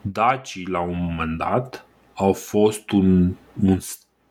dacii 0.00 0.66
la 0.66 0.80
un 0.80 0.96
moment 1.00 1.38
dat 1.38 1.86
au 2.14 2.32
fost 2.32 2.90
un, 2.90 3.34
un, 3.62 3.78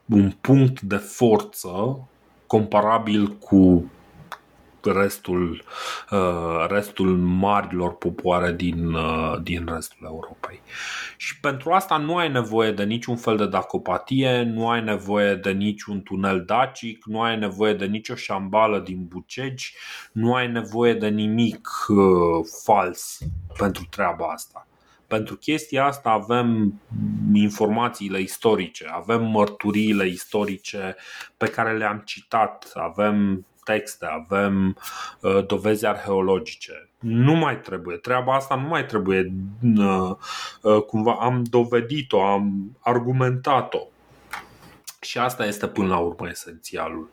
un 0.05 0.31
punct 0.41 0.81
de 0.81 0.95
forță 0.95 1.99
comparabil 2.47 3.27
cu 3.37 3.91
restul, 4.91 5.63
uh, 6.11 6.65
restul 6.67 7.17
marilor 7.17 7.97
popoare 7.97 8.51
din, 8.51 8.93
uh, 8.93 9.37
din 9.43 9.69
restul 9.73 10.07
Europei. 10.07 10.61
Și 11.17 11.39
pentru 11.39 11.71
asta 11.71 11.97
nu 11.97 12.15
ai 12.15 12.31
nevoie 12.31 12.71
de 12.71 12.83
niciun 12.83 13.15
fel 13.15 13.37
de 13.37 13.47
dacopatie, 13.47 14.41
nu 14.41 14.69
ai 14.69 14.83
nevoie 14.83 15.35
de 15.35 15.51
niciun 15.51 16.03
tunel 16.03 16.43
dacic, 16.45 17.05
nu 17.05 17.21
ai 17.21 17.37
nevoie 17.37 17.73
de 17.73 17.85
nicio 17.85 18.15
șambală 18.15 18.79
din 18.79 19.05
bucegi, 19.07 19.73
nu 20.11 20.33
ai 20.33 20.51
nevoie 20.51 20.93
de 20.93 21.07
nimic 21.07 21.67
uh, 21.87 22.45
fals 22.63 23.17
pentru 23.57 23.87
treaba 23.89 24.25
asta. 24.25 24.67
Pentru 25.07 25.35
chestia 25.35 25.85
asta 25.85 26.09
avem 26.09 26.81
informațiile 27.33 28.19
istorice, 28.19 28.87
avem 28.91 29.23
mărturiile 29.23 30.07
istorice 30.07 30.95
pe 31.37 31.47
care 31.47 31.77
le-am 31.77 32.01
citat, 32.05 32.71
avem 32.73 33.45
texte, 33.63 34.05
avem 34.05 34.77
uh, 35.21 35.45
dovezi 35.45 35.85
arheologice. 35.85 36.89
Nu 36.99 37.33
mai 37.33 37.59
trebuie. 37.59 37.97
Treaba 37.97 38.35
asta 38.35 38.55
nu 38.55 38.67
mai 38.67 38.85
trebuie. 38.85 39.33
Uh, 39.77 40.11
uh, 40.61 40.81
cumva 40.81 41.17
am 41.19 41.43
dovedit-o, 41.43 42.23
am 42.23 42.77
argumentat-o. 42.79 43.79
Și 45.01 45.17
asta 45.17 45.45
este 45.45 45.67
până 45.67 45.87
la 45.87 45.97
urmă 45.97 46.29
esențialul. 46.29 47.09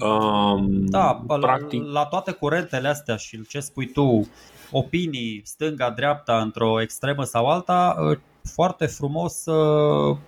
Um, 0.00 0.86
da, 0.86 1.22
practic... 1.26 1.82
la, 1.82 1.90
la 1.90 2.04
toate 2.04 2.32
curentele 2.32 2.88
astea 2.88 3.16
și 3.16 3.46
ce 3.46 3.60
spui 3.60 3.86
tu, 3.86 4.28
opinii 4.70 5.42
stânga-dreapta 5.44 6.40
într-o 6.40 6.80
extremă 6.80 7.24
sau 7.24 7.46
alta, 7.46 7.96
ă, 8.00 8.18
foarte 8.54 8.86
frumos 8.86 9.46
ă, 9.46 10.18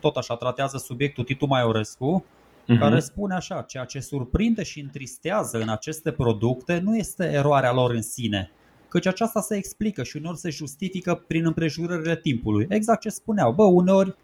tot 0.00 0.16
așa 0.16 0.36
tratează 0.36 0.76
subiectul 0.76 1.24
Titu 1.24 1.46
Maiorescu, 1.46 2.24
uh-huh. 2.74 2.78
care 2.78 3.00
spune 3.00 3.34
așa, 3.34 3.62
ceea 3.62 3.84
ce 3.84 4.00
surprinde 4.00 4.62
și 4.62 4.80
întristează 4.80 5.58
în 5.58 5.68
aceste 5.68 6.10
producte 6.10 6.78
nu 6.78 6.96
este 6.96 7.24
eroarea 7.32 7.72
lor 7.72 7.90
în 7.90 8.02
sine, 8.02 8.50
căci 8.88 9.06
aceasta 9.06 9.40
se 9.40 9.56
explică 9.56 10.02
și 10.02 10.16
uneori 10.16 10.38
se 10.38 10.50
justifică 10.50 11.14
prin 11.26 11.44
împrejurările 11.46 12.16
timpului. 12.16 12.66
Exact 12.68 13.00
ce 13.00 13.08
spuneau, 13.08 13.52
bă, 13.52 13.62
uneori 13.64 14.16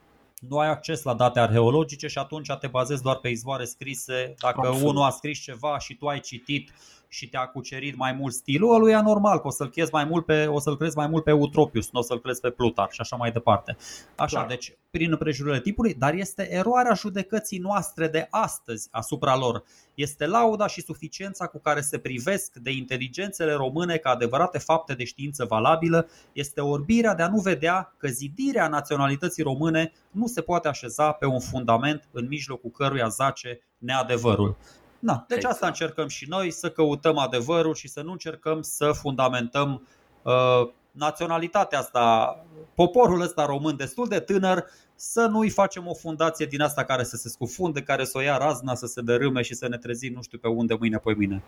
nu 0.49 0.59
ai 0.59 0.69
acces 0.69 1.03
la 1.03 1.15
date 1.15 1.41
arheologice 1.41 2.07
și 2.07 2.19
atunci 2.19 2.49
te 2.61 2.67
bazezi 2.67 3.03
doar 3.03 3.17
pe 3.17 3.29
izvoare 3.29 3.65
scrise. 3.65 4.35
Dacă 4.39 4.61
Absolut. 4.67 4.89
unul 4.89 5.03
a 5.03 5.11
scris 5.11 5.39
ceva 5.39 5.79
și 5.79 5.95
tu 5.95 6.07
ai 6.07 6.21
citit 6.21 6.73
și 7.13 7.29
te-a 7.29 7.47
cucerit 7.47 7.97
mai 7.97 8.13
mult 8.13 8.33
stilul, 8.33 8.75
ăluia 8.75 9.03
normal 9.03 9.41
că 9.41 9.47
o 9.47 9.51
să-l 9.51 9.71
crezi 9.71 9.93
mai 9.93 10.05
mult 10.05 10.25
pe, 10.25 10.47
o 10.47 10.61
să-l 10.61 10.77
crezi 10.77 10.97
mai 10.97 11.07
mult 11.07 11.25
pe 11.25 11.33
Utropius, 11.33 11.91
nu 11.91 11.99
o 11.99 12.03
să-l 12.03 12.21
crezi 12.21 12.41
pe 12.41 12.51
Plutar 12.51 12.89
și 12.91 13.01
așa 13.01 13.17
mai 13.17 13.31
departe. 13.31 13.77
Așa, 14.17 14.37
Clar. 14.37 14.49
deci 14.49 14.77
prin 14.91 15.11
împrejurile 15.11 15.61
tipului, 15.61 15.95
dar 15.95 16.15
este 16.15 16.53
eroarea 16.53 16.95
judecății 16.95 17.59
noastre 17.59 18.09
de 18.09 18.27
astăzi 18.31 18.89
asupra 18.91 19.37
lor. 19.37 19.65
Este 19.95 20.27
lauda 20.27 20.67
și 20.67 20.83
suficiența 20.83 21.47
cu 21.47 21.59
care 21.59 21.81
se 21.81 21.99
privesc 21.99 22.55
de 22.55 22.71
inteligențele 22.71 23.53
române 23.53 23.97
ca 23.97 24.11
adevărate 24.11 24.59
fapte 24.59 24.95
de 24.95 25.05
știință 25.05 25.45
valabilă, 25.45 26.09
este 26.33 26.61
orbirea 26.61 27.15
de 27.15 27.23
a 27.23 27.29
nu 27.29 27.41
vedea 27.41 27.95
că 27.97 28.09
zidirea 28.09 28.69
naționalității 28.69 29.43
române 29.43 29.93
nu 30.11 30.27
se 30.27 30.41
poate 30.41 30.69
așeza 30.69 31.13
pe 31.13 31.27
un 31.27 31.41
fundament 31.41 32.09
în 32.13 32.27
mijlocul 32.29 32.71
căruia 32.71 33.09
zace 33.09 33.61
neadevărul. 33.79 34.57
Na, 35.03 35.25
deci 35.29 35.37
exact. 35.37 35.55
asta 35.55 35.67
încercăm 35.67 36.09
și 36.09 36.29
noi, 36.29 36.51
să 36.51 36.71
căutăm 36.71 37.19
adevărul 37.19 37.75
și 37.75 37.89
să 37.89 38.03
nu 38.03 38.11
încercăm 38.11 38.63
să 38.63 38.93
fundamentăm 38.93 39.89
uh, 40.23 40.69
naționalitatea 40.91 41.79
asta, 41.79 42.37
poporul 42.75 43.21
ăsta 43.21 43.47
român 43.47 43.77
destul 43.77 44.09
de 44.09 44.21
tânăr, 44.21 44.65
să 44.95 45.27
nu-i 45.27 45.51
facem 45.51 45.87
o 45.87 45.95
fundație 45.95 46.47
din 46.47 46.61
asta 46.61 46.85
care 46.85 47.05
să 47.05 47.17
se 47.17 47.29
scufunde, 47.29 47.83
care 47.83 48.05
să 48.05 48.19
o 48.19 48.21
ia 48.21 48.37
razna, 48.37 48.75
să 48.75 48.87
se 48.87 49.01
dărâme 49.01 49.43
și 49.43 49.55
să 49.55 49.69
ne 49.69 49.77
trezim 49.77 50.13
nu 50.15 50.23
știu 50.23 50.39
pe 50.39 50.49
unde 50.49 50.77
mâine 50.79 50.97
pe 50.97 51.15
mine. 51.15 51.43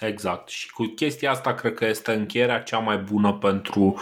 Exact. 0.00 0.48
Și 0.48 0.70
cu 0.70 0.84
chestia 0.84 1.30
asta 1.30 1.54
cred 1.54 1.74
că 1.74 1.86
este 1.86 2.12
încheierea 2.12 2.62
cea 2.62 2.78
mai 2.78 2.98
bună 2.98 3.32
pentru 3.32 3.96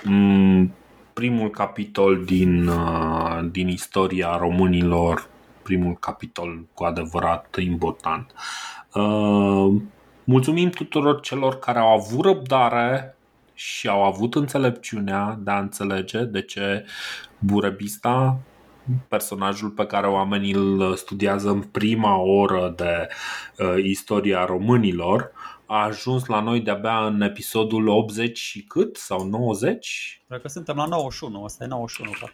m- 0.00 0.68
primul 1.12 1.50
capitol 1.50 2.24
din, 2.24 2.66
uh, 2.66 3.48
din 3.50 3.68
istoria 3.68 4.36
românilor 4.36 5.28
primul 5.66 5.96
capitol 5.96 6.66
cu 6.74 6.84
adevărat 6.84 7.56
important. 7.58 8.32
Uh, 8.94 9.82
mulțumim 10.24 10.70
tuturor 10.70 11.20
celor 11.20 11.58
care 11.58 11.78
au 11.78 11.88
avut 11.88 12.24
răbdare 12.24 13.16
și 13.54 13.88
au 13.88 14.04
avut 14.04 14.34
înțelepciunea 14.34 15.38
de 15.40 15.50
a 15.50 15.58
înțelege 15.58 16.22
de 16.22 16.42
ce 16.42 16.86
Burebista, 17.38 18.38
personajul 19.08 19.70
pe 19.70 19.86
care 19.86 20.06
oamenii 20.06 20.52
îl 20.52 20.96
studiază 20.96 21.50
în 21.50 21.62
prima 21.62 22.16
oră 22.16 22.72
de 22.76 23.08
uh, 23.58 23.84
istoria 23.84 24.44
românilor, 24.44 25.32
a 25.66 25.84
ajuns 25.84 26.26
la 26.26 26.40
noi 26.40 26.60
de-abia 26.60 27.06
în 27.06 27.20
episodul 27.20 27.88
80 27.88 28.38
și 28.38 28.62
cât? 28.62 28.96
Sau 28.96 29.24
90? 29.24 30.20
Cred 30.28 30.40
că 30.40 30.48
suntem 30.48 30.76
la 30.76 30.86
91, 30.86 31.44
asta 31.44 31.64
e 31.64 31.66
91. 31.66 32.10
Da. 32.20 32.26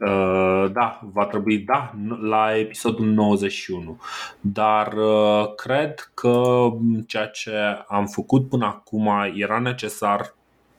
Uh, 0.00 0.70
da, 0.72 1.00
va 1.12 1.26
trebui, 1.26 1.58
da, 1.58 1.94
la 2.20 2.58
episodul 2.58 3.06
91. 3.06 4.00
Dar 4.40 4.92
uh, 4.92 5.54
cred 5.54 6.10
că 6.14 6.68
ceea 7.06 7.26
ce 7.26 7.52
am 7.88 8.06
făcut 8.06 8.48
până 8.48 8.66
acum 8.66 9.10
era 9.34 9.58
necesar, 9.58 10.34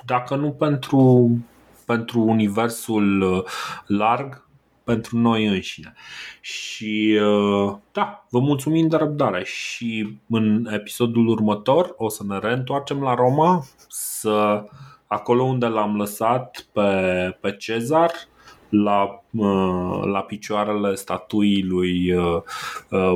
dacă 0.06 0.35
nu 0.35 0.52
pentru, 0.52 1.30
pentru 1.85 2.19
universul 2.19 3.22
uh, 3.22 3.44
larg, 3.85 4.44
pentru 4.84 5.18
noi 5.18 5.45
înșine. 5.45 5.94
Și 6.42 7.19
da, 7.92 8.26
vă 8.30 8.40
mulțumim 8.40 8.88
de 8.88 8.95
răbdare 8.95 9.44
și 9.44 10.18
în 10.30 10.68
episodul 10.72 11.27
următor 11.27 11.94
o 11.98 12.10
să 12.10 12.24
ne 12.27 12.40
reîntoarcem 12.40 13.02
la 13.02 13.14
Roma, 13.14 13.66
să 13.88 14.64
acolo 15.08 15.44
unde 15.44 15.66
l-am 15.66 15.98
lăsat 15.98 16.66
pe, 16.72 16.90
pe 17.42 17.56
Cezar, 17.56 18.11
la, 18.69 19.24
la 20.03 20.22
picioarele 20.22 20.95
statuii 20.95 21.64
lui 21.64 22.14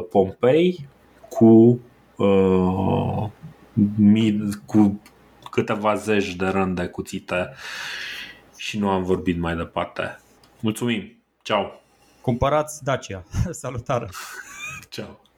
Pompei 0.09 0.87
cu, 1.29 1.79
cu 4.65 5.01
câteva 5.51 5.95
zeci 5.95 6.35
de 6.35 6.47
rând 6.47 6.75
de 6.75 6.87
cuțite 6.87 7.53
și 8.57 8.79
nu 8.79 8.89
am 8.89 9.03
vorbit 9.03 9.39
mai 9.39 9.55
departe. 9.55 10.19
Mulțumim! 10.59 11.23
Ciao! 11.41 11.71
Cumpărați 12.21 12.83
Dacia! 12.83 13.23
Salutare! 13.51 14.09
Ciao! 14.89 15.28